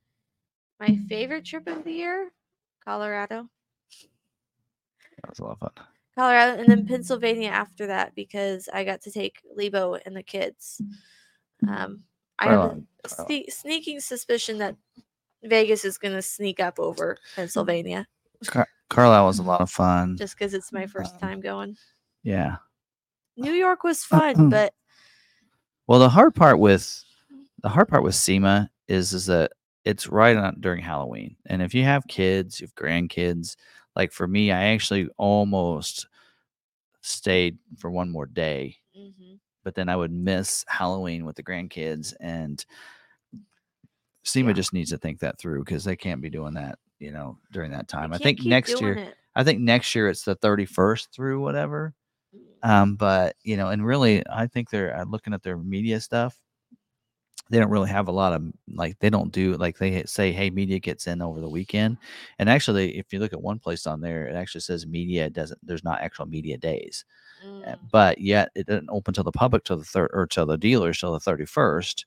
My 0.80 0.98
favorite 1.08 1.44
trip 1.44 1.68
of 1.68 1.84
the 1.84 1.92
year, 1.92 2.30
Colorado. 2.84 3.48
That 5.22 5.28
was 5.30 5.38
a 5.38 5.44
lot 5.44 5.52
of 5.52 5.58
fun. 5.60 5.86
Colorado 6.16 6.58
and 6.60 6.68
then 6.68 6.86
Pennsylvania 6.86 7.48
after 7.50 7.86
that 7.88 8.14
because 8.14 8.68
I 8.72 8.84
got 8.84 9.02
to 9.02 9.10
take 9.10 9.40
Lebo 9.56 9.94
and 10.06 10.16
the 10.16 10.22
kids. 10.22 10.80
Um, 11.68 12.02
I 12.38 12.46
have 12.46 12.60
a 13.04 13.08
sne- 13.08 13.50
sneaking 13.50 14.00
suspicion 14.00 14.58
that 14.58 14.76
Vegas 15.42 15.84
is 15.84 15.98
going 15.98 16.14
to 16.14 16.22
sneak 16.22 16.60
up 16.60 16.78
over 16.78 17.16
Pennsylvania 17.36 18.06
Car- 18.46 18.68
Carlisle 18.90 19.26
was 19.26 19.38
a 19.38 19.42
lot 19.42 19.60
of 19.60 19.70
fun. 19.70 20.16
just 20.16 20.38
because 20.38 20.52
it's 20.54 20.72
my 20.72 20.86
first 20.86 21.14
Um, 21.14 21.20
time 21.20 21.40
going. 21.40 21.76
Yeah. 22.22 22.56
New 23.36 23.52
York 23.52 23.82
was 23.84 24.04
fun, 24.04 24.48
but 24.50 24.72
Well, 25.86 25.98
the 26.00 26.08
hard 26.08 26.34
part 26.34 26.58
with 26.58 27.02
the 27.62 27.68
hard 27.68 27.88
part 27.88 28.02
with 28.02 28.14
SEMA 28.14 28.70
is 28.88 29.12
is 29.12 29.26
that 29.26 29.52
it's 29.84 30.08
right 30.08 30.36
on 30.36 30.56
during 30.60 30.82
Halloween, 30.82 31.36
and 31.46 31.60
if 31.62 31.74
you 31.74 31.82
have 31.84 32.06
kids, 32.08 32.60
you 32.60 32.66
have 32.66 32.74
grandkids. 32.74 33.56
Like 33.96 34.12
for 34.12 34.26
me, 34.26 34.50
I 34.52 34.66
actually 34.66 35.08
almost 35.18 36.06
stayed 37.02 37.58
for 37.78 37.90
one 37.90 38.10
more 38.10 38.26
day, 38.26 38.78
Mhm. 38.96 39.38
but 39.62 39.74
then 39.74 39.88
I 39.88 39.96
would 39.96 40.12
miss 40.12 40.64
Halloween 40.68 41.24
with 41.24 41.36
the 41.36 41.42
grandkids, 41.42 42.14
and 42.20 42.64
SEMA 44.24 44.50
Yeah. 44.50 44.54
just 44.54 44.72
needs 44.72 44.90
to 44.90 44.98
think 44.98 45.20
that 45.20 45.38
through 45.38 45.64
because 45.64 45.84
they 45.84 45.96
can't 45.96 46.20
be 46.22 46.30
doing 46.30 46.54
that, 46.54 46.78
you 46.98 47.12
know, 47.12 47.38
during 47.52 47.70
that 47.72 47.88
time. 47.88 48.12
I 48.12 48.18
think 48.18 48.42
next 48.44 48.80
year, 48.80 48.94
it. 48.94 49.14
I 49.34 49.44
think 49.44 49.60
next 49.60 49.94
year 49.94 50.08
it's 50.08 50.24
the 50.24 50.34
31st 50.36 51.12
through 51.12 51.40
whatever. 51.42 51.94
Mm. 52.34 52.68
Um, 52.68 52.96
but 52.96 53.36
you 53.44 53.56
know, 53.56 53.68
and 53.68 53.84
really, 53.84 54.22
I 54.28 54.46
think 54.46 54.70
they're 54.70 54.96
uh, 54.96 55.04
looking 55.04 55.34
at 55.34 55.42
their 55.42 55.58
media 55.58 56.00
stuff. 56.00 56.38
They 57.50 57.58
don't 57.58 57.70
really 57.70 57.90
have 57.90 58.08
a 58.08 58.12
lot 58.12 58.32
of 58.32 58.42
like 58.72 58.98
they 59.00 59.10
don't 59.10 59.32
do 59.32 59.54
like 59.54 59.78
they 59.78 60.02
say, 60.04 60.32
hey, 60.32 60.50
media 60.50 60.78
gets 60.80 61.06
in 61.06 61.20
over 61.22 61.40
the 61.40 61.48
weekend. 61.50 61.98
And 62.38 62.48
actually, 62.50 62.96
if 62.98 63.12
you 63.12 63.18
look 63.20 63.32
at 63.34 63.42
one 63.42 63.58
place 63.58 63.86
on 63.86 64.00
there, 64.00 64.26
it 64.26 64.34
actually 64.34 64.62
says 64.62 64.86
media 64.86 65.30
doesn't. 65.30 65.60
There's 65.62 65.84
not 65.84 66.00
actual 66.00 66.26
media 66.26 66.56
days, 66.58 67.04
Uh, 67.66 67.72
Mm. 67.72 67.90
but 67.90 68.18
yet 68.20 68.50
it 68.54 68.66
doesn't 68.66 68.90
open 68.90 69.14
to 69.14 69.22
the 69.22 69.32
public 69.32 69.64
till 69.64 69.76
the 69.78 69.84
third 69.84 70.10
or 70.14 70.26
till 70.26 70.46
the 70.46 70.58
dealers 70.58 70.98
till 71.00 71.12
the 71.12 71.20
31st. 71.20 72.06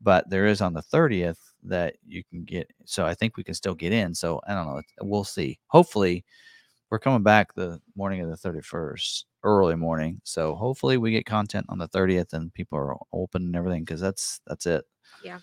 But 0.00 0.28
there 0.30 0.46
is 0.46 0.60
on 0.62 0.74
the 0.74 0.82
30th 0.82 1.40
that 1.64 1.96
you 2.06 2.22
can 2.24 2.44
get. 2.44 2.70
So 2.84 3.06
I 3.06 3.14
think 3.14 3.36
we 3.36 3.44
can 3.44 3.54
still 3.54 3.74
get 3.74 3.92
in. 3.92 4.14
So 4.14 4.40
I 4.46 4.54
don't 4.54 4.66
know. 4.66 4.82
We'll 5.02 5.24
see. 5.24 5.58
Hopefully, 5.68 6.24
we're 6.96 7.00
coming 7.00 7.22
back 7.22 7.52
the 7.52 7.78
morning 7.94 8.22
of 8.22 8.30
the 8.30 8.48
31st, 8.48 9.24
early 9.42 9.76
morning. 9.76 10.18
So 10.24 10.54
hopefully 10.54 10.96
we 10.96 11.10
get 11.10 11.26
content 11.26 11.66
on 11.68 11.76
the 11.76 11.88
30th 11.88 12.32
and 12.32 12.52
people 12.54 12.78
are 12.78 12.96
open 13.12 13.42
and 13.42 13.54
everything 13.54 13.84
because 13.84 14.00
that's 14.00 14.40
that's 14.46 14.64
it. 14.64 14.82
Yeah. 15.22 15.40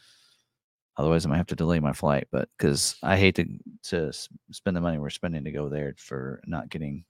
Otherwise, 0.97 1.27
I 1.27 1.29
might 1.29 1.37
have 1.37 1.45
to 1.47 1.55
delay 1.55 1.79
my 1.79 1.93
flight, 1.93 2.27
but 2.31 2.49
because 2.57 2.95
I 3.03 3.17
hate 3.17 3.35
to 3.35 3.45
to 3.83 4.11
spend 4.51 4.75
the 4.75 4.81
money 4.81 4.97
we're 4.97 5.11
spending 5.11 5.43
to 5.43 5.51
go 5.51 5.69
there 5.69 5.93
for 5.99 6.41
not 6.47 6.69
getting 6.69 7.05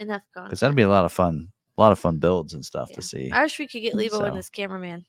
Enough 0.00 0.22
because 0.34 0.58
that'd 0.58 0.74
be 0.74 0.82
a 0.82 0.88
lot 0.88 1.04
of 1.04 1.12
fun, 1.12 1.52
a 1.78 1.80
lot 1.80 1.92
of 1.92 2.00
fun 2.00 2.16
builds 2.18 2.54
and 2.54 2.64
stuff 2.66 2.88
Yeah. 2.90 2.96
to 2.96 3.02
see. 3.02 3.30
I 3.30 3.42
wish 3.44 3.60
we 3.60 3.68
could 3.68 3.82
get 3.82 3.94
Levo 3.94 4.10
So- 4.10 4.24
and 4.24 4.36
this 4.36 4.50
cameraman. 4.50 5.04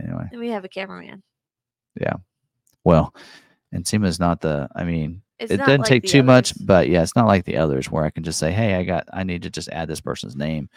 Anyway, 0.00 0.28
And 0.32 0.40
we 0.40 0.48
have 0.50 0.64
a 0.64 0.68
cameraman. 0.68 1.22
Yeah. 2.00 2.14
Well, 2.82 3.14
and 3.70 3.86
SEMA's 3.86 4.18
not 4.18 4.40
the. 4.40 4.68
I 4.74 4.82
mean, 4.82 5.22
It's 5.40 5.50
it 5.52 5.58
doesn't 5.58 5.80
like 5.80 5.88
take 5.88 6.04
too 6.04 6.22
much, 6.22 6.52
but 6.66 6.88
yeah, 6.88 7.02
it's 7.02 7.16
not 7.16 7.26
like 7.26 7.44
the 7.44 7.56
others 7.56 7.90
where 7.90 8.04
I 8.04 8.10
can 8.10 8.22
just 8.22 8.38
say, 8.38 8.52
"Hey, 8.52 8.74
I 8.74 8.84
got, 8.84 9.08
I 9.12 9.24
need 9.24 9.42
to 9.42 9.50
just 9.50 9.68
add 9.70 9.88
this 9.88 10.00
person's 10.00 10.36
name." 10.36 10.68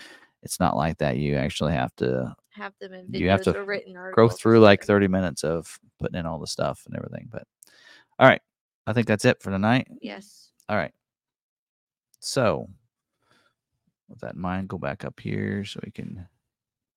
It's 0.42 0.60
not 0.60 0.76
like 0.78 0.98
that. 1.00 1.18
You 1.18 1.36
actually 1.36 1.74
have 1.74 1.96
to 1.98 2.36
Have 2.52 2.74
them 2.80 2.94
in 2.94 3.08
you 3.14 3.30
have 3.30 3.42
to 3.44 3.64
written 3.64 3.94
go 4.16 4.30
through 4.30 4.60
like 4.62 4.84
30 4.86 5.08
minutes 5.08 5.44
of 5.44 5.80
putting 6.00 6.20
in 6.20 6.26
all 6.26 6.40
the 6.40 6.48
stuff 6.48 6.84
and 6.86 6.96
everything. 6.96 7.28
But 7.32 7.44
all 8.20 8.28
right, 8.28 8.42
I 8.88 8.94
think 8.94 9.08
that's 9.08 9.26
it 9.26 9.42
for 9.42 9.52
tonight. 9.52 9.88
Yes. 10.02 10.52
All 10.70 10.78
right. 10.78 10.94
So, 12.20 12.70
with 14.10 14.20
that 14.20 14.36
in 14.36 14.42
mind, 14.42 14.70
go 14.70 14.78
back 14.78 15.04
up 15.06 15.20
here 15.20 15.66
so 15.66 15.80
we 15.84 15.92
can 15.92 16.28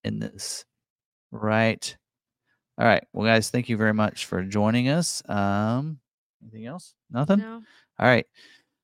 end 0.05 0.23
this. 0.23 0.65
Right. 1.31 1.97
All 2.78 2.86
right. 2.86 3.05
Well, 3.12 3.27
guys, 3.27 3.51
thank 3.51 3.69
you 3.69 3.77
very 3.77 3.95
much 3.95 4.27
for 4.27 4.43
joining 4.43 4.89
us. 4.89 5.23
Um, 5.28 5.99
anything 6.42 6.66
else? 6.66 6.94
Nothing. 7.10 7.39
No. 7.39 7.62
All 7.98 8.06
right. 8.06 8.26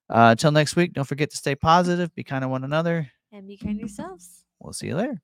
Uh, 0.08 0.28
until 0.32 0.52
next 0.52 0.76
week, 0.76 0.92
don't 0.92 1.06
forget 1.06 1.30
to 1.30 1.36
stay 1.36 1.54
positive, 1.54 2.14
be 2.14 2.24
kind 2.24 2.42
to 2.42 2.48
one 2.48 2.64
another. 2.64 3.10
And 3.32 3.46
be 3.46 3.56
kind 3.56 3.76
to 3.76 3.80
yourselves. 3.80 4.44
We'll 4.60 4.72
see 4.72 4.88
you 4.88 4.96
later. 4.96 5.22